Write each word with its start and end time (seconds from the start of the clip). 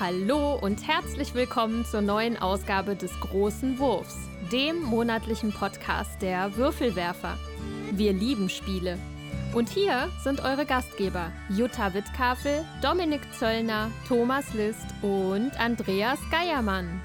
Hallo 0.00 0.54
und 0.54 0.86
herzlich 0.86 1.34
willkommen 1.34 1.84
zur 1.84 2.02
neuen 2.02 2.36
Ausgabe 2.36 2.94
des 2.94 3.10
Großen 3.18 3.80
Wurfs, 3.80 4.14
dem 4.52 4.80
monatlichen 4.80 5.52
Podcast 5.52 6.22
der 6.22 6.56
Würfelwerfer. 6.56 7.36
Wir 7.90 8.12
lieben 8.12 8.48
Spiele. 8.48 8.96
Und 9.54 9.68
hier 9.68 10.08
sind 10.22 10.44
eure 10.44 10.66
Gastgeber 10.66 11.32
Jutta 11.48 11.94
Wittkafel, 11.94 12.64
Dominik 12.80 13.22
Zöllner, 13.36 13.90
Thomas 14.06 14.54
List 14.54 14.86
und 15.02 15.50
Andreas 15.58 16.20
Geiermann. 16.30 17.00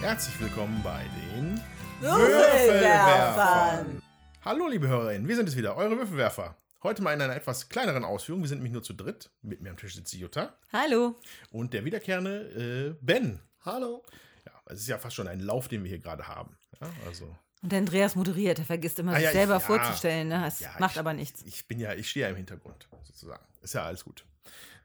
Herzlich 0.00 0.40
willkommen 0.40 0.80
bei 0.82 1.04
den 1.26 1.60
Würfelwerfern. 2.00 4.00
Hallo, 4.44 4.68
liebe 4.68 4.88
Hörerinnen, 4.88 5.28
wir 5.28 5.36
sind 5.36 5.48
es 5.48 5.56
wieder, 5.56 5.76
eure 5.76 5.96
Würfelwerfer. 5.98 6.56
Heute 6.82 7.02
mal 7.02 7.12
in 7.12 7.20
einer 7.20 7.34
etwas 7.34 7.68
kleineren 7.68 8.04
Ausführung. 8.04 8.42
Wir 8.42 8.48
sind 8.48 8.58
nämlich 8.58 8.72
nur 8.72 8.82
zu 8.82 8.92
dritt. 8.94 9.30
Mit 9.42 9.60
mir 9.60 9.70
am 9.70 9.76
Tisch 9.76 9.94
sitzt 9.96 10.12
die 10.12 10.20
Jutta 10.20 10.56
Hallo. 10.72 11.16
und 11.50 11.72
der 11.74 11.84
wiederkehrende 11.84 12.94
äh, 13.00 13.04
Ben. 13.04 13.40
Hallo. 13.64 14.04
Ja, 14.46 14.52
es 14.66 14.80
ist 14.80 14.88
ja 14.88 14.98
fast 14.98 15.16
schon 15.16 15.26
ein 15.28 15.40
Lauf, 15.40 15.68
den 15.68 15.82
wir 15.82 15.88
hier 15.88 15.98
gerade 15.98 16.28
haben. 16.28 16.56
Ja, 16.80 16.88
also, 17.06 17.36
Und 17.62 17.72
der 17.72 17.80
Andreas 17.80 18.14
moderiert, 18.14 18.58
er 18.60 18.64
vergisst 18.64 18.98
immer, 19.00 19.12
Ah, 19.12 19.16
sich 19.16 19.24
ja, 19.24 19.30
ich- 19.30 19.36
selber 19.36 19.54
ja. 19.54 19.60
vorzustellen. 19.60 20.28
Ne? 20.28 20.40
Das 20.44 20.60
ja, 20.60 20.70
macht 20.78 20.92
ich, 20.94 21.00
aber 21.00 21.12
nichts. 21.14 21.42
Ich 21.44 21.66
bin 21.66 21.80
ja, 21.80 21.94
ich 21.94 22.08
stehe 22.08 22.24
ja 22.26 22.30
im 22.30 22.36
Hintergrund, 22.36 22.88
sozusagen. 23.02 23.44
Ist 23.60 23.74
ja 23.74 23.82
alles 23.84 24.04
gut. 24.04 24.24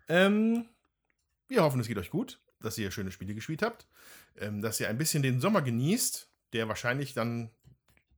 Ähm, 0.09 0.65
wir 1.47 1.61
hoffen, 1.63 1.79
es 1.79 1.87
geht 1.87 1.97
euch 1.99 2.09
gut, 2.09 2.39
dass 2.59 2.77
ihr 2.79 2.89
schöne 2.89 3.11
Spiele 3.11 3.35
gespielt 3.35 3.61
habt, 3.61 3.85
ähm, 4.37 4.61
dass 4.63 4.79
ihr 4.79 4.89
ein 4.89 4.97
bisschen 4.97 5.21
den 5.21 5.39
Sommer 5.39 5.61
genießt, 5.61 6.27
der 6.53 6.67
wahrscheinlich 6.67 7.13
dann, 7.13 7.51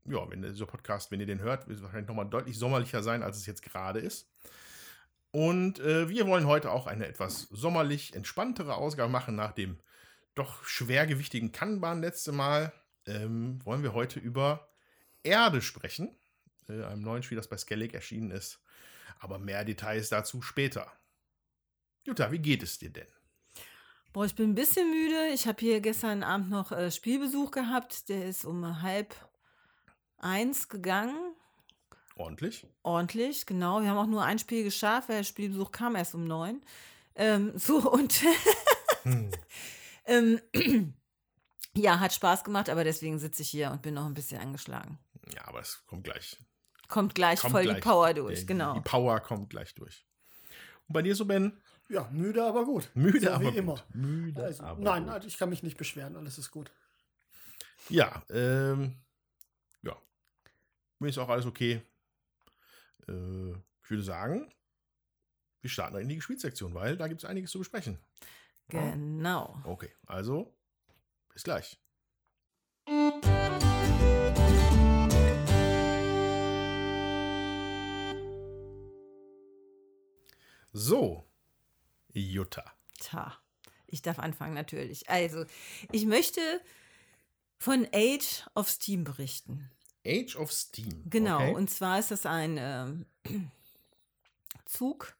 ja, 0.05 0.29
wenn 0.29 0.41
dieser 0.41 0.65
Podcast, 0.65 1.11
wenn 1.11 1.19
ihr 1.19 1.25
den 1.25 1.41
hört, 1.41 1.67
wird 1.67 1.81
wahrscheinlich 1.81 2.07
nochmal 2.07 2.29
deutlich 2.29 2.57
sommerlicher 2.57 3.03
sein, 3.03 3.23
als 3.23 3.37
es 3.37 3.45
jetzt 3.45 3.61
gerade 3.61 3.99
ist. 3.99 4.29
Und 5.31 5.79
äh, 5.79 6.07
wir 6.07 6.27
wollen 6.27 6.47
heute 6.47 6.71
auch 6.71 6.87
eine 6.87 7.07
etwas 7.07 7.41
sommerlich 7.51 8.13
entspanntere 8.13 8.75
Ausgabe 8.75 9.11
machen 9.11 9.35
nach 9.35 9.51
dem 9.51 9.77
doch 10.33 10.63
schwergewichtigen 10.63 11.51
Kanban 11.51 12.01
letzte 12.01 12.31
Mal. 12.31 12.71
Ähm, 13.05 13.59
wollen 13.65 13.83
wir 13.83 13.93
heute 13.93 14.19
über 14.19 14.69
Erde 15.23 15.61
sprechen, 15.61 16.15
äh, 16.69 16.83
einem 16.83 17.01
neuen 17.01 17.23
Spiel, 17.23 17.37
das 17.37 17.49
bei 17.49 17.57
Skellig 17.57 17.93
erschienen 17.93 18.31
ist. 18.31 18.61
Aber 19.19 19.39
mehr 19.39 19.65
Details 19.65 20.09
dazu 20.09 20.41
später. 20.41 20.91
Jutta, 22.05 22.31
wie 22.31 22.39
geht 22.39 22.63
es 22.63 22.77
dir 22.77 22.91
denn? 22.91 23.07
Boah, 24.13 24.25
ich 24.25 24.35
bin 24.35 24.51
ein 24.51 24.55
bisschen 24.55 24.89
müde. 24.89 25.33
Ich 25.33 25.47
habe 25.47 25.59
hier 25.59 25.81
gestern 25.81 26.23
Abend 26.23 26.49
noch 26.49 26.71
äh, 26.71 26.91
Spielbesuch 26.91 27.51
gehabt. 27.51 28.07
Der 28.07 28.27
ist 28.27 28.45
um 28.45 28.81
halb 28.81 29.13
eins 30.17 30.69
gegangen. 30.69 31.17
Ordentlich? 32.15 32.65
Ordentlich, 32.83 33.45
genau. 33.45 33.81
Wir 33.81 33.89
haben 33.89 33.97
auch 33.97 34.05
nur 34.07 34.23
ein 34.23 34.39
Spiel 34.39 34.63
geschafft, 34.63 35.09
weil 35.09 35.17
der 35.17 35.23
Spielbesuch 35.23 35.71
kam 35.71 35.95
erst 35.95 36.15
um 36.15 36.25
neun. 36.25 36.61
Ähm, 37.15 37.51
so 37.57 37.91
und 37.91 38.21
Hm. 39.03 39.31
ähm, 40.05 40.41
ja, 41.75 41.99
hat 41.99 42.13
Spaß 42.13 42.43
gemacht, 42.43 42.69
aber 42.69 42.83
deswegen 42.83 43.19
sitze 43.19 43.41
ich 43.41 43.49
hier 43.49 43.71
und 43.71 43.81
bin 43.81 43.93
noch 43.93 44.05
ein 44.05 44.13
bisschen 44.13 44.39
angeschlagen. 44.41 44.97
Ja, 45.33 45.47
aber 45.47 45.59
es 45.61 45.83
kommt 45.87 46.03
gleich. 46.05 46.37
Kommt 46.87 47.15
gleich 47.15 47.39
Kommt 47.41 47.51
voll 47.51 47.63
gleich. 47.63 47.75
die 47.77 47.81
Power 47.81 48.13
durch, 48.13 48.39
Der- 48.39 48.45
genau. 48.45 48.73
Die 48.75 48.81
Power 48.81 49.19
kommt 49.19 49.49
gleich 49.49 49.73
durch. 49.75 50.05
Und 50.87 50.93
bei 50.93 51.01
dir 51.01 51.15
so, 51.15 51.25
Ben? 51.25 51.61
Ja, 51.89 52.07
müde, 52.11 52.43
aber 52.43 52.63
gut. 52.65 52.89
Müde, 52.93 53.19
so 53.21 53.29
aber 53.31 53.41
wie 53.41 53.47
gut. 53.47 53.55
immer. 53.55 53.83
Müde, 53.93 54.43
Also, 54.43 54.63
aber 54.63 54.81
nein, 54.81 55.03
gut. 55.05 55.13
also 55.13 55.27
ich 55.27 55.37
kann 55.37 55.49
mich 55.49 55.63
nicht 55.63 55.77
beschweren, 55.77 56.15
alles 56.15 56.37
ist 56.37 56.51
gut. 56.51 56.71
Ja, 57.89 58.23
ähm, 58.29 58.93
ja. 58.93 59.04
Mir 60.99 61.09
ist 61.09 61.17
auch 61.17 61.29
alles 61.29 61.45
okay. 61.45 61.81
Äh, 63.07 63.51
ich 63.83 63.89
würde 63.89 64.03
sagen, 64.03 64.51
wir 65.61 65.69
starten 65.69 65.97
in 65.97 66.09
die 66.09 66.15
Gespielsektion, 66.15 66.73
weil 66.73 66.97
da 66.97 67.07
gibt 67.07 67.23
es 67.23 67.29
einiges 67.29 67.51
zu 67.51 67.59
besprechen. 67.59 67.99
Genau. 68.69 69.61
Okay, 69.63 69.91
also 70.07 70.55
bis 71.33 71.43
gleich. 71.43 71.79
So, 80.71 81.25
Jutta. 82.13 82.73
Tja, 82.99 83.37
ich 83.87 84.01
darf 84.01 84.19
anfangen 84.19 84.53
natürlich. 84.53 85.09
Also, 85.09 85.45
ich 85.91 86.05
möchte 86.05 86.41
von 87.57 87.87
Age 87.93 88.45
of 88.55 88.69
Steam 88.69 89.03
berichten. 89.03 89.71
Age 90.05 90.35
of 90.37 90.51
Steam. 90.51 91.03
Genau, 91.09 91.37
Okay. 91.37 91.53
und 91.55 91.69
zwar 91.69 91.99
ist 91.99 92.11
das 92.11 92.25
ein 92.25 92.57
ähm, 92.59 93.05
Zug, 94.65 95.15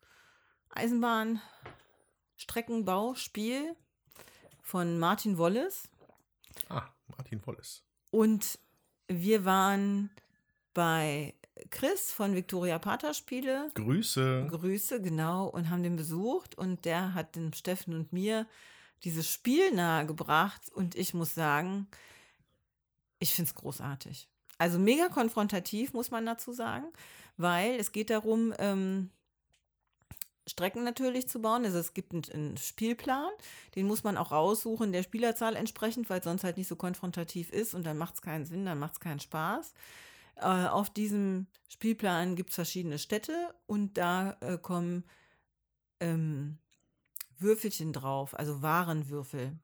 Eisenbahn, 0.70 1.42
Streckenbauspiel 2.38 3.76
von 4.62 5.00
Martin 5.00 5.38
Wallace. 5.38 5.84
ah, 6.70 6.88
Martin 7.18 7.46
Wallace. 7.46 7.84
Und 8.12 8.60
wir 9.08 9.46
waren 9.46 10.10
bei 10.74 11.34
Chris 11.70 12.12
von 12.12 12.36
Victoria 12.36 12.80
Pater 12.80 13.14
Spiele. 13.14 13.72
Grüße. 13.76 14.48
Grüße, 14.50 15.02
genau, 15.02 15.48
und 15.48 15.70
haben 15.70 15.84
den 15.84 15.96
besucht 15.96 16.58
und 16.58 16.86
der 16.86 17.14
hat 17.14 17.36
dem 17.36 17.54
Steffen 17.54 17.94
und 17.94 18.12
mir 18.14 18.48
dieses 19.04 19.30
Spiel 19.30 19.72
nahegebracht 19.74 20.70
und 20.72 20.96
ich 20.96 21.14
muss 21.14 21.34
sagen, 21.36 21.88
ich 23.20 23.34
finde 23.34 23.50
es 23.50 23.56
großartig. 23.56 24.28
Also 24.58 24.80
mega 24.80 25.10
konfrontativ, 25.10 25.94
muss 25.94 26.12
man 26.12 26.26
dazu 26.26 26.54
sagen, 26.54 26.86
weil 27.38 27.76
es 27.76 27.92
geht 27.92 28.10
darum, 28.10 28.54
ähm, 28.58 29.10
Strecken 30.48 30.84
natürlich 30.84 31.28
zu 31.28 31.42
bauen. 31.42 31.66
Also 31.66 31.80
es 31.80 31.94
gibt 31.94 32.14
einen, 32.14 32.58
Spielplan, 32.58 33.32
den 33.76 33.88
muss 33.88 34.04
man 34.04 34.18
auch 34.18 34.32
raussuchen, 34.32 34.92
der 34.92 35.04
Spielerzahl 35.04 35.56
entsprechend, 35.56 36.10
weil 36.10 36.20
es 36.20 36.26
sonst 36.26 36.44
halt 36.44 36.58
nicht 36.58 36.68
so 36.68 36.76
konfrontativ 36.76 37.50
ist 37.52 37.74
und 37.74 37.86
dann 37.86 37.98
macht 37.98 38.16
es 38.16 38.22
keinen 38.22 38.46
Sinn, 38.46 38.66
dann 38.66 38.80
macht 38.80 38.94
es 38.94 39.00
keinen 39.00 39.20
Spaß. 39.20 39.74
Äh, 40.38 40.68
auf 40.68 40.90
diesem 40.90 41.48
Spielplan 41.70 42.36
gibt 42.36 42.50
es 42.50 42.56
verschiedene 42.56 43.00
Städte 43.00 43.54
und 43.66 43.98
da 43.98 44.38
äh, 44.42 44.58
kommen 44.58 45.04
ähm, 46.00 46.58
Würfelchen 47.40 47.94
drauf, 47.94 48.38
also 48.38 48.62
Warenwürfel. 48.62 49.58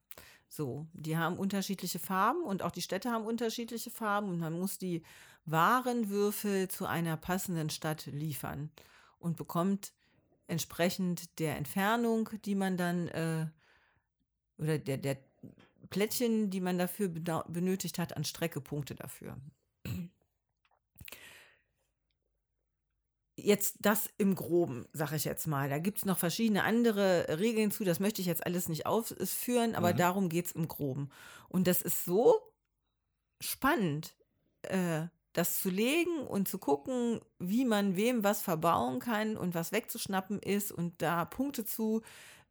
So, 0.54 0.86
die 0.92 1.18
haben 1.18 1.38
unterschiedliche 1.38 1.98
Farben 1.98 2.44
und 2.44 2.62
auch 2.62 2.72
die 2.72 2.82
Städte 2.82 3.10
haben 3.10 3.26
unterschiedliche 3.26 3.90
Farben 3.90 4.28
und 4.28 4.40
man 4.40 4.52
muss 4.52 4.78
die 4.78 5.02
Warenwürfel 5.46 6.68
zu 6.68 6.86
einer 6.86 7.16
passenden 7.16 7.70
Stadt 7.70 8.08
liefern 8.08 8.70
und 9.18 9.38
bekommt 9.38 9.94
entsprechend 10.48 11.40
der 11.40 11.56
Entfernung, 11.56 12.30
die 12.44 12.56
man 12.56 12.76
dann 12.76 13.08
äh, 13.08 13.48
oder 14.58 14.78
der, 14.78 14.98
der 14.98 15.20
Plättchen, 15.90 16.50
die 16.50 16.60
man 16.60 16.78
dafür 16.78 17.08
benötigt 17.08 17.98
hat, 17.98 18.18
an 18.18 18.26
Strecke 18.26 18.60
Punkte 18.60 18.94
dafür. 18.94 19.38
Jetzt 23.44 23.78
das 23.82 24.10
im 24.18 24.36
Groben, 24.36 24.86
sage 24.94 25.16
ich 25.16 25.26
jetzt 25.26 25.48
mal. 25.48 25.70
Da 25.70 25.80
gibt 25.80 26.00
es 26.00 26.06
noch 26.06 26.18
verschiedene 26.18 26.64
andere 26.64 27.40
Regeln 27.40 27.72
zu, 27.72 27.84
das 27.84 28.00
möchte 28.00 28.22
ich 28.22 28.28
jetzt 28.28 28.46
alles 28.46 28.70
nicht 28.70 28.86
ausführen, 28.86 29.76
aber 29.76 29.94
Mhm. 29.94 29.98
darum 29.98 30.30
geht 30.30 30.48
es 30.48 30.52
im 30.54 30.68
Groben. 30.68 31.10
Und 31.50 31.68
das 31.68 31.82
ist 31.82 32.06
so 32.06 32.36
spannend, 33.40 34.16
äh, 34.64 35.04
das 35.34 35.62
zu 35.62 35.70
legen 35.70 36.28
und 36.28 36.48
zu 36.48 36.58
gucken, 36.58 37.22
wie 37.40 37.66
man 37.66 37.96
wem 37.96 38.24
was 38.24 38.42
verbauen 38.42 39.00
kann 39.00 39.38
und 39.38 39.56
was 39.56 39.72
wegzuschnappen 39.72 40.40
ist 40.40 40.72
und 40.72 41.02
da 41.02 41.24
Punkte 41.26 41.64
zu 41.66 42.02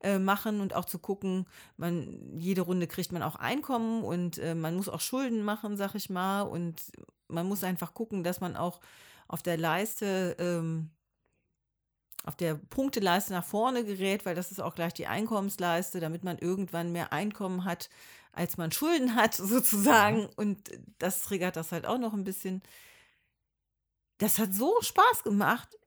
äh, 0.02 0.18
machen 0.18 0.60
und 0.62 0.74
auch 0.74 0.86
zu 0.86 0.98
gucken, 0.98 1.46
man, 1.76 2.38
jede 2.38 2.62
Runde 2.62 2.86
kriegt 2.86 3.12
man 3.12 3.22
auch 3.22 3.36
Einkommen 3.36 4.02
und 4.02 4.38
äh, 4.38 4.54
man 4.54 4.76
muss 4.76 4.88
auch 4.88 5.00
Schulden 5.00 5.42
machen, 5.42 5.76
sag 5.76 5.94
ich 5.94 6.08
mal. 6.08 6.42
Und 6.42 6.80
man 7.28 7.46
muss 7.46 7.64
einfach 7.64 7.92
gucken, 7.92 8.24
dass 8.24 8.40
man 8.40 8.56
auch 8.56 8.80
auf 9.30 9.42
der 9.42 9.56
Leiste, 9.56 10.34
ähm, 10.40 10.90
auf 12.24 12.34
der 12.36 12.56
Punkteleiste 12.56 13.32
nach 13.32 13.44
vorne 13.44 13.84
gerät, 13.84 14.26
weil 14.26 14.34
das 14.34 14.50
ist 14.50 14.60
auch 14.60 14.74
gleich 14.74 14.92
die 14.92 15.06
Einkommensleiste, 15.06 16.00
damit 16.00 16.24
man 16.24 16.36
irgendwann 16.36 16.90
mehr 16.90 17.12
Einkommen 17.12 17.64
hat, 17.64 17.90
als 18.32 18.56
man 18.56 18.72
Schulden 18.72 19.14
hat, 19.14 19.34
sozusagen. 19.36 20.26
Und 20.34 20.70
das 20.98 21.22
triggert 21.22 21.54
das 21.54 21.70
halt 21.70 21.86
auch 21.86 21.98
noch 21.98 22.12
ein 22.12 22.24
bisschen. 22.24 22.60
Das 24.18 24.40
hat 24.40 24.52
so 24.52 24.74
Spaß 24.82 25.22
gemacht. 25.22 25.78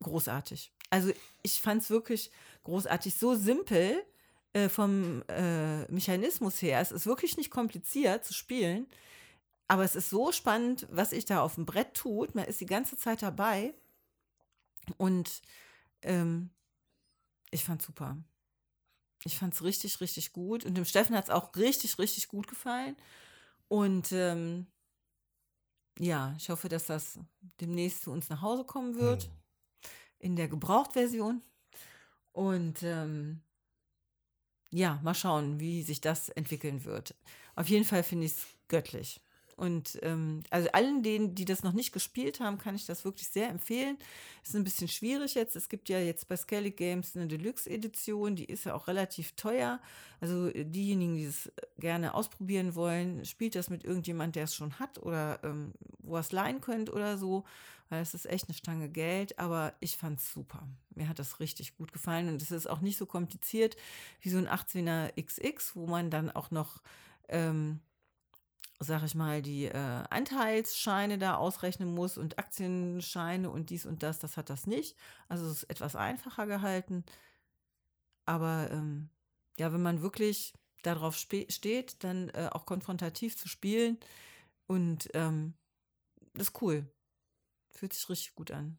Großartig. 0.00 0.72
Also 0.90 1.12
ich 1.42 1.60
fand 1.60 1.82
es 1.82 1.90
wirklich 1.90 2.30
großartig, 2.62 3.14
so 3.16 3.34
simpel 3.34 4.00
äh, 4.52 4.68
vom 4.68 5.24
äh, 5.28 5.90
Mechanismus 5.90 6.62
her. 6.62 6.80
Es 6.80 6.92
ist 6.92 7.04
wirklich 7.04 7.36
nicht 7.36 7.50
kompliziert 7.50 8.24
zu 8.24 8.32
spielen, 8.32 8.86
aber 9.70 9.84
es 9.84 9.94
ist 9.94 10.10
so 10.10 10.32
spannend, 10.32 10.88
was 10.90 11.10
sich 11.10 11.26
da 11.26 11.42
auf 11.42 11.54
dem 11.54 11.64
Brett 11.64 11.94
tut. 11.94 12.34
Man 12.34 12.44
ist 12.44 12.60
die 12.60 12.66
ganze 12.66 12.96
Zeit 12.96 13.22
dabei 13.22 13.72
und 14.96 15.42
ähm, 16.02 16.50
ich 17.52 17.62
fand 17.62 17.80
super. 17.80 18.16
Ich 19.22 19.38
fand 19.38 19.54
es 19.54 19.62
richtig, 19.62 20.00
richtig 20.00 20.32
gut. 20.32 20.64
Und 20.64 20.74
dem 20.74 20.84
Steffen 20.84 21.14
hat 21.14 21.26
es 21.26 21.30
auch 21.30 21.54
richtig, 21.54 22.00
richtig 22.00 22.26
gut 22.26 22.48
gefallen. 22.48 22.96
Und 23.68 24.10
ähm, 24.10 24.66
ja, 26.00 26.34
ich 26.36 26.50
hoffe, 26.50 26.68
dass 26.68 26.86
das 26.86 27.20
demnächst 27.60 28.02
zu 28.02 28.10
uns 28.10 28.28
nach 28.28 28.42
Hause 28.42 28.64
kommen 28.64 28.96
wird. 28.96 29.22
Hm. 29.22 29.30
In 30.18 30.34
der 30.34 30.48
Gebrauchtversion. 30.48 31.42
Und 32.32 32.82
ähm, 32.82 33.40
ja, 34.72 34.98
mal 35.04 35.14
schauen, 35.14 35.60
wie 35.60 35.84
sich 35.84 36.00
das 36.00 36.28
entwickeln 36.28 36.84
wird. 36.84 37.14
Auf 37.54 37.68
jeden 37.68 37.84
Fall 37.84 38.02
finde 38.02 38.26
ich 38.26 38.32
es 38.32 38.46
göttlich. 38.66 39.20
Und 39.60 39.98
ähm, 40.00 40.42
also 40.48 40.70
allen 40.72 41.02
denen, 41.02 41.34
die 41.34 41.44
das 41.44 41.62
noch 41.62 41.74
nicht 41.74 41.92
gespielt 41.92 42.40
haben, 42.40 42.56
kann 42.56 42.74
ich 42.74 42.86
das 42.86 43.04
wirklich 43.04 43.28
sehr 43.28 43.50
empfehlen. 43.50 43.98
Ist 44.42 44.56
ein 44.56 44.64
bisschen 44.64 44.88
schwierig 44.88 45.34
jetzt. 45.34 45.54
Es 45.54 45.68
gibt 45.68 45.90
ja 45.90 45.98
jetzt 45.98 46.28
bei 46.28 46.36
Skellig 46.38 46.78
Games 46.78 47.14
eine 47.14 47.26
Deluxe-Edition, 47.26 48.36
die 48.36 48.46
ist 48.46 48.64
ja 48.64 48.72
auch 48.74 48.88
relativ 48.88 49.32
teuer. 49.32 49.78
Also 50.18 50.48
äh, 50.48 50.64
diejenigen, 50.64 51.14
die 51.14 51.26
es 51.26 51.52
gerne 51.78 52.14
ausprobieren 52.14 52.74
wollen, 52.74 53.26
spielt 53.26 53.54
das 53.54 53.68
mit 53.68 53.84
irgendjemand, 53.84 54.34
der 54.34 54.44
es 54.44 54.54
schon 54.54 54.78
hat 54.78 54.98
oder 55.02 55.38
ähm, 55.44 55.74
wo 55.98 56.16
ihr 56.16 56.20
es 56.20 56.32
leihen 56.32 56.62
könnt 56.62 56.90
oder 56.90 57.18
so. 57.18 57.44
Weil 57.90 58.00
es 58.00 58.14
ist 58.14 58.24
echt 58.24 58.48
eine 58.48 58.54
Stange 58.54 58.88
Geld, 58.88 59.38
aber 59.38 59.74
ich 59.80 59.98
fand 59.98 60.20
es 60.20 60.32
super. 60.32 60.66
Mir 60.94 61.06
hat 61.06 61.18
das 61.18 61.38
richtig 61.38 61.76
gut 61.76 61.92
gefallen 61.92 62.30
und 62.30 62.40
es 62.40 62.50
ist 62.50 62.66
auch 62.66 62.80
nicht 62.80 62.96
so 62.96 63.04
kompliziert 63.04 63.76
wie 64.22 64.30
so 64.30 64.38
ein 64.38 64.48
18er 64.48 65.12
XX, 65.22 65.76
wo 65.76 65.86
man 65.86 66.08
dann 66.08 66.30
auch 66.30 66.50
noch 66.50 66.80
ähm, 67.28 67.80
sag 68.80 69.02
ich 69.04 69.14
mal, 69.14 69.42
die 69.42 69.66
äh, 69.66 70.04
Anteilsscheine 70.08 71.18
da 71.18 71.36
ausrechnen 71.36 71.94
muss 71.94 72.16
und 72.16 72.38
Aktienscheine 72.38 73.50
und 73.50 73.68
dies 73.70 73.84
und 73.84 74.02
das, 74.02 74.18
das 74.18 74.38
hat 74.38 74.48
das 74.48 74.66
nicht. 74.66 74.96
Also 75.28 75.46
es 75.46 75.58
ist 75.58 75.70
etwas 75.70 75.96
einfacher 75.96 76.46
gehalten. 76.46 77.04
Aber 78.24 78.70
ähm, 78.72 79.10
ja, 79.58 79.72
wenn 79.72 79.82
man 79.82 80.00
wirklich 80.00 80.54
darauf 80.82 81.14
steht, 81.14 82.02
dann 82.04 82.30
äh, 82.30 82.48
auch 82.50 82.64
konfrontativ 82.64 83.36
zu 83.36 83.48
spielen 83.48 83.98
und 84.66 85.08
ähm, 85.12 85.54
das 86.32 86.48
ist 86.48 86.62
cool. 86.62 86.90
Fühlt 87.70 87.92
sich 87.92 88.08
richtig 88.08 88.34
gut 88.34 88.50
an. 88.50 88.78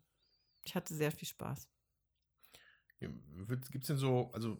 Ich 0.64 0.74
hatte 0.74 0.96
sehr 0.96 1.12
viel 1.12 1.28
Spaß. 1.28 1.70
Gibt 3.00 3.84
es 3.84 3.88
denn 3.88 3.98
so, 3.98 4.32
also 4.34 4.58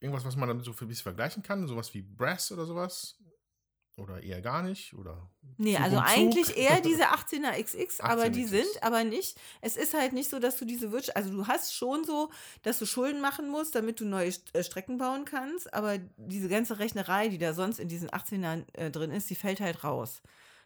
irgendwas, 0.00 0.24
was 0.24 0.36
man 0.36 0.48
damit 0.48 0.64
so 0.64 0.72
für 0.72 0.84
ein 0.84 0.88
bisschen 0.88 1.04
vergleichen 1.04 1.42
kann? 1.42 1.66
Sowas 1.66 1.94
wie 1.94 2.02
Brass 2.02 2.52
oder 2.52 2.66
sowas? 2.66 3.16
Oder 4.02 4.22
eher 4.22 4.40
gar 4.40 4.62
nicht? 4.62 4.94
Oder 4.94 5.30
Nee, 5.58 5.76
also 5.76 5.98
eigentlich 5.98 6.56
eher 6.56 6.80
diese 6.80 7.04
18er 7.08 7.62
XX, 7.62 8.00
aber 8.00 8.24
18er 8.24 8.28
die 8.30 8.44
sind 8.46 8.82
aber 8.82 9.04
nicht. 9.04 9.38
Es 9.60 9.76
ist 9.76 9.94
halt 9.94 10.12
nicht 10.12 10.28
so, 10.28 10.38
dass 10.38 10.56
du 10.56 10.64
diese 10.64 10.92
Wirtschaft, 10.92 11.16
also 11.16 11.30
du 11.30 11.46
hast 11.46 11.74
schon 11.74 12.04
so, 12.04 12.30
dass 12.62 12.78
du 12.78 12.86
Schulden 12.86 13.20
machen 13.20 13.48
musst, 13.48 13.74
damit 13.74 14.00
du 14.00 14.04
neue 14.04 14.32
äh, 14.52 14.64
Strecken 14.64 14.98
bauen 14.98 15.24
kannst, 15.24 15.72
aber 15.72 15.98
diese 16.16 16.48
ganze 16.48 16.78
Rechnerei, 16.78 17.28
die 17.28 17.38
da 17.38 17.54
sonst 17.54 17.78
in 17.78 17.88
diesen 17.88 18.10
18ern 18.10 18.64
äh, 18.72 18.90
drin 18.90 19.10
ist, 19.10 19.30
die 19.30 19.34
fällt 19.34 19.60
halt 19.60 19.84
raus. 19.84 20.22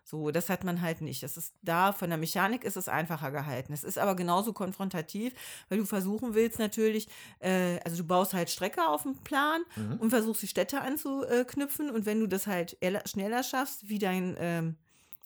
So, 0.09 0.31
das 0.31 0.49
hat 0.49 0.63
man 0.63 0.83
halt 0.83 1.01
nicht. 1.01 1.25
Das 1.25 1.37
ist 1.37 1.53
da, 1.63 1.93
von 1.93 2.09
der 2.11 2.17
Mechanik 2.17 2.63
ist 2.63 2.77
es 2.77 2.89
einfacher 2.89 3.33
gehalten. 3.33 3.73
Es 3.73 3.83
ist 3.83 3.99
aber 3.99 4.15
genauso 4.15 4.53
konfrontativ, 4.53 5.35
weil 5.69 5.79
du 5.79 5.85
versuchen 5.85 6.35
willst 6.35 6.61
natürlich, 6.61 7.09
äh, 7.41 7.81
also 7.85 7.97
du 7.97 8.05
baust 8.05 8.33
halt 8.33 8.49
Strecke 8.49 8.87
auf 8.87 9.03
dem 9.03 9.17
Plan 9.17 9.63
Mhm. 9.75 9.97
und 9.97 10.11
versuchst 10.11 10.43
die 10.43 10.47
Städte 10.47 10.81
anzuknüpfen 10.81 11.91
und 11.91 12.07
wenn 12.07 12.21
du 12.21 12.29
das 12.29 12.47
halt 12.47 12.77
schneller 13.07 13.43
schaffst, 13.43 13.89
wie 13.89 13.99
dein 13.99 14.37
ähm, 14.39 14.77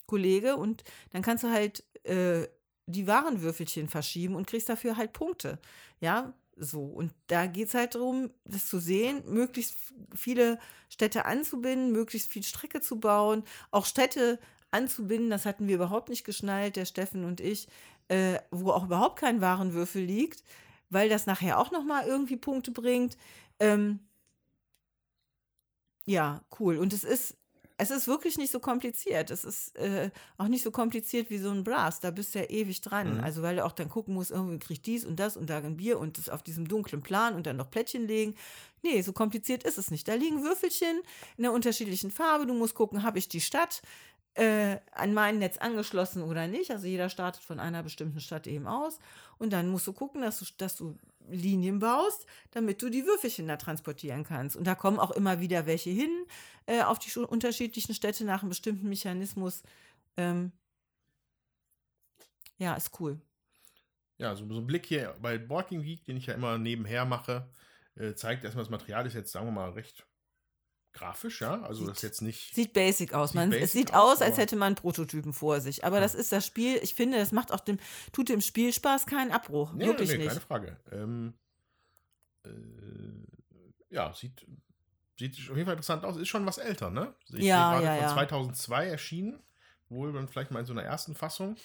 Kollege 0.06 0.56
und 0.56 0.83
dann 1.11 1.21
kannst 1.21 1.44
du 1.44 1.50
halt 1.50 1.85
äh, 2.05 2.47
die 2.87 3.06
Warenwürfelchen 3.06 3.87
verschieben 3.87 4.35
und 4.35 4.47
kriegst 4.47 4.71
dafür 4.71 4.97
halt 4.97 5.12
Punkte. 5.12 5.59
Ja, 6.00 6.33
so. 6.56 6.85
Und 6.85 7.12
da 7.26 7.44
geht 7.44 7.69
es 7.69 7.75
halt 7.75 7.94
darum, 7.97 8.31
das 8.47 8.67
zu 8.67 8.79
sehen, 8.79 9.23
möglichst 9.26 9.75
viele 10.15 10.59
Städte 10.88 11.26
anzubinden, 11.26 11.93
möglichst 11.93 12.31
viel 12.31 12.43
Strecke 12.44 12.81
zu 12.81 12.99
bauen, 12.99 13.44
auch 13.71 13.85
Städte 13.85 14.38
anzubinden, 14.71 15.31
das 15.31 15.47
hatten 15.47 15.69
wir 15.69 15.77
überhaupt 15.77 16.09
nicht 16.09 16.25
geschnallt, 16.25 16.77
der 16.77 16.85
Steffen 16.85 17.25
und 17.25 17.41
ich, 17.41 17.69
äh, 18.09 18.39
wo 18.51 18.71
auch 18.71 18.85
überhaupt 18.85 19.19
kein 19.19 19.41
Warenwürfel 19.41 20.03
liegt, 20.03 20.43
weil 20.91 21.09
das 21.09 21.27
nachher 21.27 21.59
auch 21.59 21.71
nochmal 21.71 22.07
irgendwie 22.07 22.37
Punkte 22.37 22.71
bringt. 22.71 23.17
Ähm, 23.59 24.01
ja, 26.07 26.43
cool. 26.59 26.79
Und 26.79 26.93
es 26.93 27.05
ist, 27.05 27.37
es 27.81 27.91
ist 27.91 28.09
wirklich 28.09 28.37
nicht 28.37 28.51
so 28.51 28.61
kompliziert. 28.61 29.31
Es 29.31 29.45
ist 29.45 29.75
äh, 29.77 30.11
auch 30.37 30.49
nicht 30.49 30.63
so 30.63 30.71
kompliziert 30.71 31.31
wie 31.31 31.39
so 31.39 31.51
ein 31.51 31.65
Brass. 31.65 32.01
Da 32.01 32.11
bist 32.11 32.35
du 32.35 32.41
ja 32.41 32.45
ewig 32.47 32.83
dran. 32.83 33.15
Mhm. 33.15 33.25
Also, 33.25 33.43
weil 33.43 33.57
du 33.57 33.65
auch 33.65 33.73
dann 33.73 33.89
gucken 33.89 34.15
musst, 34.15 34.31
irgendwie 34.31 34.59
kriegt 34.59 34.87
dies 34.87 35.05
und 35.05 35.19
das 35.19 35.37
und 35.37 35.49
da 35.49 35.59
ein 35.59 35.77
Bier 35.77 35.99
und 35.99 36.19
das 36.19 36.29
auf 36.29 36.43
diesem 36.43 36.69
dunklen 36.69 37.03
Plan 37.03 37.35
und 37.35 37.47
dann 37.47 37.57
noch 37.57 37.71
Plättchen 37.71 38.07
legen. 38.07 38.35
Nee, 38.83 39.01
so 39.03 39.13
kompliziert 39.13 39.65
ist 39.65 39.79
es 39.79 39.91
nicht. 39.91 40.09
Da 40.09 40.15
liegen 40.15 40.43
Würfelchen 40.43 41.01
in 41.39 41.45
einer 41.45 41.55
unterschiedlichen 41.55 42.11
Farbe. 42.11 42.47
Du 42.47 42.55
musst 42.55 42.75
gucken, 42.75 43.03
habe 43.03 43.19
ich 43.19 43.29
die 43.29 43.41
Stadt 43.41 43.81
äh, 44.35 44.79
an 44.93 45.12
mein 45.12 45.38
Netz 45.38 45.59
angeschlossen 45.59 46.23
oder 46.23 46.47
nicht. 46.47 46.71
Also 46.71 46.87
jeder 46.87 47.09
startet 47.09 47.43
von 47.43 47.61
einer 47.61 47.82
bestimmten 47.82 48.21
Stadt 48.21 48.47
eben 48.47 48.67
aus. 48.67 48.99
Und 49.38 49.53
dann 49.53 49.69
musst 49.69 49.87
du 49.87 49.93
gucken, 49.93 50.23
dass 50.23 50.38
du, 50.38 50.44
dass 50.59 50.77
du 50.77 50.97
Linien 51.29 51.79
baust, 51.79 52.27
damit 52.53 52.82
du 52.82 52.91
die 52.91 53.05
Würfelchen 53.05 53.49
da 53.49 53.56
transportieren 53.56 54.25
kannst. 54.25 54.56
Und 54.56 54.67
da 54.67 54.75
kommen 54.75 54.99
auch 54.99 55.11
immer 55.11 55.41
wieder 55.41 55.67
welche 55.67 55.91
hin 55.91 56.11
äh, 56.67 56.82
auf 56.82 56.99
die 56.99 57.19
unterschiedlichen 57.19 57.94
Städte 57.94 58.25
nach 58.25 58.43
einem 58.43 58.50
bestimmten 58.50 58.88
Mechanismus. 58.88 59.62
Ähm, 60.17 60.53
ja, 62.59 62.75
ist 62.75 62.99
cool. 63.00 63.21
Ja, 64.19 64.35
so, 64.37 64.47
so 64.47 64.59
ein 64.59 64.67
Blick 64.67 64.87
hier 64.87 65.15
bei 65.21 65.49
Walking 65.49 65.83
Geek, 65.83 66.05
den 66.05 66.19
ich 66.19 66.26
ja 66.26 66.35
immer 66.35 66.59
nebenher 66.59 67.06
mache, 67.06 67.49
äh, 67.97 68.15
zeigt 68.15 68.44
erstmal, 68.44 68.65
das 68.65 68.71
Material 68.71 69.06
ist 69.06 69.15
jetzt, 69.15 69.33
sagen 69.33 69.47
wir 69.47 69.53
mal, 69.53 69.71
recht 69.71 70.06
grafisch, 70.93 71.41
ja. 71.41 71.63
Also 71.63 71.87
das 71.87 71.99
ist 71.99 72.03
jetzt 72.03 72.23
nicht. 72.23 72.55
Sieht 72.55 72.73
basic 72.73 73.15
aus. 73.15 73.31
Sieht 73.31 73.37
Man, 73.37 73.51
basic 73.51 73.65
es 73.65 73.73
sieht 73.73 73.95
aus, 73.95 74.17
aus, 74.17 74.23
als 74.23 74.39
hätte 74.39 74.57
man 74.57 74.69
einen 74.69 74.77
Prototypen 74.77 75.33
vor 75.33 75.61
sich. 75.61 75.85
Aber 75.85 76.01
das 76.01 76.15
ist 76.15 76.33
das 76.33 76.47
Spiel. 76.47 76.79
Ich 76.83 76.95
finde, 76.95 77.19
das 77.19 77.33
macht 77.33 77.53
auch 77.53 77.61
dem, 77.61 77.79
tut 78.13 78.29
dem 78.29 78.41
Spielspaß 78.41 79.07
keinen 79.07 79.31
Abbruch. 79.31 79.73
Nee, 79.73 79.87
Wirklich 79.87 80.11
nee, 80.11 80.19
nicht. 80.19 80.29
keine 80.29 80.41
Frage. 80.41 80.77
Ähm, 80.93 81.35
äh, 82.45 82.51
ja, 83.91 84.13
sieht, 84.15 84.47
sieht 85.19 85.35
auf 85.51 85.57
jeden 85.57 85.65
Fall 85.65 85.75
interessant 85.75 86.05
aus. 86.05 86.17
Ist 86.17 86.29
schon 86.29 86.47
was 86.47 86.59
älter, 86.59 86.91
ne? 86.91 87.15
Ich 87.33 87.45
Ja, 87.45 87.81
ja, 87.81 87.95
von 87.95 88.03
ja. 88.03 88.13
2002 88.13 88.87
erschienen. 88.87 89.41
Wohl 89.89 90.13
dann 90.13 90.29
vielleicht 90.29 90.51
mal 90.53 90.61
in 90.61 90.67
so 90.67 90.73
einer 90.73 90.85
ersten 90.85 91.15
Fassung. 91.15 91.57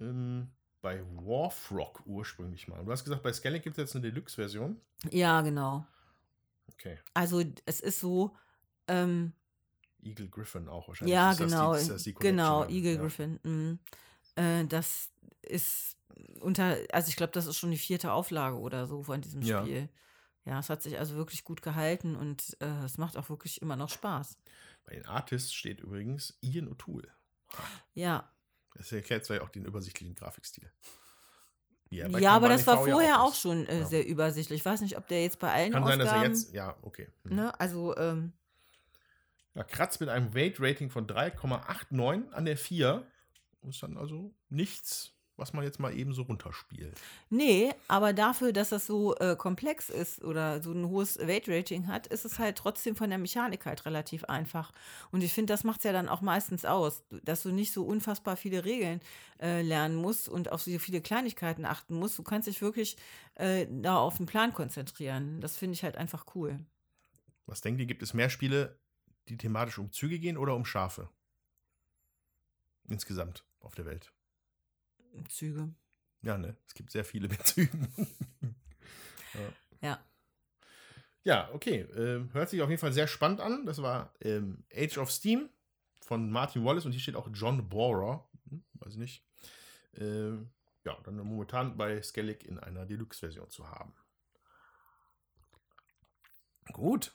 Ähm, 0.00 0.50
bei 0.80 1.02
Warfrog 1.16 2.02
ursprünglich 2.06 2.68
mal. 2.68 2.84
Du 2.84 2.90
hast 2.92 3.04
gesagt, 3.04 3.22
bei 3.22 3.32
Skellig 3.32 3.62
gibt 3.62 3.76
es 3.76 3.82
jetzt 3.82 3.96
eine 3.96 4.10
Deluxe-Version. 4.10 4.80
Ja, 5.10 5.40
genau. 5.40 5.86
Okay. 6.78 6.98
Also 7.14 7.42
es 7.64 7.80
ist 7.80 8.00
so, 8.00 8.36
ähm, 8.88 9.32
Eagle 10.02 10.28
Griffin 10.28 10.68
auch 10.68 10.86
wahrscheinlich. 10.88 11.14
ja, 11.14 11.32
ist 11.32 11.40
das 11.40 11.50
genau, 11.50 11.74
die, 11.74 11.80
ist 11.80 11.90
das 11.90 12.02
die 12.04 12.14
genau, 12.14 12.60
Connection, 12.60 12.76
Eagle 12.76 12.94
ja. 12.94 13.00
Griffin. 13.00 13.40
mhm. 13.42 13.78
Äh, 14.36 14.64
das 14.66 15.10
ist 15.42 15.96
unter, 16.40 16.76
also 16.92 17.08
ich 17.08 17.16
glaube, 17.16 17.32
das 17.32 17.46
ist 17.46 17.56
schon 17.58 17.70
die 17.70 17.78
vierte 17.78 18.12
Auflage 18.12 18.58
oder 18.58 18.86
so 18.86 19.02
von 19.02 19.20
diesem 19.20 19.42
Ja. 19.42 19.62
Spiel. 19.62 19.88
Ja, 20.44 20.60
es 20.60 20.70
hat 20.70 20.82
sich 20.82 20.98
also 20.98 21.16
wirklich 21.16 21.42
gut 21.42 21.60
gehalten 21.60 22.14
und 22.14 22.56
äh, 22.60 22.84
es 22.84 22.98
macht 22.98 23.16
auch 23.16 23.28
wirklich 23.30 23.60
immer 23.62 23.74
noch 23.74 23.90
Spaß. 23.90 24.38
Bei 24.84 24.94
den 24.94 25.04
Artists 25.06 25.52
steht 25.52 25.80
übrigens 25.80 26.38
Ian 26.40 26.68
O'Toole. 26.72 27.08
Ja, 27.94 28.32
Das 28.74 28.92
erklärt 28.92 29.24
zwar 29.24 29.42
auch 29.42 29.48
den 29.48 29.64
übersichtlichen 29.64 30.14
Grafikstil. 30.14 30.70
Wie 31.88 32.00
er 32.00 32.08
bei 32.08 32.18
ja, 32.18 32.32
aber 32.32 32.48
das 32.48 32.66
war 32.66 32.84
ja 32.86 32.92
vorher 32.92 33.22
auch 33.22 33.32
ist. 33.32 33.40
schon 33.40 33.66
äh, 33.66 33.80
Ja. 33.80 33.86
sehr 33.86 34.06
übersichtlich. 34.06 34.60
Ich 34.60 34.64
weiß 34.66 34.80
nicht, 34.80 34.96
ob 34.96 35.06
der 35.08 35.22
jetzt 35.22 35.38
bei 35.38 35.52
allen 35.52 35.72
Kann 35.72 35.84
sein, 35.86 35.98
dass 35.98 36.08
er 36.08 36.14
Ausgaben, 36.16 36.32
jetzt. 36.34 36.52
Ja, 36.52 36.76
okay. 36.82 37.08
Mhm. 37.24 37.36
ne, 37.36 37.60
also 37.60 37.96
ähm, 37.96 38.32
Ja, 39.54 39.64
kratzt 39.64 40.00
mit 40.00 40.08
einem 40.08 40.34
Weight-Rating 40.34 40.90
von 40.90 41.06
3,89 41.06 42.30
an 42.32 42.44
der 42.44 42.56
4. 42.56 43.06
Ist 43.68 43.82
dann 43.82 43.96
also 43.96 44.32
nichts, 44.48 45.12
was 45.36 45.52
man 45.52 45.64
jetzt 45.64 45.78
mal 45.78 45.96
eben 45.96 46.14
so 46.14 46.22
runterspielt. 46.22 46.98
Nee, 47.28 47.72
aber 47.88 48.12
dafür, 48.12 48.52
dass 48.52 48.70
das 48.70 48.86
so 48.86 49.14
äh, 49.16 49.36
komplex 49.36 49.90
ist 49.90 50.24
oder 50.24 50.62
so 50.62 50.72
ein 50.72 50.88
hohes 50.88 51.18
Weight-Rating 51.18 51.86
hat, 51.88 52.06
ist 52.06 52.24
es 52.24 52.38
halt 52.38 52.56
trotzdem 52.56 52.96
von 52.96 53.10
der 53.10 53.18
Mechanik 53.18 53.66
halt 53.66 53.84
relativ 53.84 54.24
einfach. 54.24 54.72
Und 55.10 55.22
ich 55.22 55.32
finde, 55.34 55.52
das 55.52 55.64
macht 55.64 55.78
es 55.78 55.84
ja 55.84 55.92
dann 55.92 56.08
auch 56.08 56.22
meistens 56.22 56.64
aus, 56.64 57.04
dass 57.22 57.42
du 57.42 57.50
nicht 57.50 57.72
so 57.72 57.84
unfassbar 57.84 58.36
viele 58.36 58.64
Regeln 58.64 59.00
äh, 59.40 59.62
lernen 59.62 59.96
musst 59.96 60.28
und 60.28 60.50
auf 60.50 60.62
so 60.62 60.78
viele 60.78 61.00
Kleinigkeiten 61.00 61.64
achten 61.66 61.94
musst. 61.94 62.18
Du 62.18 62.22
kannst 62.22 62.48
dich 62.48 62.62
wirklich 62.62 62.96
äh, 63.34 63.66
da 63.70 63.98
auf 63.98 64.16
den 64.16 64.26
Plan 64.26 64.52
konzentrieren. 64.52 65.40
Das 65.40 65.56
finde 65.56 65.74
ich 65.74 65.84
halt 65.84 65.96
einfach 65.96 66.24
cool. 66.34 66.58
Was 67.44 67.60
denkt 67.60 67.80
ihr, 67.80 67.86
gibt 67.86 68.02
es 68.02 68.14
mehr 68.14 68.30
Spiele, 68.30 68.78
die 69.28 69.36
thematisch 69.36 69.78
um 69.78 69.92
Züge 69.92 70.18
gehen 70.18 70.36
oder 70.36 70.54
um 70.54 70.64
Schafe? 70.64 71.08
Insgesamt 72.88 73.44
auf 73.60 73.74
der 73.74 73.84
Welt. 73.84 74.15
Züge. 75.28 75.74
Ja, 76.22 76.38
ne? 76.38 76.56
Es 76.66 76.74
gibt 76.74 76.90
sehr 76.90 77.04
viele 77.04 77.28
mit 77.28 77.46
Zügen. 77.46 77.88
Ja. 79.82 80.02
Ja, 81.22 81.50
okay. 81.52 81.80
Ähm, 81.94 82.32
hört 82.32 82.48
sich 82.48 82.62
auf 82.62 82.70
jeden 82.70 82.80
Fall 82.80 82.94
sehr 82.94 83.06
spannend 83.06 83.40
an. 83.40 83.66
Das 83.66 83.82
war 83.82 84.14
ähm, 84.20 84.64
Age 84.74 84.96
of 84.96 85.10
Steam 85.10 85.50
von 86.00 86.30
Martin 86.30 86.64
Wallace 86.64 86.86
und 86.86 86.92
hier 86.92 87.00
steht 87.00 87.16
auch 87.16 87.28
John 87.32 87.68
Borer. 87.68 88.26
Hm, 88.48 88.64
weiß 88.74 88.92
ich 88.92 88.98
nicht. 88.98 89.24
Ähm, 89.94 90.50
ja, 90.84 90.96
dann 91.02 91.16
momentan 91.16 91.76
bei 91.76 92.00
Skellig 92.00 92.44
in 92.44 92.58
einer 92.58 92.86
Deluxe-Version 92.86 93.50
zu 93.50 93.68
haben. 93.68 93.92
Gut. 96.72 97.12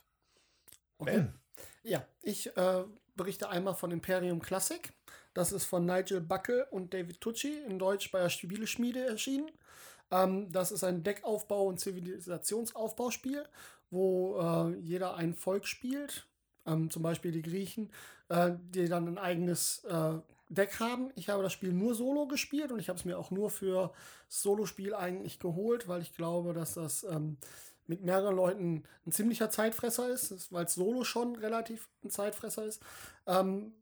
Okay. 0.98 1.16
Ben. 1.16 1.40
Ja, 1.82 2.06
ich 2.20 2.54
äh, 2.56 2.84
berichte 3.14 3.48
einmal 3.48 3.74
von 3.74 3.90
Imperium 3.90 4.40
Classic. 4.40 4.92
Das 5.34 5.52
ist 5.52 5.64
von 5.64 5.86
Nigel 5.86 6.20
Buckel 6.20 6.66
und 6.70 6.92
David 6.92 7.20
Tucci, 7.20 7.58
in 7.66 7.78
Deutsch 7.78 8.10
bei 8.10 8.20
der 8.20 8.28
Spieleschmiede 8.28 9.06
erschienen. 9.06 9.50
Ähm, 10.10 10.52
das 10.52 10.72
ist 10.72 10.84
ein 10.84 11.02
Deckaufbau- 11.02 11.66
und 11.66 11.80
Zivilisationsaufbauspiel, 11.80 13.44
wo 13.90 14.38
äh, 14.38 14.76
jeder 14.80 15.16
ein 15.16 15.34
Volk 15.34 15.66
spielt. 15.66 16.26
Ähm, 16.66 16.90
zum 16.90 17.02
Beispiel 17.02 17.32
die 17.32 17.42
Griechen, 17.42 17.90
äh, 18.28 18.52
die 18.70 18.88
dann 18.88 19.08
ein 19.08 19.18
eigenes 19.18 19.84
äh, 19.84 20.18
Deck 20.48 20.78
haben. 20.80 21.10
Ich 21.16 21.28
habe 21.28 21.42
das 21.42 21.52
Spiel 21.52 21.72
nur 21.72 21.94
solo 21.94 22.26
gespielt 22.26 22.70
und 22.72 22.78
ich 22.78 22.88
habe 22.88 22.98
es 22.98 23.04
mir 23.04 23.18
auch 23.18 23.30
nur 23.30 23.50
für 23.50 23.92
Solospiel 24.28 24.94
eigentlich 24.94 25.38
geholt, 25.38 25.88
weil 25.88 26.02
ich 26.02 26.14
glaube, 26.14 26.52
dass 26.52 26.74
das 26.74 27.04
ähm, 27.04 27.38
mit 27.86 28.02
mehreren 28.02 28.36
Leuten 28.36 28.84
ein 29.06 29.12
ziemlicher 29.12 29.50
Zeitfresser 29.50 30.08
ist, 30.08 30.52
weil 30.52 30.66
es 30.66 30.74
solo 30.74 31.04
schon 31.04 31.36
relativ 31.36 31.88
ein 32.04 32.10
Zeitfresser 32.10 32.64
ist. 32.64 32.82
Ähm, 33.26 33.72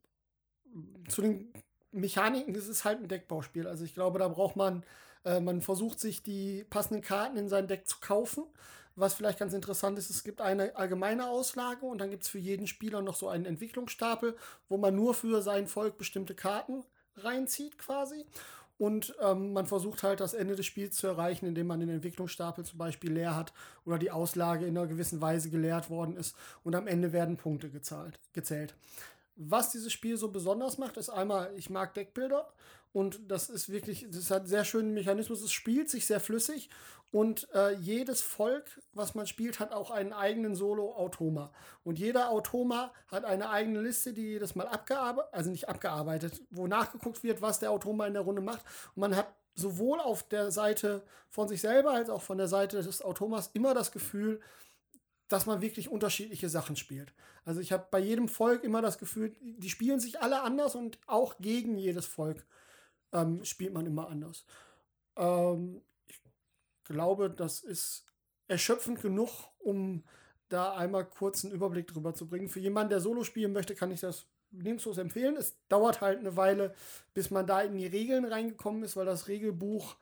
zu 1.09 1.23
den 1.23 1.53
Mechaniken 1.93 2.55
ist 2.55 2.69
es 2.69 2.85
halt 2.85 3.01
ein 3.01 3.09
Deckbauspiel. 3.09 3.67
Also 3.67 3.85
ich 3.85 3.95
glaube, 3.95 4.19
da 4.19 4.29
braucht 4.29 4.57
man, 4.57 4.85
äh, 5.25 5.41
man 5.41 5.61
versucht 5.61 6.01
sich 6.01 6.23
die 6.23 6.65
passenden 6.65 7.03
Karten 7.03 7.37
in 7.37 7.49
sein 7.49 7.67
Deck 7.67 7.87
zu 7.87 7.99
kaufen. 8.01 8.45
Was 8.97 9.15
vielleicht 9.15 9.39
ganz 9.39 9.55
interessant 9.55 9.99
ist, 9.99 10.11
es 10.11 10.25
gibt 10.25 10.41
eine 10.41 10.77
allgemeine 10.77 11.29
Auslage 11.29 11.87
und 11.87 11.99
dann 11.99 12.11
gibt 12.11 12.25
es 12.25 12.29
für 12.29 12.39
jeden 12.39 12.67
Spieler 12.67 13.03
noch 13.03 13.15
so 13.15 13.29
einen 13.29 13.47
Entwicklungsstapel, 13.47 14.37
wo 14.69 14.77
man 14.77 14.95
nur 14.95 15.15
für 15.15 15.43
sein 15.43 15.69
Volk 15.69 15.97
bestimmte 15.97 16.35
Karten 16.35 16.85
reinzieht 17.17 17.79
quasi. 17.79 18.27
Und 18.79 19.15
ähm, 19.21 19.53
man 19.53 19.67
versucht 19.67 20.03
halt 20.03 20.21
das 20.21 20.33
Ende 20.33 20.57
des 20.57 20.65
Spiels 20.65 20.97
zu 20.97 21.07
erreichen, 21.07 21.45
indem 21.45 21.67
man 21.67 21.81
den 21.81 21.91
Entwicklungsstapel 21.91 22.65
zum 22.65 22.79
Beispiel 22.79 23.13
leer 23.13 23.37
hat 23.37 23.53
oder 23.85 23.99
die 23.99 24.11
Auslage 24.11 24.65
in 24.65 24.77
einer 24.77 24.87
gewissen 24.87 25.21
Weise 25.21 25.51
geleert 25.51 25.91
worden 25.91 26.17
ist. 26.17 26.35
Und 26.65 26.75
am 26.75 26.87
Ende 26.87 27.13
werden 27.13 27.37
Punkte 27.37 27.69
gezahlt, 27.69 28.19
gezählt. 28.33 28.75
Was 29.43 29.71
dieses 29.71 29.91
Spiel 29.91 30.19
so 30.19 30.31
besonders 30.31 30.77
macht, 30.77 30.99
ist 30.99 31.09
einmal, 31.09 31.51
ich 31.57 31.71
mag 31.71 31.95
Deckbilder 31.95 32.53
und 32.93 33.21
das 33.31 33.49
ist 33.49 33.73
wirklich, 33.73 34.07
das 34.11 34.31
hat 34.31 34.47
sehr 34.47 34.65
schönen 34.67 34.93
Mechanismus. 34.93 35.41
Es 35.41 35.51
spielt 35.51 35.89
sich 35.89 36.05
sehr 36.05 36.21
flüssig 36.21 36.69
und 37.11 37.49
äh, 37.55 37.73
jedes 37.77 38.21
Volk, 38.21 38.67
was 38.93 39.15
man 39.15 39.27
spielt, 39.27 39.59
hat 39.59 39.73
auch 39.73 39.91
einen 39.91 40.13
eigenen 40.13 40.55
Solo-Automa. 40.55 41.53
Und 41.85 41.99
jeder 41.99 42.29
Automa 42.29 42.93
hat 43.09 43.25
eine 43.25 43.49
eigene 43.49 43.81
Liste, 43.81 44.13
die 44.13 44.27
jedes 44.27 44.55
Mal 44.55 44.69
abgearbeitet, 44.69 45.33
also 45.33 45.51
nicht 45.51 45.71
abgearbeitet, 45.71 46.43
wo 46.51 46.67
nachgeguckt 46.67 47.23
wird, 47.23 47.41
was 47.41 47.61
der 47.61 47.71
Automa 47.71 48.07
in 48.07 48.13
der 48.13 48.23
Runde 48.23 48.43
macht. 48.43 48.65
Und 48.95 49.01
man 49.01 49.17
hat 49.17 49.35
sowohl 49.55 50.01
auf 50.01 50.23
der 50.29 50.51
Seite 50.51 51.03
von 51.31 51.49
sich 51.49 51.63
selber 51.63 51.93
als 51.93 52.11
auch 52.11 52.23
von 52.23 52.37
der 52.37 52.49
Seite 52.49 52.83
des 52.83 53.03
Automas 53.03 53.51
immer 53.55 53.73
das 53.73 53.91
Gefühl, 53.91 54.41
dass 55.31 55.47
man 55.47 55.63
wirklich 55.63 55.89
unterschiedliche 55.89 56.49
Sachen 56.49 56.77
spielt. 56.77 57.15
Also 57.45 57.61
ich 57.61 57.73
habe 57.73 57.87
bei 57.91 58.01
jedem 58.01 58.29
Volk 58.29 58.65
immer 58.65 58.83
das 58.83 58.99
Gefühl, 58.99 59.35
die 59.41 59.71
spielen 59.71 60.01
sich 60.01 60.21
alle 60.21 60.43
anders 60.43 60.75
und 60.75 60.99
auch 61.07 61.39
gegen 61.39 61.79
jedes 61.79 62.05
Volk 62.05 62.45
ähm, 63.13 63.45
spielt 63.45 63.73
man 63.73 63.87
immer 63.87 64.09
anders. 64.09 64.45
Ähm, 65.17 65.83
ich 66.09 66.21
glaube, 66.85 67.31
das 67.31 67.61
ist 67.61 68.05
erschöpfend 68.49 69.01
genug, 69.01 69.31
um 69.61 70.03
da 70.49 70.75
einmal 70.75 71.09
kurz 71.09 71.45
einen 71.45 71.55
Überblick 71.55 71.87
drüber 71.87 72.13
zu 72.13 72.29
bringen. 72.29 72.49
Für 72.49 72.59
jemanden, 72.59 72.91
der 72.91 73.01
Solo 73.01 73.23
spielen 73.23 73.53
möchte, 73.53 73.77
kann 73.77 73.93
ich 73.93 74.01
das 74.01 74.27
nirgendwo 74.51 74.91
empfehlen. 75.01 75.37
Es 75.37 75.57
dauert 75.69 76.01
halt 76.01 76.19
eine 76.19 76.37
Weile, 76.37 76.75
bis 77.15 77.31
man 77.31 77.47
da 77.47 77.61
in 77.61 77.77
die 77.77 77.87
Regeln 77.87 78.25
reingekommen 78.25 78.83
ist, 78.83 78.97
weil 78.97 79.07
das 79.07 79.29
Regelbuch 79.29 79.95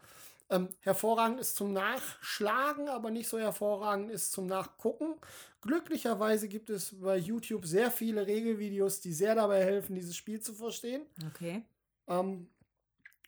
ähm, 0.50 0.68
hervorragend 0.80 1.40
ist 1.40 1.56
zum 1.56 1.72
Nachschlagen, 1.72 2.88
aber 2.88 3.10
nicht 3.10 3.28
so 3.28 3.38
hervorragend 3.38 4.10
ist 4.10 4.32
zum 4.32 4.46
Nachgucken. 4.46 5.14
Glücklicherweise 5.60 6.48
gibt 6.48 6.70
es 6.70 6.98
bei 7.00 7.16
YouTube 7.16 7.66
sehr 7.66 7.90
viele 7.90 8.26
Regelvideos, 8.26 9.00
die 9.00 9.12
sehr 9.12 9.34
dabei 9.34 9.64
helfen, 9.64 9.94
dieses 9.94 10.16
Spiel 10.16 10.40
zu 10.40 10.54
verstehen. 10.54 11.02
Okay. 11.28 11.64
Ähm, 12.06 12.48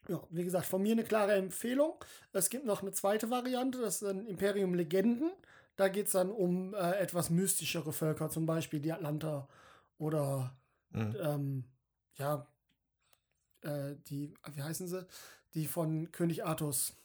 ja, 0.09 0.23
wie 0.31 0.45
gesagt, 0.45 0.67
von 0.67 0.83
mir 0.83 0.93
eine 0.93 1.05
klare 1.05 1.35
Empfehlung. 1.35 1.95
Es 2.33 2.51
gibt 2.51 2.65
noch 2.67 2.83
eine 2.83 2.93
zweite 2.93 3.31
Variante, 3.31 3.81
das 3.81 4.03
ist 4.03 4.09
ein 4.09 4.27
Imperium 4.27 4.75
Legenden. 4.75 5.31
Da 5.77 5.89
geht 5.89 6.07
es 6.07 6.13
dann 6.13 6.31
um 6.31 6.75
äh, 6.75 6.93
etwas 6.99 7.31
mystischere 7.31 7.93
Völker, 7.93 8.31
zum 8.31 8.47
Beispiel 8.47 8.81
die 8.81 8.93
Atlanta 8.93 9.49
oder 9.99 10.57
Mhm. 10.93 11.17
ähm, 11.21 11.65
ja, 12.17 12.49
äh, 13.63 13.95
die, 14.09 14.35
wie 14.53 14.63
heißen 14.63 14.89
sie? 14.89 15.07
Die 15.55 15.67
von 15.67 16.11
König 16.13 16.45
Artus. 16.45 16.97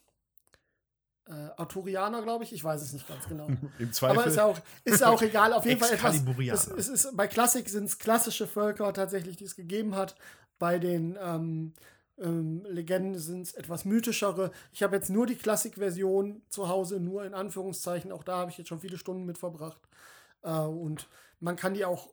Äh, 1.28 1.34
Arturianer, 1.58 2.22
glaube 2.22 2.44
ich. 2.44 2.54
Ich 2.54 2.64
weiß 2.64 2.82
es 2.82 2.94
nicht 2.94 3.08
ganz 3.08 3.28
genau. 3.28 3.48
Im 3.80 3.92
Zweifel. 3.92 4.20
Aber 4.20 4.28
ist 4.28 4.38
ja 4.38 4.46
auch, 4.46 4.60
ist 4.84 5.02
ja 5.02 5.10
auch 5.10 5.22
egal. 5.22 5.54
Auf 5.54 5.66
jeden 5.66 5.80
Fall 5.80 5.94
etwas. 5.94 6.16
Excaliburianer. 6.16 6.60
Es, 6.60 6.68
es 6.68 6.88
ist, 6.88 7.18
bei 7.18 7.28
Klassik 7.28 7.68
sind 7.70 7.86
es 7.86 7.98
klassische 7.98 8.48
Völker 8.48 8.94
tatsächlich, 8.94 9.38
die 9.38 9.46
es 9.46 9.56
gegeben 9.56 9.96
hat. 9.96 10.16
Bei 10.60 10.78
den 10.78 11.18
ähm, 11.22 11.74
ähm, 12.18 12.66
Legenden 12.70 13.18
sind 13.18 13.42
es 13.42 13.54
etwas 13.54 13.86
mythischere. 13.86 14.52
Ich 14.72 14.84
habe 14.84 14.96
jetzt 14.96 15.10
nur 15.10 15.26
die 15.26 15.36
Klassik-Version 15.36 16.44
zu 16.50 16.70
Hause, 16.70 17.00
nur 17.00 17.26
in 17.26 17.34
Anführungszeichen. 17.34 18.12
Auch 18.12 18.24
da 18.24 18.38
habe 18.38 18.52
ich 18.52 18.58
jetzt 18.58 18.68
schon 18.68 18.80
viele 18.80 18.98
Stunden 18.98 19.26
mit 19.26 19.38
verbracht. 19.38 19.82
Äh, 20.44 20.52
und 20.52 21.10
man 21.40 21.56
kann 21.56 21.74
die 21.74 21.86
auch 21.86 22.10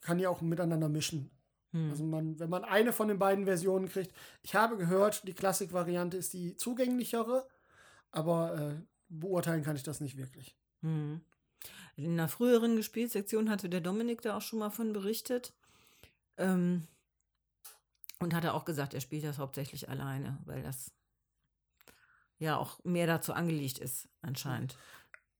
kann 0.00 0.18
die 0.18 0.26
auch 0.26 0.40
miteinander 0.40 0.88
mischen. 0.88 1.30
Hm. 1.72 1.90
Also 1.90 2.04
man, 2.04 2.38
wenn 2.38 2.48
man 2.48 2.64
eine 2.64 2.92
von 2.92 3.08
den 3.08 3.18
beiden 3.18 3.44
Versionen 3.44 3.88
kriegt, 3.88 4.12
ich 4.42 4.54
habe 4.54 4.76
gehört, 4.76 5.26
die 5.26 5.34
Klassik-Variante 5.34 6.16
ist 6.16 6.32
die 6.32 6.56
zugänglichere, 6.56 7.46
aber 8.14 8.58
äh, 8.58 8.82
beurteilen 9.08 9.62
kann 9.64 9.76
ich 9.76 9.82
das 9.82 10.00
nicht 10.00 10.16
wirklich. 10.16 10.56
Hm. 10.82 11.20
In 11.96 12.12
einer 12.12 12.28
früheren 12.28 12.76
Gespielsektion 12.76 13.50
hatte 13.50 13.68
der 13.68 13.80
Dominik 13.80 14.22
da 14.22 14.36
auch 14.36 14.42
schon 14.42 14.58
mal 14.58 14.70
von 14.70 14.92
berichtet. 14.92 15.52
Ähm, 16.36 16.86
und 18.20 18.34
hatte 18.34 18.54
auch 18.54 18.64
gesagt, 18.64 18.94
er 18.94 19.00
spielt 19.00 19.24
das 19.24 19.38
hauptsächlich 19.38 19.88
alleine, 19.88 20.38
weil 20.44 20.62
das 20.62 20.90
ja 22.38 22.56
auch 22.56 22.82
mehr 22.84 23.06
dazu 23.06 23.32
angelegt 23.32 23.78
ist, 23.78 24.08
anscheinend. 24.22 24.76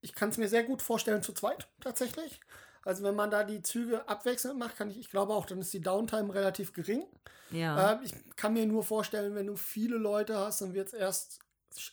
Ich 0.01 0.13
kann 0.13 0.29
es 0.29 0.37
mir 0.37 0.47
sehr 0.47 0.63
gut 0.63 0.81
vorstellen 0.81 1.23
zu 1.23 1.33
zweit 1.33 1.67
tatsächlich. 1.79 2.39
Also 2.83 3.03
wenn 3.03 3.15
man 3.15 3.31
da 3.31 3.43
die 3.43 3.63
Züge 3.63 4.07
abwechselnd 4.07 4.59
macht, 4.59 4.77
kann 4.77 4.91
ich, 4.91 4.99
ich 4.99 5.09
glaube 5.09 5.33
auch, 5.33 5.47
dann 5.47 5.59
ist 5.59 5.73
die 5.73 5.81
Downtime 5.81 6.33
relativ 6.33 6.73
gering. 6.73 7.03
Ja. 7.49 7.93
Ähm, 7.93 7.99
ich 8.03 8.13
kann 8.35 8.53
mir 8.53 8.67
nur 8.67 8.83
vorstellen, 8.83 9.33
wenn 9.33 9.47
du 9.47 9.55
viele 9.55 9.97
Leute 9.97 10.37
hast, 10.37 10.61
dann 10.61 10.73
wird 10.73 10.89
es 10.89 10.93
erst 10.93 11.39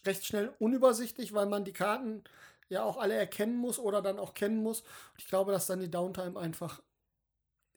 recht 0.04 0.26
schnell 0.26 0.52
unübersichtlich, 0.58 1.32
weil 1.32 1.46
man 1.46 1.64
die 1.64 1.72
Karten 1.72 2.22
ja 2.68 2.82
auch 2.82 2.96
alle 2.96 3.14
erkennen 3.14 3.56
muss 3.56 3.78
oder 3.78 4.02
dann 4.02 4.18
auch 4.18 4.34
kennen 4.34 4.62
muss. 4.62 4.80
Und 4.80 5.18
ich 5.18 5.26
glaube, 5.28 5.52
dass 5.52 5.66
dann 5.66 5.80
die 5.80 5.90
Downtime 5.90 6.38
einfach 6.38 6.82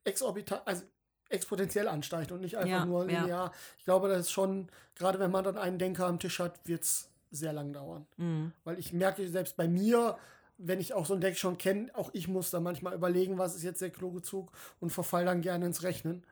exorbitant, 0.04 0.62
also 0.66 0.84
exponentiell 1.30 1.88
ansteigt 1.88 2.32
und 2.32 2.42
nicht 2.42 2.58
einfach 2.58 2.70
Ja, 2.70 2.86
nur 2.86 3.10
ja. 3.10 3.22
linear. 3.22 3.52
Ich 3.78 3.86
glaube, 3.86 4.08
das 4.08 4.22
ist 4.22 4.32
schon, 4.32 4.70
gerade 4.96 5.20
wenn 5.20 5.32
man 5.32 5.44
dann 5.44 5.58
einen 5.58 5.80
Denker 5.80 6.06
am 6.06 6.20
Tisch 6.20 6.40
hat, 6.40 6.60
wird 6.68 6.84
es 6.84 7.10
sehr 7.32 7.54
lang 7.54 7.74
dauern. 7.74 8.06
Mhm. 8.18 8.54
Weil 8.64 8.80
ich 8.80 8.94
merke 8.94 9.28
selbst 9.28 9.58
bei 9.58 9.68
mir, 9.68 10.18
wenn 10.58 10.80
ich 10.80 10.94
auch 10.94 11.06
so 11.06 11.14
ein 11.14 11.22
Deck 11.22 11.38
schon 11.38 11.58
kenne, 11.58 11.90
auch 11.94 12.10
ich 12.14 12.28
muss 12.28 12.52
da 12.52 12.60
manchmal 12.60 12.94
überlegen, 12.94 13.38
was 13.38 13.56
ist 13.56 13.64
jetzt 13.64 13.82
der 13.82 13.90
kluge 13.90 14.22
Zug 14.22 14.52
und 14.80 14.92
verfall 14.92 15.26
dann 15.26 15.42
gerne 15.42 15.66
ins 15.66 15.84
Rechnen. 15.84 16.24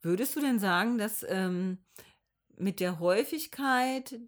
Würdest 0.00 0.36
du 0.36 0.40
denn 0.40 0.58
sagen, 0.58 0.96
dass 0.96 1.24
ähm, 1.28 1.78
mit 2.56 2.80
der 2.80 3.00
Häufigkeit, 3.00 4.18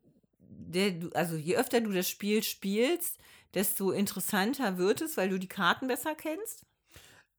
der 0.51 0.95
also 1.15 1.37
je 1.37 1.57
öfter 1.57 1.81
du 1.81 1.93
das 1.93 2.09
Spiel 2.09 2.43
spielst, 2.43 3.19
desto 3.55 3.91
interessanter 3.91 4.79
wird 4.79 5.01
es, 5.01 5.17
weil 5.17 5.29
du 5.29 5.39
die 5.39 5.49
Karten 5.49 5.89
besser 5.89 6.15
kennst? 6.15 6.65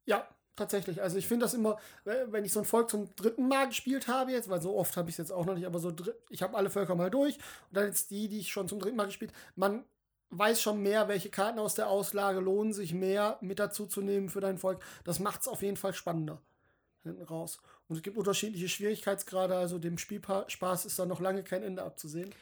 Ja, 0.06 0.28
tatsächlich. 0.56 1.02
Also 1.02 1.18
ich 1.18 1.28
finde 1.28 1.46
das 1.46 1.54
immer, 1.54 1.78
wenn 2.04 2.46
ich 2.46 2.52
so 2.52 2.60
ein 2.60 2.66
Volk 2.66 2.90
zum 2.90 3.14
dritten 3.16 3.48
Mal 3.48 3.68
gespielt 3.68 4.08
habe 4.08 4.32
jetzt, 4.32 4.50
weil 4.50 4.62
so 4.62 4.76
oft 4.76 4.96
habe 4.98 5.10
ich 5.10 5.14
es 5.14 5.20
jetzt 5.20 5.32
auch 5.32 5.46
noch 5.46 5.56
nicht, 5.56 5.66
aber 5.66 5.80
so 5.80 5.94
ich 6.30 6.42
habe 6.42 6.58
alle 6.58 6.70
Völker 6.70 6.96
mal 6.96 7.10
durch 7.10 7.36
und 7.36 7.78
dann 7.78 7.86
jetzt 7.86 8.12
die, 8.12 8.28
die 8.28 8.40
ich 8.40 8.52
schon 8.52 8.68
zum 8.68 8.80
dritten 8.80 8.98
Mal 8.98 9.06
gespielt, 9.06 9.32
man 9.56 9.86
weiß 10.32 10.62
schon 10.62 10.82
mehr, 10.82 11.08
welche 11.08 11.30
Karten 11.30 11.60
aus 11.60 11.76
der 11.76 11.90
Auslage 11.90 12.40
lohnen 12.40 12.74
sich 12.74 12.94
mehr 12.94 13.38
mit 13.42 13.60
dazu 13.60 13.86
zu 13.86 14.02
nehmen 14.02 14.30
für 14.30 14.40
dein 14.40 14.58
Volk. 14.58 14.82
Das 15.04 15.20
macht 15.20 15.42
es 15.42 15.48
auf 15.48 15.62
jeden 15.62 15.78
Fall 15.78 15.94
spannender 15.94 16.42
hinten 17.04 17.24
raus. 17.24 17.60
Und 17.88 17.98
es 17.98 18.04
gibt 18.04 18.18
unterschiedliche 18.18 18.70
Schwierigkeitsgrade, 18.70 19.56
also 19.56 19.80
dem 19.80 19.98
Spielspaß 19.98 20.86
ist 20.86 20.98
da 21.00 21.06
noch 21.06 21.20
lange 21.20 21.44
kein 21.44 21.64
Ende 21.64 21.84
abzusehen. 21.84 22.34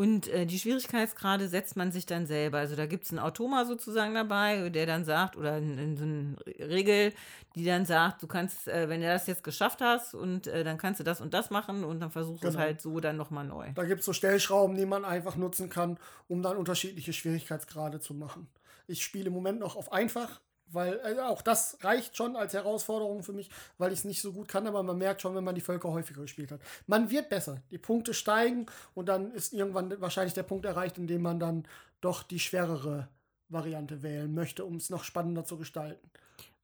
Und 0.00 0.28
äh, 0.28 0.46
die 0.46 0.58
Schwierigkeitsgrade 0.58 1.46
setzt 1.46 1.76
man 1.76 1.92
sich 1.92 2.06
dann 2.06 2.24
selber. 2.24 2.56
Also 2.56 2.74
da 2.74 2.86
gibt 2.86 3.04
es 3.04 3.10
einen 3.10 3.18
Automa 3.18 3.66
sozusagen 3.66 4.14
dabei, 4.14 4.70
der 4.70 4.86
dann 4.86 5.04
sagt, 5.04 5.36
oder 5.36 5.58
so 5.60 6.04
eine 6.04 6.36
Regel, 6.58 7.12
die 7.54 7.66
dann 7.66 7.84
sagt, 7.84 8.22
du 8.22 8.26
kannst, 8.26 8.66
äh, 8.66 8.88
wenn 8.88 9.02
du 9.02 9.06
das 9.06 9.26
jetzt 9.26 9.44
geschafft 9.44 9.82
hast 9.82 10.14
und 10.14 10.46
äh, 10.46 10.64
dann 10.64 10.78
kannst 10.78 11.00
du 11.00 11.04
das 11.04 11.20
und 11.20 11.34
das 11.34 11.50
machen 11.50 11.84
und 11.84 12.00
dann 12.00 12.10
versuchst 12.10 12.42
du 12.42 12.48
es 12.48 12.54
Genau. 12.54 12.64
halt 12.64 12.80
so 12.80 12.98
dann 13.00 13.18
nochmal 13.18 13.44
neu. 13.44 13.72
Da 13.74 13.84
gibt 13.84 14.00
es 14.00 14.06
so 14.06 14.14
Stellschrauben, 14.14 14.74
die 14.74 14.86
man 14.86 15.04
einfach 15.04 15.36
nutzen 15.36 15.68
kann, 15.68 15.98
um 16.28 16.42
dann 16.42 16.56
unterschiedliche 16.56 17.12
Schwierigkeitsgrade 17.12 18.00
zu 18.00 18.14
machen. 18.14 18.48
Ich 18.86 19.04
spiele 19.04 19.26
im 19.26 19.34
Moment 19.34 19.60
noch 19.60 19.76
auf 19.76 19.92
einfach, 19.92 20.40
weil 20.72 21.00
äh, 21.04 21.20
auch 21.20 21.42
das 21.42 21.78
reicht 21.82 22.16
schon 22.16 22.36
als 22.36 22.54
Herausforderung 22.54 23.22
für 23.22 23.32
mich, 23.32 23.50
weil 23.78 23.92
ich 23.92 24.00
es 24.00 24.04
nicht 24.04 24.20
so 24.22 24.32
gut 24.32 24.48
kann, 24.48 24.66
aber 24.66 24.82
man 24.82 24.98
merkt 24.98 25.22
schon, 25.22 25.34
wenn 25.34 25.44
man 25.44 25.54
die 25.54 25.60
Völker 25.60 25.90
häufiger 25.90 26.22
gespielt 26.22 26.52
hat. 26.52 26.60
Man 26.86 27.10
wird 27.10 27.28
besser, 27.28 27.62
die 27.70 27.78
Punkte 27.78 28.14
steigen 28.14 28.66
und 28.94 29.06
dann 29.08 29.32
ist 29.32 29.52
irgendwann 29.52 30.00
wahrscheinlich 30.00 30.34
der 30.34 30.42
Punkt 30.44 30.64
erreicht, 30.66 30.98
in 30.98 31.06
dem 31.06 31.22
man 31.22 31.40
dann 31.40 31.66
doch 32.00 32.22
die 32.22 32.38
schwerere 32.40 33.08
Variante 33.48 34.02
wählen 34.02 34.32
möchte, 34.32 34.64
um 34.64 34.76
es 34.76 34.90
noch 34.90 35.04
spannender 35.04 35.44
zu 35.44 35.56
gestalten. 35.56 36.08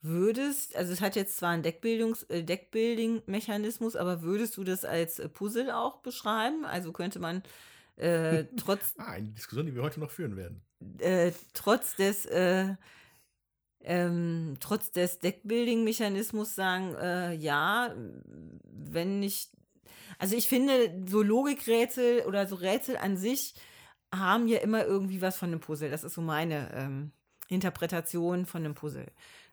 würdest, 0.02 0.76
also 0.76 0.92
es 0.92 1.00
hat 1.00 1.16
jetzt 1.16 1.36
zwar 1.36 1.50
einen 1.50 1.62
Deckbildungs, 1.64 2.22
äh, 2.25 2.42
Deckbuilding-Mechanismus, 2.44 3.96
aber 3.96 4.22
würdest 4.22 4.56
du 4.56 4.64
das 4.64 4.84
als 4.84 5.18
äh, 5.18 5.28
Puzzle 5.28 5.70
auch 5.70 5.98
beschreiben? 5.98 6.64
Also 6.64 6.92
könnte 6.92 7.18
man 7.18 7.42
äh, 7.96 8.44
trotz, 8.56 8.94
Ah, 8.98 9.12
eine 9.12 9.28
Diskussion, 9.30 9.66
die 9.66 9.75
wir 9.75 9.82
heute 9.82 10.00
noch 10.00 10.10
führen 10.10 10.36
werden. 10.36 10.62
äh, 11.00 11.32
trotz 11.54 11.96
des 11.96 12.26
äh, 12.26 12.75
ähm, 13.80 14.56
trotz 14.61 14.90
des 14.90 15.18
Deckbuilding-Mechanismus 15.21 16.54
sagen, 16.54 16.95
äh, 16.95 17.35
ja, 17.35 17.95
wenn 18.64 19.21
nicht, 19.21 19.50
also 20.18 20.37
ich 20.37 20.49
finde, 20.49 21.04
so 21.06 21.23
Logikrätsel 21.23 22.23
oder 22.23 22.47
so 22.47 22.56
Rätsel 22.56 22.97
an 22.97 23.16
sich 23.16 23.54
haben 24.14 24.49
ja 24.49 24.59
immer 24.59 24.85
irgendwie 24.85 25.21
was 25.21 25.37
von 25.37 25.50
einem 25.50 25.61
Puzzle. 25.61 25.90
Das 25.90 26.04
ist 26.04 26.14
so 26.14 26.21
meine 26.21 26.73
ähm, 26.75 27.12
Interpretation 27.49 28.47
von 28.47 28.64
einem 28.64 28.75
Puzzle. 28.75 29.06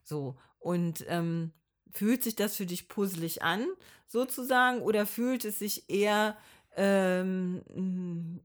So, 0.04 0.38
und 0.60 1.06
ähm, 1.08 1.52
fühlt 1.92 2.24
sich 2.24 2.36
das 2.36 2.56
für 2.56 2.66
dich 2.66 2.88
puzzelig 2.88 3.44
an, 3.44 3.68
sozusagen, 4.08 4.82
oder 4.82 5.06
fühlt 5.06 5.46
es 5.46 5.60
sich 5.60 5.90
eher 5.90 6.38
ähm, 6.76 7.62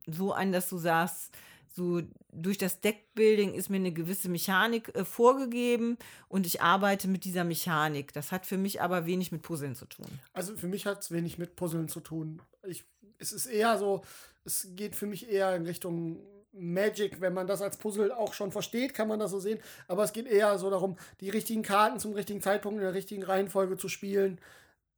so 0.07 0.33
an, 0.33 0.53
dass 0.53 0.69
du 0.69 0.79
sagst, 0.79 1.35
so 1.79 2.03
durch 2.33 2.59
das 2.59 2.81
Deckbuilding 2.81 3.55
ist 3.55 3.71
mir 3.71 3.77
eine 3.77 3.93
gewisse 3.93 4.29
Mechanik 4.29 4.95
äh, 4.95 5.05
vorgegeben 5.05 5.97
und 6.29 6.45
ich 6.47 6.61
arbeite 6.61 7.07
mit 7.09 7.25
dieser 7.25 7.45
Mechanik. 7.45 8.13
Das 8.13 8.33
hat 8.33 8.45
für 8.47 8.59
mich 8.59 8.83
aber 8.83 9.07
wenig 9.07 9.31
mit 9.33 9.43
Puzzeln 9.43 9.75
zu 9.77 9.87
tun. 9.87 10.07
Also 10.33 10.57
für 10.57 10.67
mich 10.69 10.85
hat 10.87 11.01
es 11.03 11.11
wenig 11.11 11.39
mit 11.39 11.57
Puzzeln 11.57 11.89
zu 11.89 12.01
tun. 12.01 12.43
Ich, 12.67 12.85
es 13.19 13.33
ist 13.33 13.47
eher 13.47 13.79
so, 13.79 14.03
es 14.45 14.69
geht 14.77 14.97
für 14.97 15.07
mich 15.07 15.31
eher 15.31 15.55
in 15.57 15.65
Richtung 15.67 16.19
Magic, 16.53 17.21
wenn 17.21 17.35
man 17.35 17.47
das 17.47 17.63
als 17.63 17.77
Puzzle 17.77 18.11
auch 18.11 18.35
schon 18.35 18.51
versteht, 18.51 18.93
kann 18.93 19.07
man 19.07 19.21
das 19.21 19.31
so 19.31 19.39
sehen. 19.39 19.61
Aber 19.87 20.03
es 20.03 20.13
geht 20.13 20.27
eher 20.27 20.59
so 20.59 20.71
darum, 20.71 20.97
die 21.21 21.31
richtigen 21.31 21.63
Karten 21.63 22.01
zum 22.01 22.13
richtigen 22.15 22.43
Zeitpunkt 22.43 22.79
in 22.79 22.85
der 22.85 22.95
richtigen 22.95 23.23
Reihenfolge 23.23 23.77
zu 23.77 23.89
spielen. 23.89 24.41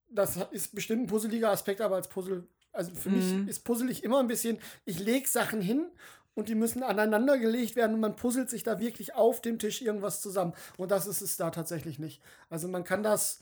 Das 0.09 0.39
ist 0.53 0.75
bestimmt 0.75 1.03
ein 1.03 1.07
puzzeliger 1.07 1.51
Aspekt, 1.51 1.81
aber 1.81 1.97
als 1.97 2.09
Puzzle, 2.09 2.47
also 2.73 2.95
für 2.95 3.11
Mhm. 3.11 3.17
mich 3.17 3.49
ist 3.49 3.65
puzzelig 3.65 4.03
immer 4.05 4.21
ein 4.21 4.27
bisschen, 4.29 4.59
ich 4.85 4.99
lege 5.01 5.29
Sachen 5.29 5.61
hin 5.61 5.87
und 6.41 6.49
die 6.49 6.55
müssen 6.55 6.83
aneinander 6.83 7.39
gelegt 7.39 7.77
werden 7.77 7.95
und 7.95 8.01
man 8.01 8.17
puzzelt 8.17 8.49
sich 8.49 8.63
da 8.63 8.81
wirklich 8.81 9.15
auf 9.15 9.43
dem 9.43 9.59
Tisch 9.59 9.83
irgendwas 9.83 10.23
zusammen. 10.23 10.55
Und 10.79 10.91
das 10.91 11.07
ist 11.07 11.21
es 11.21 11.37
da 11.37 11.51
tatsächlich 11.51 11.99
nicht. 11.99 12.23
Also 12.49 12.67
man 12.67 12.83
kann 12.83 13.03
das 13.03 13.41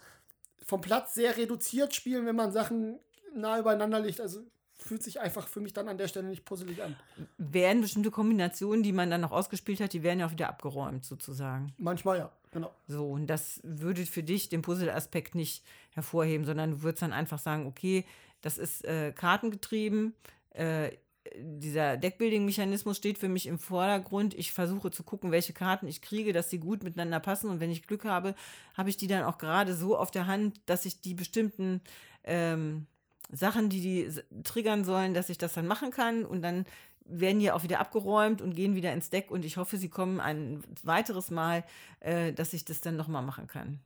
vom 0.64 0.80
Platz 0.80 1.14
sehr 1.14 1.36
reduziert 1.36 1.94
spielen, 1.94 2.26
wenn 2.26 2.34
man 2.34 2.50
Sachen 2.50 2.98
nah 3.32 3.56
übereinander 3.58 4.00
legt. 4.00 4.20
Also 4.20 4.40
fühlt 4.74 5.04
sich 5.04 5.20
einfach 5.20 5.46
für 5.46 5.60
mich 5.60 5.72
dann 5.72 5.88
an 5.88 5.96
der 5.96 6.08
Stelle 6.08 6.26
nicht 6.26 6.44
puzzelig 6.44 6.82
an. 6.82 6.96
Werden 7.38 7.82
bestimmte 7.82 8.10
Kombinationen, 8.10 8.82
die 8.82 8.92
man 8.92 9.10
dann 9.10 9.20
noch 9.20 9.32
ausgespielt 9.32 9.80
hat, 9.80 9.92
die 9.92 10.02
werden 10.02 10.18
ja 10.18 10.26
auch 10.26 10.32
wieder 10.32 10.48
abgeräumt, 10.48 11.04
sozusagen. 11.04 11.72
Manchmal 11.78 12.18
ja, 12.18 12.32
genau. 12.50 12.74
So, 12.88 13.08
und 13.10 13.28
das 13.28 13.60
würde 13.62 14.06
für 14.06 14.24
dich 14.24 14.48
den 14.48 14.62
Puzzle-Aspekt 14.62 15.36
nicht 15.36 15.64
hervorheben, 15.92 16.44
sondern 16.44 16.72
du 16.72 16.82
würdest 16.82 17.02
dann 17.02 17.12
einfach 17.12 17.38
sagen, 17.38 17.66
okay, 17.66 18.04
das 18.40 18.58
ist 18.58 18.84
äh, 18.84 19.12
kartengetrieben, 19.12 20.14
äh, 20.50 20.90
dieser 21.36 21.96
Deckbuilding-Mechanismus 21.96 22.96
steht 22.96 23.18
für 23.18 23.28
mich 23.28 23.46
im 23.46 23.58
Vordergrund. 23.58 24.34
Ich 24.34 24.52
versuche 24.52 24.90
zu 24.90 25.02
gucken, 25.02 25.30
welche 25.30 25.52
Karten 25.52 25.86
ich 25.86 26.02
kriege, 26.02 26.32
dass 26.32 26.50
sie 26.50 26.58
gut 26.58 26.82
miteinander 26.82 27.20
passen. 27.20 27.50
Und 27.50 27.60
wenn 27.60 27.70
ich 27.70 27.86
Glück 27.86 28.04
habe, 28.04 28.34
habe 28.76 28.90
ich 28.90 28.96
die 28.96 29.06
dann 29.06 29.24
auch 29.24 29.38
gerade 29.38 29.74
so 29.74 29.96
auf 29.96 30.10
der 30.10 30.26
Hand, 30.26 30.60
dass 30.66 30.84
ich 30.84 31.00
die 31.00 31.14
bestimmten 31.14 31.80
ähm, 32.24 32.86
Sachen, 33.30 33.68
die 33.68 33.80
die 33.80 34.42
triggern 34.42 34.84
sollen, 34.84 35.14
dass 35.14 35.28
ich 35.28 35.38
das 35.38 35.54
dann 35.54 35.66
machen 35.66 35.90
kann. 35.90 36.24
Und 36.24 36.42
dann 36.42 36.64
werden 37.04 37.40
die 37.40 37.50
auch 37.50 37.62
wieder 37.62 37.80
abgeräumt 37.80 38.42
und 38.42 38.54
gehen 38.54 38.74
wieder 38.74 38.92
ins 38.92 39.10
Deck. 39.10 39.30
Und 39.30 39.44
ich 39.44 39.56
hoffe, 39.56 39.76
sie 39.76 39.88
kommen 39.88 40.20
ein 40.20 40.62
weiteres 40.82 41.30
Mal, 41.30 41.64
äh, 42.00 42.32
dass 42.32 42.52
ich 42.52 42.64
das 42.64 42.80
dann 42.80 42.96
nochmal 42.96 43.22
machen 43.22 43.46
kann. 43.46 43.80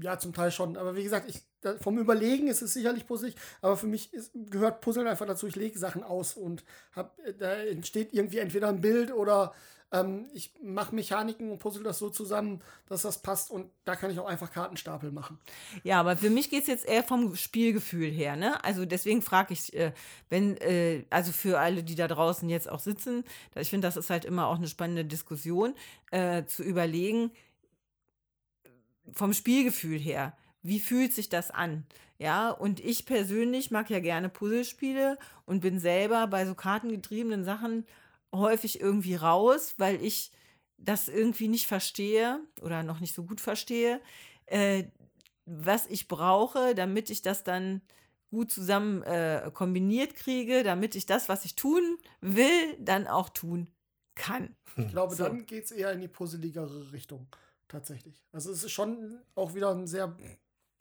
Ja, 0.00 0.18
zum 0.18 0.32
Teil 0.32 0.50
schon. 0.50 0.76
Aber 0.76 0.94
wie 0.96 1.02
gesagt, 1.02 1.28
ich, 1.28 1.42
vom 1.80 1.98
Überlegen 1.98 2.48
ist 2.48 2.62
es 2.62 2.72
sicherlich 2.72 3.06
puzzlig, 3.06 3.34
aber 3.60 3.76
für 3.76 3.86
mich 3.86 4.12
ist, 4.14 4.30
gehört 4.34 4.80
Puzzeln 4.80 5.06
einfach 5.06 5.26
dazu. 5.26 5.46
Ich 5.46 5.56
lege 5.56 5.78
Sachen 5.78 6.04
aus 6.04 6.34
und 6.34 6.64
hab, 6.94 7.18
äh, 7.24 7.34
da 7.34 7.54
entsteht 7.54 8.12
irgendwie 8.12 8.38
entweder 8.38 8.68
ein 8.68 8.80
Bild 8.80 9.12
oder 9.12 9.52
ähm, 9.92 10.26
ich 10.34 10.52
mache 10.62 10.94
Mechaniken 10.94 11.50
und 11.50 11.58
puzzle 11.58 11.82
das 11.82 11.98
so 11.98 12.10
zusammen, 12.10 12.60
dass 12.86 13.02
das 13.02 13.22
passt 13.22 13.50
und 13.50 13.70
da 13.84 13.96
kann 13.96 14.10
ich 14.10 14.18
auch 14.18 14.26
einfach 14.26 14.52
Kartenstapel 14.52 15.10
machen. 15.10 15.38
Ja, 15.82 16.00
aber 16.00 16.16
für 16.16 16.30
mich 16.30 16.50
geht 16.50 16.62
es 16.62 16.68
jetzt 16.68 16.86
eher 16.86 17.02
vom 17.02 17.34
Spielgefühl 17.36 18.10
her, 18.10 18.36
ne? 18.36 18.62
Also 18.64 18.84
deswegen 18.84 19.22
frage 19.22 19.54
ich, 19.54 19.74
äh, 19.74 19.92
wenn, 20.28 20.56
äh, 20.58 21.04
also 21.10 21.32
für 21.32 21.58
alle, 21.58 21.82
die 21.82 21.94
da 21.94 22.06
draußen 22.06 22.48
jetzt 22.48 22.68
auch 22.68 22.80
sitzen, 22.80 23.24
ich 23.56 23.70
finde, 23.70 23.88
das 23.88 23.96
ist 23.96 24.10
halt 24.10 24.24
immer 24.24 24.46
auch 24.46 24.56
eine 24.56 24.68
spannende 24.68 25.04
Diskussion, 25.04 25.74
äh, 26.10 26.44
zu 26.44 26.62
überlegen, 26.62 27.30
vom 29.12 29.32
Spielgefühl 29.32 29.98
her, 29.98 30.36
wie 30.62 30.80
fühlt 30.80 31.12
sich 31.12 31.28
das 31.28 31.50
an? 31.50 31.86
Ja, 32.18 32.50
und 32.50 32.80
ich 32.80 33.06
persönlich 33.06 33.70
mag 33.70 33.90
ja 33.90 34.00
gerne 34.00 34.28
Puzzlespiele 34.28 35.18
und 35.46 35.60
bin 35.60 35.78
selber 35.78 36.26
bei 36.26 36.44
so 36.46 36.54
kartengetriebenen 36.54 37.44
Sachen 37.44 37.86
häufig 38.34 38.80
irgendwie 38.80 39.14
raus, 39.14 39.74
weil 39.78 40.02
ich 40.02 40.32
das 40.76 41.08
irgendwie 41.08 41.48
nicht 41.48 41.66
verstehe 41.66 42.40
oder 42.60 42.82
noch 42.82 43.00
nicht 43.00 43.14
so 43.14 43.24
gut 43.24 43.40
verstehe, 43.40 44.00
äh, 44.46 44.84
was 45.46 45.86
ich 45.86 46.08
brauche, 46.08 46.74
damit 46.74 47.10
ich 47.10 47.22
das 47.22 47.44
dann 47.44 47.82
gut 48.30 48.50
zusammen 48.52 49.02
äh, 49.02 49.50
kombiniert 49.54 50.14
kriege, 50.14 50.62
damit 50.62 50.94
ich 50.94 51.06
das, 51.06 51.28
was 51.28 51.44
ich 51.44 51.54
tun 51.56 51.98
will, 52.20 52.76
dann 52.78 53.06
auch 53.06 53.28
tun 53.30 53.68
kann. 54.14 54.54
Ich 54.76 54.88
glaube, 54.88 55.14
So. 55.14 55.24
dann 55.24 55.46
geht 55.46 55.64
es 55.64 55.70
eher 55.70 55.92
in 55.92 56.00
die 56.00 56.08
puzzeligere 56.08 56.92
Richtung. 56.92 57.28
Tatsächlich. 57.68 58.24
Also 58.32 58.50
es 58.50 58.64
ist 58.64 58.72
schon 58.72 59.20
auch 59.34 59.54
wieder 59.54 59.70
ein 59.70 59.86
sehr 59.86 60.16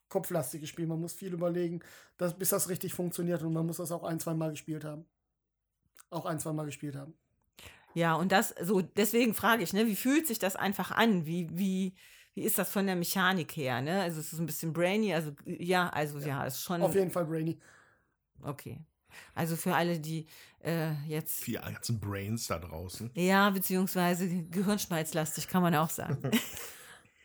kopflastiges 0.10 0.69
Spiel. 0.69 0.88
Man 0.88 1.02
muss 1.02 1.13
viel 1.13 1.34
überlegen, 1.34 1.82
dass, 2.17 2.38
bis 2.38 2.50
das 2.50 2.69
richtig 2.69 2.93
funktioniert 2.93 3.43
und 3.43 3.54
man 3.54 3.65
muss 3.65 3.78
das 3.78 3.91
auch 3.91 4.04
ein, 4.04 4.19
zwei 4.19 4.34
Mal 4.34 4.52
gespielt 4.52 4.86
haben. 4.86 5.06
Auch 6.10 6.26
ein, 6.26 6.39
zwei 6.39 6.54
Mal 6.54 6.65
gespielt 6.65 6.95
haben. 6.95 7.13
Ja, 7.93 8.15
und 8.15 8.32
das, 8.32 8.56
so, 8.62 8.82
deswegen 8.82 9.34
frage 9.34 9.63
ich, 9.63 9.73
ne, 9.73 9.88
wie 9.88 9.95
fühlt 9.95 10.28
sich 10.28 10.39
das 10.39 10.56
einfach 10.56 10.91
an? 10.91 11.26
Wie, 11.26 11.50
wie, 11.52 11.93
wie 12.36 12.43
ist 12.43 12.58
das 12.58 12.69
von 12.69 12.86
der 12.86 12.95
Mechanik 12.95 13.58
her, 13.58 13.82
ne? 13.82 14.02
Also 14.02 14.19
es 14.19 14.32
ist 14.32 14.39
ein 14.39 14.45
bisschen 14.45 14.71
brainy, 14.71 15.13
also 15.13 15.32
ja, 15.45 15.89
also 15.89 16.19
ja, 16.19 16.45
ist 16.45 16.62
schon 16.62 16.82
Auf 16.82 16.95
jeden 16.95 17.12
Fall 17.12 17.26
Brainy. 17.26 17.60
okay. 18.43 18.80
Also 19.34 19.56
für 19.56 19.73
alle, 19.73 20.00
die 20.00 20.28
äh, 20.60 20.93
jetzt 21.08 21.43
Für 21.43 21.52
die 21.52 21.58
ganzen 21.58 22.00
Brains 22.00 22.47
da 22.47 22.60
draußen. 22.60 23.10
ja, 23.15 23.50
beziehungsweise 23.50 24.28
gehirnschmalzlastig, 24.43 25.47
kann 25.47 25.63
man 25.63 25.73
auch 25.76 25.89
sagen. 25.89 26.30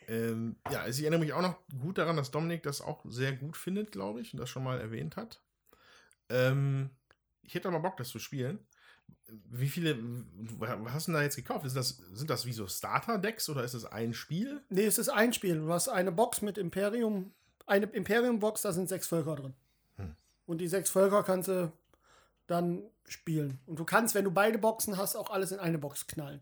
Ähm, 0.09 0.57
ja, 0.71 0.81
also 0.81 0.99
ich 0.99 1.05
erinnere 1.05 1.21
mich 1.21 1.33
auch 1.33 1.43
noch 1.43 1.57
gut 1.81 1.99
daran, 1.99 2.17
dass 2.17 2.31
Dominik 2.31 2.63
das 2.63 2.81
auch 2.81 3.05
sehr 3.05 3.33
gut 3.33 3.57
findet, 3.57 3.93
glaube 3.93 4.21
ich, 4.21 4.33
und 4.33 4.41
das 4.41 4.51
schon 4.51 4.65
mal 4.65 4.81
erwähnt 4.81 5.17
hat. 5.17 5.41
Ähm, 6.29 6.91
ich 7.43 7.55
hätte 7.55 7.69
aber 7.69 7.81
Bock, 7.81 7.97
das 7.97 8.09
zu 8.09 8.19
spielen. 8.19 8.59
Wie 9.27 9.69
viele, 9.69 9.99
was 10.59 10.93
hast 10.93 11.07
du 11.07 11.13
denn 11.13 11.19
da 11.19 11.23
jetzt 11.23 11.37
gekauft? 11.37 11.65
Ist 11.67 11.77
das, 11.77 11.99
sind 12.13 12.31
das 12.31 12.47
wie 12.47 12.53
so 12.53 12.67
Starter-Decks 12.67 13.49
oder 13.49 13.65
ist 13.65 13.75
das 13.75 13.85
ein 13.85 14.15
Spiel? 14.15 14.63
Nee, 14.69 14.85
es 14.85 14.99
ist 14.99 15.09
ein 15.09 15.33
Spiel. 15.33 15.57
Du 15.59 15.73
hast 15.73 15.89
eine 15.89 16.13
Box 16.13 16.43
mit 16.43 16.59
Imperium, 16.59 17.33
eine 17.67 17.87
Imperium-Box, 17.87 18.63
da 18.63 18.73
sind 18.73 18.89
sechs 18.89 19.07
Völker 19.07 19.37
drin. 19.37 19.55
Hm. 19.97 20.15
Und 20.47 20.59
die 20.59 20.69
sechs 20.69 20.91
Völker 20.91 21.23
kannst 21.23 21.49
du 21.49 21.73
dann 22.47 22.83
spielen. 23.07 23.61
Und 23.67 23.79
du 23.79 23.85
kannst, 23.85 24.15
wenn 24.15 24.25
du 24.25 24.31
beide 24.31 24.59
Boxen 24.59 24.97
hast, 24.97 25.17
auch 25.17 25.31
alles 25.31 25.53
in 25.53 25.59
eine 25.59 25.79
Box 25.79 26.07
knallen. 26.07 26.41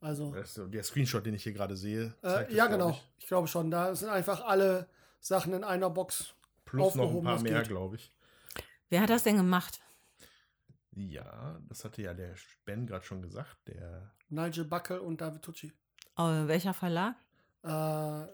Also, 0.00 0.32
Das 0.32 0.48
ist 0.48 0.54
so 0.54 0.66
der 0.66 0.82
Screenshot, 0.82 1.24
den 1.26 1.34
ich 1.34 1.42
hier 1.42 1.52
gerade 1.52 1.76
sehe. 1.76 2.14
zeigt 2.22 2.52
äh, 2.52 2.54
ja, 2.56 2.66
genau. 2.66 2.90
ich. 2.90 3.08
Ich 3.18 3.26
glaube 3.26 3.48
schon. 3.48 3.70
Da 3.70 3.94
sind 3.94 4.08
einfach 4.08 4.44
alle 4.44 4.88
Sachen 5.20 5.52
in 5.52 5.62
einer 5.64 5.90
Box. 5.90 6.34
Plus 6.64 6.94
noch 6.94 6.94
ein 6.94 7.00
aufgehoben, 7.00 7.24
paar 7.26 7.42
mehr, 7.42 7.62
glaube 7.62 7.96
ich. 7.96 8.12
Wer 8.88 9.02
hat 9.02 9.10
das 9.10 9.24
denn 9.24 9.36
gemacht? 9.36 9.80
Ja, 10.92 11.60
das 11.68 11.84
hatte 11.84 12.02
ja 12.02 12.14
der 12.14 12.34
Ben 12.64 12.86
gerade 12.86 13.04
schon 13.04 13.22
gesagt. 13.22 13.56
Der 13.66 14.12
Nigel 14.28 14.64
Buckle 14.64 15.00
und 15.02 15.20
David 15.20 15.42
Tucci. 15.42 15.72
Äh, 16.16 16.22
welcher 16.46 16.74
Verlag? 16.74 17.16
Äh, 17.62 18.26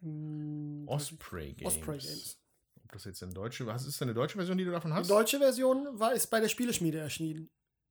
mh, 0.00 0.86
Osprey 0.90 1.52
Games. 1.54 1.74
Osprey 1.76 1.98
Games. 1.98 2.38
Ob 2.84 2.92
das 2.92 3.04
jetzt 3.04 3.22
eine 3.22 3.32
deutsche, 3.32 3.66
was 3.66 3.86
ist 3.86 4.00
denn 4.00 4.08
eine 4.08 4.14
deutsche 4.14 4.36
Version, 4.36 4.56
die 4.58 4.64
du 4.64 4.70
davon 4.70 4.90
Die 4.92 4.96
hast? 4.96 5.10
deutsche 5.10 5.38
Version 5.38 5.98
war, 5.98 6.12
ist 6.12 6.28
bei 6.28 6.40
der 6.40 6.48
Spieleschmiede 6.48 6.98
erschienen. 6.98 7.48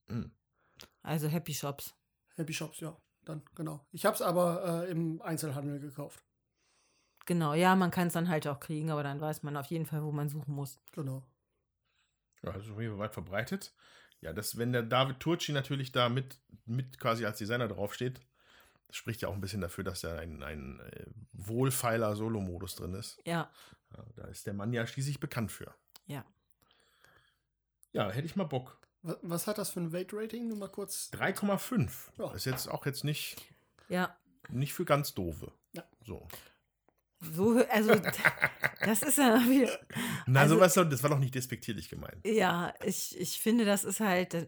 Hm. 0.07 0.31
Also 1.03 1.27
Happy 1.27 1.53
Shops. 1.53 1.93
Happy 2.39 2.54
Shops, 2.54 2.80
ja. 2.80 2.97
Dann, 3.25 3.43
genau. 3.54 3.86
Ich 3.91 4.06
habe 4.06 4.15
es 4.15 4.21
aber 4.21 4.86
äh, 4.88 4.91
im 4.91 5.21
Einzelhandel 5.21 5.80
gekauft. 5.80 6.23
Genau, 7.25 7.54
ja, 7.54 7.75
man 7.75 7.91
kann 7.91 8.08
es 8.08 8.13
dann 8.13 8.30
halt 8.30 8.47
auch 8.47 8.60
kriegen, 8.60 8.89
aber 8.89 9.04
dann 9.04 9.21
weiß 9.21 9.43
man 9.43 9.56
auf 9.58 9.67
jeden 9.67 9.86
Fall, 9.86 10.04
wo 10.04 10.12
man 10.12 10.30
suchen 10.30 10.54
muss. 10.56 10.80
Genau. 10.93 11.23
Ja, 12.41 12.54
das 12.54 12.65
ist 12.65 12.71
auf 12.71 12.80
jeden 12.80 12.93
Fall 12.93 13.06
weit 13.06 13.13
verbreitet. 13.13 13.73
Ja, 14.21 14.34
das, 14.34 14.58
wenn 14.58 14.71
der 14.73 14.84
David 14.84 15.19
Turci 15.19 15.52
natürlich 15.52 15.91
da 15.91 16.10
mit, 16.10 16.39
mit 16.65 16.97
quasi 16.99 17.25
als 17.25 17.38
Designer 17.38 17.67
draufsteht, 17.67 18.19
das 18.88 18.95
spricht 18.95 19.21
ja 19.21 19.28
auch 19.28 19.34
ein 19.34 19.41
bisschen 19.41 19.62
dafür, 19.62 19.84
dass 19.84 20.02
da 20.02 20.17
ein, 20.17 20.41
ein 20.41 20.80
äh, 20.80 21.06
wohlfeiler 21.34 22.15
Solo-Modus 22.15 22.75
drin 22.75 22.95
ist. 22.95 23.21
Ja, 23.25 23.52
Ja, 23.95 24.06
da 24.15 24.28
ist 24.28 24.47
der 24.47 24.54
Mann 24.54 24.73
ja 24.73 24.88
schließlich 24.88 25.19
bekannt 25.19 25.52
für. 25.52 25.73
ja. 26.08 26.25
Ja, 27.91 28.10
hätte 28.12 28.25
ich 28.28 28.36
mal 28.36 28.43
Bock. 28.43 28.78
Was, 29.01 29.47
hat 29.47 29.57
das 29.57 29.69
für 29.69 29.79
ein 29.79 29.93
Weight-Rating? 29.93 30.47
Nur 30.47 30.57
mal 30.57 30.67
kurz. 30.69 31.09
3,5. 31.13 31.89
Ja. 32.17 32.33
Ist 32.33 32.45
jetzt 32.45 32.67
auch 32.69 32.85
jetzt 32.85 33.03
nicht, 33.03 33.38
Ja, 33.88 34.15
nicht 34.49 34.73
für 34.73 34.85
ganz 34.85 35.13
doofe. 35.13 35.51
Ja. 35.73 35.83
So. 36.05 36.27
So, 37.21 37.63
also, 37.69 37.95
das 38.85 39.01
ist 39.03 39.17
ja 39.17 39.39
wieder. 39.49 39.77
Na, 40.25 40.41
Also- 40.41 40.55
sowas, 40.55 40.73
das 40.73 41.03
war 41.03 41.09
doch 41.09 41.19
nicht 41.19 41.35
despektierlich 41.35 41.89
gemeint. 41.89 42.25
Ja, 42.25 42.73
ich, 42.83 43.17
ich 43.19 43.39
finde, 43.41 43.65
das 43.65 43.83
ist 43.83 43.99
halt, 43.99 44.33
da, 44.33 44.41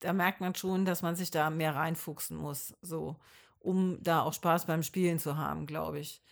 da 0.00 0.12
merkt 0.12 0.40
man 0.40 0.54
schon, 0.54 0.84
dass 0.84 1.00
man 1.02 1.16
sich 1.16 1.30
da 1.30 1.48
mehr 1.50 1.74
reinfuchsen 1.74 2.36
muss, 2.36 2.74
so, 2.82 3.16
um 3.60 4.02
da 4.02 4.22
auch 4.22 4.34
Spaß 4.34 4.66
beim 4.66 4.82
Spielen 4.82 5.18
zu 5.18 5.36
haben, 5.38 5.66
glaube 5.66 5.98
ich. 5.98 6.22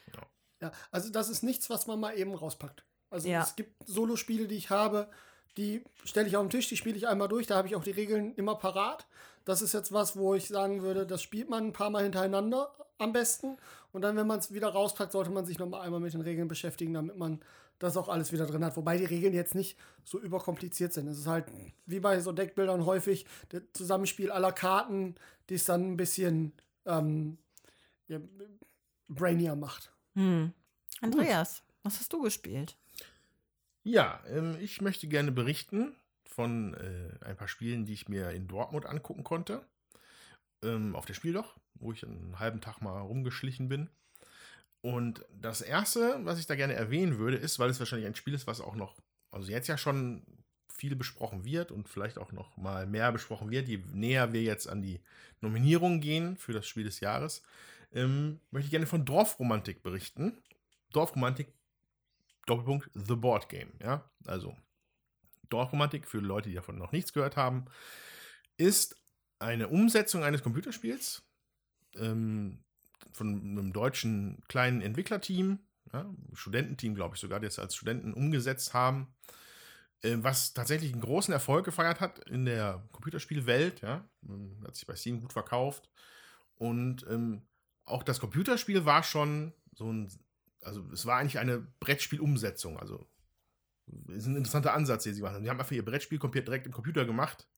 Ja, 0.60 0.70
also 0.90 1.10
das 1.10 1.28
ist 1.28 1.42
nichts, 1.42 1.68
was 1.68 1.86
man 1.86 1.98
mal 2.00 2.16
eben 2.16 2.34
rauspackt. 2.34 2.86
Also 3.10 3.28
Ja. 3.28 3.42
es 3.42 3.54
gibt 3.56 3.86
Solospiele, 3.86 4.46
die 4.48 4.56
ich 4.56 4.70
habe, 4.70 5.10
die 5.56 5.84
stelle 6.04 6.28
ich 6.28 6.36
auf 6.36 6.44
den 6.44 6.50
Tisch, 6.50 6.68
die 6.68 6.76
spiele 6.76 6.96
ich 6.96 7.08
einmal 7.08 7.28
durch, 7.28 7.46
da 7.46 7.56
habe 7.56 7.68
ich 7.68 7.76
auch 7.76 7.84
die 7.84 7.92
Regeln 7.92 8.34
immer 8.34 8.56
parat. 8.56 9.06
Das 9.44 9.62
ist 9.62 9.74
jetzt 9.74 9.92
was, 9.92 10.16
wo 10.16 10.34
ich 10.34 10.48
sagen 10.48 10.82
würde, 10.82 11.06
das 11.06 11.22
spielt 11.22 11.50
man 11.50 11.66
ein 11.66 11.72
paar 11.72 11.90
Mal 11.90 12.04
hintereinander 12.04 12.74
am 12.98 13.12
besten. 13.12 13.56
Und 13.92 14.02
dann, 14.02 14.16
wenn 14.16 14.26
man 14.26 14.38
es 14.38 14.52
wieder 14.52 14.68
rauspackt, 14.68 15.12
sollte 15.12 15.30
man 15.30 15.44
sich 15.44 15.58
noch 15.58 15.68
mal 15.68 15.82
einmal 15.82 16.00
mit 16.00 16.14
den 16.14 16.22
Regeln 16.22 16.48
beschäftigen, 16.48 16.94
damit 16.94 17.16
man 17.16 17.40
das 17.78 17.96
auch 17.96 18.08
alles 18.08 18.32
wieder 18.32 18.46
drin 18.46 18.64
hat. 18.64 18.76
Wobei 18.76 18.96
die 18.96 19.04
Regeln 19.04 19.34
jetzt 19.34 19.54
nicht 19.54 19.78
so 20.04 20.18
überkompliziert 20.18 20.92
sind. 20.92 21.08
Es 21.08 21.18
ist 21.18 21.26
halt 21.26 21.46
wie 21.86 22.00
bei 22.00 22.20
so 22.20 22.32
Deckbildern 22.32 22.86
häufig 22.86 23.26
das 23.50 23.62
Zusammenspiel 23.72 24.30
aller 24.30 24.52
Karten, 24.52 25.14
die 25.48 25.54
es 25.54 25.64
dann 25.64 25.92
ein 25.92 25.96
bisschen 25.96 26.52
ähm, 26.86 27.38
ja, 28.08 28.18
brainier 29.08 29.56
macht. 29.56 29.92
Hm. 30.14 30.52
Andreas, 31.00 31.62
was 31.82 31.98
hast 31.98 32.12
du 32.12 32.22
gespielt? 32.22 32.76
Ja, 33.84 34.22
ähm, 34.28 34.56
ich 34.60 34.80
möchte 34.80 35.06
gerne 35.08 35.30
berichten 35.30 35.94
von 36.24 36.74
äh, 36.74 37.24
ein 37.24 37.36
paar 37.36 37.48
Spielen, 37.48 37.84
die 37.84 37.92
ich 37.92 38.08
mir 38.08 38.30
in 38.30 38.48
Dortmund 38.48 38.86
angucken 38.86 39.24
konnte. 39.24 39.62
Ähm, 40.62 40.96
auf 40.96 41.04
der 41.04 41.14
Spieldoch, 41.14 41.56
wo 41.74 41.92
ich 41.92 42.04
einen 42.04 42.38
halben 42.38 42.62
Tag 42.62 42.80
mal 42.80 42.98
rumgeschlichen 43.00 43.68
bin. 43.68 43.90
Und 44.80 45.24
das 45.30 45.60
erste, 45.60 46.18
was 46.24 46.38
ich 46.38 46.46
da 46.46 46.56
gerne 46.56 46.74
erwähnen 46.74 47.18
würde, 47.18 47.36
ist, 47.36 47.58
weil 47.58 47.70
es 47.70 47.78
wahrscheinlich 47.78 48.06
ein 48.06 48.14
Spiel 48.14 48.34
ist, 48.34 48.46
was 48.46 48.60
auch 48.60 48.74
noch, 48.74 48.96
also 49.30 49.50
jetzt 49.50 49.68
ja 49.68 49.78
schon 49.78 50.22
viel 50.72 50.96
besprochen 50.96 51.44
wird 51.44 51.70
und 51.70 51.88
vielleicht 51.88 52.18
auch 52.18 52.32
noch 52.32 52.56
mal 52.56 52.86
mehr 52.86 53.12
besprochen 53.12 53.50
wird, 53.50 53.68
je 53.68 53.82
näher 53.92 54.32
wir 54.32 54.42
jetzt 54.42 54.66
an 54.66 54.82
die 54.82 55.00
Nominierung 55.40 56.00
gehen 56.00 56.36
für 56.36 56.52
das 56.52 56.66
Spiel 56.66 56.84
des 56.84 57.00
Jahres, 57.00 57.42
ähm, 57.92 58.40
möchte 58.50 58.66
ich 58.66 58.70
gerne 58.70 58.86
von 58.86 59.04
Dorfromantik 59.04 59.82
berichten. 59.82 60.42
Dorfromantik 60.92 61.48
Doppelpunkt 62.46 62.90
The 62.94 63.16
Board 63.16 63.48
Game, 63.48 63.72
ja. 63.80 64.08
Also 64.26 64.56
Dorfromantik, 65.48 66.06
für 66.06 66.18
Leute, 66.18 66.48
die 66.48 66.54
davon 66.54 66.78
noch 66.78 66.92
nichts 66.92 67.12
gehört 67.12 67.36
haben, 67.36 67.66
ist 68.56 68.96
eine 69.38 69.68
Umsetzung 69.68 70.24
eines 70.24 70.42
Computerspiels 70.42 71.22
ähm, 71.96 72.64
von 73.12 73.28
einem 73.28 73.72
deutschen 73.72 74.42
kleinen 74.48 74.80
Entwicklerteam, 74.80 75.58
ja, 75.92 76.12
Studententeam, 76.32 76.94
glaube 76.94 77.14
ich 77.14 77.20
sogar, 77.20 77.40
die 77.40 77.46
es 77.46 77.58
als 77.58 77.76
Studenten 77.76 78.14
umgesetzt 78.14 78.74
haben, 78.74 79.14
äh, 80.02 80.16
was 80.18 80.54
tatsächlich 80.54 80.92
einen 80.92 81.02
großen 81.02 81.32
Erfolg 81.32 81.64
gefeiert 81.64 82.00
hat 82.00 82.18
in 82.28 82.44
der 82.44 82.86
Computerspielwelt, 82.92 83.80
ja. 83.82 84.08
Ähm, 84.28 84.62
Hat 84.66 84.74
sich 84.76 84.86
bei 84.86 84.96
Steam 84.96 85.20
gut 85.20 85.32
verkauft. 85.32 85.90
Und 86.56 87.04
ähm, 87.08 87.42
auch 87.84 88.02
das 88.02 88.20
Computerspiel 88.20 88.84
war 88.84 89.02
schon 89.02 89.52
so 89.74 89.92
ein 89.92 90.08
also 90.64 90.84
es 90.92 91.06
war 91.06 91.18
eigentlich 91.18 91.38
eine 91.38 91.60
Brettspielumsetzung. 91.80 92.78
Also 92.78 93.06
ist 94.08 94.26
ein 94.26 94.36
interessanter 94.36 94.74
Ansatz, 94.74 95.04
den 95.04 95.14
sie 95.14 95.20
gemacht 95.20 95.34
haben. 95.34 95.44
Sie 95.44 95.50
haben 95.50 95.60
einfach 95.60 95.72
ihr 95.72 95.84
Brettspiel 95.84 96.18
komplett 96.18 96.48
direkt 96.48 96.66
im 96.66 96.72
Computer 96.72 97.04
gemacht, 97.04 97.48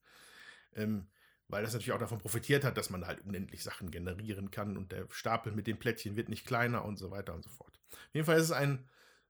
ähm, 0.75 1.07
weil 1.47 1.63
das 1.63 1.73
natürlich 1.73 1.93
auch 1.93 1.99
davon 1.99 2.19
profitiert 2.19 2.63
hat, 2.63 2.77
dass 2.77 2.89
man 2.89 3.07
halt 3.07 3.21
unendlich 3.21 3.63
Sachen 3.63 3.91
generieren 3.91 4.51
kann 4.51 4.75
und 4.75 4.91
der 4.91 5.07
Stapel 5.09 5.53
mit 5.53 5.67
den 5.67 5.79
Plättchen 5.79 6.17
wird 6.17 6.29
nicht 6.29 6.45
kleiner 6.45 6.83
und 6.83 6.97
so 6.97 7.11
weiter 7.11 7.33
und 7.33 7.43
so 7.43 7.49
fort. 7.49 7.79
Auf 7.91 8.13
jeden 8.13 8.25
Fall 8.25 8.37
ist 8.37 8.45
es 8.45 8.51
ein 8.51 8.87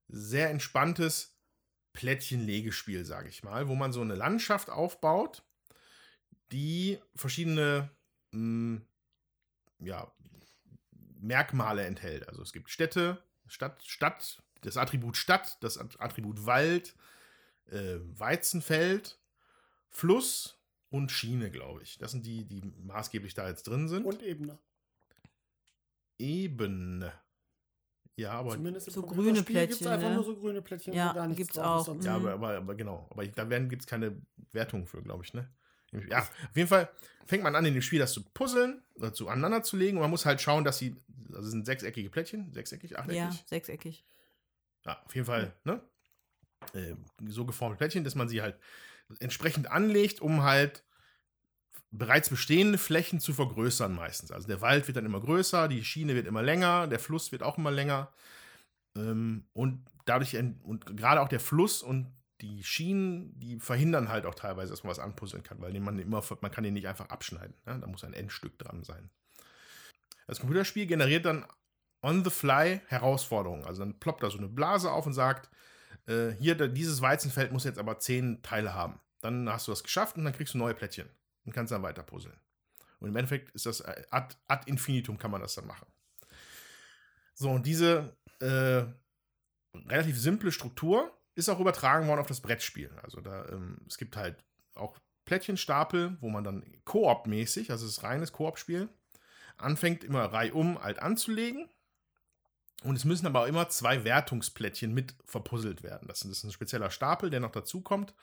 sehr 0.08 0.50
entspanntes 0.50 1.38
Plättchenlegespiel, 1.94 3.06
sage 3.06 3.30
ich 3.30 3.44
mal, 3.44 3.68
wo 3.68 3.76
man 3.76 3.92
so 3.92 4.02
eine 4.02 4.16
Landschaft 4.16 4.70
aufbaut, 4.70 5.44
die 6.52 7.00
verschiedene 7.16 7.92
mh, 8.32 8.82
ja, 9.80 10.12
Merkmale 11.20 11.86
enthält. 11.86 12.28
Also 12.28 12.42
es 12.42 12.54
gibt 12.54 12.70
Städte, 12.70 13.22
Stadt, 13.48 13.84
Stadt, 13.86 14.42
das 14.62 14.78
Attribut 14.78 15.18
Stadt, 15.18 15.58
das 15.62 15.78
Attribut 15.78 16.46
Wald, 16.46 16.96
äh, 17.68 17.98
Weizenfeld, 18.02 19.20
Fluss 19.90 20.58
und 20.90 21.12
Schiene, 21.12 21.52
glaube 21.52 21.84
ich. 21.84 21.98
Das 21.98 22.12
sind 22.12 22.26
die, 22.26 22.46
die 22.46 22.62
maßgeblich 22.84 23.34
da 23.34 23.48
jetzt 23.48 23.68
drin 23.68 23.88
sind. 23.88 24.06
Und 24.06 24.22
Ebene. 24.24 24.58
Ebene. 26.18 27.14
Ja, 28.16 28.32
aber, 28.32 28.52
Zumindest 28.52 28.88
im 28.88 28.94
so 28.94 29.04
grüne 29.04 29.44
Plättchen, 29.44 29.88
einfach 29.88 30.10
ne? 30.10 30.16
nur 30.16 30.24
so 30.24 30.36
grüne 30.36 30.62
Plättchen, 30.64 30.94
Ja, 30.94 31.14
gar 31.14 31.28
nichts 31.28 31.38
gibt's 31.38 31.58
auch. 31.60 31.86
sonst. 31.86 32.04
ja, 32.04 32.18
Mhm. 32.18 32.26
aber, 32.26 32.34
aber, 32.34 32.58
aber 32.58 32.76
genau. 32.76 33.08
Aber 33.12 33.24
ich, 33.24 33.32
da 33.34 33.44
gibt 33.46 33.84
es 33.84 33.88
keine 33.88 34.20
Wertung 34.52 34.88
für, 34.88 35.04
glaube 35.04 35.24
ich, 35.24 35.34
ne? 35.34 35.48
Ja, 36.10 36.20
auf 36.20 36.56
jeden 36.56 36.68
Fall 36.68 36.90
fängt 37.28 37.44
man 37.44 37.56
an, 37.56 37.64
in 37.66 37.74
dem 37.74 37.82
Spiel 37.82 38.00
das 38.00 38.12
zu 38.12 38.24
puzzeln 38.24 38.84
oder 38.96 39.14
zu 39.14 39.30
aneinander 39.30 39.64
zu 39.64 39.78
legen 39.78 39.98
und 39.98 40.02
man 40.02 40.10
muss 40.10 40.26
halt 40.26 40.42
schauen, 40.42 40.64
dass 40.64 40.80
sie, 40.80 40.96
also 41.34 41.48
es 41.48 41.52
sind 41.52 41.66
sechseckige 41.66 42.10
Plättchen, 42.10 42.52
sechseckig, 42.54 42.98
achteckig. 42.98 43.18
Ja, 43.18 43.32
sechseckig. 43.46 44.06
Ja, 44.86 45.02
auf 45.06 45.16
jeden 45.16 45.26
Fall, 45.26 45.54
ne? 45.64 45.82
Äh, 46.74 46.96
so 47.28 47.46
geformte 47.46 47.78
Plättchen, 47.78 48.04
dass 48.04 48.16
man 48.16 48.30
sie 48.30 48.42
halt 48.42 48.58
entsprechend 49.20 49.70
anlegt, 49.70 50.22
um 50.22 50.44
halt 50.44 50.84
bereits 51.92 52.30
bestehende 52.30 52.78
Flächen 52.78 53.20
zu 53.20 53.34
vergrößern 53.34 53.94
meistens. 53.94 54.32
Also 54.32 54.48
der 54.48 54.62
Wald 54.62 54.88
wird 54.88 54.98
dann 54.98 55.06
immer 55.06 55.22
größer, 55.22 55.68
die 55.68 55.84
Schiene 55.84 56.16
wird 56.16 56.28
immer 56.28 56.44
länger, 56.44 56.88
der 56.88 57.00
Fluss 57.00 57.32
wird 57.32 57.44
auch 57.44 57.58
immer 57.58 57.72
länger. 57.72 58.12
Ähm, 58.98 59.46
und 59.54 59.86
dadurch, 60.06 60.36
und 60.36 60.98
gerade 60.98 61.22
auch 61.22 61.30
der 61.30 61.40
Fluss 61.40 61.82
und 61.82 62.14
die 62.42 62.64
Schienen, 62.64 63.40
die 63.40 63.60
verhindern 63.60 64.10
halt 64.10 64.26
auch 64.26 64.36
teilweise, 64.36 64.72
dass 64.72 64.84
man 64.84 64.92
was 64.92 65.00
anpuzzeln 65.00 65.44
kann, 65.44 65.60
weil 65.62 65.78
man 65.80 65.98
immer, 65.98 66.24
man 66.42 66.52
kann 66.52 66.64
den 66.64 66.74
nicht 66.74 66.88
einfach 66.88 67.10
abschneiden. 67.10 67.56
Ne? 67.66 67.80
Da 67.80 67.88
muss 67.88 68.04
ein 68.04 68.14
Endstück 68.14 68.60
dran 68.60 68.84
sein. 68.84 69.10
Das 70.28 70.40
Computerspiel 70.40 70.86
generiert 70.86 71.26
dann 71.26 71.46
on 72.02 72.24
the 72.24 72.30
fly 72.30 72.82
Herausforderungen. 72.88 73.66
Also 73.66 73.80
dann 73.80 74.00
ploppt 74.00 74.24
da 74.24 74.30
so 74.30 74.38
eine 74.38 74.48
Blase 74.48 74.92
auf 74.92 75.06
und 75.06 75.14
sagt, 75.14 75.50
äh, 76.08 76.32
hier, 76.32 76.56
dieses 76.56 77.02
Weizenfeld 77.02 77.52
muss 77.52 77.64
jetzt 77.64 77.80
aber 77.80 78.00
zehn 78.00 78.42
Teile 78.44 78.74
haben. 78.74 79.00
Dann 79.22 79.50
hast 79.50 79.68
du 79.68 79.72
das 79.72 79.84
geschafft 79.84 80.18
und 80.18 80.26
dann 80.26 80.34
kriegst 80.34 80.54
du 80.54 80.58
neue 80.58 80.74
Plättchen 80.74 81.10
und 81.46 81.54
kannst 81.54 81.72
dann 81.72 81.84
weiter 81.84 82.04
puzzeln. 82.04 82.40
Und 83.00 83.10
im 83.10 83.16
Endeffekt 83.16 83.50
ist 83.52 83.66
das 83.66 83.82
äh, 83.82 84.04
ad, 84.12 84.36
ad 84.48 84.70
infinitum 84.70 85.18
kann 85.18 85.32
man 85.32 85.42
das 85.42 85.56
dann 85.56 85.68
machen. 85.68 85.88
So, 87.34 87.52
und 87.52 87.66
diese 87.66 88.16
äh, 88.40 88.84
relativ 89.88 90.20
simple 90.20 90.52
Struktur 90.52 91.12
ist 91.36 91.50
auch 91.50 91.60
übertragen 91.60 92.08
worden 92.08 92.20
auf 92.20 92.28
das 92.28 92.42
Brettspiel. 92.42 92.92
Also 93.04 93.22
da, 93.22 93.48
ähm, 93.50 93.78
es 93.88 93.98
gibt 93.98 94.18
halt 94.18 94.44
auch 94.74 94.98
Plättchenstapel, 95.26 96.18
wo 96.20 96.30
man 96.30 96.44
dann 96.44 96.64
Koop-mäßig, 96.86 97.70
also 97.70 97.86
es 97.86 97.98
ist 97.98 98.04
reines 98.04 98.32
Koop-Spiel, 98.32 98.90
anfängt 99.58 100.04
immer 100.04 100.26
reihum 100.26 100.78
alt 100.78 101.00
anzulegen. 101.00 101.70
Und 102.84 102.96
es 102.96 103.06
müssen 103.06 103.26
aber 103.26 103.42
auch 103.42 103.48
immer 103.48 103.70
zwei 103.70 104.04
Wertungsplättchen 104.04 104.94
mit 104.94 105.16
verpuzzelt 105.26 105.82
werden. 105.82 106.08
Das 106.08 106.22
ist 106.22 106.44
ein 106.44 106.52
spezieller 106.52 106.92
Stapel, 106.92 107.30
der 107.30 107.40
noch 107.40 107.52
dazu 107.52 107.82
kommt, 107.82 108.14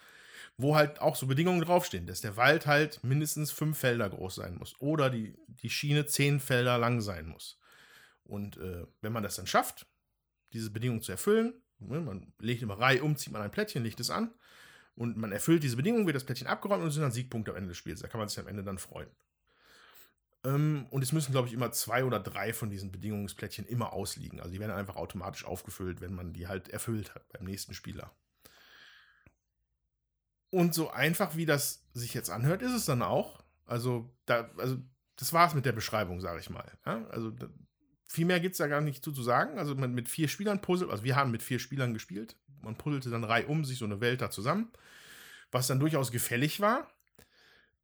wo 0.57 0.77
halt 0.77 1.01
auch 1.01 1.17
so 1.17 1.27
Bedingungen 1.27 1.61
draufstehen, 1.61 2.07
dass 2.07 2.21
der 2.21 2.37
Wald 2.37 2.67
halt 2.67 3.03
mindestens 3.03 3.51
fünf 3.51 3.79
Felder 3.79 4.09
groß 4.09 4.37
sein 4.37 4.57
muss 4.57 4.81
oder 4.81 5.11
die, 5.11 5.37
die 5.49 5.71
Schiene 5.71 6.07
zehn 6.07 6.39
Felder 6.39 6.79
lang 6.79 7.01
sein 7.01 7.27
muss. 7.27 7.59
Und 8.23 8.57
äh, 8.59 8.87
wenn 9.01 9.13
man 9.13 9.25
das 9.25 9.37
dann 9.37 9.49
schafft, 9.49 9.87
diese 10.53 10.71
Bedingungen 10.71 11.03
zu 11.03 11.11
erfüllen, 11.11 11.55
ne, 11.81 12.01
man 12.01 12.33
legt 12.39 12.63
immer 12.63 12.79
Reihe 12.79 13.03
um, 13.03 13.17
zieht 13.17 13.33
man 13.33 13.43
ein 13.43 13.51
Plättchen, 13.51 13.83
legt 13.83 13.99
es 13.99 14.11
an 14.11 14.33
und 14.95 15.17
man 15.17 15.33
erfüllt 15.33 15.65
diese 15.65 15.77
Bedingungen, 15.77 16.07
wird 16.07 16.17
das 16.17 16.25
Plättchen 16.25 16.47
abgeräumt 16.47 16.85
und 16.85 16.93
sind 16.93 17.03
dann 17.03 17.13
Siegpunkte 17.13 17.51
am 17.51 17.57
Ende 17.57 17.71
des 17.71 17.79
Spiels. 17.79 18.01
Da 18.01 18.09
kann 18.09 18.21
man 18.21 18.29
sich 18.29 18.39
am 18.39 18.47
Ende 18.47 18.63
dann 18.63 18.79
freuen. 18.79 19.11
Ähm, 20.45 20.87
und 20.91 21.03
es 21.03 21.13
müssen, 21.13 21.33
glaube 21.33 21.49
ich, 21.49 21.55
immer 21.55 21.73
zwei 21.73 22.05
oder 22.05 22.21
drei 22.21 22.53
von 22.53 22.71
diesen 22.71 22.93
Bedingungsplättchen 22.93 23.67
immer 23.67 23.93
ausliegen. 23.93 24.41
Also 24.41 24.53
die 24.53 24.61
werden 24.61 24.73
einfach 24.73 24.97
automatisch 24.97 25.45
aufgefüllt, 25.45 26.01
wenn 26.01 26.15
man 26.15 26.33
die 26.33 26.47
halt 26.47 26.69
erfüllt 26.69 27.15
hat 27.15 27.27
beim 27.33 27.45
nächsten 27.45 27.75
Spieler. 27.75 28.13
Und 30.51 30.75
so 30.75 30.91
einfach, 30.91 31.35
wie 31.35 31.47
das 31.47 31.85
sich 31.95 32.15
jetzt 32.15 32.31
anhört, 32.31 32.63
ist 32.63 32.73
es 32.73 32.85
dann 32.85 33.03
auch. 33.03 33.43
Also, 33.67 34.15
da, 34.27 34.51
also 34.59 34.77
das 35.17 35.33
war 35.33 35.49
es 35.49 35.55
mit 35.55 35.65
der 35.65 35.73
Beschreibung, 35.73 36.21
sage 36.21 36.41
ich 36.41 36.51
mal. 36.51 36.71
Ja? 36.85 37.07
Also 37.09 37.31
da, 37.31 37.49
viel 38.07 38.27
mehr 38.27 38.39
gibt 38.39 38.53
es 38.53 38.59
da 38.59 38.67
gar 38.67 38.81
nicht 38.81 39.03
zu, 39.03 39.13
zu 39.13 39.23
sagen. 39.23 39.59
Also 39.59 39.75
man 39.75 39.95
mit 39.95 40.09
vier 40.09 40.29
Spielern 40.29 40.61
puzzelt, 40.61 40.91
also 40.91 41.05
wir 41.05 41.17
haben 41.17 41.31
mit 41.31 41.43
vier 41.43 41.59
Spielern 41.59 41.95
gespielt. 41.95 42.37
Man 42.63 42.77
puzzelte 42.77 43.11
dann 43.11 43.25
reihum 43.25 43.65
sich 43.65 43.79
so 43.79 43.85
eine 43.85 44.01
Welt 44.01 44.21
da 44.21 44.31
zusammen, 44.31 44.71
was 45.51 45.67
dann 45.67 45.81
durchaus 45.81 46.13
gefällig 46.13 46.61
war. 46.61 46.89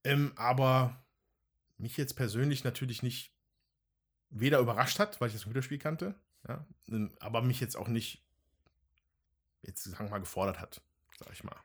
Ähm, 0.04 0.32
aber 0.36 1.02
mich 1.80 1.96
jetzt 1.96 2.14
persönlich 2.14 2.64
natürlich 2.64 3.02
nicht 3.02 3.32
weder 4.30 4.60
überrascht 4.60 4.98
hat, 4.98 5.20
weil 5.20 5.28
ich 5.28 5.34
das 5.34 5.42
Computerspiel 5.42 5.78
kannte, 5.78 6.14
ja, 6.48 6.66
ähm, 6.88 7.10
aber 7.20 7.42
mich 7.42 7.60
jetzt 7.60 7.76
auch 7.76 7.88
nicht 7.88 8.22
jetzt 9.62 9.84
sagen 9.84 10.06
wir 10.06 10.10
mal 10.10 10.18
gefordert 10.18 10.60
hat, 10.60 10.80
sag 11.18 11.32
ich 11.32 11.44
mal. 11.44 11.56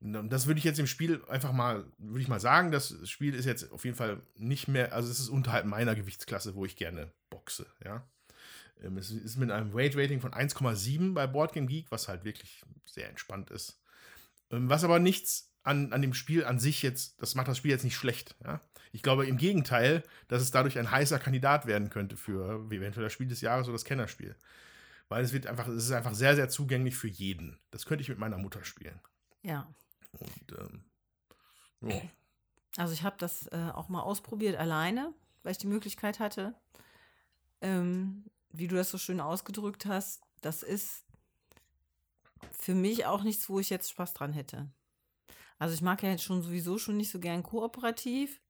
Das 0.00 0.46
würde 0.46 0.58
ich 0.58 0.64
jetzt 0.64 0.78
im 0.78 0.86
Spiel 0.86 1.24
einfach 1.28 1.52
mal, 1.52 1.90
würde 1.96 2.20
ich 2.20 2.28
mal 2.28 2.40
sagen, 2.40 2.70
das 2.70 3.08
Spiel 3.08 3.34
ist 3.34 3.46
jetzt 3.46 3.72
auf 3.72 3.84
jeden 3.84 3.96
Fall 3.96 4.20
nicht 4.36 4.68
mehr, 4.68 4.92
also 4.92 5.10
es 5.10 5.18
ist 5.18 5.30
unterhalb 5.30 5.64
meiner 5.64 5.94
Gewichtsklasse, 5.94 6.54
wo 6.54 6.64
ich 6.64 6.76
gerne 6.76 7.12
boxe, 7.30 7.66
ja. 7.84 8.06
Ähm, 8.82 8.98
es 8.98 9.10
ist 9.10 9.36
mit 9.36 9.50
einem 9.50 9.72
Weight-Rating 9.72 10.20
von 10.20 10.32
1,7 10.32 11.14
bei 11.14 11.26
Boardgame 11.26 11.66
Geek, 11.66 11.90
was 11.90 12.08
halt 12.08 12.24
wirklich 12.24 12.62
sehr 12.84 13.08
entspannt 13.08 13.50
ist. 13.50 13.80
Ähm, 14.50 14.68
was 14.68 14.84
aber 14.84 14.98
nichts 14.98 15.50
an, 15.62 15.94
an 15.94 16.02
dem 16.02 16.12
Spiel 16.12 16.44
an 16.44 16.58
sich 16.58 16.82
jetzt, 16.82 17.20
das 17.20 17.34
macht 17.34 17.48
das 17.48 17.56
Spiel 17.56 17.70
jetzt 17.70 17.84
nicht 17.84 17.96
schlecht. 17.96 18.36
Ja? 18.44 18.60
Ich 18.92 19.02
glaube 19.02 19.26
im 19.26 19.36
Gegenteil, 19.36 20.02
dass 20.28 20.42
es 20.42 20.50
dadurch 20.50 20.78
ein 20.78 20.90
heißer 20.90 21.18
Kandidat 21.18 21.66
werden 21.66 21.90
könnte 21.90 22.16
für 22.16 22.66
eventuell 22.70 23.04
das 23.04 23.12
Spiel 23.12 23.28
des 23.28 23.40
Jahres 23.40 23.66
oder 23.66 23.74
das 23.74 23.84
Kennerspiel. 23.84 24.36
Weil 25.08 25.22
es 25.24 25.32
wird 25.32 25.46
einfach, 25.46 25.68
es 25.68 25.84
ist 25.84 25.92
einfach 25.92 26.14
sehr, 26.14 26.34
sehr 26.34 26.48
zugänglich 26.48 26.96
für 26.96 27.08
jeden. 27.08 27.58
Das 27.70 27.86
könnte 27.86 28.02
ich 28.02 28.08
mit 28.08 28.18
meiner 28.18 28.38
Mutter 28.38 28.64
spielen. 28.64 29.00
Ja. 29.42 29.68
Und 30.12 30.58
ähm, 30.58 30.84
ja. 31.90 32.00
Also 32.76 32.92
ich 32.92 33.02
habe 33.02 33.16
das 33.18 33.46
äh, 33.48 33.70
auch 33.72 33.88
mal 33.88 34.02
ausprobiert 34.02 34.56
alleine, 34.56 35.12
weil 35.42 35.52
ich 35.52 35.58
die 35.58 35.66
Möglichkeit 35.66 36.18
hatte. 36.18 36.54
Ähm, 37.60 38.24
wie 38.50 38.68
du 38.68 38.76
das 38.76 38.90
so 38.90 38.98
schön 38.98 39.20
ausgedrückt 39.20 39.86
hast, 39.86 40.22
das 40.40 40.62
ist 40.62 41.04
für 42.52 42.74
mich 42.74 43.06
auch 43.06 43.22
nichts, 43.22 43.48
wo 43.48 43.60
ich 43.60 43.70
jetzt 43.70 43.90
Spaß 43.90 44.14
dran 44.14 44.32
hätte. 44.32 44.68
Also 45.58 45.74
ich 45.74 45.82
mag 45.82 46.02
ja 46.02 46.10
jetzt 46.10 46.24
schon 46.24 46.42
sowieso 46.42 46.78
schon 46.78 46.96
nicht 46.96 47.10
so 47.10 47.18
gern 47.18 47.42
kooperativ. 47.42 48.40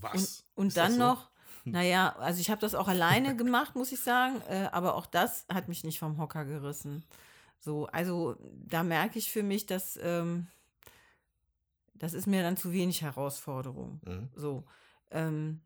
Was? 0.00 0.44
Und, 0.54 0.64
und 0.64 0.76
dann 0.76 0.92
so? 0.92 0.98
noch, 0.98 1.30
naja, 1.64 2.14
also 2.18 2.40
ich 2.40 2.50
habe 2.50 2.60
das 2.60 2.74
auch 2.74 2.88
alleine 2.88 3.36
gemacht, 3.36 3.76
muss 3.76 3.92
ich 3.92 4.00
sagen, 4.00 4.40
äh, 4.48 4.68
aber 4.72 4.94
auch 4.94 5.06
das 5.06 5.46
hat 5.52 5.68
mich 5.68 5.84
nicht 5.84 5.98
vom 5.98 6.18
Hocker 6.18 6.44
gerissen. 6.44 7.04
So, 7.60 7.86
also 7.86 8.36
da 8.66 8.82
merke 8.82 9.18
ich 9.18 9.30
für 9.30 9.42
mich, 9.42 9.66
dass 9.66 9.98
ähm, 10.02 10.46
das 11.94 12.14
ist 12.14 12.26
mir 12.26 12.42
dann 12.42 12.56
zu 12.56 12.72
wenig 12.72 13.02
Herausforderung. 13.02 14.00
Mhm. 14.06 14.28
So, 14.34 14.64
ähm, 15.10 15.60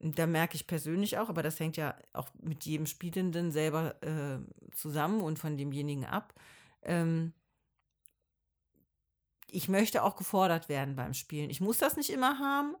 da 0.00 0.26
merke 0.26 0.56
ich 0.56 0.66
persönlich 0.66 1.18
auch, 1.18 1.28
aber 1.28 1.42
das 1.42 1.60
hängt 1.60 1.76
ja 1.76 1.94
auch 2.12 2.28
mit 2.40 2.64
jedem 2.64 2.86
Spielenden 2.86 3.52
selber 3.52 4.02
äh, 4.02 4.38
zusammen 4.74 5.20
und 5.20 5.38
von 5.38 5.56
demjenigen 5.56 6.04
ab. 6.04 6.34
Ähm, 6.82 7.32
ich 9.46 9.68
möchte 9.68 10.02
auch 10.02 10.16
gefordert 10.16 10.68
werden 10.68 10.96
beim 10.96 11.12
Spielen. 11.12 11.50
Ich 11.50 11.60
muss 11.60 11.78
das 11.78 11.96
nicht 11.96 12.10
immer 12.10 12.38
haben. 12.38 12.76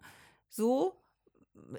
So. 0.50 0.96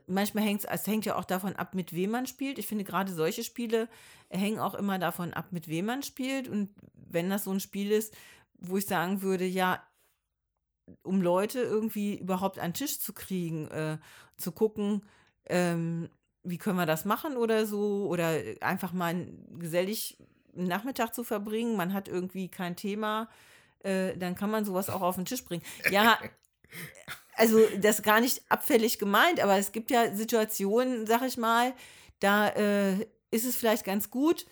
Manchmal 0.07 0.43
hängt 0.43 0.65
es 0.65 0.87
hängt 0.87 1.05
ja 1.05 1.15
auch 1.15 1.25
davon 1.25 1.55
ab, 1.55 1.75
mit 1.75 1.93
wem 1.93 2.11
man 2.11 2.25
spielt. 2.25 2.57
Ich 2.57 2.67
finde 2.67 2.83
gerade 2.83 3.11
solche 3.11 3.43
Spiele 3.43 3.89
hängen 4.29 4.59
auch 4.59 4.73
immer 4.75 4.99
davon 4.99 5.33
ab, 5.33 5.51
mit 5.51 5.67
wem 5.67 5.85
man 5.85 6.03
spielt. 6.03 6.47
Und 6.47 6.73
wenn 6.93 7.29
das 7.29 7.43
so 7.43 7.51
ein 7.51 7.59
Spiel 7.59 7.91
ist, 7.91 8.13
wo 8.57 8.77
ich 8.77 8.85
sagen 8.85 9.21
würde, 9.21 9.45
ja, 9.45 9.83
um 11.03 11.21
Leute 11.21 11.61
irgendwie 11.61 12.17
überhaupt 12.17 12.59
an 12.59 12.69
den 12.69 12.73
Tisch 12.75 12.99
zu 12.99 13.13
kriegen, 13.13 13.67
äh, 13.67 13.97
zu 14.37 14.51
gucken, 14.51 15.03
ähm, 15.45 16.09
wie 16.43 16.57
können 16.57 16.77
wir 16.77 16.85
das 16.85 17.05
machen 17.05 17.37
oder 17.37 17.65
so, 17.65 18.07
oder 18.07 18.39
einfach 18.61 18.93
mal 18.93 19.27
gesellig 19.57 20.17
einen 20.55 20.67
Nachmittag 20.67 21.13
zu 21.13 21.23
verbringen, 21.23 21.77
man 21.77 21.93
hat 21.93 22.07
irgendwie 22.07 22.49
kein 22.49 22.75
Thema, 22.75 23.29
äh, 23.79 24.17
dann 24.17 24.35
kann 24.35 24.51
man 24.51 24.65
sowas 24.65 24.89
auch 24.89 25.01
auf 25.01 25.15
den 25.15 25.25
Tisch 25.25 25.45
bringen. 25.45 25.63
Ja, 25.89 26.17
also 27.41 27.59
das 27.79 27.97
ist 27.99 28.03
gar 28.03 28.21
nicht 28.21 28.41
abfällig 28.49 28.99
gemeint, 28.99 29.39
aber 29.39 29.57
es 29.57 29.71
gibt 29.71 29.91
ja 29.91 30.13
Situationen, 30.15 31.05
sag 31.07 31.21
ich 31.23 31.37
mal, 31.37 31.73
da 32.19 32.49
äh, 32.49 33.05
ist 33.31 33.45
es 33.45 33.55
vielleicht 33.55 33.83
ganz 33.83 34.09
gut, 34.09 34.45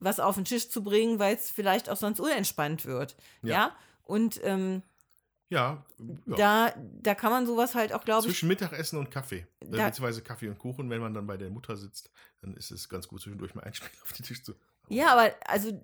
was 0.00 0.20
auf 0.20 0.34
den 0.34 0.44
Tisch 0.44 0.68
zu 0.68 0.82
bringen, 0.82 1.18
weil 1.18 1.36
es 1.36 1.50
vielleicht 1.50 1.88
auch 1.88 1.96
sonst 1.96 2.20
unentspannt 2.20 2.84
wird. 2.86 3.16
Ja. 3.42 3.52
Ja. 3.52 3.76
Und 4.04 4.40
ähm, 4.42 4.82
Ja, 5.48 5.84
ja. 6.26 6.36
da, 6.36 6.74
da 7.02 7.14
kann 7.14 7.30
man 7.30 7.46
sowas 7.46 7.74
halt 7.74 7.92
auch, 7.92 8.04
glaube 8.04 8.26
ich, 8.26 8.32
zwischen 8.34 8.48
Mittagessen 8.48 8.98
und 8.98 9.10
Kaffee. 9.10 9.46
Äh, 9.60 9.66
Da- 9.70 9.86
beziehungsweise 9.86 10.22
Kaffee 10.22 10.48
und 10.48 10.58
Kuchen, 10.58 10.90
wenn 10.90 11.00
man 11.00 11.14
dann 11.14 11.26
bei 11.26 11.36
der 11.36 11.50
Mutter 11.50 11.76
sitzt, 11.76 12.10
dann 12.40 12.54
ist 12.56 12.70
es 12.72 12.88
ganz 12.88 13.06
gut, 13.06 13.20
zwischendurch 13.22 13.54
mal 13.54 13.62
ein 13.64 13.74
Spiel 13.74 13.90
auf 14.02 14.12
den 14.12 14.24
Tisch 14.26 14.42
zu. 14.42 14.54
Ja, 14.88 15.12
aber 15.12 15.32
also 15.46 15.80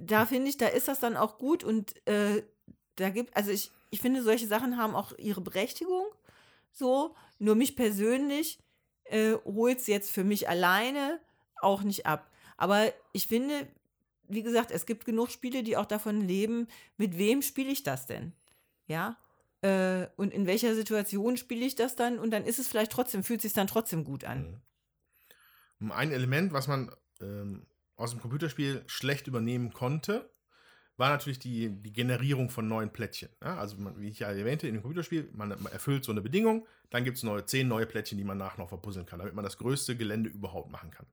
da 0.00 0.26
finde 0.26 0.48
ich, 0.50 0.56
da 0.58 0.66
ist 0.66 0.88
das 0.88 0.98
dann 0.98 1.16
auch 1.16 1.38
gut 1.38 1.62
und 1.62 1.94
äh, 2.08 2.42
da 2.96 3.10
gibt, 3.10 3.36
also 3.36 3.52
ich, 3.52 3.70
ich 3.90 4.00
finde, 4.00 4.22
solche 4.22 4.46
Sachen 4.46 4.76
haben 4.76 4.94
auch 4.94 5.12
ihre 5.18 5.40
Berechtigung. 5.40 6.06
So, 6.72 7.14
nur 7.38 7.54
mich 7.54 7.76
persönlich 7.76 8.58
äh, 9.04 9.34
holt 9.44 9.78
es 9.78 9.86
jetzt 9.86 10.10
für 10.10 10.24
mich 10.24 10.48
alleine 10.48 11.20
auch 11.60 11.82
nicht 11.82 12.06
ab. 12.06 12.30
Aber 12.56 12.92
ich 13.12 13.26
finde, 13.26 13.66
wie 14.28 14.42
gesagt, 14.42 14.70
es 14.70 14.86
gibt 14.86 15.04
genug 15.04 15.30
Spiele, 15.30 15.62
die 15.62 15.76
auch 15.76 15.86
davon 15.86 16.20
leben, 16.20 16.68
mit 16.96 17.16
wem 17.18 17.42
spiele 17.42 17.70
ich 17.70 17.82
das 17.82 18.06
denn? 18.06 18.32
Ja. 18.86 19.18
Äh, 19.62 20.08
und 20.16 20.32
in 20.32 20.46
welcher 20.46 20.74
Situation 20.74 21.36
spiele 21.36 21.64
ich 21.64 21.74
das 21.74 21.96
dann? 21.96 22.18
Und 22.18 22.30
dann 22.30 22.44
ist 22.44 22.58
es 22.58 22.68
vielleicht 22.68 22.92
trotzdem, 22.92 23.24
fühlt 23.24 23.42
sich 23.42 23.52
dann 23.52 23.66
trotzdem 23.66 24.04
gut 24.04 24.24
an. 24.24 24.60
Mhm. 25.78 25.92
Ein 25.92 26.12
Element, 26.12 26.52
was 26.52 26.68
man 26.68 26.90
ähm, 27.20 27.66
aus 27.96 28.10
dem 28.10 28.20
Computerspiel 28.20 28.82
schlecht 28.86 29.26
übernehmen 29.26 29.72
konnte, 29.72 30.30
war 30.96 31.10
natürlich 31.10 31.38
die, 31.38 31.68
die 31.68 31.92
Generierung 31.92 32.48
von 32.50 32.68
neuen 32.68 32.90
Plättchen. 32.90 33.28
Ja, 33.42 33.58
also, 33.58 33.76
man, 33.76 34.00
wie 34.00 34.08
ich 34.08 34.20
ja 34.20 34.28
erwähnte, 34.28 34.66
in 34.66 34.74
dem 34.74 34.82
Computerspiel, 34.82 35.28
man, 35.32 35.50
man 35.50 35.72
erfüllt 35.72 36.04
so 36.04 36.12
eine 36.12 36.22
Bedingung, 36.22 36.66
dann 36.90 37.04
gibt 37.04 37.18
es 37.18 37.22
neue, 37.22 37.44
zehn 37.44 37.68
neue 37.68 37.86
Plättchen, 37.86 38.18
die 38.18 38.24
man 38.24 38.38
nach 38.38 38.56
noch 38.58 38.68
verpuzzeln 38.68 39.06
kann, 39.06 39.18
damit 39.18 39.34
man 39.34 39.44
das 39.44 39.58
größte 39.58 39.96
Gelände 39.96 40.30
überhaupt 40.30 40.70
machen 40.70 40.90
kann. 40.90 41.06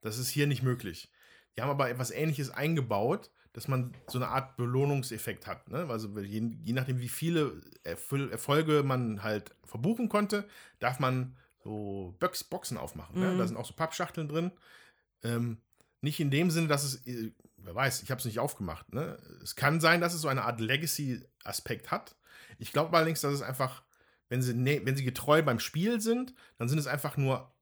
Das 0.00 0.18
ist 0.18 0.30
hier 0.30 0.46
nicht 0.46 0.62
möglich. 0.62 1.10
Die 1.56 1.62
haben 1.62 1.70
aber 1.70 1.90
etwas 1.90 2.10
Ähnliches 2.10 2.50
eingebaut, 2.50 3.30
dass 3.52 3.68
man 3.68 3.92
so 4.06 4.18
eine 4.18 4.28
Art 4.28 4.56
Belohnungseffekt 4.56 5.46
hat. 5.46 5.68
Ne? 5.68 5.86
Also 5.88 6.08
je, 6.20 6.40
je 6.62 6.72
nachdem, 6.72 7.00
wie 7.00 7.08
viele 7.08 7.60
Erfüll 7.82 8.30
Erfolge 8.30 8.82
man 8.84 9.22
halt 9.22 9.54
verbuchen 9.64 10.08
konnte, 10.08 10.48
darf 10.78 11.00
man 11.00 11.36
so 11.62 12.14
Box 12.20 12.44
Boxen 12.44 12.78
aufmachen. 12.78 13.20
Ne? 13.20 13.32
Mhm. 13.32 13.38
Da 13.38 13.46
sind 13.46 13.56
auch 13.56 13.66
so 13.66 13.74
Pappschachteln 13.74 14.28
drin. 14.28 14.52
Ähm, 15.22 15.58
nicht 16.00 16.20
in 16.20 16.30
dem 16.30 16.50
Sinne, 16.50 16.68
dass 16.68 16.84
es, 16.84 17.06
äh, 17.06 17.32
wer 17.62 17.74
weiß, 17.74 18.02
ich 18.02 18.10
habe 18.10 18.18
es 18.18 18.24
nicht 18.24 18.38
aufgemacht. 18.38 18.92
Ne? 18.92 19.16
Es 19.42 19.56
kann 19.56 19.80
sein, 19.80 20.00
dass 20.00 20.14
es 20.14 20.20
so 20.20 20.28
eine 20.28 20.42
Art 20.44 20.60
Legacy-Aspekt 20.60 21.90
hat. 21.90 22.16
Ich 22.58 22.72
glaube 22.72 22.96
allerdings, 22.96 23.20
dass 23.20 23.32
es 23.32 23.42
einfach, 23.42 23.82
wenn 24.28 24.42
sie, 24.42 24.54
ne, 24.54 24.80
wenn 24.84 24.96
sie 24.96 25.04
getreu 25.04 25.42
beim 25.42 25.60
Spiel 25.60 26.00
sind, 26.00 26.34
dann 26.58 26.68
sind 26.68 26.78
es 26.78 26.86
einfach 26.86 27.16
nur 27.16 27.52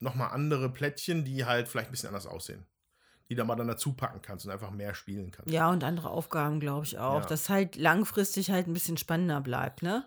nochmal 0.00 0.30
andere 0.30 0.70
Plättchen, 0.70 1.24
die 1.24 1.44
halt 1.44 1.68
vielleicht 1.68 1.88
ein 1.88 1.92
bisschen 1.92 2.08
anders 2.08 2.26
aussehen. 2.26 2.66
Die 3.30 3.34
du 3.34 3.44
mal 3.44 3.56
dann 3.56 3.68
dazu 3.68 3.94
packen 3.94 4.20
kannst 4.20 4.44
und 4.44 4.52
einfach 4.52 4.70
mehr 4.70 4.94
spielen 4.94 5.30
kannst. 5.30 5.50
Ja, 5.50 5.70
und 5.70 5.82
andere 5.82 6.10
Aufgaben, 6.10 6.60
glaube 6.60 6.84
ich 6.84 6.98
auch. 6.98 7.20
Ja. 7.22 7.26
Dass 7.26 7.48
halt 7.48 7.76
langfristig 7.76 8.50
halt 8.50 8.66
ein 8.66 8.74
bisschen 8.74 8.98
spannender 8.98 9.40
bleibt, 9.40 9.82
ne? 9.82 10.04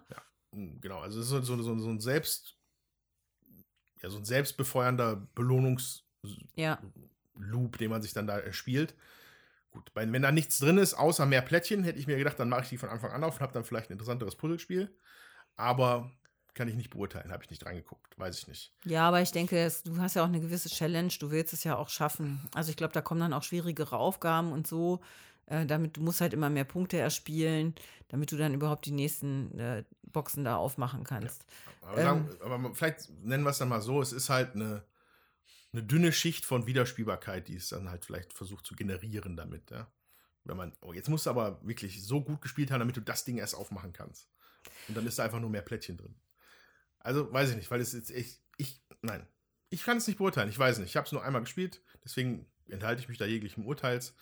Mm, 0.51 0.79
Genau, 0.81 0.99
also 0.99 1.19
es 1.19 1.25
ist 1.25 1.31
so, 1.31 1.41
so, 1.41 1.61
so, 1.63 1.79
so 1.79 1.89
ein 1.89 1.99
Selbst, 1.99 2.57
ja, 4.03 4.09
so 4.09 4.17
ein 4.17 4.25
selbstbefeuernder 4.25 5.27
Belohnungsloop, 5.33 6.03
Ja. 6.55 6.79
den 7.35 7.89
man 7.89 8.01
sich 8.03 8.13
dann 8.13 8.27
da 8.27 8.37
erspielt. 8.37 8.93
Gut, 9.77 9.91
wenn, 9.93 10.21
da 10.21 10.31
nichts 10.31 10.57
drin 10.57 10.79
ist, 10.79 10.95
außer 10.95 11.27
mehr 11.27 11.43
Plättchen, 11.43 11.83
hätte 11.83 11.99
ich 11.99 12.07
mir 12.07 12.17
gedacht, 12.17 12.39
dann 12.39 12.49
mache 12.49 12.63
ich 12.63 12.69
die 12.69 12.77
von 12.77 12.89
Anfang 12.89 13.11
an 13.11 13.23
auf 13.23 13.35
und 13.35 13.41
habe 13.41 13.53
dann 13.53 13.63
vielleicht 13.63 13.89
ein 13.89 13.93
interessanteres 13.93 14.35
Puzzlespiel. 14.35 14.91
Aber 15.55 16.11
kann 16.55 16.67
ich 16.67 16.75
nicht 16.75 16.89
beurteilen, 16.89 17.31
habe 17.31 17.43
ich 17.43 17.51
nicht 17.51 17.63
reingeguckt, 17.63 18.17
weiß 18.17 18.39
ich 18.39 18.47
nicht. 18.47 18.73
Ja, 18.85 19.07
aber 19.07 19.21
ich 19.21 19.31
denke, 19.31 19.71
du 19.85 19.97
hast 19.97 20.15
ja 20.15 20.23
auch 20.23 20.27
eine 20.27 20.39
gewisse 20.39 20.69
Challenge, 20.69 21.13
du 21.19 21.29
willst 21.29 21.53
es 21.53 21.63
ja 21.63 21.75
auch 21.75 21.89
schaffen. 21.89 22.41
Also 22.55 22.71
ich 22.71 22.75
glaube, 22.75 22.93
da 22.93 23.01
kommen 23.01 23.21
dann 23.21 23.33
auch 23.33 23.43
schwierigere 23.43 23.97
Aufgaben 23.97 24.51
und 24.51 24.65
so. 24.65 24.99
Äh, 25.45 25.67
damit 25.67 25.95
du 25.95 26.01
musst 26.01 26.19
halt 26.19 26.33
immer 26.33 26.49
mehr 26.49 26.65
Punkte 26.65 26.97
erspielen, 26.97 27.75
damit 28.09 28.31
du 28.31 28.37
dann 28.37 28.55
überhaupt 28.55 28.85
die 28.85 28.91
nächsten 28.91 29.57
äh, 29.59 29.83
Boxen 30.11 30.43
da 30.43 30.57
aufmachen 30.57 31.03
kannst. 31.03 31.45
Aber, 31.81 32.01
sagen, 32.01 32.29
aber 32.43 32.73
vielleicht 32.73 33.09
nennen 33.23 33.43
wir 33.43 33.51
es 33.51 33.59
dann 33.59 33.69
mal 33.69 33.81
so, 33.81 34.01
es 34.01 34.11
ist 34.11 34.29
halt 34.29 34.55
eine, 34.55 34.83
eine 35.73 35.83
dünne 35.83 36.11
Schicht 36.11 36.45
von 36.45 36.65
Wiederspielbarkeit, 36.65 37.47
die 37.47 37.55
es 37.55 37.69
dann 37.69 37.89
halt 37.89 38.05
vielleicht 38.05 38.33
versucht 38.33 38.65
zu 38.65 38.75
generieren 38.75 39.35
damit. 39.35 39.69
Ja? 39.71 39.91
Wenn 40.43 40.57
man, 40.57 40.73
oh, 40.81 40.93
jetzt 40.93 41.09
musst 41.09 41.25
du 41.25 41.29
aber 41.29 41.65
wirklich 41.65 42.03
so 42.03 42.23
gut 42.23 42.41
gespielt 42.41 42.71
haben, 42.71 42.79
damit 42.79 42.97
du 42.97 43.01
das 43.01 43.25
Ding 43.25 43.37
erst 43.37 43.55
aufmachen 43.55 43.93
kannst. 43.93 44.29
Und 44.87 44.95
dann 44.95 45.05
ist 45.05 45.19
da 45.19 45.23
einfach 45.23 45.39
nur 45.39 45.49
mehr 45.49 45.61
Plättchen 45.61 45.97
drin. 45.97 46.15
Also 46.99 47.31
weiß 47.31 47.51
ich 47.51 47.55
nicht, 47.55 47.71
weil 47.71 47.81
es 47.81 47.93
jetzt 47.93 48.11
echt, 48.11 48.41
ich, 48.57 48.81
nein, 49.01 49.27
ich 49.69 49.83
kann 49.83 49.97
es 49.97 50.07
nicht 50.07 50.17
beurteilen, 50.17 50.49
ich 50.49 50.59
weiß 50.59 50.79
nicht. 50.79 50.89
Ich 50.89 50.97
habe 50.97 51.05
es 51.05 51.11
nur 51.11 51.23
einmal 51.23 51.41
gespielt, 51.41 51.81
deswegen 52.03 52.49
enthalte 52.67 53.01
ich 53.01 53.09
mich 53.09 53.17
da 53.17 53.25
jeglichen 53.25 53.65
Urteils. 53.65 54.15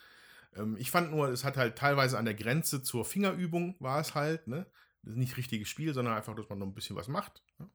Ähm, 0.56 0.78
ich 0.78 0.92
fand 0.92 1.12
nur, 1.12 1.30
es 1.30 1.44
hat 1.44 1.58
halt 1.58 1.78
teilweise 1.78 2.18
an 2.18 2.26
der 2.26 2.34
Grenze 2.34 2.82
zur 2.82 3.06
Fingerübung 3.06 3.76
war 3.80 4.00
es 4.00 4.16
halt, 4.16 4.48
ne? 4.48 4.66
Nicht 5.04 5.38
richtiges 5.38 5.70
Spiel, 5.70 5.94
sondern 5.94 6.16
einfach, 6.16 6.36
dass 6.36 6.50
man 6.50 6.58
noch 6.58 6.66
ein 6.66 6.74
bisschen 6.74 6.96
was 6.96 7.08
macht. 7.08 7.44
Ne? 7.60 7.70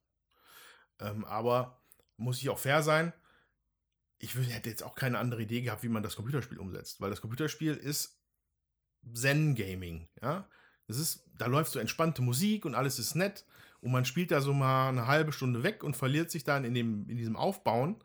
Ähm, 0.99 1.25
aber 1.25 1.81
muss 2.17 2.41
ich 2.41 2.49
auch 2.49 2.59
fair 2.59 2.83
sein, 2.83 3.13
ich 4.21 4.35
hätte 4.37 4.71
jetzt 4.71 4.83
auch 4.83 4.95
keine 4.95 5.19
andere 5.19 5.43
Idee 5.43 5.63
gehabt, 5.63 5.83
wie 5.83 5.89
man 5.89 6.03
das 6.03 6.15
Computerspiel 6.15 6.59
umsetzt, 6.59 7.01
weil 7.01 7.11
das 7.11 7.21
Computerspiel 7.21 7.75
ist 7.75 8.21
Zen-Gaming, 9.13 10.09
ja. 10.23 10.49
Das 10.87 10.99
ist, 10.99 11.25
da 11.37 11.47
läuft 11.47 11.71
so 11.73 11.79
entspannte 11.79 12.21
Musik 12.21 12.65
und 12.65 12.75
alles 12.75 12.99
ist 12.99 13.15
nett 13.15 13.45
und 13.81 13.93
man 13.93 14.05
spielt 14.05 14.31
da 14.31 14.41
so 14.41 14.53
mal 14.53 14.89
eine 14.89 15.07
halbe 15.07 15.33
Stunde 15.33 15.63
weg 15.63 15.85
und 15.85 15.97
verliert 15.97 16.31
sich 16.31 16.45
dann 16.45 16.65
in, 16.65 16.75
dem, 16.75 17.09
in 17.09 17.17
diesem 17.17 17.37
Aufbauen. 17.37 18.03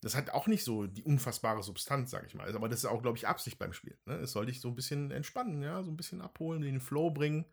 Das 0.00 0.16
hat 0.16 0.30
auch 0.30 0.48
nicht 0.48 0.64
so 0.64 0.86
die 0.86 1.04
unfassbare 1.04 1.62
Substanz, 1.62 2.10
sag 2.10 2.26
ich 2.26 2.34
mal. 2.34 2.52
Aber 2.56 2.68
das 2.68 2.80
ist 2.80 2.86
auch, 2.86 3.02
glaube 3.02 3.18
ich, 3.18 3.28
Absicht 3.28 3.58
beim 3.58 3.72
Spiel. 3.72 3.96
Ne? 4.06 4.14
Es 4.14 4.32
soll 4.32 4.46
dich 4.46 4.60
so 4.60 4.68
ein 4.68 4.74
bisschen 4.74 5.12
entspannen, 5.12 5.62
ja, 5.62 5.82
so 5.82 5.90
ein 5.90 5.96
bisschen 5.96 6.20
abholen, 6.20 6.62
in 6.62 6.72
den 6.72 6.80
Flow 6.80 7.10
bringen. 7.10 7.44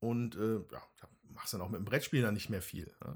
Und 0.00 0.34
äh, 0.34 0.56
ja, 0.72 0.82
machst 1.28 1.54
dann 1.54 1.60
auch 1.60 1.68
mit 1.68 1.78
dem 1.78 1.84
Brettspiel 1.84 2.22
dann 2.22 2.34
nicht 2.34 2.50
mehr 2.50 2.62
viel. 2.62 2.92
Ja? 3.04 3.14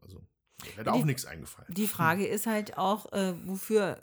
Also, 0.00 0.26
mir 0.64 0.70
hätte 0.76 0.92
auch 0.92 1.04
nichts 1.04 1.24
eingefallen. 1.26 1.72
Die 1.74 1.86
Frage 1.86 2.26
ist 2.26 2.46
halt 2.46 2.78
auch, 2.78 3.12
äh, 3.12 3.34
wofür 3.46 4.02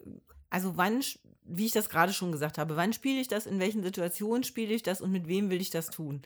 also 0.49 0.77
wann, 0.77 1.03
wie 1.45 1.65
ich 1.65 1.71
das 1.71 1.89
gerade 1.89 2.13
schon 2.13 2.31
gesagt 2.31 2.59
habe, 2.59 2.75
wann 2.75 2.93
spiele 2.93 3.19
ich 3.19 3.27
das, 3.27 3.47
in 3.47 3.59
welchen 3.59 3.81
Situationen 3.81 4.43
spiele 4.43 4.73
ich 4.73 4.83
das 4.83 5.01
und 5.01 5.11
mit 5.11 5.27
wem 5.27 5.49
will 5.49 5.59
ich 5.59 5.71
das 5.71 5.89
tun? 5.89 6.21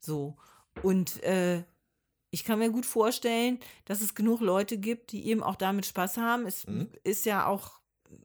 So. 0.00 0.36
Und 0.82 1.22
äh, 1.22 1.62
ich 2.30 2.42
kann 2.44 2.58
mir 2.58 2.70
gut 2.70 2.86
vorstellen, 2.86 3.60
dass 3.84 4.00
es 4.00 4.16
genug 4.16 4.40
Leute 4.40 4.78
gibt, 4.78 5.12
die 5.12 5.26
eben 5.26 5.44
auch 5.44 5.54
damit 5.54 5.86
Spaß 5.86 6.16
haben. 6.16 6.44
Es 6.44 6.66
Mhm. 6.66 6.90
ist 7.04 7.24
ja 7.24 7.46
auch, 7.46 7.78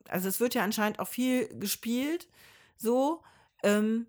also 0.10 0.28
es 0.28 0.40
wird 0.40 0.56
ja 0.56 0.64
anscheinend 0.64 1.00
auch 1.00 1.08
viel 1.08 1.48
gespielt. 1.60 2.28
So. 2.76 3.22
Ähm, 3.62 4.08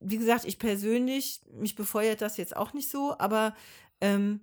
wie 0.00 0.18
gesagt, 0.18 0.46
ich 0.46 0.58
persönlich, 0.58 1.42
mich 1.52 1.74
befeuert 1.74 2.22
das 2.22 2.38
jetzt 2.38 2.56
auch 2.56 2.72
nicht 2.72 2.90
so, 2.90 3.18
aber 3.18 3.54
ähm, 4.00 4.40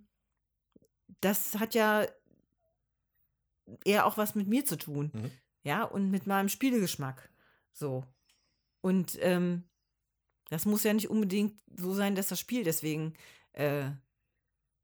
das 1.21 1.55
hat 1.60 1.75
ja 1.75 2.07
eher 3.86 4.05
auch 4.05 4.17
was 4.17 4.36
mit 4.36 4.47
mir 4.47 4.65
zu 4.65 4.77
tun. 4.77 5.12
Mhm. 5.13 5.31
Ja, 5.63 5.84
und 5.84 6.10
mit 6.10 6.27
meinem 6.27 6.49
Spielegeschmack. 6.49 7.29
So. 7.71 8.03
Und 8.81 9.17
ähm, 9.21 9.63
das 10.49 10.65
muss 10.65 10.84
ja 10.84 10.93
nicht 10.93 11.10
unbedingt 11.10 11.62
so 11.75 11.93
sein, 11.93 12.15
dass 12.15 12.27
das 12.27 12.39
Spiel 12.39 12.63
deswegen 12.63 13.13
äh, 13.53 13.91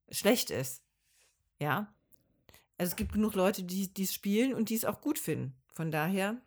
schlecht 0.10 0.52
ist. 0.52 0.84
Ja. 1.60 1.93
Also 2.78 2.91
es 2.91 2.95
gibt 2.95 3.13
genug 3.13 3.34
Leute, 3.34 3.63
die 3.63 3.91
es 3.97 4.13
spielen 4.13 4.54
und 4.54 4.69
die 4.69 4.76
es 4.76 4.86
auch 4.86 5.02
gut 5.02 5.17
finden. 5.17 5.56
Von 5.67 5.91
daher, 5.91 6.39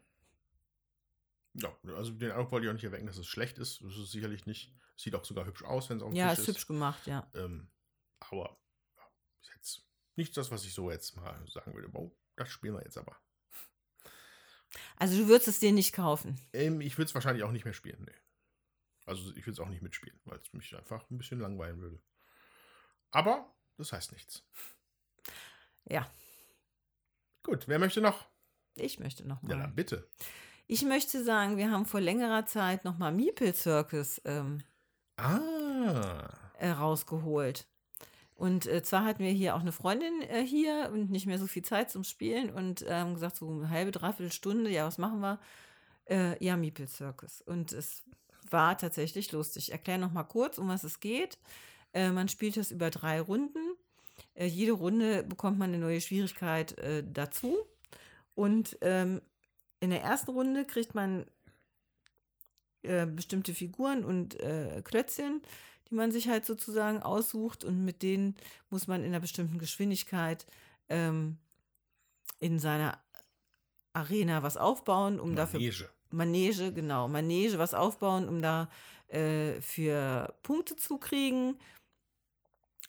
Ja, 1.55 1.75
also 1.97 2.13
den 2.13 2.31
Eindruck 2.31 2.53
wollte 2.53 2.67
ich 2.67 2.71
auch 2.71 2.75
nicht 2.75 2.85
erwecken, 2.85 3.07
dass 3.07 3.19
es 3.19 3.27
schlecht 3.27 3.59
ist. 3.59 3.83
Das 3.83 3.97
ist 3.97 4.13
sicherlich 4.13 4.47
nicht. 4.47 4.73
Sieht 4.97 5.15
auch 5.15 5.25
sogar 5.25 5.47
hübsch 5.47 5.65
aus, 5.65 5.91
wenn 5.91 5.97
es 5.97 6.03
auf 6.03 6.11
dem 6.11 6.17
ja, 6.17 6.31
Tisch 6.31 6.41
ist 6.41 6.49
hübsch 6.49 6.67
gemacht, 6.67 7.07
ja. 7.07 7.29
Ähm, 7.35 7.69
aber 8.21 8.45
ja, 8.45 8.57
ist 9.43 9.51
jetzt 9.55 9.83
nicht 10.17 10.37
das, 10.37 10.51
was 10.51 10.65
ich 10.65 10.75
so 10.75 10.91
jetzt 10.91 11.17
mal 11.17 11.45
sagen 11.49 11.75
würde. 11.75 11.89
Oh, 11.95 12.17
das 12.37 12.49
spielen 12.51 12.75
wir 12.75 12.83
jetzt 12.83 12.99
aber. 12.99 13.17
Also 14.97 15.17
du 15.19 15.29
würdest 15.29 15.49
es 15.49 15.59
dir 15.61 15.73
nicht 15.73 15.93
kaufen. 15.95 16.41
Ähm, 16.53 16.81
ich 16.81 16.97
würde 16.99 17.09
es 17.09 17.15
wahrscheinlich 17.15 17.43
auch 17.45 17.51
nicht 17.53 17.65
mehr 17.65 17.75
spielen. 17.75 18.05
Nee. 18.05 18.15
Also 19.07 19.31
ich 19.31 19.47
würde 19.47 19.53
es 19.53 19.61
auch 19.61 19.69
nicht 19.69 19.83
mitspielen, 19.83 20.21
weil 20.25 20.39
es 20.39 20.53
mich 20.53 20.77
einfach 20.77 21.09
ein 21.11 21.19
bisschen 21.19 21.41
langweilen 21.41 21.81
würde. 21.81 22.01
Aber 23.11 23.53
das 23.77 23.93
heißt 23.93 24.13
nichts. 24.13 24.45
Ja, 25.85 26.09
Gut, 27.43 27.67
wer 27.69 27.79
möchte 27.79 28.01
noch? 28.03 28.29
ich 28.77 29.01
möchte 29.01 29.27
noch 29.27 29.43
Ja, 29.43 29.49
mal. 29.57 29.63
dann 29.63 29.75
bitte. 29.75 30.09
Ich 30.67 30.83
möchte 30.85 31.25
sagen, 31.25 31.57
wir 31.57 31.71
haben 31.71 31.87
vor 31.87 32.01
längerer 32.01 32.47
Zeit 32.47 32.85
noch 32.85 32.99
mal 32.99 33.11
Meeple 33.11 33.55
Circus 33.55 34.21
ähm, 34.25 34.63
Ah. 35.17 36.29
äh, 36.59 36.71
rausgeholt. 36.71 37.67
Und 38.41 38.67
äh, 38.67 38.83
zwar 38.83 39.05
hatten 39.05 39.23
wir 39.23 39.33
hier 39.33 39.55
auch 39.55 39.61
eine 39.61 39.71
Freundin 39.71 40.23
äh, 40.23 40.43
hier 40.43 40.89
und 40.95 41.11
nicht 41.11 41.27
mehr 41.27 41.39
so 41.39 41.47
viel 41.47 41.63
Zeit 41.63 41.91
zum 41.91 42.05
Spielen 42.05 42.49
und 42.49 42.83
ähm, 42.89 43.13
gesagt, 43.13 43.37
so 43.37 43.51
eine 43.51 43.69
halbe, 43.69 43.91
dreiviertel 43.91 44.33
Stunde, 44.33 44.71
ja, 44.71 44.87
was 44.87 44.97
machen 44.97 45.21
wir? 45.21 45.39
Äh, 46.07 46.43
ja, 46.43 46.57
Meeple 46.57 46.87
Circus. 46.87 47.43
Und 47.43 47.75
es 47.75 48.03
war 48.51 48.79
tatsächlich 48.79 49.31
lustig. 49.33 49.65
Ich 49.65 49.73
erkläre 49.73 49.99
noch 49.99 50.13
mal 50.13 50.25
kurz, 50.25 50.57
um 50.57 50.69
was 50.69 50.85
es 50.85 51.01
geht. 51.01 51.37
Äh, 51.93 52.13
man 52.13 52.29
spielt 52.29 52.57
es 52.57 52.71
über 52.71 52.89
drei 52.89 53.21
Runden. 53.21 53.77
Äh, 54.33 54.47
jede 54.47 54.73
Runde 54.73 55.23
bekommt 55.23 55.59
man 55.59 55.75
eine 55.75 55.79
neue 55.79 56.01
Schwierigkeit 56.01 56.79
äh, 56.79 57.05
dazu. 57.07 57.59
Und 58.35 58.79
ähm, 58.81 59.21
in 59.81 59.91
der 59.91 60.03
ersten 60.03 60.31
Runde 60.31 60.65
kriegt 60.65 60.95
man 60.95 61.27
bestimmte 62.83 63.53
Figuren 63.53 64.07
und 64.07 64.39
Klötzchen, 64.85 65.43
die 65.91 65.95
man 65.95 66.13
sich 66.13 66.29
halt 66.29 66.47
sozusagen 66.47 67.03
aussucht 67.03 67.65
und 67.65 67.85
mit 67.85 68.03
denen 68.03 68.37
muss 68.71 68.87
man 68.87 69.03
in 69.03 69.09
einer 69.09 69.21
bestimmten 69.21 69.59
Geschwindigkeit 69.59 70.47
ähm, 70.89 71.39
in 72.39 72.59
seiner 72.59 72.99
Arena 73.93 74.43
was 74.43 74.57
aufbauen, 74.57 75.19
um 75.19 75.35
dafür 75.35 75.61
Manege. 75.61 75.89
Manege, 76.11 76.73
genau, 76.73 77.09
Manege 77.09 77.59
was 77.59 77.75
aufbauen, 77.75 78.29
um 78.29 78.41
da 78.41 78.69
äh, 79.09 79.61
für 79.61 80.35
Punkte 80.43 80.77
zu 80.77 80.99
kriegen. 80.99 81.59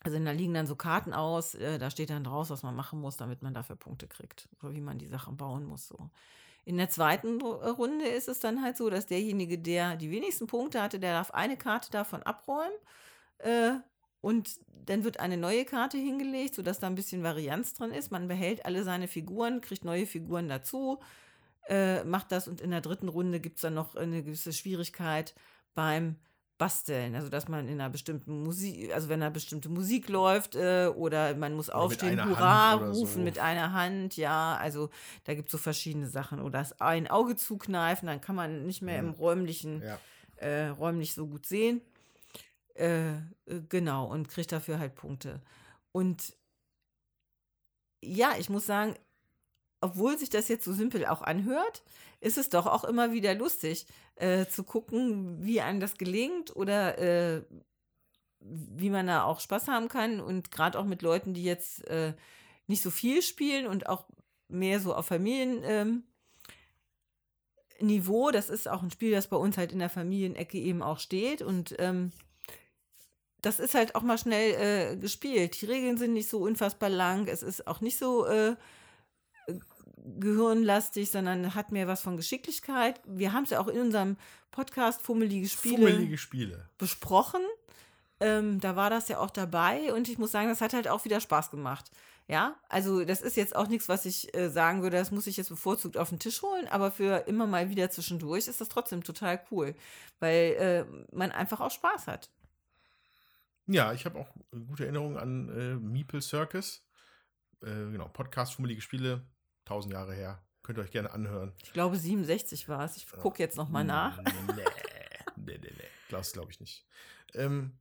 Also 0.03 0.17
da 0.23 0.31
liegen 0.31 0.53
dann 0.53 0.67
so 0.67 0.75
Karten 0.75 1.13
aus, 1.13 1.53
äh, 1.55 1.77
da 1.77 1.91
steht 1.91 2.09
dann 2.09 2.23
draus, 2.23 2.49
was 2.49 2.63
man 2.63 2.75
machen 2.75 2.99
muss, 2.99 3.17
damit 3.17 3.43
man 3.43 3.53
dafür 3.53 3.75
Punkte 3.75 4.07
kriegt. 4.07 4.49
Oder 4.61 4.73
wie 4.73 4.81
man 4.81 4.97
die 4.97 5.07
Sachen 5.07 5.37
bauen 5.37 5.65
muss. 5.65 5.87
So. 5.87 6.09
In 6.63 6.77
der 6.77 6.89
zweiten 6.89 7.39
äh, 7.41 7.43
Runde 7.43 8.05
ist 8.05 8.27
es 8.27 8.39
dann 8.39 8.61
halt 8.61 8.77
so, 8.77 8.89
dass 8.89 9.07
derjenige, 9.07 9.57
der 9.57 9.95
die 9.95 10.11
wenigsten 10.11 10.47
Punkte 10.47 10.81
hatte, 10.81 10.99
der 10.99 11.13
darf 11.13 11.31
eine 11.31 11.57
Karte 11.57 11.91
davon 11.91 12.23
abräumen. 12.23 12.71
Äh, 13.39 13.73
und 14.21 14.59
dann 14.85 15.03
wird 15.03 15.19
eine 15.19 15.37
neue 15.37 15.65
Karte 15.65 15.97
hingelegt, 15.97 16.55
sodass 16.55 16.79
da 16.79 16.87
ein 16.87 16.95
bisschen 16.95 17.23
Varianz 17.23 17.73
drin 17.73 17.91
ist. 17.91 18.11
Man 18.11 18.27
behält 18.27 18.65
alle 18.65 18.83
seine 18.83 19.07
Figuren, 19.07 19.61
kriegt 19.61 19.83
neue 19.83 20.05
Figuren 20.05 20.47
dazu, 20.47 20.99
äh, 21.67 22.03
macht 22.03 22.31
das 22.31 22.47
und 22.47 22.61
in 22.61 22.71
der 22.71 22.81
dritten 22.81 23.09
Runde 23.09 23.39
gibt 23.39 23.57
es 23.57 23.61
dann 23.61 23.73
noch 23.73 23.95
eine 23.95 24.23
gewisse 24.23 24.53
Schwierigkeit 24.53 25.33
beim 25.73 26.17
Basteln. 26.61 27.15
Also 27.15 27.27
dass 27.29 27.47
man 27.47 27.67
in 27.67 27.81
einer 27.81 27.89
bestimmten 27.89 28.43
Musik, 28.43 28.93
also 28.93 29.09
wenn 29.09 29.19
da 29.21 29.31
bestimmte 29.31 29.67
Musik 29.67 30.09
läuft 30.09 30.55
äh, 30.55 30.91
oder 30.95 31.33
man 31.35 31.55
muss 31.55 31.69
Oder 31.69 31.77
aufstehen, 31.79 32.23
Hurra 32.23 32.75
rufen 32.75 33.07
so. 33.13 33.19
mit 33.21 33.39
einer 33.39 33.73
Hand, 33.73 34.15
ja, 34.15 34.55
also 34.57 34.91
da 35.23 35.33
gibt 35.33 35.47
es 35.47 35.53
so 35.53 35.57
verschiedene 35.57 36.07
Sachen. 36.07 36.39
Oder 36.39 36.59
das 36.59 36.79
ein 36.79 37.07
Auge 37.07 37.35
zukneifen, 37.35 38.05
dann 38.05 38.21
kann 38.21 38.35
man 38.35 38.67
nicht 38.67 38.83
mehr 38.83 38.99
im 38.99 39.07
Mhm. 39.07 39.11
räumlichen 39.13 39.81
Ja. 39.81 39.97
äh, 40.35 40.67
räumlich 40.67 41.15
so 41.15 41.25
gut 41.25 41.47
sehen. 41.47 41.81
Äh, 42.75 43.13
äh, 43.13 43.19
genau, 43.67 44.05
und 44.05 44.29
kriegt 44.29 44.51
dafür 44.51 44.77
halt 44.77 44.93
Punkte. 44.93 45.41
Und 45.91 46.35
ja, 48.03 48.33
ich 48.37 48.49
muss 48.51 48.67
sagen, 48.67 48.93
obwohl 49.81 50.17
sich 50.17 50.29
das 50.29 50.47
jetzt 50.47 50.63
so 50.63 50.73
simpel 50.73 51.05
auch 51.05 51.21
anhört, 51.21 51.83
ist 52.19 52.37
es 52.37 52.49
doch 52.49 52.67
auch 52.67 52.83
immer 52.83 53.11
wieder 53.11 53.33
lustig 53.33 53.87
äh, 54.15 54.45
zu 54.45 54.63
gucken, 54.63 55.43
wie 55.43 55.61
einem 55.61 55.79
das 55.79 55.97
gelingt 55.97 56.55
oder 56.55 56.97
äh, 56.99 57.41
wie 58.39 58.89
man 58.89 59.07
da 59.07 59.23
auch 59.23 59.39
Spaß 59.39 59.67
haben 59.67 59.87
kann. 59.87 60.21
Und 60.21 60.51
gerade 60.51 60.79
auch 60.79 60.85
mit 60.85 61.01
Leuten, 61.01 61.33
die 61.33 61.43
jetzt 61.43 61.87
äh, 61.87 62.13
nicht 62.67 62.81
so 62.81 62.91
viel 62.91 63.21
spielen 63.21 63.67
und 63.67 63.89
auch 63.89 64.05
mehr 64.47 64.79
so 64.79 64.93
auf 64.93 65.07
Familien. 65.07 65.61
Ähm, 65.63 66.03
das 68.31 68.49
ist 68.49 68.67
auch 68.67 68.83
ein 68.83 68.91
Spiel, 68.91 69.11
das 69.11 69.27
bei 69.27 69.37
uns 69.37 69.57
halt 69.57 69.71
in 69.71 69.79
der 69.79 69.89
Familienecke 69.89 70.57
eben 70.57 70.83
auch 70.83 70.99
steht 70.99 71.41
und 71.41 71.75
ähm, 71.79 72.11
das 73.41 73.59
ist 73.59 73.73
halt 73.73 73.95
auch 73.95 74.03
mal 74.03 74.19
schnell 74.19 74.93
äh, 74.93 74.97
gespielt. 74.97 75.59
Die 75.59 75.65
Regeln 75.65 75.97
sind 75.97 76.13
nicht 76.13 76.29
so 76.29 76.43
unfassbar 76.43 76.89
lang, 76.89 77.27
es 77.27 77.41
ist 77.41 77.65
auch 77.65 77.81
nicht 77.81 77.97
so 77.97 78.27
äh, 78.27 78.55
gehirnlastig, 80.03 81.11
sondern 81.11 81.55
hat 81.55 81.71
mehr 81.71 81.87
was 81.87 82.01
von 82.01 82.17
Geschicklichkeit. 82.17 82.99
Wir 83.05 83.33
haben 83.33 83.43
es 83.43 83.51
ja 83.51 83.59
auch 83.59 83.67
in 83.67 83.79
unserem 83.79 84.17
Podcast 84.51 85.01
Fummelige 85.01 85.47
Spiele 85.47 85.87
Fummelige 85.89 86.17
Spiele. 86.17 86.69
besprochen. 86.77 87.41
Ähm, 88.19 88.59
da 88.59 88.75
war 88.75 88.89
das 88.89 89.07
ja 89.07 89.17
auch 89.17 89.31
dabei 89.31 89.93
und 89.93 90.07
ich 90.07 90.19
muss 90.19 90.31
sagen, 90.31 90.47
das 90.47 90.61
hat 90.61 90.73
halt 90.73 90.87
auch 90.87 91.05
wieder 91.05 91.19
Spaß 91.19 91.49
gemacht. 91.49 91.89
Ja, 92.27 92.55
also 92.69 93.03
das 93.03 93.21
ist 93.21 93.35
jetzt 93.35 93.55
auch 93.55 93.67
nichts, 93.67 93.89
was 93.89 94.05
ich 94.05 94.33
äh, 94.35 94.49
sagen 94.49 94.83
würde, 94.83 94.97
das 94.97 95.11
muss 95.11 95.27
ich 95.27 95.37
jetzt 95.37 95.49
bevorzugt 95.49 95.97
auf 95.97 96.09
den 96.09 96.19
Tisch 96.19 96.41
holen, 96.43 96.67
aber 96.67 96.91
für 96.91 97.27
immer 97.27 97.47
mal 97.47 97.69
wieder 97.69 97.89
zwischendurch 97.89 98.47
ist 98.47 98.61
das 98.61 98.69
trotzdem 98.69 99.03
total 99.03 99.41
cool, 99.49 99.75
weil 100.19 100.53
äh, 100.53 100.85
man 101.15 101.31
einfach 101.31 101.59
auch 101.59 101.71
Spaß 101.71 102.07
hat. 102.07 102.29
Ja, 103.67 103.91
ich 103.93 104.05
habe 104.05 104.19
auch 104.19 104.29
gute 104.67 104.83
Erinnerungen 104.83 105.17
an 105.17 105.49
äh, 105.49 105.75
Meeple 105.75 106.21
Circus. 106.21 106.85
Äh, 107.61 107.91
genau, 107.91 108.07
Podcast 108.07 108.53
Fummelige 108.53 108.81
Spiele, 108.81 109.25
tausend 109.71 109.93
Jahre 109.93 110.13
her. 110.13 110.41
Könnt 110.63 110.77
ihr 110.77 110.83
euch 110.83 110.91
gerne 110.91 111.11
anhören. 111.11 111.53
Ich 111.63 111.71
glaube 111.73 111.95
67 111.97 112.67
war 112.69 112.83
es. 112.85 112.97
Ich 112.97 113.07
gucke 113.07 113.39
jetzt 113.41 113.55
noch 113.57 113.69
mal 113.69 113.83
nach. 113.83 114.17
Nee, 114.17 114.63
nee, 115.37 115.57
nee, 115.57 115.57
nee. 115.77 115.83
Das 116.09 116.33
glaube 116.33 116.51
ich 116.51 116.59
nicht. 116.59 116.85
Ähm, 117.33 117.71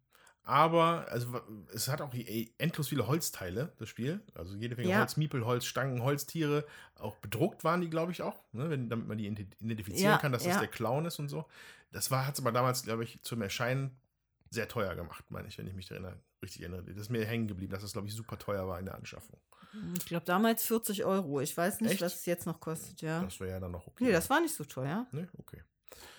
aber 0.45 1.07
also, 1.11 1.41
es 1.75 1.89
hat 1.89 2.01
auch 2.01 2.15
ey, 2.15 2.55
endlos 2.59 2.89
viele 2.89 3.07
Holzteile, 3.07 3.73
das 3.79 3.89
Spiel. 3.89 4.21
Also 4.35 4.55
jede 4.57 4.77
Menge 4.77 4.89
Ja. 4.89 5.01
Holz, 5.01 5.17
Miepel, 5.17 5.45
Holz, 5.45 5.65
Stangen, 5.67 6.03
Holztiere. 6.03 6.65
Auch 6.99 7.17
bedruckt 7.17 7.65
waren 7.65 7.81
die, 7.81 7.91
glaube 7.91 8.13
ich, 8.13 8.23
auch. 8.23 8.43
Ne? 8.53 8.71
Wenn, 8.71 8.89
damit 8.89 9.07
man 9.09 9.19
die 9.19 9.29
ident- 9.29 9.61
identifizieren 9.61 10.13
Ja, 10.13 10.19
kann, 10.19 10.33
dass 10.33 10.45
ja. 10.45 10.51
das 10.53 10.61
der 10.61 10.69
Clown 10.69 11.05
ist 11.07 11.19
und 11.19 11.29
so. 11.29 11.45
Das 11.93 12.11
war, 12.11 12.27
hat 12.27 12.35
es 12.35 12.41
aber 12.41 12.53
damals, 12.53 12.83
glaube 12.85 13.05
ich, 13.05 13.21
zum 13.23 13.43
Erscheinen 13.43 13.99
sehr 14.49 14.69
teuer 14.69 14.95
gemacht, 14.95 15.25
meine 15.31 15.49
ich, 15.49 15.59
wenn 15.59 15.67
ich 15.67 15.75
mich 15.75 15.91
erinnere, 15.91 16.19
richtig 16.43 16.63
erinnere. 16.63 16.83
Das 16.85 16.97
ist 16.97 17.11
mir 17.11 17.25
hängen 17.27 17.47
geblieben, 17.47 17.73
dass 17.73 17.83
das, 17.83 17.93
glaube 17.93 18.09
ich, 18.09 18.15
super 18.15 18.39
teuer 18.39 18.67
war 18.67 18.79
in 18.79 18.87
der 18.87 18.95
Anschaffung. 18.95 19.39
Ich 19.99 20.07
glaube 20.07 20.27
damals 20.27 20.65
40 20.65 21.05
Euro. 21.05 21.41
Ich 21.41 21.57
weiß 21.57 21.81
nicht, 21.81 21.93
Echt? 21.93 22.01
was 22.03 22.15
es 22.17 22.27
jetzt 22.27 22.47
noch 22.47 22.61
kostet, 22.61 23.01
ja. 23.03 23.23
Das 23.23 23.39
wäre 23.41 23.51
ja 23.51 23.61
dann 23.61 23.73
noch 23.73 23.87
okay. 23.87 24.05
Nee, 24.05 24.13
das 24.13 24.29
war 24.31 24.41
nicht 24.41 24.55
so 24.55 24.65
teuer. 24.65 25.07
Ne? 25.13 25.29
Okay. 25.39 25.63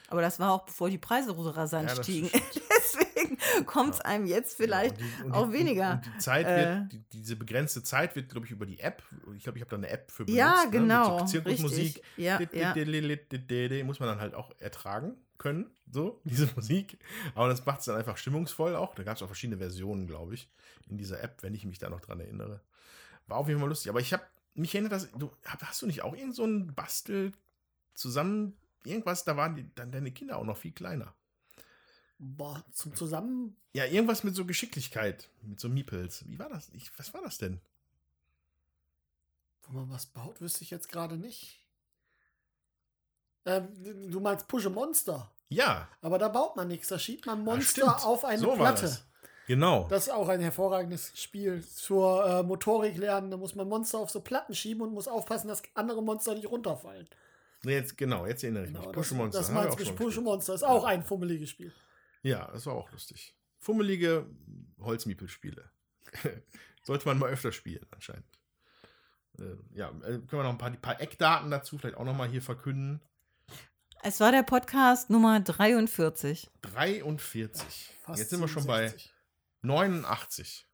Aber 0.08 0.22
das 0.22 0.39
war 0.39 0.52
auch 0.52 0.66
bevor 0.66 0.89
die 0.89 0.97
Preise 0.97 1.28
so 1.34 1.49
rasant 1.49 1.89
Ja, 1.89 2.04
stiegen. 2.04 2.30
Deswegen 2.78 3.38
kommt 3.66 3.93
es 3.93 3.99
Ja. 3.99 4.06
einem 4.06 4.26
jetzt 4.26 4.58
vielleicht 4.58 4.99
Ja, 4.99 5.06
und 5.06 5.12
die- 5.20 5.24
und 5.26 5.32
auch 5.34 5.47
die, 5.47 5.54
weniger. 5.54 6.02
Die 6.06 6.18
Zeit 6.18 6.45
äh, 6.45 6.82
wird, 6.82 6.91
die, 6.91 6.99
diese 7.14 7.36
begrenzte 7.38 7.82
Zeit 7.84 8.16
wird, 8.16 8.30
glaube 8.30 8.45
ich, 8.45 8.52
über 8.52 8.66
die 8.66 8.80
App. 8.80 9.04
Ich 9.38 9.43
glaube, 9.43 9.58
ich 9.58 9.62
habe 9.64 9.70
da 9.70 9.78
eine 9.78 9.89
App 9.89 10.12
für 10.12 10.26
benutzt. 10.26 10.38
Ja, 10.38 10.56
ne, 10.58 10.64
mit 10.66 10.72
genau. 10.74 11.20
So 11.20 11.26
Zirkusmusik. 11.26 12.04
Ja, 12.18 12.39
muss 13.84 13.99
man 13.99 14.10
dann 14.10 14.20
halt 14.20 14.34
auch 14.36 14.52
ertragen 14.60 15.16
können, 15.38 15.72
so, 15.89 16.20
diese 16.26 16.47
Musik. 16.56 16.99
Aber 17.34 17.47
das 17.47 17.66
macht 17.66 17.80
es 17.80 17.86
dann 17.86 17.95
einfach 17.97 18.18
stimmungsvoll 18.18 18.76
auch. 18.76 18.93
Da 18.95 19.04
gab 19.04 19.16
es 19.16 19.24
auch 19.24 19.28
verschiedene 19.28 19.58
Versionen, 19.58 20.08
glaube 20.08 20.34
ich, 20.36 20.49
in 20.89 20.97
dieser 20.97 21.24
App, 21.24 21.41
wenn 21.41 21.54
ich 21.54 21.66
mich 21.66 21.80
da 21.80 21.89
noch 21.89 22.02
dran 22.02 22.20
erinnere. 22.20 22.62
War 23.32 23.38
auf 23.38 23.47
jeden 23.47 23.59
Fall 23.59 23.69
lustig. 23.69 23.89
Aber 23.89 23.99
ich 23.99 24.13
habe 24.13 24.23
mich 24.53 24.75
erinnert, 24.75 24.91
dass 24.91 25.11
du 25.11 25.32
hast 25.45 25.82
du 25.82 25.88
nicht 25.88 26.03
auch 26.03 26.15
irgend 26.15 26.36
so 26.36 26.45
ein 26.45 26.75
Bastel 26.75 27.32
zusammen 27.95 28.57
irgendwas, 28.86 29.23
da 29.23 29.38
waren 29.38 29.55
die, 29.55 29.73
dann 29.75 29.91
deine 29.91 30.11
Kinder 30.11 30.38
auch 30.38 30.43
noch 30.43 30.57
viel 30.57 30.71
kleiner. 30.71 31.13
Boah, 32.17 32.63
zum 32.71 32.95
Zusammen. 32.95 33.55
Ja, 33.73 33.86
irgendwas 33.86 34.23
mit 34.23 34.36
so 34.36 34.45
Geschicklichkeit, 34.45 35.29
mit 35.41 35.59
so 35.59 35.69
Meeples. 35.69 36.23
Wie 36.27 36.38
war 36.38 36.49
das? 36.49 36.69
Ich, 36.73 36.91
was 36.99 37.13
war 37.13 37.21
das 37.21 37.38
denn? 37.38 37.59
Wo 39.63 39.73
man 39.73 39.89
was 39.89 40.05
baut, 40.05 40.39
wüsste 40.39 40.63
ich 40.63 40.69
jetzt 40.69 40.89
gerade 40.89 41.17
nicht. 41.17 41.65
Ähm, 43.45 44.11
du 44.11 44.19
meinst 44.19 44.47
Pusche 44.47 44.69
Monster. 44.69 45.32
Ja, 45.49 45.89
Aber 46.01 46.19
da 46.19 46.27
baut 46.29 46.55
man 46.55 46.67
nichts. 46.67 46.88
Da 46.89 46.99
schiebt 46.99 47.25
man 47.25 47.43
Monster 47.43 47.82
stimmt. 47.82 48.05
auf 48.05 48.23
eine 48.23 48.39
so 48.39 48.55
Platte. 48.55 48.99
Das. 49.41 49.47
Genau. 49.47 49.87
Das 49.89 50.07
ist 50.07 50.13
auch 50.13 50.29
ein 50.29 50.39
hervorragendes 50.39 51.11
Spiel 51.15 51.63
zur 51.63 52.25
äh, 52.25 52.43
Motorik 52.43 52.97
lernen. 52.97 53.31
Da 53.31 53.37
muss 53.37 53.55
man 53.55 53.67
Monster 53.67 53.99
auf 53.99 54.09
so 54.09 54.21
Platten 54.21 54.55
schieben 54.55 54.81
und 54.81 54.93
muss 54.93 55.07
aufpassen, 55.07 55.47
dass 55.47 55.61
andere 55.73 56.01
Monster 56.01 56.35
nicht 56.35 56.49
runterfallen. 56.49 57.07
Nee, 57.63 57.73
Jetzt, 57.73 57.97
genau, 57.97 58.25
jetzt 58.25 58.43
erinnere 58.43 58.65
ich 58.65 58.71
mich. 58.71 58.79
Genau, 58.81 58.91
Pusche 58.91 59.09
das, 59.09 59.17
Monster. 59.17 59.39
Das 59.39 59.49
wir 59.49 59.55
meinst 59.55 59.69
auch 59.69 59.75
du, 59.75 59.95
gespielt. 59.95 60.23
Monster 60.23 60.53
ist 60.55 60.63
auch 60.63 60.83
ein 60.83 61.03
fummeliges 61.03 61.49
Spiel. 61.49 61.73
Ja, 62.23 62.49
das 62.51 62.65
war 62.65 62.73
auch 62.73 62.91
lustig. 62.91 63.35
Fummelige 63.59 64.25
Holzmiepelspiele. 64.79 65.69
Sollte 66.83 67.05
man 67.05 67.19
mal 67.19 67.29
öfter 67.29 67.51
spielen, 67.51 67.85
anscheinend. 67.91 68.25
Äh, 69.37 69.55
ja, 69.75 69.89
können 69.89 70.27
wir 70.29 70.43
noch 70.43 70.49
ein 70.49 70.57
paar, 70.57 70.71
die 70.71 70.77
paar 70.77 70.99
Eckdaten 70.99 71.51
dazu 71.51 71.77
vielleicht 71.77 71.97
auch 71.97 72.05
noch 72.05 72.15
mal 72.15 72.27
hier 72.27 72.41
verkünden. 72.41 73.01
Es 74.03 74.19
war 74.19 74.31
der 74.31 74.41
Podcast 74.41 75.11
Nummer 75.11 75.39
43. 75.39 76.49
43. 76.63 77.93
Fast 78.01 78.19
Jetzt 78.19 78.29
sind 78.31 78.39
wir 78.39 78.47
schon 78.47 78.65
bei 78.65 78.87
67. 78.87 79.13
89. 79.62 80.68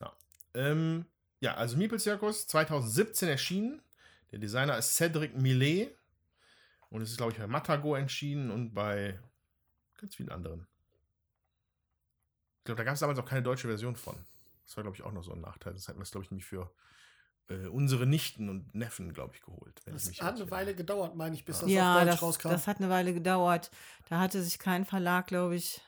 Ja, 0.00 0.16
ähm, 0.54 1.06
ja 1.40 1.54
also 1.54 1.76
Meeple 1.76 1.98
Circus 1.98 2.46
2017 2.46 3.28
erschienen. 3.28 3.82
Der 4.32 4.38
Designer 4.38 4.78
ist 4.78 4.96
Cedric 4.96 5.36
Millet. 5.36 5.96
Und 6.90 7.02
es 7.02 7.10
ist, 7.10 7.16
glaube 7.16 7.32
ich, 7.32 7.38
bei 7.38 7.46
Matago 7.46 7.96
entschieden 7.96 8.50
und 8.50 8.72
bei 8.72 9.18
ganz 9.98 10.14
vielen 10.14 10.30
anderen. 10.30 10.66
Ich 12.58 12.64
glaube, 12.64 12.78
da 12.78 12.84
gab 12.84 12.94
es 12.94 13.00
damals 13.00 13.18
auch 13.18 13.26
keine 13.26 13.42
deutsche 13.42 13.68
Version 13.68 13.96
von. 13.96 14.16
Das 14.64 14.76
war, 14.76 14.84
glaube 14.84 14.96
ich, 14.96 15.02
auch 15.02 15.12
noch 15.12 15.24
so 15.24 15.32
ein 15.32 15.40
Nachteil. 15.40 15.72
Das 15.74 15.88
hatten 15.88 15.98
wir, 15.98 16.04
glaube 16.04 16.24
ich, 16.24 16.30
nämlich 16.30 16.46
für 16.46 16.72
äh, 17.48 17.66
unsere 17.66 18.06
Nichten 18.06 18.48
und 18.48 18.74
Neffen, 18.74 19.12
glaube 19.12 19.34
ich, 19.34 19.42
geholt. 19.42 19.80
wenn 19.84 19.94
ich 19.94 20.02
Das 20.02 20.08
mich 20.08 20.22
hat 20.22 20.36
eine 20.36 20.50
Weile 20.50 20.74
gedauert, 20.74 21.14
meine 21.14 21.34
ich, 21.34 21.44
bis 21.44 21.60
das 21.60 21.70
ja, 21.70 21.94
auf 21.94 22.00
Deutsch 22.00 22.12
das, 22.12 22.22
rauskam. 22.22 22.48
das 22.50 22.66
hat 22.66 22.78
eine 22.78 22.88
Weile 22.88 23.12
gedauert. 23.12 23.70
Da 24.08 24.20
hatte 24.20 24.42
sich 24.42 24.58
kein 24.58 24.84
Verlag, 24.84 25.26
glaube 25.26 25.56
ich, 25.56 25.80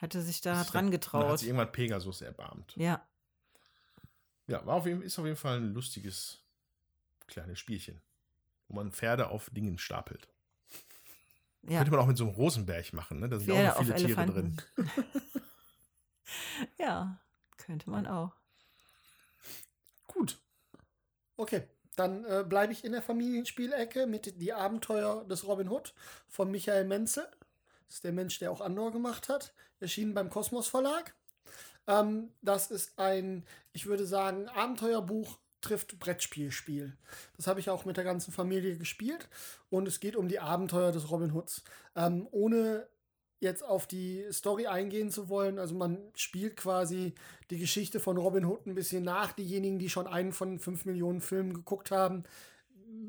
hatte 0.00 0.22
sich 0.22 0.40
da 0.40 0.54
Das 0.54 0.68
dran 0.68 0.86
Dann 0.86 0.94
hat 0.94 1.00
getraut. 1.00 1.38
sich 1.38 1.48
irgendwann 1.48 1.72
Pegasus 1.72 2.20
erbarmt. 2.22 2.74
Ja, 2.76 3.06
Ja, 4.46 4.64
war 4.66 4.76
auf 4.76 4.86
jeden, 4.86 5.02
ist 5.02 5.18
auf 5.18 5.24
jeden 5.26 5.36
Fall 5.36 5.58
ein 5.58 5.74
lustiges 5.74 6.38
kleines 7.26 7.58
Spielchen, 7.58 8.00
wo 8.68 8.76
man 8.76 8.92
Pferde 8.92 9.28
auf 9.28 9.50
Dingen 9.50 9.78
stapelt. 9.78 10.28
ja. 11.62 11.78
Könnte 11.78 11.90
man 11.90 12.00
auch 12.00 12.06
mit 12.06 12.16
so 12.16 12.24
einem 12.24 12.34
Rosenberg 12.34 12.92
machen, 12.92 13.20
ne? 13.20 13.28
Da 13.28 13.38
sind 13.38 13.48
Pferde 13.48 13.76
auch 13.76 13.82
viele 13.82 13.94
Tiere 13.96 14.26
drin. 14.26 14.56
ja, 16.78 17.20
könnte 17.56 17.90
man 17.90 18.06
auch. 18.06 18.32
Gut. 20.06 20.38
Okay, 21.36 21.68
dann 21.96 22.24
äh, 22.24 22.44
bleibe 22.48 22.72
ich 22.72 22.84
in 22.84 22.92
der 22.92 23.02
Familienspielecke 23.02 24.06
mit 24.06 24.40
Die 24.40 24.52
Abenteuer 24.52 25.24
des 25.24 25.46
Robin 25.46 25.68
Hood 25.68 25.94
von 26.28 26.50
Michael 26.50 26.84
Menzel. 26.84 27.28
Das 27.88 27.96
ist 27.96 28.04
der 28.04 28.12
Mensch, 28.12 28.38
der 28.38 28.52
auch 28.52 28.60
Andor 28.60 28.92
gemacht 28.92 29.28
hat. 29.28 29.54
Erschienen 29.80 30.14
beim 30.14 30.30
Kosmos 30.30 30.68
Verlag. 30.68 31.14
Ähm, 31.86 32.30
das 32.42 32.70
ist 32.70 32.98
ein, 32.98 33.44
ich 33.72 33.86
würde 33.86 34.06
sagen, 34.06 34.48
Abenteuerbuch 34.48 35.38
trifft 35.60 35.98
Brettspielspiel. 35.98 36.96
Das 37.36 37.46
habe 37.46 37.60
ich 37.60 37.70
auch 37.70 37.84
mit 37.84 37.96
der 37.96 38.04
ganzen 38.04 38.32
Familie 38.32 38.76
gespielt. 38.76 39.28
Und 39.70 39.88
es 39.88 40.00
geht 40.00 40.14
um 40.14 40.28
die 40.28 40.38
Abenteuer 40.38 40.92
des 40.92 41.10
Robin 41.10 41.34
Hoods. 41.34 41.64
Ähm, 41.96 42.28
ohne 42.30 42.86
jetzt 43.40 43.64
auf 43.64 43.86
die 43.86 44.24
Story 44.32 44.66
eingehen 44.66 45.10
zu 45.10 45.28
wollen. 45.28 45.58
Also 45.58 45.74
man 45.74 45.98
spielt 46.14 46.56
quasi 46.56 47.14
die 47.50 47.58
Geschichte 47.58 48.00
von 48.00 48.16
Robin 48.16 48.44
Hood 48.44 48.66
ein 48.66 48.74
bisschen 48.74 49.04
nach. 49.04 49.32
Diejenigen, 49.32 49.78
die 49.78 49.90
schon 49.90 50.06
einen 50.06 50.32
von 50.32 50.58
fünf 50.58 50.84
Millionen 50.84 51.20
Filmen 51.20 51.54
geguckt 51.54 51.90
haben, 51.90 52.24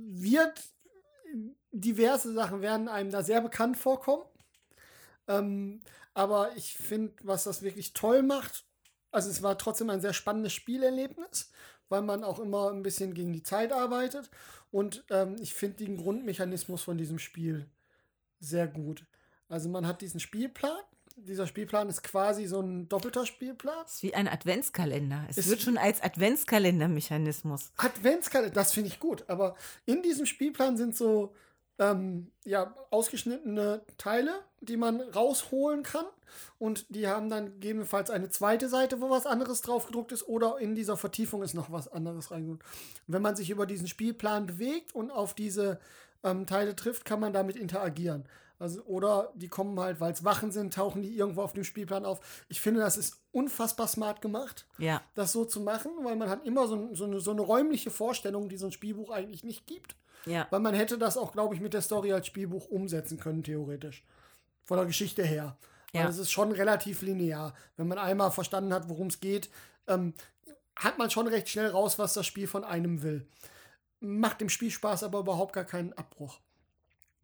wird 0.07 0.61
diverse 1.71 2.33
Sachen 2.33 2.61
werden 2.61 2.87
einem 2.87 3.11
da 3.11 3.23
sehr 3.23 3.41
bekannt 3.41 3.77
vorkommen. 3.77 4.23
Ähm, 5.29 5.79
aber 6.13 6.51
ich 6.57 6.73
finde, 6.75 7.13
was 7.23 7.45
das 7.45 7.61
wirklich 7.61 7.93
toll 7.93 8.23
macht, 8.23 8.65
also 9.11 9.29
es 9.29 9.41
war 9.41 9.57
trotzdem 9.57 9.89
ein 9.89 10.01
sehr 10.01 10.13
spannendes 10.13 10.53
Spielerlebnis, 10.53 11.51
weil 11.87 12.01
man 12.01 12.23
auch 12.23 12.39
immer 12.39 12.71
ein 12.71 12.83
bisschen 12.83 13.13
gegen 13.13 13.31
die 13.31 13.43
Zeit 13.43 13.71
arbeitet. 13.71 14.29
Und 14.71 15.03
ähm, 15.09 15.35
ich 15.39 15.53
finde 15.53 15.77
den 15.85 15.97
Grundmechanismus 15.97 16.83
von 16.83 16.97
diesem 16.97 17.17
Spiel 17.19 17.67
sehr 18.39 18.67
gut. 18.67 19.05
Also 19.47 19.69
man 19.69 19.87
hat 19.87 20.01
diesen 20.01 20.19
Spielplan. 20.19 20.77
Dieser 21.15 21.47
Spielplan 21.47 21.89
ist 21.89 22.03
quasi 22.03 22.45
so 22.45 22.61
ein 22.61 22.87
doppelter 22.87 23.25
Spielplan. 23.25 23.83
Es 23.85 23.95
ist 23.95 24.03
wie 24.03 24.13
ein 24.13 24.27
Adventskalender. 24.27 25.25
Es 25.29 25.37
Es- 25.37 25.49
wird 25.49 25.61
schon 25.61 25.77
als 25.77 26.01
Adventskalendermechanismus. 26.01 27.71
Adventskalender, 27.77 28.53
das 28.53 28.73
finde 28.73 28.89
ich 28.89 28.99
gut. 28.99 29.25
Aber 29.27 29.55
in 29.85 30.01
diesem 30.03 30.25
Spielplan 30.25 30.77
sind 30.77 30.95
so 30.95 31.33
ähm, 31.79 32.31
ja, 32.45 32.75
ausgeschnittene 32.91 33.81
Teile, 33.97 34.31
die 34.61 34.77
man 34.77 35.01
rausholen 35.01 35.83
kann. 35.83 36.05
Und 36.59 36.85
die 36.89 37.07
haben 37.07 37.29
dann 37.29 37.53
gegebenenfalls 37.53 38.11
eine 38.11 38.29
zweite 38.29 38.69
Seite, 38.69 39.01
wo 39.01 39.09
was 39.09 39.25
anderes 39.25 39.61
drauf 39.61 39.87
gedruckt 39.87 40.11
ist. 40.11 40.27
Oder 40.27 40.59
in 40.59 40.75
dieser 40.75 40.97
Vertiefung 40.97 41.41
ist 41.41 41.53
noch 41.55 41.71
was 41.71 41.87
anderes 41.87 42.31
reingedruckt. 42.31 42.63
Wenn 43.07 43.21
man 43.21 43.35
sich 43.35 43.49
über 43.49 43.65
diesen 43.65 43.87
Spielplan 43.87 44.45
bewegt 44.45 44.93
und 44.93 45.09
auf 45.09 45.33
diese 45.33 45.79
ähm, 46.23 46.45
Teile 46.45 46.75
trifft, 46.75 47.05
kann 47.05 47.19
man 47.19 47.33
damit 47.33 47.55
interagieren. 47.55 48.25
Also, 48.59 48.81
oder 48.83 49.31
die 49.35 49.47
kommen 49.47 49.79
halt, 49.79 50.01
weil 50.01 50.11
es 50.11 50.25
Wachen 50.25 50.51
sind, 50.51 50.73
tauchen 50.73 51.01
die 51.01 51.15
irgendwo 51.15 51.41
auf 51.41 51.53
dem 51.53 51.63
Spielplan 51.63 52.05
auf. 52.05 52.43
Ich 52.49 52.59
finde, 52.59 52.81
das 52.81 52.97
ist 52.97 53.21
unfassbar 53.31 53.87
smart 53.87 54.21
gemacht 54.21 54.67
Ja, 54.77 55.01
das 55.15 55.31
so 55.31 55.45
zu 55.45 55.61
machen, 55.61 55.91
weil 56.03 56.17
man 56.17 56.29
hat 56.29 56.45
immer 56.45 56.67
so, 56.67 56.93
so, 56.93 57.05
eine, 57.05 57.21
so 57.21 57.31
eine 57.31 57.41
räumliche 57.41 57.89
Vorstellung, 57.89 58.49
die 58.49 58.57
so 58.57 58.65
ein 58.65 58.73
Spielbuch 58.73 59.11
eigentlich 59.11 59.45
nicht 59.45 59.65
gibt. 59.65 59.95
Ja. 60.25 60.47
Weil 60.49 60.59
man 60.59 60.73
hätte 60.73 60.97
das 60.97 61.17
auch, 61.17 61.31
glaube 61.31 61.55
ich, 61.55 61.61
mit 61.61 61.73
der 61.73 61.81
Story 61.81 62.13
als 62.13 62.27
Spielbuch 62.27 62.67
umsetzen 62.67 63.19
können, 63.19 63.43
theoretisch. 63.43 64.03
Von 64.63 64.77
der 64.77 64.85
Geschichte 64.85 65.23
her. 65.23 65.57
Weil 65.93 66.03
Ja. 66.03 66.09
es 66.09 66.17
ist 66.17 66.31
schon 66.31 66.51
relativ 66.51 67.01
linear. 67.01 67.53
Wenn 67.77 67.87
man 67.87 67.97
einmal 67.97 68.31
verstanden 68.31 68.73
hat, 68.73 68.89
worum 68.89 69.07
es 69.07 69.19
geht, 69.19 69.49
ähm, 69.87 70.13
hat 70.75 70.97
man 70.97 71.09
schon 71.09 71.27
recht 71.27 71.49
schnell 71.49 71.67
raus, 71.69 71.97
was 71.99 72.13
das 72.13 72.25
Spiel 72.25 72.47
von 72.47 72.63
einem 72.63 73.01
will. 73.01 73.27
Macht 73.99 74.39
dem 74.41 74.49
Spiel 74.49 74.71
Spaß, 74.71 75.03
aber 75.03 75.19
überhaupt 75.19 75.53
gar 75.53 75.65
keinen 75.65 75.91
Abbruch. 75.93 76.39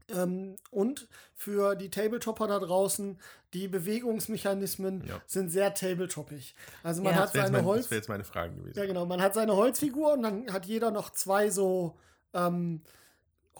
Ähm, 0.10 0.56
und 0.72 1.08
für 1.34 1.76
die 1.76 1.89
Tabletopper 1.89 2.48
da 2.48 2.60
draußen, 2.60 3.20
die 3.54 3.68
Bewegungsmechanismen 3.68 5.04
Ja. 5.08 5.22
sind 5.26 5.50
sehr 5.50 5.74
tabletoppig. 5.74 6.56
Also 6.84 7.02
man 7.02 7.14
Ja. 7.14 7.20
hat 7.20 7.26
Das 7.30 7.34
wäre 7.34 7.43
jetzt, 7.46 7.48
seine 7.52 7.58
mein, 7.60 7.66
Holz. 7.66 7.84
das 7.88 7.91
jetzt 7.98 8.10
meine 8.10 8.24
Frage 8.24 8.56
gewesen. 8.56 8.78
Ja, 8.78 8.86
genau. 8.86 9.06
Man 9.06 9.22
hat 9.22 9.34
seine 9.34 9.56
Holzfigur 9.56 10.14
und 10.14 10.24
dann 10.24 10.52
hat 10.54 10.66
jeder 10.66 10.91
noch 10.91 11.12
zwei 11.12 11.50
so 11.50 11.98
ähm, 12.36 12.82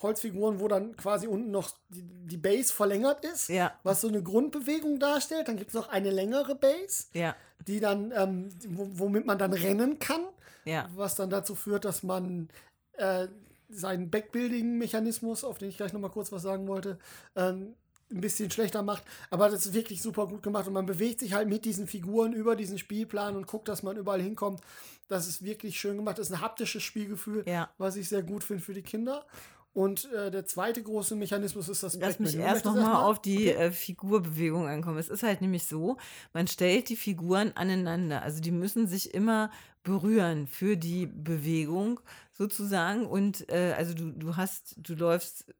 Holzfiguren, 0.02 0.60
wo 0.60 0.68
dann 0.68 0.96
quasi 0.98 1.26
unten 1.26 1.52
noch 1.52 1.72
die, 1.90 2.04
die 2.04 2.38
Base 2.38 2.72
verlängert 2.74 3.24
ist, 3.26 3.48
Ja. 3.50 3.74
was 3.84 4.02
so 4.02 4.08
eine 4.10 4.22
Grundbewegung 4.22 5.00
darstellt. 5.00 5.48
Dann 5.48 5.58
gibt 5.58 5.70
es 5.70 5.74
noch 5.74 5.88
eine 5.90 6.12
längere 6.12 6.54
Base, 6.56 7.06
Ja, 7.14 7.36
die 7.68 7.80
dann, 7.80 8.12
ähm, 8.16 8.50
wo, 8.68 8.88
womit 9.06 9.26
man 9.26 9.38
dann 9.40 9.54
rennen 9.54 9.98
kann, 10.00 10.22
ja. 10.66 10.90
was 10.96 11.16
dann 11.16 11.30
dazu 11.30 11.56
führt, 11.56 11.86
dass 11.86 12.04
man 12.04 12.50
äh, 12.98 13.28
seinen 13.70 14.10
Backbuilding-Mechanismus, 14.12 15.44
auf 15.44 15.58
den 15.58 15.70
ich 15.70 15.78
gleich 15.78 15.94
nochmal 15.94 16.12
kurz 16.12 16.32
was 16.32 16.42
sagen 16.44 16.68
wollte, 16.68 17.00
ähm, 17.36 17.74
ein 18.12 18.22
bisschen 18.22 18.52
schlechter 18.52 18.84
macht. 18.84 19.04
Aber 19.32 19.50
das 19.50 19.66
ist 19.66 19.74
wirklich 19.74 20.02
super 20.02 20.28
gut 20.28 20.44
gemacht 20.44 20.68
und 20.68 20.74
man 20.74 20.86
bewegt 20.86 21.20
sich 21.22 21.34
halt 21.34 21.48
mit 21.48 21.66
diesen 21.66 21.88
Figuren 21.88 22.34
über 22.34 22.56
diesen 22.56 22.78
Spielplan 22.78 23.36
und 23.36 23.48
guckt, 23.48 23.68
dass 23.68 23.82
man 23.82 23.98
überall 23.98 24.22
hinkommt. 24.22 24.62
Das 25.08 25.28
ist 25.28 25.44
wirklich 25.44 25.80
schön 25.80 25.98
gemacht. 25.98 26.18
Das 26.18 26.28
ist 26.30 26.34
ein 26.34 26.42
haptisches 26.42 26.84
Spielgefühl, 26.84 27.44
Ja. 27.48 27.70
was 27.78 27.96
ich 27.96 28.10
sehr 28.10 28.24
gut 28.24 28.44
finde 28.44 28.64
für 28.64 28.74
die 28.74 28.82
Kinder. 28.82 29.26
Und 29.74 30.10
äh, 30.14 30.32
der 30.32 30.46
zweite 30.46 30.82
große 30.82 31.18
Mechanismus 31.18 31.68
ist 31.68 31.84
das 31.84 31.96
Lass 32.00 32.18
mich 32.18 32.36
erst 32.36 32.38
möchtest 32.38 32.66
noch 32.66 32.76
mal 32.76 32.94
erst 32.94 33.04
auf 33.04 33.22
die 33.22 33.50
äh, 33.50 33.72
Figurbewegung 33.72 34.68
ankommen. 34.68 34.98
Es 34.98 35.10
ist 35.10 35.22
halt 35.22 35.42
nämlich 35.42 35.66
so, 35.66 35.98
man 36.32 36.48
stellt 36.48 36.88
die 36.88 36.96
Figuren 36.96 37.52
aneinander. 37.56 38.22
Also 38.22 38.40
die 38.42 38.52
müssen 38.52 38.88
sich 38.88 39.14
immer 39.14 39.52
berühren 39.84 40.48
für 40.48 40.78
die 40.78 41.06
Bewegung 41.08 42.00
sozusagen. 42.32 43.06
Und 43.06 43.50
äh, 43.52 43.74
also 43.78 43.94
du, 43.94 44.12
du 44.12 44.38
hast, 44.38 44.76
du 44.78 44.96
läufst, 44.96 45.54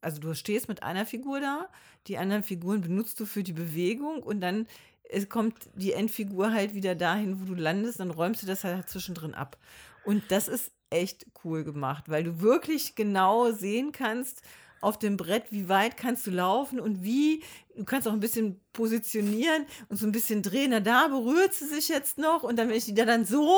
also 0.00 0.20
du 0.20 0.34
stehst 0.34 0.66
mit 0.68 0.82
einer 0.82 1.06
Figur 1.06 1.40
da, 1.40 1.68
die 2.08 2.18
anderen 2.18 2.42
Figuren 2.42 2.80
benutzt 2.80 3.20
du 3.20 3.24
für 3.24 3.44
die 3.44 3.52
Bewegung 3.52 4.20
und 4.20 4.40
dann 4.40 4.66
es 5.10 5.28
kommt 5.28 5.54
die 5.74 5.92
Endfigur 5.92 6.52
halt 6.52 6.74
wieder 6.74 6.94
dahin, 6.94 7.40
wo 7.40 7.44
du 7.44 7.54
landest, 7.54 8.00
dann 8.00 8.10
räumst 8.10 8.42
du 8.42 8.46
das 8.46 8.64
halt 8.64 8.88
zwischendrin 8.88 9.34
ab. 9.34 9.56
Und 10.04 10.22
das 10.28 10.48
ist 10.48 10.72
echt 10.90 11.26
cool 11.44 11.64
gemacht, 11.64 12.04
weil 12.08 12.24
du 12.24 12.40
wirklich 12.40 12.94
genau 12.94 13.50
sehen 13.52 13.92
kannst, 13.92 14.42
auf 14.84 14.98
dem 14.98 15.16
Brett, 15.16 15.44
wie 15.50 15.70
weit 15.70 15.96
kannst 15.96 16.26
du 16.26 16.30
laufen 16.30 16.78
und 16.78 17.02
wie, 17.02 17.42
du 17.74 17.84
kannst 17.84 18.06
auch 18.06 18.12
ein 18.12 18.20
bisschen 18.20 18.60
positionieren 18.74 19.64
und 19.88 19.96
so 19.96 20.06
ein 20.06 20.12
bisschen 20.12 20.42
drehen. 20.42 20.72
Na, 20.72 20.80
da 20.80 21.08
berührt 21.08 21.54
sie 21.54 21.66
sich 21.66 21.88
jetzt 21.88 22.18
noch 22.18 22.42
und 22.42 22.58
dann, 22.58 22.68
wenn 22.68 22.76
ich 22.76 22.84
die 22.84 22.94
da 22.94 23.06
dann 23.06 23.24
so 23.24 23.50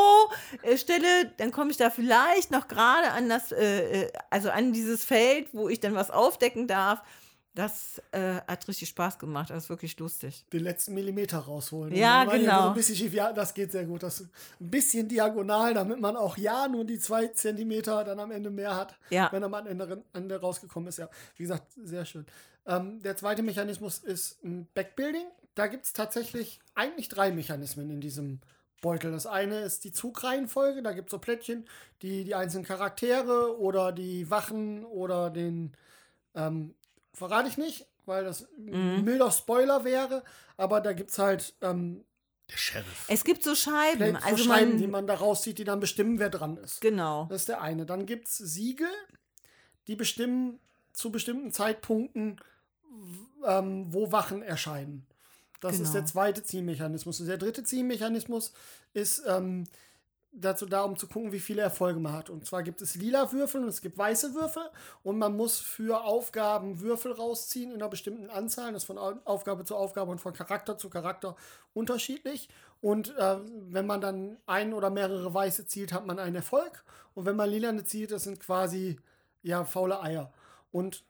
äh, 0.63 0.77
stelle, 0.79 1.33
dann 1.39 1.51
komme 1.51 1.73
ich 1.73 1.77
da 1.77 1.91
vielleicht 1.91 2.53
noch 2.53 2.69
gerade 2.69 3.11
an 3.11 3.29
das, 3.29 3.51
äh, 3.51 4.05
äh, 4.05 4.13
also 4.31 4.51
an 4.51 4.73
dieses 4.73 5.05
Feld, 5.05 5.49
wo 5.53 5.69
ich 5.69 5.81
dann 5.81 5.97
was 5.97 6.13
aufdecken 6.13 6.69
darf. 6.69 7.03
Das 7.57 8.03
äh, 8.13 8.35
hat 8.47 8.69
richtig 8.69 8.91
Spaß 8.91 9.19
gemacht. 9.19 9.49
Das 9.49 9.65
ist 9.65 9.71
wirklich 9.71 9.99
lustig. 9.99 10.45
Den 10.53 10.63
letzten 10.63 10.93
Millimeter 10.93 11.39
rausholen. 11.39 11.95
Ja, 11.95 12.25
genau. 12.27 12.65
So 12.65 12.69
ein 12.69 12.75
bisschen 12.75 12.97
schief. 12.97 13.15
Ja, 13.15 13.33
das 13.33 13.55
geht 13.55 13.73
sehr 13.73 13.87
gut. 13.87 14.03
Das 14.03 14.21
ein 14.21 14.31
bisschen 14.61 15.09
diagonal, 15.09 15.73
damit 15.73 15.99
man 15.99 16.19
auch 16.19 16.37
ja 16.37 16.69
nur 16.69 16.85
die 16.85 16.99
zwei 16.99 17.29
Zentimeter 17.29 18.05
dann 18.05 18.21
am 18.21 18.31
Ende 18.31 18.51
mehr 18.51 18.77
hat, 18.77 18.95
Ja. 19.09 19.33
wenn 19.33 19.43
er 19.43 19.47
am 19.53 19.67
Ende, 19.67 20.05
Ende 20.13 20.39
rausgekommen 20.39 20.91
ist. 20.91 20.99
Ja, 20.99 21.09
wie 21.37 21.45
gesagt, 21.45 21.65
sehr 21.83 22.05
schön. 22.05 22.27
Ähm, 22.67 23.01
der 23.03 23.17
zweite 23.17 23.43
Mechanismus 23.43 23.99
ist 24.01 24.45
ein 24.45 24.69
Backbuilding. 24.75 25.25
Da 25.55 25.67
gibt 25.67 25.87
es 25.87 25.95
tatsächlich 25.95 26.61
eigentlich 26.75 27.09
drei 27.09 27.33
Mechanismen 27.33 27.89
in 27.89 28.03
diesem 28.03 28.41
Beutel. 28.83 29.13
Das 29.13 29.27
eine 29.27 29.61
ist 29.61 29.85
die 29.85 29.93
Zugreihenfolge. 29.93 30.83
Da 30.83 30.93
gibt 30.93 31.09
es 31.09 31.13
so 31.13 31.19
Plättchen, 31.19 31.65
die 32.03 32.25
die 32.25 32.35
einzelnen 32.35 32.67
Charaktere 32.67 33.59
oder 33.59 33.93
die 33.93 34.31
Wachen 34.31 34.85
oder 34.85 35.31
den 35.31 35.73
ähm, 36.35 36.75
verrate 37.17 37.49
ich 37.49 37.57
nicht, 37.59 37.87
weil 38.05 38.25
das 38.25 38.47
ein 38.57 39.05
milder 39.05 39.31
Spoiler 39.33 39.85
wäre, 39.85 40.23
aber 40.57 40.81
da 40.81 40.93
gibt 40.93 41.11
es 41.11 41.19
halt 41.19 41.55
ähm, 41.63 42.05
Der 42.51 42.57
Sheriff. 42.57 43.05
Es 43.09 43.25
gibt 43.25 43.43
so 43.43 43.55
Scheiben. 43.55 43.99
Play- 43.99 44.15
Also 44.23 44.43
so 44.45 44.51
Scheiben, 44.51 44.71
man, 44.73 44.79
die 44.79 44.87
man 44.87 45.07
da 45.07 45.15
rauszieht, 45.15 45.59
die 45.59 45.65
dann 45.65 45.81
bestimmen, 45.81 46.19
wer 46.19 46.31
dran 46.31 46.57
ist. 46.59 46.81
genau. 46.81 47.27
Das 47.31 47.43
ist 47.43 47.49
der 47.49 47.61
eine. 47.63 47.87
Dann 47.87 48.07
gibt 48.07 48.29
es 48.29 48.37
Siegel, 48.39 48.89
die 49.89 49.97
bestimmen 49.97 50.61
zu 50.93 51.11
bestimmten 51.11 51.53
Zeitpunkten, 51.53 52.41
ähm, 53.47 53.87
wo 53.93 54.13
Wachen 54.13 54.43
erscheinen. 54.43 55.07
Das 55.61 55.75
ist 55.75 55.81
Genau. 55.81 55.93
der 55.95 56.05
zweite 56.07 56.43
Zielmechanismus. 56.43 57.21
Und 57.21 57.27
der 57.27 57.39
dritte 57.39 57.65
Zielmechanismus 57.65 58.53
ist 58.93 59.23
ähm, 59.27 59.65
dazu 60.39 60.67
da, 60.67 60.83
um 60.83 60.97
zu 60.97 61.07
gucken, 61.09 61.33
wie 61.33 61.41
viele 61.41 61.63
Erfolge 61.63 61.99
man 61.99 62.13
hat. 62.13 62.31
Und 62.31 62.45
zwar 62.47 62.63
gibt 62.63 62.83
es 62.83 62.95
lila 62.95 63.33
Würfel 63.33 63.63
und 63.63 63.69
es 63.69 63.81
gibt 63.81 63.97
weiße 63.97 64.35
Würfel. 64.35 64.63
Und 65.03 65.19
man 65.19 65.37
muss 65.37 65.59
für 65.59 66.05
Aufgaben 66.05 66.81
Würfel 66.81 67.13
rausziehen 67.13 67.71
in 67.71 67.77
einer 67.77 67.89
bestimmten 67.89 68.31
Anzahl. 68.31 68.73
Das 68.73 68.83
ist 68.83 68.87
von 68.87 68.99
Au- 68.99 69.19
Aufgabe 69.25 69.65
zu 69.65 69.75
Aufgabe 69.75 70.11
und 70.11 70.21
von 70.21 70.35
Charakter 70.35 70.77
zu 70.79 70.91
Charakter 70.91 71.37
unterschiedlich. 71.75 72.49
Und 72.81 73.17
äh, 73.17 73.39
wenn 73.69 73.87
man 73.87 74.01
dann 74.01 74.37
ein 74.47 74.75
oder 74.75 74.91
mehrere 74.91 75.33
weiße 75.33 75.67
zielt, 75.67 75.93
hat 75.93 76.07
man 76.07 76.19
einen 76.19 76.37
Erfolg. 76.37 76.85
Und 77.15 77.25
wenn 77.25 77.37
man 77.37 77.49
lilane 77.49 77.85
zielt, 77.85 78.13
das 78.13 78.25
sind 78.25 78.39
quasi 78.39 78.99
ja 79.43 79.65
faule 79.65 80.03
Eier. 80.03 80.33
Und 80.71 81.05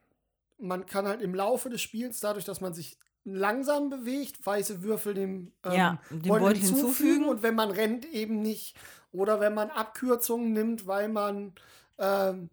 man 0.58 0.86
kann 0.86 1.08
halt 1.08 1.20
im 1.20 1.34
Laufe 1.34 1.68
des 1.68 1.82
Spiels, 1.82 2.20
dadurch, 2.20 2.44
dass 2.44 2.60
man 2.60 2.72
sich 2.72 2.96
langsam 3.26 3.90
bewegt, 3.90 4.44
weiße 4.46 4.82
Würfel 4.82 5.14
dem, 5.14 5.52
ähm, 5.64 5.72
Ja, 5.72 6.02
dem 6.10 6.22
Beutel 6.22 6.40
Beutel 6.40 6.56
hinzufügen. 6.58 6.86
hinzufügen. 6.86 7.24
Und 7.28 7.42
wenn 7.42 7.54
man 7.54 7.70
rennt, 7.70 8.04
eben 8.06 8.40
nicht. 8.40 8.76
Oder 9.12 9.40
wenn 9.40 9.52
man 9.54 9.70
Abkürzungen 9.70 10.52
nimmt, 10.52 10.86
weil 10.86 11.08
man 11.08 11.54
ähm, 11.98 12.50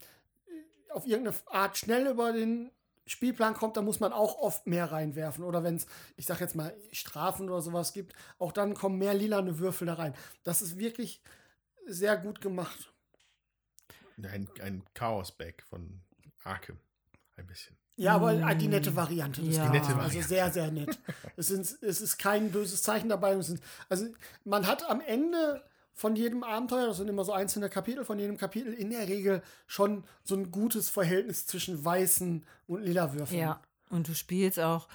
auf 0.89 1.05
irgendeine 1.05 1.37
Art 1.47 1.77
schnell 1.77 2.07
über 2.07 2.33
den 2.33 2.71
Spielplan 3.05 3.53
kommt, 3.53 3.77
dann 3.77 3.85
muss 3.85 3.99
man 3.99 4.13
auch 4.13 4.37
oft 4.37 4.65
mehr 4.65 4.91
reinwerfen. 4.91 5.43
Oder 5.43 5.63
wenn 5.63 5.75
es, 5.75 5.85
ich 6.15 6.25
sag 6.25 6.39
jetzt 6.39 6.55
mal, 6.55 6.75
Strafen 6.91 7.49
oder 7.49 7.61
sowas 7.61 7.93
gibt, 7.93 8.13
auch 8.39 8.51
dann 8.51 8.73
kommen 8.73 8.97
mehr 8.97 9.13
lilane 9.13 9.59
Würfel 9.59 9.87
da 9.87 9.95
rein. 9.95 10.15
Das 10.43 10.61
ist 10.61 10.77
wirklich 10.79 11.21
sehr 11.85 12.17
gut 12.17 12.41
gemacht. 12.41 12.93
Ein, 14.17 14.47
ein 14.61 14.83
Chaos-Bag 14.93 15.63
von 15.63 16.01
Arkham. 16.43 16.79
Ein 17.35 17.47
bisschen. 17.47 17.75
Ja, 17.95 18.15
aber 18.15 18.33
die 18.55 18.67
nette 18.67 18.95
Variante. 18.95 19.41
des 19.41 19.57
Ja. 19.57 19.65
Die 19.65 19.71
nette 19.71 19.87
Also 19.87 19.97
Variante. 19.97 20.27
sehr, 20.27 20.51
sehr 20.51 20.71
nett. 20.71 20.99
es, 21.37 21.47
sind, 21.47 21.77
es 21.81 22.01
ist 22.01 22.17
kein 22.17 22.51
böses 22.51 22.81
Zeichen 22.81 23.09
dabei. 23.09 23.39
Sind, 23.41 23.61
also 23.89 24.05
man 24.45 24.65
hat 24.67 24.89
am 24.89 24.99
Ende 25.01 25.63
von 25.93 26.15
jedem 26.15 26.43
Abenteuer, 26.43 26.87
das 26.87 26.97
sind 26.97 27.07
immer 27.07 27.23
so 27.23 27.33
einzelne 27.33 27.69
Kapitel, 27.69 28.03
von 28.03 28.17
jedem 28.17 28.37
Kapitel 28.37 28.73
in 28.73 28.89
der 28.89 29.07
Regel 29.07 29.43
schon 29.67 30.03
so 30.23 30.35
ein 30.35 30.49
gutes 30.49 30.89
Verhältnis 30.89 31.45
zwischen 31.45 31.85
weißen 31.85 32.43
und 32.67 32.81
lila 32.83 33.13
Würfeln. 33.13 33.39
Ja, 33.39 33.61
und 33.91 34.07
du 34.07 34.15
spielst 34.15 34.59
auch, 34.59 34.87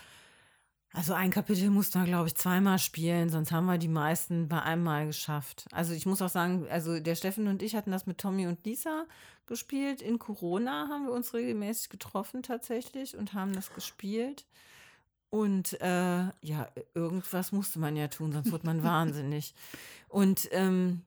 also 0.93 1.12
ein 1.12 1.30
Kapitel 1.30 1.70
musst 1.70 1.95
du, 1.95 2.05
glaube 2.05 2.28
ich, 2.28 2.34
zweimal 2.34 2.78
spielen, 2.78 3.28
sonst 3.28 3.53
haben 3.53 3.66
wir 3.66 3.78
die 3.78 3.89
meisten 3.89 4.49
bei 4.49 4.62
einem 4.62 4.84
Mal 4.84 5.07
geschafft. 5.07 5.66
Also 5.70 5.93
ich 5.93 6.07
muss 6.07 6.22
auch 6.22 6.30
sagen, 6.30 6.66
also 6.70 6.99
der 6.99 7.14
Steffen 7.14 7.47
und 7.47 7.62
ich 7.62 7.76
hatten 7.76 7.91
das 7.91 8.07
mit 8.07 8.18
Tommy 8.18 8.47
und 8.47 8.64
Lisa 8.64 9.05
gespielt. 9.47 10.01
In 10.01 10.18
Corona 10.18 10.89
haben 10.89 11.07
wir 11.07 11.12
uns 11.12 11.34
regelmäßig 11.34 11.91
getroffen 11.91 12.43
tatsächlich 12.43 13.16
und 13.16 13.34
haben 13.34 13.53
das 13.53 13.72
gespielt. 13.74 14.47
Und 15.30 15.78
äh, 15.82 16.24
ja, 16.41 16.68
irgendwas 16.95 17.53
musste 17.53 17.78
man 17.78 17.97
ja 17.97 18.09
tun, 18.09 18.32
sonst 18.32 18.51
wird 18.51 18.64
man 18.64 18.82
wahnsinnig. 18.82 19.55
Und 20.09 20.49
ähm, 20.53 21.03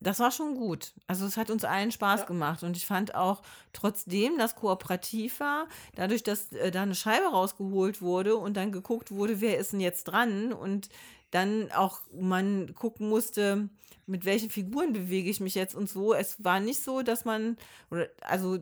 das 0.00 0.18
war 0.20 0.30
schon 0.30 0.54
gut. 0.56 0.92
Also 1.06 1.26
es 1.26 1.36
hat 1.36 1.50
uns 1.50 1.64
allen 1.64 1.90
Spaß 1.90 2.20
Ja. 2.20 2.26
gemacht. 2.26 2.62
Und 2.62 2.76
ich 2.76 2.86
fand 2.86 3.14
auch, 3.14 3.42
trotzdem 3.72 4.38
das 4.38 4.54
kooperativ 4.54 5.40
war, 5.40 5.66
dadurch, 5.94 6.22
dass 6.22 6.52
äh, 6.52 6.70
da 6.70 6.82
eine 6.82 6.94
Scheibe 6.94 7.26
rausgeholt 7.26 8.02
wurde 8.02 8.36
und 8.36 8.56
dann 8.56 8.72
geguckt 8.72 9.10
wurde, 9.10 9.40
wer 9.40 9.58
ist 9.58 9.72
denn 9.72 9.80
jetzt 9.80 10.04
dran 10.04 10.52
und 10.52 10.88
dann 11.30 11.70
auch 11.72 12.00
man 12.12 12.74
gucken 12.74 13.08
musste, 13.08 13.68
mit 14.06 14.24
welchen 14.24 14.50
Figuren 14.50 14.92
bewege 14.92 15.28
ich 15.28 15.40
mich 15.40 15.54
jetzt 15.56 15.74
und 15.74 15.88
so. 15.88 16.14
Es 16.14 16.42
war 16.44 16.60
nicht 16.60 16.82
so, 16.82 17.02
dass 17.02 17.24
man, 17.24 17.56
oder 17.90 18.08
also 18.20 18.58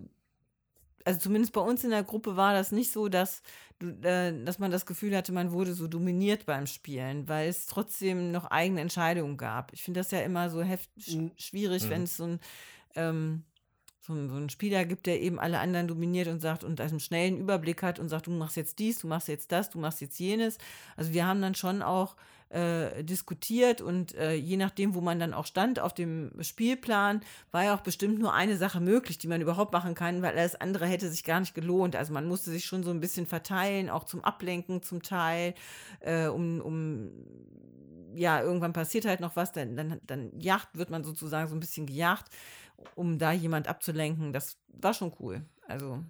also 1.04 1.20
zumindest 1.20 1.52
bei 1.52 1.60
uns 1.60 1.84
in 1.84 1.90
der 1.90 2.02
Gruppe 2.04 2.36
war 2.36 2.52
das 2.54 2.72
nicht 2.72 2.90
so, 2.92 3.08
dass, 3.08 3.42
du, 3.78 3.88
äh, 4.02 4.44
dass 4.44 4.58
man 4.58 4.70
das 4.70 4.86
Gefühl 4.86 5.16
hatte, 5.16 5.32
man 5.32 5.52
wurde 5.52 5.74
so 5.74 5.86
dominiert 5.88 6.46
beim 6.46 6.66
Spielen, 6.66 7.28
weil 7.28 7.48
es 7.48 7.66
trotzdem 7.66 8.30
noch 8.32 8.46
eigene 8.46 8.80
Entscheidungen 8.80 9.36
gab. 9.36 9.72
Ich 9.72 9.82
finde 9.82 10.00
das 10.00 10.10
ja 10.10 10.20
immer 10.20 10.50
so 10.50 10.62
heft 10.62 10.90
Mhm. 11.06 11.32
schwierig, 11.36 11.90
wenn 11.90 12.04
es 12.04 12.16
so 12.16 12.24
ein, 12.24 12.40
ähm, 12.96 13.44
so, 14.06 14.12
ein, 14.12 14.50
Spieler 14.50 14.84
gibt, 14.84 15.06
der 15.06 15.20
eben 15.20 15.38
alle 15.38 15.58
anderen 15.58 15.88
dominiert 15.88 16.28
und 16.28 16.40
sagt 16.40 16.64
und 16.64 16.80
einen 16.80 17.00
schnellen 17.00 17.38
Überblick 17.38 17.82
hat 17.82 17.98
und 17.98 18.08
sagt, 18.08 18.26
du 18.26 18.30
machst 18.30 18.56
jetzt 18.56 18.78
dies, 18.78 18.98
du 18.98 19.08
machst 19.08 19.28
jetzt 19.28 19.50
das, 19.52 19.70
du 19.70 19.78
machst 19.78 20.00
jetzt 20.00 20.18
jenes. 20.18 20.58
Also 20.96 21.12
wir 21.12 21.26
haben 21.26 21.40
dann 21.40 21.54
schon 21.54 21.82
auch 21.82 22.16
äh, 22.50 23.02
diskutiert 23.02 23.80
und 23.80 24.14
äh, 24.14 24.34
je 24.34 24.56
nachdem, 24.56 24.94
wo 24.94 25.00
man 25.00 25.18
dann 25.18 25.34
auch 25.34 25.46
stand 25.46 25.80
auf 25.80 25.94
dem 25.94 26.30
Spielplan, 26.40 27.20
war 27.50 27.64
ja 27.64 27.74
auch 27.74 27.80
bestimmt 27.80 28.18
nur 28.18 28.34
eine 28.34 28.56
Sache 28.56 28.80
möglich, 28.80 29.18
die 29.18 29.26
man 29.26 29.40
überhaupt 29.40 29.72
machen 29.72 29.94
kann, 29.94 30.22
weil 30.22 30.36
alles 30.36 30.54
andere 30.54 30.86
hätte 30.86 31.08
sich 31.08 31.24
gar 31.24 31.40
nicht 31.40 31.54
gelohnt. 31.54 31.96
Also 31.96 32.12
man 32.12 32.28
musste 32.28 32.50
sich 32.50 32.64
schon 32.64 32.84
so 32.84 32.90
ein 32.90 33.00
bisschen 33.00 33.26
verteilen, 33.26 33.90
auch 33.90 34.04
zum 34.04 34.22
Ablenken 34.22 34.82
zum 34.82 35.02
Teil, 35.02 35.54
äh, 36.00 36.26
um, 36.26 36.60
um 36.60 37.10
ja, 38.14 38.40
irgendwann 38.40 38.72
passiert 38.72 39.06
halt 39.06 39.20
noch 39.20 39.36
was, 39.36 39.52
dann, 39.52 39.76
dann, 39.76 40.00
dann 40.06 40.38
jagt, 40.38 40.76
wird 40.76 40.90
man 40.90 41.04
sozusagen 41.04 41.48
so 41.48 41.56
ein 41.56 41.60
bisschen 41.60 41.86
gejagt, 41.86 42.30
um 42.94 43.18
da 43.18 43.32
jemand 43.32 43.68
abzulenken. 43.68 44.32
Das 44.32 44.56
war 44.68 44.94
schon 44.94 45.12
cool. 45.20 45.44
Also, 45.66 46.02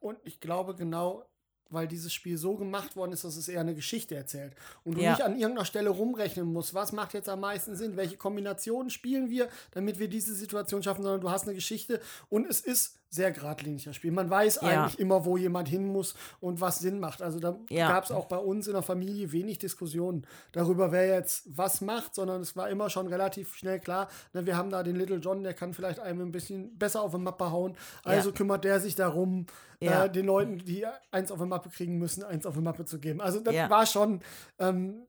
Und 0.00 0.18
ich 0.24 0.40
glaube 0.40 0.74
genau, 0.74 1.24
weil 1.70 1.88
dieses 1.88 2.12
Spiel 2.12 2.36
so 2.36 2.56
gemacht 2.56 2.96
worden 2.96 3.12
ist, 3.12 3.24
dass 3.24 3.36
es 3.36 3.48
eher 3.48 3.60
eine 3.60 3.74
Geschichte 3.74 4.14
erzählt. 4.14 4.54
Und 4.84 4.96
du 4.96 5.00
Ja. 5.02 5.12
nicht 5.12 5.22
an 5.22 5.38
irgendeiner 5.38 5.64
Stelle 5.64 5.90
rumrechnen 5.90 6.52
musst, 6.52 6.74
was 6.74 6.92
macht 6.92 7.14
jetzt 7.14 7.28
am 7.28 7.40
meisten 7.40 7.76
Sinn, 7.76 7.96
welche 7.96 8.16
Kombinationen 8.16 8.90
spielen 8.90 9.30
wir, 9.30 9.48
damit 9.70 9.98
wir 9.98 10.08
diese 10.08 10.34
Situation 10.34 10.82
schaffen, 10.82 11.02
sondern 11.02 11.20
du 11.22 11.30
hast 11.30 11.44
eine 11.44 11.54
Geschichte 11.54 12.00
und 12.28 12.46
es 12.46 12.60
ist 12.60 12.98
sehr 13.14 13.30
geradliniger 13.30 13.92
Spiel. 13.92 14.10
Man 14.10 14.30
weiß 14.30 14.60
Ja. 14.62 14.68
eigentlich 14.84 14.98
immer, 14.98 15.26
wo 15.26 15.36
jemand 15.36 15.68
hin 15.68 15.86
muss 15.86 16.14
und 16.40 16.62
was 16.62 16.78
Sinn 16.78 16.98
macht. 16.98 17.20
Also 17.20 17.40
da 17.40 17.58
Ja. 17.68 17.88
gab 17.88 18.04
es 18.04 18.10
auch 18.10 18.24
bei 18.24 18.38
uns 18.38 18.66
in 18.66 18.72
der 18.72 18.80
Familie 18.82 19.32
wenig 19.32 19.58
Diskussionen 19.58 20.26
darüber, 20.52 20.92
wer 20.92 21.06
jetzt 21.06 21.44
was 21.54 21.82
macht, 21.82 22.14
sondern 22.14 22.40
es 22.40 22.56
war 22.56 22.70
immer 22.70 22.88
schon 22.88 23.06
relativ 23.08 23.54
schnell 23.54 23.80
klar, 23.80 24.08
ne, 24.32 24.46
wir 24.46 24.56
haben 24.56 24.70
da 24.70 24.82
den 24.82 24.96
Little 24.96 25.18
John, 25.18 25.42
der 25.42 25.52
kann 25.52 25.74
vielleicht 25.74 26.00
einem 26.00 26.22
ein 26.22 26.32
bisschen 26.32 26.78
besser 26.78 27.02
auf 27.02 27.12
die 27.12 27.18
Mappe 27.18 27.50
hauen. 27.50 27.76
Also 28.02 28.30
Ja. 28.30 28.34
kümmert 28.34 28.64
der 28.64 28.80
sich 28.80 28.94
darum, 28.94 29.44
äh, 29.80 30.08
den 30.08 30.24
Leuten, 30.24 30.58
die 30.58 30.86
eins 31.10 31.30
auf 31.30 31.38
die 31.38 31.44
Mappe 31.46 31.68
kriegen 31.68 31.98
müssen, 31.98 32.24
eins 32.24 32.46
auf 32.46 32.54
die 32.54 32.60
Mappe 32.62 32.86
zu 32.86 32.98
geben. 32.98 33.20
Also 33.20 33.40
das 33.40 33.54
war 33.68 33.84
schon, 33.84 34.20
ähm, 34.58 35.02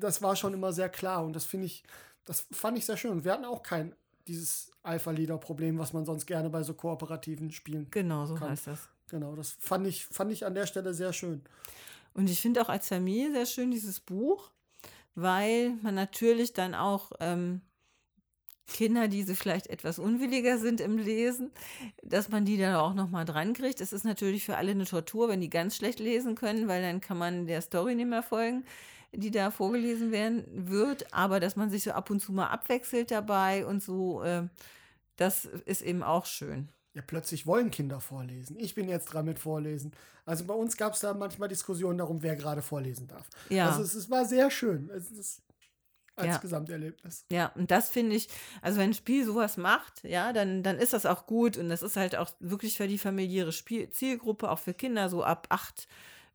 das 0.00 0.22
war 0.22 0.36
schon 0.36 0.54
immer 0.54 0.72
sehr 0.72 0.88
klar 0.88 1.22
und 1.22 1.34
das 1.34 1.44
finde 1.44 1.66
ich, 1.66 1.82
das 2.24 2.46
fand 2.50 2.78
ich 2.78 2.86
sehr 2.86 2.96
schön. 2.96 3.24
Wir 3.24 3.32
hatten 3.34 3.44
auch 3.44 3.62
kein 3.62 3.94
dieses 4.26 4.70
Alpha-Leader-Problem, 4.82 5.78
was 5.78 5.92
man 5.92 6.04
sonst 6.04 6.26
gerne 6.26 6.50
bei 6.50 6.62
so 6.62 6.74
kooperativen 6.74 7.50
Spielen. 7.50 7.88
genau 7.90 8.26
so 8.26 8.34
Kann. 8.34 8.50
heißt 8.50 8.66
das. 8.66 8.88
Genau, 9.08 9.36
das 9.36 9.56
fand 9.60 9.86
ich, 9.86 10.04
fand 10.06 10.32
ich 10.32 10.44
an 10.44 10.54
der 10.54 10.66
Stelle 10.66 10.92
sehr 10.92 11.12
schön. 11.12 11.42
Und 12.14 12.28
ich 12.28 12.40
finde 12.40 12.62
auch 12.62 12.68
als 12.68 12.88
Familie 12.88 13.30
sehr 13.32 13.46
schön 13.46 13.70
dieses 13.70 14.00
Buch, 14.00 14.50
weil 15.14 15.74
man 15.82 15.94
natürlich 15.94 16.52
dann 16.52 16.74
auch 16.74 17.12
ähm, 17.20 17.60
Kinder, 18.66 19.06
die 19.06 19.22
so 19.22 19.34
vielleicht 19.34 19.68
etwas 19.68 19.98
unwilliger 19.98 20.58
sind 20.58 20.80
im 20.80 20.98
Lesen, 20.98 21.52
dass 22.02 22.28
man 22.28 22.44
die 22.44 22.58
dann 22.58 22.74
auch 22.74 22.94
nochmal 22.94 23.24
dran 23.24 23.52
kriegt. 23.52 23.80
Es 23.80 23.92
ist 23.92 24.04
natürlich 24.04 24.44
für 24.44 24.56
alle 24.56 24.72
eine 24.72 24.86
Tortur, 24.86 25.28
wenn 25.28 25.40
die 25.40 25.50
ganz 25.50 25.76
schlecht 25.76 26.00
lesen 26.00 26.34
können, 26.34 26.66
weil 26.66 26.82
dann 26.82 27.00
kann 27.00 27.16
man 27.16 27.46
der 27.46 27.60
Story 27.60 27.94
nicht 27.94 28.08
mehr 28.08 28.24
folgen, 28.24 28.64
die 29.16 29.30
da 29.30 29.50
vorgelesen 29.50 30.12
werden 30.12 30.44
wird. 30.70 31.12
Aber 31.12 31.40
dass 31.40 31.56
man 31.56 31.70
sich 31.70 31.82
so 31.84 31.92
ab 31.92 32.10
und 32.10 32.20
zu 32.20 32.32
mal 32.32 32.46
abwechselt 32.48 33.10
dabei 33.10 33.66
und 33.66 33.82
so, 33.82 34.22
äh, 34.22 34.44
das 35.16 35.44
ist 35.44 35.82
eben 35.82 36.02
auch 36.02 36.26
schön. 36.26 36.68
ja, 36.94 37.02
plötzlich 37.06 37.46
wollen 37.46 37.70
Kinder 37.70 38.00
vorlesen. 38.00 38.56
Ich 38.58 38.74
bin 38.74 38.88
jetzt 38.88 39.06
dran 39.06 39.24
mit 39.26 39.38
Vorlesen. 39.38 39.92
Also 40.24 40.44
bei 40.44 40.54
uns 40.54 40.76
gab 40.76 40.94
es 40.94 41.00
da 41.00 41.12
manchmal 41.14 41.48
Diskussionen 41.48 41.98
darum, 41.98 42.22
wer 42.22 42.36
gerade 42.36 42.62
vorlesen 42.62 43.06
darf. 43.06 43.28
Ja. 43.48 43.68
Also 43.68 43.82
es, 43.82 43.94
es 43.94 44.10
war 44.10 44.24
sehr 44.24 44.50
schön. 44.50 44.90
Es 44.90 45.10
ist 45.10 45.42
als 46.16 46.28
Ja. 46.28 46.38
Gesamterlebnis. 46.38 47.26
Ja, 47.30 47.52
und 47.54 47.70
das 47.70 47.90
finde 47.90 48.16
ich, 48.16 48.28
also 48.62 48.78
wenn 48.78 48.90
ein 48.90 48.94
Spiel 48.94 49.24
sowas 49.26 49.58
macht, 49.58 50.02
ja, 50.04 50.32
dann, 50.32 50.62
dann 50.62 50.78
ist 50.78 50.94
das 50.94 51.04
auch 51.04 51.26
gut 51.26 51.58
und 51.58 51.68
das 51.68 51.82
ist 51.82 51.96
halt 51.96 52.16
auch 52.16 52.30
wirklich 52.40 52.78
für 52.78 52.88
die 52.88 52.96
familiäre 52.98 53.52
Spiel 53.52 53.90
Zielgruppe, 53.90 54.50
auch 54.50 54.58
für 54.58 54.72
Kinder, 54.72 55.10
so 55.10 55.22
ab 55.22 55.46
acht 55.50 55.86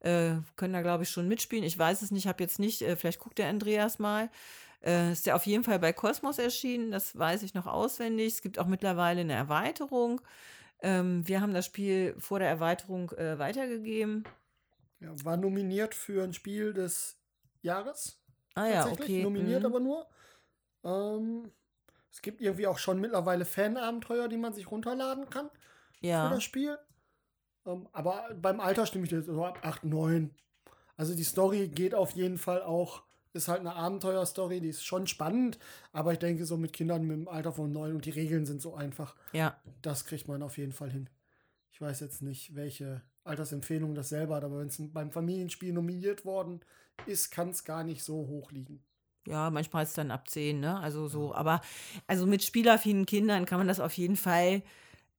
äh, 0.01 0.35
können 0.55 0.73
da, 0.73 0.81
glaube 0.81 1.03
ich, 1.03 1.09
schon 1.09 1.27
mitspielen. 1.27 1.63
Ich 1.63 1.77
weiß 1.77 2.01
es 2.01 2.11
nicht, 2.11 2.27
habe 2.27 2.43
jetzt 2.43 2.59
nicht, 2.59 2.81
äh, 2.81 2.95
vielleicht 2.95 3.19
guckt 3.19 3.37
der 3.37 3.47
Andreas 3.47 3.99
mal. 3.99 4.29
Äh, 4.83 5.11
ist 5.11 5.25
ja 5.25 5.35
auf 5.35 5.45
jeden 5.45 5.63
Fall 5.63 5.79
bei 5.79 5.93
Cosmos 5.93 6.39
erschienen, 6.39 6.91
das 6.91 7.17
weiß 7.17 7.43
ich 7.43 7.53
noch 7.53 7.67
auswendig. 7.67 8.33
Es 8.33 8.41
gibt 8.41 8.57
auch 8.57 8.65
mittlerweile 8.65 9.21
eine 9.21 9.33
Erweiterung. 9.33 10.21
Ähm, 10.81 11.27
wir 11.27 11.41
haben 11.41 11.53
das 11.53 11.67
Spiel 11.67 12.15
vor 12.17 12.39
der 12.39 12.49
Erweiterung 12.49 13.11
äh, 13.11 13.37
weitergegeben. 13.37 14.23
Ja, 14.99 15.13
war 15.23 15.37
nominiert 15.37 15.93
für 15.93 16.23
ein 16.23 16.33
Spiel 16.33 16.73
des 16.73 17.17
Jahres. 17.61 18.19
Ah 18.55 18.67
ja, 18.67 18.87
okay. 18.87 19.23
Nominiert 19.23 19.61
mhm. 19.61 19.65
aber 19.67 19.79
nur. 19.79 20.07
Ähm, 20.83 21.51
es 22.11 22.21
gibt 22.21 22.41
irgendwie 22.41 22.67
auch 22.67 22.77
schon 22.77 22.99
mittlerweile 22.99 23.45
Fanabenteuer, 23.45 24.27
die 24.27 24.37
man 24.37 24.53
sich 24.53 24.69
runterladen 24.69 25.29
kann 25.29 25.49
für 25.99 26.07
Ja, 26.07 26.29
das 26.29 26.43
Spiel. 26.43 26.77
Ähm, 27.65 27.87
aber 27.91 28.29
beim 28.35 28.59
Alter 28.59 28.85
stimme 28.85 29.05
ich 29.05 29.09
dir 29.09 29.21
so 29.21 29.45
ab 29.45 29.59
8, 29.63 29.83
9. 29.83 30.31
Also 30.97 31.15
die 31.15 31.23
Story 31.23 31.67
geht 31.67 31.95
auf 31.95 32.11
jeden 32.11 32.37
Fall 32.37 32.61
auch, 32.61 33.03
ist 33.33 33.47
halt 33.47 33.61
eine 33.61 33.75
Abenteuerstory, 33.75 34.59
die 34.59 34.69
ist 34.69 34.85
schon 34.85 35.07
spannend, 35.07 35.57
aber 35.91 36.13
ich 36.13 36.19
denke 36.19 36.45
so 36.45 36.57
mit 36.57 36.73
Kindern 36.73 37.03
mit 37.03 37.17
dem 37.17 37.27
Alter 37.27 37.53
von 37.53 37.71
9 37.71 37.95
und 37.95 38.05
die 38.05 38.11
Regeln 38.11 38.45
sind 38.45 38.61
so 38.61 38.75
einfach, 38.75 39.15
ja. 39.33 39.55
das 39.81 40.05
kriegt 40.05 40.27
man 40.27 40.43
auf 40.43 40.57
jeden 40.57 40.73
Fall 40.73 40.91
hin. 40.91 41.09
Ich 41.71 41.81
weiß 41.81 42.01
jetzt 42.01 42.21
nicht, 42.21 42.55
welche 42.55 43.01
Altersempfehlung 43.23 43.95
das 43.95 44.09
selber 44.09 44.35
hat, 44.35 44.43
aber 44.43 44.59
wenn 44.59 44.67
es 44.67 44.81
beim 44.93 45.11
Familienspiel 45.11 45.73
nominiert 45.73 46.25
worden 46.25 46.59
ist, 47.05 47.31
kann 47.31 47.49
es 47.49 47.63
gar 47.63 47.83
nicht 47.83 48.03
so 48.03 48.15
hoch 48.27 48.51
liegen. 48.51 48.83
Ja, 49.27 49.49
manchmal 49.49 49.83
ist 49.83 49.89
es 49.89 49.95
dann 49.95 50.11
ab 50.11 50.29
10, 50.29 50.59
ne? 50.59 50.79
Also 50.79 51.07
so, 51.07 51.33
aber 51.33 51.61
also 52.07 52.25
mit 52.25 52.43
spielaffinen 52.43 53.05
Kindern 53.05 53.45
kann 53.45 53.59
man 53.59 53.67
das 53.67 53.79
auf 53.79 53.93
jeden 53.93 54.15
Fall 54.15 54.63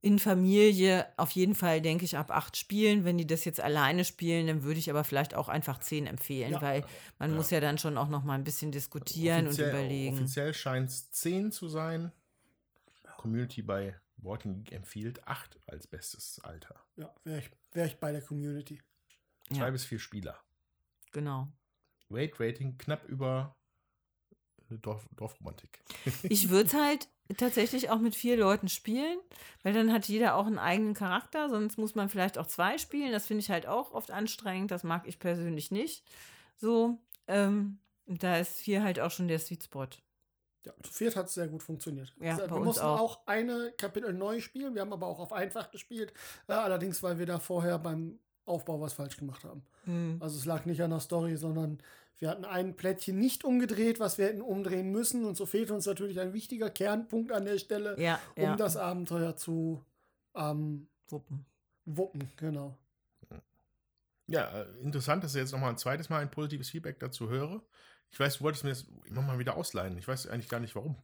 in 0.02 0.18
Familie, 0.18 1.06
auf 1.16 1.30
jeden 1.30 1.54
Fall, 1.54 1.80
denke 1.80 2.04
ich, 2.04 2.16
ab 2.18 2.30
8 2.32 2.56
spielen. 2.56 3.04
Wenn 3.04 3.18
die 3.18 3.26
das 3.26 3.44
jetzt 3.44 3.60
alleine 3.60 4.04
spielen, 4.04 4.48
dann 4.48 4.64
würde 4.64 4.80
ich 4.80 4.90
aber 4.90 5.04
vielleicht 5.04 5.34
auch 5.34 5.48
einfach 5.48 5.78
10 5.78 6.06
empfehlen, 6.08 6.52
Ja. 6.52 6.60
weil 6.60 6.84
man 7.20 7.34
muss 7.34 7.50
ja 7.50 7.60
dann 7.60 7.78
schon 7.78 7.96
auch 7.96 8.08
noch 8.08 8.24
mal 8.24 8.34
ein 8.34 8.42
bisschen 8.44 8.72
diskutieren 8.72 9.46
und 9.46 9.56
überlegen. 9.58 10.16
Offiziell 10.16 10.52
scheint 10.54 10.90
es 10.90 11.10
10 11.12 11.52
zu 11.52 11.68
sein. 11.68 12.10
Community 13.16 13.62
bei 13.62 13.94
Walking 14.16 14.64
Geek 14.64 14.72
empfiehlt 14.72 15.26
8 15.28 15.58
als 15.68 15.86
bestes 15.86 16.40
Alter. 16.42 16.74
Ja, 16.96 17.14
wäre 17.22 17.38
ich, 17.38 17.50
wär 17.72 17.86
ich 17.86 17.96
bei 17.98 18.10
der 18.10 18.22
Community. 18.22 18.80
Zwei 19.48 19.56
Ja. 19.58 19.70
bis 19.70 19.84
vier 19.84 20.00
Spieler. 20.00 20.36
Genau. 21.12 21.46
Weight 22.08 22.40
Rating 22.40 22.76
knapp 22.76 23.04
über 23.08 23.54
Dorf, 24.68 25.06
Dorfromantik. 25.14 25.80
Ich 26.22 26.48
würde 26.48 26.66
es 26.66 26.74
halt 26.74 27.08
tatsächlich 27.38 27.90
auch 27.90 27.98
mit 27.98 28.14
vier 28.14 28.36
Leuten 28.36 28.68
spielen, 28.68 29.18
weil 29.62 29.72
dann 29.72 29.92
hat 29.92 30.06
jeder 30.06 30.36
auch 30.36 30.46
einen 30.46 30.58
eigenen 30.58 30.94
Charakter, 30.94 31.48
sonst 31.48 31.78
muss 31.78 31.94
man 31.94 32.08
vielleicht 32.08 32.38
auch 32.38 32.46
zwei 32.46 32.78
spielen. 32.78 33.12
Das 33.12 33.26
finde 33.26 33.40
ich 33.40 33.50
halt 33.50 33.66
auch 33.66 33.92
oft 33.92 34.10
anstrengend. 34.10 34.70
Das 34.70 34.84
mag 34.84 35.06
ich 35.06 35.18
persönlich 35.18 35.70
nicht. 35.70 36.04
So, 36.56 36.98
ähm, 37.28 37.78
da 38.06 38.38
ist 38.38 38.60
vier 38.60 38.82
halt 38.82 39.00
auch 39.00 39.10
schon 39.10 39.28
der 39.28 39.38
Sweet 39.38 39.64
Spot. 39.64 39.86
Ja, 40.64 40.72
zu 40.82 40.92
viert 40.92 41.16
hat 41.16 41.26
es 41.26 41.34
sehr 41.34 41.48
gut 41.48 41.62
funktioniert. 41.62 42.14
Ja, 42.20 42.38
wir 42.38 42.60
mussten 42.60 42.84
auch. 42.84 43.00
auch. 43.00 43.26
eine 43.26 43.72
Kapitel 43.76 44.12
neu 44.12 44.40
spielen. 44.40 44.74
Wir 44.74 44.82
haben 44.82 44.92
aber 44.92 45.06
auch 45.06 45.18
auf 45.18 45.32
einfach 45.32 45.70
gespielt. 45.70 46.12
Äh, 46.46 46.52
allerdings, 46.52 47.02
weil 47.02 47.18
wir 47.18 47.26
da 47.26 47.40
vorher 47.40 47.78
beim 47.78 48.20
Aufbau 48.44 48.80
was 48.80 48.94
falsch 48.94 49.16
gemacht 49.16 49.44
haben. 49.44 49.62
Hm. 49.84 50.16
Also 50.20 50.38
es 50.38 50.44
lag 50.44 50.64
nicht 50.64 50.82
an 50.82 50.90
der 50.90 51.00
Story, 51.00 51.36
sondern 51.36 51.78
wir 52.18 52.28
hatten 52.28 52.44
ein 52.44 52.76
Plättchen 52.76 53.18
nicht 53.18 53.44
umgedreht, 53.44 53.98
was 53.98 54.18
wir 54.18 54.26
hätten 54.26 54.42
umdrehen 54.42 54.90
müssen. 54.90 55.24
Und 55.24 55.36
so 55.36 55.46
fehlt 55.46 55.70
uns 55.70 55.86
natürlich 55.86 56.20
ein 56.20 56.32
wichtiger 56.32 56.70
Kernpunkt 56.70 57.32
an 57.32 57.44
der 57.44 57.58
Stelle, 57.58 58.00
Ja, 58.00 58.20
um 58.36 58.42
ja. 58.44 58.56
das 58.56 58.76
Abenteuer 58.76 59.36
zu 59.36 59.84
ähm, 60.34 60.88
Wuppen. 61.08 61.44
wuppen. 61.84 62.30
Genau. 62.36 62.76
Ja, 64.28 64.62
interessant, 64.82 65.24
dass 65.24 65.34
ich 65.34 65.40
jetzt 65.40 65.52
nochmal 65.52 65.70
ein 65.70 65.78
zweites 65.78 66.08
Mal 66.08 66.20
ein 66.20 66.30
positives 66.30 66.70
Feedback 66.70 67.00
dazu 67.00 67.28
höre. 67.28 67.62
Ich 68.10 68.20
weiß, 68.20 68.38
du 68.38 68.44
wolltest 68.44 68.64
mir 68.64 68.70
das 68.70 68.86
immer 69.04 69.22
mal 69.22 69.38
wieder 69.38 69.56
ausleihen. 69.56 69.98
Ich 69.98 70.06
weiß 70.06 70.26
eigentlich 70.28 70.48
gar 70.48 70.60
nicht 70.60 70.74
warum. 70.76 70.96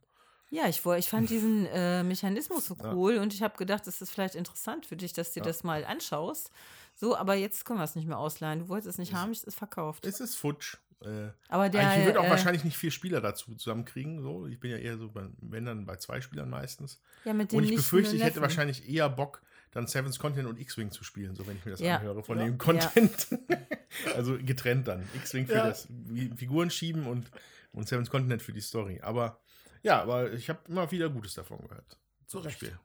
Ja, 0.51 0.67
ich, 0.67 0.83
ich 0.85 1.09
fand 1.09 1.29
diesen 1.29 1.65
äh, 1.73 2.03
Mechanismus 2.03 2.65
so 2.65 2.75
Ja. 2.81 2.93
cool 2.93 3.17
und 3.17 3.33
ich 3.33 3.41
habe 3.43 3.55
gedacht, 3.57 3.85
das 3.85 4.01
ist 4.01 4.09
vielleicht 4.11 4.35
interessant 4.35 4.85
für 4.85 4.95
dich, 4.95 5.13
dass 5.13 5.29
du 5.33 5.39
dir 5.39 5.45
Ja. 5.45 5.51
das 5.51 5.63
mal 5.63 5.85
anschaust. 5.85 6.51
So, 6.95 7.15
aber 7.15 7.35
jetzt 7.35 7.65
können 7.65 7.79
wir 7.79 7.83
es 7.83 7.95
nicht 7.95 8.07
mehr 8.07 8.17
ausleihen. 8.17 8.59
Du 8.59 8.67
wolltest 8.69 8.89
es 8.89 8.97
nicht 8.97 9.11
Ist- 9.11 9.17
haben, 9.17 9.31
es 9.31 9.43
ist 9.43 9.55
verkauft. 9.55 10.05
Es 10.05 10.19
ist 10.19 10.35
futsch. 10.35 10.77
Äh, 11.01 11.29
aber 11.47 11.69
der, 11.69 11.87
eigentlich 11.89 12.07
würde 12.07 12.19
auch 12.19 12.25
äh, 12.25 12.29
wahrscheinlich 12.29 12.65
nicht 12.65 12.75
vier 12.75 12.91
Spieler 12.91 13.21
dazu 13.21 13.55
zusammenkriegen. 13.55 14.21
So. 14.21 14.47
Ich 14.47 14.59
bin 14.59 14.69
ja 14.71 14.77
eher 14.77 14.97
so, 14.97 15.09
bei, 15.09 15.27
wenn 15.39 15.63
dann 15.63 15.85
bei 15.85 15.95
zwei 15.95 16.19
Spielern 16.19 16.49
meistens. 16.49 16.99
ja, 17.23 17.33
mit 17.33 17.53
Und 17.53 17.63
ich 17.63 17.73
befürchte, 17.75 18.15
ich 18.17 18.23
hätte 18.23 18.41
wahrscheinlich 18.41 18.89
eher 18.89 19.07
Bock, 19.07 19.41
dann 19.71 19.87
Seven's 19.87 20.19
Continent 20.19 20.49
und 20.49 20.59
X-Wing 20.59 20.91
zu 20.91 21.03
spielen, 21.05 21.35
so 21.35 21.47
wenn 21.47 21.55
ich 21.55 21.63
mir 21.63 21.71
das 21.71 21.79
Ja. 21.79 21.97
anhöre 21.97 22.21
von 22.23 22.37
Ja. 22.39 22.45
dem 22.45 22.57
Content. 22.57 23.27
also 24.15 24.37
getrennt 24.43 24.87
dann. 24.89 25.07
X-Wing 25.15 25.45
für 25.47 25.53
Ja. 25.53 25.67
das 25.69 25.87
Figuren 26.35 26.69
schieben 26.69 27.05
und, 27.07 27.29
und 27.71 27.87
Seven's 27.87 28.09
Continent 28.09 28.41
für 28.41 28.51
die 28.51 28.59
Story. 28.61 28.99
Aber 29.01 29.39
ja, 29.83 30.01
aber 30.01 30.31
ich 30.33 30.49
habe 30.49 30.59
immer 30.67 30.89
wieder 30.91 31.09
Gutes 31.09 31.33
davon 31.33 31.59
gehört. 31.67 31.99
Zu 32.27 32.37
Das 32.37 32.47
Recht. 32.47 32.57
Spiel. 32.57 32.79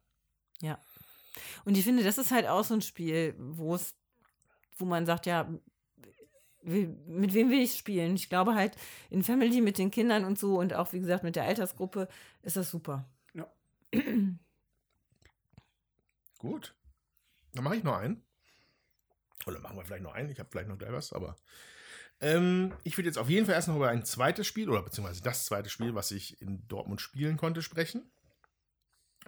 Und 1.64 1.76
ich 1.76 1.84
finde, 1.84 2.04
das 2.04 2.18
ist 2.18 2.30
halt 2.30 2.46
auch 2.46 2.64
so 2.64 2.74
ein 2.74 2.82
Spiel, 2.82 3.34
wo 3.38 3.74
es, 3.74 3.94
wo 4.76 4.84
man 4.84 5.06
sagt, 5.06 5.26
ja, 5.26 5.48
mit 6.62 7.34
wem 7.34 7.50
will 7.50 7.60
ich 7.60 7.74
spielen? 7.74 8.14
Ich 8.14 8.28
glaube 8.28 8.54
halt, 8.54 8.76
in 9.10 9.22
Family 9.22 9.60
mit 9.60 9.76
den 9.76 9.90
Kindern 9.90 10.24
und 10.24 10.38
so 10.38 10.58
und 10.58 10.72
auch, 10.74 10.92
wie 10.92 11.00
gesagt, 11.00 11.22
mit 11.24 11.36
der 11.36 11.44
Altersgruppe 11.44 12.08
ist 12.42 12.56
das 12.56 12.70
super. 12.70 13.06
Gut. 16.38 16.74
Dann 17.52 17.64
mache 17.64 17.76
ich 17.76 17.84
noch 17.84 17.96
einen. 17.96 18.22
Oder 19.46 19.60
machen 19.60 19.76
wir 19.76 19.84
vielleicht 19.84 20.02
noch 20.02 20.14
einen. 20.14 20.30
Ich 20.30 20.38
habe 20.38 20.48
vielleicht 20.50 20.68
noch 20.68 20.78
gleich 20.78 20.92
was, 20.92 21.12
aber. 21.12 21.36
Ähm, 22.20 22.72
ich 22.84 22.96
würde 22.96 23.08
jetzt 23.08 23.18
auf 23.18 23.28
jeden 23.28 23.46
Fall 23.46 23.54
erst 23.54 23.68
noch 23.68 23.76
über 23.76 23.88
ein 23.88 24.04
zweites 24.04 24.46
Spiel 24.46 24.68
oder 24.68 24.82
beziehungsweise 24.82 25.22
das 25.22 25.44
zweite 25.44 25.68
Spiel, 25.68 25.94
was 25.94 26.10
ich 26.10 26.40
in 26.40 26.66
Dortmund 26.68 27.00
spielen 27.00 27.36
konnte, 27.36 27.62
sprechen. 27.62 28.10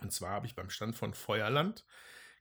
Und 0.01 0.13
zwar 0.13 0.31
habe 0.31 0.47
ich 0.47 0.55
beim 0.55 0.71
Stand 0.71 0.95
von 0.95 1.15
Feuerland, 1.15 1.85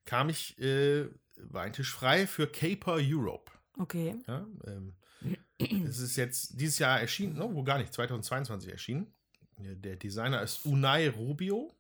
kam 0.06 0.30
ich, 0.30 0.60
äh, 0.60 1.08
war 1.38 1.64
ein 1.64 1.74
Tisch 1.74 1.92
frei 1.92 2.28
für 2.28 2.48
Caper 2.48 2.98
Europe. 3.00 3.52
Okay. 3.78 4.16
Ja, 4.28 4.46
ähm, 4.66 4.96
es 5.58 6.00
ist 6.00 6.16
jetzt 6.18 6.60
dieses 6.60 6.80
Jahr 6.80 7.00
erschienen, 7.00 7.38
no, 7.38 7.54
wo 7.54 7.64
gar 7.64 7.78
nicht, 7.78 7.94
2022 7.94 8.72
erschienen. 8.72 9.14
Der 9.58 9.96
Designer 9.96 10.42
ist 10.42 10.66
Unai 10.66 11.10
Rubio 11.10 11.74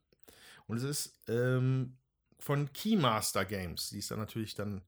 und 0.68 0.78
es 0.78 0.84
ist 0.84 1.20
ähm, 1.28 1.98
von 2.40 2.72
Keymaster 2.72 3.44
Games, 3.44 3.90
die 3.90 4.00
es 4.00 4.08
dann 4.08 4.20
natürlich 4.20 4.56
dann 4.56 4.82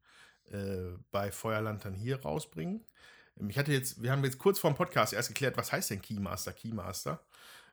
äh, 0.52 0.98
bei 1.12 1.32
Feuerland 1.32 1.84
dann 1.84 1.96
hier 1.96 2.22
rausbringen. 2.22 2.86
Ähm, 3.40 3.50
Ich 3.50 3.58
hatte 3.58 3.72
jetzt, 3.72 4.02
wir 4.02 4.12
haben 4.12 4.24
jetzt 4.24 4.38
kurz 4.38 4.60
vor 4.60 4.72
dem 4.72 4.78
Podcast 4.78 5.14
erst 5.14 5.30
geklärt, 5.30 5.58
was 5.58 5.72
heißt 5.72 5.90
denn 5.90 6.02
Keymaster? 6.02 6.54
Keymaster. 6.54 7.24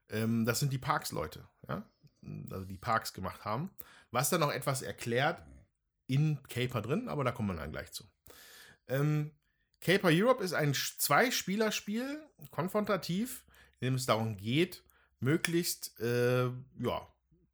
Ähm, 0.09 0.45
das 0.45 0.61
sind 0.61 0.73
die 0.73 0.79
Parks-Leute, 0.79 1.49
ja, 1.69 1.89
also 2.51 2.65
die 2.67 2.77
Parks 2.77 3.12
gemacht 3.12 3.45
haben. 3.45 3.71
Was 4.11 4.31
dann 4.31 4.41
noch 4.41 4.53
etwas 4.53 4.83
erklärt 4.83 5.43
in 6.07 6.43
Caper 6.49 6.83
drin, 6.83 7.09
aber 7.09 7.25
da 7.25 7.33
kommen 7.33 7.49
wir 7.49 7.61
dann 7.61 7.73
gleich 7.73 7.93
zu. 7.93 8.05
Ähm, 8.87 9.33
Caper 9.81 10.09
Europe 10.11 10.43
ist 10.43 10.53
ein 10.53 10.75
Zwei-Spieler-Spiel, 10.75 12.23
konfrontativ, 12.51 13.45
in 13.81 13.87
dem 13.87 13.95
es 13.95 14.07
darum 14.07 14.37
geht, 14.37 14.83
möglichst, 15.21 15.99
äh, 16.01 16.45
ja, 16.79 17.09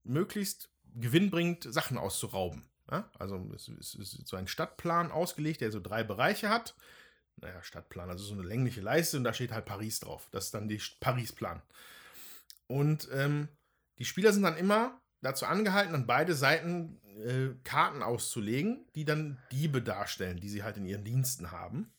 möglichst 0.05 0.71
gewinnbringend 0.95 1.73
Sachen 1.73 1.99
auszurauben. 1.99 2.69
Ja? 2.91 3.11
Also 3.19 3.51
es 3.55 3.69
ist 3.69 4.27
so 4.27 4.37
ein 4.37 4.49
Stadtplan 4.49 5.13
ausgelegt, 5.13 5.61
der 5.61 5.71
so 5.71 5.81
drei 5.81 6.03
Bereiche 6.03 6.49
hat. 6.49 6.75
Naja, 7.41 7.62
Stadtplan, 7.62 8.11
also 8.11 8.24
so 8.24 8.34
eine 8.34 8.43
längliche 8.43 8.80
Leiste 8.80 9.16
und 9.16 9.24
da 9.24 9.32
steht 9.32 9.53
halt 9.53 9.64
Paris 9.64 10.01
drauf. 10.01 10.28
Das 10.30 10.47
ist 10.47 10.55
dann 10.55 10.68
die 10.68 10.80
Paris-Plan. 11.01 11.62
Und 12.66 13.09
ähm, 13.12 13.49
die 13.99 14.05
Spieler 14.05 14.32
sind 14.32 14.43
dann 14.43 14.57
immer 14.57 15.01
dazu 15.22 15.47
angehalten, 15.47 15.95
an 15.95 16.07
beide 16.07 16.34
Seiten 16.34 17.01
äh, 17.24 17.55
Karten 17.64 18.03
auszulegen, 18.03 18.86
die 18.95 19.05
dann 19.05 19.38
Diebe 19.53 19.82
darstellen, 19.82 20.41
die 20.41 20.49
sie 20.49 20.62
halt 20.62 20.76
in 20.76 20.86
ihren 20.86 21.05
Diensten 21.05 21.51
haben. 21.51 21.93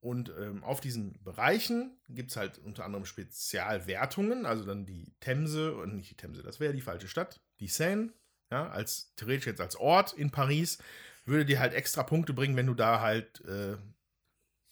Und 0.00 0.32
ähm, 0.38 0.62
auf 0.62 0.80
diesen 0.80 1.22
Bereichen 1.24 1.98
gibt 2.08 2.30
es 2.30 2.36
halt 2.36 2.58
unter 2.58 2.84
anderem 2.84 3.04
Spezialwertungen, 3.04 4.46
also 4.46 4.64
dann 4.64 4.86
die 4.86 5.12
Themse 5.20 5.74
und 5.74 5.96
nicht 5.96 6.10
die 6.10 6.16
Themse, 6.16 6.42
das 6.42 6.60
wäre 6.60 6.72
die 6.72 6.80
falsche 6.80 7.08
Stadt, 7.08 7.40
die 7.58 7.66
Seine, 7.66 8.12
ja, 8.50 8.68
als 8.68 9.12
theoretisch 9.16 9.46
jetzt 9.46 9.60
als 9.60 9.74
Ort 9.74 10.12
in 10.12 10.30
Paris, 10.30 10.78
würde 11.24 11.44
dir 11.44 11.58
halt 11.58 11.74
extra 11.74 12.04
Punkte 12.04 12.32
bringen, 12.32 12.56
wenn 12.56 12.68
du 12.68 12.74
da 12.74 13.00
halt 13.00 13.44
äh, 13.44 13.76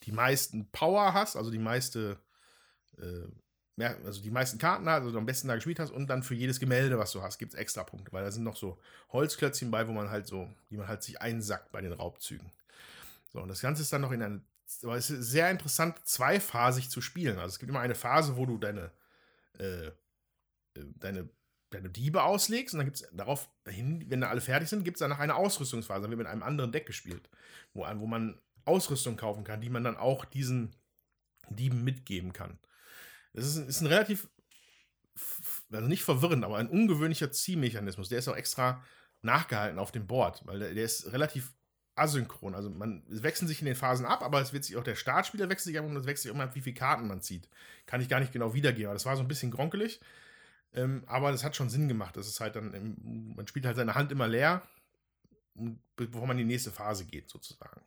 die 0.03 0.13
meisten 0.13 0.71
Power 0.71 1.15
hast, 1.15 1.37
also 1.37 1.51
die 1.51 1.59
meiste, 1.59 2.19
äh, 2.99 3.29
mehr, 3.77 3.97
also 4.05 4.23
die 4.23 4.31
meisten 4.31 4.59
Karten 4.59 4.89
hast, 4.89 5.03
also 5.03 5.19
am 5.19 5.27
besten 5.27 5.49
da 5.49 5.55
gespielt 5.55 5.79
hast 5.79 5.91
und 5.91 6.09
dann 6.09 6.23
für 6.23 6.35
jedes 6.35 6.61
Gemälde, 6.61 6.99
was 6.99 7.13
du 7.13 7.23
hast, 7.23 7.39
gibt 7.39 7.55
es 7.55 7.59
extra 7.59 7.85
Punkte, 7.85 8.13
weil 8.13 8.25
da 8.25 8.31
sind 8.31 8.45
noch 8.45 8.57
so 8.57 8.79
Holzklötzchen 9.11 9.71
bei, 9.71 9.87
wo 9.89 9.93
man 9.93 10.11
halt 10.11 10.27
so, 10.27 10.49
die 10.71 10.77
man 10.77 10.89
halt 10.89 11.03
sich 11.03 11.21
einsackt 11.21 11.73
bei 11.73 11.81
den 11.81 11.93
Raubzügen. 11.93 12.51
So, 13.33 13.41
und 13.41 13.49
das 13.49 13.61
Ganze 13.61 13.83
ist 13.83 13.93
dann 13.93 14.01
noch 14.01 14.13
in 14.13 14.23
eine, 14.23 14.41
aber 14.83 14.97
es 14.97 15.11
ist 15.11 15.31
sehr 15.31 15.51
interessant, 15.51 15.99
zweiphasig 16.07 16.91
zu 16.91 17.01
spielen. 17.01 17.39
Also 17.39 17.55
es 17.55 17.59
gibt 17.59 17.71
immer 17.71 17.81
eine 17.81 17.95
Phase, 17.95 18.37
wo 18.37 18.47
du 18.47 18.59
deine, 18.59 18.91
äh, 19.59 19.87
äh 19.87 19.93
deine, 20.75 21.29
deine 21.71 21.91
Diebe 21.91 22.23
auslegst 22.23 22.75
und 22.75 22.79
dann 22.79 22.87
gibt 22.87 22.97
es 22.97 23.09
darauf 23.13 23.49
hin, 23.67 24.05
wenn 24.09 24.21
da 24.21 24.29
alle 24.29 24.41
fertig 24.41 24.69
sind, 24.69 24.85
gibt 24.85 24.97
es 24.97 25.01
danach 25.01 25.19
eine 25.19 25.35
Ausrüstungsphase. 25.35 26.03
Dann 26.03 26.11
wird 26.11 26.19
mit 26.19 26.27
einem 26.27 26.43
anderen 26.43 26.73
Deck 26.73 26.87
gespielt, 26.87 27.29
wo, 27.75 27.85
wo 27.97 28.07
man 28.07 28.41
Ausrüstung 28.67 29.17
kaufen 29.17 29.45
kann, 29.45 29.61
die 29.61 29.71
man 29.71 29.85
dann 29.85 29.97
auch 29.97 30.25
diesen 30.25 30.75
Dieben 31.49 31.85
mitgeben 31.85 32.33
kann. 32.33 32.59
Das 33.33 33.47
ist, 33.47 33.57
ist 33.57 33.81
ein 33.81 33.87
relativ, 33.87 34.29
also 35.71 35.89
nicht 35.89 36.03
verwirrend, 36.03 36.45
aber 36.45 36.57
ein 36.57 36.69
ungewöhnlicher 36.69 37.31
Ziehmechanismus. 37.31 38.09
Der 38.09 38.19
ist 38.19 38.29
auch 38.29 38.37
extra 38.37 38.83
nachgehalten 39.23 39.79
auf 39.79 39.93
dem 39.93 40.07
Board, 40.07 40.43
weil 40.47 40.59
der, 40.59 40.75
der 40.75 40.85
ist 40.85 41.13
relativ 41.13 41.53
asynchron. 41.97 42.55
Also 42.55 42.71
man 42.71 43.03
wechseln 43.09 43.49
sich 43.49 43.61
in 43.61 43.67
den 43.67 43.75
Phasen 43.75 44.07
ab, 44.07 44.23
aber 44.23 44.41
es 44.41 44.53
wird 44.53 44.65
sich 44.65 44.77
auch 44.77 44.85
der 44.85 44.95
Startspieler 44.95 45.49
wechselt 45.49 45.73
sich 45.73 45.79
ab 45.79 45.87
und 45.87 45.97
es 45.97 46.07
wechselt 46.07 46.23
sich 46.23 46.31
immer 46.31 46.55
wie 46.55 46.61
viele 46.61 46.75
Karten 46.75 47.09
man 47.09 47.23
zieht. 47.23 47.49
Kann 47.87 48.01
ich 48.01 48.09
gar 48.09 48.21
nicht 48.21 48.33
genau 48.33 48.55
wiedergeben. 48.55 48.93
Das 48.93 49.07
war 49.07 49.17
so 49.17 49.23
ein 49.23 49.29
bisschen 49.29 49.51
gronkelig, 49.51 50.01
ähm, 50.75 51.05
aber 51.07 51.33
das 51.33 51.43
hat 51.43 51.57
schon 51.57 51.71
Sinn 51.71 51.89
gemacht. 51.89 52.17
Das 52.17 52.29
ist 52.29 52.41
halt 52.41 52.57
dann, 52.57 53.35
man 53.35 53.47
spielt 53.47 53.67
halt 53.67 53.77
seine 53.77 53.95
Hand 53.95 54.13
immer 54.13 54.29
leer, 54.29 54.63
bevor 55.97 56.27
man 56.27 56.39
in 56.39 56.47
die 56.47 56.53
nächste 56.53 56.71
Phase 56.71 57.07
geht, 57.07 57.31
sozusagen. 57.31 57.81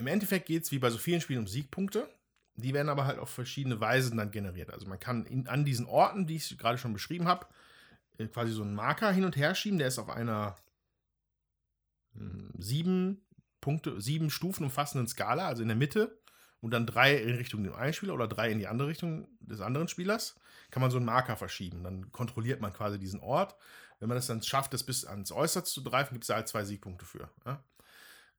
Im 0.00 0.06
Endeffekt 0.06 0.46
geht 0.46 0.64
es 0.64 0.72
wie 0.72 0.78
bei 0.78 0.90
so 0.90 0.98
vielen 0.98 1.20
Spielen 1.20 1.40
um 1.40 1.46
Siegpunkte. 1.46 2.08
Die 2.56 2.74
werden 2.74 2.88
aber 2.88 3.04
halt 3.04 3.18
auf 3.18 3.30
verschiedene 3.30 3.80
Weisen 3.80 4.16
dann 4.16 4.30
generiert. 4.30 4.72
Also 4.72 4.86
man 4.86 4.98
kann 4.98 5.26
in, 5.26 5.46
an 5.46 5.64
diesen 5.64 5.86
Orten, 5.86 6.26
die 6.26 6.36
ich 6.36 6.58
gerade 6.58 6.78
schon 6.78 6.92
beschrieben 6.92 7.28
habe, 7.28 7.46
äh, 8.18 8.26
quasi 8.26 8.52
so 8.52 8.62
einen 8.62 8.74
Marker 8.74 9.12
hin 9.12 9.24
und 9.24 9.36
her 9.36 9.54
schieben. 9.54 9.78
Der 9.78 9.88
ist 9.88 9.98
auf 9.98 10.08
einer 10.08 10.56
hm, 12.14 12.52
sieben 12.58 13.22
Punkte, 13.60 14.00
sieben 14.00 14.30
Stufen 14.30 14.64
umfassenden 14.64 15.06
Skala, 15.06 15.46
also 15.46 15.62
in 15.62 15.68
der 15.68 15.76
Mitte 15.76 16.18
und 16.60 16.72
dann 16.72 16.86
drei 16.86 17.16
in 17.16 17.36
Richtung 17.36 17.62
dem 17.62 17.74
einen 17.74 17.92
Spieler 17.92 18.14
oder 18.14 18.28
drei 18.28 18.50
in 18.50 18.58
die 18.58 18.68
andere 18.68 18.88
Richtung 18.88 19.28
des 19.40 19.60
anderen 19.60 19.88
Spielers, 19.88 20.38
kann 20.70 20.80
man 20.80 20.90
so 20.90 20.96
einen 20.96 21.06
Marker 21.06 21.36
verschieben. 21.36 21.84
Dann 21.84 22.10
kontrolliert 22.12 22.60
man 22.60 22.72
quasi 22.72 22.98
diesen 22.98 23.20
Ort. 23.20 23.54
Wenn 23.98 24.08
man 24.08 24.18
es 24.18 24.26
dann 24.26 24.42
schafft, 24.42 24.72
das 24.72 24.82
bis 24.82 25.04
ans 25.04 25.32
Äußerste 25.32 25.70
zu 25.70 25.82
greifen, 25.82 26.14
gibt 26.14 26.24
es 26.24 26.28
da 26.28 26.36
halt 26.36 26.48
zwei 26.48 26.64
Siegpunkte 26.64 27.04
für. 27.04 27.30
Ja? 27.44 27.62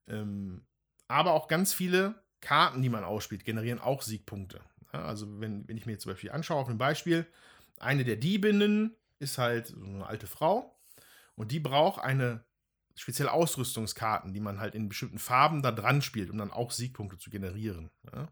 Ähm, 0.08 0.64
aber 1.12 1.32
auch 1.32 1.48
ganz 1.48 1.74
viele 1.74 2.14
Karten, 2.40 2.82
die 2.82 2.88
man 2.88 3.04
ausspielt, 3.04 3.44
generieren 3.44 3.78
auch 3.78 4.02
Siegpunkte. 4.02 4.60
Ja, 4.92 5.04
also 5.04 5.40
wenn, 5.40 5.66
wenn 5.68 5.76
ich 5.76 5.86
mir 5.86 5.92
jetzt 5.92 6.02
zum 6.02 6.12
Beispiel 6.12 6.30
anschaue, 6.30 6.60
auf 6.60 6.68
dem 6.68 6.78
Beispiel, 6.78 7.26
eine 7.78 8.04
der 8.04 8.16
Diebinnen 8.16 8.96
ist 9.18 9.38
halt 9.38 9.68
so 9.68 9.84
eine 9.84 10.06
alte 10.06 10.26
Frau 10.26 10.78
und 11.34 11.52
die 11.52 11.60
braucht 11.60 12.02
eine 12.02 12.44
spezielle 12.94 13.32
Ausrüstungskarten, 13.32 14.34
die 14.34 14.40
man 14.40 14.58
halt 14.60 14.74
in 14.74 14.88
bestimmten 14.88 15.18
Farben 15.18 15.62
da 15.62 15.72
dran 15.72 16.02
spielt, 16.02 16.30
um 16.30 16.38
dann 16.38 16.50
auch 16.50 16.70
Siegpunkte 16.70 17.18
zu 17.18 17.30
generieren. 17.30 17.90
Ja? 18.12 18.28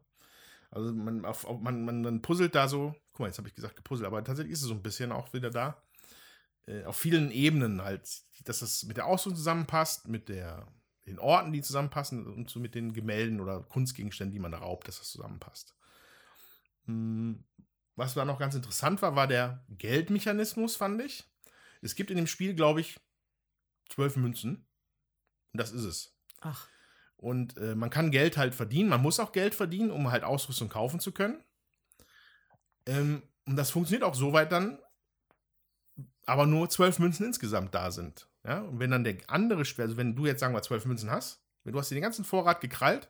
Also 0.71 0.93
man, 0.93 1.25
auf, 1.25 1.47
man, 1.61 1.85
man, 1.85 2.03
man 2.03 2.23
puzzelt 2.23 2.55
da 2.55 2.69
so, 2.69 2.95
guck 3.13 3.21
mal, 3.21 3.27
jetzt 3.27 3.39
habe 3.39 3.49
ich 3.49 3.55
gesagt 3.55 3.77
gepuzzelt, 3.77 4.07
aber 4.07 4.23
tatsächlich 4.23 4.53
ist 4.53 4.63
es 4.63 4.69
so 4.69 4.75
ein 4.75 4.83
bisschen 4.83 5.13
auch 5.13 5.33
wieder 5.33 5.51
da. 5.51 5.83
Äh, 6.67 6.85
auf 6.85 6.97
vielen 6.97 7.31
Ebenen 7.31 7.83
halt, 7.83 8.09
dass 8.45 8.61
das 8.61 8.85
mit 8.85 8.97
der 8.97 9.07
Ausrüstung 9.07 9.37
zusammenpasst, 9.37 10.09
mit 10.09 10.29
der 10.29 10.67
den 11.11 11.19
Orten, 11.19 11.53
die 11.53 11.63
zusammenpassen 11.63 12.27
und 12.27 12.49
so 12.49 12.61
mit 12.61 12.75
den 12.75 12.93
Gemälden 12.93 13.41
oder 13.41 13.61
Kunstgegenständen, 13.61 14.33
die 14.33 14.39
man 14.39 14.53
da 14.53 14.59
raubt, 14.59 14.89
dass 14.89 14.99
das 14.99 15.11
zusammenpasst. 15.11 15.75
Hm, 16.87 17.45
was 17.97 18.15
da 18.15 18.25
noch 18.25 18.39
ganz 18.39 18.55
interessant 18.55 19.03
war, 19.03 19.17
war 19.17 19.27
der 19.27 19.65
Geldmechanismus, 19.69 20.77
fand 20.77 21.03
ich. 21.03 21.25
Es 21.83 21.95
gibt 21.95 22.11
in 22.11 22.17
dem 22.17 22.27
Spiel, 22.27 22.55
glaube 22.55 22.81
ich, 22.81 22.99
zwölf 23.89 24.17
Münzen. 24.17 24.67
Und 25.53 25.61
das 25.61 25.73
ist 25.73 25.85
es. 25.85 26.17
Ach. 26.41 26.69
Und 27.17 27.59
äh, 27.59 27.75
man 27.75 27.91
kann 27.91 28.11
Geld 28.11 28.39
halt 28.39 28.55
verdienen. 28.55 28.89
Man 28.89 29.03
muss 29.03 29.21
auch 29.21 29.33
Geld 29.33 29.55
verdienen, 29.55 29.91
um 29.91 30.11
halt 30.11 30.25
Ausrüstung 30.25 30.69
kaufen 30.69 31.01
zu 31.01 31.13
können. 31.13 31.45
Ähm, 32.87 33.23
und 33.47 33.57
das 33.57 33.71
funktioniert 33.71 34.05
auch 34.05 34.15
so 34.15 34.33
weit 34.33 34.53
dann, 34.53 34.79
aber 36.25 36.47
nur 36.47 36.71
zwölf 36.71 36.99
Münzen 36.99 37.27
insgesamt 37.27 37.75
da 37.75 37.91
sind. 37.91 38.30
Ja, 38.45 38.61
und 38.61 38.79
wenn 38.79 38.91
dann 38.91 39.05
der 39.05 39.17
andere 39.29 39.65
Spieler, 39.65 39.87
also 39.87 39.97
wenn 39.97 40.17
du 40.17 40.27
jetzt 40.27 40.41
sagen 40.41 40.55
wir 40.55 40.63
zwölf 40.63 40.85
Münzen 40.87 41.11
hast, 41.11 41.43
wenn 41.65 41.73
du 41.73 41.79
hast 41.79 41.91
dir 41.91 41.95
den 41.95 42.03
ganzen 42.03 42.25
Vorrat 42.25 42.61
gekrallt, 42.61 43.09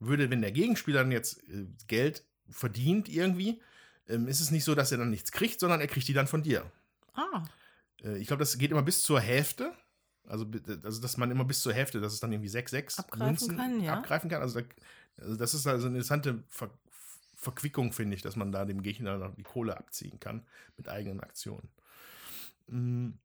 würde, 0.00 0.30
wenn 0.30 0.42
der 0.42 0.52
Gegenspieler 0.52 1.00
dann 1.00 1.12
jetzt 1.12 1.42
äh, 1.48 1.66
Geld 1.86 2.24
verdient 2.50 3.08
irgendwie, 3.08 3.60
ähm, 4.08 4.26
ist 4.26 4.40
es 4.40 4.50
nicht 4.50 4.64
so, 4.64 4.74
dass 4.74 4.90
er 4.90 4.98
dann 4.98 5.10
nichts 5.10 5.30
kriegt, 5.30 5.60
sondern 5.60 5.80
er 5.80 5.86
kriegt 5.86 6.08
die 6.08 6.12
dann 6.12 6.26
von 6.26 6.42
dir. 6.42 6.70
Ah. 7.14 7.44
Äh, 8.02 8.18
ich 8.18 8.26
glaube, 8.26 8.40
das 8.40 8.58
geht 8.58 8.70
immer 8.70 8.82
bis 8.82 9.02
zur 9.02 9.20
Hälfte. 9.20 9.72
Also, 10.26 10.46
also, 10.84 11.00
dass 11.00 11.16
man 11.16 11.30
immer 11.30 11.44
bis 11.44 11.60
zur 11.60 11.72
Hälfte, 11.72 12.00
dass 12.00 12.12
es 12.12 12.20
dann 12.20 12.32
irgendwie 12.32 12.48
6, 12.48 12.70
6 12.70 12.98
abgreifen 13.00 13.26
Münzen 13.26 13.56
kann, 13.56 13.80
ja. 13.80 13.94
abgreifen 13.94 14.30
kann. 14.30 14.42
Also, 14.42 14.60
da, 14.60 14.66
also 15.18 15.36
das 15.36 15.54
ist 15.54 15.66
also 15.66 15.86
eine 15.86 15.96
interessante 15.96 16.42
Ver 16.48 16.70
Verquickung, 17.34 17.92
finde 17.92 18.14
ich, 18.14 18.22
dass 18.22 18.36
man 18.36 18.52
da 18.52 18.64
dem 18.64 18.82
Gegner 18.82 19.18
noch 19.18 19.34
die 19.34 19.42
Kohle 19.42 19.76
abziehen 19.76 20.20
kann 20.20 20.46
mit 20.76 20.88
eigenen 20.88 21.18
Aktionen. 21.18 21.68
Mhm. 22.68 23.18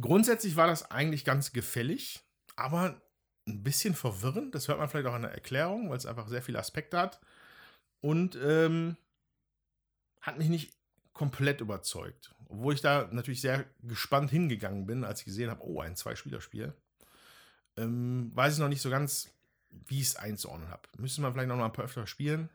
Grundsätzlich 0.00 0.56
war 0.56 0.66
das 0.66 0.90
eigentlich 0.90 1.24
ganz 1.24 1.52
gefällig, 1.52 2.20
aber 2.56 3.00
ein 3.46 3.62
bisschen 3.62 3.94
verwirrend. 3.94 4.54
Das 4.54 4.68
hört 4.68 4.78
man 4.78 4.88
vielleicht 4.88 5.06
auch 5.06 5.14
an 5.14 5.22
der 5.22 5.32
Erklärung, 5.32 5.90
weil 5.90 5.96
es 5.96 6.06
einfach 6.06 6.28
sehr 6.28 6.42
viele 6.42 6.58
Aspekte 6.58 6.98
hat. 6.98 7.20
Und 8.00 8.36
ähm, 8.42 8.96
hat 10.20 10.38
mich 10.38 10.48
nicht 10.48 10.72
komplett 11.12 11.60
überzeugt. 11.60 12.34
Obwohl 12.46 12.74
ich 12.74 12.80
da 12.80 13.08
natürlich 13.12 13.40
sehr 13.40 13.64
gespannt 13.82 14.30
hingegangen 14.30 14.86
bin, 14.86 15.04
als 15.04 15.20
ich 15.20 15.26
gesehen 15.26 15.50
habe, 15.50 15.64
oh, 15.64 15.80
ein 15.80 15.96
Zwei-Spieler-Spiel. 15.96 16.74
Ähm, 17.76 18.30
weiß 18.34 18.54
ich 18.54 18.60
noch 18.60 18.68
nicht 18.68 18.82
so 18.82 18.90
ganz, 18.90 19.30
wie 19.70 20.00
ich 20.00 20.08
es 20.08 20.16
einzuordnen 20.16 20.68
habe. 20.68 20.82
Müsste 20.98 21.20
man 21.20 21.32
vielleicht 21.32 21.48
noch 21.48 21.56
mal 21.56 21.66
ein 21.66 21.72
paar 21.72 21.84
öfter 21.84 22.06
spielen. 22.06 22.48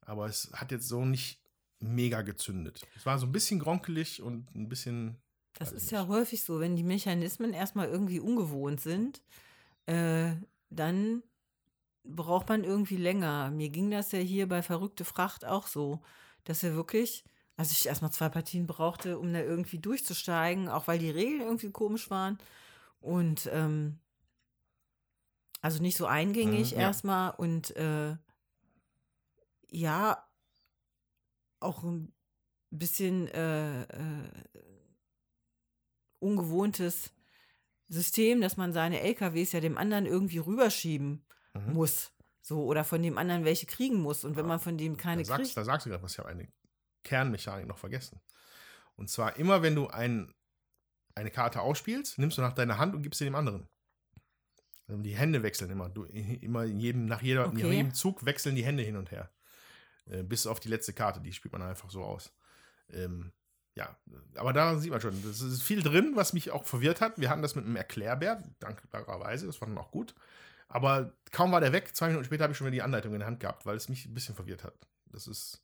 Aber 0.00 0.26
es 0.26 0.50
hat 0.54 0.70
jetzt 0.70 0.88
so 0.88 1.04
nicht 1.04 1.40
mega 1.80 2.22
gezündet. 2.22 2.86
Es 2.96 3.06
war 3.06 3.18
so 3.18 3.26
ein 3.26 3.32
bisschen 3.32 3.58
gronkelig 3.58 4.22
und 4.22 4.54
ein 4.54 4.68
bisschen 4.68 5.16
das 5.54 5.72
ist 5.72 5.90
ja 5.90 6.06
häufig 6.08 6.42
so, 6.42 6.60
wenn 6.60 6.76
die 6.76 6.82
Mechanismen 6.82 7.52
erstmal 7.52 7.88
irgendwie 7.88 8.20
ungewohnt 8.20 8.80
sind, 8.80 9.22
äh, 9.86 10.32
dann 10.70 11.22
braucht 12.04 12.48
man 12.48 12.64
irgendwie 12.64 12.96
länger. 12.96 13.50
Mir 13.50 13.70
ging 13.70 13.90
das 13.90 14.12
ja 14.12 14.18
hier 14.18 14.48
bei 14.48 14.62
Verrückte 14.62 15.04
Fracht 15.04 15.44
auch 15.44 15.66
so, 15.66 16.02
dass 16.44 16.62
wir 16.62 16.74
wirklich, 16.74 17.24
also 17.56 17.72
ich 17.72 17.86
erstmal 17.86 18.12
zwei 18.12 18.28
Partien 18.28 18.66
brauchte, 18.66 19.18
um 19.18 19.32
da 19.32 19.40
irgendwie 19.40 19.78
durchzusteigen, 19.78 20.68
auch 20.68 20.86
weil 20.88 20.98
die 20.98 21.10
Regeln 21.10 21.40
irgendwie 21.40 21.70
komisch 21.70 22.10
waren. 22.10 22.38
Und 23.00 23.48
ähm, 23.52 23.98
also 25.62 25.80
nicht 25.80 25.96
so 25.96 26.06
eingängig 26.06 26.72
mhm, 26.72 26.80
ja. 26.80 26.86
erstmal 26.88 27.30
und 27.36 27.74
äh, 27.76 28.16
ja, 29.70 30.26
auch 31.60 31.82
ein 31.82 32.12
bisschen 32.70 33.28
äh, 33.28 33.82
äh, 33.82 34.28
ungewohntes 36.24 37.12
System, 37.88 38.40
dass 38.40 38.56
man 38.56 38.72
seine 38.72 39.00
LKWs 39.00 39.52
ja 39.52 39.60
dem 39.60 39.76
anderen 39.76 40.06
irgendwie 40.06 40.38
rüberschieben 40.38 41.24
mhm. 41.54 41.72
muss. 41.72 42.12
So, 42.40 42.64
oder 42.64 42.84
von 42.84 43.02
dem 43.02 43.16
anderen 43.16 43.44
welche 43.44 43.66
kriegen 43.66 44.00
muss. 44.00 44.24
Und 44.24 44.36
wenn 44.36 44.46
man 44.46 44.60
von 44.60 44.76
dem 44.76 44.96
keine 44.96 45.22
da 45.22 45.28
sagst, 45.28 45.42
kriegt. 45.42 45.56
Da 45.56 45.64
sagst 45.64 45.86
du 45.86 45.90
gerade 45.90 46.02
was, 46.02 46.12
ich 46.12 46.18
habe 46.18 46.28
eine 46.28 46.48
Kernmechanik 47.02 47.66
noch 47.66 47.78
vergessen. 47.78 48.20
Und 48.96 49.08
zwar 49.08 49.36
immer, 49.36 49.62
wenn 49.62 49.74
du 49.74 49.88
ein, 49.88 50.32
eine 51.14 51.30
Karte 51.30 51.60
ausspielst, 51.60 52.18
nimmst 52.18 52.38
du 52.38 52.42
nach 52.42 52.52
deiner 52.52 52.78
Hand 52.78 52.94
und 52.94 53.02
gibst 53.02 53.18
sie 53.18 53.24
dem 53.24 53.34
anderen. 53.34 53.68
Also 54.86 55.00
die 55.00 55.16
Hände 55.16 55.42
wechseln 55.42 55.70
immer. 55.70 55.88
Du, 55.88 56.04
immer 56.04 56.64
in 56.64 56.80
jedem, 56.80 57.06
nach, 57.06 57.22
jeder, 57.22 57.46
okay. 57.46 57.62
nach 57.62 57.70
jedem 57.70 57.94
Zug 57.94 58.24
wechseln 58.26 58.56
die 58.56 58.64
Hände 58.64 58.82
hin 58.82 58.96
und 58.96 59.10
her. 59.10 59.30
Äh, 60.06 60.22
bis 60.22 60.46
auf 60.46 60.60
die 60.60 60.68
letzte 60.68 60.92
Karte, 60.92 61.20
die 61.20 61.32
spielt 61.32 61.52
man 61.52 61.62
einfach 61.62 61.90
so 61.90 62.04
aus. 62.04 62.32
Ähm, 62.90 63.32
ja, 63.76 63.96
aber 64.36 64.52
da 64.52 64.78
sieht 64.78 64.90
man 64.90 65.00
schon, 65.00 65.14
es 65.28 65.40
ist 65.40 65.62
viel 65.62 65.82
drin, 65.82 66.12
was 66.14 66.32
mich 66.32 66.52
auch 66.52 66.64
verwirrt 66.64 67.00
hat. 67.00 67.18
Wir 67.18 67.28
hatten 67.28 67.42
das 67.42 67.56
mit 67.56 67.64
einem 67.64 67.76
Erklärbär, 67.76 68.42
dankbarerweise, 68.60 69.46
das 69.46 69.60
war 69.60 69.68
dann 69.68 69.78
auch 69.78 69.90
gut. 69.90 70.14
Aber 70.68 71.12
kaum 71.32 71.52
war 71.52 71.60
der 71.60 71.72
weg, 71.72 71.94
zwei 71.94 72.08
Minuten 72.08 72.24
später 72.24 72.44
habe 72.44 72.52
ich 72.52 72.56
schon 72.56 72.66
wieder 72.66 72.74
die 72.74 72.82
Anleitung 72.82 73.12
in 73.12 73.18
der 73.18 73.26
Hand 73.26 73.40
gehabt, 73.40 73.66
weil 73.66 73.76
es 73.76 73.88
mich 73.88 74.06
ein 74.06 74.14
bisschen 74.14 74.34
verwirrt 74.34 74.64
hat. 74.64 74.74
Das 75.10 75.26
ist. 75.26 75.60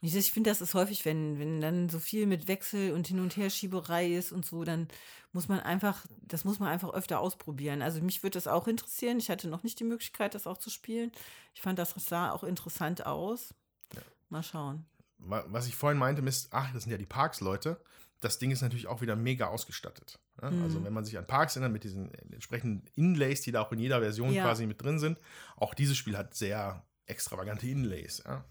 Ich 0.00 0.32
finde, 0.32 0.50
das 0.50 0.60
ist 0.60 0.74
häufig, 0.74 1.04
wenn, 1.06 1.38
wenn 1.38 1.60
dann 1.62 1.88
so 1.88 1.98
viel 1.98 2.26
mit 2.26 2.46
Wechsel 2.46 2.92
und 2.92 3.06
Hin- 3.06 3.20
und 3.20 3.36
Herschieberei 3.36 4.12
ist 4.12 4.32
und 4.32 4.44
so, 4.44 4.62
dann 4.64 4.86
muss 5.32 5.48
man 5.48 5.60
einfach, 5.60 6.04
das 6.22 6.44
muss 6.44 6.58
man 6.58 6.68
einfach 6.68 6.92
öfter 6.92 7.20
ausprobieren. 7.20 7.80
Also 7.80 8.02
mich 8.02 8.22
würde 8.22 8.34
das 8.34 8.46
auch 8.46 8.68
interessieren. 8.68 9.18
Ich 9.18 9.30
hatte 9.30 9.48
noch 9.48 9.62
nicht 9.62 9.80
die 9.80 9.84
Möglichkeit, 9.84 10.34
das 10.34 10.46
auch 10.46 10.58
zu 10.58 10.68
spielen. 10.68 11.10
Ich 11.54 11.62
fand, 11.62 11.78
das 11.78 11.94
sah 11.96 12.32
auch 12.32 12.44
interessant 12.44 13.06
aus. 13.06 13.54
Ja. 13.94 14.02
Mal 14.28 14.42
schauen 14.42 14.84
was 15.26 15.66
ich 15.66 15.76
vorhin 15.76 15.98
meinte, 15.98 16.22
ist, 16.22 16.48
ach, 16.52 16.72
das 16.72 16.84
sind 16.84 16.92
ja 16.92 16.98
die 16.98 17.06
Parks-Leute. 17.06 17.80
Das 18.20 18.38
Ding 18.38 18.50
ist 18.50 18.62
natürlich 18.62 18.86
auch 18.86 19.02
wieder 19.02 19.16
mega 19.16 19.48
ausgestattet. 19.48 20.18
Ja? 20.40 20.50
Mhm. 20.50 20.62
Also, 20.62 20.84
wenn 20.84 20.92
man 20.92 21.04
sich 21.04 21.18
an 21.18 21.26
Parks 21.26 21.56
erinnert, 21.56 21.72
mit 21.72 21.84
diesen 21.84 22.12
entsprechenden 22.32 22.84
Inlays, 22.94 23.42
die 23.42 23.52
da 23.52 23.62
auch 23.62 23.72
in 23.72 23.78
jeder 23.78 24.00
Version 24.00 24.32
ja. 24.32 24.44
quasi 24.44 24.66
mit 24.66 24.82
drin 24.82 24.98
sind, 24.98 25.20
auch 25.56 25.74
dieses 25.74 25.96
Spiel 25.96 26.16
hat 26.16 26.34
sehr 26.34 26.84
extravagante 27.06 27.66
Inlays. 27.66 28.22
Ja? 28.24 28.44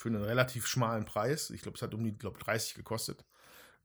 für 0.00 0.08
einen 0.08 0.24
relativ 0.24 0.66
schmalen 0.66 1.04
Preis. 1.04 1.50
Ich 1.50 1.60
glaube, 1.60 1.76
es 1.76 1.82
hat 1.82 1.92
um 1.94 2.02
die 2.02 2.16
glaub, 2.16 2.38
30 2.38 2.74
gekostet. 2.74 3.24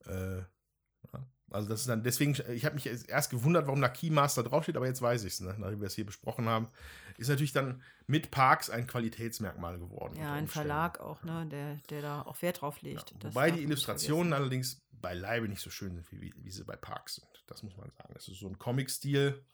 Äh, 0.05 0.37
ja. 0.37 1.27
Also 1.51 1.69
das 1.69 1.81
ist 1.81 1.89
dann 1.89 2.03
deswegen, 2.03 2.35
ich 2.49 2.65
habe 2.65 2.75
mich 2.75 2.87
erst 3.07 3.29
gewundert, 3.29 3.67
warum 3.67 3.79
da 3.79 3.87
Keymaster 3.87 4.43
draufsteht, 4.43 4.77
aber 4.77 4.87
jetzt 4.87 5.01
weiß 5.01 5.23
ich 5.25 5.33
es, 5.33 5.39
ne? 5.41 5.55
nachdem 5.57 5.79
wir 5.79 5.87
es 5.87 5.95
hier 5.95 6.05
besprochen 6.05 6.49
haben. 6.49 6.69
Ist 7.17 7.29
natürlich 7.29 7.53
dann 7.53 7.83
mit 8.07 8.31
Parks 8.31 8.69
ein 8.69 8.87
Qualitätsmerkmal 8.87 9.77
geworden. 9.77 10.17
Ja, 10.19 10.33
ein. 10.33 10.47
Verlag 10.47 10.99
auch, 10.99 11.23
ne, 11.23 11.45
der, 11.45 11.75
der 11.89 12.01
da 12.01 12.21
auch 12.23 12.41
Wert 12.41 12.61
drauf 12.61 12.81
legt. 12.81 13.11
Ja, 13.11 13.17
wobei 13.23 13.51
die 13.51 13.63
Illustrationen 13.63 14.29
vergessen. 14.29 14.41
allerdings 14.41 14.81
beileibe 14.91 15.47
nicht 15.47 15.61
so 15.61 15.69
schön 15.69 15.93
sind, 15.93 16.11
wie, 16.11 16.19
wie, 16.19 16.33
wie 16.37 16.51
sie 16.51 16.63
bei 16.63 16.75
Parks 16.75 17.15
sind. 17.15 17.43
Das 17.47 17.61
muss 17.63 17.77
man 17.77 17.91
sagen. 17.91 18.13
Es 18.17 18.27
ist 18.27 18.39
so 18.39 18.47
ein 18.47 18.57
Comic-Stil, 18.57 19.45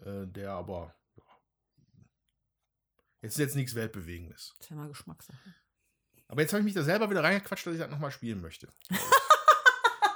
äh, 0.00 0.26
der 0.26 0.52
aber 0.52 0.94
ja, 1.16 1.24
jetzt 3.22 3.32
ist 3.32 3.38
jetzt 3.38 3.56
nichts 3.56 3.74
Weltbewegendes. 3.74 4.54
Das 4.58 4.66
ist 4.66 4.70
ja 4.70 4.76
mal 4.76 4.88
Geschmackssache. 4.88 5.54
Aber 6.28 6.42
jetzt 6.42 6.52
habe 6.52 6.60
ich 6.60 6.64
mich 6.64 6.74
da 6.74 6.82
selber 6.82 7.10
wieder 7.10 7.24
reingequatscht, 7.24 7.66
dass 7.66 7.74
ich 7.74 7.80
das 7.80 7.90
nochmal 7.90 8.12
spielen 8.12 8.40
möchte. 8.40 8.68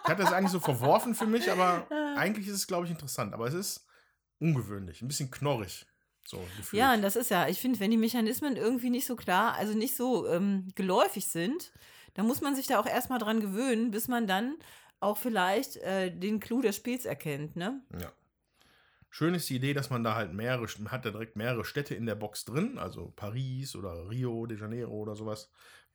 ich 0.05 0.11
hatte 0.11 0.22
das 0.22 0.32
eigentlich 0.32 0.53
so 0.53 0.61
verworfen 0.61 1.14
für 1.14 1.26
mich, 1.26 1.50
aber 1.50 1.86
eigentlich 2.16 2.48
ist 2.48 2.55
es, 2.55 2.66
glaube 2.66 2.86
ich, 2.86 2.90
interessant. 2.90 3.34
Aber 3.34 3.46
es 3.46 3.55
ist 3.55 3.86
ungewöhnlich, 4.38 5.03
ein 5.03 5.09
bisschen 5.09 5.30
knorrig. 5.30 5.86
So 6.26 6.38
gefühlt. 6.57 6.80
Ja, 6.80 6.94
und 6.94 7.03
das 7.03 7.16
ist 7.16 7.30
ja, 7.30 7.48
ich 7.48 7.61
finde, 7.61 7.80
wenn 7.80 7.90
die 7.90 7.96
Mechanismen 7.96 8.57
irgendwie 8.57 8.90
nicht 8.90 9.07
so 9.07 9.16
klar, 9.16 9.55
also 9.55 9.74
nicht 9.76 9.96
so 9.96 10.28
ähm, 10.28 10.68
geläufig 10.74 11.26
sind, 11.26 11.72
dann 12.14 12.26
muss 12.26 12.40
man 12.40 12.55
sich 12.55 12.66
da 12.66 12.78
auch 12.78 12.86
erstmal 12.86 13.18
dran 13.18 13.40
gewöhnen, 13.40 13.90
bis 13.90 14.09
man 14.09 14.26
dann 14.26 14.57
auch 15.00 15.18
vielleicht 15.18 15.76
äh, 15.78 16.11
den 16.16 16.40
Clou 16.40 16.62
des 16.62 16.76
Spiels 16.76 17.05
erkennt, 17.05 17.57
ne? 17.57 17.82
Ja. 17.98 18.12
Schön 19.11 19.34
ist 19.34 19.50
die 19.50 19.57
Idee, 19.57 19.74
dass 19.74 19.90
man 19.90 20.05
da 20.05 20.14
halt 20.14 20.32
mehrere, 20.32 20.66
man 20.78 20.90
hat 20.90 21.05
da 21.05 21.11
direkt 21.11 21.36
mehrere 21.36 21.66
Städte 21.66 21.94
in 21.94 22.07
der 22.07 22.14
Box 22.14 22.46
drin, 22.46 22.78
also 22.78 23.12
Paris 23.14 23.76
oder 23.76 24.09
Rio 24.09 24.46
de 24.46 24.59
Janeiro 24.59 24.94
oder 24.94 25.14
sowas. 25.16 25.50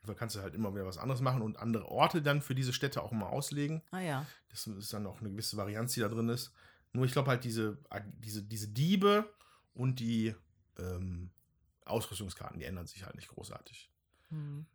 Da 0.05 0.13
kannst 0.13 0.35
du 0.35 0.41
halt 0.41 0.55
immer 0.55 0.73
wieder 0.73 0.85
was 0.85 0.97
anderes 0.97 1.21
machen 1.21 1.41
und 1.41 1.57
andere 1.57 1.85
Orte 1.89 2.21
dann 2.21 2.41
für 2.41 2.55
diese 2.55 2.71
Städte 2.71 3.01
auch 3.01 3.11
immer 3.11 3.29
auslegen. 3.29 3.81
Ah 3.91 3.99
ja. 3.99 4.25
Das 4.49 4.65
ist 4.65 4.93
dann 4.93 5.05
auch 5.05 5.19
eine 5.19 5.29
gewisse 5.29 5.57
Varianz, 5.57 5.93
die 5.93 5.99
da 5.99 6.07
drin 6.07 6.29
ist. 6.29 6.53
Nur 6.93 7.05
ich 7.05 7.11
glaube 7.11 7.29
halt, 7.29 7.43
diese, 7.43 7.77
diese, 8.19 8.43
diese 8.43 8.69
Diebe 8.69 9.29
und 9.73 9.99
die 9.99 10.33
ähm, 10.79 11.31
Ausrüstungskarten, 11.85 12.59
die 12.59 12.65
ändern 12.65 12.87
sich 12.87 13.03
halt 13.03 13.15
nicht 13.15 13.27
großartig. 13.27 13.91
Hm. 14.29 14.65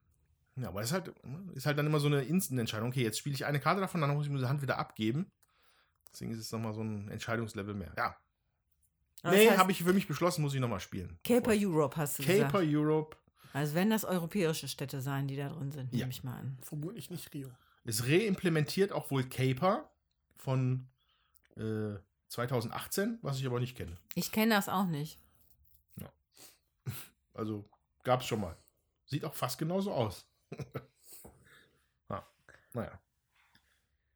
Ja, 0.57 0.69
aber 0.69 0.83
es 0.83 0.89
ist 0.89 0.93
halt, 0.93 1.15
ist 1.55 1.67
halt 1.67 1.79
dann 1.79 1.87
immer 1.87 2.01
so 2.01 2.09
eine 2.09 2.23
Instant-Entscheidung. 2.23 2.91
Okay, 2.91 3.03
jetzt 3.03 3.19
spiele 3.19 3.35
ich 3.35 3.47
eine 3.47 3.61
Karte 3.61 3.81
davon, 3.81 4.01
dann 4.03 4.15
muss 4.15 4.27
ich 4.27 4.33
mir 4.33 4.39
die 4.39 4.47
Hand 4.47 4.61
wieder 4.61 4.79
abgeben. 4.79 5.31
Deswegen 6.13 6.33
ist 6.33 6.41
es 6.41 6.53
nochmal 6.53 6.75
so 6.75 6.83
ein 6.83 7.09
Entscheidungslevel 7.09 7.75
mehr. 7.75 7.93
Ja. 7.97 8.17
Aber 9.23 9.35
nee, 9.35 9.45
das 9.45 9.53
heißt, 9.53 9.61
habe 9.61 9.73
ich 9.73 9.83
für 9.83 9.93
mich 9.93 10.07
beschlossen, 10.07 10.43
muss 10.43 10.53
ich 10.53 10.61
nochmal 10.61 10.81
spielen. 10.81 11.19
Caper 11.25 11.53
Europe 11.55 11.97
hast 11.97 12.19
du 12.19 12.23
Caper 12.23 12.61
gesagt. 12.61 12.75
Europe 12.75 13.17
Also 13.53 13.75
wenn 13.75 13.91
das 13.91 14.05
europäische 14.05 14.67
Städte 14.69 15.01
sein, 15.01 15.29
die 15.29 15.37
da 15.37 15.49
drin 15.51 15.71
sind, 15.73 15.93
Ja. 15.93 15.99
nehme 16.01 16.11
ich 16.11 16.25
mal 16.25 16.39
an. 16.39 16.59
Vermutlich 16.63 17.11
nicht 17.11 17.33
Rio. 17.35 17.51
ist 17.85 18.07
reimplementiert 18.07 18.93
auch 18.93 19.11
wohl 19.11 19.25
Caper 19.29 19.91
von 20.37 20.89
äh, 21.57 21.97
2018, 22.29 23.19
was 23.23 23.39
ich 23.39 23.47
aber 23.47 23.61
nicht 23.61 23.77
kenne. 23.77 23.97
Ich 24.15 24.33
kenne 24.33 24.55
das 24.55 24.69
auch 24.69 24.87
nicht. 24.87 25.19
Also 27.35 27.65
gab 28.03 28.21
es 28.21 28.27
schon 28.27 28.41
mal. 28.41 28.55
Sieht 29.07 29.25
auch 29.25 29.33
fast 29.35 29.59
genauso 29.59 29.91
aus. 29.93 30.27
ja, 32.11 32.27
naja. 32.75 33.01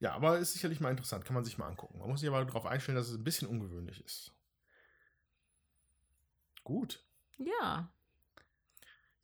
Ja, 0.00 0.12
aber 0.12 0.38
ist 0.38 0.52
sicherlich 0.52 0.80
mal 0.80 0.90
interessant. 0.90 1.24
Kann 1.24 1.32
man 1.34 1.42
sich 1.44 1.56
mal 1.56 1.66
angucken. 1.68 1.98
Man 1.98 2.08
muss 2.10 2.20
sich 2.20 2.28
aber 2.28 2.44
darauf 2.44 2.66
einstellen, 2.66 2.96
dass 2.96 3.08
es 3.08 3.16
ein 3.16 3.24
bisschen 3.24 3.48
ungewöhnlich 3.48 4.04
ist. 4.04 4.32
Gut. 6.62 7.02
Ja. 7.38 7.90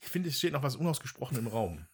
Ich 0.03 0.09
finde, 0.09 0.29
es 0.29 0.39
steht 0.39 0.53
noch 0.53 0.63
was 0.63 0.77
unausgesprochen 0.77 1.39
im 1.39 1.47
Raum. 1.47 1.87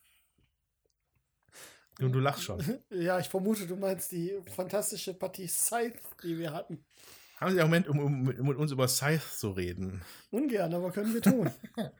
Und 2.01 2.13
du 2.13 2.21
lachst 2.21 2.45
schon. 2.45 2.59
Ja, 2.91 3.19
ich 3.19 3.29
vermute, 3.29 3.67
du 3.67 3.77
meinst 3.77 4.13
die 4.13 4.39
fantastische 4.55 5.15
Partie 5.15 5.47
Scythe, 5.47 5.99
die 6.23 6.39
wir 6.39 6.53
hatten. 6.53 6.85
Haben 7.39 7.53
Sie 7.53 7.61
einen 7.61 7.71
Moment, 7.71 7.89
um, 7.89 7.99
um, 7.99 8.29
um 8.29 8.47
mit 8.49 8.57
uns 8.57 8.73
über 8.73 8.89
Scythe 8.89 9.23
zu 9.37 9.51
reden? 9.51 10.03
Ungern, 10.31 10.75
aber 10.75 10.91
können 10.91 11.15
wir 11.15 11.23
tun. 11.23 11.51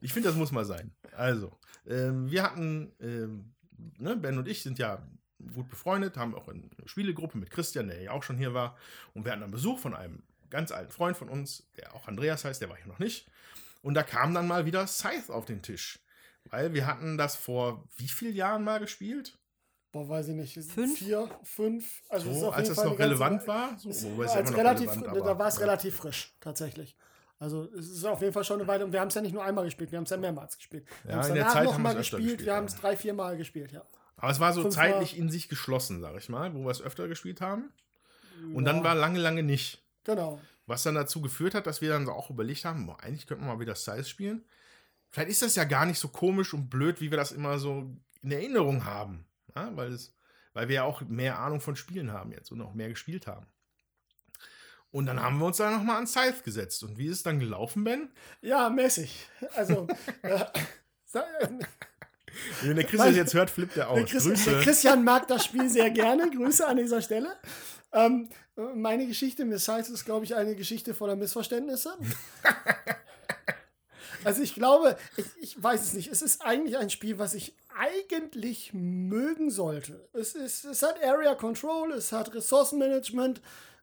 Ich 0.00 0.12
finde, 0.12 0.28
das 0.28 0.36
muss 0.36 0.52
mal 0.52 0.64
sein. 0.64 0.92
Also, 1.16 1.58
ähm, 1.86 2.30
wir 2.30 2.42
hatten, 2.42 2.92
ähm, 3.00 3.52
ne, 3.98 4.16
Ben 4.16 4.38
und 4.38 4.48
ich 4.48 4.62
sind 4.62 4.78
ja 4.78 5.06
gut 5.54 5.68
befreundet, 5.68 6.16
haben 6.16 6.34
auch 6.34 6.48
eine 6.48 6.68
Spielegruppe 6.86 7.38
mit 7.38 7.50
Christian, 7.50 7.88
der 7.88 8.00
ja 8.00 8.10
auch 8.12 8.22
schon 8.22 8.36
hier 8.36 8.54
war. 8.54 8.76
Und 9.14 9.24
wir 9.24 9.32
hatten 9.32 9.42
einen 9.42 9.52
Besuch 9.52 9.78
von 9.78 9.94
einem 9.94 10.22
ganz 10.50 10.72
alten 10.72 10.92
Freund 10.92 11.16
von 11.16 11.28
uns, 11.28 11.68
der 11.76 11.94
auch 11.94 12.08
Andreas 12.08 12.44
heißt, 12.44 12.60
der 12.60 12.68
war 12.68 12.76
hier 12.76 12.86
noch 12.86 12.98
nicht. 12.98 13.28
Und 13.82 13.94
da 13.94 14.02
kam 14.02 14.32
dann 14.34 14.46
mal 14.48 14.64
wieder 14.64 14.86
Scythe 14.86 15.32
auf 15.32 15.44
den 15.44 15.60
Tisch. 15.62 15.98
Weil 16.44 16.72
wir 16.74 16.86
hatten 16.86 17.18
das 17.18 17.36
vor 17.36 17.84
wie 17.96 18.08
vielen 18.08 18.34
Jahren 18.34 18.64
mal 18.64 18.78
gespielt? 18.78 19.38
Boah, 19.92 20.08
weiß 20.08 20.28
ich 20.28 20.34
nicht. 20.34 20.54
Fünf? 20.72 20.98
Vier, 20.98 21.28
fünf. 21.42 22.02
Also 22.08 22.30
es 22.30 22.34
ist 22.36 22.40
So, 22.40 22.48
auf 22.48 22.54
als 22.54 22.62
jeden 22.68 22.74
das 22.76 22.82
Fall 22.84 22.92
noch 22.92 22.98
relevant 22.98 23.46
war? 23.46 23.78
So, 23.78 23.90
Ist, 23.90 24.04
wobei 24.04 24.24
es 24.24 24.32
ja 24.32 24.38
als 24.40 24.50
noch 24.50 24.56
relativ, 24.58 24.90
relevant, 24.90 25.06
da 25.16 25.20
aber- 25.20 25.38
war 25.38 25.48
es 25.48 25.54
ja. 25.56 25.60
relativ 25.60 25.96
frisch, 25.96 26.34
tatsächlich. 26.40 26.96
Also 27.38 27.64
es 27.76 27.90
ist 27.90 28.04
auf 28.04 28.20
jeden 28.20 28.32
Fall 28.32 28.44
schon 28.44 28.60
eine 28.60 28.68
Weile. 28.68 28.84
Und 28.84 28.92
wir 28.92 29.00
haben 29.00 29.08
es 29.08 29.14
ja 29.14 29.20
nicht 29.20 29.32
nur 29.34 29.44
einmal 29.44 29.64
gespielt, 29.64 29.90
wir 29.92 29.98
haben 29.98 30.04
es 30.04 30.10
ja 30.10 30.16
mehrmals 30.16 30.56
gespielt. 30.56 30.86
Wir 31.02 31.10
Ja, 31.10 31.16
haben 31.16 31.20
es 31.22 31.28
in 31.28 31.34
der 31.34 31.42
danach 31.44 31.54
Zeit 31.54 31.64
noch 31.64 31.74
haben 31.74 31.82
mal 31.82 31.94
wir 31.94 32.00
es 32.00 32.06
öfter 32.06 32.16
gespielt. 32.18 32.38
gespielt, 32.38 32.46
Wir 32.46 32.54
haben 32.56 32.66
es 32.66 32.76
drei, 32.76 32.96
vier 32.96 33.14
Mal 33.14 33.36
gespielt, 33.36 33.72
ja. 33.72 33.82
Aber 34.16 34.30
es 34.30 34.40
war 34.40 34.52
so 34.52 34.62
Fünfmal. 34.62 34.90
zeitlich 34.92 35.18
in 35.18 35.28
sich 35.28 35.48
geschlossen, 35.48 36.00
sag 36.00 36.16
ich 36.16 36.28
mal, 36.28 36.54
wo 36.54 36.60
wir 36.64 36.70
es 36.70 36.80
öfter 36.80 37.08
gespielt 37.08 37.40
haben. 37.40 37.72
Und 38.54 38.64
Ja, 38.66 38.72
dann 38.72 38.84
war 38.84 38.94
lange, 38.94 39.18
lange 39.18 39.42
nicht. 39.42 39.82
Genau. 40.04 40.40
Was 40.66 40.82
dann 40.84 40.94
dazu 40.94 41.20
geführt 41.20 41.54
hat, 41.54 41.66
dass 41.66 41.80
wir 41.80 41.90
dann 41.90 42.08
auch 42.08 42.30
überlegt 42.30 42.64
haben, 42.64 42.86
boah, 42.86 43.00
eigentlich 43.02 43.26
könnten 43.26 43.44
wir 43.44 43.52
mal 43.54 43.60
wieder 43.60 43.74
Size 43.74 44.04
spielen. 44.04 44.44
Vielleicht 45.10 45.30
ist 45.30 45.42
das 45.42 45.56
ja 45.56 45.64
gar 45.64 45.84
nicht 45.86 45.98
so 45.98 46.08
komisch 46.08 46.54
und 46.54 46.70
blöd, 46.70 47.00
wie 47.00 47.10
wir 47.10 47.18
das 47.18 47.32
immer 47.32 47.58
so 47.58 47.90
in 48.22 48.32
Erinnerung 48.32 48.84
haben. 48.84 49.26
Ja, 49.54 49.76
weil, 49.76 49.92
es, 49.92 50.14
weil 50.54 50.68
wir 50.68 50.76
ja 50.76 50.82
auch 50.84 51.02
mehr 51.02 51.38
Ahnung 51.38 51.60
von 51.60 51.76
Spielen 51.76 52.12
haben 52.12 52.32
jetzt 52.32 52.50
und 52.52 52.60
auch 52.62 52.74
mehr 52.74 52.88
gespielt 52.88 53.26
haben. 53.26 53.46
Und 54.90 55.06
dann 55.06 55.20
haben 55.22 55.38
wir 55.38 55.46
uns 55.46 55.56
da 55.56 55.70
nochmal 55.70 55.96
an 55.96 56.06
Scythe 56.06 56.42
gesetzt. 56.44 56.82
Und 56.82 56.98
wie 56.98 57.06
ist 57.06 57.16
es 57.18 57.22
dann 57.22 57.40
gelaufen, 57.40 57.82
Ben? 57.82 58.10
Ja, 58.42 58.68
mäßig. 58.68 59.26
Also, 59.54 59.86
äh, 60.22 60.44
Wenn 62.62 62.76
der 62.76 62.84
Chris 62.84 62.98
Mein- 62.98 63.08
das 63.08 63.16
jetzt 63.16 63.34
hört, 63.34 63.50
flippt 63.50 63.76
er 63.76 63.90
aus. 63.90 64.10
Der, 64.10 64.20
der 64.20 64.60
Christian 64.62 65.02
mag 65.04 65.26
das 65.28 65.44
Spiel 65.44 65.68
sehr 65.68 65.90
gerne. 65.90 66.30
Grüße 66.30 66.66
an 66.66 66.76
dieser 66.76 67.02
Stelle. 67.02 67.36
Ähm, 67.92 68.28
meine 68.74 69.06
Geschichte 69.06 69.44
mit 69.44 69.60
Scythe 69.60 69.92
ist, 69.92 70.04
glaube 70.04 70.24
ich, 70.24 70.34
eine 70.34 70.54
Geschichte 70.56 70.94
voller 70.94 71.16
Missverständnisse. 71.16 71.94
Also 74.24 74.42
ich 74.42 74.54
glaube, 74.54 74.96
ich, 75.16 75.26
ich 75.40 75.62
weiß 75.62 75.82
es 75.82 75.94
nicht. 75.94 76.08
Es 76.08 76.22
ist 76.22 76.42
eigentlich 76.42 76.76
ein 76.76 76.90
Spiel, 76.90 77.18
was 77.18 77.34
ich 77.34 77.56
eigentlich 77.76 78.72
mögen 78.72 79.50
sollte. 79.50 80.08
Es, 80.12 80.34
ist, 80.34 80.64
es 80.64 80.82
hat 80.82 81.02
Area 81.02 81.34
Control, 81.34 81.92
es 81.92 82.12
hat 82.12 82.34
Ressourcenmanagement, 82.34 83.40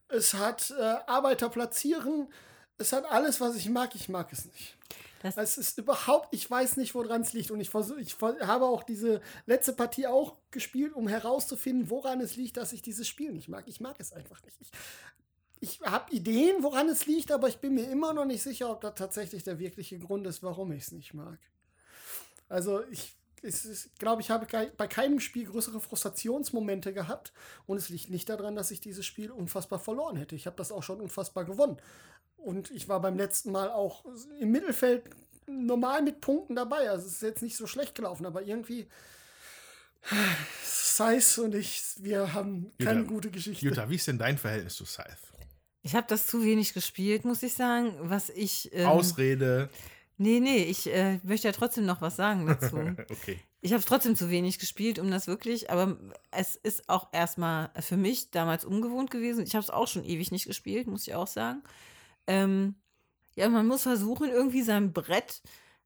es 0.08 0.34
hat 0.34 0.74
äh, 0.80 0.82
Arbeiter 1.08 1.50
platzieren, 1.50 2.32
es 2.78 2.94
hat 2.94 3.06
alles, 3.12 3.42
was 3.42 3.56
ich 3.56 3.70
mag. 3.70 3.96
Ich 3.96 4.08
mag 4.10 4.32
es 4.32 4.46
nicht. 4.46 4.78
Das- 5.22 5.38
es 5.38 5.58
ist 5.58 5.78
überhaupt, 5.78 6.34
ich 6.34 6.50
weiß 6.50 6.78
nicht, 6.78 6.96
woran 6.96 7.22
es 7.22 7.34
liegt. 7.34 7.52
Und 7.52 7.60
ich, 7.60 7.70
versuch, 7.70 7.98
ich 7.98 8.16
habe 8.22 8.66
auch 8.66 8.84
diese 8.84 9.22
letzte 9.46 9.74
Partie 9.74 10.08
auch 10.08 10.38
gespielt, 10.52 10.94
um 10.94 11.08
herauszufinden, 11.08 11.90
woran 11.90 12.22
es 12.22 12.36
liegt, 12.36 12.58
dass 12.58 12.74
ich 12.74 12.82
dieses 12.82 13.08
Spiel 13.08 13.32
nicht 13.34 13.50
mag. 13.50 13.68
Ich 13.68 13.80
mag 13.82 13.96
es 14.00 14.14
einfach 14.14 14.42
nicht. 14.44 14.58
Ich, 14.62 14.72
ich 15.62 15.82
habe 15.82 16.12
Ideen, 16.14 16.64
woran 16.64 16.88
es 16.90 17.06
liegt, 17.06 17.32
aber 17.32 17.50
ich 17.50 17.58
bin 17.58 17.76
mir 17.76 17.90
immer 17.90 18.14
noch 18.14 18.26
nicht 18.26 18.42
sicher, 18.44 18.70
ob 18.72 18.82
das 18.82 18.96
tatsächlich 18.96 19.44
der 19.44 19.60
wirkliche 19.60 20.00
Grund 20.00 20.26
ist, 20.28 20.42
warum 20.42 20.72
ich 20.72 20.84
es 20.84 20.92
nicht 20.92 21.14
mag. 21.14 21.38
Also 22.48 22.84
ich, 22.90 23.16
glaube 24.00 24.22
ich, 24.22 24.30
habe 24.32 24.48
bei 24.76 24.88
keinem 24.88 25.20
Spiel 25.20 25.46
größere 25.46 25.80
Frustrationsmomente 25.80 26.94
gehabt 26.94 27.32
und 27.68 27.78
es 27.78 27.90
liegt 27.90 28.10
nicht 28.10 28.28
daran, 28.30 28.56
dass 28.56 28.72
ich 28.72 28.82
dieses 28.82 29.06
Spiel 29.06 29.32
unfassbar 29.32 29.80
verloren 29.80 30.16
hätte. 30.18 30.36
Ich 30.36 30.46
habe 30.46 30.56
das 30.58 30.72
auch 30.72 30.84
schon 30.84 31.00
unfassbar 31.02 31.46
gewonnen. 31.46 31.78
Und 32.44 32.72
ich 32.72 32.88
war 32.88 33.02
beim 33.02 33.18
letzten 33.18 33.52
Mal 33.52 33.70
auch 33.70 34.06
im 34.40 34.52
Mittelfeld 34.52 35.04
normal 35.48 36.02
mit 36.02 36.22
Punkten 36.22 36.56
dabei. 36.56 36.90
Also 36.90 37.08
es 37.08 37.14
ist 37.14 37.22
jetzt 37.22 37.42
nicht 37.42 37.58
so 37.58 37.68
schlecht 37.68 37.96
gelaufen, 37.96 38.26
aber 38.26 38.42
irgendwie 38.42 38.88
Size 40.64 41.44
und 41.44 41.56
ich, 41.56 41.84
wir 42.00 42.34
haben 42.34 42.72
keine 42.82 43.02
Jutta, 43.02 43.12
gute 43.12 43.32
Geschichte. 43.32 43.66
Jutta, 43.66 43.90
wie 43.90 43.96
ist 43.96 44.08
denn 44.08 44.18
dein 44.18 44.38
Verhältnis 44.38 44.76
zu 44.76 44.86
Scythe? 44.86 45.18
Ich 45.82 45.96
habe 45.96 46.08
das 46.08 46.28
zu 46.28 46.44
wenig 46.44 46.74
gespielt, 46.74 47.26
muss 47.26 47.42
ich 47.42 47.54
sagen. 47.54 47.94
Was 48.02 48.30
ich. 48.30 48.70
Ähm, 48.74 48.88
Ausrede. 48.88 49.70
Nee, 50.18 50.42
nee, 50.42 50.64
ich 50.64 50.94
äh, 50.94 51.20
möchte 51.24 51.48
ja 51.48 51.54
trotzdem 51.54 51.86
noch 51.86 52.02
was 52.02 52.18
sagen 52.18 52.46
dazu. 52.46 52.78
Okay. 53.10 53.40
Ich 53.62 53.72
habe 53.72 53.80
es 53.80 53.86
trotzdem 53.86 54.16
zu 54.16 54.30
wenig 54.30 54.58
gespielt, 54.58 55.00
um 55.00 55.12
das 55.12 55.28
wirklich, 55.28 55.70
aber 55.70 55.98
es 56.32 56.56
ist 56.56 56.88
auch 56.88 57.10
erstmal 57.12 57.72
für 57.82 57.98
mich 57.98 58.32
damals 58.32 58.64
ungewohnt 58.64 59.12
gewesen. 59.12 59.44
Ich 59.44 59.54
habe 59.54 59.64
es 59.64 59.70
auch 59.70 59.88
schon 59.88 60.06
ewig 60.06 60.32
nicht 60.32 60.46
gespielt, 60.46 60.88
muss 60.88 61.06
ich 61.08 61.14
auch 61.14 61.28
sagen. 61.28 61.62
Ähm, 62.30 62.76
ja, 63.36 63.50
man 63.50 63.66
muss 63.68 63.84
versuchen, 63.84 64.30
irgendwie 64.30 64.62
sein 64.62 64.94
Brett 64.94 65.42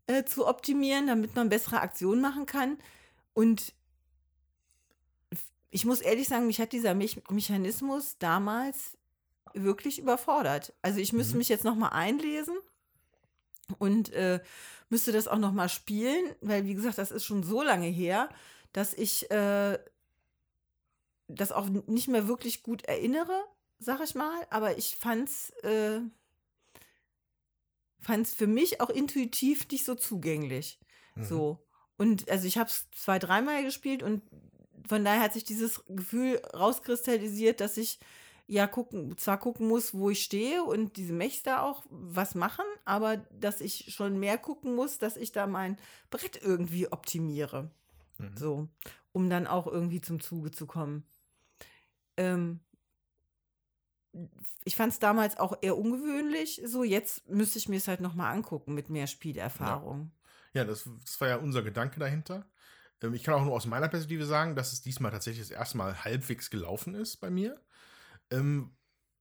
äh, 0.08 0.24
zu 0.26 0.46
optimieren, 0.46 1.08
damit 1.08 1.36
man 1.36 1.48
bessere 1.50 1.80
Aktionen 1.80 2.22
machen 2.22 2.46
kann. 2.46 2.78
Und 3.34 3.74
ich 5.70 5.86
muss 5.86 6.02
ehrlich 6.02 6.28
sagen, 6.28 6.48
mich 6.48 6.60
hat 6.60 6.74
dieser 6.74 6.94
Me 6.94 7.08
Mechanismus 7.30 8.18
damals 8.20 8.98
wirklich 9.54 10.00
überfordert. 10.00 10.74
Also 10.82 11.00
ich 11.00 11.14
müsste 11.14 11.34
Mhm. 11.34 11.38
mich 11.40 11.50
jetzt 11.50 11.64
noch 11.64 11.76
mal 11.76 11.90
einlesen 11.90 12.56
und 13.80 14.12
äh, 14.14 14.40
müsste 14.90 15.12
das 15.12 15.28
auch 15.28 15.38
noch 15.38 15.54
mal 15.54 15.70
spielen, 15.70 16.36
weil 16.42 16.66
wie 16.66 16.74
gesagt, 16.76 16.98
das 16.98 17.12
ist 17.12 17.26
schon 17.26 17.44
so 17.44 17.62
lange 17.64 17.88
her, 17.88 18.30
dass 18.74 18.94
ich 18.94 19.30
äh, 19.32 19.80
das 21.28 21.52
auch 21.52 21.70
nicht 21.70 22.08
mehr 22.08 22.28
wirklich 22.28 22.64
gut 22.64 22.84
erinnere, 22.86 23.44
sag 23.80 24.02
ich 24.02 24.16
mal. 24.16 24.46
Aber 24.50 24.78
ich 24.78 24.98
fand's 24.98 25.52
äh, 25.64 26.02
fand's 28.04 28.34
für 28.34 28.48
mich 28.48 28.82
auch 28.82 28.90
intuitiv 28.90 29.68
nicht 29.70 29.86
so 29.86 29.96
zugänglich. 29.96 30.80
Mhm. 31.16 31.24
So 31.24 31.60
und 31.98 32.30
also 32.30 32.48
ich 32.48 32.58
habe 32.58 32.70
es 32.70 32.90
zwei, 32.92 33.20
dreimal 33.20 33.64
gespielt 33.64 34.04
und 34.04 34.22
von 34.88 35.06
daher 35.06 35.22
hat 35.22 35.34
sich 35.34 35.44
dieses 35.44 35.84
Gefühl 35.88 36.42
rauskristallisiert, 36.54 37.62
dass 37.62 37.78
ich 37.78 38.00
ja 38.48 38.68
gucken, 38.68 39.18
zwar 39.18 39.40
gucken 39.40 39.68
muss, 39.68 39.94
wo 39.94 40.10
ich 40.10 40.22
stehe 40.24 40.64
und 40.64 40.98
diese 40.98 41.14
Mechs 41.14 41.44
da 41.44 41.62
auch 41.62 41.86
was 41.90 42.36
machen, 42.36 42.66
aber 42.84 43.18
dass 43.32 43.62
ich 43.62 43.94
schon 43.94 44.20
mehr 44.20 44.38
gucken 44.38 44.76
muss, 44.76 44.98
dass 44.98 45.16
ich 45.16 45.32
da 45.32 45.48
mein 45.48 45.78
Brett 46.10 46.42
irgendwie 46.42 46.92
optimiere. 46.92 47.72
Mhm. 48.18 48.38
So, 48.38 48.68
um 49.14 49.30
dann 49.30 49.48
auch 49.48 49.68
irgendwie 49.68 50.02
zum 50.02 50.20
Zuge 50.20 50.52
zu 50.52 50.66
kommen. 50.66 51.06
Ähm, 52.18 52.60
ich 54.64 54.76
fand 54.76 54.94
es 54.94 55.00
damals 55.00 55.38
auch 55.38 55.58
eher 55.62 55.78
ungewöhnlich. 55.78 56.62
So, 56.66 56.84
jetzt 56.84 57.28
müsste 57.30 57.58
ich 57.60 57.68
mir 57.70 57.78
es 57.78 57.88
halt 57.88 58.00
nochmal 58.02 58.34
angucken 58.34 58.74
mit 58.74 58.90
mehr 58.90 59.08
Spielerfahrung. 59.08 60.12
Ja, 60.54 60.64
das, 60.66 60.88
das 61.04 61.20
war 61.20 61.28
ja 61.30 61.38
unser 61.38 61.64
Gedanke 61.64 62.00
dahinter. 62.00 62.46
Ähm, 63.02 63.14
ich 63.16 63.24
kann 63.24 63.34
auch 63.34 63.44
nur 63.44 63.54
aus 63.54 63.66
meiner 63.66 63.90
Perspektive 63.90 64.26
sagen, 64.26 64.56
dass 64.56 64.72
es 64.72 64.82
diesmal 64.82 65.12
tatsächlich 65.12 65.48
das 65.48 65.58
erste 65.58 65.78
Mal 65.78 66.04
halbwegs 66.04 66.50
gelaufen 66.50 66.94
ist 66.96 67.18
bei 67.18 67.30
mir. 67.30 67.60
Ähm, 68.30 68.72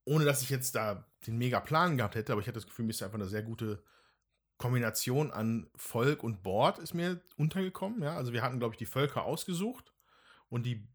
ohne 0.04 0.24
dass 0.24 0.42
ich 0.42 0.50
jetzt 0.50 0.74
da 0.74 1.06
den 1.26 1.38
mega 1.38 1.60
Plan 1.60 1.96
gehabt 1.96 2.14
hätte, 2.16 2.32
aber 2.32 2.40
ich 2.40 2.46
hatte 2.48 2.58
das 2.58 2.66
Gefühl, 2.66 2.84
mir 2.84 2.90
ist 2.90 3.02
einfach 3.02 3.14
eine 3.18 3.28
sehr 3.28 3.42
gute 3.42 3.82
Kombination 4.58 5.30
an 5.32 5.68
Volk 5.74 6.22
und 6.22 6.42
Board 6.42 6.78
ist 6.78 6.94
mir 6.94 7.20
untergekommen. 7.36 8.02
Ja, 8.02 8.16
also 8.16 8.32
wir 8.32 8.42
hatten, 8.42 8.58
glaube 8.58 8.74
ich, 8.74 8.78
die 8.78 8.86
Völker 8.86 9.24
ausgesucht 9.24 9.92
und 10.48 10.64
die, 10.66 10.86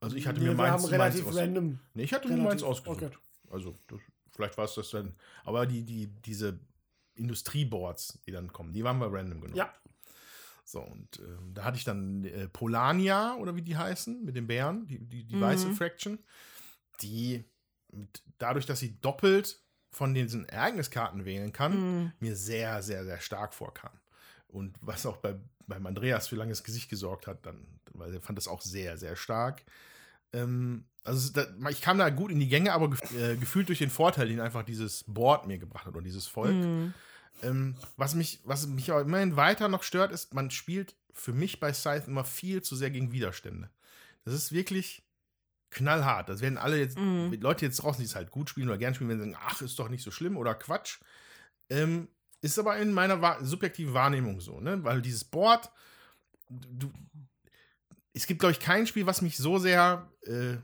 also 0.00 0.16
ich 0.16 0.26
hatte 0.26 0.38
Nee, 0.40 0.46
mir 0.46 0.50
wir 0.52 0.56
meins, 0.56 0.82
haben 0.82 0.90
relativ 0.90 1.24
meins 1.26 1.36
random. 1.36 1.78
Nee, 1.94 2.02
ich 2.04 2.12
hatte 2.14 2.28
mir 2.28 2.34
Relativ- 2.34 2.48
meins 2.50 2.62
ausgesucht. 2.62 3.02
okay. 3.04 3.16
Also, 3.52 3.78
das, 3.88 4.00
vielleicht 4.30 4.56
war 4.58 4.64
es 4.64 4.74
das 4.74 4.90
dann. 4.90 5.14
Aber 5.44 5.66
die, 5.66 5.84
die, 5.84 6.06
diese 6.08 6.58
Industrieboards, 7.14 8.20
die 8.26 8.32
dann 8.32 8.52
kommen, 8.52 8.72
die 8.72 8.82
waren 8.84 8.98
bei 8.98 9.06
random 9.06 9.40
genommen. 9.40 9.56
Ja. 9.56 9.72
So, 10.64 10.80
und 10.80 11.18
ähm, 11.18 11.52
da 11.54 11.64
hatte 11.64 11.76
ich 11.76 11.84
dann 11.84 12.24
äh, 12.24 12.48
Polania 12.48 13.34
oder 13.34 13.56
wie 13.56 13.62
die 13.62 13.76
heißen, 13.76 14.24
mit 14.24 14.36
den 14.36 14.46
Bären, 14.46 14.86
die, 14.86 14.98
die, 14.98 15.24
die 15.24 15.34
Mhm. 15.36 15.40
weiße 15.40 15.70
Fraction, 15.72 16.18
die 17.02 17.44
mit, 17.90 18.22
dadurch, 18.38 18.64
dass 18.64 18.80
sie 18.80 18.98
doppelt 19.00 19.60
von 19.90 20.14
diesen 20.14 20.48
Ereigniskarten 20.48 21.24
wählen 21.24 21.52
kann, 21.52 21.74
Mhm. 21.74 22.12
mir 22.20 22.36
sehr, 22.36 22.82
sehr, 22.82 23.04
sehr 23.04 23.20
stark 23.20 23.52
vorkam. 23.52 23.92
Und 24.48 24.76
was 24.80 25.04
auch 25.04 25.18
bei, 25.18 25.34
beim 25.66 25.84
Andreas 25.86 26.28
für 26.28 26.36
langes 26.36 26.62
Gesicht 26.64 26.88
gesorgt 26.88 27.26
hat, 27.26 27.44
dann, 27.44 27.66
weil 27.92 28.14
er 28.14 28.20
fand 28.20 28.38
das 28.38 28.48
auch 28.48 28.62
sehr, 28.62 28.96
sehr 28.96 29.16
stark. 29.16 29.64
Ähm, 30.32 30.84
also 31.04 31.32
da, 31.32 31.46
ich 31.68 31.80
kam 31.80 31.98
da 31.98 32.10
gut 32.10 32.30
in 32.30 32.38
die 32.40 32.48
Gänge, 32.48 32.72
aber 32.72 32.90
gef 32.90 33.00
äh, 33.14 33.36
gefühlt 33.36 33.68
durch 33.68 33.78
den 33.80 33.90
Vorteil, 33.90 34.28
den 34.28 34.40
einfach 34.40 34.62
dieses 34.62 35.04
Board 35.06 35.46
mir 35.46 35.58
gebracht 35.58 35.86
hat 35.86 35.94
oder 35.94 36.04
dieses 36.04 36.26
Volk. 36.26 36.54
Mhm. 36.54 36.94
Ähm, 37.42 37.76
was, 37.96 38.14
mich, 38.14 38.40
was 38.44 38.66
mich 38.66 38.90
aber 38.90 39.00
immerhin 39.00 39.36
weiter 39.36 39.68
noch 39.68 39.82
stört, 39.82 40.12
ist, 40.12 40.32
man 40.32 40.50
spielt 40.50 40.94
für 41.12 41.32
mich 41.32 41.58
bei 41.60 41.72
Scythe 41.72 42.06
immer 42.06 42.24
viel 42.24 42.62
zu 42.62 42.76
sehr 42.76 42.90
gegen 42.90 43.12
Widerstände. 43.12 43.68
Das 44.24 44.34
ist 44.34 44.52
wirklich 44.52 45.02
knallhart. 45.70 46.28
Das 46.28 46.40
werden 46.40 46.58
alle 46.58 46.78
jetzt, 46.78 46.96
Mhm. 46.98 47.32
Leute 47.40 47.66
jetzt 47.66 47.78
draußen, 47.82 48.00
die 48.00 48.06
es 48.06 48.14
halt 48.14 48.30
gut 48.30 48.50
spielen 48.50 48.68
oder 48.68 48.78
gern 48.78 48.94
spielen, 48.94 49.10
wenn 49.10 49.18
sie 49.18 49.24
sagen, 49.24 49.38
ach, 49.44 49.60
ist 49.60 49.78
doch 49.78 49.88
nicht 49.88 50.04
so 50.04 50.10
schlimm 50.10 50.36
oder 50.36 50.54
Quatsch. 50.54 51.00
Ähm, 51.70 52.08
ist 52.42 52.58
aber 52.58 52.76
in 52.76 52.92
meiner 52.92 53.44
subjektiven 53.44 53.94
Wahrnehmung 53.94 54.40
so, 54.40 54.60
ne? 54.60 54.82
Weil 54.84 55.00
dieses 55.00 55.24
Board, 55.24 55.70
du, 56.48 56.92
es 58.14 58.26
gibt, 58.26 58.40
glaube 58.40 58.52
ich, 58.52 58.60
kein 58.60 58.86
Spiel, 58.86 59.06
was 59.06 59.22
mich 59.22 59.36
so 59.36 59.58
sehr 59.58 60.10
äh, 60.22 60.56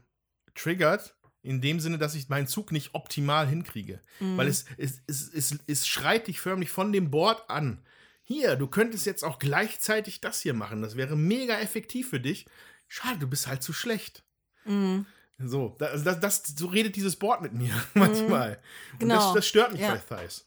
triggert, 0.54 1.14
in 1.42 1.60
dem 1.60 1.80
Sinne, 1.80 1.98
dass 1.98 2.14
ich 2.14 2.28
meinen 2.28 2.46
Zug 2.46 2.72
nicht 2.72 2.94
optimal 2.94 3.46
hinkriege. 3.48 4.00
Mhm. 4.20 4.36
Weil 4.36 4.48
es, 4.48 4.64
es, 4.76 5.00
es, 5.06 5.32
es, 5.32 5.58
es 5.66 5.86
schreit 5.86 6.26
dich 6.26 6.40
förmlich 6.40 6.70
von 6.70 6.92
dem 6.92 7.10
Board 7.10 7.48
an. 7.48 7.84
Hier, 8.24 8.56
du 8.56 8.66
könntest 8.66 9.06
jetzt 9.06 9.24
auch 9.24 9.38
gleichzeitig 9.38 10.20
das 10.20 10.40
hier 10.40 10.52
machen. 10.52 10.82
Das 10.82 10.96
wäre 10.96 11.16
mega 11.16 11.58
effektiv 11.60 12.10
für 12.10 12.20
dich. 12.20 12.46
Schade, 12.88 13.18
du 13.20 13.26
bist 13.26 13.46
halt 13.46 13.62
zu 13.62 13.72
schlecht. 13.72 14.24
Mhm. 14.66 15.06
So, 15.38 15.76
da- 15.78 15.86
also 15.86 16.04
das, 16.04 16.20
das, 16.20 16.42
so 16.58 16.66
redet 16.66 16.96
dieses 16.96 17.16
Board 17.16 17.40
mit 17.40 17.52
mir 17.54 17.72
manchmal. 17.94 18.60
Und 18.94 18.98
Genau. 19.00 19.14
das, 19.14 19.34
das 19.34 19.46
stört 19.46 19.72
mich 19.72 19.80
Ja. 19.80 19.94
bei 19.94 19.98
Thighs. 20.16 20.46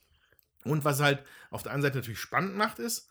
Und 0.66 0.84
was 0.86 1.00
halt 1.00 1.24
auf 1.50 1.64
der 1.64 1.72
einen 1.72 1.82
Seite 1.82 1.98
natürlich 1.98 2.20
spannend 2.20 2.56
macht, 2.56 2.78
ist, 2.78 3.08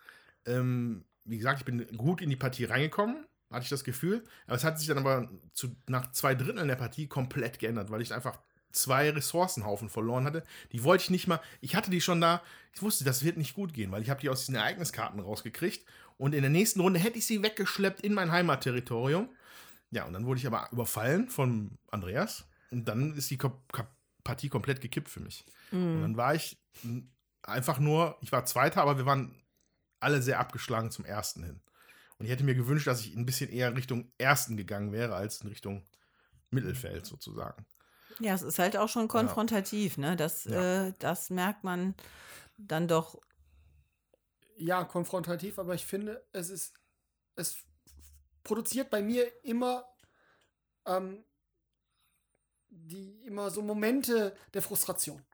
ähm, 0.46 1.04
wie 1.24 1.38
gesagt, 1.38 1.60
ich 1.60 1.64
bin 1.64 1.84
gut 1.96 2.20
in 2.20 2.30
die 2.30 2.36
Partie 2.36 2.64
reingekommen, 2.66 3.26
hatte 3.50 3.64
ich 3.64 3.68
das 3.68 3.84
Gefühl. 3.84 4.24
Aber 4.46 4.56
es 4.56 4.64
hat 4.64 4.78
sich 4.78 4.88
dann 4.88 4.98
aber 4.98 5.28
zu, 5.52 5.74
nach 5.88 6.12
zwei 6.12 6.34
Dritteln 6.34 6.68
der 6.68 6.76
Partie 6.76 7.06
komplett 7.08 7.58
geändert, 7.58 7.90
weil 7.90 8.00
ich 8.02 8.14
einfach 8.14 8.38
zwei 8.72 9.10
Ressourcenhaufen 9.10 9.88
verloren 9.88 10.24
hatte. 10.24 10.44
Die 10.72 10.84
wollte 10.84 11.02
ich 11.04 11.10
nicht 11.10 11.26
mal, 11.26 11.40
ich 11.60 11.74
hatte 11.74 11.90
die 11.90 12.00
schon 12.00 12.20
da, 12.20 12.42
ich 12.72 12.82
wusste, 12.82 13.02
das 13.04 13.24
wird 13.24 13.36
nicht 13.36 13.54
gut 13.54 13.74
gehen, 13.74 13.90
weil 13.90 14.02
ich 14.02 14.10
habe 14.10 14.20
die 14.20 14.28
aus 14.28 14.40
diesen 14.40 14.54
Ereigniskarten 14.54 15.18
rausgekriegt. 15.20 15.84
Und 16.18 16.34
in 16.34 16.42
der 16.42 16.50
nächsten 16.50 16.80
Runde 16.80 17.00
hätte 17.00 17.18
ich 17.18 17.26
sie 17.26 17.42
weggeschleppt 17.42 18.02
in 18.02 18.14
mein 18.14 18.30
Heimatterritorium. 18.30 19.28
Ja, 19.90 20.04
und 20.04 20.12
dann 20.12 20.24
wurde 20.26 20.38
ich 20.38 20.46
aber 20.46 20.68
überfallen 20.70 21.28
von 21.28 21.78
Andreas. 21.90 22.44
Und 22.70 22.84
dann 22.86 23.14
ist 23.16 23.28
die 23.30 23.38
Partie 24.22 24.48
komplett 24.48 24.80
gekippt 24.80 25.08
für 25.08 25.20
mich. 25.20 25.44
Und 25.72 25.96
Mhm. 25.96 26.02
dann 26.02 26.16
war 26.16 26.34
ich 26.36 26.58
einfach 27.42 27.80
nur, 27.80 28.16
ich 28.20 28.30
war 28.30 28.44
Zweiter, 28.44 28.82
aber 28.82 28.98
wir 28.98 29.06
waren 29.06 29.34
alle 29.98 30.22
sehr 30.22 30.38
abgeschlagen 30.38 30.90
zum 30.92 31.04
Ersten 31.04 31.42
hin. 31.42 31.60
Und 32.20 32.26
ich 32.26 32.32
hätte 32.32 32.44
mir 32.44 32.54
gewünscht, 32.54 32.86
dass 32.86 33.00
ich 33.00 33.16
ein 33.16 33.24
bisschen 33.24 33.50
eher 33.50 33.74
Richtung 33.74 34.12
Ersten 34.18 34.58
gegangen 34.58 34.92
wäre, 34.92 35.14
als 35.14 35.40
in 35.40 35.48
Richtung 35.48 35.86
Mittelfeld 36.50 37.06
sozusagen. 37.06 37.64
Ja, 38.18 38.34
es 38.34 38.42
ist 38.42 38.58
halt 38.58 38.76
auch 38.76 38.90
schon 38.90 39.08
konfrontativ, 39.08 39.96
ne? 39.96 40.16
Das, 40.16 40.44
Ja. 40.44 40.88
äh, 40.88 40.92
das 40.98 41.30
merkt 41.30 41.64
man 41.64 41.94
dann 42.58 42.88
doch. 42.88 43.18
ja, 44.56 44.84
konfrontativ, 44.84 45.58
aber 45.58 45.74
ich 45.74 45.86
finde, 45.86 46.22
es 46.32 46.50
ist, 46.50 46.74
es 47.36 47.56
produziert 48.44 48.90
bei 48.90 49.00
mir 49.00 49.26
immer, 49.42 49.86
ähm, 50.84 51.24
die, 52.68 53.22
immer 53.24 53.50
so 53.50 53.62
Momente 53.62 54.36
der 54.52 54.60
Frustration. 54.60 55.24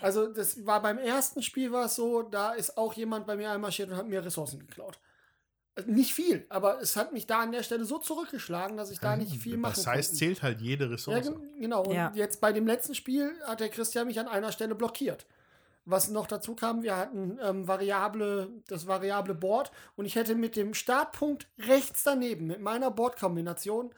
Also, 0.00 0.32
das 0.32 0.64
war 0.64 0.80
beim 0.80 0.96
ersten 0.96 1.42
Spiel 1.42 1.70
war 1.70 1.84
es 1.84 1.96
so, 1.96 2.22
da 2.22 2.52
ist 2.52 2.78
auch 2.78 2.94
jemand 2.94 3.26
bei 3.26 3.36
mir 3.36 3.50
einmarschiert 3.50 3.90
und 3.90 3.96
hat 3.98 4.08
mir 4.08 4.24
Ressourcen 4.24 4.60
geklaut. 4.60 4.98
Nicht 5.86 6.14
viel, 6.14 6.46
aber 6.50 6.80
es 6.80 6.94
hat 6.96 7.12
mich 7.12 7.26
da 7.26 7.40
an 7.40 7.50
der 7.50 7.64
Stelle 7.64 7.84
so 7.84 7.98
zurückgeschlagen, 7.98 8.76
dass 8.76 8.90
ich 8.92 9.00
da 9.00 9.16
nicht 9.16 9.34
viel 9.42 9.56
machen 9.56 9.74
Das 9.76 9.86
heißt, 9.88 10.10
konnte. 10.10 10.18
zählt 10.18 10.42
halt 10.42 10.60
jede 10.60 10.84
Ja, 10.84 10.90
Ressource. 10.90 11.22
gen- 11.26 11.60
genau. 11.60 11.82
Und 11.82 11.94
Ja. 11.94 12.12
jetzt 12.14 12.40
bei 12.40 12.52
dem 12.52 12.66
letzten 12.66 12.94
Spiel 12.94 13.32
hat 13.44 13.58
der 13.58 13.68
Christian 13.70 14.06
mich 14.06 14.20
an 14.20 14.28
einer 14.28 14.52
Stelle 14.52 14.76
blockiert. 14.76 15.26
Was 15.84 16.08
noch 16.10 16.26
dazu 16.28 16.54
kam, 16.54 16.82
wir 16.82 16.96
hatten 16.96 17.38
ähm, 17.42 17.66
variable, 17.66 18.50
das 18.68 18.86
variable 18.86 19.34
Board 19.34 19.72
und 19.96 20.04
ich 20.06 20.14
hätte 20.14 20.34
mit 20.36 20.54
dem 20.56 20.74
Startpunkt 20.74 21.48
rechts 21.58 22.04
daneben, 22.04 22.46
mit 22.46 22.60
meiner 22.60 22.90
Boardkombination, 22.92 23.92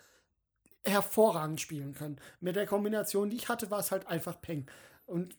hervorragend 0.84 1.60
spielen 1.60 1.94
können. 1.94 2.16
Mit 2.40 2.56
der 2.56 2.66
Kombination, 2.66 3.28
die 3.30 3.36
ich 3.36 3.48
hatte, 3.48 3.70
war 3.70 3.80
es 3.80 3.90
halt 3.92 4.06
einfach 4.06 4.40
Peng. 4.40 4.66
Und 5.04 5.36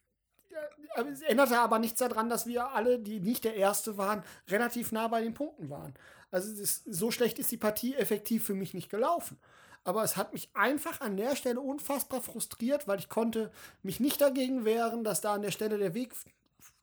ja, 0.49 1.03
es 1.03 1.21
änderte 1.21 1.57
aber 1.59 1.79
nichts 1.79 1.99
daran, 1.99 2.29
dass 2.29 2.45
wir 2.47 2.69
alle, 2.71 2.99
die 2.99 3.19
nicht 3.19 3.43
der 3.43 3.55
Erste 3.55 3.97
waren, 3.97 4.23
relativ 4.49 4.91
nah 4.91 5.07
bei 5.07 5.21
den 5.21 5.33
Punkten 5.33 5.69
waren. 5.69 5.93
Also 6.31 6.51
ist, 6.61 6.83
so 6.85 7.11
schlecht 7.11 7.39
ist 7.39 7.51
die 7.51 7.57
Partie 7.57 7.95
effektiv 7.95 8.45
für 8.45 8.53
mich 8.53 8.73
nicht 8.73 8.89
gelaufen. 8.89 9.37
Aber 9.83 10.03
es 10.03 10.17
hat 10.17 10.33
mich 10.33 10.49
einfach 10.53 10.99
an 10.99 11.15
der 11.15 11.35
Stelle 11.35 11.61
unfassbar 11.61 12.21
frustriert, 12.21 12.87
weil 12.87 12.99
ich 12.99 13.07
konnte 13.07 13.51
mich 13.83 13.99
nicht 13.99 14.19
dagegen 14.19 14.65
wehren, 14.65 15.03
dass 15.03 15.21
da 15.21 15.33
an 15.33 15.41
der 15.41 15.51
Stelle 15.51 15.77
der 15.77 15.93
Weg, 15.93 16.13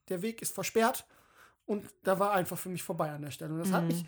der 0.08 0.22
Weg 0.22 0.40
ist 0.40 0.54
versperrt. 0.54 1.04
Und 1.66 1.84
da 2.02 2.18
war 2.18 2.32
einfach 2.32 2.58
für 2.58 2.70
mich 2.70 2.82
vorbei 2.82 3.10
an 3.10 3.22
der 3.22 3.30
Stelle. 3.30 3.52
Und 3.52 3.58
das 3.58 3.72
hat 3.72 3.84
mich 3.84 4.04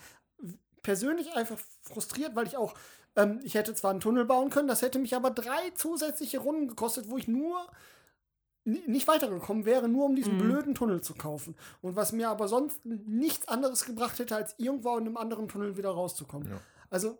persönlich 0.82 1.34
einfach 1.34 1.58
frustriert, 1.82 2.36
weil 2.36 2.46
ich 2.46 2.56
auch, 2.56 2.74
ähm, 3.16 3.40
ich 3.42 3.54
hätte 3.54 3.74
zwar 3.74 3.90
einen 3.90 4.00
Tunnel 4.00 4.24
bauen 4.24 4.50
können, 4.50 4.68
das 4.68 4.82
hätte 4.82 4.98
mich 4.98 5.14
aber 5.16 5.30
drei 5.30 5.70
zusätzliche 5.74 6.38
Runden 6.38 6.68
gekostet, 6.68 7.10
wo 7.10 7.18
ich 7.18 7.28
nur 7.28 7.66
nicht 8.66 9.06
weitergekommen 9.06 9.64
wäre, 9.64 9.88
nur 9.88 10.06
um 10.06 10.16
diesen 10.16 10.38
blöden 10.38 10.74
Tunnel 10.74 11.00
zu 11.00 11.14
kaufen. 11.14 11.54
Und 11.82 11.96
was 11.96 12.12
mir 12.12 12.28
aber 12.28 12.48
sonst 12.48 12.84
nichts 12.84 13.48
anderes 13.48 13.84
gebracht 13.84 14.18
hätte, 14.18 14.34
als 14.34 14.54
irgendwo 14.58 14.96
in 14.96 15.06
einem 15.06 15.16
anderen 15.16 15.48
Tunnel 15.48 15.76
wieder 15.76 15.90
rauszukommen. 15.90 16.48
Ja. 16.48 16.60
Also, 16.90 17.18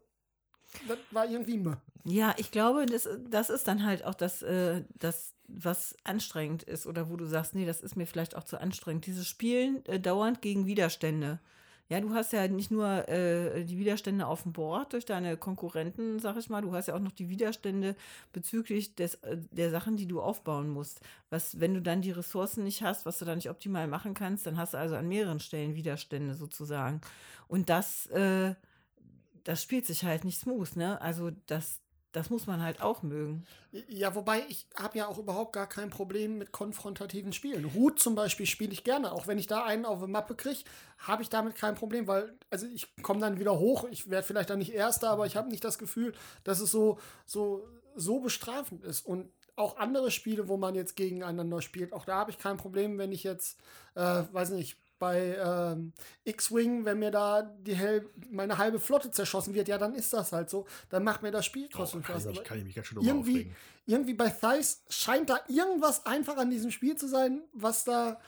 das 0.89 0.99
war 1.13 1.27
irgendwie 1.27 1.59
meh. 1.59 1.77
Ja, 2.05 2.35
ich 2.37 2.51
glaube, 2.51 2.87
das, 2.87 3.09
das 3.29 3.51
ist 3.51 3.67
dann 3.69 3.85
halt 3.85 4.05
auch 4.05 4.15
das, 4.15 4.43
äh, 4.43 4.83
das, 4.99 5.35
was 5.49 5.97
anstrengend 6.05 6.63
ist 6.65 6.87
oder 6.87 7.11
wo 7.11 7.17
du 7.17 7.25
sagst, 7.27 7.55
nee, 7.55 7.67
das 7.67 7.81
ist 7.81 7.97
mir 7.97 8.07
vielleicht 8.07 8.37
auch 8.37 8.45
zu 8.45 8.61
anstrengend. 8.61 9.07
Dieses 9.07 9.27
Spielen 9.27 9.85
äh, 9.87 10.01
dauernd 10.01 10.43
gegen 10.43 10.67
Widerstände. 10.67 11.41
Ja, 11.89 12.01
du 12.01 12.13
hast 12.15 12.33
ja 12.33 12.49
nicht 12.49 12.73
nur 12.73 13.09
äh, 13.09 13.65
die 13.65 13.79
Widerstände 13.79 14.27
auf 14.27 14.43
dem 14.43 14.53
Board 14.53 14.93
durch 14.93 15.05
deine 15.05 15.37
Konkurrenten, 15.37 16.19
sag 16.19 16.37
ich 16.37 16.51
mal, 16.51 16.61
du 16.63 16.73
hast 16.73 16.89
ja 16.89 16.97
auch 16.97 17.01
noch 17.01 17.13
die 17.13 17.29
Widerstände 17.29 17.95
bezüglich 18.33 18.97
des, 18.97 19.15
äh, 19.17 19.37
der 19.53 19.71
Sachen, 19.71 19.97
die 19.97 20.07
du 20.09 20.21
aufbauen 20.21 20.69
musst. 20.69 21.01
Was, 21.31 21.61
wenn 21.61 21.75
du 21.75 21.83
dann 21.83 22.03
die 22.03 22.11
Ressourcen 22.11 22.65
nicht 22.65 22.83
hast, 22.83 23.07
was 23.07 23.19
du 23.21 23.25
dann 23.25 23.37
nicht 23.39 23.51
optimal 23.51 23.87
machen 23.87 24.15
kannst, 24.15 24.47
dann 24.47 24.57
hast 24.57 24.75
du 24.75 24.79
also 24.79 24.97
an 24.97 25.07
mehreren 25.07 25.39
Stellen 25.39 25.77
Widerstände 25.77 26.35
sozusagen. 26.35 27.01
Und 27.47 27.69
das, 27.71 28.07
äh, 28.07 28.55
das 29.45 29.63
spielt 29.63 29.87
sich 29.87 30.05
halt 30.05 30.25
nicht 30.25 30.41
smooth, 30.41 30.77
ne? 30.77 31.01
Also 31.01 31.31
das, 31.47 31.81
das 32.17 32.31
muss 32.31 32.47
man 32.47 32.63
halt 32.63 32.81
auch 32.81 33.03
mögen. 33.03 33.47
Ja, 33.89 34.15
wobei 34.15 34.43
ich 34.49 34.67
habe 34.75 34.97
ja 34.97 35.07
auch 35.07 35.19
überhaupt 35.19 35.53
gar 35.53 35.69
kein 35.69 35.91
Problem 35.91 36.39
mit 36.39 36.51
konfrontativen 36.51 37.35
Spielen. 37.35 37.75
Hut 37.75 38.01
zum 38.01 38.15
Beispiel 38.15 38.47
spiele 38.47 38.73
ich 38.73 38.85
gerne. 38.85 39.13
Auch 39.13 39.27
wenn 39.27 39.39
ich 39.39 39.47
da 39.47 39.65
einen 39.65 39.85
auf 39.85 40.03
die 40.03 40.11
Mappe 40.11 40.35
kriege, 40.35 40.61
habe 40.99 41.23
ich 41.23 41.29
damit 41.29 41.57
kein 41.57 41.75
Problem, 41.75 42.07
weil 42.07 42.33
also 42.49 42.67
ich 42.67 42.89
komme 43.03 43.21
dann 43.21 43.39
wieder 43.39 43.59
hoch. 43.59 43.87
Ich 43.91 44.09
werde 44.09 44.27
vielleicht 44.27 44.49
dann 44.49 44.61
nicht 44.61 44.73
Erster, 44.73 45.11
aber 45.11 45.27
ich 45.27 45.37
habe 45.37 45.51
nicht 45.51 45.63
das 45.63 45.77
Gefühl, 45.77 46.15
dass 46.43 46.61
es 46.61 46.71
so, 46.71 46.99
so, 47.27 47.69
so 47.95 48.21
bestrafend 48.21 48.83
ist. 48.83 49.05
Und 49.05 49.31
auch 49.55 49.77
andere 49.77 50.11
Spiele, 50.11 50.49
wo 50.49 50.57
man 50.57 50.75
jetzt 50.75 50.97
gegeneinander 50.97 51.61
spielt, 51.61 51.93
auch 51.93 52.07
da 52.07 52.17
habe 52.17 52.31
ich 52.31 52.39
kein 52.39 52.57
Problem, 52.57 52.97
wenn 52.97 53.13
ich 53.13 53.25
jetzt, 53.25 53.61
äh, 53.95 54.23
weiß 54.33 54.51
nicht, 54.51 54.79
bei 54.99 55.37
ähm, 55.37 55.93
X-Wing, 56.25 56.85
wenn 56.85 56.99
mir 56.99 57.11
da 57.11 57.43
die 57.43 57.75
hel 57.75 58.09
meine 58.31 58.59
halbe 58.59 58.81
Flotte 58.81 59.11
zerschossen 59.11 59.55
wird, 59.55 59.69
ja, 59.69 59.79
dann 59.79 59.95
ist 59.95 60.13
das 60.13 60.33
halt 60.33 60.51
so. 60.51 60.67
Dann 60.91 61.05
macht 61.05 61.23
mir 61.23 61.31
das 61.31 61.45
Spiel 61.45 61.69
trotzdem 61.69 62.01
oh, 62.01 62.05
Spaß. 62.05 62.27
ich, 62.27 62.45
kann 62.45 62.59
ich 62.59 62.65
mich 62.65 62.75
ganz 62.75 62.87
schön 62.87 63.03
irgendwie, 63.03 63.33
aufregen. 63.33 63.57
irgendwie 63.87 64.15
bei 64.15 64.31
Thice 64.31 64.83
scheint 64.89 65.31
da 65.31 65.41
irgendwas 65.49 66.07
einfach 66.07 66.37
an 66.37 66.51
diesem 66.51 66.71
Spiel 66.71 66.97
zu 66.97 67.09
sein, 67.09 67.43
was 67.53 67.85
da 67.85 68.19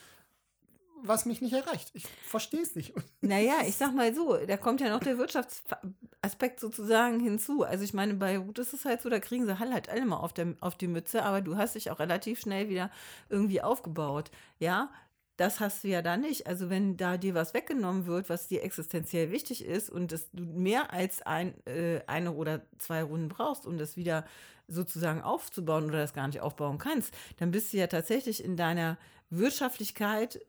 was 1.02 1.26
mich 1.26 1.40
nicht 1.40 1.52
erreicht. 1.52 1.90
Ich 1.94 2.06
verstehe 2.06 2.62
es 2.62 2.74
nicht. 2.74 2.92
Naja, 3.20 3.60
ich 3.66 3.76
sag 3.76 3.94
mal 3.94 4.14
so, 4.14 4.36
da 4.36 4.56
kommt 4.56 4.80
ja 4.80 4.90
noch 4.90 5.00
der 5.00 5.18
Wirtschaftsaspekt 5.18 6.60
sozusagen 6.60 7.20
hinzu. 7.20 7.64
Also 7.64 7.84
ich 7.84 7.92
meine, 7.92 8.14
bei 8.14 8.38
Root 8.38 8.58
ist 8.58 8.72
es 8.72 8.84
halt 8.84 9.02
so, 9.02 9.08
da 9.08 9.18
kriegen 9.18 9.44
sie 9.44 9.58
halt 9.58 9.88
alle 9.88 10.06
mal 10.06 10.18
auf, 10.18 10.32
der, 10.32 10.54
auf 10.60 10.76
die 10.76 10.86
Mütze, 10.86 11.24
aber 11.24 11.40
du 11.40 11.56
hast 11.56 11.74
dich 11.74 11.90
auch 11.90 11.98
relativ 11.98 12.40
schnell 12.40 12.68
wieder 12.68 12.90
irgendwie 13.28 13.60
aufgebaut. 13.60 14.30
Ja, 14.58 14.90
das 15.38 15.60
hast 15.60 15.84
du 15.84 15.88
ja 15.88 16.02
da 16.02 16.16
nicht. 16.16 16.46
Also 16.46 16.68
wenn 16.68 16.96
da 16.96 17.16
dir 17.16 17.32
was 17.32 17.54
weggenommen 17.54 18.06
wird, 18.06 18.28
was 18.28 18.48
dir 18.48 18.62
existenziell 18.62 19.30
wichtig 19.30 19.64
ist 19.64 19.88
und 19.88 20.12
dass 20.12 20.30
du 20.32 20.42
mehr 20.42 20.92
als 20.92 21.22
ein, 21.22 21.54
äh, 21.64 22.00
eine 22.06 22.32
oder 22.32 22.62
zwei 22.78 23.02
Runden 23.02 23.28
brauchst, 23.28 23.64
um 23.64 23.78
das 23.78 23.96
wieder 23.96 24.26
sozusagen 24.66 25.22
aufzubauen 25.22 25.84
oder 25.84 26.00
das 26.00 26.12
gar 26.12 26.26
nicht 26.26 26.40
aufbauen 26.40 26.78
kannst, 26.78 27.14
dann 27.38 27.52
bist 27.52 27.72
du 27.72 27.78
ja 27.78 27.86
tatsächlich 27.86 28.44
in 28.44 28.56
deiner 28.56 28.98
Wirtschaftlichkeit 29.30 30.44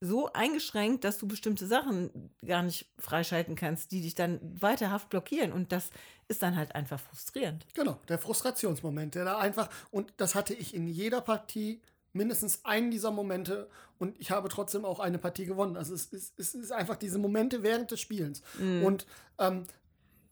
so 0.00 0.32
eingeschränkt, 0.32 1.04
dass 1.04 1.18
du 1.18 1.28
bestimmte 1.28 1.66
Sachen 1.66 2.30
gar 2.44 2.62
nicht 2.62 2.90
freischalten 2.98 3.54
kannst, 3.54 3.92
die 3.92 4.00
dich 4.00 4.14
dann 4.14 4.40
weiterhaft 4.58 5.10
blockieren. 5.10 5.52
Und 5.52 5.72
das 5.72 5.90
ist 6.26 6.42
dann 6.42 6.56
halt 6.56 6.74
einfach 6.74 6.98
frustrierend. 6.98 7.66
Genau, 7.74 8.00
der 8.08 8.18
Frustrationsmoment, 8.18 9.14
der 9.14 9.26
da 9.26 9.38
einfach, 9.38 9.68
und 9.90 10.14
das 10.16 10.34
hatte 10.34 10.54
ich 10.54 10.74
in 10.74 10.88
jeder 10.88 11.20
Partie 11.20 11.82
mindestens 12.12 12.64
einen 12.64 12.90
dieser 12.90 13.10
Momente 13.10 13.68
und 13.98 14.18
ich 14.20 14.30
habe 14.30 14.48
trotzdem 14.48 14.84
auch 14.84 15.00
eine 15.00 15.18
Partie 15.18 15.46
gewonnen. 15.46 15.76
Also 15.76 15.94
es 15.94 16.06
ist, 16.06 16.38
es 16.38 16.54
ist 16.54 16.72
einfach 16.72 16.96
diese 16.96 17.18
Momente 17.18 17.62
während 17.62 17.90
des 17.90 18.00
Spielens. 18.00 18.42
Mhm. 18.58 18.82
Und 18.82 19.06
ähm, 19.38 19.64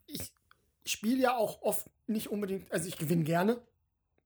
ich 0.07 0.33
spiele 0.85 1.21
ja 1.21 1.35
auch 1.37 1.61
oft 1.61 1.87
nicht 2.07 2.29
unbedingt, 2.29 2.71
also 2.71 2.87
ich 2.87 2.97
gewinne 2.97 3.23
gerne, 3.23 3.61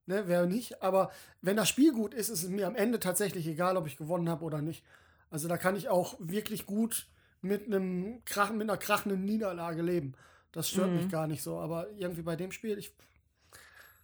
ne, 0.06 0.24
wer 0.28 0.46
nicht, 0.46 0.82
aber 0.82 1.12
wenn 1.42 1.58
das 1.58 1.70
Spiel 1.70 1.92
gut 1.92 2.14
ist, 2.14 2.30
ist 2.30 2.44
es 2.44 2.50
mir 2.50 2.68
am 2.68 2.76
Ende 2.76 3.00
tatsächlich 3.00 3.48
egal, 3.48 3.78
ob 3.78 3.86
ich 3.88 3.98
gewonnen 3.98 4.30
habe 4.30 4.46
oder 4.46 4.62
nicht. 4.62 4.84
Also 5.30 5.48
da 5.48 5.58
kann 5.58 5.76
ich 5.76 5.90
auch 5.90 6.16
wirklich 6.20 6.66
gut 6.66 7.08
mit 7.42 7.66
einem 7.66 8.24
Krachen, 8.26 8.58
mit 8.58 8.70
einer 8.70 8.78
krachenden 8.78 9.26
Niederlage 9.26 9.82
leben. 9.82 10.14
Das 10.54 10.70
stört 10.70 10.90
Mhm. 10.92 10.98
mich 10.98 11.10
gar 11.10 11.28
nicht 11.28 11.44
so, 11.44 11.58
aber 11.58 11.90
irgendwie 11.92 12.22
bei 12.22 12.36
dem 12.36 12.52
Spiel, 12.52 12.78
ich, 12.78 12.94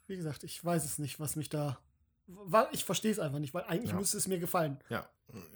wie 0.07 0.17
gesagt, 0.17 0.43
ich 0.43 0.63
weiß 0.63 0.83
es 0.83 0.99
nicht, 0.99 1.19
was 1.19 1.35
mich 1.35 1.49
da, 1.49 1.79
wa- 2.45 2.69
ich 2.71 2.85
verstehe 2.85 3.11
es 3.11 3.19
einfach 3.19 3.39
nicht, 3.39 3.53
weil 3.53 3.63
eigentlich 3.63 3.91
Ja. 3.91 3.97
müsste 3.97 4.17
es 4.17 4.27
mir 4.27 4.39
gefallen. 4.39 4.79
Ja. 4.89 5.09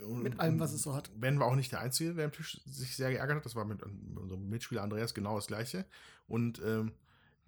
Mit 0.07 0.39
allem, 0.39 0.59
was 0.59 0.71
es 0.71 0.83
so 0.83 0.93
hat. 0.93 1.09
Ben 1.19 1.39
war 1.39 1.47
auch 1.47 1.55
nicht 1.55 1.71
der 1.71 1.79
Einzige, 1.81 2.13
der 2.13 2.25
am 2.25 2.31
Tisch 2.31 2.61
sich 2.65 2.95
sehr 2.95 3.09
geärgert 3.11 3.37
hat. 3.37 3.45
Das 3.45 3.55
war 3.55 3.65
mit, 3.65 3.81
unserem 3.83 4.47
Mitspieler 4.49 4.83
Andreas 4.83 5.13
genau 5.15 5.35
das 5.35 5.47
Gleiche. 5.47 5.85
Und 6.27 6.61
ähm, 6.63 6.93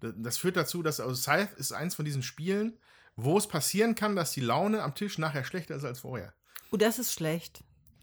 das, 0.00 0.12
das 0.16 0.38
führt 0.38 0.56
dazu, 0.56 0.82
dass 0.82 0.98
also 0.98 1.14
Scythe 1.14 1.54
ist 1.56 1.72
eins 1.72 1.94
von 1.94 2.04
diesen 2.04 2.22
Spielen, 2.24 2.78
wo 3.14 3.38
es 3.38 3.46
passieren 3.46 3.94
kann, 3.94 4.16
dass 4.16 4.32
die 4.32 4.40
Laune 4.40 4.82
am 4.82 4.94
Tisch 4.94 5.18
nachher 5.18 5.44
schlechter 5.44 5.76
ist 5.76 5.84
als 5.84 6.00
vorher. 6.00 6.34
Oh, 6.72 6.76
das 6.76 6.98
ist 6.98 7.12
schlecht. 7.12 7.62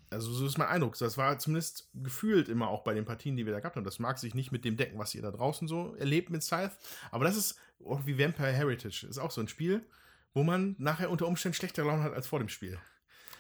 Also 0.09 0.32
so 0.32 0.45
ist 0.45 0.57
mein 0.57 0.67
Eindruck. 0.69 0.97
Das 0.97 1.17
war 1.17 1.38
zumindest 1.39 1.89
gefühlt 1.93 2.47
immer 2.47 2.69
auch 2.69 2.84
bei 2.84 2.93
den 2.93 3.03
Partien, 3.03 3.36
die 3.36 3.45
wir 3.45 3.51
da 3.53 3.59
gehabt 3.59 3.76
haben. 3.76 3.84
Das 3.84 3.99
mag 3.99 4.19
sich 4.19 4.34
nicht 4.36 4.51
mit 4.51 4.63
dem 4.63 4.78
decken, 4.78 4.97
was 4.99 5.13
ihr 5.15 5.21
da 5.21 5.32
draußen 5.32 5.67
so 5.67 5.95
erlebt 5.95 6.30
mit 6.30 6.43
Scythe. 6.43 6.71
Aber 7.11 7.26
das 7.26 7.36
ist 7.36 7.57
auch 7.86 8.05
wie 8.05 8.17
Vampire 8.17 8.51
Heritage. 8.53 9.05
Ist 9.09 9.17
auch 9.17 9.32
so 9.32 9.41
ein 9.41 9.47
Spiel, 9.49 9.86
wo 10.34 10.44
man 10.44 10.76
nachher 10.80 11.10
unter 11.10 11.28
Umständen 11.28 11.56
schlechter 11.56 11.84
Laune 11.86 12.04
hat 12.04 12.14
als 12.14 12.28
vor 12.28 12.40
dem 12.40 12.50
Spiel. 12.50 12.80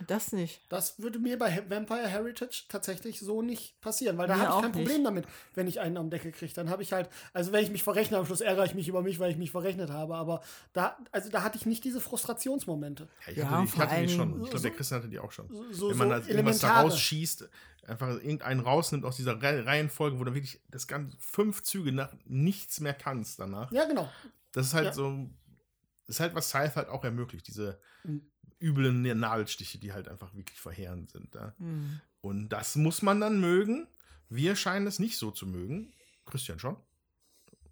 Das 0.07 0.33
nicht. 0.33 0.59
Das 0.69 0.99
würde 0.99 1.19
mir 1.19 1.37
bei 1.37 1.63
Vampire 1.69 2.07
Heritage 2.07 2.63
tatsächlich 2.67 3.19
so 3.19 3.43
nicht 3.43 3.79
passieren, 3.79 4.17
weil 4.17 4.27
da 4.27 4.37
habe 4.37 4.55
ich 4.55 4.61
kein 4.63 4.71
Problem 4.71 4.87
nicht. 4.97 5.05
damit, 5.05 5.25
wenn 5.53 5.67
ich 5.67 5.79
einen 5.79 5.97
am 5.97 6.09
Deckel 6.09 6.31
kriege. 6.31 6.51
Dann 6.53 6.69
habe 6.71 6.81
ich 6.81 6.91
halt, 6.93 7.09
also 7.31 7.51
wenn 7.51 7.63
ich 7.63 7.69
mich 7.69 7.83
verrechne, 7.83 8.17
am 8.17 8.25
Schluss 8.25 8.41
ärgere 8.41 8.65
ich 8.65 8.73
mich 8.73 8.87
über 8.87 9.03
mich, 9.03 9.19
weil 9.19 9.29
ich 9.31 9.37
mich 9.37 9.51
verrechnet 9.51 9.91
habe. 9.91 10.15
Aber 10.15 10.41
da, 10.73 10.97
also 11.11 11.29
da 11.29 11.43
hatte 11.43 11.57
ich 11.59 11.67
nicht 11.67 11.83
diese 11.83 12.01
Frustrationsmomente. 12.01 13.07
Ja, 13.27 13.31
ich 13.31 13.37
Ja, 13.37 13.49
hatte, 13.51 13.61
die- 13.61 13.67
ich 13.67 13.77
hatte 13.79 14.01
die 14.01 14.09
schon. 14.09 14.29
Ich 14.31 14.35
glaube, 14.49 14.57
so- 14.57 14.63
der 14.63 14.71
Christian 14.71 14.99
hatte 14.99 15.09
die 15.09 15.19
auch 15.19 15.31
schon. 15.31 15.47
So, 15.71 15.89
Wenn 15.91 15.97
man 15.97 16.21
so 16.21 16.27
da 16.27 16.33
irgendwas 16.33 16.59
da 16.59 16.81
rausschießt, 16.81 17.49
einfach 17.87 18.09
irgendeinen 18.09 18.61
rausnimmt 18.61 19.05
aus 19.05 19.15
dieser 19.15 19.41
Re 19.41 19.65
Reihenfolge, 19.65 20.19
wo 20.19 20.23
du 20.23 20.33
wirklich 20.33 20.59
das 20.69 20.87
ganze 20.87 21.15
fünf 21.19 21.61
Züge 21.61 21.91
nach 21.91 22.13
nichts 22.25 22.79
mehr 22.79 22.95
kannst 22.95 23.39
danach. 23.39 23.71
Ja, 23.71 23.85
genau. 23.85 24.09
Das 24.53 24.67
ist 24.67 24.73
halt 24.73 24.85
Ja. 24.87 24.93
so, 24.93 25.29
ist 26.07 26.19
halt, 26.19 26.35
was 26.35 26.49
Scythe 26.49 26.75
halt 26.75 26.89
auch 26.89 27.03
ermöglicht, 27.03 27.47
diese 27.47 27.79
Mhm. 28.03 28.21
üblen 28.61 29.01
Nadelstiche, 29.19 29.77
die 29.79 29.93
halt 29.93 30.07
einfach 30.07 30.33
wirklich 30.33 30.59
verheerend 30.59 31.11
sind. 31.11 31.33
Ja? 31.35 31.53
Hm. 31.57 31.99
Und 32.21 32.49
das 32.49 32.75
muss 32.75 33.01
man 33.01 33.19
dann 33.21 33.39
mögen. 33.41 33.87
Wir 34.29 34.55
scheinen 34.55 34.87
es 34.87 34.99
nicht 34.99 35.17
so 35.17 35.31
zu 35.31 35.45
mögen. 35.47 35.93
Christian 36.25 36.59
schon. 36.59 36.77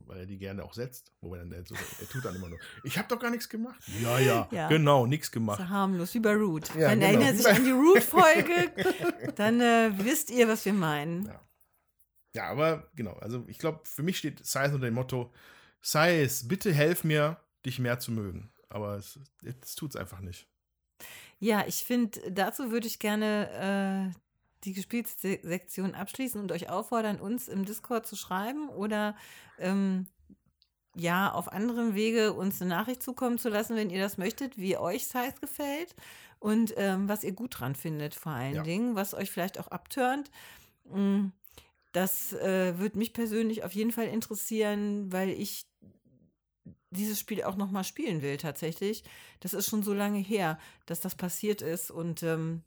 Weil 0.06 0.20
er 0.22 0.26
die 0.26 0.38
gerne 0.38 0.64
auch 0.64 0.74
setzt. 0.74 1.14
Wobei 1.22 1.38
dann 1.38 1.50
der, 1.50 1.66
so, 1.66 1.76
er 1.76 2.10
tut 2.10 2.26
dann 2.26 2.36
immer 2.36 2.50
nur, 2.50 2.60
ich 2.84 2.98
habe 2.98 3.08
doch 3.08 3.20
gar 3.20 3.30
nichts 3.32 3.48
gemacht. 3.48 3.82
Ja, 4.02 4.20
ja, 4.20 4.48
Ja. 4.52 4.68
genau, 4.68 5.06
nichts 5.06 5.32
gemacht. 5.32 5.60
So 5.60 5.70
harmlos, 5.70 6.14
wie 6.14 6.20
bei 6.20 6.34
Root. 6.36 6.74
Ja, 6.76 6.90
Man 6.90 7.00
genau, 7.00 7.12
erinnert 7.14 7.38
sich 7.38 7.48
an 7.48 7.64
die 7.64 7.72
Root-Folge, 7.72 9.34
dann 9.36 9.62
äh, 9.62 9.92
wisst 9.98 10.30
ihr, 10.30 10.48
was 10.50 10.66
wir 10.66 10.74
meinen. 10.74 11.26
Ja. 11.26 11.42
Ja, 12.34 12.44
aber 12.50 12.90
genau, 12.96 13.14
also 13.16 13.44
ich 13.48 13.58
glaube, 13.60 13.82
für 13.84 14.04
mich 14.04 14.18
steht 14.18 14.46
Scythe 14.46 14.74
unter 14.76 14.86
dem 14.88 14.94
Motto, 14.94 15.34
Scythe, 15.84 16.46
bitte 16.48 16.74
helf 16.74 17.04
mir, 17.04 17.38
dich 17.66 17.80
mehr 17.80 18.00
zu 18.00 18.12
mögen. 18.12 18.52
Aber 18.70 18.96
es, 18.98 19.20
es 19.44 19.76
tut 19.76 19.92
es 19.92 19.96
einfach 19.96 20.22
nicht. 20.22 20.48
Ja, 21.40 21.66
ich 21.68 21.84
finde, 21.84 22.20
dazu 22.32 22.72
würde 22.72 22.88
ich 22.88 23.00
gerne 23.00 24.14
äh, 24.14 24.20
die 24.64 24.74
Gespielsektion 24.74 25.96
abschließen 25.96 26.40
und 26.40 26.52
euch 26.52 26.70
auffordern, 26.70 27.20
uns 27.20 27.48
im 27.48 27.66
Discord 27.66 28.06
zu 28.06 28.16
schreiben 28.16 28.70
oder 28.70 29.16
ähm, 29.58 30.08
ja, 30.96 31.32
auf 31.32 31.52
anderem 31.52 31.96
Wege 31.96 32.34
uns 32.34 32.62
eine 32.62 32.70
Nachricht 32.70 33.02
zukommen 33.04 33.38
zu 33.40 33.50
lassen, 33.50 33.76
wenn 33.76 33.90
ihr 33.90 34.02
das 34.02 34.18
möchtet, 34.18 34.58
wie 34.58 34.78
euch 34.78 35.08
Size 35.08 35.36
gefällt 35.40 35.96
und 36.40 36.74
ähm, 36.78 37.08
was 37.10 37.24
ihr 37.24 37.34
gut 37.34 37.60
dran 37.60 37.76
findet, 37.76 38.14
vor 38.16 38.34
allen 38.34 38.56
Ja. 38.56 38.64
Dingen, 38.64 38.96
was 38.96 39.14
euch 39.14 39.32
vielleicht 39.32 39.60
auch 39.60 39.70
abturnt. 39.70 40.30
Mm, 40.86 41.28
Das 41.94 42.34
äh, 42.34 42.78
würde 42.80 42.98
mich 42.98 43.14
persönlich 43.14 43.64
auf 43.64 43.74
jeden 43.74 43.92
Fall 43.92 44.08
interessieren, 44.08 45.12
weil 45.12 45.30
ich 45.30 45.68
dieses 46.92 47.20
Spiel 47.20 47.44
auch 47.44 47.56
noch 47.56 47.72
mal 47.72 47.84
spielen 47.84 48.22
will 48.22 48.38
tatsächlich. 48.38 49.04
Das 49.40 49.54
ist 49.54 49.70
schon 49.70 49.84
so 49.84 49.94
lange 49.94 50.20
her, 50.20 50.60
dass 50.86 51.00
das 51.00 51.16
passiert 51.16 51.62
ist 51.62 51.90
und 51.92 52.24
ähm, 52.24 52.62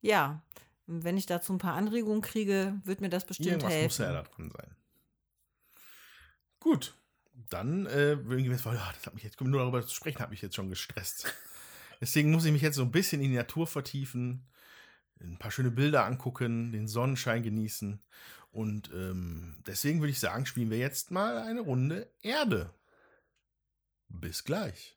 ja, 0.00 0.42
wenn 0.86 1.18
ich 1.18 1.26
dazu 1.26 1.52
ein 1.52 1.58
paar 1.58 1.74
Anregungen 1.74 2.22
kriege, 2.22 2.80
wird 2.84 3.00
mir 3.00 3.10
das 3.10 3.26
bestimmt 3.26 3.48
Irgendwas 3.48 3.72
helfen. 3.72 3.84
muss 3.84 3.98
ja 3.98 4.12
da 4.12 4.22
dran 4.22 4.50
sein. 4.50 4.76
Gut, 6.60 6.94
dann 7.50 7.86
äh, 7.86 8.12
ja, 8.14 8.50
das 8.52 9.06
hat 9.06 9.14
mich 9.14 9.22
jetzt, 9.22 9.40
nur 9.40 9.60
darüber 9.60 9.86
zu 9.86 9.94
sprechen, 9.94 10.20
hat 10.20 10.30
mich 10.30 10.42
jetzt 10.42 10.56
schon 10.56 10.70
gestresst. 10.70 11.32
Deswegen 12.00 12.30
muss 12.30 12.44
ich 12.44 12.52
mich 12.52 12.62
jetzt 12.62 12.76
so 12.76 12.82
ein 12.82 12.92
bisschen 12.92 13.20
in 13.20 13.30
die 13.30 13.36
Natur 13.36 13.66
vertiefen, 13.66 14.46
ein 15.20 15.38
paar 15.38 15.50
schöne 15.50 15.70
Bilder 15.70 16.04
angucken, 16.04 16.70
den 16.70 16.86
Sonnenschein 16.86 17.42
genießen. 17.42 18.00
Und 18.50 18.90
ähm, 18.94 19.56
deswegen 19.66 20.00
würde 20.00 20.12
ich 20.12 20.20
sagen, 20.20 20.46
spielen 20.46 20.70
wir 20.70 20.78
jetzt 20.78 21.10
mal 21.10 21.38
eine 21.38 21.60
Runde 21.60 22.10
Erde. 22.22 22.72
Bis 24.08 24.44
gleich. 24.44 24.96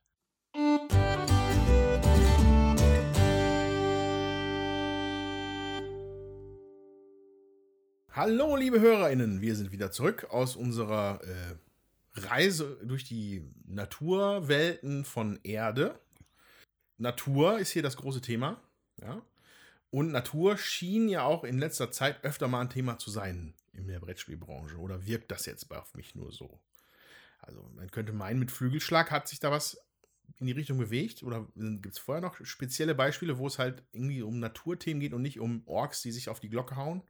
Hallo, 8.14 8.56
liebe 8.56 8.82
HörerInnen, 8.82 9.42
wir 9.42 9.56
sind 9.56 9.72
wieder 9.72 9.92
zurück 9.92 10.28
aus 10.32 10.56
unserer 10.56 11.22
äh, 11.24 11.56
Reise 12.20 12.78
durch 12.84 13.06
die 13.06 13.44
Naturwelten 13.66 15.06
von 15.06 15.40
Erde. 15.44 16.00
Natur 16.98 17.60
ist 17.60 17.72
hier 17.72 17.84
das 17.84 17.98
große 17.98 18.22
Thema. 18.22 18.62
Ja? 19.02 19.22
Und 19.92 20.12
Natur 20.12 20.58
schien 20.58 21.10
ja 21.10 21.24
auch 21.24 21.44
in 21.44 21.58
letzter 21.58 21.92
Zeit 21.92 22.24
öfter 22.24 22.48
mal 22.48 22.62
ein 22.62 22.70
Thema 22.70 22.98
zu 22.98 23.12
sein 23.12 23.54
in 23.74 23.88
der 23.88 24.00
Brettspielbranche. 24.00 24.78
Oder 24.78 25.06
wirkt 25.06 25.32
das 25.32 25.46
jetzt 25.46 25.72
auf 25.72 25.94
mich 25.96 26.16
nur 26.16 26.32
so? 26.32 26.60
Also 27.42 27.70
man 27.76 27.90
könnte 27.92 28.14
meinen, 28.14 28.40
mit 28.40 28.52
Flügelschlag 28.52 29.12
hat 29.12 29.28
sich 29.28 29.40
da 29.40 29.52
was 29.52 29.78
in 30.40 30.48
die 30.48 30.54
Richtung 30.54 30.78
bewegt? 30.78 31.24
Oder 31.24 31.48
gibt 31.56 31.94
es 31.94 32.00
vorher 32.00 32.22
noch 32.22 32.36
spezielle 32.44 32.96
Beispiele, 32.96 33.38
wo 33.38 33.48
es 33.48 33.60
halt 33.60 33.84
irgendwie 33.92 34.22
um 34.22 34.40
Naturthemen 34.40 35.00
geht 35.00 35.14
und 35.14 35.22
nicht 35.22 35.40
um 35.40 35.64
Orks, 35.66 36.02
die 36.02 36.12
sich 36.12 36.30
auf 36.30 36.40
die 36.40 36.50
Glocke 36.50 36.76
hauen? 36.76 37.04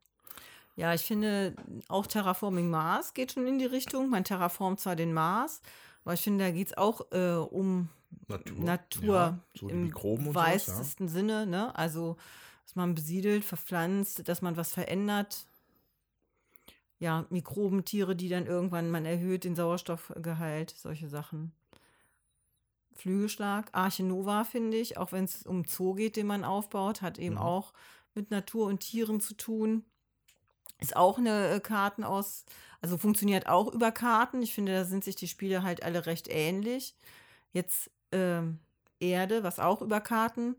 Ja, 0.75 0.93
ich 0.93 1.01
finde, 1.01 1.55
auch 1.87 2.07
Terraforming 2.07 2.69
Mars 2.69 3.13
geht 3.13 3.33
schon 3.33 3.47
in 3.47 3.59
die 3.59 3.65
Richtung. 3.65 4.09
Man 4.09 4.23
terraformt 4.23 4.79
zwar 4.79 4.95
den 4.95 5.13
Mars, 5.13 5.61
aber 6.03 6.13
ich 6.13 6.21
finde, 6.21 6.45
da 6.45 6.51
geht 6.51 6.67
es 6.67 6.77
auch 6.77 7.11
äh, 7.11 7.35
um 7.35 7.89
Natur, 8.27 8.63
Natur 8.63 9.15
ja, 9.15 9.39
so 9.53 9.69
im 9.69 9.93
weitesten 10.33 11.05
ja. 11.05 11.09
Sinne. 11.09 11.45
Ne? 11.45 11.75
Also, 11.75 12.17
dass 12.65 12.75
man 12.75 12.95
besiedelt, 12.95 13.43
verpflanzt, 13.43 14.27
dass 14.27 14.41
man 14.41 14.57
was 14.57 14.73
verändert. 14.73 15.45
Ja, 17.01 17.25
Mikrobentiere, 17.31 18.15
die 18.15 18.29
dann 18.29 18.45
irgendwann, 18.45 18.91
man 18.91 19.07
erhöht 19.07 19.43
den 19.43 19.55
Sauerstoffgehalt, 19.55 20.69
solche 20.77 21.09
Sachen. 21.09 21.51
Flügelschlag, 22.93 23.69
Arche 23.71 24.03
Nova 24.03 24.43
finde 24.43 24.77
ich, 24.77 24.99
auch 24.99 25.11
wenn 25.11 25.23
es 25.23 25.43
um 25.47 25.65
Zoo 25.65 25.95
geht, 25.95 26.15
den 26.15 26.27
man 26.27 26.43
aufbaut, 26.43 27.01
hat 27.01 27.17
eben 27.17 27.35
mhm. 27.35 27.41
auch 27.41 27.73
mit 28.13 28.29
Natur 28.29 28.67
und 28.67 28.81
Tieren 28.81 29.19
zu 29.19 29.33
tun. 29.33 29.83
Ist 30.79 30.95
auch 30.95 31.17
eine 31.17 31.55
äh, 31.55 31.59
Karten 31.59 32.03
aus, 32.03 32.45
also 32.81 32.99
funktioniert 32.99 33.49
auch 33.49 33.73
über 33.73 33.91
Karten. 33.91 34.43
Ich 34.43 34.53
finde, 34.53 34.73
da 34.73 34.85
sind 34.85 35.03
sich 35.03 35.15
die 35.15 35.27
Spiele 35.27 35.63
halt 35.63 35.81
alle 35.81 36.05
recht 36.05 36.27
ähnlich. 36.29 36.93
Jetzt 37.51 37.89
ähm, 38.11 38.59
Erde, 38.99 39.41
was 39.41 39.57
auch 39.57 39.81
über 39.81 40.01
Karten. 40.01 40.55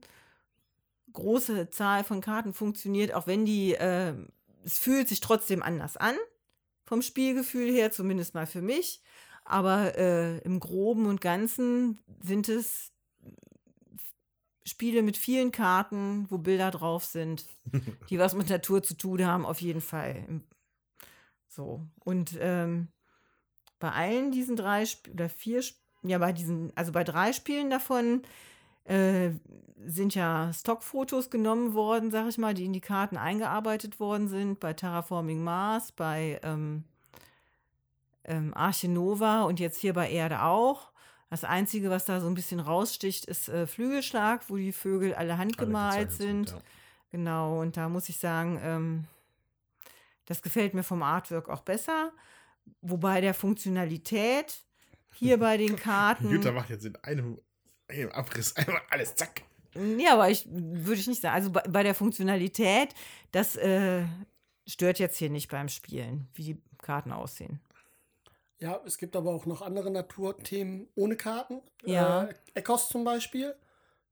Große 1.13 1.71
Zahl 1.71 2.03
von 2.03 2.21
Karten 2.21 2.53
funktioniert, 2.53 3.15
auch 3.15 3.29
wenn 3.29 3.45
die, 3.45 3.75
äh, 3.75 4.15
es 4.65 4.81
fühlt 4.81 5.09
sich 5.09 5.21
trotzdem 5.21 5.63
anders 5.63 5.97
an. 5.97 6.17
Vom 6.93 7.01
Spielgefühl 7.01 7.73
her, 7.73 7.91
zumindest 7.91 8.35
mal 8.35 8.47
für 8.47 8.61
mich. 8.61 9.01
Aber 9.47 9.97
äh, 9.97 10.37
im 10.41 10.61
Groben 10.61 11.07
und 11.07 11.23
Ganzen 11.23 11.99
sind 12.21 12.51
es 12.51 12.93
Spiele 14.67 15.01
mit 15.01 15.17
vielen 15.17 15.53
Karten, 15.53 16.27
wo 16.29 16.37
Bilder 16.37 16.71
drauf 16.71 17.07
sind, 17.07 17.47
die 18.11 18.19
was 18.19 18.35
mit 18.35 18.51
Natur 18.51 18.83
zu 18.83 18.95
tun 18.95 19.25
haben, 19.25 19.47
auf 19.47 19.63
jeden 19.63 19.81
Fall. 19.81 20.43
So. 21.49 21.81
Und 22.05 22.37
ähm, 22.39 22.89
bei 23.79 23.91
allen 23.91 24.31
diesen 24.31 24.57
drei 24.57 24.83
Sp 24.85 25.09
oder 25.15 25.31
vier, 25.31 25.61
Sp 25.65 25.81
ja, 26.03 26.19
bei 26.19 26.35
diesen, 26.35 26.77
also 26.77 26.93
bei 26.93 27.05
drei 27.05 27.33
Spielen 27.33 27.71
davon 27.71 28.21
äh, 28.85 29.31
sind 29.85 30.15
ja 30.15 30.53
Stockfotos 30.53 31.31
genommen 31.31 31.75
worden, 31.75 32.11
sag 32.11 32.29
ich 32.29 32.39
mal, 32.39 32.55
die 32.55 32.65
in 32.65 32.73
die 32.73 32.81
Karten 32.81 33.17
eingearbeitet 33.17 34.01
worden 34.01 34.29
sind. 34.29 34.61
Bei 34.61 34.73
Terraforming 34.73 35.43
Mars, 35.43 35.93
bei 35.93 36.41
ähm, 36.43 36.85
ähm, 38.25 38.55
Arche 38.55 38.89
Nova 38.89 39.43
und 39.43 39.61
jetzt 39.61 39.79
hier 39.79 39.93
bei 39.93 40.11
Erde 40.11 40.43
auch. 40.43 40.93
Das 41.31 41.45
Einzige, 41.45 41.89
was 41.91 42.05
da 42.05 42.21
so 42.21 42.27
ein 42.27 42.35
bisschen 42.35 42.61
raussticht, 42.61 43.25
ist 43.25 43.49
äh, 43.49 43.67
Flügelschlag, 43.67 44.49
wo 44.49 44.57
die 44.57 44.73
Vögel 44.73 45.15
alle 45.15 45.39
handgemalt 45.39 45.97
alle 45.97 46.11
sind. 46.11 46.49
sind 46.49 46.59
ja. 46.59 46.63
Genau, 47.11 47.61
und 47.61 47.77
da 47.77 47.89
muss 47.89 48.09
ich 48.09 48.19
sagen, 48.19 48.59
ähm, 48.63 49.05
das 50.27 50.43
gefällt 50.43 50.75
mir 50.75 50.83
vom 50.83 51.03
Artwork 51.03 51.49
auch 51.49 51.61
besser. 51.61 52.13
Wobei 52.81 53.21
der 53.21 53.35
Funktionalität 53.35 54.61
hier 55.15 55.39
bei 55.39 55.57
den 55.57 55.77
Karten. 55.77 56.31
Jutta 56.31 56.53
macht 56.53 56.71
jetzt 56.71 56.87
in 56.87 56.97
einem, 56.97 57.39
einem 58.01 58.13
Abriss 58.13 58.57
einmal 58.57 58.83
alles 58.91 59.15
zack. 59.15 59.43
Ja, 59.75 60.15
aber 60.15 60.29
ich 60.29 60.47
würde 60.51 61.01
ich 61.01 61.07
nicht 61.07 61.23
sagen. 61.23 61.35
Also 61.35 61.51
bei, 61.51 61.63
bei 61.63 61.83
der 61.83 61.95
Funktionalität, 61.95 62.91
das 63.31 63.57
äh, 63.57 64.05
stört 64.67 64.99
jetzt 64.99 65.17
hier 65.17 65.31
nicht 65.31 65.51
beim 65.51 65.69
Spielen, 65.69 66.29
wie 66.35 66.45
die 66.45 66.63
Karten 66.79 67.13
aussehen. 67.13 67.61
Ja, 68.59 68.81
es 68.87 68.99
gibt 68.99 69.17
aber 69.17 69.33
auch 69.33 69.47
noch 69.47 69.63
andere 69.63 69.91
Naturthemen 69.91 70.89
ohne 70.95 71.17
Karten. 71.17 71.63
Ja. 71.85 72.25
Äh, 72.25 72.35
Ecos 72.55 72.89
zum 72.89 73.03
Beispiel. 73.03 73.57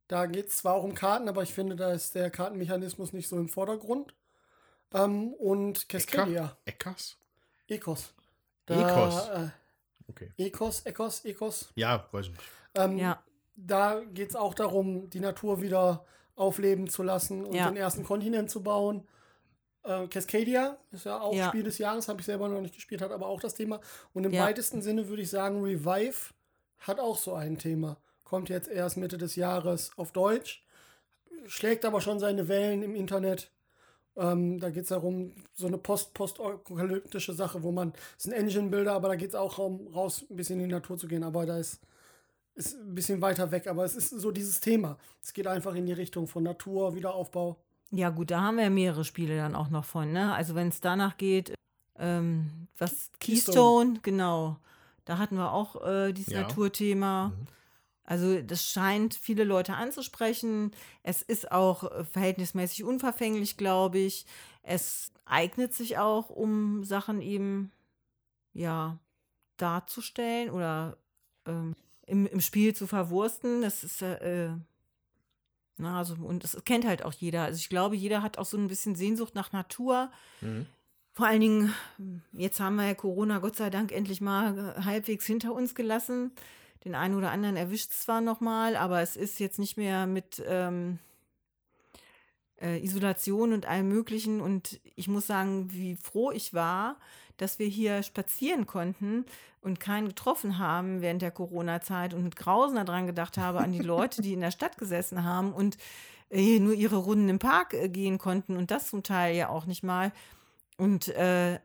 Da 0.09 0.27
geht 0.27 0.49
es 0.49 0.57
zwar 0.57 0.75
auch 0.75 0.83
um 0.83 0.95
Karten, 0.95 1.29
aber 1.29 1.45
ich 1.45 1.55
finde, 1.55 1.77
da 1.77 1.93
ist 1.93 2.17
der 2.17 2.31
Kartenmechanismus 2.31 3.13
nicht 3.13 3.29
so 3.29 3.37
im 3.37 3.49
Vordergrund. 3.49 4.13
Ähm, 4.93 5.35
und 5.35 5.89
Cascadia. 5.89 6.57
Ecos? 6.65 7.17
Ecos. 7.69 8.13
Da, 8.67 8.89
Ecos. 8.89 9.29
Äh, 9.29 9.49
okay. 10.09 10.33
Ecos, 10.37 10.81
Ecos, 10.85 11.25
Ecos. 11.25 11.69
Ja, 11.77 12.09
weiß 12.11 12.27
ich 12.27 12.33
nicht. 12.33 12.43
Ähm, 12.75 12.99
ja. 12.99 13.23
Da 13.67 14.01
geht 14.15 14.31
es 14.31 14.37
auch 14.37 14.55
darum, 14.55 15.11
die 15.11 15.21
Natur 15.21 15.61
wieder 15.61 16.05
aufleben 16.35 16.89
zu 16.89 17.03
lassen 17.03 17.45
und 17.45 17.55
ja. 17.55 17.69
den 17.69 17.77
ersten 17.77 18.03
Kontinent 18.03 18.51
zu 18.51 18.63
bauen. 18.63 19.07
Äh, 19.83 20.07
Cascadia 20.09 20.79
ist 20.91 21.05
ja 21.05 21.21
auch 21.21 21.35
ja. 21.35 21.49
Spiel 21.49 21.63
des 21.63 21.79
Jahres, 21.79 22.09
habe 22.09 22.21
ich 22.21 22.27
selber 22.27 22.49
noch 22.49 22.61
nicht 22.61 22.75
gespielt, 22.75 23.03
hat 23.03 23.13
aber 23.13 23.27
auch 23.27 23.41
das 23.41 23.55
Thema. 23.55 23.81
Und 24.15 24.25
im 24.25 24.33
ja. 24.33 24.45
weitesten 24.45 24.83
Sinne 24.83 25.09
würde 25.09 25.23
ich 25.23 25.31
sagen, 25.31 25.63
Revive 25.63 26.33
hat 26.79 26.99
auch 26.99 27.19
so 27.19 27.35
ein 27.35 27.59
Thema. 27.59 27.99
Kommt 28.25 28.49
jetzt 28.49 28.69
erst 28.69 28.97
Mitte 28.97 29.19
des 29.19 29.37
Jahres 29.37 29.91
auf 29.97 30.13
Deutsch, 30.13 30.65
schlägt 31.47 31.85
aber 31.85 32.01
schon 32.01 32.19
seine 32.19 32.49
Wellen 32.49 32.83
im 32.83 32.95
Internet. 32.95 33.51
Ähm, 34.17 34.61
da 34.61 34.71
geht 34.71 34.85
es 34.85 34.89
darum, 34.89 35.35
so 35.55 35.67
eine 35.67 35.79
post-postapokalyptische 35.79 37.33
Sache, 37.33 37.63
wo 37.63 37.71
man, 37.71 37.93
es 38.19 38.27
ist 38.27 38.33
ein 38.33 38.39
Engine-Builder, 38.39 38.93
aber 38.93 39.09
da 39.09 39.17
geht 39.17 39.31
es 39.31 39.35
auch 39.35 39.59
um, 39.59 39.89
raus, 39.89 40.25
ein 40.29 40.37
bisschen 40.37 40.61
in 40.61 40.69
die 40.69 40.75
Natur 40.75 40.97
zu 40.97 41.07
gehen. 41.07 41.23
Aber 41.23 41.47
da 41.47 41.59
ist, 41.59 41.81
ist 42.55 42.75
ein 42.75 42.95
bisschen 42.95 43.21
weiter 43.21 43.51
weg. 43.51 43.67
Aber 43.67 43.85
es 43.85 43.97
ist 43.97 44.11
so 44.11 44.31
dieses 44.31 44.61
Thema. 44.61 44.99
Es 45.23 45.33
geht 45.33 45.47
einfach 45.47 45.75
in 45.75 45.87
die 45.87 45.93
Richtung 45.93 46.27
von 46.27 46.43
Natur, 46.43 46.95
Wiederaufbau. 46.95 47.57
Ja, 47.91 48.11
gut, 48.11 48.31
da 48.31 48.41
haben 48.41 48.57
wir 48.57 48.65
ja 48.65 48.71
mehrere 48.71 49.05
Spiele 49.05 49.37
dann 49.37 49.57
auch 49.57 49.69
noch 49.69 49.85
von, 49.85 50.13
ne? 50.13 50.33
Also 50.35 50.55
wenn 50.55 50.69
es 50.69 50.81
danach 50.81 51.17
geht, 51.17 51.55
ähm, 51.99 52.69
was 52.79 53.11
Keystone, 53.19 53.19
Keystone, 53.19 54.01
genau. 54.03 54.57
Da 55.05 55.19
hatten 55.19 55.37
wir 55.37 55.53
auch 55.53 55.85
äh, 55.85 56.13
dieses 56.13 56.33
ja. 56.33 56.43
Naturthema. 56.43 57.29
Mhm. 57.29 57.47
Also 58.05 58.43
das 58.43 58.65
scheint 58.65 59.15
viele 59.15 59.45
Leute 59.45 59.75
anzusprechen. 59.75 60.73
Es 61.03 61.23
ist 61.23 61.53
auch 61.53 61.85
äh, 61.85 62.05
verhältnismäßig 62.05 62.85
unverfänglich, 62.85 63.57
glaube 63.57 63.99
ich. 63.99 64.27
Es 64.63 65.13
eignet 65.25 65.75
sich 65.75 65.99
auch, 65.99 66.29
um 66.29 66.85
Sachen 66.85 67.21
eben 67.21 67.73
ja 68.53 68.99
darzustellen 69.57 70.51
oder 70.51 70.97
ähm, 71.47 71.75
im, 72.11 72.27
im 72.27 72.41
Spiel 72.41 72.75
zu 72.75 72.87
verwursten. 72.87 73.63
Das 73.63 73.85
ist 73.85 74.03
äh, 74.03 74.51
na, 75.81 75.99
also, 75.99 76.15
und 76.15 76.45
das 76.45 76.63
kennt 76.65 76.87
halt 76.87 77.05
auch 77.05 77.13
jeder. 77.13 77.45
Also 77.45 77.57
ich 77.57 77.71
glaube, 77.71 77.97
jeder 77.97 78.23
hat 78.23 78.39
auch 78.39 78.45
so 78.45 78.59
ein 78.59 78.69
bisschen 78.69 78.95
Sehnsucht 78.95 79.35
nach 79.35 79.53
Natur. 79.53 80.11
Mhm. 80.43 80.67
Vor 81.13 81.27
allen 81.27 81.41
Dingen, 81.41 81.75
jetzt 82.33 82.61
haben 82.61 82.77
wir 82.77 82.87
ja 82.87 82.95
Corona 82.95 83.39
Gott 83.39 83.57
sei 83.57 83.71
Dank 83.71 83.91
endlich 83.91 84.21
mal 84.21 84.85
halbwegs 84.85 85.25
hinter 85.27 85.55
uns 85.55 85.75
gelassen. 85.75 86.33
Den 86.85 86.95
einen 86.95 87.15
oder 87.15 87.31
anderen 87.31 87.57
erwischt 87.57 87.91
es 87.91 88.01
zwar 88.01 88.21
noch 88.21 88.41
mal, 88.41 88.77
aber 88.77 89.01
es 89.01 89.17
ist 89.17 89.41
jetzt 89.41 89.59
nicht 89.59 89.77
mehr 89.77 90.07
mit 90.07 90.43
ähm, 90.47 90.99
äh, 92.61 92.83
Isolation 92.85 93.53
und 93.53 93.67
allem 93.67 93.89
Möglichen. 93.89 94.41
Und 94.41 94.81
ich 94.97 95.09
muss 95.09 95.27
sagen, 95.27 95.73
wie 95.73 95.97
froh 95.97 96.31
ich 96.31 96.55
war, 96.55 96.97
dass 97.37 97.59
wir 97.59 97.67
hier 97.67 98.03
spazieren 98.03 98.67
konnten 98.67 99.25
und 99.63 99.81
keinen 99.81 100.09
getroffen 100.09 100.59
haben 100.59 101.01
während 101.01 101.23
der 101.23 101.31
Corona-Zeit 101.31 102.15
und 102.15 102.25
mit 102.25 102.37
Grausen 102.37 102.77
daran 102.77 103.07
gedacht 103.07 103.39
habe, 103.39 103.61
an 103.61 103.73
die 103.73 103.79
Leute, 103.79 104.23
die 104.23 104.33
in 104.33 104.41
der 104.41 104.51
Stadt 104.51 104.79
gesessen 104.79 105.25
haben 105.25 105.53
und 105.53 105.77
äh, 106.31 106.59
nur 106.59 106.75
ihre 106.75 106.97
Runden 106.97 107.29
im 107.29 107.39
Park 107.39 107.75
äh, 107.75 107.89
gehen 107.89 108.19
konnten 108.19 108.57
und 108.57 108.71
das 108.71 108.89
zum 108.89 109.03
Teil 109.03 109.35
ja 109.37 109.49
auch 109.49 109.67
nicht 109.67 109.83
mal. 109.83 110.13
Und 110.77 111.09
äh, 111.09 111.59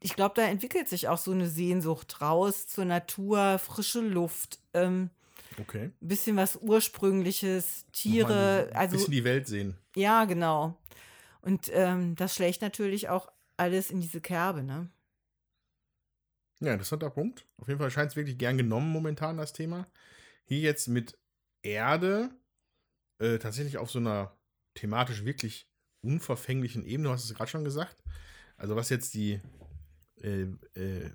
ich 0.00 0.14
glaube, 0.14 0.34
da 0.34 0.42
entwickelt 0.42 0.88
sich 0.88 1.08
auch 1.08 1.18
so 1.18 1.32
eine 1.32 1.48
Sehnsucht 1.48 2.20
raus 2.22 2.66
zur 2.66 2.84
Natur, 2.84 3.58
frische 3.58 4.00
Luft. 4.00 4.60
Ähm, 4.72 5.10
okay. 5.60 5.90
Bisschen 6.00 6.36
was 6.36 6.56
Ursprüngliches, 6.56 7.86
Tiere. 7.92 8.70
Ein 8.74 8.90
bisschen 8.90 9.00
also, 9.00 9.10
die 9.10 9.24
Welt 9.24 9.46
sehen. 9.46 9.76
Ja, 9.94 10.24
genau. 10.24 10.78
Und 11.40 11.70
ähm, 11.72 12.14
das 12.16 12.34
schlägt 12.34 12.62
natürlich 12.62 13.08
auch 13.08 13.30
alles 13.56 13.90
in 13.90 14.00
diese 14.00 14.20
Kerbe, 14.20 14.62
ne? 14.62 14.88
Ja, 16.60 16.72
interessanter 16.72 17.10
Punkt. 17.10 17.46
Auf 17.58 17.68
jeden 17.68 17.78
Fall 17.78 17.90
scheint 17.90 18.10
es 18.10 18.16
wirklich 18.16 18.38
gern 18.38 18.58
genommen 18.58 18.90
momentan, 18.90 19.36
das 19.36 19.52
Thema. 19.52 19.86
Hier 20.44 20.58
jetzt 20.60 20.88
mit 20.88 21.16
Erde 21.62 22.30
äh, 23.18 23.38
tatsächlich 23.38 23.78
auf 23.78 23.90
so 23.90 23.98
einer 23.98 24.36
thematisch 24.74 25.24
wirklich 25.24 25.68
unverfänglichen 26.00 26.84
Ebene, 26.84 27.08
du 27.08 27.14
hast 27.14 27.24
es 27.24 27.34
gerade 27.34 27.50
schon 27.50 27.64
gesagt. 27.64 28.02
Also 28.56 28.76
was 28.76 28.88
jetzt 28.90 29.14
die, 29.14 29.40
äh, 30.20 30.46
äh, 30.74 31.10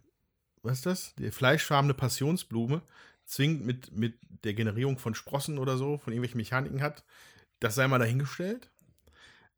was 0.62 0.80
ist 0.80 0.86
das? 0.86 1.16
Die 1.16 1.32
fleischfarbene 1.32 1.94
Passionsblume 1.94 2.82
zwingend 3.34 3.66
mit, 3.66 3.96
mit 3.96 4.20
der 4.44 4.54
Generierung 4.54 4.98
von 4.98 5.16
Sprossen 5.16 5.58
oder 5.58 5.78
so, 5.78 5.98
von 5.98 6.14
irgendwelchen 6.14 6.38
Mechaniken 6.38 6.82
hat, 6.82 7.04
das 7.60 7.76
sei 7.76 7.88
mal 7.88 8.00
dahingestellt. 8.00 8.70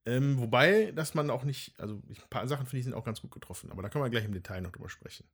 Ähm, 0.07 0.38
wobei, 0.38 0.91
dass 0.91 1.15
man 1.15 1.31
auch 1.31 1.43
nicht, 1.43 1.80
also 1.80 1.95
ein 1.95 2.30
paar 2.30 2.47
Sachen 2.47 2.68
finde 2.68 2.80
ich 2.80 2.84
sind 2.85 2.93
auch 2.93 3.06
ganz 3.06 3.22
gut 3.22 3.31
getroffen, 3.31 3.72
aber 3.72 3.81
da 3.81 3.89
können 3.89 4.03
wir 4.03 4.10
gleich 4.10 4.26
im 4.26 4.34
Detail 4.34 4.61
noch 4.61 4.72
drüber 4.72 4.89
sprechen. 4.89 5.27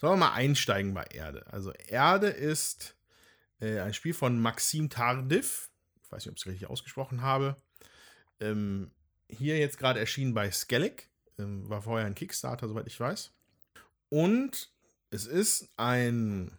Sollen 0.00 0.14
wir 0.14 0.26
mal 0.26 0.32
einsteigen 0.32 0.94
bei 0.94 1.04
Erde? 1.04 1.46
Also 1.46 1.72
Erde 1.72 2.28
ist 2.28 2.96
äh, 3.60 3.78
ein 3.80 3.94
Spiel 3.94 4.14
von 4.14 4.40
Maxim 4.40 4.90
Tardif. 4.90 5.70
Ich 6.02 6.10
weiß 6.10 6.24
nicht, 6.24 6.30
ob 6.32 6.36
ich 6.36 6.42
es 6.42 6.46
richtig 6.50 6.68
ausgesprochen 6.68 7.22
habe. 7.22 7.56
Ähm, 8.40 8.90
hier 9.28 9.58
jetzt 9.58 9.78
gerade 9.78 10.00
erschienen 10.00 10.34
bei 10.34 10.50
Skellig. 10.50 11.08
Ähm, 11.38 11.68
war 11.68 11.82
vorher 11.82 12.06
ein 12.06 12.14
Kickstarter, 12.14 12.68
soweit 12.68 12.86
ich 12.86 12.98
weiß. 12.98 13.32
Und 14.08 14.72
es 15.10 15.26
ist 15.26 15.72
ein. 15.76 16.58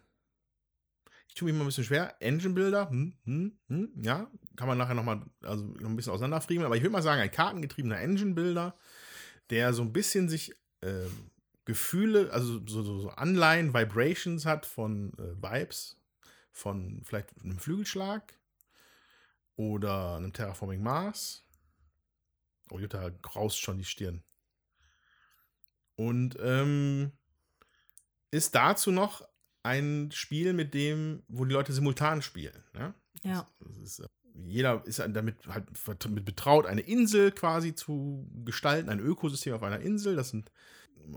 Tue 1.38 1.52
mich 1.52 1.54
mal 1.56 1.64
ein 1.64 1.68
bisschen 1.68 1.84
schwer. 1.84 2.16
Engine 2.18 2.52
Builder. 2.52 2.90
Hm, 2.90 3.14
hm, 3.24 3.56
hm, 3.68 3.92
ja, 4.02 4.28
kann 4.56 4.66
man 4.66 4.76
nachher 4.76 4.96
nochmal 4.96 5.22
also 5.42 5.66
noch 5.66 5.88
ein 5.88 5.94
bisschen 5.94 6.12
auseinanderfriemeln. 6.12 6.66
Aber 6.66 6.74
ich 6.74 6.82
würde 6.82 6.94
mal 6.94 7.02
sagen, 7.02 7.20
ein 7.20 7.30
kartengetriebener 7.30 8.00
Engine 8.00 8.34
Builder, 8.34 8.76
der 9.48 9.72
so 9.72 9.82
ein 9.82 9.92
bisschen 9.92 10.28
sich 10.28 10.52
ähm, 10.82 11.30
Gefühle, 11.64 12.32
also 12.32 12.58
so, 12.66 12.82
so, 12.82 12.98
so 12.98 13.10
Anleihen, 13.10 13.72
Vibrations 13.72 14.46
hat 14.46 14.66
von 14.66 15.12
äh, 15.16 15.40
Vibes, 15.40 15.96
von 16.50 17.02
vielleicht 17.04 17.28
einem 17.44 17.60
Flügelschlag 17.60 18.36
oder 19.54 20.16
einem 20.16 20.32
Terraforming 20.32 20.82
Mars. 20.82 21.44
Oh, 22.72 22.80
Jutta 22.80 23.10
graust 23.22 23.60
schon 23.60 23.78
die 23.78 23.84
Stirn. 23.84 24.24
Und 25.94 26.36
ähm, 26.40 27.12
ist 28.32 28.56
dazu 28.56 28.90
noch 28.90 29.27
ein 29.68 30.10
Spiel, 30.12 30.52
mit 30.54 30.72
dem, 30.74 31.22
wo 31.28 31.44
die 31.44 31.52
Leute 31.52 31.72
simultan 31.72 32.22
spielen. 32.22 32.64
Ja. 32.74 32.94
Ja. 33.22 33.48
Das 33.60 33.76
ist, 33.78 33.98
äh, 34.00 34.08
jeder 34.44 34.82
ist 34.86 34.98
damit 35.00 35.46
halt 35.48 35.66
mit 36.10 36.24
betraut, 36.24 36.66
eine 36.66 36.80
Insel 36.80 37.32
quasi 37.32 37.74
zu 37.74 38.28
gestalten, 38.44 38.88
ein 38.88 39.00
Ökosystem 39.00 39.54
auf 39.54 39.62
einer 39.62 39.80
Insel. 39.80 40.16
Das 40.16 40.30
sind, 40.30 40.50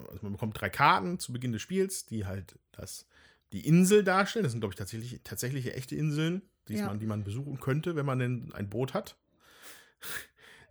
also 0.10 0.20
man 0.24 0.34
bekommt 0.34 0.60
drei 0.60 0.70
Karten 0.70 1.20
zu 1.20 1.32
Beginn 1.32 1.52
des 1.52 1.62
Spiels, 1.62 2.06
die 2.06 2.26
halt 2.26 2.58
das, 2.72 3.06
die 3.54 3.66
Insel 3.68 4.04
darstellen. 4.04 4.44
Das 4.44 4.52
sind, 4.52 4.62
glaube 4.62 4.74
ich, 4.74 4.78
tatsächlich, 4.78 5.22
tatsächliche 5.24 5.74
echte 5.74 5.96
Inseln, 5.96 6.42
die, 6.68 6.76
Ja. 6.76 6.88
man, 6.88 7.00
die 7.00 7.06
man 7.06 7.24
besuchen 7.24 7.60
könnte, 7.60 7.96
wenn 7.96 8.06
man 8.06 8.20
denn 8.20 8.52
ein 8.54 8.70
Boot 8.70 8.94
hat. 8.94 9.18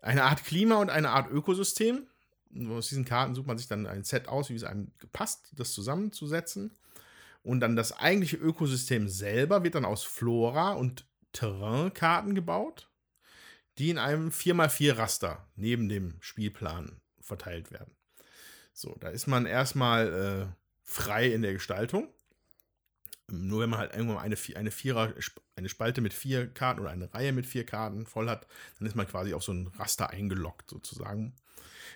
Eine 0.02 0.24
Art 0.24 0.44
Klima 0.44 0.76
und 0.76 0.90
eine 0.90 1.10
Art 1.10 1.30
Ökosystem. 1.30 2.06
Aus 2.68 2.88
diesen 2.88 3.04
Karten 3.04 3.34
sucht 3.34 3.46
man 3.46 3.58
sich 3.58 3.68
dann 3.68 3.86
ein 3.86 4.02
Set 4.02 4.26
aus, 4.26 4.50
wie 4.50 4.56
es 4.56 4.64
einem 4.64 4.90
passt, 5.12 5.52
das 5.54 5.72
zusammenzusetzen. 5.72 6.72
Und 7.42 7.60
dann 7.60 7.76
das 7.76 7.92
eigentliche 7.92 8.36
Ökosystem 8.36 9.08
selber 9.08 9.64
wird 9.64 9.74
dann 9.74 9.84
aus 9.84 10.04
Flora 10.04 10.72
und 10.72 11.06
Terrainkarten 11.32 12.34
gebaut, 12.34 12.90
die 13.78 13.90
in 13.90 13.98
einem 13.98 14.28
4x4 14.28 14.98
Raster 14.98 15.48
neben 15.56 15.88
dem 15.88 16.16
Spielplan 16.20 17.00
verteilt 17.20 17.70
werden. 17.70 17.94
So, 18.72 18.96
da 19.00 19.08
ist 19.08 19.26
man 19.26 19.46
erstmal 19.46 20.52
äh, 20.52 20.54
frei 20.82 21.28
in 21.28 21.42
der 21.42 21.52
Gestaltung. 21.52 22.08
Nur 23.28 23.60
wenn 23.60 23.70
man 23.70 23.78
halt 23.78 23.94
irgendwann 23.94 24.18
eine, 24.18 24.36
eine 24.56 24.70
Vierer, 24.70 25.14
eine 25.54 25.68
Spalte 25.68 26.00
mit 26.00 26.12
vier 26.12 26.48
Karten 26.48 26.80
oder 26.80 26.90
eine 26.90 27.12
Reihe 27.14 27.32
mit 27.32 27.46
vier 27.46 27.64
Karten 27.64 28.06
voll 28.06 28.28
hat, 28.28 28.46
dann 28.78 28.88
ist 28.88 28.96
man 28.96 29.06
quasi 29.06 29.34
auf 29.34 29.44
so 29.44 29.52
ein 29.52 29.68
Raster 29.78 30.10
eingeloggt 30.10 30.68
sozusagen. 30.68 31.34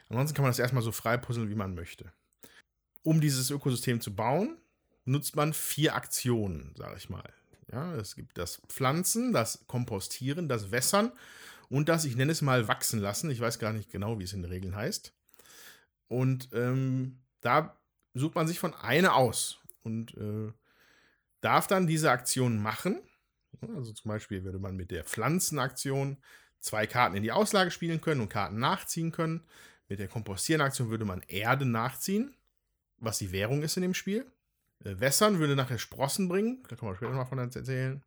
Ansonsten 0.09 0.37
kann 0.37 0.45
man 0.45 0.51
das 0.51 0.59
erstmal 0.59 0.83
so 0.83 0.93
frei 0.93 1.17
puzzeln, 1.17 1.51
wie 1.51 1.57
man 1.57 1.75
möchte. 1.75 2.13
Um 3.03 3.21
dieses 3.21 3.51
Ökosystem 3.51 4.01
zu 4.01 4.15
bauen, 4.15 4.59
nutzt 5.05 5.37
man 5.37 5.53
vier 5.53 5.95
Aktionen, 5.95 6.75
sage 6.77 6.97
ich 6.97 7.09
mal. 7.09 7.33
Ja, 7.73 7.95
es 7.97 8.15
gibt 8.15 8.39
das 8.39 8.61
Pflanzen, 8.69 9.33
das 9.33 9.65
Kompostieren, 9.67 10.49
das 10.49 10.71
Wässern 10.71 11.13
und 11.69 11.89
das, 11.89 12.05
ich 12.05 12.17
nenne 12.17 12.33
es 12.33 12.43
mal, 12.43 12.69
wachsen 12.69 13.01
lassen. 13.01 13.31
Ich 13.31 13.41
weiß 13.41 13.59
gar 13.59 13.73
nicht 13.73 13.91
genau, 13.91 14.19
wie 14.19 14.25
es 14.25 14.33
in 14.33 14.43
den 14.43 14.51
Regeln 14.51 14.77
heißt. 14.77 15.13
Und 16.09 16.49
ähm, 16.53 17.19
da 17.41 17.77
sucht 18.15 18.35
man 18.35 18.47
sich 18.47 18.59
von 18.59 18.75
einer 18.75 19.15
aus 19.15 19.61
und 19.83 20.17
äh, 20.17 20.53
darf 21.41 21.67
dann 21.67 21.87
diese 21.87 22.11
Aktion 22.11 22.63
machen. 22.63 23.01
Also 23.75 23.93
zum 23.93 24.09
Beispiel 24.09 24.45
würde 24.45 24.59
man 24.59 24.77
mit 24.77 24.91
der 24.91 25.05
Pflanzenaktion 25.05 26.19
zwei 26.61 26.87
Karten 26.87 27.17
in 27.17 27.23
die 27.23 27.33
Auslage 27.33 27.71
spielen 27.71 28.01
können 28.01 28.21
und 28.21 28.29
Karten 28.29 28.59
nachziehen 28.59 29.13
können. 29.13 29.43
Mit 29.89 29.99
der 29.99 30.09
Kompostieren-Aktion 30.09 30.91
würde 30.91 31.05
man 31.05 31.21
Erde 31.29 31.67
nachziehen, 31.67 32.35
was 32.99 33.19
die 33.19 33.33
Währung 33.33 33.63
ist 33.63 33.77
in 33.77 33.83
dem 33.83 33.95
Spiel. 33.95 34.27
Äh, 34.85 35.01
Wässern 35.01 35.39
würde 35.39 35.57
nachher 35.57 35.79
Sprossen 35.79 36.29
bringen, 36.29 36.63
da 36.69 36.77
kann 36.77 36.87
man 36.87 36.97
später 36.97 37.13
noch 37.13 37.29
von 37.29 37.39
erzählen. 37.39 38.03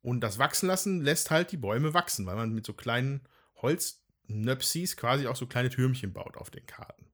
Und 0.00 0.20
das 0.20 0.38
Wachsen 0.38 0.66
lassen 0.66 1.00
lässt 1.00 1.30
halt 1.30 1.52
die 1.52 1.56
Bäume 1.56 1.94
wachsen, 1.94 2.26
weil 2.26 2.36
man 2.36 2.52
mit 2.52 2.66
so 2.66 2.72
kleinen 2.72 3.20
Holznöpsis 3.56 4.96
quasi 4.96 5.26
auch 5.26 5.36
so 5.36 5.46
kleine 5.46 5.70
Türmchen 5.70 6.12
baut 6.12 6.36
auf 6.36 6.50
den 6.50 6.66
Karten. 6.66 7.06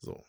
So. 0.00 0.24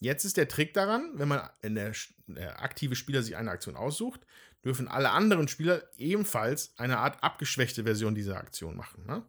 Jetzt 0.00 0.24
ist 0.24 0.36
der 0.36 0.46
Trick 0.48 0.74
daran, 0.74 1.10
wenn 1.14 1.26
man 1.26 1.48
in 1.60 1.74
der, 1.74 1.92
der 2.28 2.62
aktive 2.62 2.94
Spieler 2.94 3.22
sich 3.22 3.36
eine 3.36 3.50
Aktion 3.50 3.74
aussucht, 3.74 4.20
dürfen 4.64 4.86
alle 4.86 5.10
anderen 5.10 5.48
Spieler 5.48 5.82
ebenfalls 5.96 6.72
eine 6.78 6.98
Art 6.98 7.22
abgeschwächte 7.22 7.82
Version 7.84 8.14
dieser 8.14 8.36
Aktion 8.36 8.76
machen. 8.76 9.06
Ne? 9.06 9.24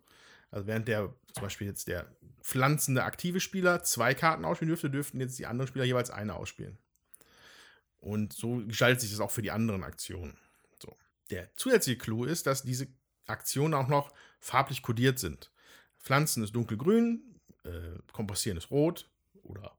Also 0.51 0.67
während 0.67 0.87
der 0.87 1.13
zum 1.33 1.43
Beispiel 1.43 1.67
jetzt 1.67 1.87
der 1.87 2.05
pflanzende 2.41 3.03
aktive 3.03 3.39
Spieler 3.39 3.83
zwei 3.83 4.13
Karten 4.13 4.45
ausspielen 4.45 4.69
dürfte, 4.69 4.89
dürften 4.89 5.19
jetzt 5.19 5.39
die 5.39 5.47
anderen 5.47 5.67
Spieler 5.67 5.85
jeweils 5.85 6.11
eine 6.11 6.35
ausspielen. 6.35 6.77
Und 7.99 8.33
so 8.33 8.57
gestaltet 8.65 9.01
sich 9.01 9.11
das 9.11 9.19
auch 9.19 9.31
für 9.31 9.41
die 9.41 9.51
anderen 9.51 9.83
Aktionen. 9.83 10.37
So. 10.81 10.95
Der 11.29 11.53
zusätzliche 11.55 11.97
Clou 11.97 12.23
ist, 12.23 12.47
dass 12.47 12.63
diese 12.63 12.87
Aktionen 13.25 13.73
auch 13.73 13.87
noch 13.87 14.11
farblich 14.39 14.81
kodiert 14.81 15.19
sind. 15.19 15.51
Pflanzen 15.99 16.43
ist 16.43 16.55
dunkelgrün, 16.55 17.39
äh, 17.63 17.99
Kompostieren 18.11 18.57
ist 18.57 18.71
rot 18.71 19.09
oder 19.43 19.77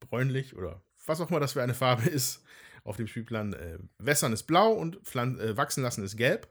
bräunlich 0.00 0.54
oder 0.54 0.82
was 1.06 1.20
auch 1.20 1.30
immer 1.30 1.40
das 1.40 1.52
für 1.52 1.62
eine 1.62 1.74
Farbe 1.74 2.02
ist 2.08 2.42
auf 2.84 2.96
dem 2.96 3.06
Spielplan. 3.06 3.52
Äh, 3.54 3.78
Wässern 3.98 4.32
ist 4.32 4.44
blau 4.44 4.72
und 4.72 4.96
Pflan 5.04 5.38
äh, 5.38 5.56
wachsen 5.56 5.82
lassen 5.82 6.04
ist 6.04 6.16
gelb. 6.16 6.48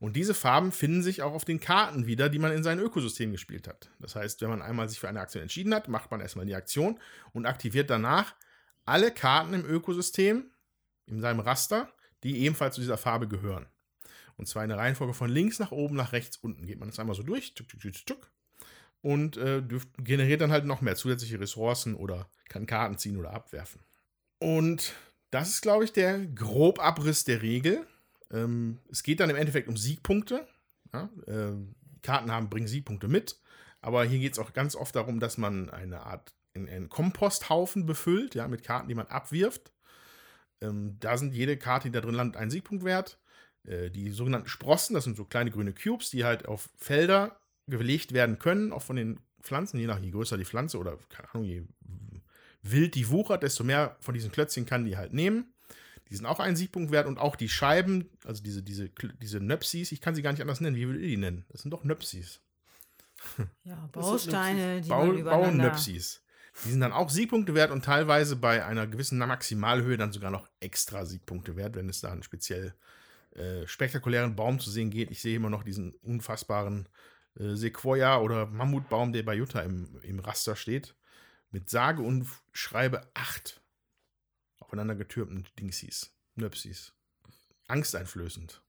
Und 0.00 0.14
diese 0.14 0.34
Farben 0.34 0.70
finden 0.70 1.02
sich 1.02 1.22
auch 1.22 1.32
auf 1.32 1.44
den 1.44 1.58
Karten 1.58 2.06
wieder, 2.06 2.28
die 2.28 2.38
man 2.38 2.52
in 2.52 2.62
sein 2.62 2.78
Ökosystem 2.78 3.32
gespielt 3.32 3.66
hat. 3.66 3.90
Das 3.98 4.14
heißt, 4.14 4.40
wenn 4.40 4.50
man 4.50 4.62
einmal 4.62 4.88
sich 4.88 5.00
für 5.00 5.08
eine 5.08 5.20
Aktion 5.20 5.42
entschieden 5.42 5.74
hat, 5.74 5.88
macht 5.88 6.10
man 6.12 6.20
erstmal 6.20 6.46
die 6.46 6.54
Aktion 6.54 7.00
und 7.32 7.46
aktiviert 7.46 7.90
danach 7.90 8.34
alle 8.88 9.12
Karten 9.12 9.54
im 9.54 9.64
Ökosystem, 9.64 10.50
in 11.06 11.20
seinem 11.20 11.40
Raster, 11.40 11.92
die 12.22 12.38
ebenfalls 12.38 12.74
zu 12.74 12.80
dieser 12.80 12.98
Farbe 12.98 13.28
gehören. 13.28 13.66
Und 14.36 14.46
zwar 14.46 14.62
in 14.62 14.68
der 14.68 14.78
Reihenfolge 14.78 15.14
von 15.14 15.30
links 15.30 15.58
nach 15.58 15.72
oben, 15.72 15.96
nach 15.96 16.12
rechts, 16.12 16.36
unten. 16.36 16.66
Geht 16.66 16.78
man 16.78 16.88
das 16.88 16.98
einmal 16.98 17.16
so 17.16 17.22
durch, 17.22 17.54
tuk, 17.54 17.68
tuk, 17.68 17.80
tuk, 17.80 18.06
tuk, 18.06 18.30
und 19.00 19.36
äh, 19.36 19.62
generiert 19.98 20.40
dann 20.40 20.52
halt 20.52 20.64
noch 20.64 20.80
mehr 20.80 20.96
zusätzliche 20.96 21.40
Ressourcen 21.40 21.94
oder 21.94 22.30
kann 22.48 22.66
Karten 22.66 22.98
ziehen 22.98 23.16
oder 23.16 23.32
abwerfen. 23.32 23.82
Und 24.38 24.94
das 25.30 25.48
ist, 25.48 25.62
glaube 25.62 25.84
ich, 25.84 25.92
der 25.92 26.26
Grobabriss 26.26 27.24
der 27.24 27.42
Regel. 27.42 27.86
Ähm, 28.30 28.78
es 28.90 29.02
geht 29.02 29.20
dann 29.20 29.30
im 29.30 29.36
Endeffekt 29.36 29.68
um 29.68 29.76
Siegpunkte. 29.76 30.46
Ja? 30.92 31.10
Ähm, 31.26 31.74
Karten 32.02 32.30
haben, 32.30 32.48
bringen 32.48 32.68
Siegpunkte 32.68 33.08
mit. 33.08 33.40
Aber 33.80 34.04
hier 34.04 34.18
geht 34.18 34.32
es 34.32 34.38
auch 34.38 34.52
ganz 34.52 34.74
oft 34.74 34.96
darum, 34.96 35.20
dass 35.20 35.38
man 35.38 35.70
eine 35.70 36.06
Art 36.06 36.34
einen, 36.58 36.68
einen 36.68 36.88
Komposthaufen 36.88 37.86
befüllt, 37.86 38.34
ja, 38.34 38.48
mit 38.48 38.62
Karten, 38.62 38.88
die 38.88 38.94
man 38.94 39.06
abwirft. 39.06 39.72
Ähm, 40.60 40.96
da 41.00 41.16
sind 41.16 41.34
jede 41.34 41.56
Karte, 41.56 41.88
die 41.88 41.92
da 41.92 42.00
drin 42.00 42.14
landet, 42.14 42.36
einen 42.36 42.50
Siegpunkt 42.50 42.84
wert. 42.84 43.18
Äh, 43.64 43.90
die 43.90 44.10
sogenannten 44.10 44.48
Sprossen, 44.48 44.94
das 44.94 45.04
sind 45.04 45.16
so 45.16 45.24
kleine 45.24 45.50
grüne 45.50 45.72
Cubes, 45.72 46.10
die 46.10 46.24
halt 46.24 46.46
auf 46.46 46.68
Felder 46.76 47.40
gelegt 47.66 48.12
werden 48.12 48.38
können, 48.38 48.72
auch 48.72 48.82
von 48.82 48.96
den 48.96 49.20
Pflanzen, 49.42 49.78
je 49.78 49.86
nach 49.86 50.00
je 50.00 50.10
größer 50.10 50.36
die 50.36 50.44
Pflanze 50.44 50.78
oder 50.78 50.98
keine 51.08 51.32
Ahnung, 51.32 51.44
je 51.46 51.62
wild 52.62 52.94
die 52.94 53.08
wuchert, 53.08 53.42
desto 53.42 53.62
mehr 53.64 53.96
von 54.00 54.14
diesen 54.14 54.32
Klötzchen 54.32 54.66
kann 54.66 54.84
die 54.84 54.96
halt 54.96 55.12
nehmen. 55.12 55.52
Die 56.10 56.16
sind 56.16 56.26
auch 56.26 56.40
einen 56.40 56.56
Siegpunkt 56.56 56.90
wert 56.90 57.06
und 57.06 57.18
auch 57.18 57.36
die 57.36 57.50
Scheiben, 57.50 58.08
also 58.24 58.42
diese, 58.42 58.62
diese, 58.62 58.90
diese 59.20 59.40
Nöpsis, 59.40 59.92
ich 59.92 60.00
kann 60.00 60.14
sie 60.14 60.22
gar 60.22 60.32
nicht 60.32 60.40
anders 60.40 60.60
nennen. 60.60 60.76
Wie 60.76 60.86
würdet 60.86 61.02
ihr 61.02 61.08
die 61.08 61.16
nennen? 61.18 61.44
Das 61.50 61.62
sind 61.62 61.70
doch 61.70 61.84
Nöpsis. 61.84 62.40
Ja, 63.64 63.88
Bausteine, 63.92 64.80
die 64.80 64.88
Bau, 64.88 65.06
man 65.06 65.18
übereinander... 65.18 65.64
Bauernöpsis. 65.64 66.22
Die 66.64 66.70
sind 66.70 66.80
dann 66.80 66.92
auch 66.92 67.10
Siegpunkte 67.10 67.54
wert 67.54 67.70
und 67.70 67.84
teilweise 67.84 68.36
bei 68.36 68.64
einer 68.64 68.86
gewissen 68.86 69.18
Maximalhöhe 69.18 69.96
dann 69.96 70.12
sogar 70.12 70.30
noch 70.30 70.48
extra 70.60 71.04
Siegpunkte 71.04 71.56
wert, 71.56 71.76
wenn 71.76 71.88
es 71.88 72.00
da 72.00 72.10
einen 72.10 72.22
speziell 72.22 72.74
äh, 73.32 73.66
spektakulären 73.66 74.34
Baum 74.34 74.58
zu 74.58 74.70
sehen 74.70 74.90
geht. 74.90 75.10
Ich 75.10 75.20
sehe 75.20 75.36
immer 75.36 75.50
noch 75.50 75.62
diesen 75.62 75.94
unfassbaren 76.02 76.88
äh, 77.38 77.54
Sequoia 77.54 78.18
oder 78.18 78.46
Mammutbaum, 78.46 79.12
der 79.12 79.22
bei 79.22 79.34
Jutta 79.34 79.60
im, 79.60 80.00
im 80.02 80.18
Raster 80.18 80.56
steht, 80.56 80.96
mit 81.50 81.70
sage 81.70 82.02
und 82.02 82.26
schreibe 82.52 83.08
acht 83.14 83.60
aufeinander 84.58 84.96
getürmten 84.96 85.46
Dingsies, 85.58 86.12
Nöpsis. 86.34 86.92
Angsteinflößend. 87.68 88.62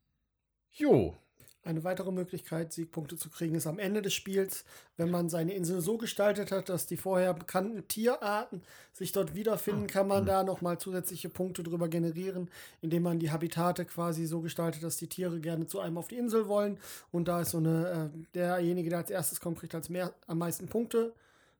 Jo, 0.71 1.17
Eine 1.63 1.83
weitere 1.83 2.11
Möglichkeit, 2.11 2.71
Siegpunkte 2.71 3.17
zu 3.17 3.29
kriegen, 3.29 3.55
ist 3.55 3.67
am 3.67 3.79
Ende 3.79 4.01
des 4.01 4.13
Spiels, 4.13 4.63
wenn 4.95 5.11
man 5.11 5.27
seine 5.27 5.53
Insel 5.53 5.81
so 5.81 5.97
gestaltet 5.97 6.51
hat, 6.51 6.69
dass 6.69 6.85
die 6.85 6.95
vorher 6.95 7.33
bekannten 7.33 7.85
Tierarten 7.89 8.61
sich 8.93 9.11
dort 9.11 9.35
wiederfinden, 9.35 9.87
kann 9.87 10.07
man 10.07 10.25
da 10.25 10.43
nochmal 10.43 10.77
zusätzliche 10.77 11.27
Punkte 11.27 11.63
drüber 11.63 11.89
generieren, 11.89 12.49
indem 12.81 13.03
man 13.03 13.19
die 13.19 13.29
Habitate 13.29 13.83
quasi 13.83 14.25
so 14.25 14.39
gestaltet, 14.39 14.83
dass 14.83 14.95
die 14.95 15.07
Tiere 15.07 15.41
gerne 15.41 15.67
zu 15.67 15.81
einem 15.81 15.97
auf 15.97 16.07
die 16.07 16.17
Insel 16.17 16.47
wollen. 16.47 16.79
Und 17.11 17.27
da 17.27 17.41
ist 17.41 17.51
so 17.51 17.57
eine, 17.57 18.11
äh, 18.15 18.25
derjenige, 18.33 18.89
der 18.89 18.99
als 18.99 19.09
erstes 19.09 19.41
kommt, 19.41 19.59
kriegt 19.59 19.75
als 19.75 19.89
mehr, 19.89 20.13
am 20.27 20.37
meisten 20.37 20.69
Punkte. 20.69 21.13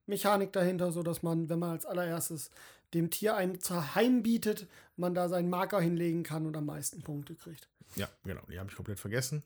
Mechanik 0.05 0.53
dahinter, 0.53 0.93
sodass 0.93 1.23
man, 1.23 1.49
wenn 1.49 1.59
man 1.59 1.71
als 1.71 1.85
allererstes 1.85 2.51
dem 2.93 3.09
Tier 3.09 3.35
ein 3.35 3.59
Zuheim 3.59 4.23
bietet, 4.23 4.67
man 4.95 5.13
da 5.13 5.29
seinen 5.29 5.49
Marker 5.49 5.79
hinlegen 5.79 6.23
kann 6.23 6.45
und 6.45 6.55
am 6.57 6.65
meisten 6.65 7.01
Punkte 7.01 7.35
kriegt. 7.35 7.67
Ja, 7.95 8.07
genau, 8.23 8.41
die 8.49 8.59
habe 8.59 8.69
ich 8.69 8.75
komplett 8.75 8.99
vergessen. 8.99 9.43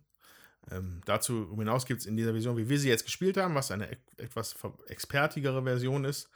Ähm, 0.71 1.01
dazu 1.05 1.53
hinaus 1.57 1.85
gibt 1.85 2.01
es 2.01 2.05
in 2.05 2.15
dieser 2.15 2.31
Version, 2.31 2.57
wie 2.57 2.69
wir 2.69 2.79
sie 2.79 2.89
jetzt 2.89 3.05
gespielt 3.05 3.37
haben, 3.37 3.55
was 3.55 3.71
eine 3.71 3.91
e 3.91 3.97
etwas 4.17 4.55
expertigere 4.87 5.63
Version 5.63 6.05
ist, 6.05 6.29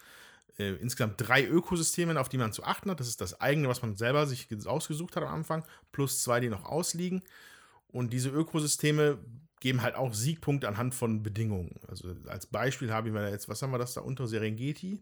äh, 0.57 0.73
insgesamt 0.75 1.15
drei 1.17 1.45
Ökosysteme, 1.45 2.19
auf 2.19 2.29
die 2.29 2.37
man 2.37 2.53
zu 2.53 2.63
achten 2.63 2.89
hat. 2.91 2.99
Das 2.99 3.07
ist 3.07 3.21
das 3.21 3.39
eigene, 3.39 3.67
was 3.67 3.81
man 3.81 3.95
selber 3.95 4.27
sich 4.27 4.47
ausgesucht 4.65 5.15
hat 5.15 5.23
am 5.23 5.33
Anfang, 5.33 5.63
plus 5.91 6.21
zwei, 6.23 6.39
die 6.39 6.49
noch 6.49 6.65
ausliegen. 6.65 7.23
Und 7.87 8.11
diese 8.11 8.29
Ökosysteme 8.29 9.19
geben 9.59 9.81
halt 9.81 9.95
auch 9.95 10.13
Siegpunkte 10.13 10.67
anhand 10.67 10.93
von 10.93 11.23
Bedingungen. 11.23 11.79
Also 11.87 12.15
als 12.27 12.45
Beispiel 12.45 12.91
haben 12.91 13.13
wir 13.13 13.29
jetzt, 13.29 13.49
was 13.49 13.61
haben 13.61 13.71
wir 13.71 13.79
das 13.79 13.93
da 13.93 14.01
unter? 14.01 14.27
Serengeti? 14.27 15.01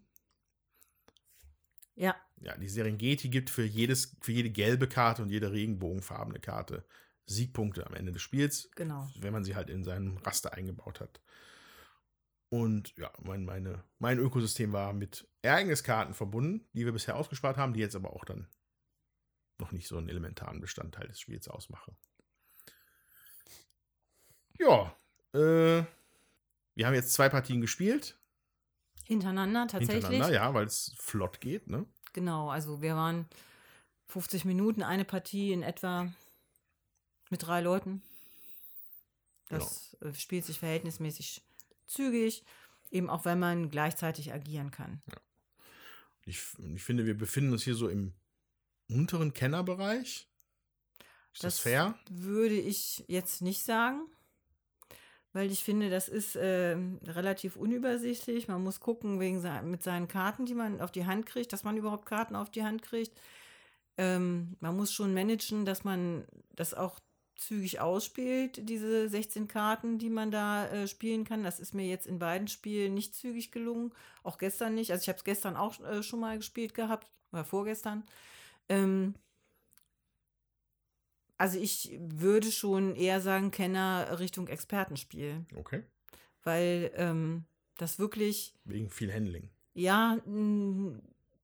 Ja. 1.96 2.16
Ja, 2.42 2.56
die 2.58 2.70
Serengeti 2.70 3.30
gibt 3.30 3.50
für, 3.50 3.64
jedes, 3.64 4.16
für 4.22 4.32
jede 4.32 4.50
gelbe 4.50 4.88
Karte 4.88 5.24
und 5.24 5.30
jede 5.30 5.52
regenbogenfarbene 5.52 6.40
Karte 6.40 6.84
Siegpunkte 7.26 7.86
am 7.86 7.94
Ende 7.94 8.12
des 8.12 8.22
Spiels. 8.22 8.70
Genau. 8.76 9.10
Wenn 9.20 9.34
man 9.34 9.44
sie 9.44 9.56
halt 9.56 9.70
in 9.70 9.84
seinem 9.84 10.18
Raster 10.18 10.54
eingebaut 10.54 11.00
hat. 11.00 11.22
Und 12.50 12.96
ja, 12.98 13.12
mein, 13.22 13.44
meine, 13.44 13.84
mein 14.00 14.20
Ökosystem 14.20 14.72
war 14.72 14.94
mit 14.94 15.28
Ereigniskarten 15.42 16.14
verbunden, 16.14 16.68
die 16.74 16.86
wir 16.86 16.94
bisher 16.94 17.16
ausgespart 17.16 17.58
haben, 17.58 17.74
die 17.74 17.80
jetzt 17.80 17.96
aber 17.96 18.14
auch 18.14 18.24
dann 18.24 18.48
noch 19.58 19.72
nicht 19.72 19.88
so 19.88 19.98
einen 19.98 20.10
elementaren 20.10 20.62
Bestandteil 20.62 21.08
des 21.08 21.20
Spiels 21.20 21.48
ausmachen. 21.48 21.98
Ja, 24.60 24.96
äh, 25.34 25.84
wir 26.76 26.86
haben 26.86 26.94
jetzt 26.94 27.14
zwei 27.14 27.30
Partien 27.30 27.62
gespielt. 27.62 28.20
Hintereinander 29.06 29.68
tatsächlich. 29.68 30.06
Hintereinander, 30.06 30.34
ja, 30.34 30.54
weil 30.54 30.66
es 30.66 30.96
flott 30.98 31.42
geht, 31.42 31.70
ne? 31.70 31.86
Genau, 32.14 32.50
also 32.50 32.82
wir 32.82 32.96
waren 32.96 33.28
50 34.08 34.46
Minuten, 34.46 34.84
eine 34.84 35.06
Partie 35.06 35.52
in 35.52 35.64
etwa 35.64 36.12
mit 37.30 37.46
drei 37.46 37.62
Leuten. 37.62 38.02
Das 39.50 39.96
genau. 40.00 40.14
spielt 40.14 40.46
sich 40.46 40.60
verhältnismäßig 40.60 41.44
zügig, 41.86 42.44
eben 42.92 43.10
auch 43.10 43.26
wenn 43.26 43.40
man 43.40 43.70
gleichzeitig 43.70 44.34
agieren 44.34 44.72
kann. 44.72 45.02
Ja. 45.08 45.18
Ich, 46.26 46.42
ich 46.74 46.84
finde, 46.84 47.06
wir 47.06 47.16
befinden 47.16 47.54
uns 47.54 47.64
hier 47.64 47.76
so 47.76 47.88
im 47.88 48.14
unteren 48.90 49.34
Kennerbereich. 49.34 50.28
Ist 51.34 51.44
das, 51.44 51.56
das 51.56 51.60
fair? 51.60 52.00
Würde 52.10 52.56
ich 52.56 53.04
jetzt 53.08 53.42
nicht 53.42 53.64
sagen 53.64 54.08
weil 55.36 55.52
ich 55.52 55.66
finde, 55.66 55.90
das 55.90 56.08
ist 56.08 56.38
äh, 56.38 56.78
relativ 57.08 57.58
unübersichtlich. 57.58 58.48
Man 58.48 58.64
muss 58.64 58.80
gucken 58.80 59.20
wegen 59.20 59.44
mit 59.70 59.84
seinen 59.84 60.08
Karten, 60.08 60.46
die 60.46 60.54
man 60.54 60.80
auf 60.80 60.94
die 60.94 61.06
Hand 61.06 61.26
kriegt, 61.26 61.52
dass 61.52 61.66
man 61.66 61.76
überhaupt 61.76 62.06
Karten 62.06 62.38
auf 62.38 62.50
die 62.50 62.64
Hand 62.64 62.82
kriegt. 62.82 63.12
Ähm, 63.98 64.56
man 64.62 64.78
muss 64.78 64.94
schon 64.94 65.14
managen, 65.14 65.66
dass 65.66 65.84
man 65.84 66.26
das 66.56 66.74
auch 66.74 67.02
zügig 67.36 67.80
ausspielt, 67.80 68.70
diese 68.70 69.10
16 69.10 69.48
Karten, 69.48 69.98
die 69.98 70.10
man 70.10 70.32
da 70.32 70.68
äh, 70.68 70.88
spielen 70.88 71.26
kann. 71.26 71.44
Das 71.44 71.60
ist 71.60 71.74
mir 71.74 71.86
jetzt 71.86 72.08
in 72.08 72.20
beiden 72.20 72.48
Spielen 72.48 72.94
nicht 72.94 73.16
zügig 73.16 73.52
gelungen, 73.52 73.92
auch 74.24 74.38
gestern 74.38 74.76
nicht. 74.76 74.92
Also 74.92 75.04
ich 75.04 75.10
habe 75.10 75.18
es 75.18 75.24
gestern 75.24 75.56
auch 75.56 75.80
äh, 75.82 76.02
schon 76.02 76.20
mal 76.20 76.38
gespielt 76.38 76.74
gehabt, 76.74 77.08
oder 77.32 77.44
vorgestern. 77.44 78.04
Ähm, 78.70 79.16
also 81.38 81.60
ich 81.60 81.98
würde 82.00 82.52
schon 82.52 82.96
eher 82.96 83.20
sagen, 83.20 83.52
Kenner 83.52 84.20
Richtung 84.20 84.48
Expertenspiel. 84.48 85.46
Okay. 85.56 85.84
Weil 86.44 86.92
ähm, 86.96 87.46
das 87.78 88.00
wirklich. 88.00 88.56
Wegen 88.64 88.90
viel 88.90 89.14
Handling. 89.14 89.50
Ja, 89.74 90.18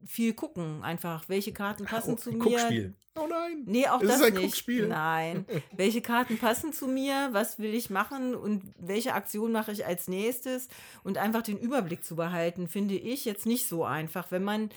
viel 0.06 0.34
gucken 0.34 0.84
einfach. 0.84 1.28
Welche 1.28 1.52
Karten 1.52 1.86
passen 1.86 2.14
oh, 2.14 2.18
zu 2.18 2.32
mir? 2.32 2.40
Guckspiel. 2.40 2.94
Oh 3.20 3.28
nein. 3.28 3.64
Nee, 3.66 3.88
auch 3.88 4.02
es 4.02 4.08
das 4.08 4.18
ist 4.18 4.26
ein 4.28 4.34
nicht. 4.34 4.44
Guckspiel. 4.44 4.88
Nein. 4.88 5.46
welche 5.76 6.02
Karten 6.02 6.38
passen 6.38 6.72
zu 6.72 6.88
mir? 6.88 7.30
Was 7.32 7.60
will 7.60 7.74
ich 7.74 7.90
machen? 7.90 8.36
Und 8.36 8.64
welche 8.80 9.14
Aktion 9.14 9.52
mache 9.52 9.72
ich 9.72 9.86
als 9.86 10.08
nächstes? 10.08 10.70
Und 11.04 11.18
einfach 11.18 11.42
den 11.42 11.60
Überblick 11.60 12.06
zu 12.06 12.16
behalten, 12.16 12.68
finde 12.68 12.96
ich 12.96 13.26
jetzt 13.26 13.46
nicht 13.46 13.68
so 13.68 13.84
einfach, 13.84 14.32
wenn 14.32 14.44
man 14.44 14.70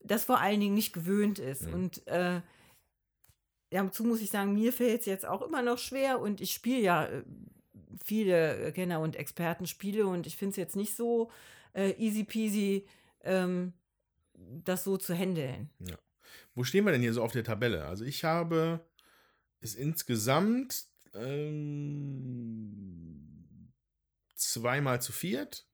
das 0.00 0.24
vor 0.24 0.40
allen 0.40 0.60
Dingen 0.60 0.74
nicht 0.74 0.92
gewöhnt 0.92 1.38
ist. 1.38 1.66
Mhm. 1.68 1.74
Und 1.74 2.06
äh, 2.06 2.40
dazu 3.70 4.04
muss 4.04 4.22
ich 4.22 4.30
sagen, 4.30 4.54
mir 4.54 4.72
fällt 4.72 5.00
es 5.00 5.06
jetzt 5.06 5.26
auch 5.26 5.42
immer 5.42 5.62
noch 5.62 5.78
schwer 5.78 6.20
und 6.20 6.40
ich 6.40 6.52
spiele 6.52 6.80
ja 6.80 7.04
äh, 7.04 7.22
viele 8.04 8.72
Kenner- 8.72 9.00
und 9.00 9.16
Expertenspiele 9.16 10.06
und 10.06 10.26
ich 10.26 10.36
finde 10.36 10.50
es 10.52 10.56
jetzt 10.56 10.76
nicht 10.76 10.96
so 10.96 11.30
äh, 11.74 11.90
easy 11.98 12.24
peasy, 12.24 12.86
ähm, 13.22 13.74
das 14.34 14.84
so 14.84 14.96
zu 14.96 15.14
handeln. 15.14 15.70
Ja. 15.80 15.96
Wo 16.54 16.64
stehen 16.64 16.84
wir 16.84 16.92
denn 16.92 17.00
hier 17.00 17.14
so 17.14 17.22
auf 17.22 17.32
der 17.32 17.44
Tabelle? 17.44 17.86
Also 17.86 18.04
ich 18.04 18.24
habe 18.24 18.84
es 19.60 19.74
insgesamt 19.74 20.84
ähm, 21.14 21.72
zweimal 24.34 25.00
zu 25.00 25.12
viert, 25.12 25.66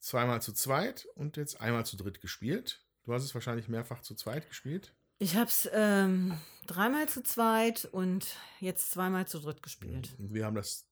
zweimal 0.00 0.40
zu 0.42 0.52
zweit 0.52 1.06
und 1.14 1.36
jetzt 1.36 1.60
einmal 1.60 1.84
zu 1.84 1.96
dritt 1.96 2.20
gespielt. 2.20 2.84
Du 3.04 3.12
hast 3.12 3.24
es 3.24 3.34
wahrscheinlich 3.34 3.68
mehrfach 3.68 4.00
zu 4.00 4.14
zweit 4.14 4.48
gespielt. 4.48 4.94
Ich 5.18 5.36
habe 5.36 5.48
es 5.48 5.68
ähm, 5.72 6.38
dreimal 6.66 7.08
zu 7.08 7.22
zweit 7.22 7.86
und 7.86 8.36
jetzt 8.60 8.90
zweimal 8.90 9.26
zu 9.26 9.38
dritt 9.38 9.62
gespielt. 9.62 10.14
Wir 10.18 10.44
haben 10.44 10.56
das 10.56 10.88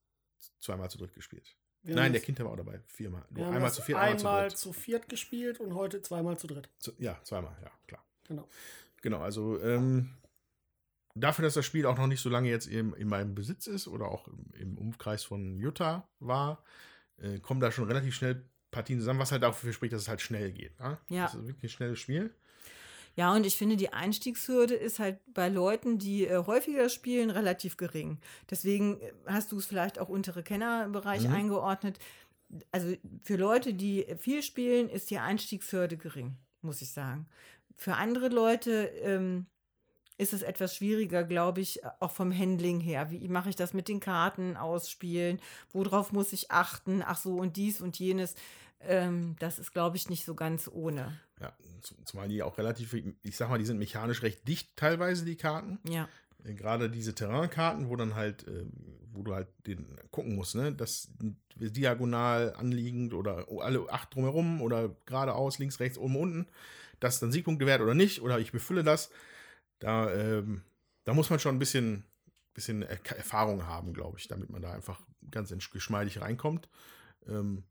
zweimal 0.60 0.90
zu 0.90 0.98
dritt 0.98 1.12
gespielt. 1.12 1.56
Wir 1.82 1.94
Nein, 1.96 2.12
der 2.12 2.22
Kinder 2.22 2.44
war 2.44 2.52
auch 2.52 2.56
dabei. 2.56 2.80
Viermal. 2.86 3.26
Wir 3.28 3.46
einmal 3.46 3.70
zu 3.70 3.82
viert, 3.82 3.98
einmal, 3.98 4.16
einmal 4.16 4.50
zu, 4.50 4.56
zu, 4.56 4.72
viert 4.72 5.08
gespielt 5.10 5.60
und 5.60 5.74
heute 5.74 6.00
zweimal 6.00 6.38
zu 6.38 6.46
dritt. 6.46 6.70
Zu, 6.78 6.92
ja, 6.98 7.20
zweimal, 7.24 7.54
ja, 7.62 7.70
klar. 7.86 8.02
Genau. 8.26 8.48
Genau, 9.04 9.20
also 9.20 9.60
ähm, 9.60 10.08
dafür, 11.14 11.42
dass 11.42 11.52
das 11.52 11.66
Spiel 11.66 11.84
auch 11.84 11.98
noch 11.98 12.06
nicht 12.06 12.22
so 12.22 12.30
lange 12.30 12.48
jetzt 12.48 12.66
in, 12.66 12.94
in 12.94 13.06
meinem 13.06 13.34
Besitz 13.34 13.66
ist 13.66 13.86
oder 13.86 14.06
auch 14.06 14.26
im, 14.28 14.46
im 14.54 14.78
Umkreis 14.78 15.22
von 15.24 15.58
Utah 15.58 16.08
war, 16.20 16.64
äh, 17.18 17.38
kommen 17.38 17.60
da 17.60 17.70
schon 17.70 17.84
relativ 17.84 18.14
schnell 18.14 18.48
Partien 18.70 18.98
zusammen, 19.00 19.20
was 19.20 19.30
halt 19.30 19.42
dafür 19.42 19.74
spricht, 19.74 19.92
dass 19.92 20.00
es 20.00 20.08
halt 20.08 20.22
schnell 20.22 20.52
geht. 20.52 20.80
Ne? 20.80 20.96
Ja. 21.10 21.24
Das 21.24 21.34
ist 21.34 21.46
wirklich 21.46 21.64
ein 21.64 21.76
schnelles 21.76 21.98
Spiel. 21.98 22.34
Ja, 23.14 23.34
und 23.34 23.44
ich 23.44 23.58
finde, 23.58 23.76
die 23.76 23.92
Einstiegshürde 23.92 24.72
ist 24.72 24.98
halt 24.98 25.18
bei 25.34 25.50
Leuten, 25.50 25.98
die 25.98 26.26
äh, 26.26 26.42
häufiger 26.46 26.88
spielen, 26.88 27.28
relativ 27.28 27.76
gering. 27.76 28.22
Deswegen 28.48 29.02
äh, 29.02 29.12
hast 29.26 29.52
du 29.52 29.58
es 29.58 29.66
vielleicht 29.66 29.98
auch 29.98 30.08
untere 30.08 30.42
Kennerbereich 30.42 31.28
mhm. 31.28 31.34
eingeordnet. 31.34 31.98
Also 32.72 32.96
für 33.22 33.36
Leute, 33.36 33.74
die 33.74 34.06
viel 34.16 34.42
spielen, 34.42 34.88
ist 34.88 35.10
die 35.10 35.18
Einstiegshürde 35.18 35.98
gering, 35.98 36.38
muss 36.62 36.80
ich 36.80 36.90
sagen. 36.90 37.28
Für 37.76 37.94
andere 37.96 38.28
Leute 38.28 38.86
ähm, 39.02 39.46
ist 40.16 40.32
es 40.32 40.42
etwas 40.42 40.76
schwieriger, 40.76 41.24
glaube 41.24 41.60
ich, 41.60 41.80
auch 42.00 42.10
vom 42.10 42.36
Handling 42.36 42.80
her. 42.80 43.10
Wie 43.10 43.28
mache 43.28 43.48
ich 43.48 43.56
das 43.56 43.74
mit 43.74 43.88
den 43.88 44.00
Karten 44.00 44.56
ausspielen? 44.56 45.40
Worauf 45.72 46.12
muss 46.12 46.32
ich 46.32 46.50
achten? 46.50 47.02
Ach 47.04 47.18
so, 47.18 47.36
und 47.36 47.56
dies 47.56 47.80
und 47.80 47.98
jenes. 47.98 48.34
Ähm, 48.80 49.36
das 49.38 49.58
ist, 49.58 49.72
glaube 49.72 49.96
ich, 49.96 50.08
nicht 50.08 50.24
so 50.24 50.34
ganz 50.34 50.68
ohne. 50.72 51.18
Ja, 51.40 51.52
zumal 52.04 52.28
die 52.28 52.42
auch 52.42 52.58
relativ, 52.58 52.94
ich 52.94 53.36
sag 53.36 53.48
mal, 53.48 53.58
die 53.58 53.64
sind 53.64 53.78
mechanisch 53.78 54.22
recht 54.22 54.46
dicht 54.46 54.76
teilweise, 54.76 55.24
die 55.24 55.36
Karten. 55.36 55.80
Ja. 55.88 56.08
Äh, 56.44 56.54
gerade 56.54 56.90
diese 56.90 57.14
Terrainkarten, 57.14 57.88
wo 57.88 57.96
dann 57.96 58.14
halt, 58.14 58.46
äh, 58.46 58.66
wo 59.12 59.22
du 59.22 59.34
halt 59.34 59.48
den 59.66 59.98
gucken 60.10 60.34
musst, 60.34 60.54
ne, 60.54 60.72
dass 60.72 61.08
diagonal 61.56 62.54
anliegend 62.54 63.14
oder 63.14 63.46
alle 63.60 63.88
acht 63.90 64.14
drumherum 64.14 64.60
oder 64.60 64.94
geradeaus, 65.06 65.58
links, 65.58 65.80
rechts, 65.80 65.98
oben, 65.98 66.16
unten, 66.16 66.46
das 67.04 67.20
dann 67.20 67.32
Siegpunkte 67.32 67.66
wert 67.66 67.80
oder 67.80 67.94
nicht, 67.94 68.22
oder 68.22 68.38
ich 68.38 68.52
befülle 68.52 68.82
das. 68.82 69.10
Da, 69.78 70.12
ähm, 70.12 70.62
da 71.04 71.14
muss 71.14 71.30
man 71.30 71.38
schon 71.38 71.54
ein 71.54 71.58
bisschen, 71.58 72.04
bisschen 72.54 72.82
Erfahrung 72.82 73.66
haben, 73.66 73.92
glaube 73.92 74.18
ich, 74.18 74.28
damit 74.28 74.50
man 74.50 74.62
da 74.62 74.72
einfach 74.72 75.00
ganz 75.30 75.52
geschmeidig 75.70 76.20
reinkommt. 76.20 76.68
Ähm, 77.26 77.64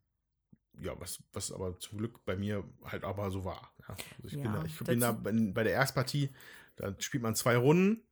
ja, 0.79 0.99
was, 0.99 1.21
was 1.33 1.51
aber 1.51 1.79
zum 1.79 1.97
Glück 1.97 2.23
bei 2.25 2.35
mir 2.35 2.63
halt 2.83 3.03
aber 3.03 3.31
so 3.31 3.45
war. 3.45 3.73
Ja, 3.87 3.95
also 4.23 4.27
ich 4.27 4.33
ja, 4.33 4.41
bin 4.41 4.53
da, 4.53 4.65
ich 4.65 4.79
bin 4.79 4.99
da 4.99 5.11
bei 5.11 5.63
der 5.63 5.73
Erstpartie, 5.73 6.29
da 6.75 6.95
spielt 6.99 7.23
man 7.23 7.35
zwei 7.35 7.57
Runden. 7.57 8.03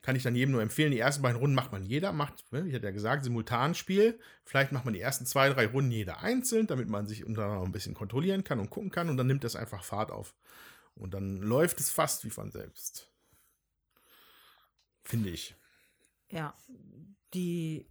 Kann 0.00 0.14
ich 0.14 0.22
dann 0.22 0.36
jedem 0.36 0.52
nur 0.52 0.62
empfehlen. 0.62 0.92
Die 0.92 0.98
ersten 1.00 1.22
beiden 1.22 1.40
Runden 1.40 1.56
macht 1.56 1.72
man 1.72 1.82
jeder, 1.82 2.12
macht, 2.12 2.52
ne, 2.52 2.64
ich 2.68 2.74
hatte 2.74 2.86
ja 2.86 2.92
gesagt, 2.92 3.24
Simultanspiel. 3.24 4.20
Vielleicht 4.44 4.70
macht 4.70 4.84
man 4.84 4.94
die 4.94 5.00
ersten 5.00 5.26
zwei, 5.26 5.48
drei 5.48 5.66
Runden 5.66 5.90
jeder 5.90 6.20
einzeln, 6.20 6.68
damit 6.68 6.88
man 6.88 7.08
sich 7.08 7.24
untereinander 7.24 7.64
ein 7.64 7.72
bisschen 7.72 7.94
kontrollieren 7.94 8.44
kann 8.44 8.60
und 8.60 8.70
gucken 8.70 8.90
kann 8.90 9.08
und 9.08 9.16
dann 9.16 9.26
nimmt 9.26 9.42
das 9.42 9.56
einfach 9.56 9.82
Fahrt 9.82 10.12
auf. 10.12 10.36
Und 10.98 11.14
dann 11.14 11.36
läuft 11.36 11.80
es 11.80 11.90
fast 11.90 12.24
wie 12.24 12.30
von 12.30 12.50
selbst. 12.50 13.10
Finde 15.04 15.30
ich. 15.30 15.54
Ja, 16.30 16.54
die 17.34 17.86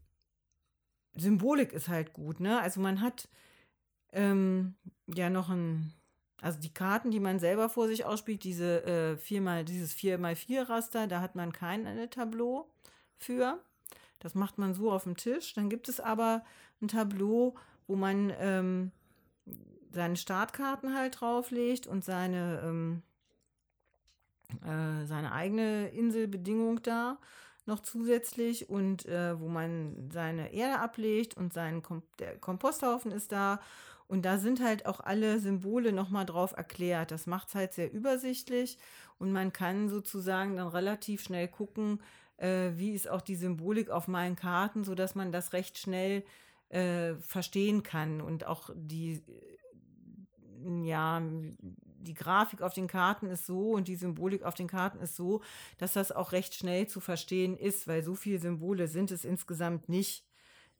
Symbolik 1.15 1.73
ist 1.73 1.87
halt 1.87 2.13
gut, 2.13 2.39
ne? 2.39 2.59
Also 2.61 2.79
man 2.79 3.01
hat 3.01 3.27
ähm, 4.11 4.75
ja 5.07 5.29
noch 5.29 5.49
ein, 5.49 5.93
also 6.41 6.59
die 6.59 6.73
Karten, 6.73 7.09
die 7.11 7.19
man 7.19 7.39
selber 7.39 7.69
vor 7.69 7.87
sich 7.87 8.05
ausspielt, 8.05 8.43
diese 8.43 8.83
äh, 8.83 9.17
viermal, 9.17 9.65
dieses 9.65 9.95
4x4-Raster, 9.95 11.07
da 11.07 11.21
hat 11.21 11.35
man 11.35 11.51
kein 11.51 12.09
Tableau 12.11 12.69
für. 13.17 13.59
Das 14.19 14.35
macht 14.35 14.57
man 14.57 14.73
so 14.73 14.91
auf 14.91 15.03
dem 15.03 15.17
Tisch. 15.17 15.53
Dann 15.53 15.69
gibt 15.69 15.89
es 15.89 15.99
aber 15.99 16.43
ein 16.81 16.87
Tableau, 16.87 17.55
wo 17.87 17.95
man 17.95 18.33
ähm, 18.37 18.91
seine 19.91 20.15
Startkarten 20.17 20.95
halt 20.95 21.21
drauflegt 21.21 21.87
und 21.87 22.03
seine, 22.05 22.61
ähm, 22.63 23.03
äh, 24.63 25.05
seine 25.05 25.31
eigene 25.31 25.89
Inselbedingung 25.89 26.81
da. 26.83 27.17
noch 27.65 27.81
zusätzlich 27.81 28.69
und 28.69 29.05
äh, 29.07 29.39
wo 29.39 29.47
man 29.49 30.09
seine 30.11 30.53
Erde 30.53 30.79
ablegt 30.79 31.35
und 31.37 31.53
sein 31.53 31.83
Kom 31.83 32.03
der 32.19 32.37
Komposthaufen 32.37 33.11
ist 33.11 33.31
da. 33.31 33.59
Und 34.07 34.23
da 34.25 34.37
sind 34.37 34.61
halt 34.63 34.85
auch 34.85 35.01
alle 35.01 35.39
Symbole 35.39 35.91
nochmal 35.91 36.25
drauf 36.25 36.53
erklärt. 36.55 37.11
Das 37.11 37.27
macht 37.27 37.49
es 37.49 37.55
halt 37.55 37.73
sehr 37.73 37.91
übersichtlich 37.91 38.77
und 39.19 39.31
man 39.33 39.51
kann 39.53 39.89
sozusagen 39.89 40.55
dann 40.57 40.69
relativ 40.69 41.21
schnell 41.23 41.47
gucken, 41.49 42.01
äh, 42.37 42.71
wie 42.75 42.93
ist 42.93 43.09
auch 43.09 43.21
die 43.21 43.35
Symbolik 43.35 43.89
auf 43.89 44.07
meinen 44.07 44.35
Karten, 44.37 44.83
sodass 44.85 45.15
man 45.15 45.31
das 45.31 45.53
recht 45.53 45.77
schnell 45.77 46.23
äh, 46.69 47.15
verstehen 47.15 47.83
kann 47.83 48.21
und 48.21 48.45
auch 48.45 48.69
die, 48.75 49.23
ja, 50.83 51.21
die 51.59 52.13
Grafik 52.13 52.61
auf 52.61 52.73
den 52.73 52.87
Karten 52.87 53.27
ist 53.27 53.45
so 53.45 53.71
und 53.71 53.87
die 53.87 53.95
Symbolik 53.95 54.43
auf 54.43 54.53
den 54.53 54.67
Karten 54.67 54.99
ist 54.99 55.15
so, 55.15 55.41
dass 55.77 55.93
das 55.93 56.11
auch 56.11 56.31
recht 56.31 56.53
schnell 56.53 56.87
zu 56.87 56.99
verstehen 56.99 57.57
ist, 57.57 57.87
weil 57.87 58.03
so 58.03 58.15
viele 58.15 58.39
Symbole 58.39 58.87
sind 58.87 59.11
es 59.11 59.25
insgesamt 59.25 59.89
nicht, 59.89 60.25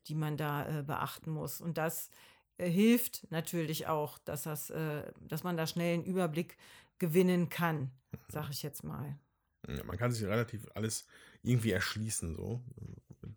die 0.06 0.14
man 0.14 0.36
da 0.36 0.80
äh, 0.80 0.82
beachten 0.82 1.30
muss. 1.30 1.60
Und 1.60 1.78
das 1.78 2.10
äh, 2.56 2.68
hilft 2.68 3.30
natürlich 3.30 3.86
auch, 3.86 4.18
dass, 4.18 4.44
das, 4.44 4.70
äh, 4.70 5.12
dass 5.20 5.44
man 5.44 5.56
da 5.56 5.66
schnell 5.66 5.94
einen 5.94 6.04
Überblick 6.04 6.56
gewinnen 6.98 7.48
kann, 7.48 7.90
sag 8.28 8.50
ich 8.50 8.62
jetzt 8.62 8.84
mal. 8.84 9.18
Ja, 9.66 9.84
man 9.84 9.98
kann 9.98 10.12
sich 10.12 10.24
relativ 10.24 10.66
alles 10.74 11.06
irgendwie 11.42 11.72
erschließen, 11.72 12.34
so. 12.34 12.62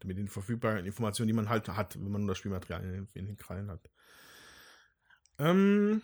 Mit 0.03 0.17
den 0.17 0.27
verfügbaren 0.27 0.85
Informationen, 0.85 1.27
die 1.27 1.33
man 1.33 1.49
halt 1.49 1.67
hat, 1.67 1.95
wenn 1.95 2.11
man 2.11 2.25
das 2.25 2.37
Spielmaterial 2.37 2.83
in, 2.83 3.07
in 3.13 3.25
den 3.27 3.37
Krallen 3.37 3.69
hat. 3.69 3.89
Ähm, 5.37 6.01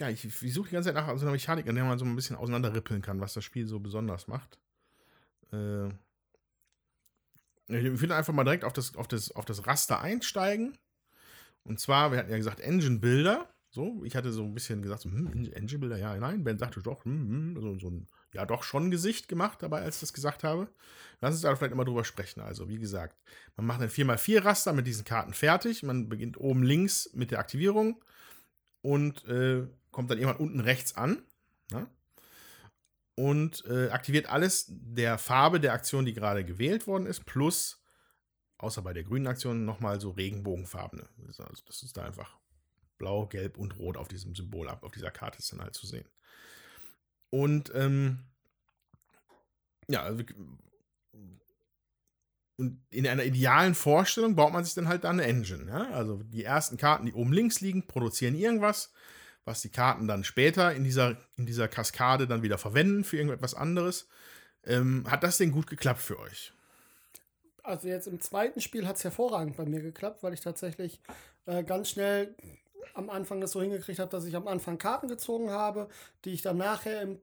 ja, 0.00 0.08
ich, 0.08 0.24
ich 0.24 0.54
suche 0.54 0.68
die 0.68 0.74
ganze 0.74 0.88
Zeit 0.88 0.96
nach 0.96 1.16
so 1.16 1.22
einer 1.24 1.32
Mechanik, 1.32 1.68
an 1.68 1.74
der 1.74 1.84
man 1.84 1.98
so 1.98 2.04
ein 2.04 2.16
bisschen 2.16 2.36
auseinanderrippeln 2.36 3.02
kann, 3.02 3.20
was 3.20 3.34
das 3.34 3.44
Spiel 3.44 3.66
so 3.66 3.78
besonders 3.78 4.26
macht. 4.26 4.58
Äh, 5.52 5.88
ich 7.68 8.00
würde 8.00 8.14
einfach 8.14 8.34
mal 8.34 8.44
direkt 8.44 8.64
auf 8.64 8.72
das, 8.72 8.96
auf, 8.96 9.08
das, 9.08 9.30
auf 9.32 9.44
das 9.44 9.66
Raster 9.66 10.00
einsteigen. 10.00 10.76
Und 11.62 11.80
zwar, 11.80 12.10
wir 12.12 12.18
hatten 12.18 12.30
ja 12.30 12.36
gesagt, 12.36 12.60
Engine 12.60 12.98
Builder. 12.98 13.48
So, 13.70 14.04
ich 14.04 14.14
hatte 14.14 14.32
so 14.32 14.44
ein 14.44 14.54
bisschen 14.54 14.82
gesagt, 14.82 15.02
so, 15.02 15.10
hm, 15.10 15.50
Engine 15.52 15.78
Builder, 15.78 15.96
ja, 15.96 16.14
nein. 16.16 16.44
Ben 16.44 16.58
sagte 16.58 16.82
doch, 16.82 17.04
hm, 17.04 17.54
hm, 17.54 17.60
so, 17.60 17.78
so 17.78 17.90
ein, 17.90 18.06
ja, 18.32 18.44
doch 18.44 18.64
schon 18.64 18.90
Gesicht 18.90 19.28
gemacht 19.28 19.62
dabei, 19.62 19.82
als 19.82 19.96
ich 19.96 20.00
das 20.00 20.12
gesagt 20.12 20.44
habe. 20.44 20.68
Lass 21.20 21.34
uns 21.34 21.42
da 21.42 21.54
vielleicht 21.56 21.72
immer 21.72 21.84
drüber 21.84 22.04
sprechen. 22.04 22.40
Also, 22.40 22.68
wie 22.68 22.78
gesagt, 22.78 23.16
man 23.56 23.66
macht 23.66 23.80
ein 23.80 23.88
4x4 23.88 24.44
Raster 24.44 24.72
mit 24.72 24.86
diesen 24.86 25.04
Karten 25.04 25.32
fertig. 25.32 25.82
Man 25.82 26.08
beginnt 26.08 26.38
oben 26.38 26.62
links 26.62 27.10
mit 27.14 27.30
der 27.30 27.38
Aktivierung 27.38 28.04
und 28.82 29.24
äh, 29.24 29.66
kommt 29.94 30.10
dann 30.10 30.18
irgendwann 30.18 30.44
unten 30.44 30.60
rechts 30.60 30.96
an. 30.96 31.22
Ne? 31.70 31.86
Und 33.14 33.64
äh, 33.66 33.90
aktiviert 33.90 34.26
alles 34.28 34.66
der 34.68 35.18
Farbe 35.18 35.60
der 35.60 35.72
Aktion, 35.72 36.04
die 36.04 36.12
gerade 36.12 36.44
gewählt 36.44 36.88
worden 36.88 37.06
ist, 37.06 37.24
plus, 37.24 37.80
außer 38.58 38.82
bei 38.82 38.92
der 38.92 39.04
grünen 39.04 39.28
Aktion, 39.28 39.64
nochmal 39.64 40.00
so 40.00 40.10
regenbogenfarbene. 40.10 41.08
Also 41.28 41.44
das 41.64 41.84
ist 41.84 41.96
da 41.96 42.04
einfach 42.04 42.36
blau, 42.98 43.26
gelb 43.26 43.56
und 43.56 43.78
rot 43.78 43.96
auf 43.96 44.08
diesem 44.08 44.34
Symbol 44.34 44.68
ab, 44.68 44.82
auf 44.82 44.90
dieser 44.90 45.12
Karte 45.12 45.38
ist 45.38 45.52
dann 45.52 45.62
halt 45.62 45.74
zu 45.74 45.86
sehen. 45.86 46.08
Und 47.30 47.72
ähm, 47.72 48.24
ja, 49.88 50.02
also, 50.02 50.24
und 52.56 52.84
in 52.90 53.06
einer 53.06 53.24
idealen 53.24 53.76
Vorstellung 53.76 54.34
baut 54.34 54.52
man 54.52 54.64
sich 54.64 54.74
dann 54.74 54.88
halt 54.88 55.04
da 55.04 55.10
eine 55.10 55.24
Engine. 55.24 55.68
Ja? 55.68 55.90
Also 55.92 56.20
die 56.24 56.42
ersten 56.42 56.76
Karten, 56.78 57.06
die 57.06 57.14
oben 57.14 57.32
links 57.32 57.60
liegen, 57.60 57.86
produzieren 57.86 58.34
irgendwas, 58.34 58.92
was 59.44 59.60
die 59.60 59.70
Karten 59.70 60.08
dann 60.08 60.24
später 60.24 60.74
in 60.74 60.84
dieser, 60.84 61.16
in 61.36 61.46
dieser 61.46 61.68
Kaskade 61.68 62.26
dann 62.26 62.42
wieder 62.42 62.58
verwenden 62.58 63.04
für 63.04 63.16
irgendetwas 63.16 63.54
anderes. 63.54 64.08
Ähm, 64.64 65.04
hat 65.10 65.22
das 65.22 65.38
denn 65.38 65.52
gut 65.52 65.66
geklappt 65.66 66.00
für 66.00 66.18
euch? 66.18 66.52
Also 67.62 67.88
jetzt 67.88 68.06
im 68.06 68.20
zweiten 68.20 68.60
Spiel 68.60 68.86
hat 68.86 68.96
es 68.96 69.04
hervorragend 69.04 69.56
bei 69.56 69.64
mir 69.64 69.80
geklappt, 69.80 70.22
weil 70.22 70.34
ich 70.34 70.40
tatsächlich 70.40 71.00
äh, 71.46 71.62
ganz 71.62 71.90
schnell 71.90 72.34
am 72.94 73.10
Anfang 73.10 73.40
das 73.40 73.52
so 73.52 73.62
hingekriegt 73.62 73.98
habe, 73.98 74.10
dass 74.10 74.24
ich 74.24 74.36
am 74.36 74.46
Anfang 74.48 74.78
Karten 74.78 75.08
gezogen 75.08 75.50
habe, 75.50 75.88
die 76.24 76.32
ich 76.32 76.42
dann 76.42 76.58
nachher 76.58 77.02
im 77.02 77.18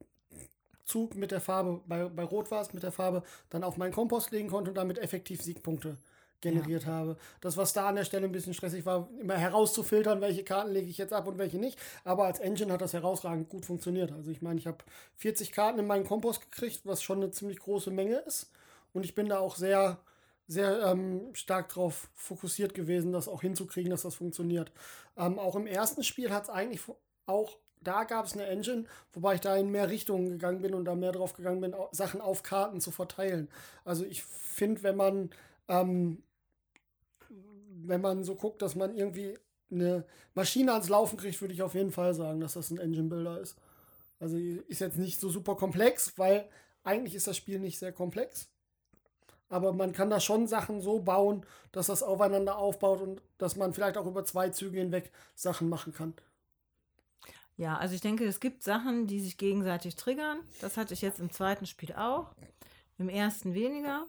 Zug 0.86 1.16
mit 1.16 1.32
der 1.32 1.42
Farbe, 1.42 1.82
bei, 1.88 2.06
bei 2.06 2.24
Rot 2.24 2.52
war 2.52 2.62
es, 2.62 2.74
mit 2.74 2.84
der 2.84 2.92
Farbe 2.92 3.24
dann 3.50 3.64
auf 3.64 3.78
meinen 3.78 3.94
Kompost 3.94 4.32
legen 4.32 4.50
konnte 4.50 4.72
und 4.72 4.76
damit 4.76 4.98
effektiv 4.98 5.42
Siegpunkte 5.42 5.98
generiert 6.42 6.84
ja. 6.84 6.90
habe. 6.90 7.18
Das, 7.40 7.58
was 7.58 7.74
da 7.74 7.88
an 7.88 7.96
der 7.96 8.06
Stelle 8.06 8.26
ein 8.26 8.32
bisschen 8.32 8.54
stressig 8.54 8.86
war, 8.86 9.08
immer 9.20 9.38
herauszufiltern, 9.38 10.22
welche 10.22 10.44
Karten 10.44 10.72
lege 10.72 10.90
ich 10.90 10.98
jetzt 10.98 11.14
ab 11.14 11.28
und 11.28 11.38
welche 11.38 11.58
nicht. 11.58 11.80
Aber 12.04 12.26
als 12.26 12.40
Engine 12.40 12.74
hat 12.74 12.82
das 12.82 12.94
herausragend 12.94 13.50
gut 13.50 13.66
funktioniert. 13.66 14.12
Also 14.12 14.32
ich 14.32 14.42
meine, 14.42 14.60
ich 14.60 14.68
habe 14.68 14.80
40 15.18 15.52
Karten 15.52 15.80
in 15.80 15.88
meinen 15.88 16.06
Kompost 16.06 16.42
gekriegt, 16.42 16.82
was 16.84 17.04
schon 17.04 17.18
eine 17.18 17.32
ziemlich 17.32 17.60
große 17.60 17.92
Menge 17.92 18.18
ist. 18.18 18.52
Und 18.94 19.06
ich 19.06 19.16
bin 19.16 19.30
da 19.30 19.40
auch 19.40 19.56
sehr 19.56 20.00
sehr 20.52 20.82
ähm, 20.86 21.34
stark 21.34 21.70
darauf 21.70 22.10
fokussiert 22.14 22.74
gewesen, 22.74 23.14
das 23.14 23.30
auch 23.30 23.42
hinzukriegen, 23.42 23.90
dass 23.90 24.02
das 24.02 24.16
funktioniert. 24.16 24.72
Ähm, 25.18 25.40
auch 25.40 25.56
im 25.56 25.66
ersten 25.66 26.04
Spiel 26.04 26.30
hat 26.32 26.44
es 26.44 26.50
eigentlich 26.50 26.82
auch, 27.26 27.58
da 27.80 28.04
gab 28.04 28.26
es 28.26 28.34
eine 28.34 28.46
Engine, 28.48 28.84
wobei 29.14 29.36
ich 29.36 29.42
da 29.42 29.56
in 29.56 29.72
mehr 29.72 29.90
Richtungen 29.90 30.30
gegangen 30.30 30.62
bin 30.62 30.74
und 30.74 30.86
da 30.86 30.96
mehr 30.96 31.14
drauf 31.14 31.34
gegangen 31.34 31.62
bin, 31.62 31.74
Sachen 31.92 32.20
auf 32.20 32.44
Karten 32.44 32.82
zu 32.82 32.92
verteilen. 32.92 33.50
Also 33.86 34.04
ich 34.04 34.24
finde, 34.24 34.84
wenn 34.84 34.98
man, 34.98 35.30
ähm, 35.70 36.22
wenn 37.88 38.02
man 38.02 38.24
so 38.24 38.36
guckt, 38.36 38.62
dass 38.62 38.76
man 38.76 38.96
irgendwie 38.96 39.38
eine 39.72 40.06
Maschine 40.34 40.74
ans 40.74 40.90
Laufen 40.90 41.18
kriegt, 41.18 41.40
würde 41.42 41.54
ich 41.54 41.64
auf 41.64 41.76
jeden 41.76 41.92
Fall 41.92 42.14
sagen, 42.14 42.42
dass 42.42 42.54
das 42.54 42.72
ein 42.72 42.78
Engine-Builder 42.78 43.40
ist. 43.40 43.56
Also 44.20 44.38
ist 44.38 44.82
jetzt 44.82 44.98
nicht 44.98 45.20
so 45.20 45.30
super 45.30 45.56
komplex, 45.56 46.18
weil 46.18 46.48
eigentlich 46.84 47.16
ist 47.16 47.28
das 47.28 47.38
Spiel 47.38 47.60
nicht 47.60 47.80
sehr 47.80 47.92
komplex 47.92 48.52
aber 49.52 49.74
man 49.74 49.92
kann 49.92 50.10
da 50.10 50.20
schon 50.20 50.48
Sachen 50.48 50.82
so 50.82 51.00
bauen, 51.00 51.46
dass 51.74 51.88
das 51.88 52.04
aufeinander 52.04 52.58
aufbaut 52.58 53.02
und 53.02 53.22
dass 53.38 53.58
man 53.58 53.74
vielleicht 53.74 53.98
auch 53.98 54.06
über 54.06 54.24
zwei 54.24 54.50
Züge 54.50 54.80
hinweg 54.80 55.12
Sachen 55.36 55.68
machen 55.68 55.94
kann. 55.94 56.14
Ja, 57.58 57.78
also 57.78 57.94
ich 57.94 58.02
denke, 58.02 58.26
es 58.26 58.40
gibt 58.40 58.64
Sachen, 58.64 59.08
die 59.08 59.20
sich 59.20 59.38
gegenseitig 59.38 59.98
triggern. 59.98 60.40
Das 60.62 60.78
hatte 60.78 60.94
ich 60.94 61.02
jetzt 61.02 61.20
im 61.20 61.32
zweiten 61.32 61.66
Spiel 61.66 61.94
auch. 61.94 62.34
Im 62.98 63.10
ersten 63.10 63.54
weniger. 63.54 64.08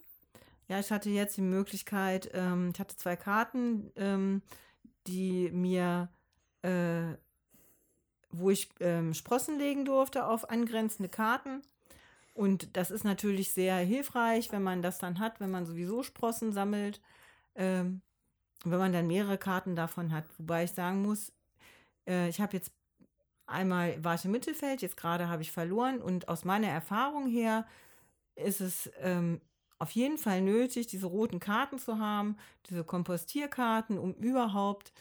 Ja, 0.72 0.80
ich 0.80 0.90
hatte 0.90 1.10
jetzt 1.10 1.36
die 1.36 1.42
Möglichkeit, 1.42 2.30
ähm, 2.32 2.70
ich 2.72 2.80
hatte 2.80 2.96
zwei 2.96 3.14
Karten, 3.14 3.92
ähm, 3.94 4.40
die 5.06 5.50
mir, 5.50 6.08
äh, 6.62 7.12
wo 8.30 8.48
ich 8.48 8.70
ähm, 8.80 9.12
Sprossen 9.12 9.58
legen 9.58 9.84
durfte 9.84 10.24
auf 10.24 10.48
angrenzende 10.48 11.10
Karten. 11.10 11.60
Und 12.32 12.74
das 12.74 12.90
ist 12.90 13.04
natürlich 13.04 13.50
sehr 13.50 13.76
hilfreich, 13.76 14.50
wenn 14.50 14.62
man 14.62 14.80
das 14.80 14.96
dann 14.96 15.18
hat, 15.18 15.40
wenn 15.40 15.50
man 15.50 15.66
sowieso 15.66 16.02
Sprossen 16.02 16.54
sammelt, 16.54 17.02
ähm, 17.54 18.00
wenn 18.64 18.78
man 18.78 18.94
dann 18.94 19.06
mehrere 19.06 19.36
Karten 19.36 19.76
davon 19.76 20.10
hat. 20.10 20.24
Wobei 20.38 20.64
ich 20.64 20.72
sagen 20.72 21.02
muss, 21.02 21.34
äh, 22.08 22.30
ich 22.30 22.40
habe 22.40 22.56
jetzt 22.56 22.72
einmal 23.44 24.02
war 24.02 24.14
ich 24.14 24.24
im 24.24 24.30
Mittelfeld, 24.30 24.80
jetzt 24.80 24.96
gerade 24.96 25.28
habe 25.28 25.42
ich 25.42 25.52
verloren 25.52 26.00
und 26.00 26.28
aus 26.28 26.46
meiner 26.46 26.68
Erfahrung 26.68 27.26
her 27.26 27.66
ist 28.36 28.62
es 28.62 28.90
ähm, 29.00 29.42
auf 29.82 29.90
jeden 29.90 30.16
Fall 30.16 30.40
nötig, 30.42 30.86
diese 30.86 31.06
roten 31.06 31.40
Karten 31.40 31.76
zu 31.76 31.98
haben, 31.98 32.36
diese 32.70 32.84
Kompostierkarten, 32.84 33.98
um 33.98 34.14
überhaupt 34.14 34.92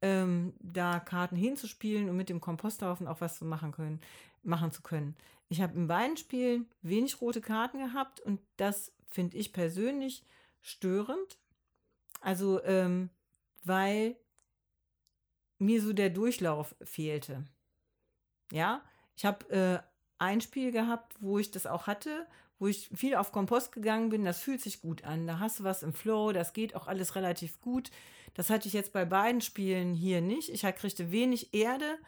ähm, 0.00 0.54
da 0.60 1.00
Karten 1.00 1.34
hinzuspielen 1.34 2.08
und 2.08 2.16
mit 2.16 2.28
dem 2.28 2.40
Komposthaufen 2.40 3.08
auch 3.08 3.20
was 3.20 3.36
zu 3.36 3.44
machen 3.44 3.72
können, 3.72 4.00
machen 4.44 4.70
zu 4.70 4.80
können. 4.80 5.16
Ich 5.48 5.60
habe 5.60 5.74
in 5.74 5.88
beiden 5.88 6.16
Spielen 6.16 6.66
wenig 6.82 7.20
rote 7.20 7.40
Karten 7.40 7.80
gehabt 7.80 8.20
und 8.20 8.40
das 8.58 8.92
finde 9.08 9.36
ich 9.36 9.52
persönlich 9.52 10.22
störend. 10.60 11.36
Also, 12.20 12.62
ähm, 12.62 13.10
weil 13.64 14.14
mir 15.58 15.82
so 15.82 15.92
der 15.92 16.10
Durchlauf 16.10 16.76
fehlte. 16.80 17.44
Ja, 18.52 18.84
ich 19.16 19.24
habe 19.24 19.50
äh, 19.50 19.80
ein 20.18 20.40
Spiel 20.40 20.70
gehabt, 20.70 21.16
wo 21.18 21.40
ich 21.40 21.50
das 21.50 21.66
auch 21.66 21.88
hatte, 21.88 22.28
wo 22.58 22.66
ich 22.66 22.88
viel 22.94 23.14
auf 23.14 23.32
Kompost 23.32 23.72
gegangen 23.72 24.08
bin. 24.08 24.24
Das 24.24 24.40
fühlt 24.40 24.60
sich 24.60 24.80
gut 24.80 25.04
an. 25.04 25.26
Da 25.26 25.38
hast 25.38 25.60
du 25.60 25.64
was 25.64 25.82
im 25.82 25.92
Flow, 25.92 26.32
das 26.32 26.52
geht 26.52 26.74
auch 26.74 26.86
alles 26.86 27.14
relativ 27.14 27.60
gut. 27.60 27.90
Das 28.34 28.50
hatte 28.50 28.68
ich 28.68 28.74
jetzt 28.74 28.92
bei 28.92 29.04
beiden 29.04 29.40
Spielen 29.40 29.94
hier 29.94 30.20
nicht. 30.20 30.48
Ich 30.50 30.62
kriegte 30.62 31.10
wenig 31.10 31.54
Erde. 31.54 31.98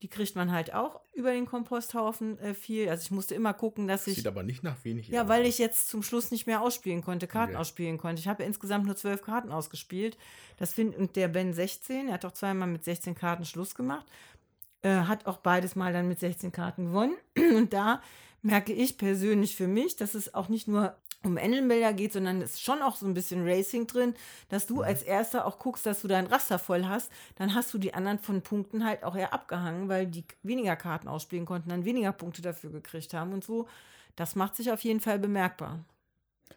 Die 0.00 0.08
kriegt 0.08 0.36
man 0.36 0.52
halt 0.52 0.74
auch 0.74 1.00
über 1.12 1.32
den 1.32 1.44
Komposthaufen 1.44 2.38
äh, 2.38 2.54
viel. 2.54 2.88
Also 2.88 3.02
ich 3.02 3.10
musste 3.10 3.34
immer 3.34 3.52
gucken, 3.52 3.88
dass 3.88 4.02
das 4.02 4.08
ich. 4.08 4.14
Sieht 4.16 4.28
aber 4.28 4.44
nicht 4.44 4.62
nach 4.62 4.84
wenig. 4.84 5.08
Ja, 5.08 5.26
weil 5.26 5.44
ich 5.44 5.58
jetzt 5.58 5.88
zum 5.88 6.04
Schluss 6.04 6.30
nicht 6.30 6.46
mehr 6.46 6.62
ausspielen 6.62 7.02
konnte, 7.02 7.26
Karten 7.26 7.54
okay. 7.54 7.60
ausspielen 7.60 7.98
konnte. 7.98 8.20
Ich 8.20 8.28
habe 8.28 8.44
insgesamt 8.44 8.86
nur 8.86 8.94
zwölf 8.94 9.22
Karten 9.22 9.50
ausgespielt. 9.50 10.16
Das 10.56 10.72
find, 10.72 10.96
und 10.96 11.16
der 11.16 11.26
Ben 11.26 11.52
16, 11.52 12.08
er 12.08 12.14
hat 12.14 12.24
auch 12.24 12.32
zweimal 12.32 12.68
mit 12.68 12.84
16 12.84 13.16
Karten 13.16 13.44
Schluss 13.44 13.74
gemacht. 13.74 14.06
Äh, 14.82 14.90
hat 14.90 15.26
auch 15.26 15.38
beides 15.38 15.74
Mal 15.74 15.92
dann 15.92 16.06
mit 16.06 16.20
16 16.20 16.52
Karten 16.52 16.86
gewonnen. 16.86 17.16
Und 17.56 17.72
da 17.72 18.00
merke 18.48 18.72
ich 18.72 18.96
persönlich 18.96 19.56
für 19.56 19.68
mich, 19.68 19.96
dass 19.96 20.14
es 20.14 20.34
auch 20.34 20.48
nicht 20.48 20.68
nur 20.68 20.96
um 21.22 21.36
Engelbilder 21.36 21.92
geht, 21.92 22.12
sondern 22.12 22.40
es 22.40 22.54
ist 22.54 22.62
schon 22.62 22.80
auch 22.80 22.96
so 22.96 23.04
ein 23.04 23.12
bisschen 23.12 23.46
Racing 23.46 23.86
drin, 23.86 24.14
dass 24.48 24.66
du 24.66 24.76
mhm. 24.76 24.82
als 24.82 25.02
Erster 25.02 25.46
auch 25.46 25.58
guckst, 25.58 25.84
dass 25.84 26.00
du 26.00 26.08
dein 26.08 26.26
Raster 26.26 26.58
voll 26.58 26.86
hast, 26.86 27.10
dann 27.36 27.54
hast 27.54 27.74
du 27.74 27.78
die 27.78 27.92
anderen 27.92 28.18
von 28.18 28.40
Punkten 28.40 28.84
halt 28.84 29.04
auch 29.04 29.16
eher 29.16 29.34
abgehangen, 29.34 29.88
weil 29.88 30.06
die 30.06 30.24
weniger 30.42 30.76
Karten 30.76 31.08
ausspielen 31.08 31.44
konnten, 31.44 31.68
dann 31.68 31.84
weniger 31.84 32.12
Punkte 32.12 32.40
dafür 32.40 32.70
gekriegt 32.70 33.12
haben 33.12 33.32
und 33.32 33.44
so. 33.44 33.68
Das 34.16 34.34
macht 34.34 34.56
sich 34.56 34.72
auf 34.72 34.82
jeden 34.82 35.00
Fall 35.00 35.18
bemerkbar. 35.18 35.84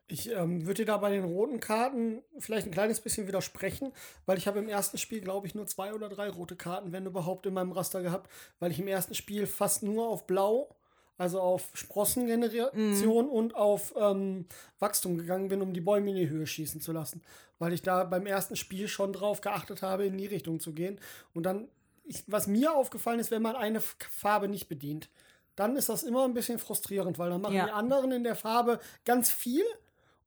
Ich 0.07 0.31
ähm, 0.31 0.65
würde 0.65 0.83
dir 0.83 0.85
da 0.85 0.97
bei 0.97 1.11
den 1.11 1.25
roten 1.25 1.59
Karten 1.59 2.21
vielleicht 2.37 2.67
ein 2.67 2.73
kleines 2.73 3.01
bisschen 3.01 3.27
widersprechen, 3.27 3.91
weil 4.25 4.37
ich 4.37 4.47
habe 4.47 4.59
im 4.59 4.69
ersten 4.69 4.97
Spiel, 4.97 5.21
glaube 5.21 5.47
ich, 5.47 5.55
nur 5.55 5.67
zwei 5.67 5.93
oder 5.93 6.07
drei 6.07 6.29
rote 6.29 6.55
Karten, 6.55 6.91
wenn 6.91 7.05
überhaupt, 7.05 7.45
in 7.45 7.53
meinem 7.53 7.71
Raster 7.71 8.01
gehabt, 8.01 8.29
weil 8.59 8.71
ich 8.71 8.79
im 8.79 8.87
ersten 8.87 9.15
Spiel 9.15 9.47
fast 9.47 9.83
nur 9.83 10.07
auf 10.07 10.27
Blau, 10.27 10.75
also 11.21 11.39
auf 11.39 11.69
Sprossengeneration 11.73 13.29
und 13.29 13.55
auf 13.55 13.93
ähm, 13.95 14.45
Wachstum 14.79 15.17
gegangen 15.17 15.49
bin, 15.49 15.61
um 15.61 15.71
die 15.73 15.81
Bäume 15.81 16.09
in 16.09 16.15
die 16.15 16.29
Höhe 16.29 16.47
schießen 16.47 16.81
zu 16.81 16.91
lassen. 16.91 17.21
Weil 17.59 17.73
ich 17.73 17.83
da 17.83 18.03
beim 18.05 18.25
ersten 18.25 18.55
Spiel 18.55 18.87
schon 18.87 19.13
drauf 19.13 19.41
geachtet 19.41 19.83
habe, 19.83 20.05
in 20.05 20.17
die 20.17 20.25
Richtung 20.25 20.59
zu 20.59 20.73
gehen. 20.73 20.99
Und 21.35 21.43
dann, 21.43 21.67
ich, 22.05 22.23
was 22.25 22.47
mir 22.47 22.73
aufgefallen 22.73 23.19
ist, 23.19 23.29
wenn 23.29 23.43
man 23.43 23.55
eine 23.55 23.81
Farbe 23.81 24.47
nicht 24.47 24.67
bedient, 24.67 25.09
dann 25.55 25.75
ist 25.75 25.89
das 25.89 26.01
immer 26.01 26.23
ein 26.25 26.33
bisschen 26.33 26.57
frustrierend, 26.57 27.19
weil 27.19 27.29
dann 27.29 27.41
machen 27.41 27.53
Ja. 27.55 27.65
die 27.65 27.71
anderen 27.71 28.11
in 28.11 28.23
der 28.23 28.35
Farbe 28.35 28.79
ganz 29.05 29.29
viel 29.29 29.63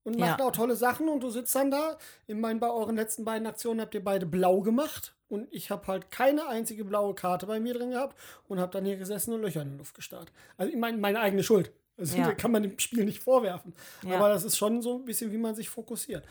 und 0.05 0.17
machen 0.19 0.37
Ja. 0.39 0.47
auch 0.47 0.53
tolle 0.53 0.77
Sachen 0.77 1.09
und 1.09 1.21
du 1.25 1.31
sitzt 1.31 1.55
dann 1.57 1.73
da. 1.73 1.99
Ich 2.29 2.37
meine, 2.37 2.61
bei 2.61 2.71
euren 2.71 2.95
letzten 2.95 3.25
beiden 3.25 3.47
Aktionen 3.49 3.81
habt 3.81 3.95
ihr 3.95 4.05
beide 4.05 4.27
blau 4.27 4.61
gemacht 4.61 5.14
und 5.29 5.49
ich 5.53 5.71
habe 5.71 5.87
halt 5.87 6.11
keine 6.11 6.47
einzige 6.47 6.85
blaue 6.85 7.15
Karte 7.15 7.47
bei 7.47 7.61
mir 7.61 7.75
drin 7.75 7.91
gehabt 7.91 8.17
und 8.49 8.61
habe 8.61 8.73
dann 8.73 8.85
hier 8.85 8.97
gesessen 8.97 9.33
und 9.33 9.43
Löcher 9.43 9.63
in 9.63 9.73
die 9.73 9.79
Luft 9.79 9.95
gestarrt. 9.95 10.33
Also 10.57 10.73
ich 10.73 10.79
meine, 10.79 10.99
meine 10.99 11.21
eigene 11.21 11.43
Schuld. 11.43 11.73
Also 11.97 12.17
Ja. 12.17 12.33
kann 12.35 12.53
man 12.53 12.63
dem 12.63 12.79
Spiel 12.79 13.05
nicht 13.05 13.23
vorwerfen. 13.23 13.75
Ja. 14.07 14.17
Aber 14.17 14.29
das 14.29 14.45
ist 14.45 14.57
schon 14.57 14.83
so 14.83 14.99
ein 14.99 15.05
bisschen, 15.05 15.33
wie 15.33 15.39
man 15.39 15.55
sich 15.55 15.69
fokussiert. 15.69 16.25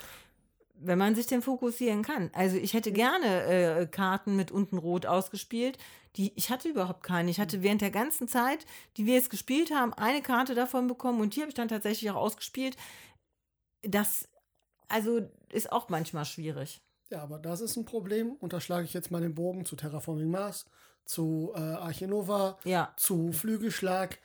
wenn 0.85 0.97
man 0.97 1.15
sich 1.15 1.27
denn 1.27 1.41
fokussieren 1.41 2.01
kann. 2.01 2.29
Also 2.33 2.57
ich 2.57 2.73
hätte 2.73 2.91
gerne 2.91 3.43
äh, 3.45 3.85
Karten 3.87 4.35
mit 4.35 4.51
unten 4.51 4.77
rot 4.77 5.05
ausgespielt. 5.05 5.77
Die, 6.17 6.33
ich 6.35 6.49
hatte 6.49 6.67
überhaupt 6.67 7.03
keine. 7.03 7.31
Ich 7.31 7.39
hatte 7.39 7.63
während 7.63 7.81
der 7.81 7.91
ganzen 7.91 8.27
Zeit, 8.27 8.65
die 8.97 9.05
wir 9.05 9.13
jetzt 9.13 9.29
gespielt 9.29 9.71
haben, 9.71 9.93
eine 9.93 10.21
Karte 10.21 10.55
davon 10.55 10.87
bekommen 10.87 11.21
und 11.21 11.35
die 11.35 11.41
habe 11.41 11.49
ich 11.49 11.55
dann 11.55 11.69
tatsächlich 11.69 12.11
auch 12.11 12.17
ausgespielt. 12.17 12.75
Das 13.81 14.27
also 14.93 15.27
ist 15.49 15.71
auch 15.71 15.89
manchmal 15.89 16.25
schwierig. 16.25 16.82
Ja, 17.13 17.21
aber 17.21 17.37
das 17.37 17.61
ist 17.61 17.77
ein 17.77 17.85
Problem. 17.85 18.31
Und 18.39 18.53
da 18.53 18.59
schlage 18.59 18.85
ich 18.85 18.93
jetzt 18.93 19.11
mal 19.11 19.21
den 19.21 19.35
Bogen 19.35 19.65
zu 19.65 19.75
Terraforming 19.75 20.31
Mars, 20.31 20.65
zu 21.05 21.51
äh, 21.55 21.59
Arche 21.59 22.07
Nova, 22.07 22.57
Ja, 22.63 22.91
zu 22.97 23.31
Flügelschlag, 23.31 24.17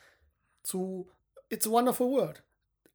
zu 0.63 1.07
It's 1.49 1.67
a 1.67 1.69
Wonderful 1.69 2.09
World. 2.09 2.41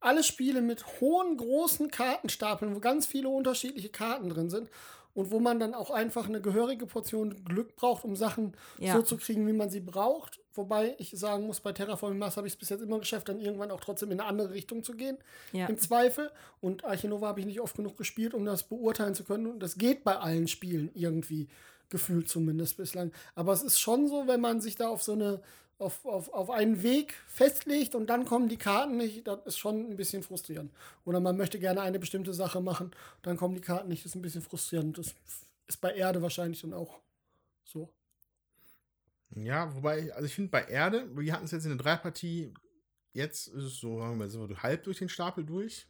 Alle 0.00 0.24
Spiele 0.24 0.62
mit 0.62 0.84
hohen, 1.00 1.36
großen 1.36 1.92
Kartenstapeln, 1.92 2.74
wo 2.74 2.80
ganz 2.80 3.06
viele 3.06 3.28
unterschiedliche 3.28 3.88
Karten 3.88 4.30
drin 4.30 4.50
sind 4.50 4.68
und 5.14 5.30
wo 5.30 5.38
man 5.40 5.58
dann 5.60 5.74
auch 5.74 5.90
einfach 5.90 6.28
eine 6.28 6.40
gehörige 6.40 6.86
Portion 6.86 7.44
Glück 7.44 7.76
braucht, 7.76 8.04
um 8.04 8.16
Sachen 8.16 8.52
Ja. 8.78 8.94
so 8.96 9.02
zu 9.02 9.16
kriegen, 9.16 9.46
wie 9.46 9.52
man 9.52 9.70
sie 9.70 9.80
braucht. 9.80 10.40
Wobei 10.54 10.94
ich 10.98 11.10
sagen 11.18 11.46
muss, 11.46 11.60
bei 11.60 11.72
Terraforming 11.72 12.18
Mars 12.18 12.36
habe 12.36 12.46
ich 12.46 12.52
es 12.54 12.58
bis 12.58 12.68
jetzt 12.68 12.82
immer 12.82 12.98
geschafft, 12.98 13.28
dann 13.28 13.40
irgendwann 13.40 13.70
auch 13.70 13.80
trotzdem 13.80 14.10
in 14.12 14.20
eine 14.20 14.28
andere 14.28 14.50
Richtung 14.52 14.82
zu 14.84 14.94
gehen. 14.94 15.18
ja. 15.52 15.66
Im 15.66 15.78
Zweifel. 15.78 16.30
Und 16.60 16.84
Arche 16.84 17.08
Nova 17.08 17.28
habe 17.28 17.40
ich 17.40 17.46
nicht 17.46 17.60
oft 17.60 17.76
genug 17.76 17.96
gespielt, 17.96 18.34
um 18.34 18.44
das 18.44 18.64
beurteilen 18.64 19.14
zu 19.14 19.24
können. 19.24 19.46
Und 19.46 19.60
das 19.60 19.76
geht 19.78 20.04
bei 20.04 20.16
allen 20.16 20.46
Spielen 20.48 20.90
irgendwie, 20.94 21.48
gefühlt 21.90 22.28
zumindest 22.28 22.76
bislang. 22.76 23.12
Aber 23.34 23.52
es 23.52 23.62
ist 23.62 23.78
schon 23.78 24.08
so, 24.08 24.26
wenn 24.26 24.40
man 24.40 24.60
sich 24.60 24.74
da 24.76 24.88
auf 24.88 25.02
so 25.02 25.12
eine, 25.12 25.40
auf, 25.78 26.04
auf, 26.04 26.32
auf 26.32 26.50
einen 26.50 26.82
Weg 26.82 27.14
festlegt 27.26 27.94
und 27.94 28.06
dann 28.06 28.24
kommen 28.24 28.48
die 28.48 28.56
Karten 28.56 28.96
nicht, 28.96 29.26
das 29.26 29.40
ist 29.44 29.58
schon 29.58 29.90
ein 29.90 29.96
bisschen 29.96 30.22
frustrierend. 30.22 30.72
Oder 31.04 31.20
man 31.20 31.36
möchte 31.36 31.58
gerne 31.58 31.82
eine 31.82 31.98
bestimmte 31.98 32.32
Sache 32.32 32.60
machen, 32.60 32.92
dann 33.22 33.36
kommen 33.36 33.54
die 33.54 33.60
Karten 33.60 33.88
nicht, 33.88 34.04
das 34.04 34.12
ist 34.12 34.16
ein 34.16 34.22
bisschen 34.22 34.42
frustrierend. 34.42 34.98
Das 34.98 35.14
ist 35.66 35.80
bei 35.80 35.94
Erde 35.94 36.22
wahrscheinlich 36.22 36.60
dann 36.60 36.72
auch 36.72 37.00
so. 37.64 37.88
Ja, 39.34 39.74
wobei, 39.74 40.12
also 40.14 40.26
ich 40.26 40.34
finde 40.34 40.50
bei 40.50 40.64
Erde, 40.64 41.08
wir 41.16 41.32
hatten 41.32 41.46
es 41.46 41.50
jetzt 41.50 41.64
in 41.64 41.76
der 41.76 41.78
Dreipartie, 41.78 42.54
jetzt 43.12 43.48
ist 43.48 43.64
es 43.64 43.80
so, 43.80 43.98
sagen 43.98 44.12
wir 44.12 44.16
mal, 44.16 44.30
sind 44.30 44.48
wir 44.48 44.62
halb 44.62 44.84
durch 44.84 44.98
den 44.98 45.08
Stapel 45.08 45.44
durch. 45.44 45.86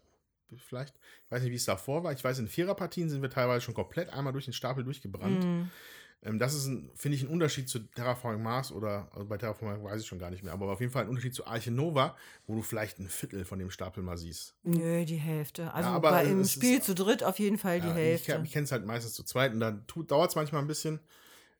Vielleicht, 0.56 0.94
ich 1.24 1.30
weiß 1.30 1.42
nicht, 1.42 1.50
wie 1.50 1.56
es 1.56 1.64
davor 1.64 2.04
war. 2.04 2.12
Ich 2.12 2.22
weiß, 2.22 2.38
in 2.38 2.48
Viererpartien 2.48 3.08
sind 3.08 3.22
wir 3.22 3.30
teilweise 3.30 3.62
schon 3.62 3.74
komplett 3.74 4.10
einmal 4.10 4.32
durch 4.32 4.44
den 4.44 4.54
Stapel 4.54 4.84
durchgebrannt. 4.84 5.44
Mhm. 5.44 5.70
Ähm, 6.24 6.38
das 6.38 6.54
ist, 6.54 6.64
finde 6.94 7.16
ich, 7.16 7.22
ein 7.22 7.28
Unterschied 7.28 7.68
zu 7.68 7.80
Terraforming 7.80 8.42
Mars 8.42 8.72
oder, 8.72 9.08
also 9.12 9.26
bei 9.26 9.36
Terraforming 9.36 9.84
weiß 9.84 10.00
ich 10.00 10.06
schon 10.06 10.18
gar 10.18 10.30
nicht 10.30 10.42
mehr, 10.42 10.52
aber 10.54 10.72
auf 10.72 10.80
jeden 10.80 10.90
Fall 10.92 11.02
ein 11.04 11.08
Unterschied 11.08 11.34
zu 11.34 11.46
Arche 11.46 11.70
Nova, 11.70 12.16
wo 12.46 12.54
du 12.54 12.62
vielleicht 12.62 12.98
ein 12.98 13.08
Viertel 13.08 13.44
von 13.44 13.58
dem 13.58 13.70
Stapel 13.70 14.02
mal 14.02 14.16
siehst. 14.16 14.54
Nö, 14.62 15.04
die 15.04 15.16
Hälfte. 15.16 15.72
Also 15.74 15.90
aber 15.90 16.10
bei, 16.10 16.24
im 16.24 16.40
es 16.40 16.48
ist- 16.48 16.52
Spiel 16.54 16.80
zu 16.82 16.94
dritt 16.94 17.22
auf 17.22 17.38
jeden 17.38 17.58
Fall 17.58 17.80
die 17.80 17.86
Ja, 17.88 17.92
ich 17.92 17.98
Hälfte. 18.00 18.32
kenn- 18.32 18.44
ich 18.44 18.52
kenne 18.52 18.64
es 18.64 18.72
halt 18.72 18.86
meistens 18.86 19.12
zu 19.12 19.22
zweit 19.22 19.52
und 19.52 19.60
dann 19.60 19.84
dauert 20.08 20.30
es 20.30 20.36
manchmal 20.36 20.62
ein 20.62 20.66
bisschen. 20.68 20.98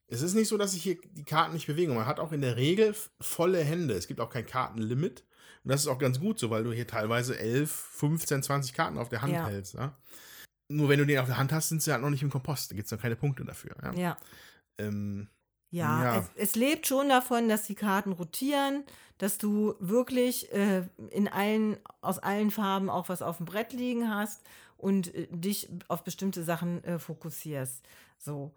Es 0.06 0.22
ist 0.22 0.34
nicht 0.34 0.48
so, 0.48 0.56
dass 0.58 0.72
sich 0.72 0.82
hier 0.82 0.96
die 1.12 1.24
Karten 1.24 1.54
nicht 1.54 1.66
bewegen. 1.66 1.94
Man 1.94 2.06
hat 2.06 2.20
auch 2.20 2.32
in 2.32 2.40
der 2.42 2.56
Regel 2.56 2.94
volle 3.20 3.62
Hände. 3.64 3.94
Es 3.94 4.06
gibt 4.06 4.20
auch 4.20 4.30
kein 4.30 4.46
Kartenlimit. 4.46 5.24
Und 5.64 5.70
das 5.70 5.80
ist 5.80 5.86
auch 5.88 5.98
ganz 5.98 6.20
gut 6.20 6.38
so, 6.38 6.50
weil 6.50 6.62
du 6.62 6.72
hier 6.72 6.86
teilweise 6.86 7.38
11, 7.38 7.70
15, 7.70 8.42
20 8.42 8.74
Karten 8.74 8.98
auf 8.98 9.08
der 9.08 9.22
Hand 9.22 9.32
Ja. 9.32 9.46
hältst. 9.46 9.74
Ja? 9.74 9.96
Nur 10.68 10.90
wenn 10.90 10.98
du 10.98 11.06
den 11.06 11.18
auf 11.20 11.26
der 11.26 11.38
Hand 11.38 11.52
hast, 11.52 11.70
sind 11.70 11.82
sie 11.82 11.90
halt 11.90 12.02
noch 12.02 12.10
nicht 12.10 12.22
im 12.22 12.28
Kompost. 12.30 12.70
Da 12.70 12.76
gibt 12.76 12.84
es 12.86 12.92
noch 12.92 13.00
keine 13.00 13.16
Punkte 13.16 13.44
dafür. 13.46 13.74
Ja? 13.96 14.18
Ja. 14.78 14.86
Ähm, 14.86 15.28
Ja, 15.70 16.04
Ja. 16.04 16.18
Es, 16.18 16.30
es 16.36 16.54
lebt 16.56 16.86
schon 16.86 17.08
davon, 17.08 17.48
dass 17.48 17.66
die 17.66 17.74
Karten 17.74 18.12
rotieren, 18.12 18.84
dass 19.18 19.38
du 19.38 19.74
wirklich 19.80 20.52
äh, 20.52 20.82
in 21.10 21.28
allen, 21.28 21.76
aus 22.00 22.18
allen 22.18 22.50
Farben 22.50 22.90
auch 22.90 23.08
was 23.08 23.22
auf 23.22 23.38
dem 23.38 23.46
Brett 23.46 23.72
liegen 23.72 24.12
hast 24.12 24.42
und 24.76 25.14
äh, 25.14 25.26
dich 25.30 25.68
auf 25.88 26.04
bestimmte 26.04 26.42
Sachen 26.44 26.82
äh, 26.84 26.98
fokussierst. 26.98 27.82
So, 28.18 28.52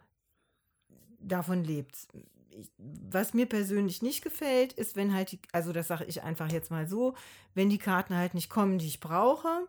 davon 1.19 1.63
lebt's. 1.63 2.07
Ich, 2.49 2.71
was 2.77 3.33
mir 3.35 3.45
persönlich 3.45 4.01
nicht 4.01 4.23
gefällt, 4.23 4.73
ist, 4.73 4.95
wenn 4.95 5.13
halt 5.13 5.31
die, 5.31 5.39
also 5.51 5.71
das 5.73 5.87
sage 5.87 6.05
ich 6.05 6.23
einfach 6.23 6.51
jetzt 6.51 6.71
mal 6.71 6.87
so, 6.87 7.15
wenn 7.53 7.69
die 7.69 7.77
Karten 7.77 8.15
halt 8.15 8.33
nicht 8.33 8.49
kommen, 8.49 8.79
die 8.79 8.87
ich 8.87 8.99
brauche 8.99 9.67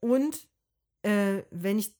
und 0.00 0.46
äh, 1.02 1.42
wenn 1.50 1.78
ich 1.78 1.92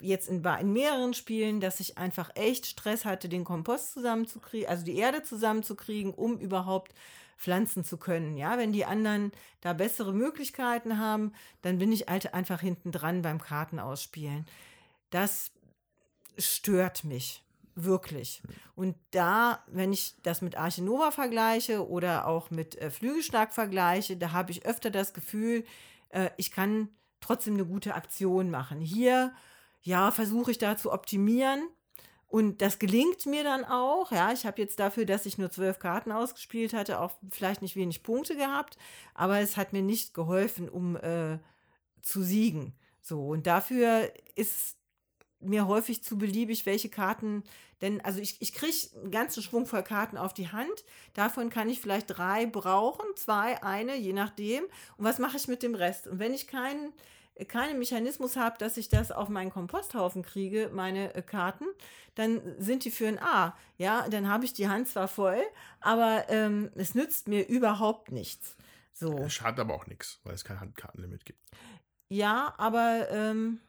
jetzt 0.00 0.28
in, 0.28 0.44
in 0.44 0.72
mehreren 0.72 1.14
Spielen, 1.14 1.60
dass 1.60 1.80
ich 1.80 1.98
einfach 1.98 2.30
echt 2.34 2.66
Stress 2.66 3.04
hatte, 3.04 3.28
den 3.28 3.44
Kompost 3.44 3.92
zusammenzukriegen, 3.92 4.68
also 4.68 4.84
die 4.84 4.96
Erde 4.96 5.22
zusammenzukriegen, 5.22 6.14
um 6.14 6.38
überhaupt 6.38 6.94
pflanzen 7.36 7.84
zu 7.84 7.96
können. 7.96 8.36
Ja, 8.36 8.56
wenn 8.56 8.72
die 8.72 8.84
anderen 8.84 9.32
da 9.60 9.72
bessere 9.72 10.12
Möglichkeiten 10.12 10.98
haben, 10.98 11.32
dann 11.62 11.78
bin 11.78 11.92
ich 11.92 12.06
halt 12.08 12.34
einfach 12.34 12.60
hinten 12.60 12.92
dran 12.92 13.22
beim 13.22 13.40
Kartenausspielen. 13.40 14.46
Das 15.10 15.50
stört 16.38 17.04
mich 17.04 17.42
wirklich. 17.74 18.42
Und 18.76 18.96
da, 19.10 19.62
wenn 19.66 19.92
ich 19.92 20.14
das 20.22 20.40
mit 20.40 20.56
Arche 20.56 20.82
Nova 20.82 21.10
vergleiche 21.10 21.88
oder 21.88 22.26
auch 22.26 22.50
mit 22.50 22.76
äh, 22.76 22.90
Flügelschlag 22.90 23.52
vergleiche, 23.52 24.16
da 24.16 24.32
habe 24.32 24.52
ich 24.52 24.64
öfter 24.64 24.90
das 24.90 25.12
Gefühl, 25.12 25.64
äh, 26.10 26.30
ich 26.36 26.50
kann 26.52 26.88
trotzdem 27.22 27.54
eine 27.54 27.64
gute 27.64 27.94
Aktion 27.94 28.50
machen. 28.50 28.80
Hier, 28.80 29.32
ja, 29.82 30.10
versuche 30.10 30.50
ich 30.50 30.58
da 30.58 30.76
zu 30.76 30.92
optimieren. 30.92 31.68
Und 32.28 32.62
das 32.62 32.78
gelingt 32.78 33.26
mir 33.26 33.44
dann 33.44 33.64
auch. 33.64 34.10
Ja, 34.10 34.32
ich 34.32 34.46
habe 34.46 34.60
jetzt 34.62 34.80
dafür, 34.80 35.04
dass 35.04 35.26
ich 35.26 35.36
nur 35.36 35.50
zwölf 35.50 35.78
Karten 35.78 36.12
ausgespielt 36.12 36.72
hatte, 36.72 36.98
auch 36.98 37.12
vielleicht 37.30 37.60
nicht 37.60 37.76
wenig 37.76 38.02
Punkte 38.02 38.36
gehabt, 38.36 38.78
aber 39.14 39.40
es 39.40 39.58
hat 39.58 39.74
mir 39.74 39.82
nicht 39.82 40.14
geholfen, 40.14 40.70
um 40.70 40.96
äh, 40.96 41.38
zu 42.00 42.22
siegen. 42.22 42.74
So, 43.02 43.28
und 43.28 43.46
dafür 43.46 44.10
ist 44.34 44.78
mir 45.42 45.66
häufig 45.66 46.02
zu 46.02 46.18
beliebig, 46.18 46.66
welche 46.66 46.88
Karten, 46.88 47.44
denn 47.80 48.00
also 48.00 48.20
ich, 48.20 48.40
ich 48.40 48.52
kriege 48.52 48.76
einen 48.96 49.10
ganzen 49.10 49.42
Schwung 49.42 49.66
voll 49.66 49.82
Karten 49.82 50.16
auf 50.16 50.32
die 50.32 50.48
Hand. 50.48 50.84
Davon 51.14 51.50
kann 51.50 51.68
ich 51.68 51.80
vielleicht 51.80 52.16
drei 52.16 52.46
brauchen, 52.46 53.04
zwei, 53.16 53.62
eine, 53.62 53.96
je 53.96 54.12
nachdem. 54.12 54.64
Und 54.96 55.04
was 55.04 55.18
mache 55.18 55.36
ich 55.36 55.48
mit 55.48 55.62
dem 55.62 55.74
Rest? 55.74 56.06
Und 56.06 56.20
wenn 56.20 56.32
ich 56.32 56.46
keinen 56.46 56.92
keinen 57.48 57.78
Mechanismus 57.78 58.36
habe, 58.36 58.58
dass 58.58 58.76
ich 58.76 58.88
das 58.88 59.10
auf 59.10 59.28
meinen 59.28 59.50
Komposthaufen 59.50 60.22
kriege, 60.22 60.70
meine 60.72 61.14
äh, 61.14 61.22
Karten, 61.22 61.64
dann 62.14 62.40
sind 62.58 62.84
die 62.84 62.90
für 62.90 63.08
ein 63.08 63.18
A. 63.18 63.56
Ja, 63.78 64.08
dann 64.08 64.28
habe 64.28 64.44
ich 64.44 64.52
die 64.52 64.68
Hand 64.68 64.88
zwar 64.88 65.08
voll, 65.08 65.40
aber 65.80 66.26
ähm, 66.28 66.70
es 66.74 66.94
nützt 66.94 67.28
mir 67.28 67.48
überhaupt 67.48 68.12
nichts. 68.12 68.56
So. 68.92 69.16
es 69.18 69.32
schadet 69.32 69.60
aber 69.60 69.74
auch 69.74 69.86
nichts, 69.86 70.20
weil 70.24 70.34
es 70.34 70.44
kein 70.44 70.60
Handkartenlimit 70.60 71.24
gibt. 71.24 71.40
Ja, 72.10 72.54
aber 72.58 73.08
ähm, 73.10 73.60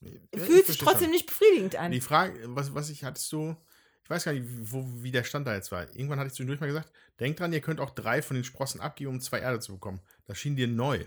Ja, 0.00 0.10
fühlt 0.44 0.66
sich 0.66 0.78
trotzdem 0.78 1.10
nicht 1.10 1.26
befriedigend 1.26 1.76
an. 1.76 1.90
Die 1.90 2.00
Frage, 2.00 2.38
was, 2.54 2.74
was 2.74 2.88
ich 2.90 3.04
hattest 3.04 3.32
du, 3.32 3.56
ich 4.04 4.10
weiß 4.10 4.24
gar 4.24 4.32
nicht, 4.32 4.46
wo, 4.72 4.86
wie 5.02 5.10
der 5.10 5.24
Stand 5.24 5.46
da 5.46 5.54
jetzt 5.54 5.72
war. 5.72 5.82
Irgendwann 5.94 6.18
hatte 6.18 6.28
ich 6.28 6.34
zwischendurch 6.34 6.60
mal 6.60 6.66
gesagt, 6.66 6.92
denkt 7.20 7.40
dran, 7.40 7.52
ihr 7.52 7.60
könnt 7.60 7.80
auch 7.80 7.90
drei 7.90 8.22
von 8.22 8.34
den 8.36 8.44
Sprossen 8.44 8.80
abgeben, 8.80 9.10
um 9.10 9.20
zwei 9.20 9.40
Erde 9.40 9.60
zu 9.60 9.72
bekommen. 9.72 10.00
Das 10.26 10.38
schien 10.38 10.56
dir 10.56 10.68
neu. 10.68 10.98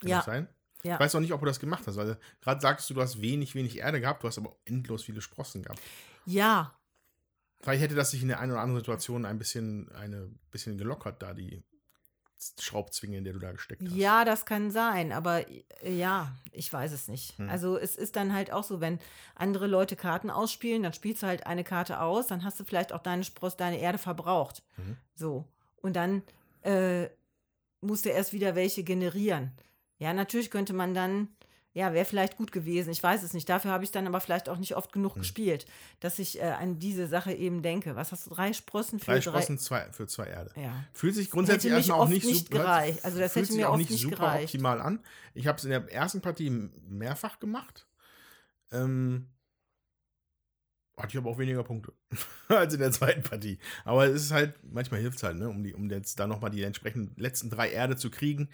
Kann 0.00 0.10
Ja. 0.10 0.16
das 0.18 0.26
sein? 0.26 0.48
Ja. 0.82 0.94
Ich 0.94 1.00
weiß 1.00 1.14
auch 1.14 1.20
nicht, 1.20 1.32
ob 1.32 1.40
du 1.40 1.46
das 1.46 1.60
gemacht 1.60 1.86
hast, 1.86 1.96
weil 1.96 2.18
gerade 2.40 2.60
sagtest 2.60 2.88
du, 2.90 2.94
du 2.94 3.02
hast 3.02 3.20
wenig, 3.20 3.54
wenig 3.54 3.78
Erde 3.78 4.00
gehabt, 4.00 4.22
du 4.22 4.28
hast 4.28 4.38
aber 4.38 4.56
endlos 4.64 5.02
viele 5.04 5.20
Sprossen 5.20 5.62
gehabt. 5.62 5.80
Ja, 6.24 6.74
Vielleicht 7.60 7.82
hätte 7.82 7.96
das 7.96 8.12
sich 8.12 8.22
in 8.22 8.28
der 8.28 8.38
einen 8.38 8.52
oder 8.52 8.60
anderen 8.60 8.80
Situation 8.80 9.24
ein 9.24 9.36
bisschen, 9.36 9.90
eine 9.92 10.30
bisschen 10.52 10.78
gelockert, 10.78 11.20
da 11.22 11.34
die 11.34 11.64
Schraubzwinge, 12.58 13.18
in 13.18 13.24
der 13.24 13.32
du 13.32 13.38
da 13.38 13.52
gesteckt 13.52 13.82
hast. 13.82 13.94
Ja, 13.94 14.24
das 14.24 14.46
kann 14.46 14.70
sein, 14.70 15.12
aber 15.12 15.48
äh, 15.48 15.92
ja, 15.92 16.32
ich 16.52 16.72
weiß 16.72 16.92
es 16.92 17.08
nicht. 17.08 17.36
Hm. 17.38 17.48
Also 17.48 17.76
es 17.76 17.96
ist 17.96 18.16
dann 18.16 18.32
halt 18.32 18.52
auch 18.52 18.64
so, 18.64 18.80
wenn 18.80 18.98
andere 19.34 19.66
Leute 19.66 19.96
Karten 19.96 20.30
ausspielen, 20.30 20.82
dann 20.82 20.92
spielst 20.92 21.22
du 21.22 21.26
halt 21.26 21.46
eine 21.46 21.64
Karte 21.64 22.00
aus, 22.00 22.28
dann 22.28 22.44
hast 22.44 22.58
du 22.60 22.64
vielleicht 22.64 22.92
auch 22.92 23.02
deine 23.02 23.24
Spross, 23.24 23.56
deine 23.56 23.80
Erde 23.80 23.98
verbraucht. 23.98 24.62
Mhm. 24.76 24.96
So. 25.14 25.44
Und 25.80 25.96
dann 25.96 26.22
äh, 26.62 27.08
musst 27.80 28.04
du 28.04 28.10
erst 28.10 28.32
wieder 28.32 28.54
welche 28.54 28.84
generieren. 28.84 29.52
Ja, 29.98 30.12
natürlich 30.12 30.50
könnte 30.50 30.72
man 30.72 30.94
dann, 30.94 31.28
ja, 31.74 31.92
wäre 31.92 32.04
vielleicht 32.04 32.36
gut 32.36 32.50
gewesen. 32.50 32.90
Ich 32.90 33.02
weiß 33.02 33.22
es 33.22 33.34
nicht. 33.34 33.48
Dafür 33.48 33.70
habe 33.70 33.84
ich 33.84 33.90
dann 33.90 34.06
aber 34.06 34.20
vielleicht 34.20 34.48
auch 34.48 34.56
nicht 34.58 34.74
oft 34.74 34.92
genug 34.92 35.14
Hm. 35.14 35.20
gespielt, 35.20 35.66
dass 36.00 36.18
ich 36.18 36.40
äh, 36.40 36.44
an 36.44 36.78
diese 36.78 37.06
Sache 37.06 37.32
eben 37.32 37.62
denke. 37.62 37.94
Was 37.94 38.10
hast 38.10 38.26
du? 38.26 38.30
Drei 38.34 38.52
Sprossen 38.52 38.98
für 38.98 39.12
Drei 39.12 39.20
Sprossen 39.20 39.58
zwei, 39.58 39.90
für 39.92 40.06
zwei 40.06 40.26
Erde. 40.26 40.50
Ja. 40.56 40.84
Fühlt 40.92 41.14
sich 41.14 41.30
grundsätzlich 41.30 41.72
erstmal 41.72 42.00
auch 42.00 42.08
nicht, 42.08 42.26
nicht 42.26 42.46
super, 42.48 42.58
gereicht. 42.58 43.04
Also 43.04 43.18
das 43.18 43.36
hätte 43.36 43.52
mir 43.52 43.70
auch 43.70 43.76
nicht 43.76 43.90
super 43.90 44.16
gereicht. 44.16 44.44
optimal 44.46 44.80
an. 44.80 45.00
Ich 45.34 45.46
habe 45.46 45.58
es 45.58 45.64
in 45.64 45.70
der 45.70 45.92
ersten 45.92 46.20
Partie 46.20 46.50
mehrfach 46.50 47.38
gemacht. 47.38 47.86
Ähm, 48.72 49.28
hatte 50.96 51.10
ich 51.12 51.18
aber 51.18 51.30
auch 51.30 51.38
weniger 51.38 51.62
Punkte 51.62 51.92
als 52.48 52.74
in 52.74 52.80
der 52.80 52.90
zweiten 52.90 53.22
Partie. 53.22 53.58
Aber 53.84 54.06
es 54.06 54.22
ist 54.22 54.32
halt, 54.32 54.54
manchmal 54.64 55.00
hilft 55.00 55.18
es 55.18 55.22
halt, 55.22 55.36
ne, 55.36 55.48
um, 55.48 55.62
die, 55.62 55.74
um 55.74 55.88
jetzt 55.90 56.18
da 56.18 56.26
nochmal 56.26 56.50
die 56.50 56.62
entsprechenden 56.64 57.14
letzten 57.20 57.50
drei 57.50 57.70
Erde 57.70 57.96
zu 57.96 58.10
kriegen, 58.10 58.48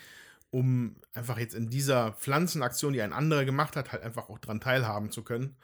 um 0.55 0.95
einfach 1.15 1.39
jetzt 1.39 1.55
in 1.57 1.69
dieser 1.69 2.13
Pflanzenaktion, 2.13 2.93
die 2.93 3.03
ein 3.03 3.13
anderer 3.13 3.45
gemacht 3.45 3.75
hat, 3.75 3.91
halt 3.91 4.05
einfach 4.05 4.29
auch 4.29 4.39
dran 4.39 4.61
teilhaben 4.61 5.11
zu 5.11 5.25
können. 5.25 5.57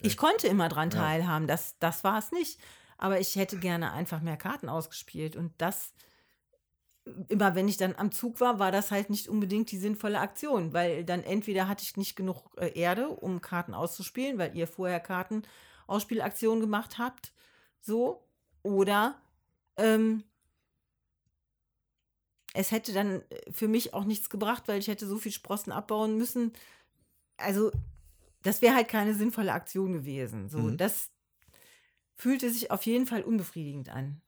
Ich 0.00 0.16
konnte 0.16 0.48
immer 0.48 0.68
dran 0.68 0.90
Ja. 0.90 0.96
teilhaben, 0.96 1.46
das, 1.46 1.78
das 1.78 2.02
war 2.02 2.18
es 2.18 2.32
nicht. 2.32 2.58
Aber 2.98 3.20
ich 3.20 3.36
hätte 3.36 3.56
gerne 3.58 3.92
einfach 3.92 4.20
mehr 4.20 4.36
Karten 4.36 4.68
ausgespielt. 4.68 5.36
Und 5.36 5.52
das, 5.58 5.92
immer 7.28 7.54
wenn 7.54 7.68
ich 7.68 7.76
dann 7.76 7.94
am 7.94 8.10
Zug 8.10 8.40
war, 8.40 8.58
war 8.58 8.72
das 8.72 8.90
halt 8.90 9.10
nicht 9.10 9.28
unbedingt 9.28 9.70
die 9.70 9.78
sinnvolle 9.78 10.18
Aktion, 10.18 10.72
weil 10.72 11.04
dann 11.04 11.22
entweder 11.22 11.68
hatte 11.68 11.84
ich 11.84 11.96
nicht 11.96 12.16
genug 12.16 12.50
äh, 12.56 12.76
Erde, 12.76 13.10
um 13.10 13.40
Karten 13.42 13.74
auszuspielen, 13.74 14.38
weil 14.38 14.56
ihr 14.56 14.66
vorher 14.66 14.98
Karten 14.98 15.42
Ausspielaktionen 15.86 16.60
gemacht 16.60 16.98
habt, 16.98 17.32
so, 17.80 18.28
oder 18.62 19.20
ähm, 19.76 20.24
es 22.54 22.70
hätte 22.70 22.92
dann 22.92 23.22
äh, 23.30 23.52
für 23.52 23.68
mich 23.68 23.94
auch 23.94 24.04
nichts 24.04 24.30
gebracht, 24.30 24.64
weil 24.66 24.78
ich 24.78 24.88
hätte 24.88 25.06
so 25.06 25.18
viel 25.18 25.32
Sprossen 25.32 25.72
abbauen 25.72 26.16
müssen. 26.18 26.52
Also, 27.36 27.72
das 28.42 28.62
wäre 28.62 28.74
halt 28.74 28.88
keine 28.88 29.14
sinnvolle 29.14 29.52
Aktion 29.52 29.92
gewesen. 29.92 30.48
So, 30.48 30.58
Mhm. 30.58 30.76
das 30.76 31.10
fühlte 32.14 32.50
sich 32.50 32.70
auf 32.70 32.84
jeden 32.84 33.06
Fall 33.06 33.22
unbefriedigend 33.22 33.88
an. 33.88 34.20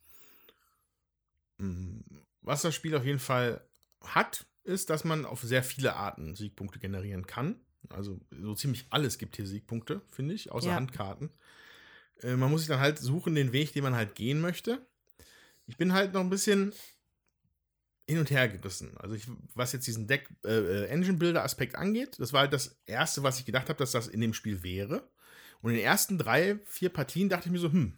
Mm, 1.59 2.01
Was 2.42 2.62
das 2.62 2.74
Spiel 2.74 2.94
auf 2.96 3.05
jeden 3.05 3.18
Fall 3.18 3.66
hat, 4.02 4.46
ist, 4.64 4.90
dass 4.90 5.05
man 5.05 5.24
auf 5.26 5.42
sehr 5.42 5.62
viele 5.62 5.94
Arten 5.96 6.34
Siegpunkte 6.34 6.78
generieren 6.78 7.26
kann. 7.26 7.60
Also 7.90 8.18
so 8.30 8.55
ziemlich 8.55 8.86
alles 8.90 9.18
gibt 9.18 9.36
hier 9.36 9.46
Siegpunkte, 9.46 10.01
finde 10.10 10.34
ich, 10.34 10.51
außer 10.51 10.70
Ja. 10.70 10.76
Handkarten. 10.76 11.30
Äh, 12.22 12.36
man 12.36 12.51
muss 12.51 12.62
sich 12.62 12.68
dann 12.68 12.80
halt 12.80 12.98
suchen, 12.98 13.34
den 13.34 13.52
Weg, 13.52 13.72
den 13.72 13.82
man 13.82 13.94
halt 13.94 14.14
gehen 14.14 14.40
möchte. 14.40 14.86
Ich 15.66 15.76
bin 15.76 15.92
halt 15.92 16.12
noch 16.12 16.20
ein 16.20 16.30
bisschen 16.30 16.72
hin 18.06 18.18
und 18.18 18.31
her 18.31 18.48
gerissen. 18.48 18.97
Also 18.98 19.14
ich, 19.14 19.26
was 19.55 19.72
jetzt 19.72 19.86
diesen 19.86 20.06
Deck 20.06 20.28
äh, 20.44 20.48
äh, 20.48 20.86
Engine 20.89 21.16
Builder 21.18 21.43
Aspekt 21.44 21.74
angeht, 21.76 22.16
das 22.18 22.32
war 22.32 22.40
halt 22.43 22.52
das 22.52 22.78
erste, 22.86 23.22
was 23.22 23.39
ich 23.39 23.47
gedacht 23.47 23.68
habe, 23.68 23.78
dass 23.78 23.93
das 23.93 24.09
in 24.09 24.20
dem 24.20 24.35
Spiel 24.35 24.62
wäre. 24.62 25.09
Und 25.62 25.70
in 25.70 25.76
den 25.76 25.85
ersten 25.86 26.18
drei, 26.18 26.59
vier 26.66 26.90
Partien 26.90 27.28
dachte 27.31 27.48
ich 27.48 27.52
mir 27.52 27.59
so, 27.59 27.72
hm, 27.72 27.97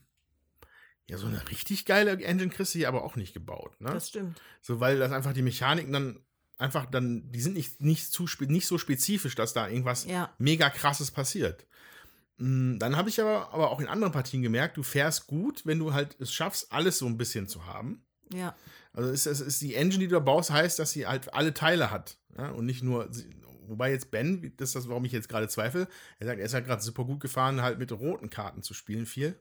ja, 1.08 1.18
so 1.18 1.26
eine 1.26 1.48
richtig 1.50 1.84
geile 1.84 2.12
Engine 2.22 2.50
kriegst 2.50 2.74
du 2.74 2.78
hier 2.78 2.88
aber 2.88 3.04
auch 3.04 3.16
nicht 3.16 3.32
gebaut. 3.32 3.80
Ne? 3.80 3.90
Das 3.90 4.08
stimmt. 4.08 4.40
So, 4.60 4.80
weil 4.80 4.98
das 4.98 5.12
einfach 5.12 5.32
die 5.32 5.42
Mechaniken 5.42 5.92
dann 5.92 6.20
einfach 6.58 6.86
dann, 6.86 7.30
die 7.32 7.40
sind 7.40 7.54
nicht, 7.54 7.80
nicht, 7.80 8.12
zu, 8.12 8.26
nicht 8.40 8.66
so 8.66 8.78
spezifisch, 8.78 9.34
dass 9.34 9.52
da 9.52 9.68
irgendwas 9.68 10.04
Ja. 10.06 10.34
mega 10.38 10.70
krasses 10.70 11.10
passiert. 11.10 11.66
Mm, 12.38 12.78
Dann 12.78 12.96
habe 12.96 13.08
ich 13.08 13.20
aber, 13.20 13.52
aber 13.52 13.70
auch 13.70 13.80
in 13.80 13.88
anderen 13.88 14.12
Partien 14.12 14.42
gemerkt, 14.42 14.76
du 14.76 14.82
fährst 14.82 15.26
gut, 15.26 15.66
wenn 15.66 15.78
du 15.78 15.92
halt 15.92 16.16
es 16.20 16.32
schaffst, 16.32 16.72
alles 16.72 16.98
so 16.98 17.06
ein 17.06 17.18
bisschen 17.18 17.46
zu 17.46 17.66
haben. 17.66 18.05
Ja. 18.32 18.54
Also 18.92 19.10
ist, 19.10 19.26
es 19.26 19.40
ist 19.40 19.60
die 19.62 19.74
Engine, 19.74 20.00
die 20.00 20.08
du 20.08 20.14
da 20.14 20.20
baust, 20.20 20.50
heißt, 20.50 20.78
dass 20.78 20.92
sie 20.92 21.06
halt 21.06 21.32
alle 21.34 21.54
Teile 21.54 21.90
hat. 21.90 22.16
Ja? 22.36 22.50
Und 22.50 22.66
nicht 22.66 22.82
nur, 22.82 23.10
wobei 23.66 23.90
jetzt 23.90 24.10
Ben, 24.10 24.52
das 24.56 24.70
ist 24.70 24.76
das, 24.76 24.88
warum 24.88 25.04
ich 25.04 25.12
jetzt 25.12 25.28
gerade 25.28 25.48
zweifle, 25.48 25.88
er 26.18 26.26
sagt, 26.26 26.40
er 26.40 26.46
ist 26.46 26.54
halt 26.54 26.66
gerade 26.66 26.82
super 26.82 27.04
gut 27.04 27.20
gefahren, 27.20 27.62
halt 27.62 27.78
mit 27.78 27.92
roten 27.92 28.30
Karten 28.30 28.62
zu 28.62 28.74
spielen, 28.74 29.06
viel. 29.06 29.36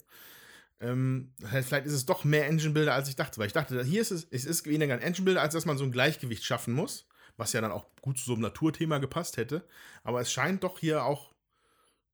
Ähm, 0.81 1.31
das 1.39 1.51
heißt, 1.51 1.67
vielleicht 1.67 1.85
ist 1.87 1.93
es 1.93 2.05
doch 2.05 2.23
mehr 2.23 2.47
Engine 2.47 2.73
Builder, 2.73 2.93
als 2.93 3.07
ich 3.07 3.15
dachte. 3.15 3.37
Weil 3.37 3.47
ich 3.47 3.53
dachte, 3.53 3.83
hier 3.83 4.01
ist 4.01 4.11
es, 4.11 4.27
es 4.29 4.45
ist 4.45 4.65
weniger 4.65 4.93
ein 4.93 5.01
Engine 5.01 5.25
Builder, 5.25 5.41
als 5.41 5.53
dass 5.53 5.65
man 5.65 5.77
so 5.77 5.83
ein 5.83 5.91
Gleichgewicht 5.91 6.43
schaffen 6.43 6.73
muss. 6.73 7.07
Was 7.37 7.53
ja 7.53 7.59
dann 7.59 7.71
auch 7.71 7.85
gut 8.01 8.17
zu 8.17 8.25
so 8.25 8.33
einem 8.33 8.43
Naturthema 8.43 8.97
gepasst 8.97 9.37
hätte. 9.37 9.67
Aber 10.03 10.21
es 10.21 10.31
scheint 10.31 10.63
doch 10.63 10.79
hier 10.79 11.03
auch, 11.03 11.33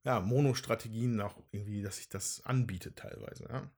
ja, 0.04 0.20
Mono-Strategien 0.20 1.22
auch 1.22 1.38
irgendwie, 1.52 1.84
dass 1.84 1.98
sich 1.98 2.10
das 2.10 2.42
anbietet 2.44 2.98
teilweise. 2.98 3.48
Ja. 3.50 3.70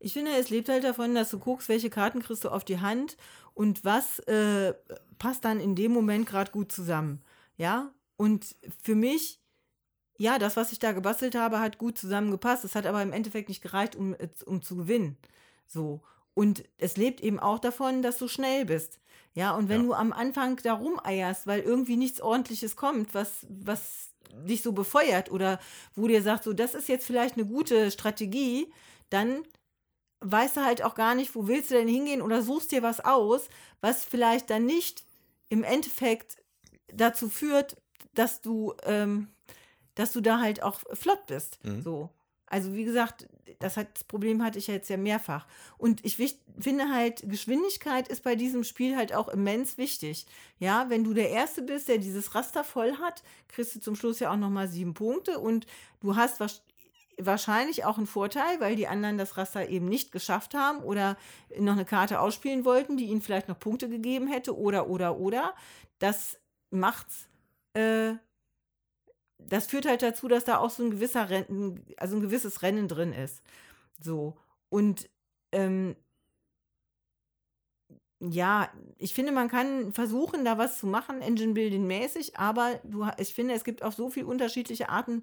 Ich 0.00 0.12
finde, 0.12 0.32
es 0.32 0.50
lebt 0.50 0.68
halt 0.68 0.84
davon, 0.84 1.14
dass 1.14 1.30
du 1.30 1.38
guckst, 1.38 1.68
welche 1.68 1.90
Karten 1.90 2.22
kriegst 2.22 2.44
du 2.44 2.50
auf 2.50 2.64
die 2.64 2.80
Hand 2.80 3.16
und 3.54 3.84
was 3.84 4.20
äh, 4.20 4.74
passt 5.18 5.44
dann 5.44 5.60
in 5.60 5.74
dem 5.74 5.92
Moment 5.92 6.26
gerade 6.26 6.52
gut 6.52 6.70
zusammen. 6.70 7.22
Ja, 7.56 7.92
und 8.16 8.54
für 8.82 8.94
mich, 8.94 9.40
ja, 10.16 10.38
das, 10.38 10.56
was 10.56 10.72
ich 10.72 10.78
da 10.78 10.92
gebastelt 10.92 11.34
habe, 11.34 11.58
hat 11.60 11.78
gut 11.78 11.98
zusammengepasst. 11.98 12.64
Es 12.64 12.74
hat 12.74 12.86
aber 12.86 13.02
im 13.02 13.12
Endeffekt 13.12 13.48
nicht 13.48 13.62
gereicht, 13.62 13.96
um, 13.96 14.14
äh, 14.14 14.28
um 14.46 14.62
zu 14.62 14.76
gewinnen. 14.76 15.16
So. 15.66 16.02
Und 16.34 16.62
es 16.78 16.96
lebt 16.96 17.20
eben 17.20 17.40
auch 17.40 17.58
davon, 17.58 18.00
dass 18.02 18.18
du 18.18 18.28
schnell 18.28 18.64
bist. 18.64 19.00
Ja, 19.34 19.54
und 19.56 19.68
wenn 19.68 19.80
Ja. 19.82 19.86
du 19.86 19.94
am 19.94 20.12
Anfang 20.12 20.56
da 20.62 20.74
rumeierst, 20.74 21.46
weil 21.46 21.60
irgendwie 21.60 21.96
nichts 21.96 22.20
Ordentliches 22.20 22.76
kommt, 22.76 23.14
was, 23.14 23.46
was 23.48 24.10
dich 24.46 24.62
so 24.62 24.72
befeuert 24.72 25.30
oder 25.32 25.58
wo 25.96 26.06
dir 26.06 26.22
sagt, 26.22 26.44
so, 26.44 26.52
das 26.52 26.74
ist 26.74 26.88
jetzt 26.88 27.06
vielleicht 27.06 27.34
eine 27.36 27.46
gute 27.46 27.90
Strategie, 27.90 28.72
dann 29.10 29.42
weißt 30.20 30.56
du 30.56 30.64
halt 30.64 30.82
auch 30.82 30.94
gar 30.94 31.14
nicht, 31.14 31.34
wo 31.34 31.46
willst 31.46 31.70
du 31.70 31.74
denn 31.74 31.88
hingehen 31.88 32.22
oder 32.22 32.42
suchst 32.42 32.72
dir 32.72 32.82
was 32.82 33.00
aus, 33.00 33.48
was 33.80 34.04
vielleicht 34.04 34.50
dann 34.50 34.66
nicht 34.66 35.04
im 35.48 35.64
Endeffekt 35.64 36.36
dazu 36.92 37.28
führt, 37.28 37.76
dass 38.14 38.40
du, 38.40 38.74
ähm, 38.84 39.28
dass 39.94 40.12
du 40.12 40.20
da 40.20 40.40
halt 40.40 40.62
auch 40.62 40.80
flott 40.92 41.26
bist. 41.26 41.62
Mhm. 41.64 41.82
So. 41.82 42.10
Also 42.50 42.72
wie 42.72 42.84
gesagt, 42.84 43.28
das, 43.58 43.76
hat, 43.76 43.88
das 43.94 44.04
Problem 44.04 44.42
hatte 44.42 44.58
ich 44.58 44.68
ja 44.68 44.74
jetzt 44.74 44.88
ja 44.88 44.96
mehrfach. 44.96 45.46
Und 45.76 46.02
ich 46.04 46.18
wich- 46.18 46.38
finde 46.58 46.88
halt, 46.88 47.28
Geschwindigkeit 47.28 48.08
ist 48.08 48.22
bei 48.22 48.36
diesem 48.36 48.64
Spiel 48.64 48.96
halt 48.96 49.14
auch 49.14 49.28
immens 49.28 49.76
wichtig. 49.76 50.26
Ja, 50.58 50.88
wenn 50.88 51.04
du 51.04 51.12
der 51.12 51.28
Erste 51.28 51.60
bist, 51.60 51.88
der 51.88 51.98
dieses 51.98 52.34
Raster 52.34 52.64
voll 52.64 52.96
hat, 52.98 53.22
kriegst 53.48 53.74
du 53.74 53.80
zum 53.80 53.96
Schluss 53.96 54.18
ja 54.20 54.32
auch 54.32 54.36
nochmal 54.36 54.66
sieben 54.68 54.94
Punkte 54.94 55.38
und 55.38 55.66
du 56.00 56.16
hast 56.16 56.40
wahrsch- 56.40 56.60
wahrscheinlich 57.18 57.84
auch 57.84 57.98
einen 57.98 58.06
Vorteil, 58.06 58.60
weil 58.60 58.76
die 58.76 58.88
anderen 58.88 59.18
das 59.18 59.36
Raster 59.36 59.68
eben 59.68 59.88
nicht 59.88 60.12
geschafft 60.12 60.54
haben 60.54 60.80
oder 60.80 61.16
noch 61.58 61.72
eine 61.72 61.84
Karte 61.84 62.20
ausspielen 62.20 62.64
wollten, 62.64 62.96
die 62.96 63.06
ihnen 63.06 63.22
vielleicht 63.22 63.48
noch 63.48 63.58
Punkte 63.58 63.88
gegeben 63.88 64.28
hätte 64.28 64.56
oder, 64.56 64.88
oder, 64.88 65.18
oder. 65.18 65.54
Das 65.98 66.38
macht's, 66.70 67.28
äh, 67.74 68.14
das 69.38 69.66
führt 69.66 69.86
halt 69.86 70.02
dazu, 70.02 70.28
dass 70.28 70.44
da 70.44 70.58
auch 70.58 70.70
so 70.70 70.84
ein 70.84 70.90
gewisser 70.90 71.28
Rennen, 71.30 71.84
also 71.96 72.16
ein 72.16 72.22
gewisses 72.22 72.62
Rennen 72.62 72.88
drin 72.88 73.12
ist. 73.12 73.42
So. 74.00 74.36
Und 74.68 75.08
ähm, 75.52 75.96
ja, 78.20 78.68
ich 78.98 79.14
finde, 79.14 79.32
man 79.32 79.48
kann 79.48 79.92
versuchen, 79.92 80.44
da 80.44 80.58
was 80.58 80.78
zu 80.78 80.86
machen, 80.86 81.22
Engine 81.22 81.54
Building 81.54 81.86
mäßig, 81.86 82.36
aber 82.36 82.80
du, 82.82 83.06
ich 83.16 83.32
finde, 83.32 83.54
es 83.54 83.62
gibt 83.62 83.82
auch 83.82 83.92
so 83.92 84.10
viele 84.10 84.26
unterschiedliche 84.26 84.88
Arten 84.88 85.22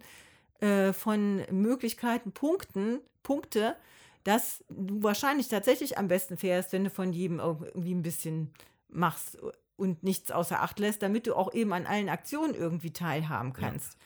äh, 0.66 0.94
von 0.94 1.44
Möglichkeiten, 1.52 2.32
Punkten, 2.32 3.00
Punkte, 3.22 3.76
dass 4.24 4.64
du 4.70 5.04
wahrscheinlich 5.04 5.48
tatsächlich 5.48 5.98
am 5.98 6.08
besten 6.08 6.38
fährst, 6.38 6.74
wenn 6.74 6.86
du 6.86 6.90
von 6.90 7.14
jedem 7.14 7.40
irgendwie 7.40 7.94
ein 7.94 8.02
bisschen 8.02 8.52
machst 8.90 9.38
und 9.78 10.04
nichts 10.04 10.32
außer 10.32 10.62
Acht 10.62 10.80
lässt, 10.80 11.04
damit 11.04 11.28
du 11.28 11.36
auch 11.36 11.54
eben 11.54 11.72
an 11.74 11.86
allen 11.86 12.10
Aktionen 12.10 12.56
irgendwie 12.56 12.92
teilhaben 12.92 13.54
kannst. 13.54 13.98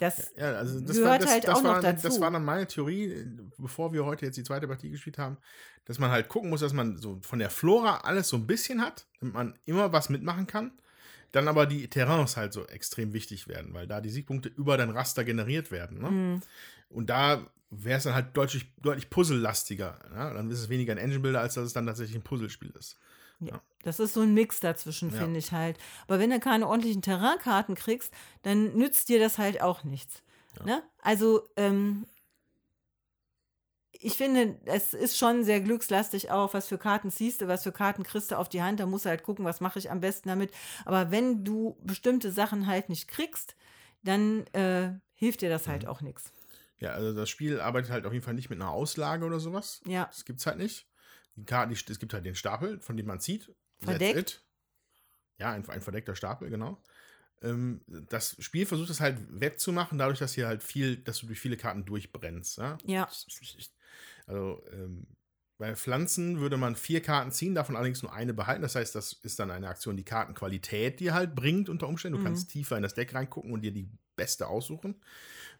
Das 0.00 0.32
Ja, 0.36 0.52
also 0.52 0.80
das 0.80 0.96
gehört 0.96 1.10
war, 1.10 1.18
das, 1.18 1.30
halt 1.30 1.48
das 1.48 1.54
auch 1.58 1.64
war, 1.64 1.76
noch 1.76 1.82
dazu. 1.82 2.08
Das 2.08 2.20
war 2.20 2.30
dann 2.30 2.44
meine 2.44 2.66
Theorie, 2.66 3.26
bevor 3.56 3.92
wir 3.94 4.04
heute 4.04 4.26
jetzt 4.26 4.36
die 4.36 4.42
zweite 4.42 4.68
Partie 4.68 4.90
gespielt 4.90 5.16
haben, 5.16 5.38
dass 5.86 5.98
man 5.98 6.10
halt 6.10 6.28
gucken 6.28 6.50
muss, 6.50 6.60
dass 6.60 6.74
man 6.74 6.98
so 6.98 7.18
von 7.22 7.38
der 7.38 7.48
Flora 7.48 7.98
alles 7.98 8.28
so 8.28 8.36
ein 8.36 8.46
bisschen 8.46 8.82
hat, 8.82 9.06
damit 9.20 9.34
man 9.34 9.58
immer 9.64 9.92
was 9.92 10.10
mitmachen 10.10 10.46
kann. 10.46 10.72
Dann 11.34 11.48
aber 11.48 11.66
die 11.66 11.88
Terrains 11.88 12.36
halt 12.36 12.52
so 12.52 12.64
extrem 12.66 13.12
wichtig 13.12 13.48
werden, 13.48 13.74
weil 13.74 13.88
da 13.88 14.00
die 14.00 14.08
Siegpunkte 14.08 14.48
über 14.48 14.76
dein 14.76 14.90
Raster 14.90 15.24
generiert 15.24 15.72
werden. 15.72 16.00
Ne? 16.00 16.10
Mhm. 16.10 16.40
Und 16.90 17.10
da 17.10 17.44
wäre 17.70 17.98
es 17.98 18.04
dann 18.04 18.14
halt 18.14 18.36
deutlich, 18.36 18.72
deutlich 18.80 19.10
puzzellastiger. 19.10 19.98
Ja? 20.14 20.32
Dann 20.32 20.48
ist 20.48 20.60
es 20.60 20.68
weniger 20.68 20.92
ein 20.92 20.98
Engine-Builder, 20.98 21.40
als 21.40 21.54
dass 21.54 21.64
es 21.64 21.72
dann 21.72 21.86
tatsächlich 21.86 22.14
ein 22.14 22.22
Puzzlespiel 22.22 22.72
ist. 22.78 22.98
Ja, 23.40 23.60
das 23.82 23.98
ist 23.98 24.14
so 24.14 24.20
ein 24.20 24.32
Mix 24.32 24.60
dazwischen, 24.60 25.10
Ja. 25.10 25.18
finde 25.22 25.40
ich 25.40 25.50
halt. 25.50 25.76
Aber 26.06 26.20
wenn 26.20 26.30
du 26.30 26.38
keine 26.38 26.68
ordentlichen 26.68 27.02
Terrainkarten 27.02 27.74
kriegst, 27.74 28.14
dann 28.42 28.76
nützt 28.76 29.08
dir 29.08 29.18
das 29.18 29.38
halt 29.38 29.60
auch 29.60 29.82
nichts. 29.82 30.22
Ne? 30.64 30.84
Also, 31.02 31.48
ähm, 31.56 32.06
ich 34.00 34.16
finde, 34.16 34.58
es 34.66 34.94
ist 34.94 35.16
schon 35.18 35.44
sehr 35.44 35.60
glückslastig 35.60 36.30
auch, 36.30 36.54
was 36.54 36.68
für 36.68 36.78
Karten 36.78 37.10
ziehst 37.10 37.40
du, 37.40 37.48
was 37.48 37.62
für 37.62 37.72
Karten 37.72 38.02
kriegst 38.02 38.30
du 38.30 38.38
auf 38.38 38.48
die 38.48 38.62
Hand. 38.62 38.80
Da 38.80 38.86
musst 38.86 39.04
du 39.04 39.08
halt 39.08 39.22
gucken, 39.22 39.44
was 39.44 39.60
mache 39.60 39.78
ich 39.78 39.90
am 39.90 40.00
besten 40.00 40.28
damit. 40.28 40.52
Aber 40.84 41.10
wenn 41.10 41.44
du 41.44 41.76
bestimmte 41.82 42.32
Sachen 42.32 42.66
halt 42.66 42.88
nicht 42.88 43.08
kriegst, 43.08 43.56
dann 44.02 44.46
äh, 44.48 44.92
hilft 45.14 45.40
dir 45.40 45.48
das 45.48 45.66
Mhm. 45.66 45.70
halt 45.72 45.86
auch 45.86 46.00
nichts. 46.00 46.32
Ja, 46.78 46.90
also 46.92 47.14
das 47.14 47.30
Spiel 47.30 47.60
arbeitet 47.60 47.90
halt 47.90 48.04
auf 48.04 48.12
jeden 48.12 48.24
Fall 48.24 48.34
nicht 48.34 48.50
mit 48.50 48.60
einer 48.60 48.70
Auslage 48.70 49.24
oder 49.24 49.40
sowas. 49.40 49.80
Ja. 49.86 50.06
Das 50.06 50.24
gibt's 50.24 50.46
halt 50.46 50.58
nicht. 50.58 50.86
Die 51.36 51.44
Karten, 51.44 51.72
die, 51.72 51.92
es 51.92 51.98
gibt 51.98 52.12
halt 52.12 52.24
den 52.26 52.34
Stapel, 52.34 52.80
von 52.80 52.96
dem 52.96 53.06
man 53.06 53.20
zieht. 53.20 53.54
Verdeckt. 53.78 54.44
Ja, 55.38 55.52
ein, 55.52 55.68
ein 55.68 55.80
verdeckter 55.80 56.14
Stapel, 56.14 56.50
genau. 56.50 56.82
Ähm, 57.42 57.80
das 57.86 58.36
Spiel 58.38 58.66
versucht 58.66 58.90
es 58.90 59.00
halt 59.00 59.18
wettzumachen, 59.28 59.98
dadurch, 59.98 60.18
dass 60.18 60.34
hier 60.34 60.46
halt 60.46 60.62
viel, 60.62 60.96
dass 60.96 61.18
du 61.18 61.26
durch 61.26 61.40
viele 61.40 61.56
Karten 61.56 61.84
durchbrennst. 61.84 62.58
Ja. 62.58 62.78
Ja. 62.84 63.08
Also 64.26 64.62
ähm, 64.72 65.06
bei 65.58 65.76
Pflanzen 65.76 66.40
würde 66.40 66.56
man 66.56 66.74
vier 66.74 67.00
Karten 67.00 67.30
ziehen, 67.30 67.54
davon 67.54 67.76
allerdings 67.76 68.02
nur 68.02 68.12
eine 68.12 68.34
behalten. 68.34 68.62
Das 68.62 68.74
heißt, 68.74 68.94
das 68.94 69.12
ist 69.12 69.38
dann 69.38 69.50
eine 69.50 69.68
Aktion, 69.68 69.96
die 69.96 70.04
Kartenqualität 70.04 70.98
dir 71.00 71.14
halt 71.14 71.34
bringt 71.34 71.68
unter 71.68 71.86
Umständen. 71.88 72.16
Du 72.16 72.20
Mhm. 72.20 72.24
kannst 72.24 72.50
tiefer 72.50 72.76
in 72.76 72.82
das 72.82 72.94
Deck 72.94 73.14
reingucken 73.14 73.52
und 73.52 73.62
dir 73.62 73.72
die 73.72 73.88
beste 74.16 74.48
aussuchen. 74.48 75.00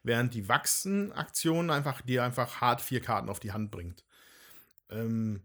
Während 0.02 0.34
die 0.34 0.48
Wachsen-Aktion 0.48 1.70
einfach 1.70 2.02
dir 2.02 2.24
einfach 2.24 2.60
hart 2.60 2.80
vier 2.80 3.00
Karten 3.00 3.28
auf 3.28 3.40
die 3.40 3.52
Hand 3.52 3.70
bringt. 3.70 4.04
Ähm, 4.90 5.42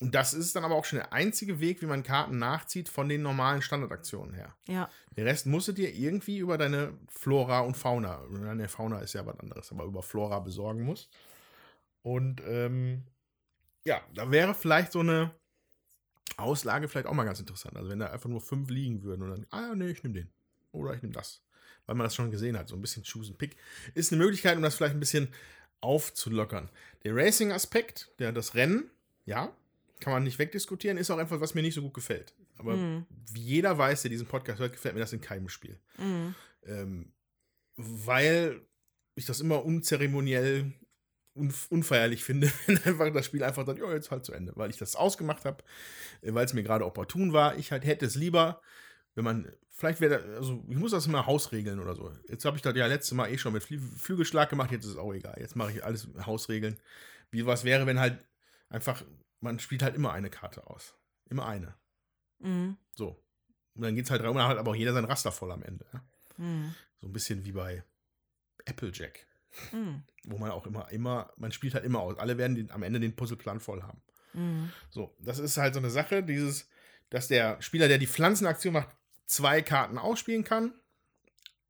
und 0.00 0.14
das 0.14 0.34
ist 0.34 0.56
dann 0.56 0.64
aber 0.64 0.74
auch 0.74 0.84
schon 0.84 0.98
der 0.98 1.12
einzige 1.12 1.60
Weg, 1.60 1.80
wie 1.80 1.86
man 1.86 2.02
Karten 2.02 2.38
nachzieht 2.38 2.88
von 2.88 3.08
den 3.08 3.22
normalen 3.22 3.62
Standardaktionen 3.62 4.34
her. 4.34 4.54
Ja. 4.66 4.90
Den 5.16 5.26
Rest 5.26 5.46
musst 5.46 5.68
du 5.68 5.72
dir 5.72 5.94
irgendwie 5.94 6.38
über 6.38 6.58
deine 6.58 6.98
Flora 7.08 7.60
und 7.60 7.76
Fauna, 7.76 8.26
ne, 8.28 8.68
Fauna 8.68 8.98
ist 8.98 9.12
ja 9.12 9.24
was 9.24 9.38
anderes, 9.38 9.70
aber 9.70 9.84
über 9.84 10.02
Flora 10.02 10.40
besorgen 10.40 10.82
musst. 10.82 11.08
Und 12.02 12.40
ähm, 12.46 13.04
ja, 13.84 14.00
da 14.14 14.30
wäre 14.30 14.54
vielleicht 14.54 14.92
so 14.92 15.00
eine 15.00 15.32
Auslage 16.36 16.88
vielleicht 16.88 17.06
auch 17.06 17.14
mal 17.14 17.24
ganz 17.24 17.40
interessant. 17.40 17.76
Also 17.76 17.88
wenn 17.90 17.98
da 17.98 18.06
einfach 18.10 18.28
nur 18.28 18.40
fünf 18.40 18.70
liegen 18.70 19.02
würden 19.02 19.22
und 19.22 19.30
dann, 19.30 19.46
ah 19.50 19.68
ja, 19.68 19.74
nee, 19.74 19.90
ich 19.90 20.02
nehme 20.02 20.14
den. 20.14 20.30
Oder 20.72 20.94
ich 20.94 21.02
nehme 21.02 21.14
das. 21.14 21.42
Weil 21.86 21.96
man 21.96 22.04
das 22.04 22.14
schon 22.14 22.30
gesehen 22.30 22.56
hat, 22.56 22.68
so 22.68 22.76
ein 22.76 22.80
bisschen 22.82 23.04
Choose 23.04 23.30
and 23.30 23.38
Pick. 23.38 23.56
Ist 23.94 24.12
eine 24.12 24.22
Möglichkeit, 24.22 24.56
um 24.56 24.62
das 24.62 24.74
vielleicht 24.76 24.94
ein 24.94 25.00
bisschen 25.00 25.28
aufzulockern. 25.80 26.70
Der 27.04 27.14
Racing-Aspekt, 27.14 28.12
der 28.18 28.32
das 28.32 28.54
Rennen, 28.54 28.88
ja, 29.26 29.54
kann 30.00 30.12
man 30.12 30.22
nicht 30.24 30.38
wegdiskutieren, 30.38 30.96
ist 30.96 31.10
auch 31.10 31.18
einfach, 31.18 31.40
was 31.40 31.54
mir 31.54 31.62
nicht 31.62 31.74
so 31.74 31.82
gut 31.82 31.94
gefällt. 31.94 32.34
Aber 32.56 32.76
Mhm. 32.76 33.06
wie 33.32 33.40
jeder 33.42 33.76
weiß, 33.76 34.02
der 34.02 34.10
diesen 34.10 34.26
Podcast 34.26 34.60
hört, 34.60 34.72
gefällt 34.72 34.94
mir 34.94 35.00
das 35.00 35.12
in 35.12 35.20
keinem 35.20 35.48
Spiel. 35.48 35.78
Mhm. 35.98 36.34
Ähm, 36.66 37.12
weil 37.76 38.60
ich 39.14 39.26
das 39.26 39.40
immer 39.40 39.64
unzeremoniell, 39.64 40.72
unfeierlich 41.34 42.24
finde, 42.24 42.50
wenn 42.66 42.82
einfach 42.84 43.12
das 43.12 43.26
Spiel 43.26 43.42
einfach 43.42 43.64
dann, 43.64 43.76
ja, 43.76 43.92
jetzt 43.92 44.10
halt 44.10 44.24
zu 44.24 44.32
Ende. 44.32 44.52
Weil 44.56 44.70
ich 44.70 44.76
das 44.76 44.96
ausgemacht 44.96 45.44
habe, 45.44 45.62
weil 46.22 46.44
es 46.44 46.52
mir 46.52 46.62
gerade 46.62 46.84
opportun 46.84 47.32
war. 47.32 47.56
Ich 47.56 47.72
halt 47.72 47.84
hätte 47.84 48.06
es 48.06 48.14
lieber, 48.14 48.60
wenn 49.14 49.24
man, 49.24 49.52
vielleicht 49.70 50.00
wäre, 50.00 50.22
also 50.36 50.64
ich 50.68 50.76
muss 50.76 50.92
das 50.92 51.06
immer 51.06 51.26
Hausregeln 51.26 51.80
oder 51.80 51.94
so. 51.94 52.12
Jetzt 52.28 52.44
habe 52.44 52.56
ich 52.56 52.62
das 52.62 52.76
ja 52.76 52.86
letztes 52.86 53.12
Mal 53.12 53.30
eh 53.30 53.38
schon 53.38 53.52
mit 53.52 53.64
Flügelschlag 53.64 54.50
gemacht, 54.50 54.70
jetzt 54.70 54.84
ist 54.84 54.92
es 54.92 54.96
auch 54.96 55.12
egal. 55.12 55.36
Jetzt 55.38 55.56
mache 55.56 55.72
ich 55.72 55.84
alles 55.84 56.08
Hausregeln. 56.26 56.78
Wie 57.30 57.46
was 57.46 57.64
wäre, 57.64 57.86
wenn 57.86 57.98
halt 57.98 58.24
einfach, 58.68 59.02
man 59.40 59.58
spielt 59.58 59.82
halt 59.82 59.94
immer 59.94 60.12
eine 60.12 60.30
Karte 60.30 60.66
aus. 60.66 60.94
Immer 61.30 61.46
eine. 61.46 61.74
Mhm. 62.40 62.76
So. 62.94 63.22
Und 63.74 63.82
dann 63.82 63.94
geht 63.94 64.04
es 64.04 64.10
halt 64.10 64.22
darum, 64.22 64.36
dann 64.36 64.48
hat 64.48 64.58
aber 64.58 64.72
auch 64.72 64.76
jeder 64.76 64.92
sein 64.92 65.06
Raster 65.06 65.32
voll 65.32 65.50
am 65.50 65.62
Ende. 65.62 65.86
Ja? 65.92 66.04
Mhm. 66.36 66.74
So 67.00 67.06
ein 67.06 67.12
bisschen 67.12 67.44
wie 67.44 67.52
bei 67.52 67.84
Applejack, 68.66 69.26
Mhm. 69.72 70.02
wo 70.24 70.38
man 70.38 70.50
auch 70.50 70.66
immer, 70.66 70.90
immer, 70.90 71.30
man 71.36 71.52
spielt 71.52 71.74
halt 71.74 71.84
immer 71.84 72.00
aus. 72.00 72.18
Alle 72.18 72.38
werden 72.38 72.54
den, 72.54 72.70
am 72.70 72.82
Ende 72.82 73.00
den 73.00 73.16
Puzzleplan 73.16 73.60
voll 73.60 73.82
haben. 73.82 74.00
Mhm. 74.32 74.70
So, 74.90 75.14
das 75.20 75.38
ist 75.38 75.56
halt 75.56 75.74
so 75.74 75.80
eine 75.80 75.90
Sache, 75.90 76.22
dieses, 76.22 76.68
dass 77.10 77.28
der 77.28 77.60
Spieler, 77.60 77.88
der 77.88 77.98
die 77.98 78.06
Pflanzenaktion 78.06 78.74
macht, 78.74 78.88
zwei 79.26 79.62
Karten 79.62 79.98
ausspielen 79.98 80.44
kann. 80.44 80.72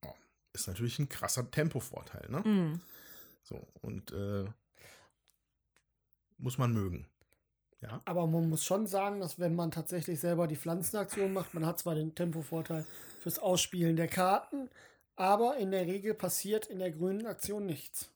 Oh, 0.05 0.15
ist 0.53 0.69
natürlich 0.69 0.99
ein 0.99 1.09
krasser 1.09 1.51
Tempovorteil, 1.51 2.29
ne? 2.31 2.41
Mhm. 2.45 2.81
So, 3.43 3.67
und 3.81 4.13
äh, 4.13 4.45
muss 6.39 6.59
man 6.59 6.73
mögen. 6.73 7.07
Ja. 7.81 8.01
Aber 8.05 8.29
man 8.29 8.49
muss 8.49 8.65
schon 8.65 8.87
sagen, 8.87 9.21
dass 9.21 9.41
wenn 9.41 9.57
man 9.57 9.73
tatsächlich 9.73 10.21
selber 10.21 10.47
die 10.47 10.57
Pflanzenaktion 10.57 11.33
macht, 11.33 11.53
man 11.53 11.67
hat 11.67 11.81
zwar 11.81 11.97
den 11.97 12.15
Tempovorteil 12.15 12.87
fürs 13.19 13.41
Ausspielen 13.41 13.97
der 13.97 14.07
Karten, 14.07 14.71
aber 15.17 15.57
in 15.57 15.71
der 15.71 15.87
Regel 15.87 16.15
passiert 16.15 16.67
in 16.67 16.79
der 16.79 16.91
grünen 16.91 17.27
Aktion 17.27 17.67
nichts. 17.67 18.11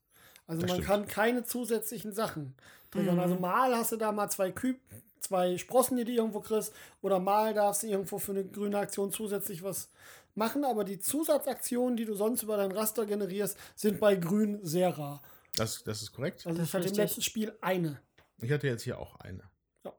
Also 0.47 0.63
Das 0.63 0.71
man 0.71 0.83
stimmt. 0.83 0.87
kann 0.89 1.07
keine 1.07 1.45
zusätzlichen 1.45 2.13
Sachen 2.13 2.55
triggern. 2.91 3.17
Mhm. 3.17 3.21
Also 3.21 3.35
mal 3.37 3.75
hast 3.77 3.93
du 3.93 3.97
da 3.97 4.13
mal 4.13 4.31
zwei 4.31 4.51
Küb, 4.53 4.81
zwei 5.21 5.59
Sprossen, 5.59 5.97
die 5.97 6.05
du 6.05 6.13
irgendwo 6.13 6.41
kriegst, 6.41 6.73
oder 7.03 7.19
mal 7.19 7.55
darfst 7.55 7.83
du 7.83 7.89
irgendwo 7.89 8.19
für 8.19 8.33
eine 8.33 8.45
grüne 8.45 8.79
Aktion 8.79 9.11
zusätzlich 9.11 9.63
was 9.63 9.89
machen, 10.35 10.65
aber 10.65 10.85
die 10.85 10.99
Zusatzaktionen, 10.99 11.97
die 11.97 12.05
du 12.05 12.15
sonst 12.15 12.43
über 12.43 12.57
dein 12.57 12.73
Raster 12.73 13.07
generierst, 13.07 13.57
sind 13.75 13.99
bei 14.01 14.17
grün 14.17 14.61
sehr 14.63 14.97
rar. 14.97 15.23
Das, 15.57 15.83
das 15.85 16.03
ist 16.03 16.13
korrekt. 16.13 16.47
Also 16.47 16.59
Das 16.59 16.69
ich 16.69 16.75
hatte 16.75 16.89
im 16.89 16.95
letzten 16.95 17.23
Spiel 17.23 17.57
eine. 17.61 18.01
Ich 18.39 18.53
hatte 18.53 18.67
jetzt 18.67 18.83
hier 18.83 18.99
auch 18.99 19.17
eine. 19.17 19.43
Ja. 19.85 19.93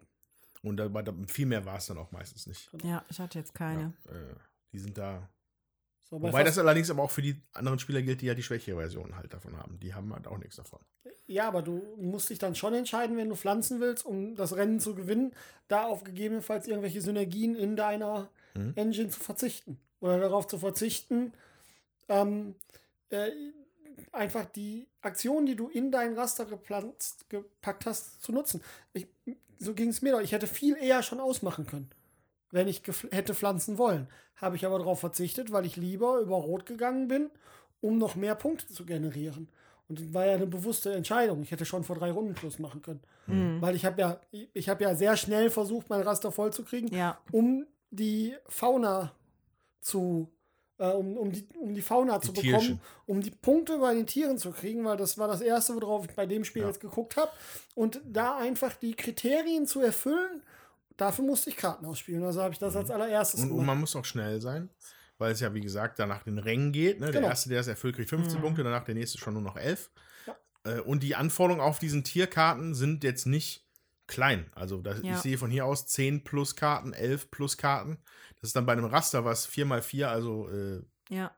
Und 0.62 0.78
da, 0.78 0.88
da, 0.88 1.14
viel 1.28 1.48
mehr 1.48 1.66
war 1.66 1.78
es 1.78 1.88
dann 1.88 1.98
auch 1.98 2.12
meistens 2.12 2.46
nicht. 2.46 2.70
Ja, 2.84 3.04
ich 3.10 3.20
hatte 3.20 3.40
jetzt 3.40 3.56
keine. 3.56 3.94
Ja, 4.06 4.12
äh, 4.12 4.36
die 4.72 4.80
sind 4.80 4.98
da 4.98 5.28
So, 6.10 6.20
bei 6.20 6.30
Wobei 6.30 6.44
das 6.44 6.58
allerdings 6.58 6.90
aber 6.90 7.04
auch 7.04 7.12
für 7.12 7.22
die 7.22 7.42
anderen 7.54 7.80
Spieler 7.80 8.02
gilt, 8.02 8.22
die 8.22 8.28
ja 8.28 8.34
die 8.34 8.44
schwächere 8.44 8.78
Version 8.78 9.16
halt 9.18 9.34
davon 9.34 9.58
haben. 9.58 9.80
Die 9.80 9.94
haben 9.94 10.14
halt 10.14 10.28
auch 10.28 10.38
nichts 10.38 10.56
davon. 10.56 10.80
Ja, 11.26 11.48
aber 11.50 11.62
du 11.62 11.82
musst 11.98 12.30
dich 12.30 12.40
dann 12.40 12.56
schon 12.56 12.74
entscheiden, 12.74 13.18
wenn 13.18 13.28
du 13.28 13.36
pflanzen 13.36 13.82
willst, 13.82 14.06
um 14.06 14.36
das 14.36 14.56
Rennen 14.56 14.80
zu 14.80 14.96
gewinnen, 14.96 15.34
da 15.68 15.84
auf 15.86 16.06
gegebenenfalls 16.06 16.68
irgendwelche 16.68 17.02
Synergien 17.02 17.56
in 17.56 17.76
deiner 17.76 18.30
Mhm. 18.58 18.74
Engine 18.76 19.10
zu 19.10 19.20
verzichten. 19.20 19.80
Oder 20.00 20.20
darauf 20.20 20.48
zu 20.48 20.58
verzichten, 20.58 21.34
ähm, 22.08 22.56
äh, 23.10 23.30
einfach 24.12 24.46
die 24.46 24.88
Aktion, 25.02 25.46
die 25.46 25.56
du 25.56 25.68
in 25.70 25.92
dein 25.92 26.14
Raster 26.14 26.46
gepackt 27.30 27.86
hast, 27.86 28.22
zu 28.24 28.32
nutzen. 28.32 28.62
Ich, 28.94 29.08
so 29.60 29.74
ging 29.74 29.90
es 29.90 30.02
mir 30.02 30.14
doch. 30.14 30.22
Ich 30.22 30.32
hätte 30.32 30.48
viel 30.48 30.76
eher 30.78 31.04
schon 31.04 31.20
ausmachen 31.20 31.66
können, 31.66 31.90
wenn 32.52 32.68
ich 32.68 32.82
gef- 32.82 33.12
hätte 33.14 33.34
pflanzen 33.34 33.78
wollen. 33.78 34.08
Habe 34.36 34.56
ich 34.56 34.66
aber 34.66 34.78
darauf 34.80 35.00
verzichtet, 35.00 35.52
weil 35.52 35.66
ich 35.66 35.76
lieber 35.78 36.20
über 36.20 36.36
Rot 36.36 36.66
gegangen 36.66 37.08
bin, 37.08 37.30
um 37.82 37.98
noch 37.98 38.16
mehr 38.16 38.36
Punkte 38.36 38.68
zu 38.68 38.86
generieren. 38.86 39.50
Und 39.90 40.00
das 40.02 40.14
war 40.14 40.26
ja 40.26 40.34
eine 40.36 40.48
bewusste 40.48 40.94
Entscheidung. 40.94 41.42
Ich 41.44 41.52
hätte 41.52 41.66
schon 41.66 41.84
vor 41.84 41.96
drei 41.96 42.12
Runden 42.12 42.36
Schluss 42.36 42.60
machen 42.60 42.82
können. 42.82 43.02
Mhm. 43.28 43.62
Weil 43.62 43.76
ich 43.76 43.86
habe 43.86 44.02
ja, 44.02 44.20
ich 44.32 44.68
habe 44.70 44.84
ja 44.84 44.96
sehr 44.96 45.16
schnell 45.18 45.50
versucht, 45.50 45.90
mein 45.90 46.02
Raster 46.02 46.32
voll 46.32 46.52
zu 46.52 46.64
kriegen, 46.64 46.88
Ja. 46.94 47.18
um 47.32 47.66
die 47.90 48.36
Fauna 48.48 49.14
zu, 49.80 50.30
äh, 50.78 50.90
um, 50.90 51.18
um, 51.18 51.32
die, 51.32 51.48
um 51.60 51.74
die 51.74 51.82
Fauna 51.82 52.20
zu 52.20 52.34
bekommen, 52.34 52.52
Tierchen. 52.60 52.82
um 53.06 53.22
die 53.22 53.32
Punkte 53.32 53.78
bei 53.80 53.94
den 53.94 54.06
Tieren 54.06 54.38
zu 54.38 54.52
kriegen, 54.52 54.84
weil 54.84 54.98
das 54.98 55.18
war 55.18 55.28
das 55.30 55.42
Erste, 55.42 55.74
worauf 55.76 56.06
ich 56.06 56.16
bei 56.16 56.26
dem 56.26 56.44
Spiel 56.44 56.64
Ja. 56.64 56.68
jetzt 56.68 56.82
geguckt 56.82 57.16
habe. 57.16 57.32
Und 57.76 58.02
da 58.06 58.38
einfach 58.38 58.76
die 58.76 58.94
Kriterien 58.94 59.66
zu 59.66 59.80
erfüllen, 59.82 60.44
dafür 60.98 61.24
musste 61.26 61.50
ich 61.50 61.58
Karten 61.58 61.86
ausspielen. 61.86 62.24
Also 62.24 62.42
habe 62.42 62.54
ich 62.54 62.60
das 62.60 62.76
als 62.76 62.90
allererstes 62.92 63.40
Mhm. 63.40 63.46
Und, 63.46 63.52
und 63.52 63.58
gemacht. 63.60 63.68
man 63.76 63.80
muss 63.82 63.96
auch 63.96 64.06
schnell 64.06 64.42
sein, 64.42 64.70
weil 65.18 65.32
es 65.32 65.40
ja, 65.40 65.54
wie 65.54 65.62
gesagt, 65.62 66.00
danach 66.00 66.24
den 66.24 66.38
Rängen 66.40 66.72
geht. 66.72 67.00
Ne? 67.00 67.08
Der 67.08 67.14
Genau. 67.16 67.28
Erste, 67.30 67.50
der 67.50 67.62
es 67.62 67.68
erfüllt, 67.68 67.96
kriegt 67.96 68.10
15 68.10 68.40
Mhm. 68.40 68.42
Punkte, 68.44 68.64
danach 68.64 68.84
der 68.84 68.96
nächste 68.96 69.18
schon 69.18 69.34
nur 69.34 69.44
noch 69.44 69.56
11. 69.58 69.90
Ja. 70.26 70.36
Äh, 70.66 70.80
und 70.82 71.04
die 71.04 71.16
Anforderungen 71.16 71.62
auf 71.64 71.80
diesen 71.80 72.04
Tierkarten 72.04 72.76
sind 72.76 73.04
jetzt 73.04 73.26
nicht 73.26 73.66
klein. 74.08 74.50
Also 74.56 74.82
das, 74.82 75.02
Ja. 75.04 75.14
ich 75.16 75.20
sehe 75.20 75.38
von 75.38 75.50
hier 75.52 75.66
aus 75.66 75.86
10 75.88 76.24
plus 76.24 76.56
Karten, 76.56 76.94
11 76.94 77.30
plus 77.32 77.58
Karten. 77.58 77.98
Das 78.40 78.50
ist 78.50 78.56
dann 78.56 78.66
bei 78.66 78.74
einem 78.74 78.86
Raster 78.86 79.26
was 79.26 79.46
4x4, 79.48 80.06
also 80.08 80.50
äh, 80.50 80.82
Ja. 81.10 81.32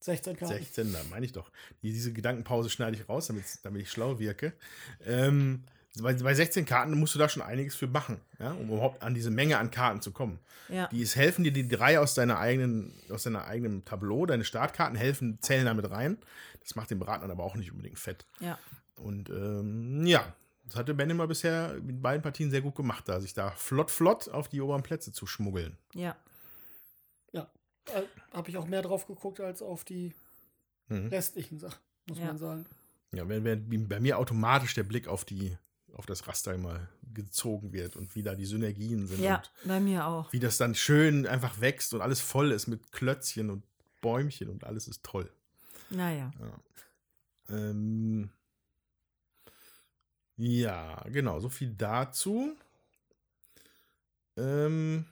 16 0.00 0.36
Karten. 0.36 0.54
16, 0.54 0.92
da 0.92 1.00
meine 1.10 1.26
ich 1.26 1.32
doch. 1.32 1.50
Die, 1.82 1.92
diese 1.92 2.12
Gedankenpause 2.12 2.70
schneide 2.70 2.96
ich 2.96 3.08
raus, 3.08 3.26
damit, 3.26 3.44
damit 3.62 3.82
ich 3.82 3.90
schlau 3.90 4.18
wirke. 4.18 4.52
Ähm, 5.04 5.64
bei, 6.02 6.14
bei 6.14 6.34
16 6.34 6.64
Karten 6.64 6.98
musst 6.98 7.14
du 7.14 7.18
da 7.18 7.28
schon 7.28 7.42
einiges 7.42 7.74
für 7.74 7.86
machen, 7.86 8.20
ja, 8.38 8.52
um 8.52 8.68
überhaupt 8.68 9.02
an 9.02 9.14
diese 9.14 9.30
Menge 9.30 9.58
an 9.58 9.70
Karten 9.70 10.00
zu 10.02 10.12
kommen. 10.12 10.38
Ja. 10.68 10.86
Die 10.88 11.02
es 11.02 11.16
helfen 11.16 11.44
dir, 11.44 11.52
die 11.52 11.66
drei 11.68 11.98
aus 11.98 12.14
deiner 12.14 12.38
eigenen, 12.38 12.92
aus 13.10 13.22
deiner 13.22 13.44
eigenen 13.46 13.84
Tableau, 13.84 14.26
deine 14.26 14.44
Startkarten 14.44 14.96
helfen, 14.96 15.38
zählen 15.40 15.64
damit 15.64 15.90
rein. 15.90 16.18
Das 16.60 16.74
macht 16.76 16.90
den 16.90 16.98
Braten 16.98 17.30
aber 17.30 17.42
auch 17.44 17.54
nicht 17.56 17.70
unbedingt 17.72 17.98
fett. 17.98 18.26
Ja. 18.40 18.58
Und 18.96 19.30
ähm, 19.30 20.04
ja, 20.06 20.32
das 20.66 20.76
hatte 20.76 20.92
Ben 20.94 21.08
immer 21.08 21.26
bisher 21.26 21.74
mit 21.82 22.02
beiden 22.02 22.20
Partien 22.22 22.50
sehr 22.50 22.60
gut 22.60 22.74
gemacht, 22.74 23.08
da 23.08 23.20
sich 23.20 23.32
da 23.32 23.50
flott, 23.52 23.90
flott 23.90 24.28
auf 24.28 24.48
die 24.48 24.60
oberen 24.60 24.82
Plätze 24.82 25.12
zu 25.12 25.26
schmuggeln. 25.26 25.78
Ja. 25.94 26.16
Äh, 27.90 28.02
habe 28.34 28.50
ich 28.50 28.58
auch 28.58 28.66
mehr 28.66 28.82
drauf 28.82 29.06
geguckt 29.06 29.40
als 29.40 29.62
auf 29.62 29.82
die 29.82 30.12
Mhm. 30.88 31.06
restlichen 31.08 31.58
Sachen, 31.58 31.78
muss 32.06 32.18
Ja. 32.18 32.26
man 32.26 32.36
sagen. 32.36 32.66
Ja, 33.12 33.26
wenn 33.26 33.88
bei 33.88 33.98
mir 34.00 34.18
automatisch 34.18 34.74
der 34.74 34.82
Blick 34.82 35.08
auf 35.08 35.24
die, 35.24 35.56
auf 35.94 36.06
das 36.06 36.26
Raster 36.28 36.54
immer 36.54 36.88
gezogen 37.14 37.72
wird 37.72 37.96
und 37.96 38.14
wie 38.14 38.22
da 38.22 38.34
die 38.34 38.44
Synergien 38.44 39.06
sind 39.06 39.20
Ja, 39.20 39.42
bei 39.64 39.80
mir 39.80 40.06
auch. 40.06 40.32
wie 40.32 40.38
das 40.40 40.58
dann 40.58 40.74
schön 40.74 41.26
einfach 41.26 41.60
wächst 41.60 41.94
und 41.94 42.00
alles 42.00 42.20
voll 42.20 42.52
ist 42.52 42.66
mit 42.68 42.92
Klötzchen 42.92 43.50
und 43.50 43.64
Bäumchen 44.00 44.48
und 44.48 44.64
alles 44.64 44.86
ist 44.86 45.02
toll. 45.02 45.30
Naja. 45.90 46.30
Ähm, 47.48 48.30
ja, 50.36 51.02
genau, 51.08 51.40
so 51.40 51.48
viel 51.48 51.74
dazu. 51.74 52.54
Ähm, 54.36 55.06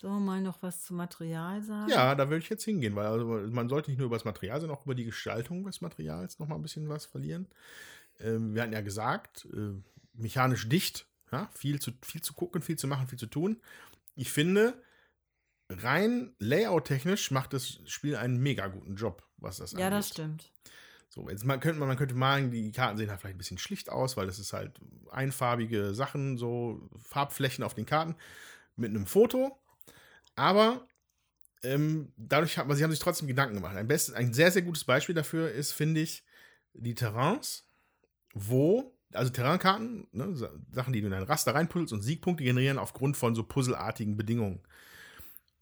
Sollen 0.00 0.14
wir 0.14 0.20
mal 0.20 0.40
noch 0.42 0.62
was 0.62 0.82
zum 0.82 0.96
Material 0.96 1.62
sagen? 1.62 1.90
ja, 1.90 2.14
da 2.14 2.28
würde 2.28 2.42
ich 2.42 2.48
jetzt 2.50 2.64
hingehen, 2.64 2.96
weil 2.96 3.06
also 3.06 3.24
man 3.26 3.68
sollte 3.68 3.90
nicht 3.90 3.98
nur 3.98 4.06
über 4.06 4.16
das 4.16 4.24
Material, 4.24 4.60
sondern 4.60 4.76
auch 4.76 4.84
über 4.84 4.94
die 4.94 5.04
Gestaltung 5.04 5.64
des 5.64 5.80
Materials 5.80 6.38
noch 6.38 6.48
mal 6.48 6.56
ein 6.56 6.62
bisschen 6.62 6.88
was 6.88 7.06
verlieren. 7.06 7.46
Ähm, 8.20 8.54
wir 8.54 8.62
hatten 8.62 8.72
ja 8.72 8.80
gesagt, 8.80 9.46
äh, 9.52 9.72
mechanisch 10.14 10.68
dicht 10.68 11.06
Ja, 11.32 11.50
viel, 11.54 11.80
zu, 11.80 11.92
viel 12.02 12.22
zu 12.22 12.34
gucken, 12.34 12.62
viel 12.62 12.76
zu 12.78 12.86
machen, 12.86 13.08
viel 13.08 13.18
zu 13.18 13.26
tun. 13.26 13.60
Ich 14.14 14.30
finde, 14.32 14.82
rein 15.68 16.34
layout-technisch 16.38 17.30
macht 17.30 17.52
das 17.52 17.80
Spiel 17.86 18.16
einen 18.16 18.38
mega 18.38 18.68
guten 18.68 18.96
Job, 18.96 19.22
was 19.36 19.58
das 19.58 19.72
Ja, 19.72 19.86
angeht. 19.86 19.92
das 19.92 20.08
stimmt. 20.08 20.52
So, 21.08 21.28
jetzt 21.28 21.44
man 21.44 21.60
könnte 21.60 21.78
man, 21.78 21.88
man 21.88 21.96
könnte 21.96 22.14
malen, 22.14 22.50
die 22.50 22.72
Karten 22.72 22.98
sehen 22.98 23.10
halt 23.10 23.20
vielleicht 23.20 23.36
ein 23.36 23.38
bisschen 23.38 23.58
schlicht 23.58 23.88
aus, 23.90 24.16
weil 24.16 24.26
das 24.26 24.38
ist 24.38 24.52
halt 24.52 24.80
einfarbige 25.10 25.94
Sachen, 25.94 26.36
so 26.36 26.88
Farbflächen 27.02 27.64
auf 27.64 27.74
den 27.74 27.86
Karten 27.86 28.16
mit 28.76 28.90
einem 28.90 29.06
Foto. 29.06 29.58
Aber 30.36 30.86
ähm, 31.62 32.12
dadurch 32.16 32.58
hat 32.58 32.68
man, 32.68 32.76
sie 32.76 32.84
haben 32.84 32.90
sich 32.90 33.00
trotzdem 33.00 33.28
Gedanken 33.28 33.56
gemacht. 33.56 33.76
Ein, 33.76 33.88
best, 33.88 34.14
ein 34.14 34.32
sehr, 34.34 34.50
sehr 34.52 34.62
gutes 34.62 34.84
Beispiel 34.84 35.14
dafür 35.14 35.50
ist, 35.50 35.72
finde 35.72 36.00
ich, 36.00 36.24
die 36.74 36.94
Terrains, 36.94 37.65
wo, 38.38 38.92
also 39.12 39.30
Terrainkarten, 39.32 40.06
ne, 40.12 40.36
Sa- 40.36 40.52
Sachen, 40.70 40.92
die 40.92 41.00
du 41.00 41.06
in 41.06 41.12
ein 41.14 41.22
Raster 41.22 41.54
reinpuzzelst 41.54 41.92
und 41.94 42.02
Siegpunkte 42.02 42.44
generieren 42.44 42.78
aufgrund 42.78 43.16
von 43.16 43.34
so 43.34 43.42
puzzelartigen 43.42 44.16
Bedingungen. 44.16 44.60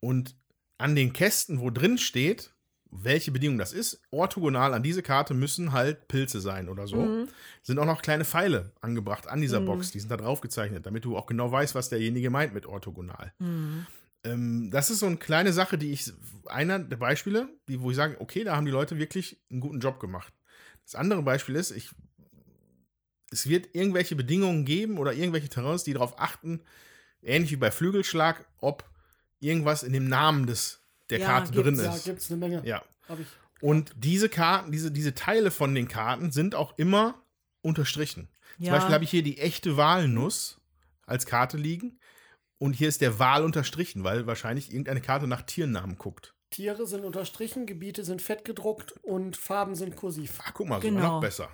Und 0.01 0.35
an 0.77 0.95
den 0.95 1.13
Kästen, 1.13 1.61
wo 1.61 1.69
drin 1.69 1.97
steht, 1.97 2.53
welche 2.91 3.31
Bedingung 3.31 3.57
das 3.57 3.73
ist, 3.73 4.01
orthogonal 4.11 4.73
an 4.73 4.83
diese 4.83 5.01
Karte 5.01 5.33
müssen 5.33 5.71
halt 5.71 6.07
Pilze 6.07 6.39
sein 6.41 6.69
oder 6.69 6.85
so. 6.87 6.97
Mhm. 6.97 7.27
Sind 7.63 7.79
auch 7.79 7.85
noch 7.85 8.01
kleine 8.01 8.25
Pfeile 8.25 8.73
angebracht 8.81 9.27
an 9.27 9.41
dieser 9.41 9.61
Mhm. 9.61 9.65
Box, 9.65 9.91
die 9.91 9.99
sind 9.99 10.11
da 10.11 10.17
drauf 10.17 10.41
gezeichnet, 10.41 10.85
damit 10.85 11.05
du 11.05 11.17
auch 11.17 11.25
genau 11.25 11.51
weißt, 11.51 11.75
was 11.75 11.89
derjenige 11.89 12.29
meint 12.29 12.53
mit 12.53 12.65
orthogonal. 12.65 13.33
Mhm. 13.39 13.85
Ähm, 14.23 14.69
das 14.71 14.89
ist 14.89 14.99
so 14.99 15.05
eine 15.05 15.17
kleine 15.17 15.53
Sache, 15.53 15.77
die 15.77 15.91
ich, 15.91 16.11
einer 16.45 16.79
der 16.79 16.97
Beispiele, 16.97 17.47
die, 17.67 17.81
wo 17.81 17.89
ich 17.89 17.95
sage, 17.95 18.19
okay, 18.19 18.43
da 18.43 18.55
haben 18.55 18.65
die 18.65 18.71
Leute 18.71 18.97
wirklich 18.97 19.41
einen 19.49 19.61
guten 19.61 19.79
Job 19.79 19.99
gemacht. 19.99 20.33
Das 20.83 20.95
andere 20.95 21.23
Beispiel 21.23 21.55
ist, 21.55 21.71
ich, 21.71 21.89
es 23.35 23.47
wird 23.49 23.75
irgendwelche 23.75 24.15
Bedingungen 24.15 24.65
geben 24.65 24.97
oder 24.97 25.13
irgendwelche 25.13 25.49
Terrains, 25.49 25.83
die 25.83 25.93
darauf 25.93 26.19
achten, 26.19 26.61
ähnlich 27.21 27.51
wie 27.51 27.55
bei 27.57 27.71
Flügelschlag, 27.71 28.45
ob 28.59 28.83
irgendwas 29.39 29.83
in 29.83 29.93
dem 29.93 30.07
Namen 30.07 30.47
des, 30.47 30.79
der 31.09 31.19
Ja, 31.19 31.25
Karte 31.27 31.51
drin 31.51 31.75
Ja, 31.75 31.93
ist. 31.93 32.05
gibt 32.05 32.19
es 32.19 32.29
eine 32.31 32.37
Menge. 32.39 32.61
Ja. 32.65 32.81
Und 33.61 33.93
diese 33.97 34.29
Karten, 34.29 34.71
diese, 34.71 34.91
diese 34.91 35.13
Teile 35.15 35.51
von 35.51 35.75
den 35.75 35.87
Karten 35.87 36.31
sind 36.31 36.55
auch 36.55 36.77
immer 36.77 37.21
unterstrichen. 37.61 38.27
Zum 38.57 38.65
Ja. 38.65 38.73
Beispiel 38.73 38.93
habe 38.93 39.03
ich 39.03 39.09
hier 39.11 39.23
die 39.23 39.37
echte 39.39 39.77
Walnuss 39.77 40.59
als 41.05 41.25
Karte 41.25 41.57
liegen. 41.57 41.99
Und 42.57 42.73
hier 42.73 42.87
ist 42.87 43.01
der 43.01 43.19
Wal 43.19 43.43
unterstrichen, 43.43 44.03
weil 44.05 44.27
wahrscheinlich 44.27 44.69
irgendeine 44.71 45.01
Karte 45.01 45.27
nach 45.27 45.41
Tiernamen 45.41 45.97
guckt. 45.97 46.33
Tiere 46.51 46.87
sind 46.87 47.03
unterstrichen, 47.03 47.65
Gebiete 47.65 48.05
sind 48.05 48.21
fett 48.21 48.45
gedruckt 48.45 48.93
und 49.03 49.35
Farben 49.35 49.75
sind 49.75 49.95
kursiv. 49.97 50.39
Ach, 50.41 50.53
guck 50.53 50.69
mal, 50.69 50.81
so 50.81 50.87
Genau. 50.87 51.15
noch 51.15 51.21
besser. 51.21 51.49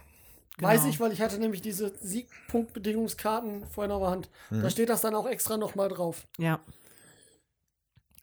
Weiß 0.61 0.81
Genau. 0.81 0.93
ich, 0.93 0.99
weil 0.99 1.11
ich 1.11 1.21
hatte 1.21 1.39
nämlich 1.39 1.61
diese 1.61 1.91
Siegpunktbedingungskarten 2.01 3.65
vorhin 3.67 3.91
auf 3.91 4.01
der 4.01 4.09
Hand. 4.11 4.29
Mhm. 4.49 4.61
Da 4.61 4.69
steht 4.69 4.89
das 4.89 5.01
dann 5.01 5.15
auch 5.15 5.27
extra 5.27 5.57
nochmal 5.57 5.89
drauf. 5.89 6.25
Ja. 6.37 6.59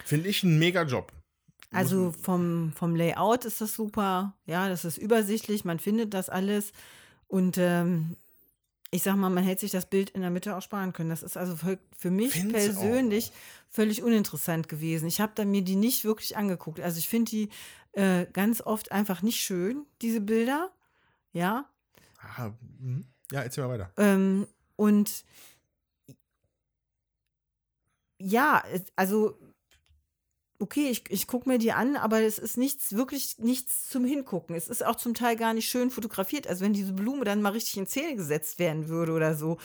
Finde 0.05 0.29
ich 0.29 0.43
ein 0.43 0.59
mega 0.59 0.83
Job. 0.83 1.13
Also 1.71 2.13
vom, 2.13 2.73
vom 2.75 2.97
Layout 2.97 3.45
ist 3.45 3.61
das 3.61 3.75
super. 3.75 4.35
Ja, 4.47 4.69
das 4.71 4.85
ist 4.87 4.97
übersichtlich, 4.97 5.65
man 5.67 5.79
findet 5.79 6.15
das 6.15 6.31
alles. 6.31 6.73
Und 7.27 7.59
ähm, 7.59 8.17
ich 8.91 9.03
sag 9.03 9.17
mal, 9.17 9.29
man 9.29 9.45
hätte 9.45 9.61
sich 9.63 9.71
das 9.73 9.85
Bild 9.85 10.09
in 10.11 10.23
der 10.23 10.31
Mitte 10.31 10.57
auch 10.57 10.63
sparen 10.63 10.95
können. 10.95 11.11
Das 11.11 11.23
ist 11.23 11.37
also 11.37 11.57
für, 11.57 11.79
für 11.99 12.11
mich 12.11 12.33
Find's 12.33 12.55
auch. 12.55 12.59
persönlich 12.59 13.33
völlig 13.69 14.03
uninteressant 14.03 14.69
gewesen. 14.71 15.07
Ich 15.09 15.21
habe 15.21 15.33
da 15.35 15.45
mir 15.45 15.61
die 15.61 15.77
nicht 15.77 16.05
wirklich 16.05 16.39
angeguckt. 16.39 16.81
Also 16.81 16.99
ich 16.99 17.09
finde 17.09 17.31
die 17.31 17.49
äh, 17.93 18.25
ganz 18.33 18.63
oft 18.63 18.91
einfach 18.91 19.21
nicht 19.21 19.41
schön, 19.41 19.85
diese 20.01 20.23
Bilder. 20.23 20.71
Ja. 21.35 21.67
Ah, 22.19 22.53
ja, 23.33 23.43
erzähl 23.43 23.65
mal 23.65 23.79
weiter. 23.79 23.93
Ähm, 23.97 24.47
und 24.77 25.25
ja, 28.19 28.63
also 28.97 29.39
okay, 30.61 30.89
ich, 30.91 31.05
ich 31.11 31.27
gucke 31.27 31.49
mir 31.49 31.59
die 31.59 31.73
an, 31.73 31.97
aber 31.97 32.21
es 32.23 32.39
ist 32.39 32.57
nichts, 32.59 32.95
wirklich 32.95 33.39
nichts 33.39 33.89
zum 33.89 34.05
Hingucken. 34.05 34.57
Es 34.57 34.69
ist 34.69 34.85
auch 34.85 34.97
zum 34.97 35.15
Teil 35.15 35.37
gar 35.37 35.55
nicht 35.55 35.69
schön 35.69 35.91
fotografiert. 35.91 36.49
Also 36.49 36.65
wenn 36.65 36.73
diese 36.73 36.93
Blume 36.93 37.25
dann 37.25 37.43
mal 37.43 37.53
richtig 37.53 37.77
in 37.77 37.87
Szene 37.87 38.17
gesetzt 38.17 38.59
werden 38.59 38.89
würde 38.89 39.13
oder 39.13 39.35
so. 39.35 39.59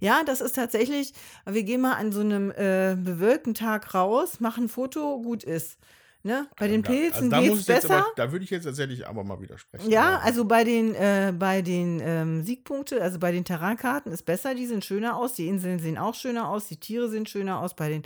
Ja, 0.00 0.22
das 0.24 0.40
ist 0.40 0.54
tatsächlich, 0.54 1.14
wir 1.46 1.62
gehen 1.62 1.80
mal 1.80 1.94
an 1.94 2.12
so 2.12 2.20
einem 2.20 2.50
äh, 2.50 2.96
bewölkten 2.98 3.54
Tag 3.54 3.94
raus, 3.94 4.40
machen 4.40 4.64
ein 4.64 4.68
Foto, 4.68 5.20
gut 5.22 5.44
ist. 5.44 5.78
Ne? 6.26 6.48
Bei 6.58 6.68
den 6.68 6.82
Da- 6.82 6.90
Pilzen 6.90 7.28
geht's 7.30 7.42
ich 7.60 7.66
jetzt 7.68 7.82
besser. 7.82 7.96
Aber, 7.98 8.06
da 8.16 8.32
würde 8.32 8.44
ich 8.46 8.50
jetzt 8.50 8.64
tatsächlich 8.64 9.06
aber 9.06 9.24
mal 9.24 9.40
widersprechen. 9.42 9.90
Ja, 9.90 10.20
also 10.20 10.46
bei 10.46 10.64
den, 10.64 10.94
äh, 10.94 11.34
bei 11.38 11.60
den 11.60 12.00
ähm, 12.02 12.42
Siegpunkte, 12.42 13.02
also 13.02 13.18
bei 13.18 13.30
den 13.30 13.44
Terrainkarten 13.44 14.10
ist 14.10 14.22
besser, 14.22 14.54
die 14.54 14.64
sehen 14.66 14.80
schöner 14.80 15.18
aus, 15.18 15.34
die 15.34 15.48
Inseln 15.48 15.78
sehen 15.80 15.98
auch 15.98 16.14
schöner 16.14 16.48
aus, 16.48 16.66
die 16.66 16.78
Tiere 16.78 17.10
sehen 17.10 17.26
schöner 17.26 17.60
aus. 17.60 17.74
Bei 17.74 17.90
den 17.90 18.04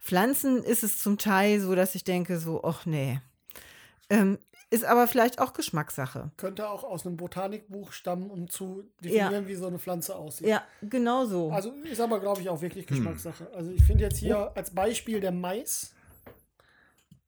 Pflanzen 0.00 0.64
ist 0.64 0.82
es 0.82 1.02
zum 1.02 1.18
Teil 1.18 1.60
so, 1.60 1.74
dass 1.74 1.94
ich 1.94 2.04
denke, 2.04 2.38
so, 2.38 2.64
ach 2.64 2.86
nee. 2.86 3.20
Ähm, 4.08 4.38
ist 4.70 4.84
aber 4.86 5.06
vielleicht 5.06 5.38
auch 5.38 5.52
Geschmackssache. 5.52 6.30
Könnte 6.38 6.68
auch 6.70 6.84
aus 6.84 7.04
einem 7.06 7.18
Botanikbuch 7.18 7.92
stammen, 7.92 8.30
um 8.30 8.48
zu 8.48 8.84
definieren, 9.04 9.46
wie 9.46 9.54
so 9.56 9.66
eine 9.66 9.78
Pflanze 9.78 10.14
aussieht. 10.16 10.46
Ja, 10.46 10.62
genau 10.82 11.26
so. 11.26 11.50
Also 11.50 11.72
ist 11.84 12.00
aber, 12.00 12.18
glaube 12.20 12.40
ich, 12.40 12.48
auch 12.48 12.62
wirklich 12.62 12.86
Hm. 12.88 12.96
Geschmackssache. 12.96 13.50
Also 13.54 13.70
ich 13.72 13.82
finde 13.82 14.04
jetzt 14.04 14.18
hier 14.18 14.52
als 14.54 14.70
Beispiel 14.70 15.20
der 15.20 15.32
Mais. 15.32 15.92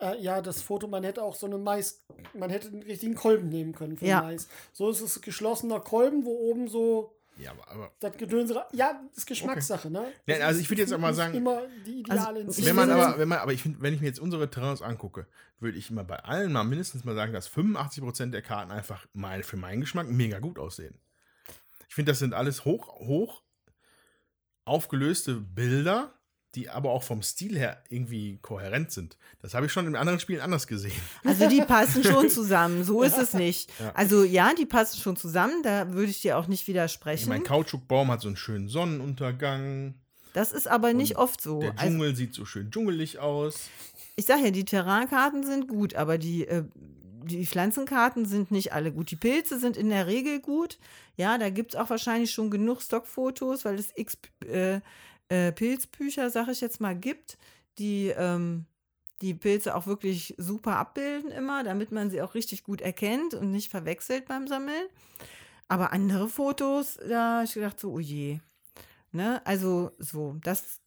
Äh, 0.01 0.20
ja, 0.20 0.40
das 0.40 0.62
Foto, 0.62 0.86
man 0.89 1.05
hätte 1.05 1.22
auch 1.22 1.35
so 1.35 1.47
eine 1.47 1.59
Mais, 1.59 2.02
man 2.35 2.51
hätte 2.51 2.68
einen 2.68 2.82
richtigen 2.82 3.14
Kolben 3.14 3.48
nehmen 3.48 3.74
können 3.74 3.97
für 3.97 4.06
Ja. 4.06 4.22
Mais. 4.22 4.48
So 4.72 4.90
ist 4.90 5.01
es 5.01 5.20
geschlossener 5.20 5.81
Kolben, 5.81 6.24
wo 6.24 6.31
oben 6.51 6.68
so 6.68 7.16
ja, 7.36 7.52
aber, 7.52 7.68
aber 7.70 7.93
das 8.01 8.16
Gedöns. 8.18 8.51
Ja, 8.72 9.01
das 9.09 9.18
ist 9.18 9.27
Geschmackssache, 9.27 9.90
ne? 9.90 10.12
Ja, 10.27 10.36
also 10.47 10.60
ich 10.60 10.68
würde 10.68 10.82
jetzt 10.82 10.93
auch 10.93 10.98
mal 10.98 11.14
sagen- 11.14 11.35
immer 11.35 11.62
die 11.86 12.01
ideale 12.01 12.44
Also, 12.44 12.66
wenn 12.66 12.77
man 12.77 12.90
aber, 12.90 13.18
wenn 13.18 13.28
man, 13.28 13.39
aber 13.39 13.52
ich 13.55 13.62
finde, 13.62 13.81
wenn 13.81 13.94
ich 13.94 14.01
mir 14.01 14.09
jetzt 14.09 14.20
unsere 14.20 14.51
Terrains 14.51 14.82
angucke, 14.82 15.27
würde 15.59 15.78
ich 15.78 15.90
immer 15.90 16.05
bei 16.05 16.16
allen 16.16 16.52
mal 16.52 16.64
mindestens 16.64 17.05
mal 17.05 17.14
sagen, 17.14 17.32
dass 17.32 17.48
85% 17.48 18.32
der 18.32 18.43
Karten 18.43 18.70
einfach 18.70 19.06
mein, 19.14 19.43
für 19.43 19.56
meinen 19.56 19.81
Geschmack 19.81 20.09
mega 20.09 20.39
gut 20.39 20.59
aussehen. 20.59 20.98
Ich 21.89 21.94
finde, 21.94 22.12
das 22.12 22.18
sind 22.18 22.35
alles 22.35 22.66
hoch, 22.66 22.98
hoch 22.98 23.43
aufgelöste 24.64 25.35
Bilder, 25.36 26.12
die 26.55 26.68
aber 26.68 26.90
auch 26.90 27.02
vom 27.05 27.22
Stil 27.22 27.56
her 27.56 27.82
irgendwie 27.89 28.39
kohärent 28.43 28.90
sind. 28.90 29.16
Das 29.40 29.55
habe 29.55 29.66
ich 29.66 29.72
schon 29.72 29.86
in 29.86 29.94
anderen 29.97 30.18
Spielen 30.20 30.40
anders 30.40 30.66
gesehen. 30.66 31.01
Also 31.24 31.48
die 31.48 31.60
passen 31.66 32.02
schon 32.02 32.28
zusammen, 32.28 32.82
so 32.85 33.02
ist 33.02 33.18
es 33.18 33.35
nicht. 33.35 33.70
Ja. 33.78 33.93
Also 33.94 34.24
ja, 34.24 34.52
die 34.55 34.66
passen 34.66 34.98
schon 35.01 35.16
zusammen, 35.16 35.62
da 35.62 35.93
würde 35.93 36.10
ich 36.10 36.22
dir 36.22 36.36
auch 36.39 36.47
nicht 36.48 36.62
Ich 36.62 36.68
widersprechen. 36.68 37.28
mein 37.28 37.44
Kautschukbaum 37.44 38.10
hat 38.10 38.20
so 38.20 38.28
einen 38.28 38.36
schönen 38.36 38.68
Sonnenuntergang. 38.68 39.94
Das 40.32 40.52
ist 40.52 40.68
aber 40.68 40.93
nicht 40.93 41.16
Und 41.16 41.22
oft 41.22 41.40
so. 41.40 41.60
Der 41.60 41.72
Also, 41.72 41.85
Dschungel 41.86 42.16
sieht 42.16 42.35
so 42.35 42.44
schön 42.44 42.70
dschungelig 42.70 43.18
aus. 43.18 43.68
ich 44.16 44.27
sage 44.27 44.44
ja, 44.44 44.51
die 44.51 44.64
Terrainkarten 44.64 45.44
sind 45.44 45.66
gut, 45.68 45.94
aber 45.94 46.18
die, 46.18 46.47
äh, 46.47 46.64
die 47.24 47.47
Pflanzenkarten 47.47 48.27
sind 48.27 48.51
nicht 48.51 48.72
alle 48.72 48.93
gut. 48.93 49.10
Die 49.10 49.16
Pilze 49.16 49.59
sind 49.59 49.77
in 49.77 49.89
der 49.90 50.06
Regel 50.06 50.40
gut. 50.40 50.78
Ja, 51.16 51.36
da 51.36 51.51
gibt 51.51 51.74
es 51.74 51.81
auch 51.81 51.90
wahrscheinlich 51.90 52.31
schon 52.31 52.51
genug 52.51 52.81
Stockfotos, 52.81 53.64
weil 53.64 53.74
es 53.78 53.93
x 53.94 54.16
äh, 54.47 54.81
äh, 55.31 55.51
Pilzbücher, 55.52 56.28
sag 56.31 56.48
ich 56.48 56.61
jetzt 56.61 56.81
mal, 56.81 56.94
gibt, 56.94 57.39
die 57.78 58.09
ähm, 58.09 58.66
die 59.23 59.35
Pilze 59.35 59.74
auch 59.74 59.86
wirklich 59.86 60.35
super 60.39 60.77
abbilden 60.77 61.31
immer, 61.31 61.62
damit 61.62 61.93
man 61.93 62.11
sie 62.11 62.23
auch 62.23 62.35
richtig 62.35 62.62
gut 62.65 62.81
erkennt 62.81 63.35
und 63.35 63.51
nicht 63.51 63.70
verwechselt 63.70 64.27
beim 64.27 64.47
Sammeln. 64.48 64.86
Aber 65.69 65.93
andere 65.93 66.28
Fotos, 66.28 66.98
da 67.07 67.35
habe 67.36 67.44
ich 67.44 67.52
gedacht, 67.52 67.78
so, 67.78 67.93
oh 67.93 67.98
je. 68.01 68.40
Ne? 69.12 69.40
Also 69.44 69.93
so, 69.98 70.36
das 70.43 70.81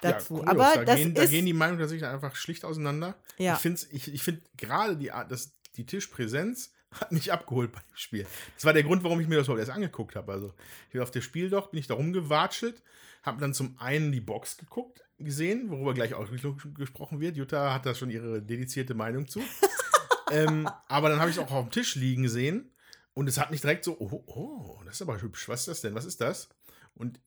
dazu. 0.00 0.34
Kurios. 0.34 0.48
Aber 0.48 0.72
da, 0.74 0.84
das 0.84 0.96
gehen, 0.96 1.14
da 1.14 1.24
gehen 1.24 1.46
die 1.46 1.52
Meinungen 1.54 1.80
tatsächlich 1.80 2.06
einfach 2.08 2.36
schlicht 2.36 2.64
auseinander. 2.64 3.16
ja. 3.38 3.54
Ich 3.54 3.60
finde 3.60 3.80
ich, 3.90 4.12
ich 4.12 4.22
find 4.22 4.42
gerade 4.58 4.96
die, 4.96 5.10
Art- 5.10 5.30
das, 5.32 5.52
die 5.76 5.86
Tischpräsenz 5.86 6.72
hat 6.92 7.12
mich 7.12 7.32
abgeholt 7.32 7.72
bei 7.72 7.80
dem 7.80 7.96
Spiel. 7.96 8.26
Das 8.56 8.64
war 8.66 8.72
der 8.74 8.82
Grund, 8.82 9.02
warum 9.04 9.20
ich 9.20 9.26
mir 9.26 9.36
das 9.36 9.46
überhaupt 9.46 9.60
erst 9.60 9.72
angeguckt 9.72 10.16
habe. 10.16 10.30
Also, 10.32 10.52
ich 10.86 10.92
bin 10.92 11.00
auf 11.00 11.10
der 11.10 11.22
Spieldoch, 11.22 11.70
bin 11.70 11.80
ich 11.80 11.86
da 11.86 11.94
rumgewatschelt, 11.94 12.82
habe 13.24 13.40
dann 13.40 13.54
zum 13.54 13.76
einen 13.78 14.12
die 14.12 14.20
Box 14.20 14.56
geguckt, 14.56 15.02
gesehen, 15.18 15.70
worüber 15.70 15.94
gleich 15.94 16.14
auch 16.14 16.28
gesprochen 16.74 17.20
wird. 17.20 17.36
Jutta 17.36 17.72
hat 17.72 17.86
da 17.86 17.94
schon 17.94 18.10
ihre 18.10 18.42
dedizierte 18.42 18.94
Meinung 18.94 19.26
zu. 19.26 19.40
ähm, 20.30 20.68
aber 20.88 21.08
dann 21.08 21.18
habe 21.18 21.30
ich 21.30 21.36
es 21.36 21.42
auch 21.42 21.50
auf 21.50 21.66
dem 21.66 21.70
Tisch 21.72 21.96
liegen 21.96 22.28
sehen 22.28 22.70
und 23.14 23.28
es 23.28 23.38
hat 23.38 23.50
mich 23.50 23.62
direkt 23.62 23.84
so, 23.84 23.96
oh, 23.98 24.22
oh, 24.26 24.80
das 24.84 24.96
ist 24.96 25.02
aber 25.02 25.20
hübsch. 25.20 25.48
Was 25.48 25.60
ist 25.60 25.68
das 25.68 25.80
denn? 25.80 25.94
Was 25.94 26.04
ist 26.04 26.20
das? 26.20 26.48
Und 26.94 27.20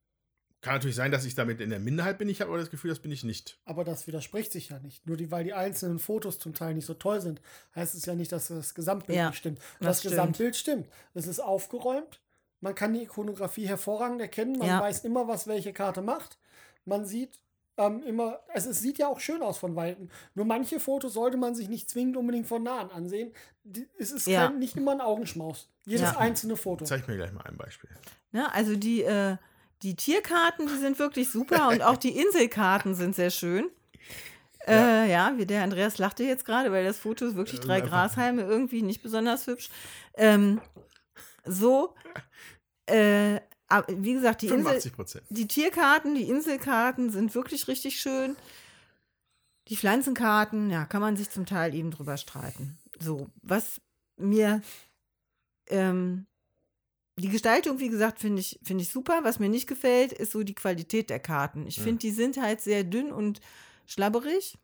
kann 0.61 0.75
natürlich 0.75 0.95
sein, 0.95 1.11
dass 1.11 1.23
ich 1.23 1.35
damit 1.35 1.61
in 1.61 1.69
der 1.69 1.79
Minderheit 1.79 2.17
bin. 2.17 2.29
Ich 2.29 2.41
habe 2.41 2.49
aber 2.49 2.59
das 2.59 2.71
Gefühl, 2.71 2.89
das 2.89 2.99
bin 2.99 3.11
ich 3.11 3.23
nicht. 3.23 3.59
Aber 3.63 3.83
das 3.83 4.07
widerspricht 4.07 4.51
sich 4.51 4.69
ja 4.69 4.79
nicht. 4.79 5.05
Nur 5.05 5.15
die, 5.15 5.31
weil 5.31 5.43
die 5.43 5.53
einzelnen 5.53 5.99
Fotos 5.99 6.39
zum 6.39 6.53
Teil 6.53 6.73
nicht 6.73 6.85
so 6.85 6.95
toll 6.95 7.21
sind, 7.21 7.41
heißt 7.75 7.95
es 7.95 8.05
ja 8.05 8.15
nicht, 8.15 8.31
dass 8.31 8.47
das 8.47 8.73
Gesamtbild 8.73 9.17
Ja, 9.17 9.29
nicht 9.29 9.37
stimmt. 9.37 9.59
das 9.59 9.87
Das, 9.87 9.99
stimmt. 9.99 10.11
Gesamtbild 10.11 10.55
stimmt. 10.55 10.87
Es 11.13 11.27
ist 11.27 11.39
aufgeräumt. 11.39 12.19
Man 12.59 12.73
kann 12.75 12.93
die 12.93 13.03
Ikonografie 13.03 13.67
hervorragend 13.67 14.21
erkennen. 14.21 14.57
Man 14.57 14.67
Ja. 14.67 14.79
weiß 14.81 15.03
immer, 15.05 15.27
was 15.27 15.47
welche 15.47 15.73
Karte 15.73 16.01
macht. 16.01 16.37
Man 16.85 17.05
sieht 17.05 17.39
ähm, 17.79 18.01
immer, 18.01 18.39
also 18.51 18.71
es 18.71 18.79
sieht 18.79 18.97
ja 18.97 19.07
auch 19.07 19.19
schön 19.19 19.43
aus 19.43 19.59
von 19.59 19.75
Weitem. 19.75 20.09
Nur 20.33 20.45
manche 20.45 20.79
Fotos 20.79 21.13
sollte 21.13 21.37
man 21.37 21.53
sich 21.53 21.69
nicht 21.69 21.87
zwingend 21.87 22.17
unbedingt 22.17 22.47
von 22.47 22.63
nahen 22.63 22.89
ansehen. 22.89 23.31
Die, 23.63 23.87
es 23.99 24.11
ist 24.11 24.25
Ja. 24.25 24.47
kein, 24.47 24.57
nicht 24.57 24.75
immer 24.77 24.93
ein 24.93 25.01
Augenschmaus. 25.01 25.69
Jedes 25.85 26.13
Ja. 26.13 26.17
einzelne 26.17 26.55
Foto. 26.55 26.85
Zeig 26.85 27.07
mir 27.07 27.15
gleich 27.17 27.31
mal 27.33 27.43
ein 27.43 27.55
Beispiel. 27.55 27.91
Ne? 28.31 28.51
Also 28.53 28.75
die, 28.75 29.03
äh, 29.03 29.37
Die 29.83 29.95
Tierkarten, 29.95 30.65
die 30.65 30.77
sind 30.77 30.97
wirklich 30.97 31.29
super 31.29 31.67
und 31.69 31.83
auch 31.83 31.97
die 31.97 32.17
Inselkarten 32.19 32.95
sind 32.95 33.13
sehr 33.15 33.29
schön. 33.29 33.69
Ja, 34.67 35.03
äh, 35.03 35.11
ja 35.11 35.33
wie 35.37 35.45
der 35.45 35.61
Andreas 35.61 35.99
lachte 35.99 36.23
jetzt 36.23 36.45
gerade, 36.45 36.71
weil 36.71 36.83
das 36.83 36.97
Foto 36.97 37.27
ist 37.27 37.35
wirklich 37.35 37.59
drei 37.59 37.81
Grashalme 37.81 38.41
irgendwie 38.41 38.81
nicht 38.81 39.03
besonders 39.03 39.45
hübsch. 39.45 39.69
Ähm, 40.15 40.59
so, 41.47 41.95
äh, 42.85 43.39
aber 43.67 43.85
wie 43.89 44.13
gesagt, 44.13 44.41
die, 44.41 44.47
Insel, 44.47 44.79
die 45.29 45.47
Tierkarten, 45.47 46.15
die 46.15 46.29
Inselkarten 46.29 47.09
sind 47.09 47.35
wirklich 47.35 47.67
richtig 47.67 47.99
schön. 47.99 48.37
Die 49.67 49.75
Pflanzenkarten, 49.75 50.69
ja, 50.69 50.85
kann 50.85 51.01
man 51.01 51.17
sich 51.17 51.29
zum 51.29 51.45
Teil 51.45 51.75
eben 51.75 51.91
drüber 51.91 52.15
streiten. 52.15 52.77
So, 52.97 53.27
was 53.41 53.81
mir 54.15 54.61
ähm, 55.67 56.25
die 57.19 57.29
Gestaltung, 57.29 57.79
wie 57.79 57.89
gesagt, 57.89 58.19
finde 58.19 58.39
ich, 58.39 58.59
find 58.63 58.79
ich 58.79 58.89
super. 58.89 59.19
Was 59.23 59.39
mir 59.39 59.49
nicht 59.49 59.67
gefällt, 59.67 60.13
ist 60.13 60.31
so 60.31 60.43
die 60.43 60.55
Qualität 60.55 61.09
der 61.09 61.19
Karten. 61.19 61.67
Ich 61.67 61.79
finde, 61.81 61.99
die 61.99 62.11
sind 62.11 62.37
halt 62.37 62.61
sehr 62.61 62.83
dünn 62.83 63.11
und 63.11 63.41
schlabberig 63.85 64.57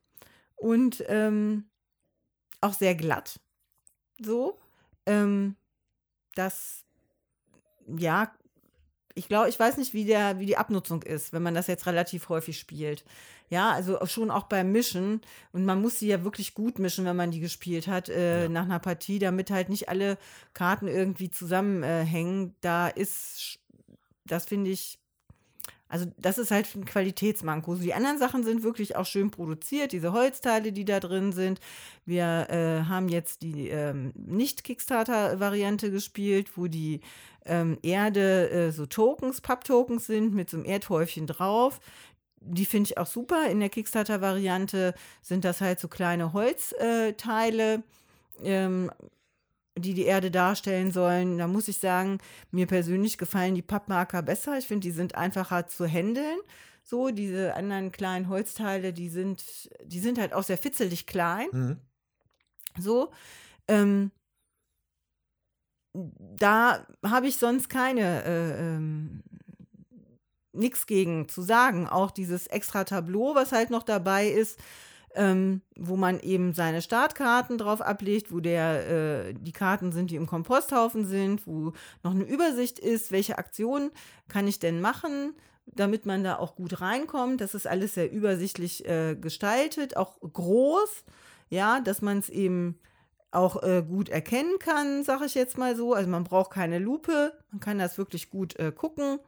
und 0.55 1.03
ähm, 1.07 1.65
auch 2.61 2.73
sehr 2.73 2.95
glatt. 2.95 3.39
So. 4.19 4.59
Ähm, 5.05 5.55
das, 6.35 6.83
ja, 7.87 8.31
ich 9.15 9.27
glaube, 9.27 9.49
ich 9.49 9.59
weiß 9.59 9.77
nicht, 9.77 9.93
wie, 9.93 10.05
der, 10.05 10.39
wie 10.39 10.45
die 10.45 10.57
Abnutzung 10.57 11.03
ist, 11.03 11.33
wenn 11.33 11.43
man 11.43 11.53
das 11.53 11.67
jetzt 11.67 11.85
relativ 11.85 12.29
häufig 12.29 12.57
spielt. 12.57 13.05
Ja, 13.49 13.71
also 13.71 14.03
schon 14.05 14.31
auch 14.31 14.43
beim 14.43 14.71
Mischen. 14.71 15.21
Und 15.51 15.65
man 15.65 15.81
muss 15.81 15.99
sie 15.99 16.07
ja 16.07 16.23
wirklich 16.23 16.55
gut 16.55 16.79
mischen, 16.79 17.05
wenn 17.05 17.15
man 17.15 17.29
die 17.29 17.39
gespielt 17.39 17.87
hat, 17.87 18.09
äh, 18.09 18.43
ja. 18.43 18.49
nach 18.49 18.63
einer 18.63 18.79
Partie, 18.79 19.19
damit 19.19 19.51
halt 19.51 19.69
nicht 19.69 19.89
alle 19.89 20.17
Karten 20.53 20.87
irgendwie 20.87 21.29
zusammenhängen. 21.29 22.49
Äh, 22.49 22.53
da 22.61 22.87
ist, 22.87 23.59
das 24.25 24.45
finde 24.45 24.71
ich, 24.71 24.99
also 25.93 26.07
das 26.17 26.39
ist 26.39 26.49
halt 26.49 26.73
ein 26.73 26.85
Qualitätsmanko. 26.85 27.75
Die 27.75 27.93
anderen 27.93 28.17
Sachen 28.17 28.43
sind 28.43 28.63
wirklich 28.63 28.95
auch 28.95 29.05
schön 29.05 29.29
produziert, 29.29 29.91
diese 29.91 30.11
Holzteile, 30.11 30.71
die 30.71 30.85
da 30.85 30.99
drin 30.99 31.31
sind. 31.33 31.59
Wir 32.03 32.47
äh, 32.49 32.89
haben 32.89 33.09
jetzt 33.09 33.43
die 33.43 33.67
ähm, 33.69 34.11
Nicht-Kickstarter-Variante 34.15 35.91
gespielt, 35.91 36.57
wo 36.57 36.65
die 36.65 37.01
ähm, 37.45 37.77
Erde 37.83 38.49
äh, 38.49 38.71
so 38.71 38.87
Tokens, 38.87 39.39
Papptokens 39.39 40.07
sind 40.07 40.33
mit 40.33 40.49
so 40.49 40.57
einem 40.57 40.65
Erdhäufchen 40.65 41.27
drauf. 41.27 41.79
Die 42.41 42.65
finde 42.65 42.89
ich 42.89 42.97
auch 42.97 43.05
super. 43.05 43.51
In 43.51 43.59
der 43.59 43.69
Kickstarter-Variante 43.69 44.95
sind 45.21 45.45
das 45.45 45.61
halt 45.61 45.79
so 45.79 45.89
kleine 45.89 46.33
Holzteile. 46.33 47.83
Ähm, 48.43 48.89
die 49.77 49.93
die 49.93 50.05
Erde 50.05 50.29
darstellen 50.29 50.91
sollen, 50.91 51.37
da 51.37 51.47
muss 51.47 51.67
ich 51.67 51.77
sagen, 51.77 52.19
mir 52.51 52.67
persönlich 52.67 53.17
gefallen 53.17 53.55
die 53.55 53.61
Pappmarker 53.61 54.21
besser. 54.21 54.57
Ich 54.57 54.67
finde, 54.67 54.87
die 54.87 54.91
sind 54.91 55.15
einfacher 55.15 55.67
zu 55.67 55.87
handeln. 55.87 56.39
So, 56.83 57.09
diese 57.09 57.55
anderen 57.55 57.91
kleinen 57.91 58.27
Holzteile, 58.29 58.93
die 58.93 59.09
sind, 59.09 59.69
die 59.85 59.99
sind 59.99 60.19
halt 60.19 60.33
auch 60.33 60.43
sehr 60.43 60.57
fitzelig 60.57 61.07
klein. 61.07 61.47
Mhm. 61.51 61.77
So. 62.77 63.11
Ähm, 63.67 64.11
da 65.93 66.85
habe 67.03 67.27
ich 67.27 67.37
sonst 67.37 67.69
keine 67.69 68.23
äh, 68.23 68.59
ähm, 68.59 69.23
nichts 70.51 70.85
gegen 70.85 71.29
zu 71.29 71.41
sagen. 71.41 71.87
Auch 71.87 72.11
dieses 72.11 72.47
extra 72.47 72.83
Tableau, 72.83 73.35
was 73.35 73.51
halt 73.51 73.69
noch 73.69 73.83
dabei 73.83 74.27
ist, 74.27 74.59
ähm, 75.15 75.61
wo 75.75 75.95
man 75.95 76.19
eben 76.19 76.53
seine 76.53 76.81
Startkarten 76.81 77.57
drauf 77.57 77.81
ablegt, 77.81 78.31
wo 78.31 78.39
der, 78.39 78.87
äh, 79.27 79.33
die 79.33 79.51
Karten 79.51 79.91
sind, 79.91 80.11
die 80.11 80.15
im 80.15 80.27
Komposthaufen 80.27 81.05
sind, 81.05 81.45
wo 81.47 81.73
noch 82.03 82.11
eine 82.11 82.23
Übersicht 82.23 82.79
ist, 82.79 83.11
welche 83.11 83.37
Aktionen 83.37 83.91
kann 84.27 84.47
ich 84.47 84.59
denn 84.59 84.81
machen, 84.81 85.33
damit 85.65 86.05
man 86.05 86.23
da 86.23 86.37
auch 86.37 86.55
gut 86.55 86.81
reinkommt. 86.81 87.41
Das 87.41 87.53
ist 87.53 87.67
alles 87.67 87.93
sehr 87.93 88.11
übersichtlich 88.11 88.85
äh, 88.87 89.15
gestaltet, 89.15 89.97
auch 89.97 90.19
groß, 90.21 91.03
ja, 91.49 91.79
dass 91.79 92.01
man 92.01 92.17
es 92.17 92.29
eben 92.29 92.79
auch 93.31 93.63
äh, 93.63 93.83
gut 93.87 94.09
erkennen 94.09 94.59
kann, 94.59 95.03
sage 95.03 95.25
ich 95.25 95.35
jetzt 95.35 95.57
mal 95.57 95.75
so. 95.75 95.93
Also 95.93 96.09
man 96.09 96.23
braucht 96.23 96.51
keine 96.51 96.79
Lupe, 96.79 97.33
man 97.51 97.59
kann 97.59 97.79
das 97.79 97.97
wirklich 97.97 98.29
gut 98.29 98.57
äh, 98.59 98.71
gucken. 98.71 99.19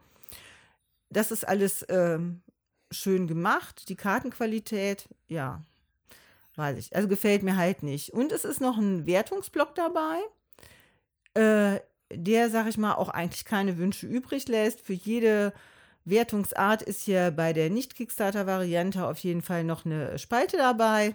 Das 1.10 1.30
ist 1.30 1.46
alles 1.46 1.84
ähm, 1.88 2.42
schön 2.90 3.26
gemacht. 3.26 3.88
Die 3.88 3.96
Kartenqualität, 3.96 5.08
ja, 5.28 5.64
Weiß 6.56 6.78
ich. 6.78 6.94
Also 6.96 7.06
gefällt 7.06 7.42
mir 7.42 7.56
halt 7.56 7.82
nicht. 7.82 8.12
Und 8.12 8.32
es 8.32 8.44
ist 8.44 8.60
noch 8.60 8.78
ein 8.78 9.06
Wertungsblock 9.06 9.74
dabei, 9.74 10.20
äh, 11.34 11.80
der, 12.12 12.50
sag 12.50 12.66
ich 12.66 12.78
mal, 12.78 12.94
auch 12.94 13.10
eigentlich 13.10 13.44
keine 13.44 13.78
Wünsche 13.78 14.06
übrig 14.06 14.48
lässt. 14.48 14.80
Für 14.80 14.94
jede 14.94 15.52
Wertungsart 16.04 16.82
ist 16.82 17.02
hier 17.02 17.30
bei 17.30 17.52
der 17.52 17.68
Nicht-Kickstarter-Variante 17.68 19.06
auf 19.06 19.18
jeden 19.18 19.42
Fall 19.42 19.64
noch 19.64 19.84
eine 19.84 20.18
Spalte 20.18 20.56
dabei. 20.56 21.14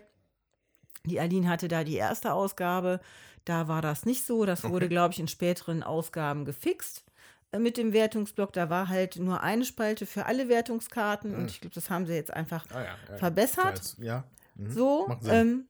Die 1.05 1.19
Aline 1.19 1.49
hatte 1.49 1.67
da 1.67 1.83
die 1.83 1.95
erste 1.95 2.33
Ausgabe. 2.33 2.99
Da 3.45 3.67
war 3.67 3.81
das 3.81 4.05
nicht 4.05 4.25
so. 4.25 4.45
Das 4.45 4.63
wurde, 4.63 4.85
okay. 4.85 4.89
glaube 4.89 5.13
ich, 5.13 5.19
in 5.19 5.27
späteren 5.27 5.81
Ausgaben 5.81 6.45
gefixt 6.45 7.03
äh, 7.51 7.57
mit 7.57 7.77
dem 7.77 7.93
Wertungsblock. 7.93 8.53
Da 8.53 8.69
war 8.69 8.89
halt 8.89 9.15
nur 9.15 9.41
eine 9.41 9.65
Spalte 9.65 10.05
für 10.05 10.25
alle 10.25 10.49
Wertungskarten. 10.49 11.31
Mhm. 11.31 11.37
Und 11.37 11.51
ich 11.51 11.61
glaube, 11.61 11.73
das 11.73 11.89
haben 11.89 12.05
sie 12.05 12.13
jetzt 12.13 12.31
einfach 12.31 12.65
ah, 12.71 12.83
ja, 12.83 12.95
ja, 13.09 13.17
verbessert. 13.17 13.95
Ja. 13.97 14.23
Mhm. 14.55 14.71
So, 14.71 15.17
ähm, 15.25 15.67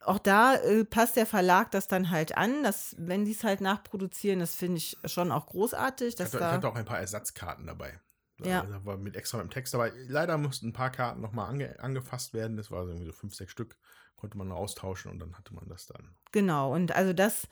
auch 0.00 0.18
da 0.18 0.54
äh, 0.54 0.84
passt 0.84 1.16
der 1.16 1.26
Verlag 1.26 1.70
das 1.70 1.88
dann 1.88 2.10
halt 2.10 2.36
an, 2.36 2.62
dass, 2.62 2.94
wenn 2.98 3.24
die 3.24 3.32
es 3.32 3.44
halt 3.44 3.60
nachproduzieren, 3.60 4.40
das 4.40 4.54
finde 4.54 4.78
ich 4.78 4.96
schon 5.04 5.30
auch 5.32 5.46
großartig. 5.46 6.14
Dass 6.16 6.28
ich, 6.28 6.34
hatte, 6.34 6.44
da, 6.44 6.50
ich 6.50 6.56
hatte 6.56 6.68
auch 6.68 6.74
ein 6.74 6.84
paar 6.84 6.98
Ersatzkarten 6.98 7.66
dabei. 7.66 8.00
Ja. 8.44 8.62
Da 8.62 8.84
war 8.84 8.96
mit 8.96 9.16
extra 9.16 9.40
im 9.40 9.50
Text 9.50 9.74
dabei. 9.74 9.92
Leider 10.08 10.36
mussten 10.38 10.68
ein 10.68 10.72
paar 10.72 10.90
Karten 10.90 11.20
nochmal 11.20 11.48
ange, 11.48 11.78
angefasst 11.80 12.34
werden. 12.34 12.56
Das 12.56 12.70
war 12.70 12.86
irgendwie 12.86 13.06
so 13.06 13.12
fünf, 13.12 13.34
sechs 13.34 13.52
Stück. 13.52 13.76
Konnte 14.16 14.38
man 14.38 14.52
austauschen 14.52 15.10
und 15.10 15.18
dann 15.18 15.36
hatte 15.36 15.54
man 15.54 15.68
das 15.68 15.86
dann. 15.86 16.16
Genau, 16.32 16.72
und 16.72 16.94
also 16.94 17.12
das 17.12 17.48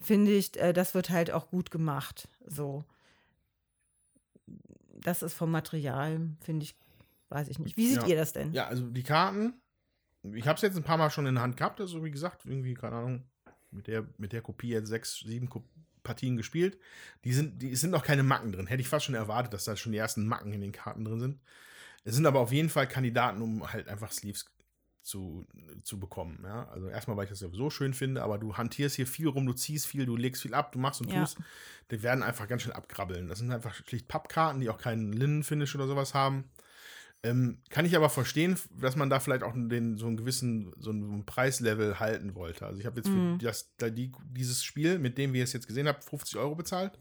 finde 0.00 0.32
ich, 0.32 0.58
äh, 0.60 0.72
das 0.72 0.94
wird 0.94 1.10
halt 1.10 1.30
auch 1.30 1.48
gut 1.48 1.70
gemacht. 1.70 2.28
So. 2.46 2.84
Das 4.90 5.22
ist 5.22 5.34
vom 5.34 5.50
Material, 5.50 6.20
finde 6.40 6.64
ich, 6.64 6.76
Weiß 7.32 7.48
ich 7.48 7.58
nicht. 7.58 7.76
Wie 7.76 7.88
seht 7.88 8.02
ja. 8.02 8.08
ihr 8.08 8.16
das 8.16 8.32
denn? 8.32 8.52
Ja, 8.52 8.66
also 8.66 8.88
die 8.88 9.02
Karten, 9.02 9.54
ich 10.22 10.46
habe 10.46 10.56
es 10.56 10.62
jetzt 10.62 10.76
ein 10.76 10.82
paar 10.82 10.98
Mal 10.98 11.10
schon 11.10 11.26
in 11.26 11.34
der 11.34 11.42
Hand 11.42 11.56
gehabt, 11.56 11.80
also 11.80 12.04
wie 12.04 12.10
gesagt, 12.10 12.44
irgendwie, 12.44 12.74
keine 12.74 12.96
Ahnung, 12.96 13.24
mit 13.70 13.86
der, 13.86 14.06
mit 14.18 14.32
der 14.32 14.42
Kopie 14.42 14.68
jetzt 14.68 14.88
sechs, 14.88 15.20
sieben 15.20 15.48
Partien 16.02 16.36
gespielt. 16.36 16.78
Die 17.24 17.32
sind, 17.32 17.62
die 17.62 17.74
sind 17.74 17.90
noch 17.90 18.04
keine 18.04 18.22
Macken 18.22 18.52
drin. 18.52 18.66
Hätte 18.66 18.82
ich 18.82 18.88
fast 18.88 19.06
schon 19.06 19.14
erwartet, 19.14 19.54
dass 19.54 19.64
da 19.64 19.76
schon 19.76 19.92
die 19.92 19.98
ersten 19.98 20.26
Macken 20.26 20.52
in 20.52 20.60
den 20.60 20.72
Karten 20.72 21.04
drin 21.04 21.20
sind. 21.20 21.40
Es 22.04 22.14
sind 22.14 22.26
aber 22.26 22.40
auf 22.40 22.52
jeden 22.52 22.68
Fall 22.68 22.88
Kandidaten, 22.88 23.40
um 23.40 23.72
halt 23.72 23.88
einfach 23.88 24.10
Sleeves 24.10 24.46
zu, 25.02 25.46
zu 25.82 25.98
bekommen. 25.98 26.40
Ja? 26.44 26.68
Also 26.68 26.88
erstmal, 26.88 27.16
weil 27.16 27.24
ich 27.24 27.30
das 27.30 27.40
sowieso 27.40 27.70
schön 27.70 27.94
finde, 27.94 28.22
aber 28.22 28.38
du 28.38 28.56
hantierst 28.56 28.96
hier 28.96 29.06
viel 29.06 29.28
rum, 29.28 29.46
du 29.46 29.52
ziehst 29.52 29.86
viel, 29.86 30.06
du 30.06 30.16
legst 30.16 30.42
viel 30.42 30.54
ab, 30.54 30.72
du 30.72 30.78
machst 30.78 31.00
und 31.00 31.10
tust. 31.10 31.38
Ja. 31.38 31.44
Die 31.90 32.02
werden 32.02 32.22
einfach 32.22 32.48
ganz 32.48 32.62
schnell 32.62 32.74
abkrabbeln. 32.74 33.28
Das 33.28 33.38
sind 33.38 33.52
einfach 33.52 33.74
schlicht 33.74 34.08
Pappkarten, 34.08 34.60
die 34.60 34.70
auch 34.70 34.78
keinen 34.78 35.12
Linnenfinish 35.12 35.74
oder 35.74 35.86
sowas 35.86 36.14
haben. 36.14 36.50
Ähm, 37.24 37.58
kann 37.70 37.84
ich 37.84 37.96
aber 37.96 38.10
verstehen, 38.10 38.58
dass 38.80 38.96
man 38.96 39.08
da 39.08 39.20
vielleicht 39.20 39.44
auch 39.44 39.52
den, 39.54 39.96
so 39.96 40.06
einen 40.06 40.16
gewissen 40.16 40.72
so 40.78 40.90
einen 40.90 41.24
Preislevel 41.24 42.00
halten 42.00 42.34
wollte. 42.34 42.66
Also 42.66 42.80
ich 42.80 42.86
habe 42.86 42.96
jetzt 42.96 43.08
mhm. 43.08 43.38
für 43.38 43.46
das, 43.46 43.72
die, 43.94 44.10
dieses 44.30 44.64
Spiel, 44.64 44.98
mit 44.98 45.18
dem 45.18 45.32
wir 45.32 45.44
es 45.44 45.52
jetzt 45.52 45.68
gesehen 45.68 45.86
haben, 45.86 46.02
50 46.02 46.36
Euro 46.38 46.56
bezahlt, 46.56 46.98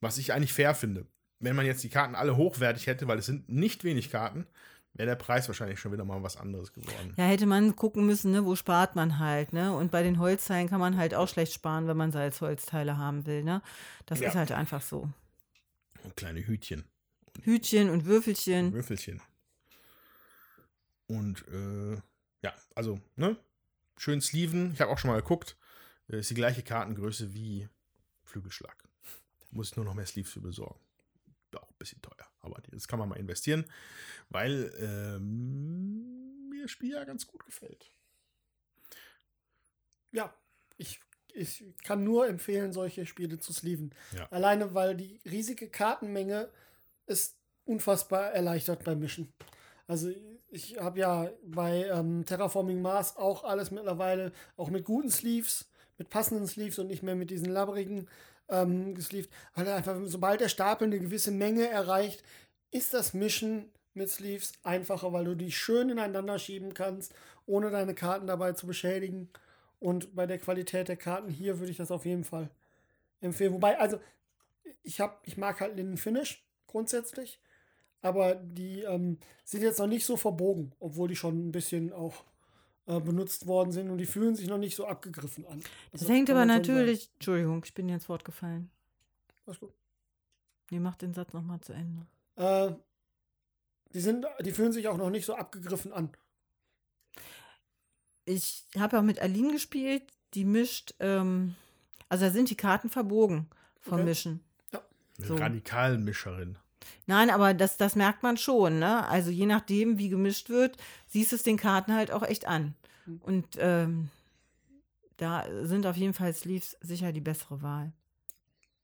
was 0.00 0.18
ich 0.18 0.32
eigentlich 0.32 0.52
fair 0.52 0.74
finde. 0.74 1.06
Wenn 1.40 1.56
man 1.56 1.66
jetzt 1.66 1.82
die 1.82 1.88
Karten 1.88 2.14
alle 2.14 2.36
hochwertig 2.36 2.86
hätte, 2.86 3.08
weil 3.08 3.18
es 3.18 3.26
sind 3.26 3.48
nicht 3.48 3.82
wenig 3.82 4.10
Karten, 4.10 4.46
wäre 4.94 5.08
der 5.08 5.16
Preis 5.16 5.48
wahrscheinlich 5.48 5.80
schon 5.80 5.92
wieder 5.92 6.04
mal 6.04 6.22
was 6.22 6.36
anderes 6.36 6.72
geworden. 6.72 7.14
Ja, 7.16 7.24
hätte 7.24 7.46
man 7.46 7.74
gucken 7.74 8.06
müssen, 8.06 8.32
ne, 8.32 8.44
wo 8.44 8.54
spart 8.56 8.96
man 8.96 9.18
halt, 9.18 9.52
ne? 9.52 9.74
Und 9.74 9.90
bei 9.90 10.02
den 10.02 10.18
Holzteilen 10.18 10.68
kann 10.68 10.80
man 10.80 10.96
halt 10.96 11.14
auch 11.14 11.28
schlecht 11.28 11.52
sparen, 11.52 11.86
wenn 11.86 11.96
man 11.96 12.12
sie 12.12 12.18
als 12.18 12.40
Holzteile 12.40 12.96
haben 12.96 13.26
will, 13.26 13.44
ne? 13.44 13.62
Das 14.06 14.20
ja. 14.20 14.28
ist 14.28 14.34
halt 14.34 14.52
einfach 14.52 14.82
so. 14.82 15.08
Und 16.02 16.16
kleine 16.16 16.44
Hütchen. 16.46 16.84
Hütchen 17.42 17.90
und 17.90 18.04
Würfelchen. 18.04 18.72
Würfelchen. 18.72 19.20
Und 21.08 21.46
äh, 21.48 22.00
ja, 22.42 22.54
also, 22.74 23.00
ne? 23.16 23.36
Schön 23.96 24.20
Sleeven. 24.20 24.72
Ich 24.72 24.80
habe 24.80 24.92
auch 24.92 24.98
schon 24.98 25.10
mal 25.10 25.20
geguckt. 25.20 25.56
Äh, 26.08 26.20
ist 26.20 26.30
die 26.30 26.34
gleiche 26.34 26.62
Kartengröße 26.62 27.34
wie 27.34 27.68
Flügelschlag. 28.22 28.84
Muss 29.50 29.70
ich 29.70 29.76
nur 29.76 29.84
noch 29.84 29.94
mehr 29.94 30.06
Sleeves 30.06 30.32
für 30.32 30.40
besorgen. 30.40 30.78
Auch 31.56 31.68
ein 31.68 31.78
bisschen 31.78 32.00
teuer. 32.02 32.28
Aber 32.40 32.60
das 32.70 32.86
kann 32.86 32.98
man 32.98 33.08
mal 33.08 33.18
investieren, 33.18 33.64
weil 34.28 34.72
ähm, 34.78 36.48
mir 36.50 36.62
das 36.62 36.70
Spiel 36.70 36.92
ja 36.92 37.04
ganz 37.04 37.26
gut 37.26 37.44
gefällt. 37.44 37.90
Ja, 40.12 40.32
ich, 40.76 41.00
ich 41.32 41.64
kann 41.82 42.04
nur 42.04 42.28
empfehlen, 42.28 42.72
solche 42.72 43.06
Spiele 43.06 43.38
zu 43.38 43.52
sleeven. 43.52 43.94
Ja. 44.12 44.28
Alleine, 44.30 44.74
weil 44.74 44.96
die 44.96 45.20
riesige 45.24 45.68
Kartenmenge 45.68 46.50
ist 47.06 47.36
unfassbar 47.64 48.32
erleichtert 48.32 48.84
beim 48.84 49.00
Mischen. 49.00 49.32
Also 49.88 50.10
ich 50.50 50.78
habe 50.78 51.00
ja 51.00 51.30
bei 51.42 51.86
ähm, 51.86 52.24
Terraforming 52.24 52.80
Mars 52.80 53.16
auch 53.16 53.42
alles 53.42 53.70
mittlerweile, 53.70 54.32
auch 54.56 54.70
mit 54.70 54.84
guten 54.84 55.10
Sleeves, 55.10 55.68
mit 55.96 56.10
passenden 56.10 56.46
Sleeves 56.46 56.78
und 56.78 56.86
nicht 56.88 57.02
mehr 57.02 57.16
mit 57.16 57.30
diesen 57.30 57.48
labberigen 57.48 58.08
ähm, 58.48 58.94
gesleeved. 58.94 59.30
Weil 59.54 59.68
einfach, 59.68 59.98
sobald 60.04 60.40
der 60.40 60.48
Stapel 60.48 60.86
eine 60.86 61.00
gewisse 61.00 61.30
Menge 61.30 61.68
erreicht, 61.68 62.22
ist 62.70 62.92
das 62.94 63.14
Mischen 63.14 63.72
mit 63.94 64.10
Sleeves 64.10 64.52
einfacher, 64.62 65.12
weil 65.12 65.24
du 65.24 65.34
die 65.34 65.50
schön 65.50 65.88
ineinander 65.88 66.38
schieben 66.38 66.74
kannst, 66.74 67.14
ohne 67.46 67.70
deine 67.70 67.94
Karten 67.94 68.26
dabei 68.26 68.52
zu 68.52 68.66
beschädigen. 68.66 69.30
Und 69.80 70.14
bei 70.14 70.26
der 70.26 70.38
Qualität 70.38 70.88
der 70.88 70.96
Karten 70.96 71.30
hier 71.30 71.58
würde 71.58 71.70
ich 71.70 71.78
das 71.78 71.90
auf 71.90 72.04
jeden 72.04 72.24
Fall 72.24 72.50
empfehlen. 73.20 73.54
Wobei, 73.54 73.78
also, 73.78 73.98
ich, 74.82 75.00
hab, 75.00 75.26
ich 75.26 75.38
mag 75.38 75.60
halt 75.60 75.78
den 75.78 75.96
Finish 75.96 76.46
grundsätzlich, 76.66 77.40
aber 78.02 78.34
die 78.36 78.82
ähm, 78.82 79.18
sind 79.44 79.62
jetzt 79.62 79.78
noch 79.78 79.86
nicht 79.86 80.04
so 80.04 80.16
verbogen, 80.16 80.72
obwohl 80.80 81.08
die 81.08 81.16
schon 81.16 81.48
ein 81.48 81.52
bisschen 81.52 81.92
auch 81.92 82.24
äh, 82.86 83.00
benutzt 83.00 83.46
worden 83.46 83.72
sind 83.72 83.90
und 83.90 83.98
die 83.98 84.06
fühlen 84.06 84.34
sich 84.36 84.48
noch 84.48 84.58
nicht 84.58 84.76
so 84.76 84.86
abgegriffen 84.86 85.46
an. 85.46 85.62
Das 85.92 86.02
Also, 86.02 86.12
hängt 86.14 86.30
aber 86.30 86.44
natürlich. 86.44 87.10
Entschuldigung, 87.14 87.62
ich 87.64 87.74
bin 87.74 87.88
dir 87.88 87.94
ins 87.94 88.08
Wort 88.08 88.24
gefallen. 88.24 88.70
sagen. 88.70 89.42
Alles 89.46 89.60
gut. 89.60 89.72
Nee, 90.70 90.80
mach 90.80 90.96
den 90.96 91.14
Satz 91.14 91.32
nochmal 91.32 91.60
zu 91.60 91.72
Ende. 91.72 92.06
Äh, 92.36 92.72
die, 93.94 94.00
sind, 94.00 94.26
die 94.44 94.52
fühlen 94.52 94.72
sich 94.72 94.86
auch 94.88 94.96
noch 94.98 95.10
nicht 95.10 95.24
so 95.24 95.34
abgegriffen 95.34 95.92
an. 95.92 96.10
Ich 98.24 98.66
habe 98.78 98.98
auch 98.98 99.02
mit 99.02 99.20
Aline 99.20 99.52
gespielt, 99.52 100.02
die 100.34 100.44
mischt, 100.44 100.94
ähm, 101.00 101.54
also 102.10 102.26
da 102.26 102.30
sind 102.30 102.50
die 102.50 102.56
Karten 102.56 102.90
verbogen 102.90 103.48
vom 103.80 103.94
Okay. 103.94 104.04
Mischen. 104.04 104.40
Eine 104.72 105.26
So. 105.26 105.34
Radikalmischerin. 105.36 106.58
Nein, 107.06 107.30
aber 107.30 107.54
das, 107.54 107.76
das 107.76 107.96
merkt 107.96 108.22
man 108.22 108.36
schon, 108.36 108.78
ne? 108.78 109.06
Also 109.08 109.30
je 109.30 109.46
nachdem, 109.46 109.98
wie 109.98 110.08
gemischt 110.08 110.48
wird, 110.48 110.76
siehst 111.06 111.32
du 111.32 111.36
es 111.36 111.42
den 111.42 111.56
Karten 111.56 111.94
halt 111.94 112.10
auch 112.10 112.22
echt 112.22 112.46
an. 112.46 112.74
Mhm. 113.06 113.20
Und 113.22 113.46
ähm, 113.58 114.10
da 115.16 115.46
sind 115.62 115.86
auf 115.86 115.96
jeden 115.96 116.14
Fall 116.14 116.32
Sleeves 116.32 116.76
sicher 116.80 117.12
die 117.12 117.20
bessere 117.20 117.62
Wahl. 117.62 117.92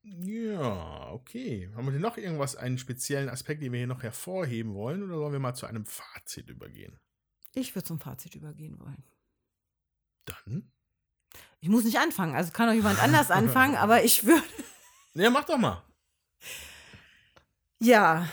Ja, 0.02 1.10
okay. 1.12 1.70
Haben 1.74 1.86
wir 1.86 1.93
denn 1.93 2.02
noch 2.02 2.18
irgendwas, 2.18 2.56
einen 2.56 2.76
speziellen 2.76 3.31
Aspekt, 3.31 3.62
den 3.62 3.72
wir 3.72 3.78
hier 3.78 3.86
noch 3.86 4.02
hervorheben 4.02 4.74
wollen, 4.74 5.02
oder 5.02 5.18
wollen 5.18 5.32
wir 5.32 5.40
mal 5.40 5.55
zu 5.55 5.64
einem 5.64 5.86
Fazit 5.86 6.51
übergehen? 6.51 6.98
Ich 7.55 7.74
würde 7.74 7.86
zum 7.86 8.01
Fazit 8.01 8.35
übergehen 8.35 8.78
wollen. 8.81 9.02
Dann? 10.26 10.70
Ich 11.60 11.70
muss 11.70 11.85
nicht 11.85 11.98
anfangen, 11.98 12.35
also 12.35 12.52
kann 12.52 12.68
auch 12.68 12.74
jemand 12.74 13.02
anders 13.02 13.31
anfangen, 13.31 13.76
aber 13.76 14.05
ich 14.05 14.24
würde. 14.24 14.43
Ja, 15.16 15.31
mach 15.31 15.44
doch 15.44 15.59
mal. 15.59 15.81
Ja. 17.85 18.27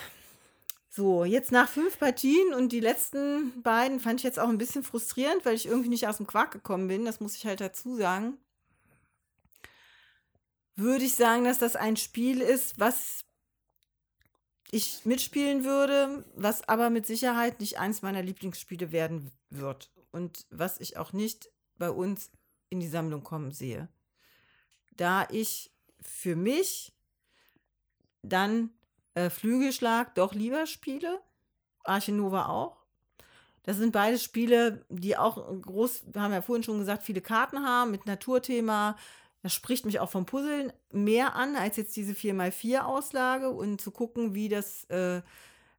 So, 0.90 1.26
jetzt 1.26 1.52
nach 1.52 1.68
fünf 1.68 2.00
Partien 2.00 2.54
und 2.54 2.72
die 2.72 2.80
letzten 2.80 3.62
beiden 3.62 4.00
fand 4.00 4.22
ich 4.22 4.24
jetzt 4.24 4.40
auch 4.40 4.48
ein 4.48 4.58
bisschen 4.58 4.84
frustrierend, 4.84 5.46
weil 5.46 5.56
ich 5.56 5.66
irgendwie 5.66 5.90
nicht 5.90 6.08
aus 6.08 6.18
dem 6.18 6.28
Quark 6.28 6.52
gekommen 6.52 6.88
bin. 6.88 7.04
Das 7.04 7.20
muss 7.20 7.36
ich 7.36 7.46
halt 7.46 7.60
dazu 7.60 7.96
sagen. 7.96 8.38
Würde 10.78 11.04
ich 11.04 11.16
sagen, 11.16 11.44
dass 11.44 11.60
das 11.60 11.76
ein 11.76 11.98
Spiel 11.98 12.40
ist, 12.40 12.80
was 12.80 13.26
ich 14.72 15.06
mitspielen 15.06 15.66
würde, 15.66 16.24
was 16.36 16.68
aber 16.70 16.90
mit 16.90 17.06
Sicherheit 17.06 17.60
nicht 17.60 17.78
eins 17.78 18.02
meiner 18.02 18.22
Lieblingsspiele 18.24 18.94
werden 18.94 19.32
wird. 19.50 19.92
Und 20.12 20.46
was 20.50 20.80
ich 20.80 20.96
auch 20.96 21.12
nicht 21.12 21.50
bei 21.78 21.90
uns 21.90 22.32
in 22.70 22.80
die 22.80 22.88
Sammlung 22.88 23.24
kommen 23.24 23.52
sehe. 23.52 23.90
Da 24.96 25.28
ich 25.30 25.74
für 26.02 26.38
mich 26.38 26.94
dann 28.24 28.70
äh, 29.14 29.30
Flügelschlag 29.30 30.16
doch 30.16 30.34
lieber 30.34 30.66
spiele. 30.66 31.22
Arche 31.84 32.12
Nova 32.12 32.48
auch. 32.48 32.82
Das 33.64 33.78
sind 33.78 33.92
beide 33.92 34.18
Spiele, 34.18 34.86
die 34.90 35.18
auch 35.18 35.38
groß, 35.62 36.06
wir 36.14 36.22
haben 36.22 36.34
ja 36.34 36.42
vorhin 36.42 36.64
schon 36.64 36.80
gesagt, 36.80 37.04
viele 37.04 37.22
Karten 37.22 37.64
haben 37.64 37.92
mit 37.92 38.08
Naturthema. 38.08 38.98
Das 39.44 39.54
spricht 39.54 39.86
mich 39.86 40.00
auch 40.00 40.10
vom 40.10 40.26
Puzzeln 40.26 40.74
mehr 40.92 41.36
an 41.36 41.56
als 41.56 41.78
jetzt 41.78 41.96
diese 41.96 42.14
4x4-Auslage 42.14 43.50
und 43.50 43.80
zu 43.80 43.92
gucken, 43.92 44.34
wie 44.34 44.50
das, 44.50 44.86
äh, 44.86 45.22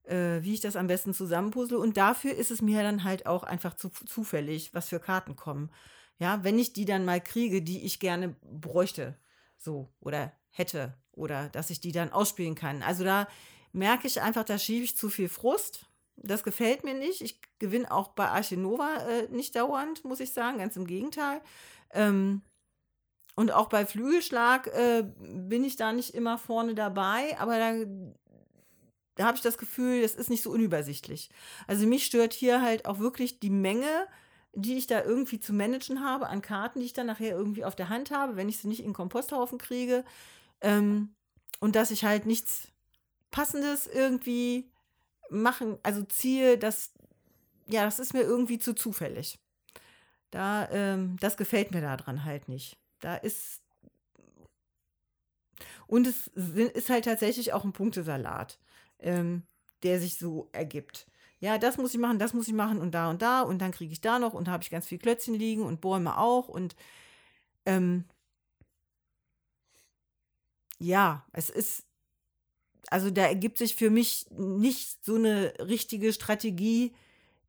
äh, 0.05 0.43
wie 0.43 0.55
ich 0.55 0.61
das 0.61 0.77
am 0.77 0.87
besten 0.87 1.13
zusammenpuzzle. 1.15 1.79
Und 1.79 1.97
dafür 1.97 2.35
ist 2.35 2.51
es 2.51 2.63
mir 2.63 2.83
dann 2.83 3.05
halt 3.05 3.27
auch 3.27 3.43
einfach 3.43 3.75
zu, 3.75 3.89
zufällig, 3.89 4.75
was 4.75 4.89
für 4.89 5.01
Karten 5.01 5.35
kommen. 5.35 5.71
Ja, 6.19 6.45
wenn 6.45 6.59
ich 6.59 6.73
die 6.73 6.85
dann 6.85 7.05
mal 7.05 7.21
kriege, 7.21 7.63
die 7.63 7.85
ich 7.85 7.99
gerne 7.99 8.37
bräuchte, 8.43 9.17
so 9.59 9.93
oder 10.01 10.33
hätte 10.51 10.95
oder 11.13 11.49
dass 11.51 11.71
ich 11.71 11.81
die 11.81 11.93
dann 11.93 12.13
ausspielen 12.13 12.55
kann. 12.55 12.83
Also 12.83 13.05
da 13.05 13.29
merke 13.73 14.07
ich 14.07 14.21
einfach, 14.21 14.45
da 14.45 14.59
schiebe 14.59 14.85
ich 14.85 14.97
zu 14.97 15.09
viel 15.09 15.29
Frust. 15.29 15.87
Das 16.17 16.45
gefällt 16.45 16.85
mir 16.85 16.95
nicht. 16.95 17.21
Ich 17.23 17.41
gewinne 17.59 17.91
auch 17.91 18.09
bei 18.09 18.29
Arche 18.29 18.57
Nova 18.57 18.97
äh, 19.09 19.29
nicht 19.29 19.57
dauernd, 19.57 20.05
muss 20.05 20.21
ich 20.21 20.33
sagen, 20.33 20.59
ganz 20.59 20.77
im 20.77 20.87
Gegenteil. 20.87 21.41
Ähm, 21.91 22.43
und 23.35 23.51
auch 23.51 23.69
bei 23.69 23.87
Flügelschlag 23.87 24.67
äh, 24.69 25.05
bin 25.21 25.65
ich 25.65 25.77
da 25.77 25.93
nicht 25.93 26.15
immer 26.15 26.37
vorne 26.37 26.75
dabei, 26.75 27.39
aber 27.39 27.59
da, 27.59 27.75
da 29.15 29.25
habe 29.25 29.37
ich 29.37 29.43
das 29.43 29.57
Gefühl, 29.57 30.03
das 30.03 30.15
ist 30.15 30.29
nicht 30.29 30.43
so 30.43 30.51
unübersichtlich. 30.51 31.31
Also 31.67 31.87
mich 31.87 32.05
stört 32.05 32.35
hier 32.35 32.61
halt 32.61 32.85
auch 32.85 32.99
wirklich 32.99 33.41
die 33.41 33.51
Menge, 33.51 34.07
die 34.55 34.77
ich 34.77 34.87
da 34.87 35.03
irgendwie 35.03 35.41
zu 35.41 35.55
managen 35.55 36.05
habe 36.05 36.29
an 36.29 36.43
Karten, 36.43 36.81
die 36.81 36.87
ich 36.87 36.93
dann 36.93 37.07
nachher 37.07 37.35
irgendwie 37.35 37.65
auf 37.65 37.75
der 37.75 37.89
Hand 37.89 38.11
habe, 38.11 38.37
wenn 38.37 38.51
ich 38.51 38.59
sie 38.59 38.69
nicht 38.69 38.81
in 38.81 38.89
den 38.89 38.95
Komposthaufen 38.95 39.57
kriege. 39.57 40.05
Ähm, 40.63 41.15
und 41.61 41.77
dass 41.77 41.91
ich 41.91 42.05
halt 42.05 42.27
nichts 42.27 42.69
Passendes 43.31 43.87
irgendwie 43.87 44.71
machen, 45.31 45.79
also 45.83 46.03
ziehe, 46.05 46.59
das, 46.59 46.93
ja, 47.67 47.85
das 47.85 47.99
ist 47.99 48.15
mir 48.15 48.23
irgendwie 48.23 48.59
zu 48.59 48.75
zufällig. 48.75 49.39
Da, 50.31 50.69
ähm, 50.71 51.17
das 51.21 51.37
gefällt 51.37 51.73
mir 51.73 51.83
daran 51.83 52.25
halt 52.25 52.49
nicht. 52.49 52.79
Da 53.01 53.17
ist. 53.17 53.61
Und 55.87 56.07
es 56.07 56.29
ist 56.29 56.89
halt 56.89 57.05
tatsächlich 57.05 57.53
auch 57.53 57.65
ein 57.65 57.73
Punktesalat, 57.73 58.59
ähm, 58.99 59.43
der 59.83 60.01
sich 60.01 60.17
so 60.17 60.49
ergibt. 60.53 61.07
Ja, 61.39 61.59
das 61.59 61.77
muss 61.77 61.93
ich 61.93 62.01
machen, 62.01 62.19
das 62.19 62.35
muss 62.35 62.49
ich 62.49 62.55
machen 62.55 62.81
und 62.81 62.93
da 62.95 63.11
und 63.11 63.21
da 63.21 63.43
und 63.43 63.59
dann 63.59 63.73
kriege 63.73 63.93
ich 63.93 64.01
da 64.01 64.19
noch 64.19 64.33
und 64.33 64.49
habe 64.49 64.63
ich 64.63 64.71
ganz 64.71 64.87
viel 64.87 64.99
Klötzchen 64.99 65.35
liegen 65.35 65.63
und 65.63 65.81
Bäume 65.81 66.17
auch 66.17 66.49
und 66.49 66.77
ähm, 67.67 68.05
ja, 70.83 71.25
es 71.33 71.49
ist, 71.49 71.85
also 72.89 73.11
da 73.11 73.23
ergibt 73.23 73.59
sich 73.59 73.77
für 73.77 73.91
mich 73.91 74.27
nicht 74.31 75.05
so 75.05 75.15
eine 75.15 75.55
richtige 75.61 76.13
Strategie 76.13 76.93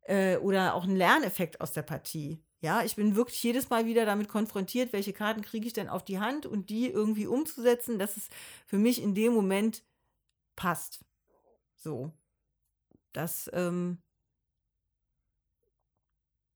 äh, 0.02 0.36
oder 0.36 0.74
auch 0.74 0.84
ein 0.84 0.96
Lerneffekt 0.96 1.60
aus 1.60 1.72
der 1.72 1.82
Partie. 1.82 2.40
Ja, 2.60 2.82
ich 2.84 2.96
bin 2.96 3.16
wirklich 3.16 3.42
jedes 3.42 3.68
Mal 3.70 3.86
wieder 3.86 4.06
damit 4.06 4.28
konfrontiert, 4.28 4.92
welche 4.92 5.12
Karten 5.12 5.42
kriege 5.42 5.66
ich 5.66 5.72
denn 5.72 5.88
auf 5.88 6.04
die 6.04 6.20
Hand 6.20 6.46
und 6.46 6.70
die 6.70 6.86
irgendwie 6.86 7.26
umzusetzen, 7.26 7.98
dass 7.98 8.16
es 8.16 8.28
für 8.66 8.78
mich 8.78 9.02
in 9.02 9.14
dem 9.14 9.34
Moment 9.34 9.82
passt. 10.56 11.04
So. 11.74 12.12
Das, 13.12 13.50
ähm, 13.52 13.98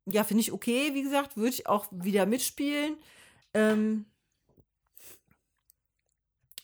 ja, 0.06 0.24
finde 0.24 0.40
ich 0.42 0.52
okay, 0.52 0.94
wie 0.94 1.02
gesagt, 1.02 1.36
würde 1.36 1.50
ich 1.50 1.66
auch 1.66 1.86
wieder 1.90 2.24
mitspielen. 2.24 2.96
Ähm, 3.52 4.06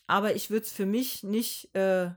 aber 0.07 0.35
ich 0.35 0.49
würde 0.49 0.65
es 0.65 0.71
für 0.71 0.85
mich 0.85 1.23
nicht, 1.23 1.73
äh, 1.75 2.09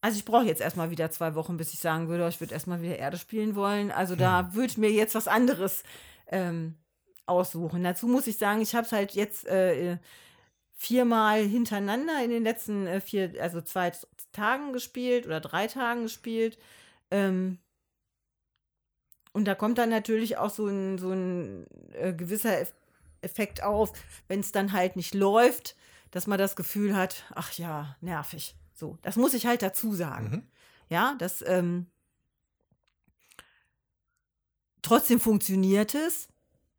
also 0.00 0.18
ich 0.18 0.24
brauche 0.24 0.44
jetzt 0.44 0.60
erstmal 0.60 0.90
wieder 0.90 1.10
zwei 1.10 1.34
Wochen, 1.34 1.56
bis 1.56 1.72
ich 1.72 1.78
sagen 1.78 2.08
würde, 2.08 2.28
ich 2.28 2.40
würde 2.40 2.54
erstmal 2.54 2.82
wieder 2.82 2.98
Erde 2.98 3.18
spielen 3.18 3.54
wollen. 3.56 3.90
Also 3.90 4.14
da 4.14 4.54
würde 4.54 4.68
ich 4.68 4.78
mir 4.78 4.90
jetzt 4.90 5.14
was 5.14 5.28
anderes 5.28 5.82
ähm, 6.28 6.76
aussuchen. 7.26 7.82
Dazu 7.82 8.06
muss 8.06 8.26
ich 8.26 8.36
sagen, 8.36 8.60
ich 8.60 8.74
habe 8.74 8.86
es 8.86 8.92
halt 8.92 9.12
jetzt 9.12 9.46
äh, 9.46 9.98
viermal 10.76 11.42
hintereinander 11.42 12.22
in 12.22 12.30
den 12.30 12.44
letzten 12.44 12.86
äh, 12.86 13.00
vier, 13.00 13.32
also 13.40 13.60
zwei 13.62 13.92
Tagen 14.32 14.72
gespielt 14.72 15.26
oder 15.26 15.40
drei 15.40 15.66
Tagen 15.66 16.02
gespielt. 16.02 16.58
Ähm, 17.10 17.58
und 19.32 19.46
da 19.46 19.54
kommt 19.54 19.78
dann 19.78 19.90
natürlich 19.90 20.38
auch 20.38 20.50
so 20.50 20.66
ein, 20.66 20.98
so 20.98 21.10
ein 21.10 21.66
äh, 21.92 22.12
gewisser 22.12 22.60
Eff 22.60 22.72
Effekt 23.22 23.62
auf, 23.62 23.92
wenn 24.28 24.40
es 24.40 24.52
dann 24.52 24.72
halt 24.72 24.94
nicht 24.94 25.12
läuft, 25.12 25.74
dass 26.16 26.26
man 26.26 26.38
das 26.38 26.56
Gefühl 26.56 26.96
hat, 26.96 27.24
ach 27.34 27.52
ja, 27.52 27.94
nervig. 28.00 28.56
So, 28.72 28.96
das 29.02 29.16
muss 29.16 29.34
ich 29.34 29.44
halt 29.44 29.60
dazu 29.60 29.92
sagen. 29.92 30.30
Mhm. 30.30 30.42
Ja, 30.88 31.14
das 31.18 31.44
ähm, 31.46 31.88
trotzdem 34.80 35.20
funktioniert 35.20 35.94
es. 35.94 36.28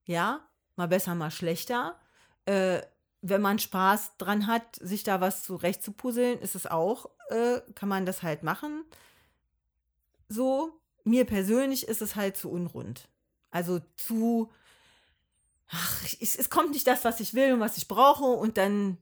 Ja, 0.05 0.41
mal 0.75 0.87
besser, 0.87 1.13
mal 1.13 1.29
schlechter. 1.29 1.99
Äh, 2.45 2.81
wenn 3.21 3.43
man 3.43 3.59
Spaß 3.59 4.17
dran 4.17 4.47
hat, 4.47 4.77
sich 4.77 5.03
da 5.03 5.21
was 5.21 5.43
zurecht 5.43 5.83
zu 5.83 5.91
puzzeln, 5.91 6.39
ist 6.39 6.55
es 6.55 6.65
auch, 6.65 7.11
äh, 7.29 7.61
kann 7.75 7.89
man 7.89 8.07
das 8.07 8.23
halt 8.23 8.41
machen. 8.41 8.85
So, 10.29 10.81
mir 11.03 11.25
persönlich 11.25 11.87
ist 11.87 12.01
es 12.01 12.15
halt 12.15 12.37
zu 12.37 12.49
unrund. 12.49 13.07
Also 13.51 13.81
zu, 13.97 14.51
ach, 15.67 16.03
es, 16.19 16.35
es 16.35 16.49
kommt 16.49 16.71
nicht 16.71 16.87
das, 16.87 17.05
was 17.05 17.19
ich 17.19 17.35
will 17.35 17.53
und 17.53 17.59
was 17.59 17.77
ich 17.77 17.87
brauche 17.87 18.25
und 18.25 18.57
dann 18.57 18.97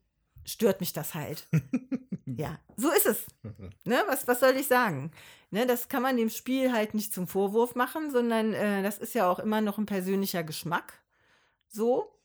stört 0.46 0.80
mich 0.80 0.94
das 0.94 1.14
halt. 1.14 1.48
ja, 2.26 2.60
so 2.78 2.92
ist 2.92 3.06
es. 3.06 3.26
Ne, 3.88 4.02
was, 4.08 4.28
was 4.28 4.40
soll 4.40 4.56
ich 4.58 4.68
sagen? 4.68 5.12
Ne, 5.52 5.68
das 5.68 5.90
kann 5.90 6.02
man 6.02 6.18
dem 6.18 6.30
Spiel 6.30 6.72
halt 6.72 6.96
nicht 6.96 7.14
zum 7.14 7.28
Vorwurf 7.28 7.76
machen, 7.76 8.10
sondern 8.12 8.54
äh, 8.54 8.82
das 8.82 8.98
ist 8.98 9.14
ja 9.14 9.30
auch 9.30 9.38
immer 9.40 9.62
noch 9.62 9.78
ein 9.78 9.86
persönlicher 9.86 10.44
Geschmack. 10.44 11.04
So. 11.68 12.16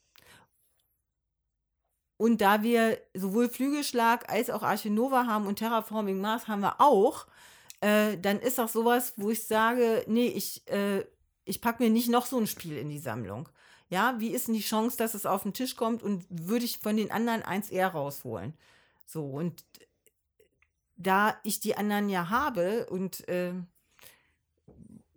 und 2.20 2.42
da 2.42 2.62
wir 2.62 2.98
sowohl 3.14 3.48
Flügelschlag 3.48 4.30
als 4.30 4.50
auch 4.50 4.62
Arche 4.62 4.90
Nova 4.90 5.26
haben 5.26 5.46
und 5.46 5.56
Terraforming 5.58 6.20
Mars 6.20 6.48
haben 6.48 6.60
wir 6.60 6.78
auch, 6.78 7.26
äh, 7.80 8.18
dann 8.18 8.40
ist 8.40 8.60
auch 8.60 8.68
sowas, 8.68 9.14
wo 9.16 9.30
ich 9.30 9.46
sage, 9.46 10.04
nee, 10.06 10.26
ich, 10.26 10.68
äh, 10.68 11.06
ich 11.46 11.62
packe 11.62 11.82
mir 11.82 11.88
nicht 11.88 12.10
noch 12.10 12.26
so 12.26 12.38
ein 12.38 12.46
Spiel 12.46 12.76
in 12.76 12.90
die 12.90 12.98
Sammlung. 12.98 13.48
Ja, 13.90 14.14
wie 14.18 14.30
ist 14.30 14.46
denn 14.46 14.54
die 14.54 14.60
Chance, 14.60 14.96
dass 14.96 15.14
es 15.14 15.26
auf 15.26 15.42
den 15.42 15.52
Tisch 15.52 15.74
kommt 15.76 16.02
und 16.02 16.24
würde 16.30 16.64
ich 16.64 16.78
von 16.78 16.96
den 16.96 17.10
anderen 17.10 17.42
eins 17.42 17.70
eher 17.70 17.88
rausholen? 17.88 18.54
So, 19.04 19.26
und 19.26 19.64
da 20.96 21.36
ich 21.42 21.58
die 21.58 21.76
anderen 21.76 22.08
ja 22.08 22.30
habe 22.30 22.86
und 22.86 23.28
äh, 23.28 23.52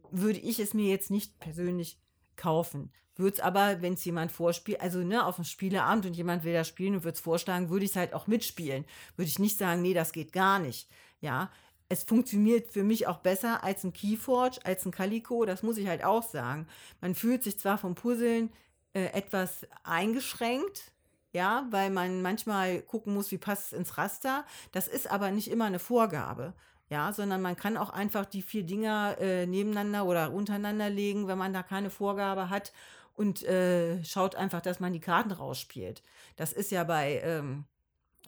würde 0.10 0.40
ich 0.40 0.60
es 0.60 0.74
mir 0.74 0.90
jetzt 0.90 1.12
nicht 1.12 1.40
persönlich 1.40 2.00
kaufen. 2.36 2.91
Würde 3.16 3.36
es 3.36 3.40
aber, 3.40 3.84
wenn 3.84 3.94
es 3.94 4.06
jemand 4.06 4.32
vorspielt, 4.32 4.82
also 4.82 5.00
ne, 5.00 5.24
auf 5.24 5.36
dem 5.36 5.45
Spieleabend 5.45 6.08
und 6.08 6.16
jemand 6.16 6.44
will 6.44 6.54
da 6.54 6.64
spielen 6.64 6.95
und 6.95 7.04
würde 7.04 7.16
es 7.16 7.22
vorschlagen, 7.22 7.70
würde 7.70 7.86
ich 7.86 7.91
es 7.91 7.98
halt 7.98 8.14
auch 8.14 8.26
mitspielen. 8.26 8.86
Würde 9.16 9.30
ich 9.30 9.38
nicht 9.38 9.60
sagen, 9.60 9.84
nee, 9.84 9.94
das 9.94 10.14
geht 10.14 10.34
gar 10.34 10.58
nicht. 10.58 10.90
Ja, 11.22 11.52
es 11.90 12.04
funktioniert 12.04 12.72
für 12.72 12.84
mich 12.84 13.06
auch 13.06 13.20
besser 13.20 13.64
als 13.64 13.84
ein 13.84 13.94
Keyforge, 13.94 14.60
als 14.64 14.86
ein 14.86 14.91
Calico, 14.91 15.45
das 15.45 15.62
muss 15.62 15.78
ich 15.78 15.88
halt 15.88 16.04
auch 16.04 16.24
sagen. 16.24 16.68
Man 17.02 17.14
fühlt 17.14 17.44
sich 17.44 17.60
zwar 17.60 17.78
vom 17.78 17.94
Puzzeln 17.94 18.50
äh, 18.94 19.06
etwas 19.14 19.65
eingeschränkt, 19.84 20.91
ja, 21.32 21.65
weil 21.72 21.90
man 21.90 22.22
manchmal 22.22 22.82
gucken 22.82 23.14
muss, 23.14 23.32
wie 23.32 23.38
passt 23.38 23.68
es 23.68 23.78
ins 23.78 23.98
Raster. 23.98 24.45
Das 24.72 24.88
ist 24.88 25.10
aber 25.10 25.32
nicht 25.32 25.49
immer 25.49 25.65
eine 25.65 25.80
Vorgabe, 25.80 26.53
ja, 26.90 27.11
sondern 27.11 27.41
man 27.41 27.56
kann 27.56 27.78
auch 27.78 27.90
einfach 27.90 28.26
die 28.26 28.44
vier 28.44 28.64
Dinger 28.64 29.18
äh, 29.20 29.45
nebeneinander 29.48 30.06
oder 30.06 30.32
untereinander 30.32 30.90
legen, 30.90 31.28
wenn 31.28 31.38
man 31.38 31.53
da 31.53 31.64
keine 31.64 31.90
Vorgabe 31.90 32.49
hat 32.49 32.72
und 33.15 33.44
äh, 33.44 34.03
schaut 34.03 34.36
einfach, 34.36 34.61
dass 34.61 34.80
man 34.80 34.94
die 34.94 34.99
Karten 34.99 35.32
rausspielt. 35.32 36.03
Das 36.36 36.53
ist 36.53 36.72
ja 36.72 36.84
bei, 36.84 37.22
ähm, 37.24 37.65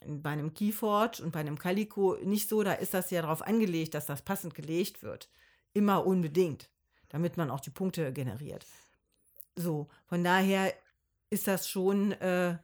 bei 0.05 0.31
einem 0.31 0.53
Keyforge 0.53 1.23
und 1.23 1.31
bei 1.31 1.39
einem 1.39 1.57
Calico 1.57 2.17
nicht 2.23 2.49
so, 2.49 2.63
da 2.63 2.73
ist 2.73 2.93
das 2.93 3.11
ja 3.11 3.21
darauf 3.21 3.41
angelegt, 3.41 3.93
dass 3.93 4.05
das 4.05 4.21
passend 4.21 4.55
gelegt 4.55 5.03
wird. 5.03 5.29
Immer 5.73 6.05
unbedingt, 6.05 6.69
damit 7.09 7.37
man 7.37 7.51
auch 7.51 7.59
die 7.59 7.71
Punkte 7.71 8.13
generiert. 8.13 8.65
So, 9.55 9.87
von 10.07 10.23
daher 10.23 10.73
ist 11.29 11.47
das 11.47 11.67
schon 11.69 12.11
äh, 12.13 12.57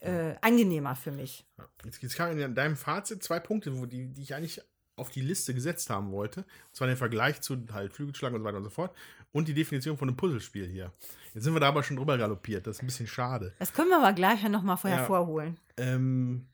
äh, 0.00 0.34
angenehmer 0.40 0.94
für 0.96 1.10
mich. 1.12 1.44
Jetzt, 1.84 2.02
jetzt 2.02 2.16
kamen 2.16 2.38
in 2.38 2.54
deinem 2.54 2.76
Fazit 2.76 3.22
zwei 3.22 3.40
Punkte, 3.40 3.76
wo 3.78 3.86
die, 3.86 4.06
die 4.08 4.22
ich 4.22 4.34
eigentlich 4.34 4.60
auf 4.96 5.10
die 5.10 5.20
Liste 5.22 5.54
gesetzt 5.54 5.90
haben 5.90 6.12
wollte. 6.12 6.40
Und 6.42 6.76
zwar 6.76 6.86
den 6.86 6.96
Vergleich 6.96 7.40
zu 7.40 7.56
halt 7.72 7.92
Flügelschlag 7.92 8.32
und 8.32 8.40
so 8.40 8.44
weiter 8.44 8.58
und 8.58 8.64
so 8.64 8.70
fort. 8.70 8.94
Und 9.32 9.48
die 9.48 9.54
Definition 9.54 9.96
von 9.98 10.08
einem 10.08 10.16
Puzzlespiel 10.16 10.66
hier. 10.68 10.92
Jetzt 11.34 11.42
sind 11.44 11.52
wir 11.52 11.60
da 11.60 11.68
aber 11.68 11.82
schon 11.82 11.96
drüber 11.96 12.16
galoppiert. 12.16 12.66
Das 12.66 12.76
ist 12.76 12.82
ein 12.82 12.86
bisschen 12.86 13.08
schade. 13.08 13.52
Das 13.58 13.72
können 13.72 13.88
wir 13.90 13.98
aber 13.98 14.12
gleich 14.12 14.42
ja 14.42 14.48
nochmal 14.48 14.76
vorher 14.76 15.00
Ja. 15.00 15.06
vorholen. 15.06 15.58
Ähm, 15.76 16.46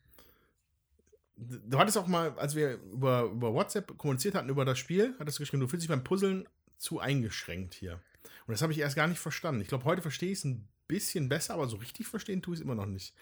du 1.37 1.77
hattest 1.77 1.97
auch 1.99 2.07
mal, 2.07 2.33
als 2.37 2.55
wir 2.55 2.79
über, 2.91 3.23
über 3.25 3.53
WhatsApp 3.53 3.95
kommuniziert 3.97 4.33
hatten 4.33 4.49
über 4.49 4.65
das 4.65 4.79
Spiel, 4.79 5.13
hattest 5.19 5.37
du 5.37 5.43
geschrieben, 5.43 5.61
du 5.61 5.67
fühlst 5.67 5.83
dich 5.83 5.89
beim 5.89 6.03
Puzzeln 6.03 6.47
zu 6.79 6.99
eingeschränkt 6.99 7.75
hier. 7.75 7.99
Und 8.47 8.53
das 8.53 8.61
habe 8.61 8.73
ich 8.73 8.79
erst 8.79 8.95
gar 8.95 9.07
nicht 9.07 9.19
verstanden. 9.19 9.61
Ich 9.61 9.67
glaube, 9.67 9.85
heute 9.85 10.01
verstehe 10.01 10.31
ich 10.31 10.39
es 10.39 10.45
ein 10.45 10.67
bisschen 10.87 11.29
besser, 11.29 11.53
aber 11.53 11.67
so 11.67 11.77
richtig 11.77 12.07
verstehen 12.07 12.41
tue 12.41 12.53
ich 12.53 12.59
es 12.59 12.63
immer 12.63 12.75
noch 12.75 12.85
nicht. 12.85 13.13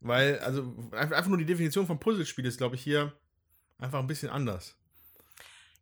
Weil, 0.00 0.38
also, 0.40 0.74
einfach 0.92 1.26
nur 1.26 1.38
die 1.38 1.44
Definition 1.46 1.86
von 1.86 1.98
Puzzlespiel 1.98 2.46
ist, 2.46 2.58
glaube 2.58 2.76
ich, 2.76 2.82
hier 2.82 3.12
einfach 3.78 3.98
ein 3.98 4.06
bisschen 4.06 4.30
anders. 4.30 4.76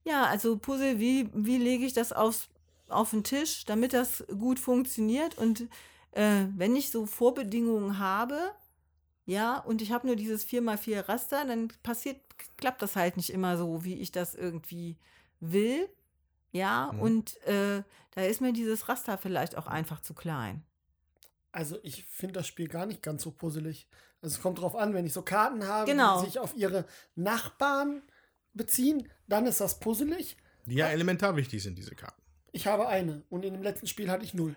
Ja, 0.05 0.24
also 0.27 0.59
Puzzle, 0.59 0.99
wie, 1.01 1.28
wie 1.32 1.59
lege 1.59 1.86
ich 1.86 1.93
das 1.93 2.12
aufs, 2.12 2.49
auf 2.89 3.11
den 3.11 3.24
Tisch, 3.24 3.65
damit 3.65 3.93
das 3.93 4.24
gut 4.28 4.59
funktioniert? 4.59 5.39
Und 5.39 5.62
äh, 6.12 6.47
wenn 6.57 6.77
ich 6.77 6.91
so 6.91 7.07
Vorbedingungen 7.07 7.99
habe, 7.99 8.39
ja, 9.27 9.59
und 9.59 9.81
ich 9.81 9.91
habe 9.93 10.07
nur 10.07 10.16
dieses 10.16 10.47
4x4 10.47 11.09
Raster, 11.09 11.45
dann 11.47 11.69
passiert, 11.82 12.20
klappt 12.57 12.82
das 12.82 12.97
halt 12.97 13.16
nicht 13.16 13.31
immer 13.31 13.57
so, 13.57 13.85
wie 13.85 13.95
ich 13.95 14.12
das 14.12 14.35
irgendwie 14.35 14.97
will. 15.41 15.89
Ja, 16.55 16.90
Mhm. 16.93 17.01
und 17.01 17.43
äh, 17.47 17.82
da 18.12 18.22
ist 18.22 18.40
mir 18.40 18.52
dieses 18.52 18.89
Raster 18.89 19.18
vielleicht 19.18 19.56
auch 19.59 19.66
einfach 19.66 20.01
zu 20.01 20.14
klein. 20.14 20.62
Also 21.52 21.78
ich 21.82 22.05
finde 22.06 22.35
das 22.35 22.47
Spiel 22.47 22.68
gar 22.68 22.86
nicht 22.86 23.02
ganz 23.02 23.22
so 23.24 23.32
puzzelig. 23.32 23.89
Also 24.22 24.36
es 24.36 24.40
kommt 24.43 24.60
drauf 24.60 24.74
an, 24.76 24.94
wenn 24.94 25.05
ich 25.05 25.12
so 25.12 25.22
Karten 25.22 25.66
habe, 25.66 25.90
Genau. 25.90 26.20
die 26.20 26.26
sich 26.26 26.39
auf 26.39 26.55
ihre 26.56 26.85
Nachbarn 27.16 28.02
beziehen, 28.52 29.09
dann 29.26 29.47
ist 29.47 29.60
das 29.60 29.81
puzzelig. 29.81 30.36
Die 30.66 30.76
ja 30.76 30.89
elementar 30.89 31.36
wichtig 31.36 31.62
sind, 31.62 31.76
diese 31.76 31.94
Karten. 31.94 32.22
Ich 32.52 32.66
habe 32.68 32.86
eine 32.89 33.22
und 33.31 33.44
in 33.44 33.52
dem 33.52 33.62
letzten 33.62 33.86
Spiel 33.89 34.10
hatte 34.10 34.24
ich 34.24 34.32
null. 34.35 34.56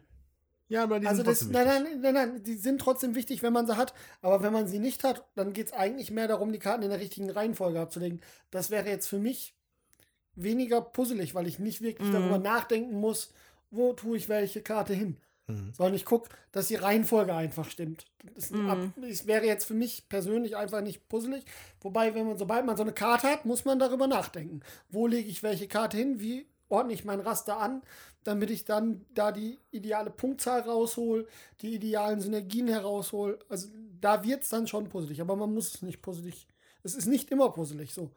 Ja, 0.69 0.83
aber 0.83 0.99
die 0.99 1.07
also 1.07 1.17
sind 1.23 1.27
das, 1.27 1.39
trotzdem 1.39 1.53
nein, 1.53 1.83
wichtig. 1.85 1.99
nein, 2.01 2.13
nein, 2.13 2.29
nein, 2.33 2.43
die 2.43 2.55
sind 2.57 2.79
trotzdem 2.79 3.15
wichtig, 3.15 3.41
wenn 3.41 3.53
man 3.53 3.65
sie 3.65 3.75
hat. 3.77 3.93
Aber 4.21 4.43
wenn 4.43 4.53
man 4.53 4.67
sie 4.67 4.79
nicht 4.79 5.03
hat, 5.03 5.25
dann 5.35 5.53
geht 5.53 5.67
es 5.67 5.73
eigentlich 5.73 6.11
mehr 6.11 6.27
darum, 6.27 6.51
die 6.51 6.59
Karten 6.59 6.83
in 6.83 6.89
der 6.89 6.99
richtigen 6.99 7.29
Reihenfolge 7.29 7.79
abzulegen. 7.79 8.21
Das 8.51 8.69
wäre 8.69 8.87
jetzt 8.87 9.07
für 9.07 9.17
mich 9.17 9.55
weniger 10.37 10.81
puzzelig, 10.81 11.35
weil 11.35 11.47
ich 11.47 11.59
nicht 11.59 11.81
wirklich 11.81 12.07
Mhm. 12.07 12.13
darüber 12.13 12.37
nachdenken 12.37 12.99
muss, 12.99 13.33
wo 13.71 13.93
tue 13.93 14.17
ich 14.17 14.29
welche 14.29 14.61
Karte 14.61 14.93
hin. 14.93 15.17
Mhm. 15.47 15.73
Sondern 15.73 15.93
ich 15.95 16.05
gucke, 16.05 16.29
dass 16.51 16.67
die 16.67 16.75
Reihenfolge 16.75 17.33
einfach 17.33 17.69
stimmt. 17.69 18.05
Mhm. 18.51 18.93
Es 19.09 19.27
wäre 19.27 19.45
jetzt 19.45 19.65
für 19.65 19.73
mich 19.73 20.09
persönlich 20.09 20.55
einfach 20.57 20.81
nicht 20.81 21.07
puzzelig. 21.07 21.45
Wobei, 21.81 22.13
wenn 22.15 22.27
man, 22.27 22.37
sobald 22.37 22.65
man 22.65 22.75
so 22.77 22.83
eine 22.83 22.93
Karte 22.93 23.27
hat, 23.27 23.45
muss 23.45 23.65
man 23.65 23.79
darüber 23.79 24.07
nachdenken. 24.07 24.61
Wo 24.89 25.07
lege 25.07 25.29
ich 25.29 25.43
welche 25.43 25.67
Karte 25.67 25.97
hin? 25.97 26.19
Wie 26.19 26.47
ordne 26.69 26.93
ich 26.93 27.05
mein 27.05 27.21
Raster 27.21 27.57
an, 27.59 27.81
damit 28.25 28.49
ich 28.49 28.65
dann 28.65 29.05
da 29.13 29.31
die 29.31 29.57
ideale 29.71 30.09
Punktzahl 30.09 30.59
raushol, 30.61 31.27
die 31.61 31.75
idealen 31.75 32.19
Synergien 32.19 32.67
heraushol. 32.67 33.39
Also 33.47 33.69
da 34.01 34.25
wird 34.25 34.43
es 34.43 34.49
dann 34.49 34.67
schon 34.67 34.89
puzzelig, 34.89 35.21
aber 35.21 35.37
man 35.37 35.53
muss 35.53 35.75
es 35.75 35.81
nicht 35.81 36.01
puzzelig. 36.01 36.45
Es 36.83 36.93
ist 36.93 37.05
nicht 37.05 37.31
immer 37.31 37.51
puzzelig 37.51 37.93
so. 37.93 38.11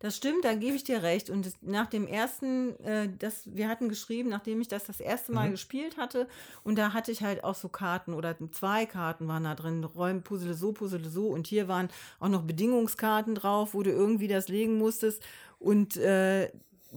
Das 0.00 0.16
stimmt, 0.16 0.44
da 0.44 0.54
gebe 0.54 0.76
ich 0.76 0.84
dir 0.84 1.02
recht. 1.02 1.28
Und 1.28 1.44
das, 1.44 1.54
nach 1.60 1.86
dem 1.86 2.06
ersten, 2.06 2.78
äh, 2.84 3.08
das, 3.18 3.42
wir 3.52 3.68
hatten 3.68 3.88
geschrieben, 3.88 4.28
nachdem 4.28 4.60
ich 4.60 4.68
das 4.68 4.84
das 4.84 5.00
erste 5.00 5.32
Mal 5.32 5.48
Mhm. 5.48 5.52
gespielt 5.52 5.96
hatte, 5.96 6.28
und 6.62 6.76
da 6.78 6.92
hatte 6.92 7.10
ich 7.10 7.22
halt 7.22 7.42
auch 7.42 7.56
so 7.56 7.68
Karten 7.68 8.14
oder 8.14 8.36
zwei 8.52 8.86
Karten 8.86 9.26
waren 9.26 9.42
da 9.44 9.54
drin, 9.56 9.82
Räumen, 9.82 10.22
Puzzle 10.22 10.54
so, 10.54 10.72
Puzzle 10.72 11.04
so. 11.08 11.26
Und 11.28 11.48
hier 11.48 11.66
waren 11.66 11.88
auch 12.20 12.28
noch 12.28 12.42
Bedingungskarten 12.42 13.34
drauf, 13.34 13.74
wo 13.74 13.82
du 13.82 13.90
irgendwie 13.90 14.28
das 14.28 14.48
legen 14.48 14.78
musstest. 14.78 15.22
Und 15.58 15.96
äh, 15.96 16.50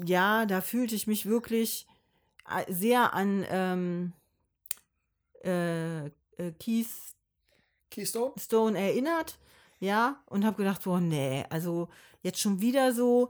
ja, 0.05 0.45
da 0.45 0.61
fühlte 0.61 0.93
ich 0.95 1.07
mich 1.07 1.25
wirklich 1.25 1.87
äh, 2.47 2.71
sehr 2.71 3.13
an 3.15 3.45
ähm, 3.49 4.13
äh, 5.43 6.05
äh, 6.05 6.11
Keys 6.59 7.15
Keystone? 7.89 8.33
Stone 8.39 8.77
erinnert, 8.79 9.37
ja, 9.81 10.21
und 10.27 10.45
habe 10.45 10.57
gedacht, 10.57 10.83
boah, 10.83 11.01
nee, 11.01 11.43
also 11.49 11.89
jetzt 12.21 12.39
schon 12.39 12.61
wieder 12.61 12.93
so. 12.93 13.29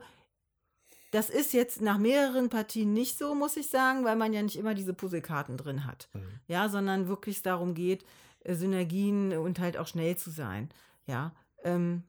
Das 1.12 1.30
ist 1.30 1.54
jetzt 1.54 1.82
nach 1.82 1.98
mehreren 1.98 2.50
Partien 2.50 2.94
nicht 2.94 3.18
so, 3.18 3.34
muss 3.36 3.58
ich 3.58 3.70
sagen, 3.70 4.06
weil 4.06 4.16
man 4.16 4.34
ja 4.34 4.42
nicht 4.42 4.58
immer 4.58 4.74
diese 4.76 4.94
Puzzlekarten 4.94 5.58
drin 5.58 5.86
hat. 5.86 6.10
Mhm. 6.14 6.40
Ja, 6.48 6.70
sondern 6.70 7.08
wirklich 7.08 7.38
es 7.38 7.42
darum 7.42 7.74
geht, 7.74 8.06
äh, 8.42 8.54
Synergien 8.54 9.36
und 9.38 9.60
halt 9.60 9.78
auch 9.78 9.88
schnell 9.88 10.18
zu 10.18 10.30
sein. 10.30 10.70
Ja, 11.08 11.34
ähm, 11.64 12.04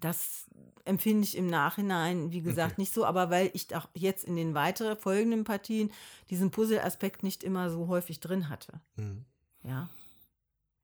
das 0.00 0.46
empfinde 0.84 1.24
ich 1.24 1.36
im 1.36 1.46
Nachhinein, 1.46 2.32
wie 2.32 2.42
gesagt, 2.42 2.72
Okay. 2.72 2.80
nicht 2.82 2.92
so, 2.94 3.04
aber 3.04 3.28
weil 3.30 3.50
ich 3.54 3.74
auch 3.76 3.88
jetzt 3.94 4.24
in 4.24 4.36
den 4.36 4.54
weiteren 4.54 4.96
folgenden 4.96 5.44
Partien 5.44 5.90
diesen 6.30 6.50
Puzzle-Aspekt 6.50 7.22
nicht 7.22 7.44
immer 7.44 7.70
so 7.70 7.88
häufig 7.88 8.20
drin 8.20 8.48
hatte. 8.48 8.80
Mhm. 8.96 9.24
Ja. 9.62 9.88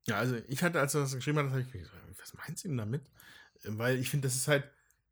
Ja, 0.07 0.17
also 0.17 0.37
ich 0.47 0.63
hatte, 0.63 0.79
als 0.79 0.93
du 0.93 0.99
das 0.99 1.15
geschrieben 1.15 1.39
hast, 1.39 1.49
habe 1.49 1.61
ich 1.61 1.71
gedacht, 1.71 1.91
was 2.19 2.33
meinst 2.33 2.63
du 2.63 2.69
denn 2.69 2.77
damit? 2.77 3.03
Weil 3.63 3.97
ich 3.97 4.09
finde, 4.09 4.27
das 4.27 4.35
ist 4.35 4.47
halt, 4.47 4.63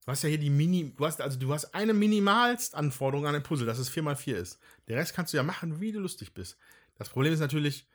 du 0.06 0.12
hast 0.12 0.24
ja 0.24 0.30
hier 0.30 0.38
die 0.38 0.50
Mini, 0.50 0.94
du 0.96 1.06
hast, 1.06 1.22
also 1.22 1.38
du 1.38 1.54
hast 1.54 1.74
eine 1.76 1.94
Minimalstanforderung 1.94 3.28
an 3.28 3.36
ein 3.36 3.44
Puzzle, 3.44 3.66
dass 3.66 3.80
es 3.80 3.92
4x4 3.92 4.36
ist. 4.36 4.60
Den 4.88 4.98
Rest 4.98 5.14
kannst 5.14 5.34
du 5.34 5.38
ja 5.38 5.44
machen, 5.44 5.82
wie 5.82 5.92
du 5.92 6.00
lustig 6.00 6.34
bist. 6.34 6.58
Das 6.98 7.10
Problem 7.10 7.34
ist 7.34 7.40
natürlich, 7.40 7.88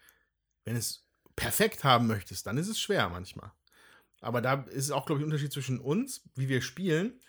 wenn 0.65 0.77
es 0.77 1.07
perfekt 1.37 1.85
haben 1.85 2.07
möchtest, 2.07 2.47
dann 2.47 2.59
ist 2.59 2.69
es 2.69 2.79
schwer 2.79 3.09
manchmal. 3.09 3.51
Aber 4.21 4.43
da 4.43 4.67
ist 4.69 4.85
es 4.85 4.91
auch, 4.91 5.07
glaube 5.07 5.21
ich, 5.21 5.23
ein 5.23 5.31
Unterschied 5.31 5.53
zwischen 5.53 5.81
uns, 5.81 6.23
wie 6.35 6.49
wir 6.49 6.61
spielen. 6.61 7.21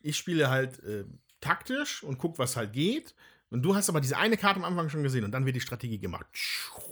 Ich 0.00 0.16
spiele 0.16 0.50
halt 0.50 0.82
äh, 0.82 1.04
taktisch 1.40 2.02
und 2.02 2.18
gucke, 2.18 2.38
was 2.38 2.56
halt 2.56 2.72
geht. 2.72 3.14
Und 3.50 3.62
du 3.62 3.74
hast 3.74 3.88
aber 3.88 4.00
diese 4.00 4.16
eine 4.16 4.36
Karte 4.36 4.60
am 4.60 4.64
Anfang 4.64 4.88
schon 4.88 5.02
gesehen 5.02 5.24
und 5.24 5.32
dann 5.32 5.44
wird 5.44 5.56
die 5.56 5.60
Strategie 5.60 5.98
gemacht. 5.98 6.26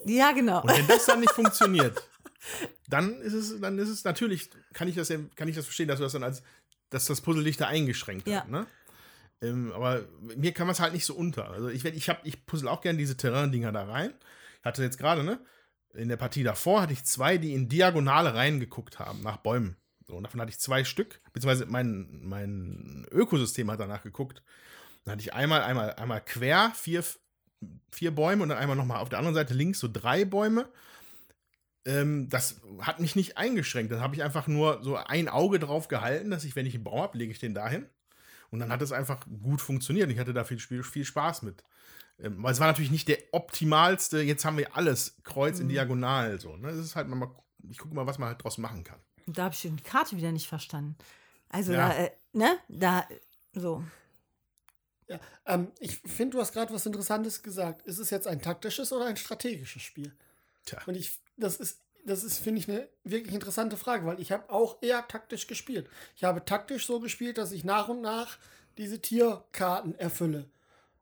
Ja, 0.05 0.33
genau. 0.33 0.63
Und 0.63 0.71
wenn 0.71 0.87
das 0.89 1.07
dann 1.07 1.21
nicht 1.21 1.33
funktioniert, 1.33 2.03
dann 2.89 3.21
ist 3.21 3.33
es, 3.35 3.61
dann 3.61 3.79
ist 3.79 3.89
es 3.89 4.05
natürlich, 4.05 4.51
kann 4.73 4.89
ich 4.89 4.95
das, 4.95 5.09
ja- 5.09 5.19
kann 5.37 5.49
ich 5.49 5.57
das 5.57 5.65
verstehen, 5.67 5.89
dass 5.89 5.99
du 5.99 6.05
das 6.05 6.13
dann 6.13 6.23
als, 6.23 6.43
dass 6.91 7.05
das 7.07 7.21
Puzzle 7.21 7.45
dich 7.45 7.57
da 7.57 7.67
eingeschränkt 7.67 8.27
Ja. 8.29 8.41
hat. 8.41 8.49
Ne? 8.49 8.67
Ähm, 9.41 9.73
aber 9.73 10.05
mir 10.37 10.53
kann 10.53 10.67
man 10.67 10.73
es 10.75 10.81
halt 10.81 10.93
nicht 10.93 11.05
so 11.05 11.15
unter. 11.15 11.51
Also 11.51 11.69
ich, 11.69 11.85
ich, 11.85 12.09
hab, 12.09 12.27
ich 12.27 12.45
puzzle 12.47 12.69
auch 12.69 12.81
gerne 12.81 12.99
diese 12.99 13.17
Terrain-Dinger 13.17 13.73
da 13.73 13.85
rein. 13.85 14.13
Ich 14.61 14.65
hatte 14.65 14.83
jetzt 14.83 14.99
gerade, 14.99 15.23
ne? 15.23 15.39
In 15.95 16.09
der 16.09 16.17
Partie 16.17 16.43
davor 16.43 16.83
hatte 16.83 16.93
ich 16.93 17.05
zwei, 17.05 17.39
die 17.39 17.55
in 17.55 17.69
Diagonale 17.69 18.35
reingeguckt 18.35 18.99
haben, 18.99 19.23
nach 19.23 19.39
Bäumen. 19.39 19.77
So, 20.07 20.17
und 20.17 20.23
davon 20.25 20.41
hatte 20.41 20.51
ich 20.51 20.59
zwei 20.59 20.85
Stück, 20.85 21.21
beziehungsweise 21.33 21.67
mein, 21.67 22.21
mein 22.23 23.07
Ökosystem 23.11 23.71
hat 23.71 23.81
danach 23.81 24.03
geguckt. 24.03 24.43
Dann 25.05 25.13
hatte 25.13 25.23
ich 25.23 25.33
einmal, 25.35 25.63
einmal, 25.63 25.95
einmal 25.95 26.21
quer 26.25 26.73
vier, 26.75 27.05
vier 27.91 28.11
Bäume 28.11 28.43
und 28.43 28.49
dann 28.51 28.59
einmal 28.59 28.77
nochmal 28.77 28.99
auf 29.01 29.09
der 29.09 29.19
anderen 29.19 29.35
Seite 29.35 29.55
links 29.55 29.79
so 29.81 29.89
drei 29.91 30.25
Bäume. 30.25 30.69
Ähm, 31.89 32.29
das 32.29 32.61
hat 32.81 33.01
mich 33.01 33.17
nicht 33.17 33.39
eingeschränkt. 33.39 33.91
Dann 33.91 34.01
habe 34.01 34.15
ich 34.15 34.23
einfach 34.23 34.47
nur 34.47 34.83
so 34.83 34.97
ein 34.97 35.29
Auge 35.29 35.59
drauf 35.59 35.89
gehalten, 35.89 36.31
dass 36.31 36.45
ich, 36.45 36.55
wenn 36.55 36.67
ich 36.67 36.75
einen 36.75 36.85
Baum 36.85 37.01
habe, 37.01 37.17
lege 37.19 37.33
ich 37.33 37.39
den 37.39 37.55
dahin. 37.55 37.87
Und 38.51 38.61
dann 38.61 38.71
hat 38.71 38.83
es 38.83 38.93
einfach 38.93 39.27
gut 39.43 39.61
funktioniert. 39.61 40.11
Ich 40.11 40.19
hatte 40.19 40.33
da 40.33 40.45
viel, 40.45 40.59
viel 40.59 41.05
Spaß 41.05 41.43
mit. 41.43 41.65
Ähm, 42.21 42.43
weil 42.43 42.53
es 42.53 42.61
war 42.61 42.67
natürlich 42.67 42.91
nicht 42.91 43.09
der 43.09 43.19
optimalste, 43.33 44.21
jetzt 44.21 44.45
haben 44.45 44.59
wir 44.59 44.77
alles 44.77 45.17
Kreuz 45.25 45.61
in 45.61 45.67
Mhm. 45.67 45.71
Diagonal. 45.71 46.41
So, 46.41 46.57
ne? 46.57 46.69
Das 46.69 46.79
ist 46.79 46.97
halt 46.97 47.09
mal, 47.09 47.31
ich 47.71 47.79
gucke 47.79 47.95
mal, 47.95 48.07
was 48.07 48.19
man 48.19 48.29
halt 48.29 48.43
draus 48.45 48.59
machen 48.59 48.85
kann. 48.85 48.99
Da 49.27 49.45
habe 49.45 49.55
ich 49.55 49.61
die 49.63 49.75
Karte 49.77 50.17
wieder 50.17 50.33
nicht 50.33 50.49
verstanden. 50.49 50.97
Also 51.49 51.73
Ja. 51.73 51.89
da, 51.89 51.95
äh, 52.05 52.11
ne, 52.33 52.59
da, 52.69 53.07
so. 53.53 53.85
Ja, 55.07 55.21
ähm, 55.47 55.69
ich 55.81 55.97
finde, 56.05 56.37
du 56.37 56.41
hast 56.41 56.53
gerade 56.53 56.73
was 56.73 56.85
Interessantes 56.87 57.43
gesagt. 57.43 57.83
Ist 57.87 57.99
es 57.99 58.11
jetzt 58.11 58.27
ein 58.27 58.43
taktisches 58.43 58.93
oder 58.93 59.07
ein 59.07 59.17
strategisches 59.17 59.83
Spiel? 59.83 60.13
Tja. 60.67 60.81
Und 60.87 60.97
ich, 60.97 61.19
das 61.39 61.57
ist, 61.57 61.81
das 62.05 62.25
ist, 62.25 62.39
finde 62.39 62.61
ich, 62.61 62.69
eine 62.69 62.89
wirklich 63.05 63.35
interessante 63.35 63.77
Frage, 63.77 64.07
weil 64.07 64.21
ich 64.21 64.33
habe 64.33 64.51
auch 64.51 64.83
eher 64.83 65.07
taktisch 65.09 65.47
gespielt. 65.47 65.89
Ich 66.17 66.25
habe 66.25 66.45
taktisch 66.45 66.87
so 66.87 67.01
gespielt, 67.01 67.39
dass 67.39 67.53
ich 67.53 67.65
nach 67.65 67.89
und 67.89 68.01
nach 68.01 68.39
diese 68.77 69.01
Tierkarten 69.01 69.95
erfülle. 69.99 70.51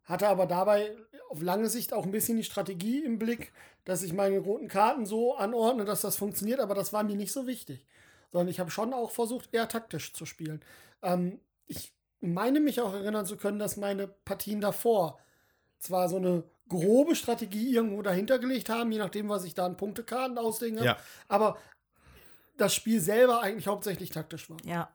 Hatte 0.04 0.28
aber 0.28 0.46
dabei 0.46 0.96
auf 1.28 1.42
lange 1.42 1.68
Sicht 1.68 1.92
auch 1.92 2.04
ein 2.04 2.12
bisschen 2.12 2.36
die 2.36 2.44
Strategie 2.44 3.04
im 3.04 3.18
Blick, 3.18 3.52
dass 3.84 4.02
ich 4.02 4.12
meine 4.12 4.38
roten 4.38 4.68
Karten 4.68 5.06
so 5.06 5.36
anordne, 5.36 5.84
dass 5.84 6.00
das 6.00 6.16
funktioniert, 6.16 6.60
aber 6.60 6.74
das 6.74 6.92
war 6.92 7.02
mir 7.02 7.16
nicht 7.16 7.32
so 7.32 7.46
wichtig. 7.46 7.84
Sondern 8.30 8.48
ich 8.48 8.60
habe 8.60 8.70
schon 8.70 8.92
auch 8.92 9.10
versucht, 9.10 9.48
eher 9.52 9.68
taktisch 9.68 10.12
zu 10.12 10.26
spielen. 10.26 10.62
Ähm, 11.02 11.40
ich 11.66 11.92
meine 12.20 12.60
mich 12.60 12.80
auch 12.80 12.92
erinnern 12.92 13.26
zu 13.26 13.36
können, 13.36 13.58
dass 13.58 13.76
meine 13.76 14.08
Partien 14.08 14.60
davor 14.60 15.18
zwar 15.78 16.08
so 16.08 16.16
eine 16.16 16.44
grobe 16.68 17.14
Strategie 17.14 17.72
irgendwo 17.74 18.02
dahinter 18.02 18.38
gelegt 18.38 18.68
haben, 18.68 18.90
je 18.92 18.98
nachdem, 18.98 19.28
was 19.28 19.44
ich 19.44 19.54
da 19.54 19.66
an 19.66 19.76
Punktekarten 19.76 20.38
auslegen 20.38 20.78
habe, 20.78 20.86
Ja. 20.88 20.96
aber 21.28 21.58
das 22.56 22.74
Spiel 22.74 23.00
selber 23.00 23.40
eigentlich 23.42 23.66
hauptsächlich 23.68 24.10
taktisch 24.10 24.48
war. 24.50 24.56
Ja. 24.64 24.90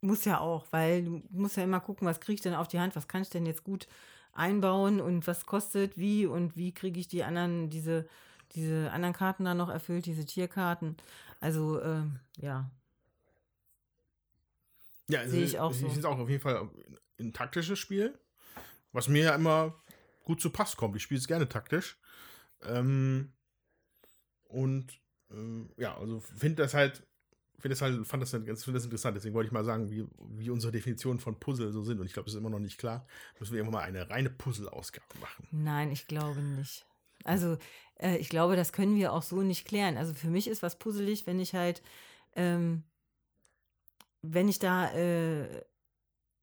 Muss 0.00 0.24
ja 0.24 0.40
auch, 0.40 0.66
weil 0.72 1.04
du 1.04 1.22
musst 1.30 1.56
ja 1.56 1.62
immer 1.62 1.78
gucken, 1.80 2.08
was 2.08 2.20
kriege 2.20 2.34
ich 2.34 2.40
denn 2.40 2.54
auf 2.54 2.66
die 2.68 2.80
Hand, 2.80 2.96
was 2.96 3.06
kann 3.06 3.22
ich 3.22 3.30
denn 3.30 3.46
jetzt 3.46 3.62
gut 3.62 3.86
einbauen 4.32 5.00
und 5.00 5.26
was 5.26 5.46
kostet 5.46 5.96
wie 5.96 6.26
und 6.26 6.56
wie 6.56 6.72
kriege 6.72 6.98
ich 6.98 7.06
die 7.06 7.22
anderen, 7.22 7.70
diese, 7.70 8.08
diese 8.54 8.90
anderen 8.90 9.14
Karten 9.14 9.44
dann 9.44 9.58
noch 9.58 9.68
erfüllt, 9.68 10.06
diese 10.06 10.24
Tierkarten. 10.24 10.96
Also, 11.40 11.80
ähm, 11.82 12.18
ja. 12.38 12.68
Ja, 15.08 15.20
also 15.20 15.32
Sehe 15.32 15.44
ich 15.44 15.58
auch 15.60 15.70
Ich 15.70 15.78
so. 15.78 15.84
finde 15.86 16.00
es 16.00 16.04
auch 16.06 16.18
auf 16.18 16.28
jeden 16.28 16.42
Fall 16.42 16.68
ein 17.20 17.32
taktisches 17.32 17.78
Spiel, 17.78 18.18
was 18.92 19.08
mir 19.08 19.24
ja 19.24 19.34
immer 19.34 19.74
gut 20.22 20.40
zu 20.40 20.50
Pass 20.50 20.76
kommt. 20.76 20.96
Ich 20.96 21.02
spiele 21.02 21.18
es 21.18 21.28
gerne 21.28 21.48
taktisch. 21.48 21.98
Ähm, 22.62 23.32
und 24.44 25.00
ähm, 25.30 25.70
ja, 25.76 25.96
also 25.96 26.20
finde 26.20 26.62
das 26.62 26.74
halt, 26.74 27.06
finde 27.54 27.70
das 27.70 27.82
halt, 27.82 28.06
fand 28.06 28.22
das 28.22 28.32
halt 28.32 28.44
finde 28.44 28.72
das 28.78 28.84
interessant. 28.84 29.16
Deswegen 29.16 29.34
wollte 29.34 29.46
ich 29.46 29.52
mal 29.52 29.64
sagen, 29.64 29.90
wie, 29.90 30.06
wie 30.30 30.50
unsere 30.50 30.72
Definitionen 30.72 31.18
von 31.18 31.38
Puzzle 31.38 31.72
so 31.72 31.82
sind. 31.82 32.00
Und 32.00 32.06
ich 32.06 32.12
glaube, 32.12 32.26
das 32.26 32.34
ist 32.34 32.40
immer 32.40 32.50
noch 32.50 32.58
nicht 32.58 32.78
klar. 32.78 33.06
Müssen 33.38 33.52
wir 33.52 33.58
irgendwann 33.58 33.80
mal 33.80 33.86
eine 33.86 34.10
reine 34.10 34.30
Puzzle-Ausgabe 34.30 35.18
machen. 35.20 35.46
Nein, 35.50 35.90
ich 35.90 36.06
glaube 36.06 36.40
nicht. 36.40 36.86
Also, 37.24 37.56
äh, 37.98 38.16
ich 38.16 38.28
glaube, 38.28 38.56
das 38.56 38.72
können 38.72 38.96
wir 38.96 39.12
auch 39.12 39.22
so 39.22 39.42
nicht 39.42 39.66
klären. 39.66 39.96
Also, 39.96 40.12
für 40.12 40.28
mich 40.28 40.48
ist 40.48 40.62
was 40.62 40.78
puzzelig, 40.78 41.26
wenn 41.26 41.40
ich 41.40 41.54
halt, 41.54 41.82
ähm, 42.34 42.82
wenn 44.22 44.48
ich 44.48 44.58
da, 44.58 44.92
äh, 44.92 45.64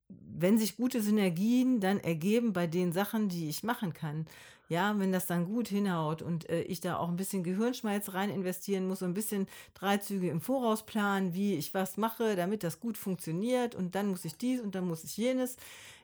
wenn 0.10 0.58
sich 0.58 0.78
gute 0.78 1.02
Synergien 1.02 1.80
dann 1.80 2.00
ergeben 2.00 2.54
bei 2.54 2.68
den 2.68 2.92
Sachen, 2.92 3.30
die 3.30 3.50
ich 3.50 3.64
machen 3.64 3.94
kann. 3.94 4.26
Ja, 4.68 4.98
wenn 5.00 5.12
das 5.12 5.26
dann 5.26 5.46
gut 5.46 5.68
hinhaut 5.68 6.22
und 6.22 6.48
äh, 6.48 6.62
ich 6.62 6.80
da 6.80 6.98
auch 6.98 7.10
ein 7.10 7.16
bisschen 7.16 7.44
Gehirnschmalz 7.44 8.14
rein 8.14 8.30
investieren 8.30 8.88
muss, 8.88 9.00
so 9.00 9.06
ein 9.06 9.16
bisschen 9.16 9.48
drei 9.74 9.98
Züge 9.98 10.30
im 10.30 10.42
Voraus 10.42 10.86
planen, 10.86 11.34
wie 11.34 11.56
ich 11.56 11.74
was 11.74 11.98
mache, 11.98 12.36
damit 12.36 12.64
das 12.64 12.80
gut 12.80 12.96
funktioniert 12.96 13.74
und 13.74 13.96
dann 13.96 14.10
muss 14.10 14.26
ich 14.26 14.38
dies 14.38 14.62
und 14.62 14.76
dann 14.76 14.88
muss 14.88 15.04
ich 15.04 15.18
jenes. 15.18 15.58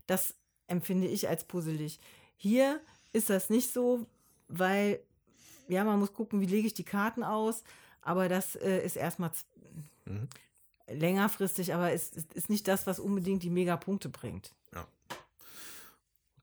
Das 0.08 0.34
empfinde 0.68 1.08
ich 1.08 1.30
als 1.30 1.44
puzzelig. 1.44 2.00
Hier 2.38 2.82
ist 3.14 3.30
das 3.30 3.52
nicht 3.52 3.72
so, 3.72 4.08
weil, 4.48 5.00
ja, 5.68 5.84
man 5.84 6.00
muss 6.00 6.14
gucken, 6.14 6.42
wie 6.42 6.48
lege 6.48 6.66
ich 6.66 6.74
die 6.74 6.84
Karten 6.84 7.24
aus, 7.24 7.64
aber 8.02 8.30
das 8.30 8.56
äh, 8.56 8.84
ist 8.84 8.96
erstmal 8.96 9.30
Mhm. 10.06 10.28
Längerfristig, 10.88 11.74
aber 11.74 11.92
es 11.92 12.10
ist, 12.10 12.34
ist 12.34 12.50
nicht 12.50 12.68
das, 12.68 12.88
was 12.88 13.00
unbedingt 13.00 13.44
die 13.44 13.50
Megapunkte 13.50 14.10
bringt. 14.10 14.54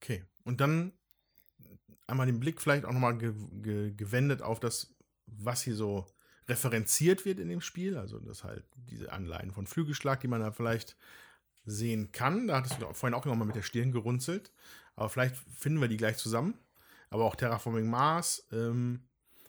Okay. 0.03 0.25
Und 0.45 0.61
dann 0.61 0.93
einmal 2.09 2.27
den 2.27 2.41
Blick 2.41 2.61
vielleicht 2.61 2.85
auch 2.85 2.93
nochmal 2.93 3.17
ge 3.17 3.33
ge 3.63 3.93
gewendet 3.95 4.43
auf 4.43 4.59
das, 4.59 4.95
was 5.27 5.63
hier 5.63 5.77
so 5.77 6.07
referenziert 6.49 7.25
wird 7.25 7.39
in 7.39 7.49
dem 7.49 7.61
Spiel. 7.61 7.97
Also 7.97 8.19
das 8.19 8.43
halt 8.43 8.65
diese 8.75 9.13
Anleihen 9.13 9.53
von 9.53 9.67
Flügelschlag, 9.67 10.21
die 10.21 10.29
man 10.29 10.41
da 10.41 10.51
vielleicht 10.51 10.97
sehen 11.65 12.11
kann. 12.11 12.49
Da 12.49 12.57
hattest 12.57 12.83
du 12.83 12.93
vorhin 12.93 13.15
auch 13.15 13.25
noch 13.25 13.37
mal 13.37 13.45
mit 13.45 13.55
der 13.55 13.63
Stirn 13.63 13.93
gerunzelt. 13.93 14.53
Aber 14.97 15.09
vielleicht 15.09 15.37
finden 15.57 15.81
wir 15.81 15.89
die 15.89 15.97
gleich 15.97 16.17
zusammen. 16.17 16.59
Aber 17.11 17.25
auch 17.25 17.37
Terraforming 17.37 17.89
Mars 17.89 18.47
ähm, 18.53 19.05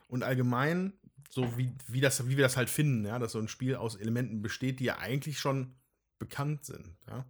und 0.07 0.23
allgemein, 0.23 0.93
so 1.33 1.57
wie, 1.57 1.73
wie, 1.87 1.99
das, 1.99 2.27
wie 2.27 2.37
wir 2.37 2.43
das 2.43 2.57
halt 2.57 2.69
finden, 2.69 3.05
ja, 3.05 3.17
dass 3.17 3.31
so 3.31 3.39
ein 3.39 3.47
Spiel 3.47 3.75
aus 3.75 3.95
Elementen 3.95 4.43
besteht, 4.43 4.79
die 4.79 4.83
ja 4.85 4.99
eigentlich 4.99 5.39
schon 5.39 5.75
bekannt 6.19 6.63
sind. 6.65 6.95
Ja. 7.07 7.25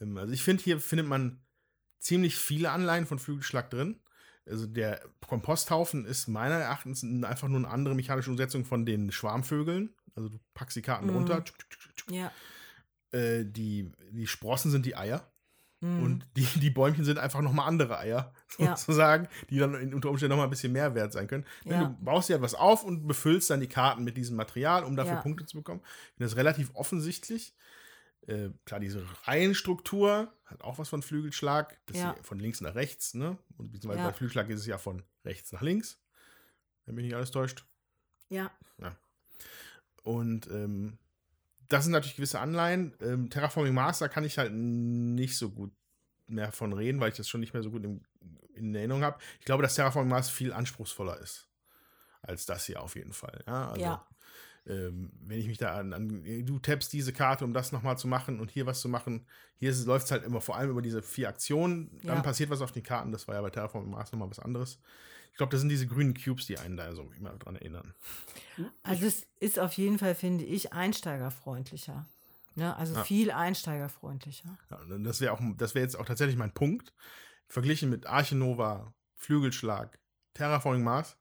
Ähm, 0.00 0.16
also 0.16 0.32
ich 0.32 0.42
finde, 0.42 0.62
hier 0.62 0.80
findet 0.80 1.06
man 1.06 1.44
ziemlich 1.98 2.36
viele 2.36 2.70
Anleihen 2.70 3.06
von 3.06 3.18
Flügelschlag 3.18 3.68
drin. 3.68 4.00
Also 4.46 4.66
der 4.66 5.02
Komposthaufen 5.26 6.06
ist 6.06 6.28
meiner 6.28 6.54
Erachtens 6.54 7.02
einfach 7.02 7.48
nur 7.48 7.58
eine 7.58 7.68
andere 7.68 7.94
mechanische 7.94 8.30
Umsetzung 8.30 8.64
von 8.64 8.86
den 8.86 9.12
Schwarmvögeln. 9.12 9.94
Also 10.14 10.30
du 10.30 10.40
packst 10.54 10.76
die 10.76 10.82
Karten 10.82 11.08
Mhm. 11.08 11.16
runter. 11.16 11.44
Ja. 12.10 12.32
Äh, 13.12 13.44
die, 13.44 13.92
die 14.12 14.26
Sprossen 14.26 14.70
sind 14.70 14.86
die 14.86 14.96
Eier. 14.96 15.30
Mhm. 15.86 16.02
Und 16.02 16.26
die, 16.36 16.44
die 16.60 16.70
Bäumchen 16.70 17.04
sind 17.04 17.18
einfach 17.18 17.40
nochmal 17.42 17.68
andere 17.68 17.98
Eier, 17.98 18.32
Ja. 18.58 18.76
sozusagen, 18.76 19.28
die 19.50 19.58
dann 19.58 19.74
in, 19.74 19.92
unter 19.94 20.10
Umständen 20.10 20.30
nochmal 20.30 20.46
ein 20.46 20.50
bisschen 20.50 20.72
mehr 20.72 20.94
wert 20.94 21.12
sein 21.12 21.28
können. 21.28 21.44
Ne, 21.64 21.72
Ja. 21.74 21.84
Du 21.84 22.04
baust 22.04 22.28
dir 22.28 22.36
etwas 22.36 22.54
auf 22.54 22.84
und 22.84 23.06
befüllst 23.06 23.50
dann 23.50 23.60
die 23.60 23.68
Karten 23.68 24.02
mit 24.04 24.16
diesem 24.16 24.36
Material, 24.36 24.84
um 24.84 24.96
dafür 24.96 25.14
Ja. 25.14 25.20
Punkte 25.20 25.44
zu 25.46 25.56
bekommen. 25.58 25.80
Ich 25.84 26.14
finde 26.16 26.24
das 26.30 26.36
relativ 26.36 26.70
offensichtlich. 26.74 27.54
Äh, 28.26 28.48
klar, 28.64 28.80
diese 28.80 29.04
Reihenstruktur 29.24 30.32
hat 30.46 30.62
auch 30.62 30.78
was 30.78 30.88
von 30.88 31.02
Flügelschlag. 31.02 31.78
Ja. 31.92 32.00
ja 32.00 32.16
von 32.22 32.38
links 32.38 32.60
nach 32.60 32.74
rechts, 32.74 33.14
ne? 33.14 33.38
Und 33.56 33.70
beziehungsweise 33.72 34.02
Ja. 34.04 34.08
bei 34.10 34.14
Flügelschlag 34.16 34.48
ist 34.50 34.60
es 34.60 34.66
ja 34.66 34.78
von 34.78 35.02
rechts 35.24 35.52
nach 35.52 35.62
links. 35.62 36.00
Wenn 36.86 36.94
mich 36.96 37.04
nicht 37.04 37.14
alles 37.14 37.30
täuscht. 37.30 37.64
ja. 38.30 38.50
Und 40.02 40.46
ähm, 40.52 40.98
das 41.68 41.84
sind 41.84 41.92
natürlich 41.92 42.16
gewisse 42.16 42.40
Anleihen. 42.40 42.94
Ähm, 43.00 43.30
Terraforming 43.30 43.74
Mars, 43.74 43.98
da 43.98 44.08
kann 44.08 44.24
ich 44.24 44.38
halt 44.38 44.52
nicht 44.52 45.36
so 45.36 45.50
gut 45.50 45.72
mehr 46.26 46.52
von 46.52 46.72
reden, 46.72 47.00
weil 47.00 47.10
ich 47.10 47.16
das 47.16 47.28
schon 47.28 47.40
nicht 47.40 47.54
mehr 47.54 47.62
so 47.62 47.70
gut 47.70 47.84
in, 47.84 48.04
in 48.54 48.74
Erinnerung 48.74 49.02
habe. 49.02 49.18
Ich 49.38 49.44
glaube, 49.44 49.62
dass 49.62 49.74
Terraforming 49.74 50.10
Mars 50.10 50.30
viel 50.30 50.52
anspruchsvoller 50.52 51.18
ist 51.18 51.48
als 52.26 52.46
das 52.46 52.66
hier 52.66 52.82
auf 52.82 52.96
jeden 52.96 53.12
Fall. 53.12 53.42
Ja, 53.46 53.68
also, 53.68 53.82
Ja. 53.82 54.06
Ähm, 54.66 55.10
wenn 55.22 55.38
ich 55.38 55.46
mich 55.46 55.58
da 55.58 55.74
an, 55.74 55.92
an 55.92 56.24
du 56.44 56.58
tappst 56.58 56.92
diese 56.92 57.12
Karte, 57.12 57.44
um 57.44 57.52
das 57.52 57.72
nochmal 57.72 57.98
zu 57.98 58.08
machen 58.08 58.40
und 58.40 58.50
hier 58.50 58.66
was 58.66 58.80
zu 58.80 58.88
machen. 58.88 59.26
Hier 59.58 59.72
läuft 59.84 60.06
es 60.06 60.10
halt 60.10 60.24
immer 60.24 60.40
vor 60.40 60.56
allem 60.56 60.70
über 60.70 60.82
diese 60.82 61.02
vier 61.02 61.28
Aktionen. 61.28 61.98
Dann 62.02 62.16
Ja. 62.18 62.22
passiert 62.22 62.50
was 62.50 62.60
auf 62.60 62.72
den 62.72 62.82
Karten. 62.82 63.12
Das 63.12 63.28
war 63.28 63.36
ja 63.36 63.42
bei 63.42 63.50
Terraforming 63.50 63.90
Mars 63.90 64.12
nochmal 64.12 64.30
was 64.30 64.38
anderes. 64.38 64.78
Ich 65.30 65.36
glaube, 65.36 65.50
das 65.50 65.60
sind 65.60 65.68
diese 65.68 65.86
grünen 65.86 66.14
Cubes, 66.14 66.46
die 66.46 66.58
einen 66.58 66.76
da 66.76 66.94
so 66.94 67.10
immer 67.16 67.30
dran 67.36 67.56
erinnern. 67.56 67.94
Also 68.82 69.06
es 69.06 69.26
ist 69.38 69.58
auf 69.58 69.74
jeden 69.74 69.98
Fall, 69.98 70.14
finde 70.14 70.44
ich, 70.44 70.72
einsteigerfreundlicher. 70.72 72.06
Ne? 72.54 72.74
Also 72.76 72.94
Ja. 72.94 73.04
viel 73.04 73.30
einsteigerfreundlicher. 73.30 74.58
Ja, 74.70 74.80
das 74.98 75.20
wäre 75.20 75.32
auch, 75.32 75.40
das 75.56 75.74
wäre 75.74 75.84
jetzt 75.84 75.96
auch 75.98 76.06
tatsächlich 76.06 76.36
mein 76.36 76.52
Punkt. 76.52 76.92
Verglichen 77.48 77.90
mit 77.90 78.06
Arche 78.06 78.34
Nova, 78.34 78.94
Flügelschlag, 79.14 79.98
Terraforming 80.34 80.82
Mars. 80.82 81.16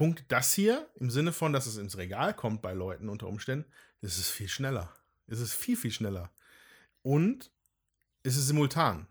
Punkt 0.00 0.24
das 0.28 0.54
hier, 0.54 0.88
im 0.94 1.10
Sinne 1.10 1.30
von, 1.30 1.52
dass 1.52 1.66
es 1.66 1.76
ins 1.76 1.98
Regal 1.98 2.32
kommt 2.32 2.62
bei 2.62 2.72
Leuten 2.72 3.10
unter 3.10 3.26
Umständen, 3.26 3.70
ist 4.00 4.16
es 4.16 4.30
viel 4.30 4.48
schneller. 4.48 4.90
Es 5.26 5.40
ist 5.40 5.52
viel, 5.52 5.76
viel 5.76 5.90
schneller. 5.90 6.30
Und 7.02 7.50
es 8.22 8.38
ist 8.38 8.46
simultan. 8.46 9.08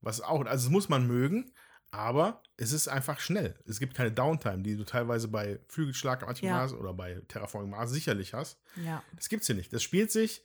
Was 0.00 0.20
auch, 0.20 0.46
also 0.46 0.68
es 0.68 0.70
muss 0.70 0.88
man 0.88 1.08
mögen, 1.08 1.50
aber 1.90 2.40
es 2.56 2.70
ist 2.70 2.86
einfach 2.86 3.18
schnell. 3.18 3.58
Es 3.66 3.80
gibt 3.80 3.94
keine 3.94 4.12
Downtime, 4.12 4.62
die 4.62 4.76
du 4.76 4.84
teilweise 4.84 5.26
bei 5.26 5.58
Flügelschlag, 5.66 6.24
Ja. 6.40 6.52
Mars 6.52 6.72
oder 6.72 6.94
bei 6.94 7.20
Terraforming 7.26 7.70
Mars 7.70 7.90
sicherlich 7.90 8.32
hast. 8.32 8.60
Ja. 8.76 9.02
Das 9.16 9.28
gibt's 9.28 9.48
hier 9.48 9.56
nicht. 9.56 9.72
Das 9.72 9.82
spielt 9.82 10.12
sich. 10.12 10.44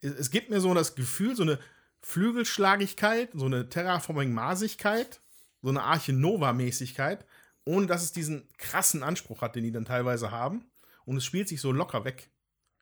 Es, 0.00 0.14
es 0.14 0.30
gibt 0.30 0.48
mir 0.48 0.62
so 0.62 0.72
das 0.72 0.94
Gefühl, 0.94 1.36
so 1.36 1.42
eine 1.42 1.58
Flügelschlagigkeit, 2.00 3.32
so 3.34 3.44
eine 3.44 3.68
Terraforming-Masigkeit, 3.68 5.20
so 5.60 5.68
eine 5.68 5.82
Arche 5.82 6.14
Nova-Mäßigkeit, 6.14 7.26
ohne 7.66 7.86
dass 7.86 8.02
es 8.02 8.12
diesen 8.12 8.48
krassen 8.56 9.02
Anspruch 9.02 9.42
hat, 9.42 9.56
den 9.56 9.64
die 9.64 9.72
dann 9.72 9.84
teilweise 9.84 10.30
haben. 10.30 10.64
Und 11.04 11.18
es 11.18 11.24
spielt 11.24 11.48
sich 11.48 11.60
so 11.60 11.72
locker 11.72 12.04
weg, 12.04 12.30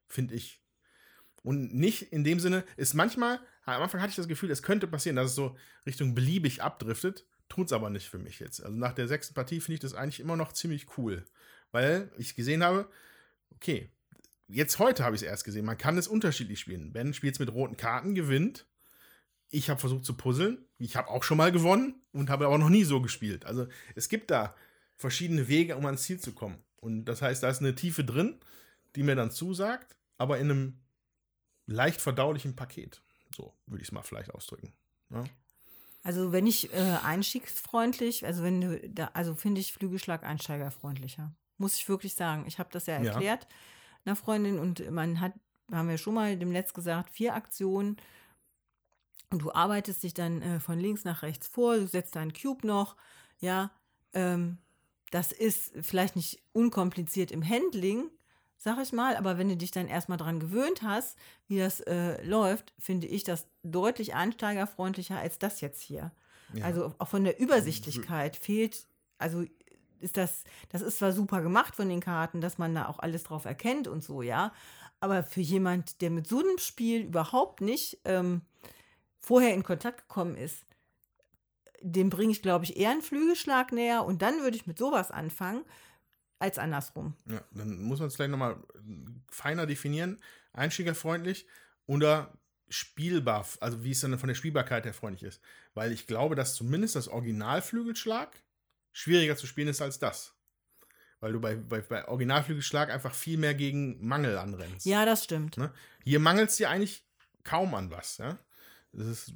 finde 0.06 0.35
ich. 0.35 0.61
Und 1.43 1.74
nicht 1.74 2.12
in 2.12 2.23
dem 2.23 2.39
Sinne, 2.39 2.65
ist 2.77 2.94
manchmal, 2.94 3.40
am 3.65 3.82
Anfang 3.82 4.01
hatte 4.01 4.11
ich 4.11 4.16
das 4.16 4.28
Gefühl, 4.28 4.51
es 4.51 4.62
könnte 4.62 4.86
passieren, 4.86 5.16
dass 5.16 5.31
es 5.31 5.35
so 5.35 5.56
Richtung 5.86 6.15
beliebig 6.15 6.62
abdriftet. 6.62 7.27
Tut's 7.48 7.73
aber 7.73 7.90
nicht 7.90 8.09
für 8.09 8.19
mich 8.19 8.40
jetzt. 8.40 8.62
Also 8.62 8.77
nach 8.77 8.93
der 8.93 9.09
sechsten 9.09 9.35
Partie 9.35 9.61
finde 9.61 9.74
ich 9.74 9.81
das 9.81 9.94
eigentlich 9.94 10.20
immer 10.20 10.36
noch 10.36 10.52
ziemlich 10.52 10.86
cool. 10.97 11.24
weil 11.73 12.11
ich 12.19 12.36
gesehen 12.36 12.62
habe, 12.62 12.89
okay, 13.56 13.90
jetzt 14.48 14.78
heute 14.78 15.05
habe 15.05 15.16
ich 15.16 15.23
es 15.23 15.28
erst 15.28 15.44
gesehen, 15.44 15.65
man 15.65 15.78
kann 15.78 15.98
es 15.98 16.09
unterschiedlich 16.09 16.61
spielen. 16.61 16.93
Ben 16.93 17.15
spielt 17.15 17.35
es 17.35 17.40
mit 17.40 17.52
roten 17.52 17.77
Karten, 17.77 18.15
gewinnt. 18.15 18.66
Ich 19.51 19.70
habe 19.70 19.81
versucht 19.81 20.05
zu 20.05 20.15
puzzeln. 20.15 20.65
Ich 20.78 20.97
habe 20.97 21.09
auch 21.09 21.24
schon 21.24 21.39
mal 21.39 21.52
gewonnen 21.52 21.94
und 22.12 22.31
habe 22.31 22.47
aber 22.47 22.59
noch 22.59 22.69
nie 22.69 22.85
so 22.85 23.01
gespielt. 23.01 23.44
Also 23.44 23.66
es 23.94 24.09
gibt 24.09 24.31
da 24.31 24.55
verschiedene 24.97 25.49
Wege, 25.49 25.77
um 25.77 25.87
ans 25.87 26.03
Ziel 26.03 26.21
zu 26.21 26.33
kommen. 26.33 26.59
Und 26.77 27.07
das 27.07 27.23
heißt, 27.23 27.43
da 27.43 27.49
ist 27.49 27.61
eine 27.61 27.75
Tiefe 27.75 28.05
drin, 28.05 28.39
die 28.95 29.03
mir 29.03 29.16
dann 29.16 29.31
zusagt, 29.31 29.97
aber 30.19 30.39
in 30.39 30.51
einem 30.51 30.81
leicht 31.66 32.01
verdaulichen 32.01 32.57
Paket. 32.57 33.03
So 33.35 33.55
würde 33.66 33.83
ich 33.83 33.89
es 33.89 33.93
mal 33.93 34.03
vielleicht 34.03 34.31
ausdrücken. 34.31 34.73
Ja? 35.11 35.25
Also 36.03 36.33
wenn 36.33 36.47
ich 36.47 36.73
äh, 36.75 36.99
einstiegsfreundlich, 37.03 38.27
also 38.27 38.43
wenn 38.43 38.61
du 38.61 38.89
da, 38.89 39.11
also 39.15 39.35
finde 39.35 39.61
ich 39.61 39.73
Flügelschlag 39.73 40.23
einsteigerfreundlicher. 40.23 41.35
Muss 41.57 41.77
ich 41.77 41.89
wirklich 41.89 42.15
sagen. 42.15 42.45
Ich 42.47 42.59
habe 42.59 42.69
das 42.73 42.87
ja 42.87 43.01
Ja. 43.01 43.12
erklärt 43.12 43.47
einer 44.05 44.16
Freundin 44.16 44.59
und 44.59 44.91
man 44.91 45.21
hat, 45.21 45.33
haben 45.73 45.89
wir 45.89 45.99
schon 45.99 46.15
mal 46.15 46.37
dem 46.37 46.51
Netz 46.51 46.75
gesagt, 46.75 47.11
vier 47.11 47.35
Aktionen 47.35 47.97
und 49.31 49.41
du 49.41 49.53
arbeitest 49.53 50.03
dich 50.03 50.15
dann 50.15 50.43
äh, 50.43 50.61
von 50.61 50.79
links 50.79 51.05
nach 51.05 51.23
rechts 51.23 51.47
vor, 51.47 51.77
du 51.77 51.87
setzt 51.87 52.16
deinen 52.16 52.33
Cube 52.35 52.66
noch, 52.66 52.97
ja, 53.41 53.71
ähm, 54.12 54.59
das 55.15 55.31
ist 55.31 55.70
vielleicht 55.81 56.16
nicht 56.16 56.43
unkompliziert 56.53 57.31
im 57.31 57.49
Handling, 57.49 58.11
sag 58.59 58.82
ich 58.82 58.93
mal, 58.93 59.16
aber 59.16 59.39
wenn 59.39 59.49
du 59.49 59.57
dich 59.57 59.70
dann 59.70 59.86
erstmal 59.86 60.19
dran 60.19 60.41
gewöhnt 60.41 60.82
hast, 60.82 61.16
wie 61.47 61.57
das 61.57 61.78
äh, 61.82 62.20
läuft, 62.24 62.74
finde 62.81 63.07
ich 63.07 63.23
das 63.23 63.47
deutlich 63.62 64.15
einsteigerfreundlicher 64.15 65.16
als 65.16 65.39
das 65.39 65.61
jetzt 65.61 65.82
hier. 65.82 66.11
Ja. 66.53 66.65
Also 66.65 66.93
auch 66.99 67.07
von 67.07 67.23
der 67.23 67.39
Übersichtlichkeit 67.39 68.35
fehlt, 68.35 68.89
also 69.16 69.45
ist 70.01 70.16
das, 70.16 70.43
das 70.70 70.82
ist 70.82 70.99
zwar 70.99 71.12
super 71.12 71.43
gemacht 71.43 71.77
von 71.77 71.89
den 71.89 72.01
Karten, 72.01 72.41
dass 72.41 72.59
man 72.59 72.74
da 72.74 72.89
auch 72.89 72.99
alles 72.99 73.23
drauf 73.23 73.45
erkennt 73.45 73.86
und 73.86 74.03
so, 74.03 74.20
ja. 74.20 74.53
Aber 74.99 75.23
für 75.23 75.43
jemand, 75.43 76.01
der 76.01 76.11
mit 76.11 76.27
so 76.27 76.41
einem 76.41 76.59
Spiel 76.59 77.03
überhaupt 77.03 77.61
nicht 77.61 78.01
ähm, 78.05 78.41
vorher 79.20 79.55
in 79.55 79.62
Kontakt 79.62 80.09
gekommen 80.09 80.36
ist, 80.36 80.66
dem 81.85 82.09
bringe 82.09 82.32
ich, 82.32 82.43
glaube 82.43 82.65
ich, 82.65 82.77
eher 82.77 82.90
einen 82.90 83.02
Flügelschlag 83.02 83.70
näher 83.70 84.05
und 84.05 84.23
dann 84.23 84.40
würde 84.40 84.56
ich 84.56 84.66
mit 84.66 84.78
sowas 84.78 85.11
anfangen, 85.11 85.65
als 86.39 86.59
andersrum. 86.59 87.15
Ja, 87.27 87.43
dann 87.52 87.82
muss 87.82 87.98
man 88.01 88.09
es 88.09 88.16
vielleicht 88.16 88.31
nochmal 88.31 88.56
feiner 89.31 89.66
definieren. 89.66 90.20
Einsteigerfreundlich 90.52 91.47
oder 91.86 92.32
spielbar, 92.69 93.47
also 93.61 93.85
wie 93.85 93.90
es 93.90 94.01
dann 94.01 94.19
von 94.19 94.28
der 94.28 94.35
Spielbarkeit 94.35 94.85
her 94.85 94.94
freundlich 94.94 95.28
ist. 95.28 95.40
Weil 95.74 95.93
ich 95.93 96.06
glaube, 96.06 96.35
dass 96.35 96.55
zumindest 96.55 96.97
das 96.97 97.09
Originalflügelschlag 97.09 98.31
schwieriger 98.93 99.36
zu 99.36 99.47
spielen 99.47 99.69
ist 99.69 99.82
als 99.82 99.98
das. 99.98 100.35
Weil 101.20 101.32
du 101.32 101.40
bei, 101.40 101.56
bei, 101.56 101.81
bei 101.81 102.09
Originalflügelschlag 102.09 102.90
einfach 102.90 103.15
viel 103.15 103.39
mehr 103.39 103.55
gegen 103.55 104.06
Mangel 104.06 104.39
anrennst. 104.39 104.86
Ja, 104.86 105.05
das 105.05 105.24
stimmt. 105.24 105.56
Ne? 105.56 105.73
Hier 106.02 106.20
mangelt 106.20 106.51
es 106.51 106.56
dir 106.56 106.70
eigentlich 106.70 107.06
kaum 107.43 107.74
an 107.74 107.90
was. 107.90 108.19
Ja? 108.19 108.39
Ist, 108.95 109.33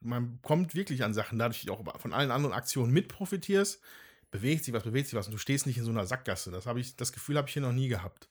man 0.00 0.40
kommt 0.42 0.74
wirklich 0.74 1.04
an 1.04 1.14
Sachen, 1.14 1.38
dadurch 1.38 1.68
auch 1.70 2.00
von 2.00 2.12
allen 2.12 2.30
anderen 2.30 2.54
Aktionen 2.54 2.92
mit 2.92 3.08
profitierst, 3.08 3.80
bewegt 4.30 4.64
sich 4.64 4.74
was, 4.74 4.82
bewegt 4.82 5.08
sich 5.08 5.18
was 5.18 5.26
und 5.26 5.32
du 5.32 5.38
stehst 5.38 5.66
nicht 5.66 5.78
in 5.78 5.84
so 5.84 5.90
einer 5.90 6.06
Sackgasse. 6.06 6.50
Das, 6.50 6.66
habe 6.66 6.80
ich, 6.80 6.96
das 6.96 7.12
Gefühl 7.12 7.36
habe 7.36 7.48
ich 7.48 7.54
hier 7.54 7.62
noch 7.62 7.72
nie 7.72 7.88
gehabt. 7.88 8.28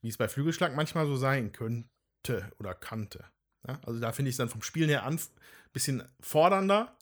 Wie 0.00 0.08
es 0.08 0.16
bei 0.16 0.28
Flügelschlag 0.28 0.74
manchmal 0.74 1.06
so 1.06 1.16
sein 1.16 1.52
könnte 1.52 2.52
oder 2.58 2.74
kannte. 2.74 3.24
Ja? 3.66 3.80
Also 3.84 4.00
da 4.00 4.12
finde 4.12 4.30
ich 4.30 4.34
es 4.34 4.38
dann 4.38 4.48
vom 4.48 4.62
Spielen 4.62 4.88
her 4.88 5.04
ein 5.04 5.18
bisschen 5.72 6.02
fordernder. 6.20 6.96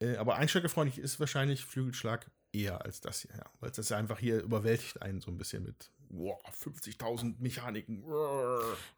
Äh, 0.00 0.16
aber 0.16 0.36
einsteigerfreundlich 0.36 0.98
ist 0.98 1.20
wahrscheinlich 1.20 1.64
Flügelschlag 1.64 2.30
eher 2.52 2.84
als 2.84 3.00
das 3.00 3.22
hier. 3.22 3.36
Ja? 3.36 3.50
Weil 3.60 3.70
das 3.70 3.92
einfach 3.92 4.18
hier 4.18 4.42
überwältigt 4.42 5.02
einen 5.02 5.20
so 5.20 5.30
ein 5.30 5.38
bisschen 5.38 5.62
mit 5.62 5.90
wow, 6.10 6.38
50.000 6.62 7.36
Mechaniken. 7.38 8.04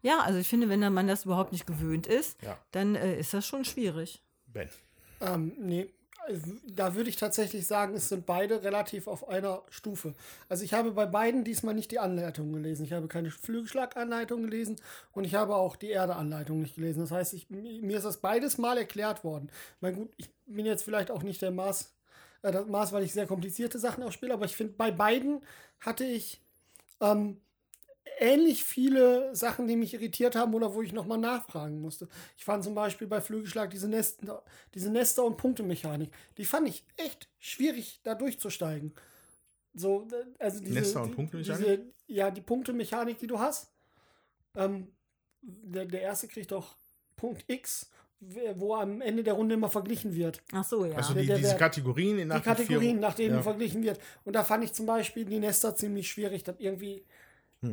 Ja, 0.01 0.19
also 0.21 0.39
ich 0.39 0.47
finde, 0.47 0.69
wenn 0.69 0.81
der 0.81 0.89
Mann 0.89 1.07
das 1.07 1.25
überhaupt 1.25 1.51
nicht 1.51 1.65
gewöhnt 1.67 2.07
ist, 2.07 2.41
Ja. 2.41 2.57
dann 2.71 2.95
äh, 2.95 3.17
ist 3.19 3.33
das 3.33 3.45
schon 3.45 3.65
schwierig. 3.65 4.21
Ben. 4.47 4.69
Ähm, 5.21 5.53
nee, 5.59 5.89
also, 6.25 6.53
da 6.67 6.95
würde 6.95 7.09
ich 7.09 7.17
tatsächlich 7.17 7.67
sagen, 7.67 7.95
es 7.95 8.07
sind 8.09 8.25
beide 8.25 8.63
relativ 8.63 9.07
auf 9.07 9.27
einer 9.27 9.61
Stufe. 9.69 10.13
Also 10.47 10.63
ich 10.63 10.73
habe 10.73 10.91
bei 10.91 11.05
beiden 11.05 11.43
diesmal 11.43 11.73
nicht 11.73 11.91
die 11.91 11.99
Anleitung 11.99 12.53
gelesen. 12.53 12.85
Ich 12.85 12.93
habe 12.93 13.07
keine 13.09 13.29
Flügelschlaganleitung 13.29 14.43
gelesen 14.43 14.77
und 15.11 15.25
ich 15.25 15.35
habe 15.35 15.55
auch 15.55 15.75
die 15.75 15.91
Erdeanleitung 15.91 16.61
nicht 16.61 16.75
gelesen. 16.75 17.01
Das 17.01 17.11
heißt, 17.11 17.33
ich, 17.33 17.49
mir 17.49 17.97
ist 17.97 18.05
das 18.05 18.17
beides 18.21 18.57
mal 18.57 18.77
erklärt 18.77 19.23
worden. 19.23 19.49
Mein 19.81 19.95
gut, 19.95 20.13
ich 20.17 20.29
bin 20.45 20.65
jetzt 20.65 20.83
vielleicht 20.83 21.11
auch 21.11 21.23
nicht 21.23 21.41
der 21.41 21.51
Maß, 21.51 21.93
äh, 22.43 22.51
das 22.51 22.67
Maß, 22.67 22.91
weil 22.93 23.03
ich 23.03 23.11
sehr 23.13 23.27
komplizierte 23.27 23.79
Sachen 23.79 24.03
auch 24.03 24.11
spiele, 24.11 24.33
aber 24.33 24.45
ich 24.45 24.55
finde, 24.55 24.73
bei 24.73 24.91
beiden 24.91 25.41
hatte 25.81 26.05
ich 26.05 26.41
ähm, 27.01 27.41
ähnlich 28.19 28.63
viele 28.63 29.35
Sachen, 29.35 29.67
die 29.67 29.75
mich 29.75 29.93
irritiert 29.93 30.35
haben 30.35 30.53
oder 30.53 30.73
wo 30.73 30.81
ich 30.81 30.93
nochmal 30.93 31.17
nachfragen 31.17 31.81
musste. 31.81 32.07
Ich 32.37 32.45
fand 32.45 32.63
zum 32.63 32.75
Beispiel 32.75 33.07
bei 33.07 33.21
Flügelschlag 33.21 33.69
diese 33.71 33.87
Nester, 33.87 34.43
diese 34.73 34.89
Nester- 34.91 35.23
und 35.25 35.37
Punktemechanik, 35.37 36.11
die 36.37 36.45
fand 36.45 36.67
ich 36.67 36.85
echt 36.97 37.29
schwierig, 37.39 37.99
da 38.03 38.15
durchzusteigen. 38.15 38.93
So, 39.73 40.07
äh, 40.11 40.25
also 40.43 40.59
diese, 40.59 40.73
Nester- 40.79 41.01
und 41.01 41.09
die- 41.09 41.15
Punktemechanik? 41.15 41.65
Diese, 41.65 41.93
ja, 42.07 42.29
die 42.31 42.41
Punktemechanik, 42.41 43.17
die 43.17 43.27
du 43.27 43.39
hast. 43.39 43.71
Ähm, 44.55 44.87
der, 45.41 45.85
der 45.85 46.01
erste 46.01 46.27
kriegt 46.27 46.51
doch 46.51 46.77
Punkt 47.15 47.43
X, 47.47 47.89
wo 48.55 48.75
am 48.75 49.01
Ende 49.01 49.23
der 49.23 49.33
Runde 49.33 49.55
immer 49.55 49.69
verglichen 49.69 50.15
wird 50.15 50.41
Ach 50.51 50.63
so, 50.63 50.85
ja. 50.85 50.95
Also 50.95 51.13
Der- 51.13 51.21
die, 51.23 51.27
der 51.27 51.37
diese 51.37 51.49
Wert- 51.51 51.59
Kategorien 51.59 52.11
in 52.11 52.17
die 52.17 52.25
nach 52.25 52.43
vier- 52.43 52.53
Kategorien, 52.55 52.99
nach 52.99 53.13
denen 53.15 53.35
ja. 53.35 53.41
verglichen 53.41 53.83
wird. 53.83 53.99
Und 54.25 54.33
da 54.33 54.43
fand 54.43 54.63
ich 54.63 54.73
zum 54.73 54.85
Beispiel 54.85 55.25
die 55.25 55.39
Nester 55.39 55.75
ziemlich 55.75 56.09
schwierig, 56.09 56.43
das 56.43 56.55
irgendwie 56.59 57.05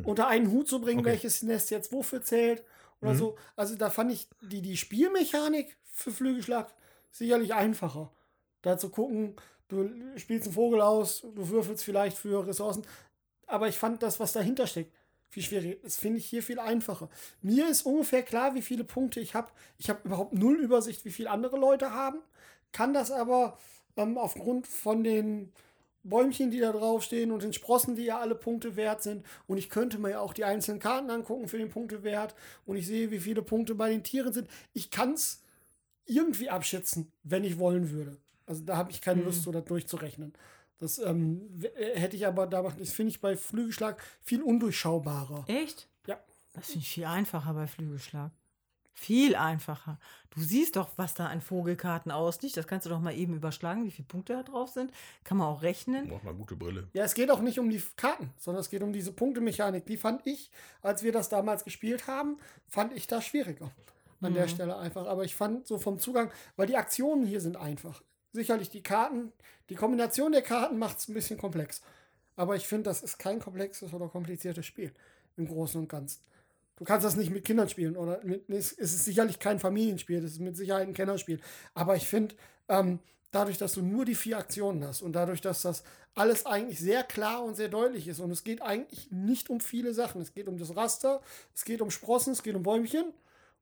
unter 0.05 0.27
einen 0.27 0.49
Hut 0.51 0.69
zu 0.69 0.79
bringen, 0.79 0.99
Hm. 0.99 1.05
Okay. 1.05 1.09
Mhm. 1.09 1.13
welches 1.23 1.41
Nest 1.43 1.69
jetzt 1.71 1.91
wofür 1.91 2.21
zählt 2.21 2.63
oder 3.01 3.13
so. 3.15 3.35
Also 3.57 3.75
da 3.75 3.89
fand 3.89 4.11
ich 4.13 4.27
die, 4.41 4.61
die 4.61 4.77
Spielmechanik 4.77 5.75
für 5.91 6.11
Flügelschlag 6.11 6.73
sicherlich 7.11 7.53
einfacher. 7.53 8.09
Da 8.61 8.77
zu 8.77 8.89
gucken, 8.89 9.35
du 9.67 9.89
spielst 10.15 10.45
einen 10.47 10.53
Vogel 10.53 10.79
aus, 10.81 11.21
du 11.35 11.49
würfelst 11.49 11.83
vielleicht 11.83 12.17
für 12.17 12.47
Ressourcen. 12.47 12.83
Aber 13.47 13.67
ich 13.67 13.77
fand 13.77 14.01
das, 14.01 14.19
was 14.19 14.31
dahinter 14.31 14.65
steckt, 14.67 14.93
viel 15.31 15.43
schwieriger. 15.43 15.77
Das 15.81 15.95
finde 15.95 16.19
ich 16.19 16.25
hier 16.25 16.43
viel 16.43 16.59
einfacher. 16.59 17.09
Mir 17.41 17.69
ist 17.69 17.83
ungefähr 17.83 18.21
klar, 18.21 18.53
wie 18.53 18.61
viele 18.61 18.83
Punkte 18.83 19.19
ich 19.19 19.33
habe. 19.33 19.49
Ich 19.77 19.89
habe 19.89 20.01
überhaupt 20.03 20.33
null 20.33 20.57
Übersicht, 20.57 21.05
wie 21.05 21.11
viele 21.11 21.31
andere 21.31 21.57
Leute 21.57 21.93
haben. 21.93 22.19
Kann 22.73 22.93
das 22.93 23.11
aber 23.11 23.57
ähm, 23.95 24.17
aufgrund 24.17 24.67
von 24.67 25.03
den 25.03 25.51
Bäumchen, 26.03 26.51
die 26.51 26.59
da 26.59 26.71
draufstehen 26.71 27.31
und 27.31 27.43
den 27.43 27.53
Sprossen, 27.53 27.95
die 27.95 28.03
ja 28.03 28.19
alle 28.19 28.35
Punkte 28.35 28.75
wert 28.75 29.03
sind. 29.03 29.25
Und 29.47 29.57
ich 29.57 29.69
könnte 29.69 29.99
mir 29.99 30.11
ja 30.11 30.19
auch 30.19 30.33
die 30.33 30.43
einzelnen 30.43 30.79
Karten 30.79 31.09
angucken 31.09 31.47
für 31.47 31.57
den 31.57 31.69
Punktewert. 31.69 32.35
Und 32.65 32.75
ich 32.75 32.87
sehe, 32.87 33.09
wie 33.09 33.19
viele 33.19 33.41
Punkte 33.41 33.73
bei 33.73 33.89
den 33.89 34.03
Tieren 34.03 34.33
sind. 34.33 34.49
Ich 34.73 34.91
kann 34.91 35.13
es 35.13 35.41
irgendwie 36.05 36.49
abschätzen, 36.49 37.09
wenn 37.23 37.45
ich 37.45 37.57
wollen 37.57 37.91
würde. 37.91 38.17
Also 38.45 38.63
da 38.65 38.75
habe 38.75 38.91
ich 38.91 39.01
keine 39.01 39.21
Lust, 39.21 39.43
so 39.43 39.51
das 39.51 39.63
durchzurechnen. 39.63 40.33
Das 40.81 40.97
ähm, 40.97 41.61
äh, 41.75 41.99
hätte 41.99 42.15
ich 42.15 42.25
aber 42.25 42.47
da, 42.47 42.63
das 42.63 42.91
finde 42.91 43.11
ich 43.11 43.21
bei 43.21 43.37
Flügelschlag 43.37 44.03
viel 44.23 44.41
undurchschaubarer. 44.41 45.45
Echt? 45.47 45.87
Ja. 46.07 46.19
Das 46.53 46.65
finde 46.65 46.79
ich 46.79 46.89
viel 46.89 47.05
einfacher 47.05 47.53
bei 47.53 47.67
Flügelschlag. 47.67 48.31
Viel 48.93 49.35
einfacher. 49.35 49.99
Du 50.31 50.41
siehst 50.41 50.75
doch, 50.75 50.89
was 50.95 51.13
da 51.13 51.27
an 51.27 51.39
Vogelkarten 51.39 52.11
ausliegt. 52.11 52.57
Das 52.57 52.65
kannst 52.65 52.87
du 52.87 52.89
doch 52.89 52.99
mal 52.99 53.15
eben 53.15 53.35
überschlagen, 53.35 53.85
wie 53.85 53.91
viele 53.91 54.07
Punkte 54.07 54.33
da 54.33 54.41
drauf 54.41 54.69
sind. 54.69 54.91
Kann 55.23 55.37
man 55.37 55.47
auch 55.47 55.61
rechnen. 55.61 56.09
Braucht 56.09 56.23
mal 56.23 56.33
gute 56.33 56.55
Brille. 56.55 56.87
Ja, 56.93 57.03
es 57.03 57.13
geht 57.13 57.29
auch 57.29 57.41
nicht 57.41 57.59
um 57.59 57.69
die 57.69 57.81
Karten, 57.95 58.31
sondern 58.37 58.61
es 58.61 58.69
geht 58.71 58.81
um 58.81 58.91
diese 58.91 59.11
Punktemechanik. 59.11 59.85
Die 59.85 59.97
fand 59.97 60.25
ich, 60.25 60.49
als 60.81 61.03
wir 61.03 61.11
das 61.11 61.29
damals 61.29 61.63
gespielt 61.63 62.07
haben, 62.07 62.37
fand 62.67 62.93
ich 62.93 63.05
das 63.05 63.23
schwieriger. 63.23 63.69
An 64.19 64.33
der 64.33 64.47
Stelle 64.47 64.77
einfach. 64.77 65.05
Aber 65.05 65.23
ich 65.25 65.35
fand 65.35 65.67
so 65.67 65.77
vom 65.77 65.99
Zugang, 65.99 66.31
weil 66.55 66.67
die 66.67 66.75
Aktionen 66.75 67.25
hier 67.25 67.39
sind 67.39 67.55
einfach. 67.55 68.01
Sicherlich 68.33 68.69
die 68.69 68.83
Karten, 68.83 69.31
die 69.69 69.75
Kombination 69.75 70.31
der 70.31 70.41
Karten 70.41 70.77
macht 70.77 70.99
es 70.99 71.07
ein 71.07 71.13
bisschen 71.13 71.37
komplex. 71.37 71.81
Aber 72.35 72.55
ich 72.55 72.67
finde, 72.67 72.83
das 72.83 73.03
ist 73.03 73.19
kein 73.19 73.39
komplexes 73.39 73.93
oder 73.93 74.07
kompliziertes 74.07 74.65
Spiel 74.65 74.93
im 75.37 75.47
Großen 75.47 75.79
und 75.79 75.89
Ganzen. 75.89 76.21
Du 76.77 76.85
kannst 76.85 77.05
das 77.05 77.15
nicht 77.15 77.29
mit 77.29 77.45
Kindern 77.45 77.69
spielen 77.69 77.95
oder 77.95 78.23
mit, 78.23 78.49
es 78.49 78.71
ist 78.71 79.05
sicherlich 79.05 79.37
kein 79.37 79.59
Familienspiel, 79.59 80.21
das 80.21 80.31
ist 80.31 80.39
mit 80.39 80.57
Sicherheit 80.57 80.87
ein 80.87 80.93
Kennerspiel. 80.93 81.39
Aber 81.75 81.95
ich 81.95 82.07
finde, 82.07 82.33
ähm, 82.69 82.99
dadurch, 83.31 83.57
dass 83.57 83.73
du 83.73 83.81
nur 83.81 84.05
die 84.05 84.15
vier 84.15 84.37
Aktionen 84.37 84.83
hast 84.83 85.01
und 85.01 85.13
dadurch, 85.13 85.41
dass 85.41 85.61
das 85.61 85.83
alles 86.15 86.45
eigentlich 86.45 86.79
sehr 86.79 87.03
klar 87.03 87.43
und 87.43 87.55
sehr 87.55 87.69
deutlich 87.69 88.07
ist 88.07 88.19
und 88.19 88.31
es 88.31 88.43
geht 88.43 88.61
eigentlich 88.61 89.11
nicht 89.11 89.49
um 89.49 89.59
viele 89.59 89.93
Sachen. 89.93 90.21
Es 90.21 90.33
geht 90.33 90.47
um 90.47 90.57
das 90.57 90.75
Raster, 90.75 91.21
es 91.53 91.63
geht 91.63 91.81
um 91.81 91.91
Sprossen, 91.91 92.33
es 92.33 92.43
geht 92.43 92.55
um 92.55 92.63
Bäumchen 92.63 93.13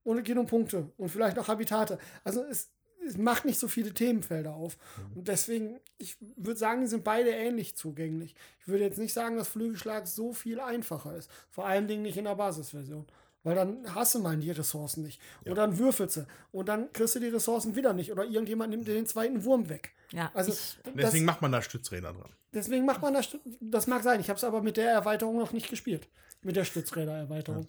und 0.03 0.17
es 0.17 0.23
geht 0.23 0.37
um 0.37 0.47
Punkte 0.47 0.91
und 0.97 1.09
vielleicht 1.09 1.37
noch 1.37 1.47
Habitate. 1.47 1.99
Also 2.23 2.43
es, 2.43 2.69
es 3.07 3.17
macht 3.17 3.45
nicht 3.45 3.59
so 3.59 3.67
viele 3.67 3.93
Themenfelder 3.93 4.53
auf. 4.53 4.77
Und 5.15 5.27
deswegen, 5.27 5.79
ich 5.97 6.15
würde 6.35 6.59
sagen, 6.59 6.81
die 6.81 6.87
sind 6.87 7.03
beide 7.03 7.29
ähnlich 7.31 7.75
zugänglich. 7.75 8.35
Ich 8.61 8.67
würde 8.67 8.83
jetzt 8.83 8.97
nicht 8.99 9.13
sagen, 9.13 9.37
dass 9.37 9.47
Flügelschlag 9.47 10.07
so 10.07 10.33
viel 10.33 10.59
einfacher 10.59 11.15
ist. 11.15 11.29
Vor 11.49 11.65
allen 11.65 11.87
Dingen 11.87 12.03
nicht 12.03 12.17
in 12.17 12.25
der 12.25 12.35
Basisversion. 12.35 13.05
Weil 13.43 13.55
dann 13.55 13.95
hast 13.95 14.15
du 14.15 14.19
mal 14.19 14.35
die 14.35 14.51
Ressourcen 14.51 15.01
nicht. 15.03 15.21
Ja. 15.45 15.51
Und 15.51 15.57
dann 15.57 15.77
würfelst 15.79 16.17
du. 16.17 16.27
Und 16.51 16.67
dann 16.67 16.91
kriegst 16.91 17.15
du 17.15 17.19
die 17.19 17.29
Ressourcen 17.29 17.73
wieder 17.75 17.93
nicht. 17.93 18.11
Oder 18.11 18.25
irgendjemand 18.25 18.69
nimmt 18.71 18.85
dir 18.87 18.93
den 18.93 19.05
zweiten 19.05 19.43
Wurm 19.45 19.69
weg. 19.69 19.93
Ja, 20.11 20.29
Also 20.33 20.51
Deswegen 20.93 21.23
macht 21.25 21.41
man 21.41 21.51
da 21.53 21.61
Stützräder 21.61 22.11
dran. 22.13 22.29
deswegen 22.53 22.85
macht 22.85 23.01
man 23.01 23.13
das. 23.13 23.37
Das 23.61 23.87
mag 23.87 24.03
sein. 24.03 24.19
Ich 24.19 24.27
habe 24.29 24.37
es 24.37 24.43
aber 24.43 24.61
mit 24.61 24.75
der 24.75 24.91
Erweiterung 24.91 25.37
noch 25.37 25.53
nicht 25.53 25.69
gespielt. 25.69 26.09
Mit 26.41 26.57
der 26.57 26.65
Stützräder-Erweiterung. 26.65 27.65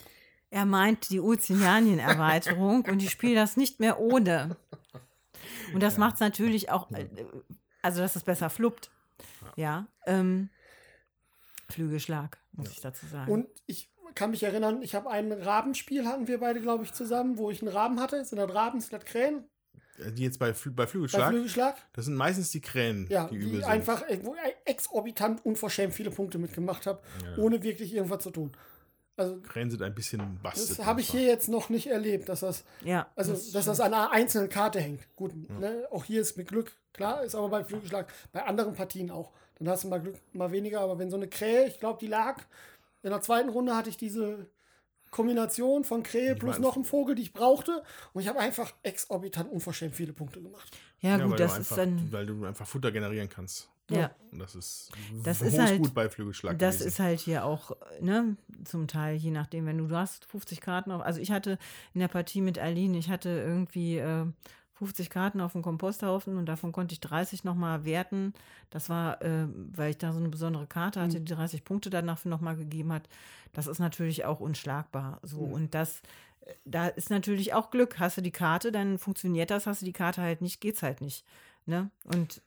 er 0.51 0.65
meint 0.67 1.09
die 1.11 1.21
Ozeanien-Erweiterung 1.21 2.85
und 2.87 3.01
ich 3.03 3.11
spiele 3.11 3.37
das 3.37 3.57
nicht 3.57 3.79
mehr 3.81 4.01
ohne. 4.01 4.57
Und 5.75 5.83
das 5.83 5.99
macht 5.99 6.15
es 6.15 6.21
natürlich 6.21 6.71
auch, 6.71 6.91
äh, 6.93 7.07
also 7.83 8.01
dass 8.01 8.17
es 8.17 8.23
besser 8.25 8.51
fluppt. 8.51 8.91
Ja, 9.57 9.87
ähm, 10.07 10.49
Flügelschlag, 11.69 12.39
muss 12.53 12.71
ich 12.73 12.81
dazu 12.81 13.07
sagen. 13.07 13.31
Und 13.31 13.49
ich 13.67 13.91
kann 14.15 14.31
mich 14.31 14.43
erinnern, 14.43 14.83
ich 14.83 14.95
habe 14.95 15.09
ein 15.11 15.31
Rabenspiel, 15.33 16.07
hatten 16.07 16.27
wir 16.27 16.41
beide, 16.41 16.61
glaube 16.61 16.85
ich, 16.85 16.93
zusammen, 16.93 17.39
wo 17.39 17.51
ich 17.51 17.63
einen 17.63 17.71
Raben 17.73 18.01
hatte. 18.01 18.25
Sind 18.25 18.39
das 18.39 18.53
Raben, 18.53 18.81
sind 18.81 18.93
das 18.93 19.05
Krähen? 19.05 19.45
Äh, 19.99 20.13
Die 20.13 20.25
jetzt 20.25 20.39
bei, 20.39 20.53
Flü 20.53 20.71
bei 20.71 20.85
Bei 20.85 20.87
Flügelschlag, 20.89 21.29
Flügelschlag? 21.29 21.77
das 21.93 22.07
sind 22.07 22.17
meistens 22.17 22.51
die 22.51 22.61
Krähen, 22.61 23.07
Ja, 23.09 23.27
die 23.29 23.39
die, 23.39 23.45
übel 23.45 23.61
sind. 23.61 23.71
einfach 23.71 24.03
äh, 24.09 24.19
wo 24.25 24.35
ich 24.35 24.41
exorbitant 24.65 25.45
unverschämt 25.45 25.95
viele 25.95 26.11
Punkte 26.11 26.39
mitgemacht 26.39 26.87
habe, 26.87 27.03
ohne 27.39 27.63
wirklich 27.63 27.95
irgendwas 27.95 28.23
zu 28.23 28.31
tun. 28.31 28.53
Also 29.21 29.39
Krähen 29.43 29.71
sind 29.71 29.83
ein 29.83 29.95
bisschen 29.95 30.39
bastet. 30.43 30.79
das 30.79 30.87
habe 30.87 31.03
ich 31.03 31.11
hier 31.11 31.25
jetzt 31.25 31.49
noch 31.49 31.69
nicht 31.69 31.89
erlebt, 31.89 32.31
dass 32.31 32.41
das, 32.41 32.65
ja, 32.83 33.07
also 33.17 33.33
dass 33.33 33.67
das 33.67 33.81
an 33.81 33.93
einer 33.93 34.11
einzelnen 34.11 34.49
Karte 34.49 34.81
hängt. 34.81 35.15
Gut, 35.15 35.33
ne, 35.61 35.87
auch 35.91 36.05
hier 36.05 36.23
ist 36.23 36.39
mit 36.39 36.49
Glück, 36.49 36.73
klar, 36.95 37.23
ist 37.23 37.35
aber 37.35 37.51
beim 37.51 37.67
Flügelschlag, 37.67 38.11
bei 38.33 38.43
anderen 38.43 38.73
Partien 38.73 39.11
auch. 39.11 39.31
Dann 39.59 39.69
hast 39.69 39.85
du 39.85 39.89
mal 39.89 40.01
Glück, 40.01 40.17
mal 40.33 40.53
weniger, 40.53 40.81
aber 40.81 40.99
wenn 40.99 41.11
so 41.11 41.17
eine 41.17 41.29
Krähe, 41.29 41.67
ich 41.67 41.79
glaube, 41.79 41.99
die 42.01 42.07
lag, 42.07 42.41
in 43.03 43.11
der 43.11 43.21
zweiten 43.21 43.51
Runde 43.51 43.77
hatte 43.77 43.91
ich 43.91 43.99
diese 43.99 44.47
Kombination 45.11 45.85
von 45.85 46.03
Krähe 46.03 46.35
plus 46.35 46.59
noch 46.59 46.77
ein 46.77 46.85
Vogel, 46.85 47.15
die 47.15 47.23
ich 47.23 47.35
brauchte. 47.35 47.83
Und 48.15 48.23
ich 48.23 48.29
habe 48.29 48.39
einfach 48.39 48.73
exorbitant 48.83 49.51
unverschämt 49.51 49.95
viele 49.95 50.15
Punkte 50.15 50.41
gemacht. 50.41 50.79
ja, 51.01 51.19
Ja, 51.19 51.27
gut, 51.27 51.39
das 51.39 51.53
ist 51.53 51.59
einfach, 51.59 51.77
dann, 51.77 52.13
Weil 52.13 52.27
du 52.27 52.45
einfach 52.47 52.67
Futter 52.67 52.91
generieren 52.91 53.29
kannst. 53.29 53.69
Ja. 53.99 54.11
Und 54.33 54.39
das 54.39 54.55
ist, 54.55 54.91
Das 55.25 55.41
ist 55.43 55.59
halt- 55.59 55.79
gut 55.79 55.95
bei 55.95 56.09
Flügelschlag. 56.09 56.59
Das 56.59 56.77
gewesen. 56.77 56.89
ist 56.89 56.99
halt 57.01 57.21
hier 57.21 57.45
auch, 57.45 57.73
ne, 58.01 58.37
zum 58.65 58.87
Teil, 58.89 59.17
je 59.17 59.31
nachdem, 59.31 59.67
wenn 59.67 59.79
du, 59.79 59.87
du 59.89 59.97
hast 59.97 60.25
50 60.27 60.61
Karten 60.61 60.91
auf, 60.93 61.03
also 61.03 61.21
ich 61.21 61.31
hatte 61.31 61.59
in 61.95 62.01
der 62.01 62.09
Partie 62.09 62.41
mit 62.41 62.59
Aline, 62.59 62.97
ich 62.99 63.11
hatte 63.11 63.29
irgendwie 63.29 63.99
äh, 63.99 64.27
50 64.75 65.11
Karten 65.11 65.41
auf 65.43 65.53
dem 65.53 65.63
Komposthaufen 65.63 66.37
und 66.39 66.47
davon 66.47 66.73
konnte 66.73 66.95
ich 66.95 67.01
30 67.01 67.45
nochmal 67.45 67.85
werten. 67.85 68.33
Das 68.71 68.89
war, 68.89 69.21
äh, 69.21 69.47
weil 69.75 69.91
ich 69.91 69.99
da 69.99 70.13
so 70.13 70.19
eine 70.19 70.31
besondere 70.31 70.67
Karte 70.67 71.01
hatte, 71.03 71.21
die 71.21 71.35
30 71.35 71.65
Punkte 71.65 71.91
danach 71.91 72.25
nochmal 72.25 72.57
gegeben 72.57 72.93
hat. 72.93 73.09
Das 73.53 73.67
ist 73.67 73.79
natürlich 73.79 74.25
auch 74.25 74.41
unschlagbar. 74.41 75.19
So, 75.23 75.41
und 75.41 75.75
das, 75.75 76.01
da 76.65 76.87
ist 76.87 77.11
natürlich 77.11 77.53
auch 77.53 77.71
Glück. 77.71 77.99
Hast 77.99 78.17
du 78.17 78.23
die 78.23 78.31
Karte, 78.31 78.73
dann 78.73 78.99
funktioniert 78.99 79.51
das, 79.51 79.67
hast 79.67 79.83
du 79.83 79.87
die 79.87 79.93
Karte 79.93 80.23
halt 80.23 80.41
nicht, 80.41 80.61
geht's 80.63 80.83
halt 80.83 81.03
nicht. 81.03 81.27
Ne? 81.67 81.91
Und 82.05 82.41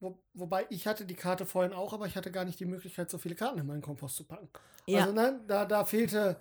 Wo, 0.00 0.18
wobei 0.32 0.66
ich 0.70 0.86
hatte 0.86 1.04
die 1.04 1.14
Karte 1.14 1.44
vorhin 1.44 1.72
auch, 1.72 1.92
aber 1.92 2.06
ich 2.06 2.16
hatte 2.16 2.30
gar 2.30 2.44
nicht 2.44 2.60
die 2.60 2.66
Möglichkeit, 2.66 3.10
so 3.10 3.18
viele 3.18 3.34
Karten 3.34 3.58
in 3.58 3.66
meinen 3.66 3.82
Kompost 3.82 4.16
zu 4.16 4.24
packen. 4.24 4.48
Ja. 4.86 5.00
Also 5.00 5.12
ne, 5.12 5.40
da, 5.48 5.64
da 5.64 5.84
fehlte, 5.84 6.36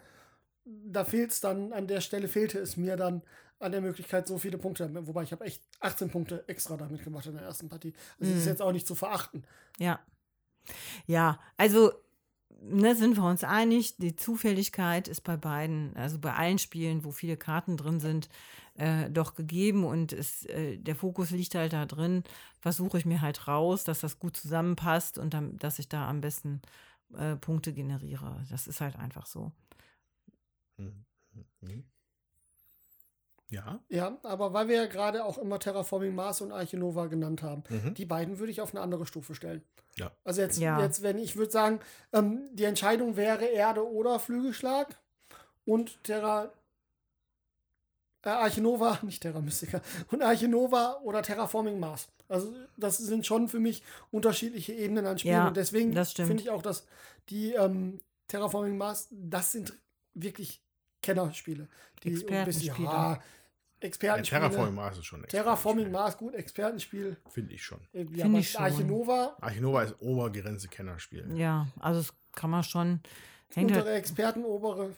da 0.66 1.04
fehlt 1.04 1.32
es 1.32 1.40
dann, 1.40 1.74
an 1.74 1.88
der 1.88 2.02
Stelle 2.02 2.28
fehlte 2.28 2.60
es 2.60 2.78
mir 2.78 2.98
dann 2.98 3.24
an 3.60 3.72
der 3.72 3.82
Möglichkeit, 3.82 4.28
so 4.28 4.38
viele 4.38 4.60
Punkte, 4.60 4.90
wobei 5.08 5.24
ich 5.24 5.32
habe 5.32 5.46
echt 5.46 5.64
18 5.80 6.12
Punkte 6.12 6.44
extra 6.48 6.78
damit 6.78 7.04
gemacht 7.04 7.26
in 7.26 7.34
der 7.34 7.44
ersten 7.44 7.70
Partie. 7.70 7.94
Also 8.20 8.32
das 8.32 8.42
ist 8.42 8.48
jetzt 8.48 8.62
auch 8.62 8.72
nicht 8.72 8.86
zu 8.86 8.94
verachten. 8.94 9.44
Ja. 9.80 10.00
Ja, 11.08 11.40
also 11.56 11.94
ne, 12.62 12.96
sind 12.96 13.18
wir 13.18 13.24
uns 13.24 13.44
einig, 13.44 13.98
die 13.98 14.16
Zufälligkeit 14.16 15.08
ist 15.08 15.22
bei 15.22 15.38
beiden, 15.38 15.96
also 15.96 16.20
bei 16.20 16.34
allen 16.34 16.60
Spielen, 16.60 17.04
wo 17.04 17.12
viele 17.12 17.38
Karten 17.38 17.78
drin 17.78 18.00
sind, 18.00 18.30
äh, 18.76 19.10
doch 19.10 19.36
gegeben 19.36 19.84
und 19.84 20.14
es, 20.14 20.46
äh, 20.46 20.78
der 20.78 20.96
Fokus 20.96 21.32
liegt 21.32 21.56
halt 21.56 21.74
da 21.74 21.86
drin, 21.86 22.24
versuche 22.60 22.98
ich 22.98 23.06
mir 23.06 23.22
halt 23.22 23.48
raus, 23.48 23.84
dass 23.84 24.00
das 24.00 24.20
gut 24.20 24.38
zusammenpasst 24.38 25.18
und 25.18 25.34
dann, 25.34 25.58
dass 25.58 25.80
ich 25.80 25.90
da 25.90 26.08
am 26.10 26.22
besten 26.22 26.62
äh, 27.14 27.36
Punkte 27.36 27.74
generiere. 27.74 28.46
Das 28.50 28.68
ist 28.68 28.82
halt 28.82 28.96
einfach 28.96 29.26
so. 29.26 29.52
Mhm. 30.78 31.06
Ja. 33.50 33.80
Ja, 33.90 34.18
aber 34.24 34.54
weil 34.54 34.68
wir 34.68 34.76
ja 34.76 34.86
gerade 34.88 35.24
auch 35.24 35.38
immer 35.38 35.58
Terraforming 35.60 36.14
Mars 36.14 36.42
und 36.42 36.52
Arche 36.52 36.78
Nova 36.78 37.08
genannt 37.08 37.44
haben, 37.44 37.64
Mhm. 37.70 37.94
die 37.94 38.06
beiden 38.06 38.40
würde 38.40 38.52
ich 38.52 38.60
auf 38.62 38.74
eine 38.74 38.82
andere 38.82 39.06
Stufe 39.06 39.36
stellen. 39.36 39.64
Ja. 39.96 40.12
Also 40.26 40.42
jetzt, 40.42 40.60
Ja. 40.60 40.82
jetzt 40.82 41.02
wenn 41.02 41.18
ich 41.18 41.36
würde 41.38 41.52
sagen, 41.52 41.80
ähm, 42.14 42.50
die 42.54 42.66
Entscheidung 42.66 43.16
wäre 43.16 43.46
Erde 43.46 43.90
oder 43.90 44.20
Flügelschlag 44.20 44.98
und 45.66 46.04
Terra 46.04 46.52
äh, 48.26 48.30
Arche 48.30 48.62
Nova, 48.62 49.00
nicht 49.04 49.22
Terra 49.22 49.40
Mystica, 49.40 49.82
und 50.12 50.22
Arche 50.22 50.48
Nova 50.48 51.00
oder 51.04 51.22
Terraforming 51.22 51.80
Mars. 51.80 52.10
Also 52.28 52.54
das 52.76 52.98
sind 52.98 53.26
schon 53.26 53.48
für 53.48 53.60
mich 53.60 53.84
unterschiedliche 54.12 54.74
Ebenen 54.74 55.06
an 55.06 55.18
Spielen 55.18 55.34
Ja, 55.36 55.48
und 55.48 55.56
deswegen 55.58 55.94
finde 56.06 56.44
ich 56.44 56.50
auch, 56.50 56.62
dass 56.62 56.86
die 57.30 57.54
ähm, 57.54 58.00
Terraforming 58.28 58.78
Mars, 58.78 59.08
das 59.12 59.54
sind 59.54 59.74
wirklich 60.14 60.62
Kennerspiele. 61.02 61.68
Die 62.04 62.10
ein 62.10 62.14
bisschen- 62.14 62.28
Expertenspiele. 62.30 62.88
Ja, 62.88 63.14
ja 63.14 63.22
Expertenspiele. 63.80 64.42
Terraforming 64.42 64.76
Mars 64.76 64.98
ist 64.98 65.06
schon 65.06 65.24
ein 65.24 65.28
Terraforming. 65.30 65.92
Mars, 65.92 66.18
gut, 66.18 66.34
Expertenspiel. 66.34 67.18
Finde 67.30 67.54
ich 67.54 67.64
schon. 67.64 67.80
Äh, 67.94 68.04
Ja, 68.12 68.24
Finde 68.24 68.40
ich 68.40 68.52
schon. 68.52 68.62
Arche 68.64 68.84
Nova, 68.84 69.84
ist 69.84 69.96
Obergrenze 70.02 70.68
Kennerspiel. 70.68 71.38
Ja, 71.38 71.68
also 71.80 72.00
das 72.02 72.14
kann 72.34 72.50
man 72.50 72.64
schon. 72.64 73.02
Hängt 73.54 73.72
halt, 73.72 73.82
untere 73.82 73.96
Experten, 73.96 74.44
obere 74.46 74.96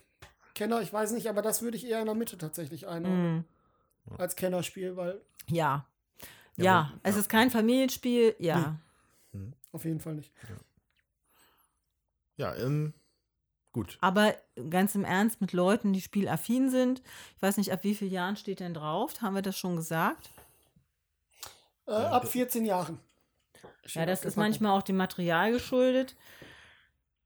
Kenner, 0.55 0.81
ich 0.81 0.91
weiß 0.91 1.11
nicht, 1.11 1.27
aber 1.27 1.41
das 1.41 1.61
würde 1.61 1.77
ich 1.77 1.85
eher 1.87 1.99
in 1.99 2.05
der 2.05 2.15
Mitte 2.15 2.37
tatsächlich 2.37 2.87
einordnen. 2.87 3.45
mh, 4.05 4.15
Als 4.17 4.35
Kennerspiel, 4.35 4.95
weil 4.97 5.21
ja. 5.47 5.85
Ja, 6.55 6.63
Ja, 6.63 6.79
aber- 6.79 6.99
es 7.03 7.15
ja. 7.15 7.21
ist 7.21 7.29
kein 7.29 7.49
Familienspiel, 7.51 8.35
ja. 8.39 8.79
auf 9.71 9.85
jeden 9.85 9.99
Fall 9.99 10.15
nicht. 10.15 10.33
Ja, 12.37 12.55
ähm, 12.55 12.93
gut. 13.71 13.97
Aber 14.01 14.35
ganz 14.69 14.95
im 14.95 15.05
Ernst, 15.05 15.41
mit 15.41 15.53
Leuten, 15.53 15.93
die 15.93 16.01
spielaffin 16.01 16.69
sind, 16.69 17.01
ich 17.35 17.41
weiß 17.41 17.57
nicht, 17.57 17.71
ab 17.71 17.83
wie 17.83 17.95
vielen 17.95 18.11
Jahren 18.11 18.35
steht 18.35 18.59
denn 18.59 18.73
drauf? 18.73 19.21
Haben 19.21 19.35
wir 19.35 19.41
das 19.41 19.57
schon 19.57 19.75
gesagt? 19.75 20.29
Äh, 21.87 21.91
ab 21.91 22.27
14 22.27 22.65
Jahren. 22.65 22.99
Ja, 23.87 24.05
das 24.05 24.23
ist 24.23 24.37
manchmal 24.37 24.77
auch 24.77 24.83
dem 24.83 24.97
Material 24.97 25.51
geschuldet. 25.51 26.15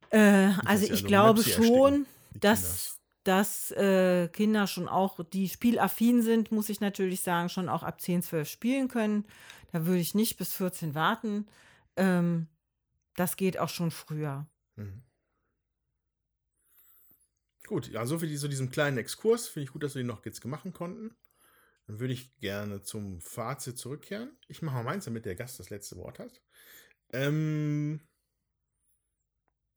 Äh, 0.10 0.52
also 0.66 0.86
ja 0.86 0.94
ich 0.94 1.02
so 1.02 1.08
glaube 1.08 1.44
schon, 1.44 2.06
dass, 2.34 3.00
dass 3.24 3.72
äh, 3.72 4.30
Kinder 4.30 4.68
schon 4.68 4.88
auch, 4.88 5.20
die 5.34 5.50
spielaffin 5.50 6.22
sind, 6.22 6.52
muss 6.52 6.70
ich 6.70 6.80
natürlich 6.80 7.22
sagen, 7.22 7.50
schon 7.50 7.68
auch 7.68 7.84
ab 7.84 8.00
10, 8.00 8.24
12 8.24 8.48
spielen 8.48 8.88
können. 8.88 9.26
Da 9.72 9.86
würde 9.86 10.00
ich 10.00 10.16
nicht 10.16 10.38
bis 10.38 10.54
14 10.54 10.96
warten. 10.96 11.48
Ähm, 11.98 12.48
das 13.16 13.36
geht 13.36 13.60
auch 13.60 13.70
schon 13.70 13.92
früher. 13.92 14.46
Mhm. 14.76 15.02
Gut, 17.74 17.90
ja, 17.90 18.06
so 18.06 18.19
viel 18.19 18.38
zu 18.38 18.48
diesem 18.48 18.69
kleinen 18.69 19.00
Exkurs. 19.00 19.48
Finde 19.48 19.64
ich 19.64 19.74
gut, 19.74 19.82
dass 19.82 19.95
wir 19.95 20.03
den 20.03 20.08
noch 20.08 20.24
jetzt 20.26 20.45
machen 20.45 20.74
konnten. 20.74 21.16
Dann 21.88 22.00
würde 22.00 22.14
ich 22.14 22.38
gerne 22.38 22.84
zum 22.84 23.19
Fazit 23.19 23.80
zurückkehren. 23.80 24.30
Ich 24.48 24.61
mache 24.61 24.76
mal 24.76 24.84
meins, 24.84 25.06
damit 25.06 25.26
der 25.26 25.34
Gast 25.34 25.60
das 25.60 25.72
letzte 25.72 25.98
Wort 25.98 26.19
hat. 26.19 26.40
Ähm, 27.14 28.00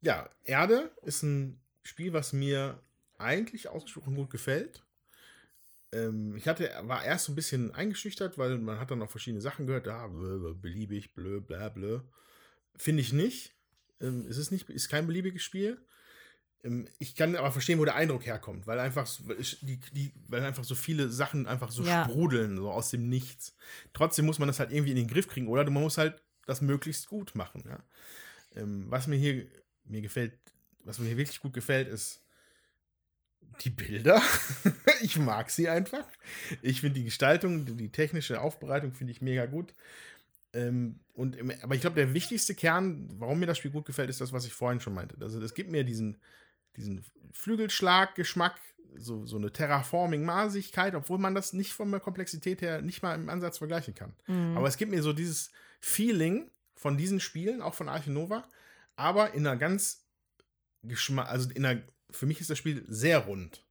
ja, 0.02 0.28
Erde 0.44 0.91
ist 1.05 1.23
ein 1.23 1.58
Spiel, 1.84 2.12
was 2.12 2.34
mir 2.34 2.83
eigentlich 3.16 3.68
ausgesprochen 3.68 4.15
gut 4.15 4.28
gefällt. 4.28 4.84
Ähm, 5.91 6.36
ich 6.36 6.47
hatte, 6.49 6.70
war 6.83 7.02
erst 7.02 7.25
so 7.25 7.33
ein 7.33 7.36
bisschen 7.36 7.75
eingeschüchtert, 7.75 8.36
weil 8.36 8.58
man 8.58 8.78
hat 8.78 8.91
dann 8.91 8.99
noch 8.99 9.10
verschiedene 9.10 9.41
Sachen 9.41 9.66
gehört. 9.66 9.86
Ja, 9.86 10.07
blö, 10.07 10.52
beliebig, 10.52 11.15
blö, 11.15 11.41
bla, 11.41 11.70
blö. 11.70 12.00
Finde 12.76 13.00
ich 13.00 13.15
nicht. 13.15 13.55
Ähm, 14.02 14.26
es 14.28 14.50
nicht, 14.50 14.68
ist 14.68 14.91
kein 14.91 15.07
beliebiges 15.07 15.42
Spiel. 15.42 15.81
Ähm, 16.67 16.89
ich 16.99 17.15
kann 17.15 17.36
aber 17.36 17.53
verstehen, 17.53 17.78
wo 17.78 17.85
der 17.85 17.95
Eindruck 17.95 18.27
herkommt, 18.27 18.67
weil 18.67 18.78
einfach, 18.81 19.09
die, 19.62 19.78
die, 19.93 20.12
weil 20.28 20.45
einfach 20.45 20.65
so 20.65 20.75
viele 20.75 21.09
Sachen 21.09 21.47
einfach 21.47 21.70
so 21.70 21.83
Ja. 21.83 22.05
sprudeln, 22.05 22.57
so 22.57 22.70
aus 22.70 22.91
dem 22.91 23.09
Nichts. 23.09 23.55
Trotzdem 23.93 24.27
muss 24.27 24.39
man 24.39 24.49
das 24.49 24.59
halt 24.59 24.73
irgendwie 24.73 24.91
in 24.91 24.97
den 24.97 25.09
Griff 25.09 25.28
kriegen, 25.28 25.49
oder? 25.49 25.65
Man 25.65 25.83
muss 25.83 25.99
halt 25.99 26.20
das 26.47 26.61
möglichst 26.61 27.09
gut 27.09 27.35
machen. 27.35 27.65
Ja? 27.67 27.78
Ähm, 28.61 28.86
was 28.89 29.07
mir 29.07 29.17
hier 29.17 29.47
mir 29.85 30.01
gefällt, 30.01 30.39
was 30.85 30.99
mir 30.99 31.07
hier 31.07 31.17
wirklich 31.17 31.41
gut 31.41 31.53
gefällt, 31.53 31.89
ist 31.89 32.20
die 33.62 33.70
Bilder. 33.70 34.20
ich 35.01 35.19
mag 35.19 35.51
sie 35.51 35.69
einfach. 35.69 36.05
Ich 36.62 36.81
finde 36.81 36.99
die 36.99 37.05
Gestaltung, 37.05 37.77
die, 37.77 37.91
technische 37.91 38.41
Aufbereitung 38.41 38.93
finde 38.93 39.12
ich 39.12 39.23
mega 39.23 39.47
gut. 39.47 39.75
Ähm, 40.53 41.01
und, 41.15 41.39
aber 41.62 41.75
ich 41.75 41.81
glaube, 41.81 41.97
der 41.97 42.15
wichtigste 42.15 42.55
Kern, 42.55 43.09
warum 43.19 43.39
mir 43.39 43.47
das 43.47 43.59
Spiel 43.59 43.70
gut 43.70 43.86
gefällt, 43.86 44.11
ist 44.11 44.20
das, 44.20 44.33
was 44.33 44.47
ich 44.47 44.53
vorhin 44.53 44.81
schon 44.81 44.95
meinte. 44.95 45.17
Also, 45.20 45.41
es 45.41 45.55
gibt 45.55 45.70
mir 45.70 45.85
diesen, 45.85 46.19
diesen 46.76 47.05
Flügelschlag-Geschmack, 47.32 48.60
so, 48.98 49.26
so 49.26 49.36
eine 49.36 49.52
Terraforming-Masigkeit, 49.52 50.94
obwohl 50.94 51.18
man 51.18 51.34
das 51.34 51.52
nicht 51.52 51.72
von 51.72 51.90
der 51.90 52.00
Komplexität 52.00 52.62
her 52.62 52.80
nicht 52.82 53.02
mal 53.02 53.14
im 53.14 53.28
Ansatz 53.28 53.58
vergleichen 53.58 53.94
kann. 53.94 54.14
Aber 54.56 54.68
es 54.68 54.76
gibt 54.76 54.90
mir 54.90 55.02
so 55.02 55.12
dieses 55.12 55.50
Feeling 55.80 56.50
von 56.74 56.96
diesen 56.96 57.20
Spielen, 57.20 57.60
auch 57.62 57.74
von 57.74 57.88
Arche 57.88 58.10
Nova, 58.10 58.48
aber 58.96 59.34
in 59.34 59.46
einer 59.46 59.56
ganz 59.56 60.06
Geschmack, 60.82 61.28
also 61.28 61.50
in 61.50 61.64
einer, 61.66 61.82
für 62.10 62.26
mich 62.26 62.40
ist 62.40 62.48
das 62.50 62.58
Spiel 62.58 62.84
sehr 62.88 63.18
rund. 63.18 63.64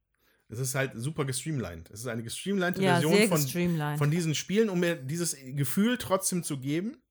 Es 0.48 0.60
ist 0.60 0.76
halt 0.76 0.92
super 0.94 1.24
gestreamlined. 1.24 1.90
Es 1.90 2.00
ist 2.00 2.06
eine 2.06 2.22
gestreamlinete 2.22 2.80
Ja, 2.80 3.00
Version 3.00 3.28
von, 3.28 3.40
gestreamlined. 3.42 3.98
von 3.98 4.10
diesen 4.12 4.34
Spielen, 4.36 4.68
um 4.70 4.78
mir 4.78 4.94
dieses 4.94 5.36
Gefühl 5.36 5.98
trotzdem 5.98 6.44
zu 6.44 6.58
geben, 6.60 7.02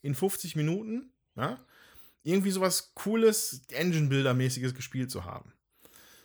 in 0.00 0.14
50 0.14 0.56
Minuten, 0.56 1.12
ja, 1.36 1.58
irgendwie 2.22 2.50
sowas 2.50 2.92
Cooles, 2.94 3.62
Engine-Builder-mäßiges 3.70 4.74
gespielt 4.74 5.10
zu 5.10 5.24
haben. 5.24 5.52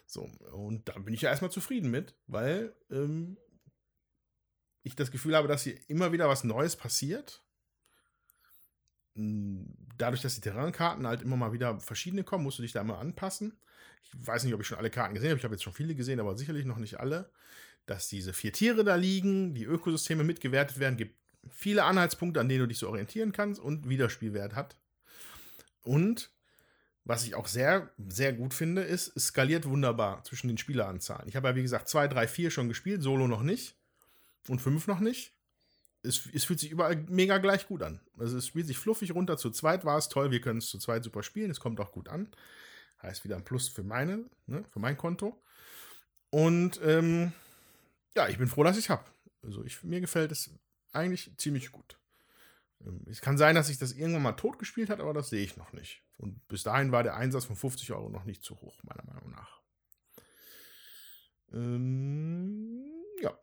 So, 0.05 0.29
und 0.51 0.87
da 0.89 0.97
bin 0.99 1.13
ich 1.13 1.21
ja 1.21 1.29
erstmal 1.29 1.51
zufrieden 1.51 1.89
mit, 1.89 2.15
weil 2.27 2.75
ähm, 2.91 3.37
ich 4.83 4.95
das 4.95 5.11
Gefühl 5.11 5.35
habe, 5.35 5.47
dass 5.47 5.63
hier 5.63 5.77
immer 5.87 6.11
wieder 6.11 6.27
was 6.27 6.43
Neues 6.43 6.75
passiert. 6.75 7.43
Mm, 9.15 9.63
Dadurch, 9.97 10.21
dass 10.21 10.35
die 10.35 10.41
Terrainkarten 10.41 11.05
halt 11.05 11.21
immer 11.21 11.37
mal 11.37 11.53
wieder 11.53 11.79
verschiedene 11.79 12.23
kommen, 12.23 12.43
musst 12.43 12.57
du 12.57 12.63
dich 12.63 12.71
da 12.71 12.81
immer 12.81 12.97
anpassen. 12.97 13.57
Ich 14.03 14.11
weiß 14.27 14.43
nicht, 14.43 14.53
ob 14.53 14.61
ich 14.61 14.67
schon 14.67 14.77
alle 14.77 14.89
Karten 14.89 15.13
gesehen 15.13 15.29
habe. 15.29 15.37
Ich 15.37 15.43
habe 15.43 15.53
jetzt 15.53 15.63
schon 15.63 15.73
viele 15.73 15.95
gesehen, 15.95 16.19
aber 16.19 16.35
sicherlich 16.35 16.65
noch 16.65 16.77
nicht 16.77 16.99
alle. 16.99 17.31
Dass 17.85 18.07
diese 18.07 18.33
vier 18.33 18.53
Tiere 18.53 18.83
da 18.83 18.95
liegen, 18.95 19.53
die 19.53 19.65
Ökosysteme 19.65 20.23
mitgewertet 20.23 20.79
werden, 20.79 20.97
gibt 20.97 21.15
viele 21.49 21.83
Anhaltspunkte, 21.83 22.39
an 22.39 22.49
denen 22.49 22.61
du 22.61 22.67
dich 22.67 22.79
so 22.79 22.87
orientieren 22.87 23.31
kannst 23.31 23.61
und 23.61 23.87
Wiederspielwert 23.87 24.55
hat. 24.55 24.77
Und 25.83 26.31
was 27.05 27.25
ich 27.25 27.35
auch 27.35 27.47
sehr, 27.47 27.91
sehr 28.07 28.33
gut 28.33 28.53
finde, 28.53 28.81
ist, 28.81 29.15
es 29.15 29.27
skaliert 29.27 29.65
wunderbar 29.65 30.23
zwischen 30.23 30.47
den 30.47 30.57
Spieleranzahlen. 30.57 31.27
Ich 31.27 31.35
habe 31.35 31.49
ja, 31.49 31.55
wie 31.55 31.61
gesagt, 31.61 31.89
2, 31.89 32.07
3, 32.07 32.27
4 32.27 32.51
schon 32.51 32.69
gespielt, 32.69 33.01
Solo 33.01 33.27
noch 33.27 33.43
nicht 33.43 33.75
und 34.47 34.61
5 34.61 34.87
noch 34.87 34.99
nicht. 34.99 35.33
Es, 36.01 36.29
es 36.33 36.45
fühlt 36.45 36.59
sich 36.59 36.71
überall 36.71 36.97
mega 37.09 37.37
gleich 37.37 37.67
gut 37.67 37.81
an. 37.81 37.99
Also 38.17 38.37
es 38.37 38.47
spielt 38.47 38.67
sich 38.67 38.77
fluffig 38.77 39.13
runter. 39.13 39.37
Zu 39.37 39.51
zweit 39.51 39.85
war 39.85 39.97
es 39.97 40.09
toll, 40.09 40.31
wir 40.31 40.41
können 40.41 40.59
es 40.59 40.69
zu 40.69 40.77
zweit 40.77 41.03
super 41.03 41.23
spielen. 41.23 41.51
Es 41.51 41.59
kommt 41.59 41.79
auch 41.79 41.91
gut 41.91 42.09
an. 42.09 42.29
Heißt 43.01 43.23
wieder 43.23 43.35
ein 43.35 43.45
Plus 43.45 43.67
für 43.67 43.83
meine, 43.83 44.25
ne, 44.47 44.63
für 44.71 44.79
mein 44.79 44.97
Konto. 44.97 45.41
Und 46.29 46.79
ähm, 46.83 47.33
ja, 48.15 48.27
ich 48.27 48.37
bin 48.37 48.47
froh, 48.47 48.63
dass 48.63 48.77
ich 48.77 48.85
es 48.85 48.89
habe. 48.89 49.05
Also 49.43 49.63
ich, 49.65 49.83
mir 49.83 50.01
gefällt 50.01 50.31
es 50.31 50.51
eigentlich 50.93 51.31
ziemlich 51.37 51.71
gut. 51.71 51.97
Ähm, 52.85 53.05
Es 53.09 53.21
kann 53.21 53.37
sein, 53.37 53.55
dass 53.55 53.67
sich 53.67 53.77
das 53.77 53.93
irgendwann 53.93 54.23
mal 54.23 54.33
tot 54.33 54.59
gespielt 54.59 54.89
hat, 54.89 54.99
aber 54.99 55.13
das 55.13 55.29
sehe 55.29 55.43
ich 55.43 55.57
noch 55.57 55.73
nicht. 55.73 56.03
Und 56.17 56.47
bis 56.47 56.63
dahin 56.63 56.91
war 56.91 57.03
der 57.03 57.15
Einsatz 57.15 57.45
von 57.45 57.55
50 57.55 57.91
Euro 57.93 58.09
noch 58.09 58.25
nicht 58.25 58.43
zu 58.43 58.59
hoch, 58.61 58.77
meiner 58.83 59.03
Meinung 59.05 59.31
nach. 59.31 59.61
Ähm, 61.53 62.83
ja. 63.21 63.37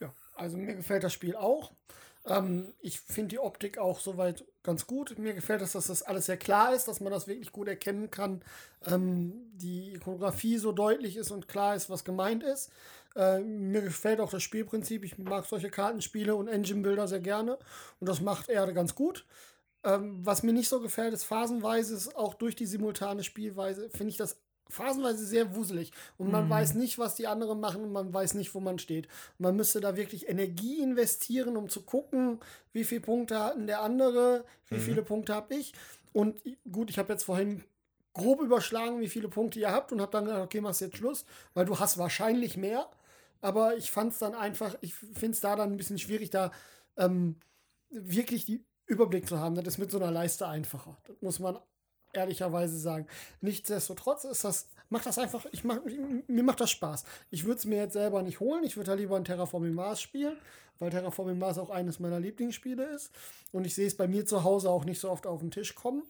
Ja, 0.00 0.14
also 0.34 0.56
mir 0.56 0.74
gefällt 0.74 1.04
das 1.04 1.12
Spiel 1.12 1.36
auch. 1.36 1.72
Ähm, 2.26 2.72
ich 2.80 3.00
finde 3.00 3.28
die 3.28 3.38
Optik 3.38 3.78
auch 3.78 4.00
soweit 4.00 4.44
ganz 4.62 4.86
gut. 4.86 5.18
Mir 5.18 5.34
gefällt 5.34 5.62
es, 5.62 5.72
dass 5.72 5.86
das 5.86 6.02
alles 6.02 6.26
sehr 6.26 6.36
klar 6.36 6.74
ist, 6.74 6.88
dass 6.88 7.00
man 7.00 7.12
das 7.12 7.28
wirklich 7.28 7.52
gut 7.52 7.68
erkennen 7.68 8.10
kann. 8.10 8.42
Ähm, 8.84 9.50
die 9.54 9.94
Ikonografie 9.94 10.58
so 10.58 10.72
deutlich 10.72 11.16
ist 11.16 11.30
und 11.30 11.48
klar 11.48 11.76
ist, 11.76 11.88
was 11.88 12.04
gemeint 12.04 12.42
ist. 12.42 12.72
Äh, 13.16 13.40
mir 13.40 13.80
gefällt 13.80 14.20
auch 14.20 14.30
das 14.30 14.42
Spielprinzip. 14.42 15.04
Ich 15.04 15.18
mag 15.18 15.46
solche 15.46 15.70
Kartenspiele 15.70 16.34
und 16.36 16.48
Engine-Builder 16.48 17.08
sehr 17.08 17.20
gerne. 17.20 17.58
Und 17.98 18.08
das 18.08 18.20
macht 18.20 18.48
Erde 18.48 18.74
ganz 18.74 18.94
gut. 18.94 19.24
Ähm, 19.84 20.20
was 20.24 20.42
mir 20.42 20.52
nicht 20.52 20.68
so 20.68 20.80
gefällt, 20.80 21.14
ist 21.14 21.24
phasenweise, 21.24 21.94
ist 21.94 22.14
auch 22.16 22.34
durch 22.34 22.56
die 22.56 22.66
simultane 22.66 23.24
Spielweise, 23.24 23.88
finde 23.90 24.10
ich 24.10 24.16
das 24.16 24.36
phasenweise 24.68 25.24
sehr 25.24 25.54
wuselig. 25.54 25.92
Und 26.18 26.32
man 26.32 26.50
weiß 26.50 26.74
nicht, 26.74 26.98
was 26.98 27.14
die 27.14 27.26
anderen 27.26 27.60
machen 27.60 27.82
und 27.82 27.92
man 27.92 28.12
weiß 28.12 28.34
nicht, 28.34 28.54
wo 28.54 28.60
man 28.60 28.78
steht. 28.78 29.08
Man 29.38 29.56
müsste 29.56 29.80
da 29.80 29.96
wirklich 29.96 30.28
Energie 30.28 30.82
investieren, 30.82 31.56
um 31.56 31.68
zu 31.68 31.82
gucken, 31.82 32.40
wie 32.72 32.84
viele 32.84 33.00
Punkte 33.00 33.38
hat 33.38 33.54
der 33.68 33.82
andere, 33.82 34.44
wie 34.68 34.78
viele 34.78 35.02
Punkte 35.02 35.34
habe 35.34 35.54
ich. 35.54 35.72
Und 36.12 36.40
gut, 36.70 36.90
ich 36.90 36.98
habe 36.98 37.12
jetzt 37.12 37.24
vorhin 37.24 37.62
grob 38.12 38.40
überschlagen, 38.40 39.00
wie 39.00 39.08
viele 39.08 39.28
Punkte 39.28 39.60
ihr 39.60 39.70
habt 39.70 39.92
und 39.92 40.00
habe 40.00 40.10
dann 40.10 40.24
gedacht, 40.24 40.42
okay, 40.42 40.60
machst 40.60 40.80
jetzt 40.80 40.96
Schluss, 40.96 41.24
weil 41.54 41.66
du 41.66 41.78
hast 41.78 41.98
wahrscheinlich 41.98 42.56
mehr. 42.56 42.88
Aber 43.40 43.76
ich 43.76 43.90
fand 43.90 44.12
es 44.12 44.18
dann 44.18 44.34
einfach, 44.34 44.76
ich 44.80 44.94
finde 44.94 45.32
es 45.32 45.40
da 45.40 45.56
dann 45.56 45.72
ein 45.72 45.76
bisschen 45.76 45.98
schwierig, 45.98 46.30
da 46.30 46.50
ähm, 46.96 47.36
wirklich 47.90 48.44
die 48.46 48.64
Überblick 48.86 49.28
zu 49.28 49.38
haben. 49.38 49.54
Das 49.54 49.66
ist 49.66 49.78
mit 49.78 49.90
so 49.90 49.98
einer 49.98 50.10
Leiste 50.10 50.46
einfacher. 50.46 50.96
Das 51.04 51.16
muss 51.20 51.38
man 51.38 51.58
ehrlicherweise 52.12 52.78
sagen. 52.78 53.06
Nichtsdestotrotz 53.40 54.24
ist 54.24 54.44
das, 54.44 54.68
macht 54.88 55.06
das 55.06 55.18
einfach, 55.18 55.46
ich 55.52 55.64
mach, 55.64 55.80
mir 56.26 56.42
macht 56.42 56.60
das 56.60 56.70
Spaß. 56.70 57.04
Ich 57.30 57.44
würde 57.44 57.58
es 57.58 57.64
mir 57.64 57.76
jetzt 57.76 57.92
selber 57.92 58.22
nicht 58.22 58.40
holen. 58.40 58.64
Ich 58.64 58.76
würde 58.76 58.90
da 58.90 58.94
lieber 58.94 59.16
ein 59.16 59.24
Terraforming 59.24 59.74
Mars 59.74 60.00
spielen, 60.00 60.36
weil 60.78 60.90
Terraforming 60.90 61.38
Mars 61.38 61.58
auch 61.58 61.70
eines 61.70 62.00
meiner 62.00 62.20
Lieblingsspiele 62.20 62.84
ist. 62.84 63.10
Und 63.52 63.66
ich 63.66 63.74
sehe 63.74 63.86
es 63.86 63.96
bei 63.96 64.08
mir 64.08 64.24
zu 64.24 64.44
Hause 64.44 64.70
auch 64.70 64.84
nicht 64.84 65.00
so 65.00 65.10
oft 65.10 65.26
auf 65.26 65.40
den 65.40 65.50
Tisch 65.50 65.74
kommen. 65.74 66.02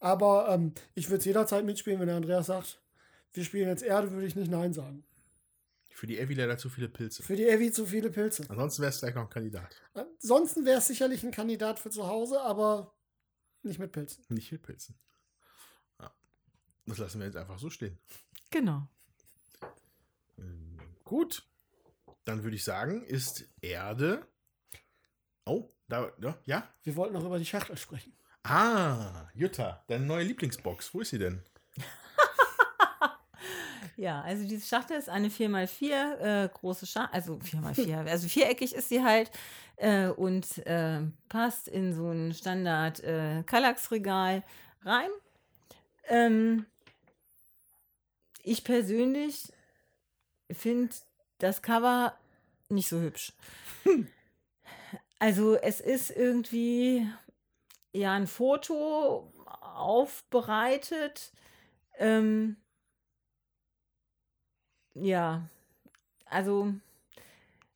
Aber 0.00 0.48
ähm, 0.50 0.72
ich 0.94 1.08
würde 1.08 1.18
es 1.18 1.24
jederzeit 1.24 1.64
mitspielen, 1.64 2.00
wenn 2.00 2.08
der 2.08 2.16
Andreas 2.16 2.46
sagt, 2.46 2.80
wir 3.32 3.44
spielen 3.44 3.68
jetzt 3.68 3.82
Erde, 3.82 4.10
würde 4.10 4.26
ich 4.26 4.36
nicht 4.36 4.50
Nein 4.50 4.72
sagen. 4.72 5.04
Für 5.94 6.06
die 6.06 6.18
Evi 6.18 6.34
leider 6.34 6.58
zu 6.58 6.68
viele 6.68 6.88
Pilze. 6.88 7.22
Für 7.22 7.36
die 7.36 7.46
Evi 7.46 7.70
zu 7.70 7.86
viele 7.86 8.10
Pilze. 8.10 8.44
Ansonsten 8.48 8.82
wäre 8.82 8.90
es 8.90 9.00
gleich 9.00 9.14
noch 9.14 9.22
ein 9.22 9.30
Kandidat. 9.30 9.80
Ansonsten 9.94 10.64
wäre 10.64 10.78
es 10.78 10.86
sicherlich 10.86 11.22
ein 11.22 11.30
Kandidat 11.30 11.78
für 11.78 11.90
zu 11.90 12.06
Hause, 12.06 12.40
aber 12.40 12.94
nicht 13.62 13.78
mit 13.78 13.92
Pilzen. 13.92 14.24
Nicht 14.28 14.50
mit 14.50 14.62
Pilzen. 14.62 14.96
Ja. 16.00 16.12
Das 16.86 16.98
lassen 16.98 17.20
wir 17.20 17.26
jetzt 17.26 17.36
einfach 17.36 17.58
so 17.58 17.70
stehen. 17.70 17.98
Genau. 18.50 18.88
Ähm, 20.38 20.78
gut. 21.04 21.46
Dann 22.24 22.42
würde 22.42 22.56
ich 22.56 22.64
sagen, 22.64 23.02
ist 23.02 23.44
Erde. 23.60 24.26
Oh, 25.44 25.70
da, 25.88 26.12
ja, 26.20 26.38
ja? 26.44 26.74
Wir 26.82 26.96
wollten 26.96 27.14
noch 27.14 27.24
über 27.24 27.38
die 27.38 27.46
Schachtel 27.46 27.76
sprechen. 27.76 28.12
Ah, 28.44 29.28
Jutta, 29.34 29.84
deine 29.88 30.04
neue 30.04 30.24
Lieblingsbox. 30.24 30.94
Wo 30.94 31.00
ist 31.00 31.10
sie 31.10 31.18
denn? 31.18 31.42
Ja, 33.96 34.22
also 34.22 34.46
diese 34.46 34.66
Schachtel 34.66 34.96
ist 34.96 35.08
eine 35.08 35.28
4x4 35.28 36.44
äh, 36.44 36.48
große 36.48 36.86
Schachtel, 36.86 37.14
also 37.14 37.34
4x4, 37.34 38.06
also 38.08 38.28
viereckig 38.28 38.74
ist 38.74 38.88
sie 38.88 39.02
halt 39.02 39.30
äh, 39.76 40.08
und 40.08 40.58
äh, 40.66 41.00
passt 41.28 41.68
in 41.68 41.94
so 41.94 42.10
ein 42.10 42.32
Standard 42.32 43.00
äh, 43.00 43.42
Kallax-Regal 43.44 44.42
rein. 44.84 45.10
Ähm, 46.08 46.66
ich 48.42 48.64
persönlich 48.64 49.52
finde 50.50 50.94
das 51.38 51.62
Cover 51.62 52.16
nicht 52.68 52.88
so 52.88 53.00
hübsch. 53.00 53.32
Also 55.18 55.54
es 55.54 55.80
ist 55.80 56.10
irgendwie 56.10 57.06
ja 57.92 58.12
ein 58.12 58.26
Foto 58.26 59.32
aufbereitet. 59.60 61.32
Ähm, 61.96 62.56
ja, 64.94 65.48
also 66.26 66.72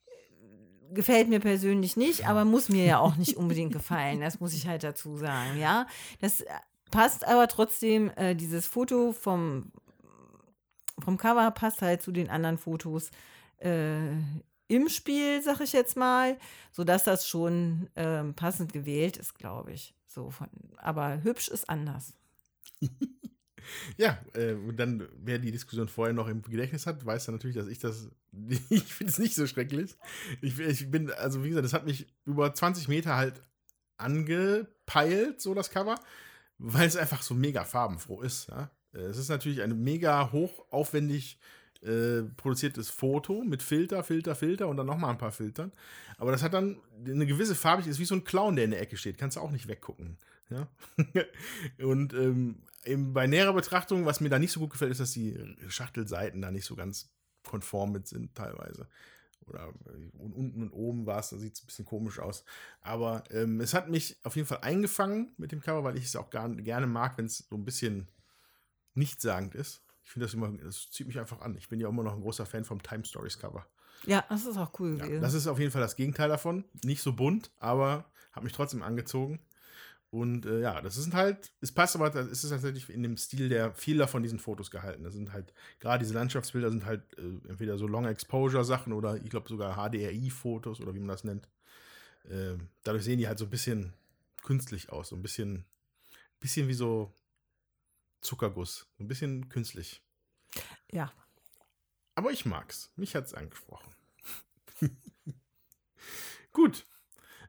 äh, 0.07 0.93
gefällt 0.93 1.29
mir 1.29 1.39
persönlich 1.39 1.97
nicht, 1.97 2.27
aber 2.27 2.45
muss 2.45 2.69
mir 2.69 2.85
ja 2.85 2.99
auch 2.99 3.15
nicht 3.15 3.37
unbedingt 3.37 3.73
gefallen. 3.73 4.21
Das 4.21 4.39
muss 4.39 4.53
ich 4.53 4.67
halt 4.67 4.83
dazu 4.83 5.17
sagen, 5.17 5.59
ja. 5.59 5.87
Das 6.21 6.41
äh, 6.41 6.45
passt 6.91 7.25
aber 7.27 7.47
trotzdem, 7.47 8.11
äh, 8.15 8.35
dieses 8.35 8.65
Foto 8.67 9.13
vom, 9.13 9.71
vom 10.99 11.17
Cover 11.17 11.51
passt 11.51 11.81
halt 11.81 12.01
zu 12.01 12.11
den 12.11 12.29
anderen 12.29 12.57
Fotos 12.57 13.11
äh, 13.59 14.11
im 14.69 14.89
Spiel, 14.89 15.41
sag 15.41 15.61
ich 15.61 15.73
jetzt 15.73 15.95
mal, 15.95 16.37
sodass 16.71 17.03
das 17.05 17.27
schon 17.27 17.89
ähm, 17.95 18.33
passend 18.33 18.73
gewählt 18.73 19.17
ist, 19.17 19.35
glaube 19.35 19.71
ich. 19.71 19.93
So 20.07 20.29
von, 20.29 20.49
aber 20.77 21.23
hübsch 21.23 21.47
ist 21.47 21.69
anders. 21.69 22.13
Ja, 23.97 24.17
äh, 24.33 24.53
und 24.53 24.77
dann, 24.77 25.07
wer 25.23 25.39
die 25.39 25.51
Diskussion 25.51 25.87
vorher 25.87 26.13
noch 26.13 26.27
im 26.27 26.41
Gedächtnis 26.41 26.85
hat, 26.87 27.05
weiß 27.05 27.25
dann 27.25 27.35
natürlich, 27.35 27.57
dass 27.57 27.67
ich 27.67 27.79
das, 27.79 28.09
ich 28.69 28.93
finde 28.93 29.11
es 29.11 29.19
nicht 29.19 29.35
so 29.35 29.47
schrecklich. 29.47 29.95
Ich, 30.41 30.59
ich 30.59 30.89
bin, 30.91 31.11
also 31.11 31.43
wie 31.43 31.49
gesagt, 31.49 31.65
das 31.65 31.73
hat 31.73 31.85
mich 31.85 32.07
über 32.25 32.53
20 32.53 32.87
Meter 32.87 33.15
halt 33.15 33.41
angepeilt, 33.97 35.41
so 35.41 35.53
das 35.53 35.69
Cover, 35.69 35.95
weil 36.57 36.87
es 36.87 36.95
einfach 36.95 37.21
so 37.21 37.33
mega 37.33 37.63
farbenfroh 37.63 38.21
ist. 38.21 38.47
Ja? 38.49 38.71
Äh, 38.93 38.99
Es 38.99 39.17
ist 39.17 39.29
natürlich 39.29 39.61
ein 39.61 39.81
mega 39.83 40.31
hochaufwendig 40.31 41.39
äh, 41.83 42.23
produziertes 42.37 42.89
Foto 42.89 43.43
mit 43.43 43.61
Filter, 43.61 44.03
Filter, 44.03 44.35
Filter 44.35 44.67
und 44.67 44.77
dann 44.77 44.87
nochmal 44.87 45.11
ein 45.11 45.17
paar 45.17 45.31
Filtern. 45.31 45.71
Aber 46.17 46.31
das 46.31 46.41
hat 46.41 46.53
dann 46.53 46.77
eine 47.05 47.25
gewisse 47.25 47.55
Farbigkeit, 47.55 47.91
ist 47.91 47.99
wie 47.99 48.05
so 48.05 48.15
ein 48.15 48.23
Clown, 48.23 48.55
der 48.55 48.65
in 48.65 48.71
der 48.71 48.81
Ecke 48.81 48.97
steht. 48.97 49.17
Kannst 49.17 49.37
du 49.37 49.41
auch 49.41 49.51
nicht 49.51 49.67
weggucken. 49.67 50.17
Ja? 50.49 50.67
und 51.85 52.13
ähm, 52.13 52.63
bei 52.95 53.27
näherer 53.27 53.53
Betrachtung, 53.53 54.05
was 54.05 54.21
mir 54.21 54.29
da 54.29 54.39
nicht 54.39 54.51
so 54.51 54.59
gut 54.59 54.71
gefällt, 54.71 54.91
ist, 54.91 54.99
dass 54.99 55.11
die 55.11 55.37
Schachtelseiten 55.67 56.41
da 56.41 56.51
nicht 56.51 56.65
so 56.65 56.75
ganz 56.75 57.09
konform 57.43 57.91
mit 57.91 58.07
sind 58.07 58.35
teilweise. 58.35 58.87
Oder 59.45 59.73
äh, 59.85 60.17
und 60.17 60.33
unten 60.33 60.61
und 60.63 60.71
oben 60.71 61.05
war 61.05 61.19
es, 61.19 61.29
da 61.29 61.37
sieht 61.37 61.55
es 61.55 61.63
ein 61.63 61.67
bisschen 61.67 61.85
komisch 61.85 62.19
aus. 62.19 62.43
Aber 62.81 63.23
ähm, 63.31 63.61
es 63.61 63.73
hat 63.73 63.89
mich 63.89 64.17
auf 64.23 64.35
jeden 64.35 64.47
Fall 64.47 64.59
eingefangen 64.61 65.33
mit 65.37 65.51
dem 65.51 65.61
Cover, 65.61 65.83
weil 65.83 65.97
ich 65.97 66.05
es 66.05 66.15
auch 66.15 66.29
gar, 66.29 66.49
gerne 66.49 66.87
mag, 66.87 67.17
wenn 67.17 67.25
es 67.25 67.47
so 67.49 67.55
ein 67.55 67.65
bisschen 67.65 68.07
nichtssagend 68.93 69.55
ist. 69.55 69.83
Ich 70.03 70.11
finde 70.11 70.25
das 70.25 70.33
immer, 70.33 70.49
das 70.49 70.89
zieht 70.91 71.07
mich 71.07 71.19
einfach 71.19 71.41
an. 71.41 71.57
Ich 71.57 71.69
bin 71.69 71.79
ja 71.79 71.89
immer 71.89 72.03
noch 72.03 72.13
ein 72.13 72.21
großer 72.21 72.45
Fan 72.45 72.65
vom 72.65 72.81
Time 72.81 73.05
Stories 73.05 73.39
Cover. 73.39 73.65
Ja, 74.05 74.23
das 74.29 74.45
ist 74.45 74.57
auch 74.57 74.71
cool 74.79 74.97
Ja, 74.97 75.19
das 75.19 75.33
ist 75.33 75.47
auf 75.47 75.59
jeden 75.59 75.71
Fall 75.71 75.81
das 75.81 75.95
Gegenteil 75.95 76.29
davon. 76.29 76.63
Nicht 76.83 77.01
so 77.01 77.13
bunt, 77.13 77.51
aber 77.57 78.05
hat 78.31 78.43
mich 78.43 78.53
trotzdem 78.53 78.83
angezogen. 78.83 79.39
Und 80.09 80.45
äh, 80.45 80.61
ja, 80.61 80.81
das 80.81 80.95
sind 80.95 81.13
halt, 81.13 81.51
es 81.59 81.73
passt 81.73 81.95
aber, 81.95 82.15
es 82.15 82.43
ist 82.43 82.49
tatsächlich 82.49 82.89
in 82.89 83.03
dem 83.03 83.17
Stil 83.17 83.49
der 83.49 83.73
vieler 83.73 84.07
von 84.07 84.23
diesen 84.23 84.39
Fotos 84.39 84.71
gehalten. 84.71 85.03
Das 85.03 85.13
sind 85.13 85.33
halt, 85.33 85.53
gerade 85.79 86.03
diese 86.03 86.13
Landschaftsbilder 86.13 86.69
sind 86.71 86.85
halt 86.85 87.01
äh, 87.17 87.49
entweder 87.49 87.77
so 87.77 87.87
Long 87.87 88.05
Exposure 88.05 88.63
Sachen 88.63 88.93
oder 88.93 89.17
ich 89.17 89.29
glaube 89.29 89.49
sogar 89.49 89.75
HDRI-Fotos 89.75 90.79
oder 90.79 90.93
wie 90.93 90.99
man 90.99 91.09
das 91.09 91.25
nennt. 91.25 91.49
Äh, 92.29 92.55
dadurch 92.83 93.03
sehen 93.03 93.19
die 93.19 93.27
halt 93.27 93.37
so 93.37 93.45
ein 93.45 93.49
bisschen 93.49 93.93
künstlich 94.43 94.89
aus, 94.91 95.09
so 95.09 95.15
ein 95.15 95.21
bisschen, 95.21 95.65
bisschen 96.39 96.69
wie 96.69 96.73
so 96.73 97.13
Zuckerguss, 98.21 98.87
so 98.97 99.03
ein 99.03 99.09
bisschen 99.09 99.49
künstlich. 99.49 100.01
Ja. 100.91 101.11
Aber 102.15 102.31
ich 102.31 102.45
mag's. 102.45 102.91
Mich 102.95 103.15
hat's 103.15 103.33
angesprochen. 103.33 103.93
Gut. 106.53 106.85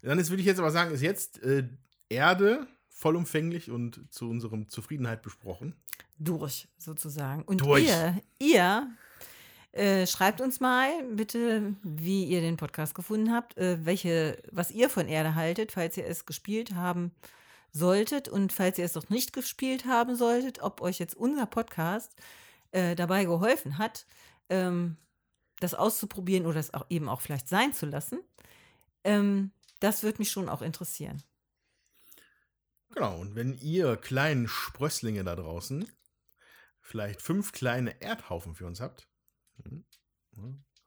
Dann 0.02 0.18
ist, 0.18 0.30
würde 0.30 0.40
ich 0.40 0.46
jetzt 0.46 0.58
aber 0.58 0.70
sagen, 0.70 0.92
ist 0.92 1.02
jetzt 1.02 1.42
äh, 1.42 1.68
Erde 2.08 2.66
vollumfänglich 2.88 3.70
und 3.70 4.00
zu 4.10 4.28
unserem 4.28 4.68
Zufriedenheit 4.68 5.22
besprochen. 5.22 5.74
Durch, 6.18 6.68
sozusagen. 6.78 7.42
Und 7.42 7.60
Durch. 7.60 7.86
ihr, 7.86 8.20
ihr 8.38 8.90
äh, 9.72 10.06
schreibt 10.06 10.40
uns 10.40 10.58
mal 10.58 10.90
bitte, 11.12 11.76
wie 11.82 12.24
ihr 12.24 12.40
den 12.40 12.56
Podcast 12.56 12.94
gefunden 12.94 13.32
habt, 13.32 13.56
äh, 13.56 13.84
welche, 13.84 14.42
was 14.50 14.72
ihr 14.72 14.90
von 14.90 15.06
Erde 15.06 15.36
haltet, 15.36 15.72
falls 15.72 15.96
ihr 15.96 16.06
es 16.06 16.26
gespielt 16.26 16.74
haben 16.74 17.12
solltet 17.70 18.28
und 18.28 18.52
falls 18.52 18.78
ihr 18.78 18.84
es 18.84 18.94
noch 18.94 19.10
nicht 19.10 19.32
gespielt 19.32 19.84
haben 19.84 20.16
solltet, 20.16 20.60
ob 20.62 20.80
euch 20.80 20.98
jetzt 20.98 21.14
unser 21.14 21.46
Podcast 21.46 22.16
äh, 22.72 22.96
dabei 22.96 23.24
geholfen 23.24 23.78
hat, 23.78 24.06
ähm, 24.48 24.96
das 25.60 25.74
auszuprobieren 25.74 26.46
oder 26.46 26.58
es 26.58 26.74
auch 26.74 26.86
eben 26.88 27.08
auch 27.08 27.20
vielleicht 27.20 27.48
sein 27.48 27.72
zu 27.72 27.86
lassen. 27.86 28.20
Ähm, 29.04 29.52
das 29.80 30.02
würde 30.02 30.18
mich 30.18 30.30
schon 30.30 30.48
auch 30.48 30.62
interessieren. 30.62 31.22
Genau, 32.94 33.18
und 33.20 33.34
wenn 33.34 33.58
ihr 33.58 33.96
kleinen 33.96 34.48
Sprösslinge 34.48 35.24
da 35.24 35.36
draußen 35.36 35.86
vielleicht 36.80 37.20
fünf 37.20 37.52
kleine 37.52 38.00
Erdhaufen 38.00 38.54
für 38.54 38.66
uns 38.66 38.80
habt, 38.80 39.08
hm, 39.62 39.84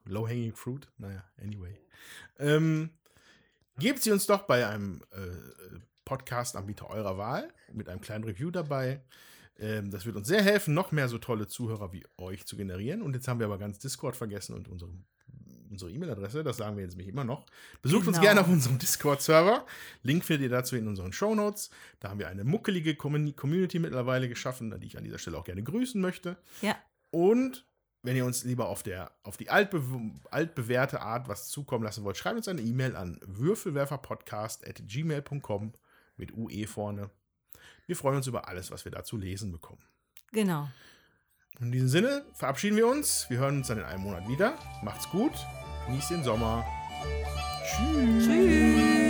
Low-hanging 0.04 0.54
fruit, 0.54 0.90
naja, 0.98 1.24
anyway, 1.40 1.78
ähm, 2.38 2.90
gebt 3.78 4.02
sie 4.02 4.10
uns 4.10 4.26
doch 4.26 4.42
bei 4.42 4.66
einem 4.66 5.02
äh, 5.12 5.78
Podcast-Anbieter 6.04 6.90
eurer 6.90 7.18
Wahl 7.18 7.52
mit 7.72 7.88
einem 7.88 8.00
kleinen 8.00 8.24
Review 8.24 8.50
dabei. 8.50 9.04
Ähm, 9.58 9.90
das 9.90 10.04
wird 10.04 10.16
uns 10.16 10.26
sehr 10.26 10.42
helfen, 10.42 10.74
noch 10.74 10.90
mehr 10.90 11.08
so 11.08 11.18
tolle 11.18 11.46
Zuhörer 11.46 11.92
wie 11.92 12.04
euch 12.18 12.46
zu 12.46 12.56
generieren. 12.56 13.02
Und 13.02 13.14
jetzt 13.14 13.28
haben 13.28 13.38
wir 13.38 13.46
aber 13.46 13.58
ganz 13.58 13.78
Discord 13.78 14.16
vergessen 14.16 14.54
und 14.54 14.68
unsere 14.68 14.92
unsere 15.72 15.90
E-Mail-Adresse, 15.90 16.44
das 16.44 16.56
sagen 16.58 16.76
wir 16.76 16.84
jetzt 16.84 16.92
nämlich 16.92 17.08
immer 17.08 17.24
noch. 17.24 17.44
Besucht 17.82 18.06
uns 18.06 18.18
Genau. 18.18 18.28
gerne 18.28 18.40
auf 18.42 18.48
unserem 18.48 18.78
Discord-Server. 18.78 19.66
Link 20.02 20.24
findet 20.24 20.44
ihr 20.44 20.50
dazu 20.56 20.76
in 20.76 20.86
unseren 20.86 21.12
Shownotes. 21.12 21.70
Da 22.00 22.10
haben 22.10 22.18
wir 22.20 22.28
eine 22.28 22.44
muckelige 22.44 22.94
Commun- 22.94 23.34
Community 23.34 23.78
mittlerweile 23.78 24.28
geschaffen, 24.28 24.78
die 24.80 24.86
ich 24.86 24.98
an 24.98 25.04
dieser 25.04 25.18
Stelle 25.18 25.38
auch 25.38 25.44
gerne 25.44 25.62
grüßen 25.62 26.00
möchte. 26.00 26.36
Ja, 26.60 26.76
Und 27.10 27.64
wenn 28.04 28.16
ihr 28.16 28.24
uns 28.24 28.42
lieber 28.44 28.68
auf, 28.68 28.82
der, 28.82 29.12
auf 29.22 29.36
die 29.36 29.48
altbe 29.50 29.82
altbewährte 30.30 31.00
Art 31.02 31.28
was 31.28 31.48
zukommen 31.48 31.84
lassen 31.84 32.02
wollt, 32.04 32.16
schreibt 32.16 32.36
uns 32.36 32.48
eine 32.48 32.60
E-Mail 32.60 32.96
an 32.96 33.18
würfelwerferpodcast.gmail.com 33.26 35.72
mit 36.16 36.32
UE 36.36 36.66
vorne. 36.66 37.10
Wir 37.86 37.96
freuen 37.96 38.16
uns 38.16 38.26
über 38.26 38.48
alles, 38.48 38.70
was 38.70 38.84
wir 38.84 38.92
dazu 38.92 39.16
lesen 39.16 39.52
bekommen. 39.52 39.82
genau. 40.32 40.68
In 41.60 41.70
diesem 41.70 41.88
Sinne 41.88 42.24
verabschieden 42.34 42.76
wir 42.78 42.86
uns. 42.88 43.26
Wir 43.28 43.38
hören 43.38 43.58
uns 43.58 43.68
dann 43.68 43.78
in 43.78 43.84
einem 43.84 44.02
Monat 44.02 44.26
wieder. 44.26 44.58
Macht's 44.82 45.08
gut. 45.10 45.32
Genießt 45.86 46.10
den 46.10 46.24
Sommer. 46.24 46.64
Tschüss. 47.64 48.26
Tschüss. 48.26 49.01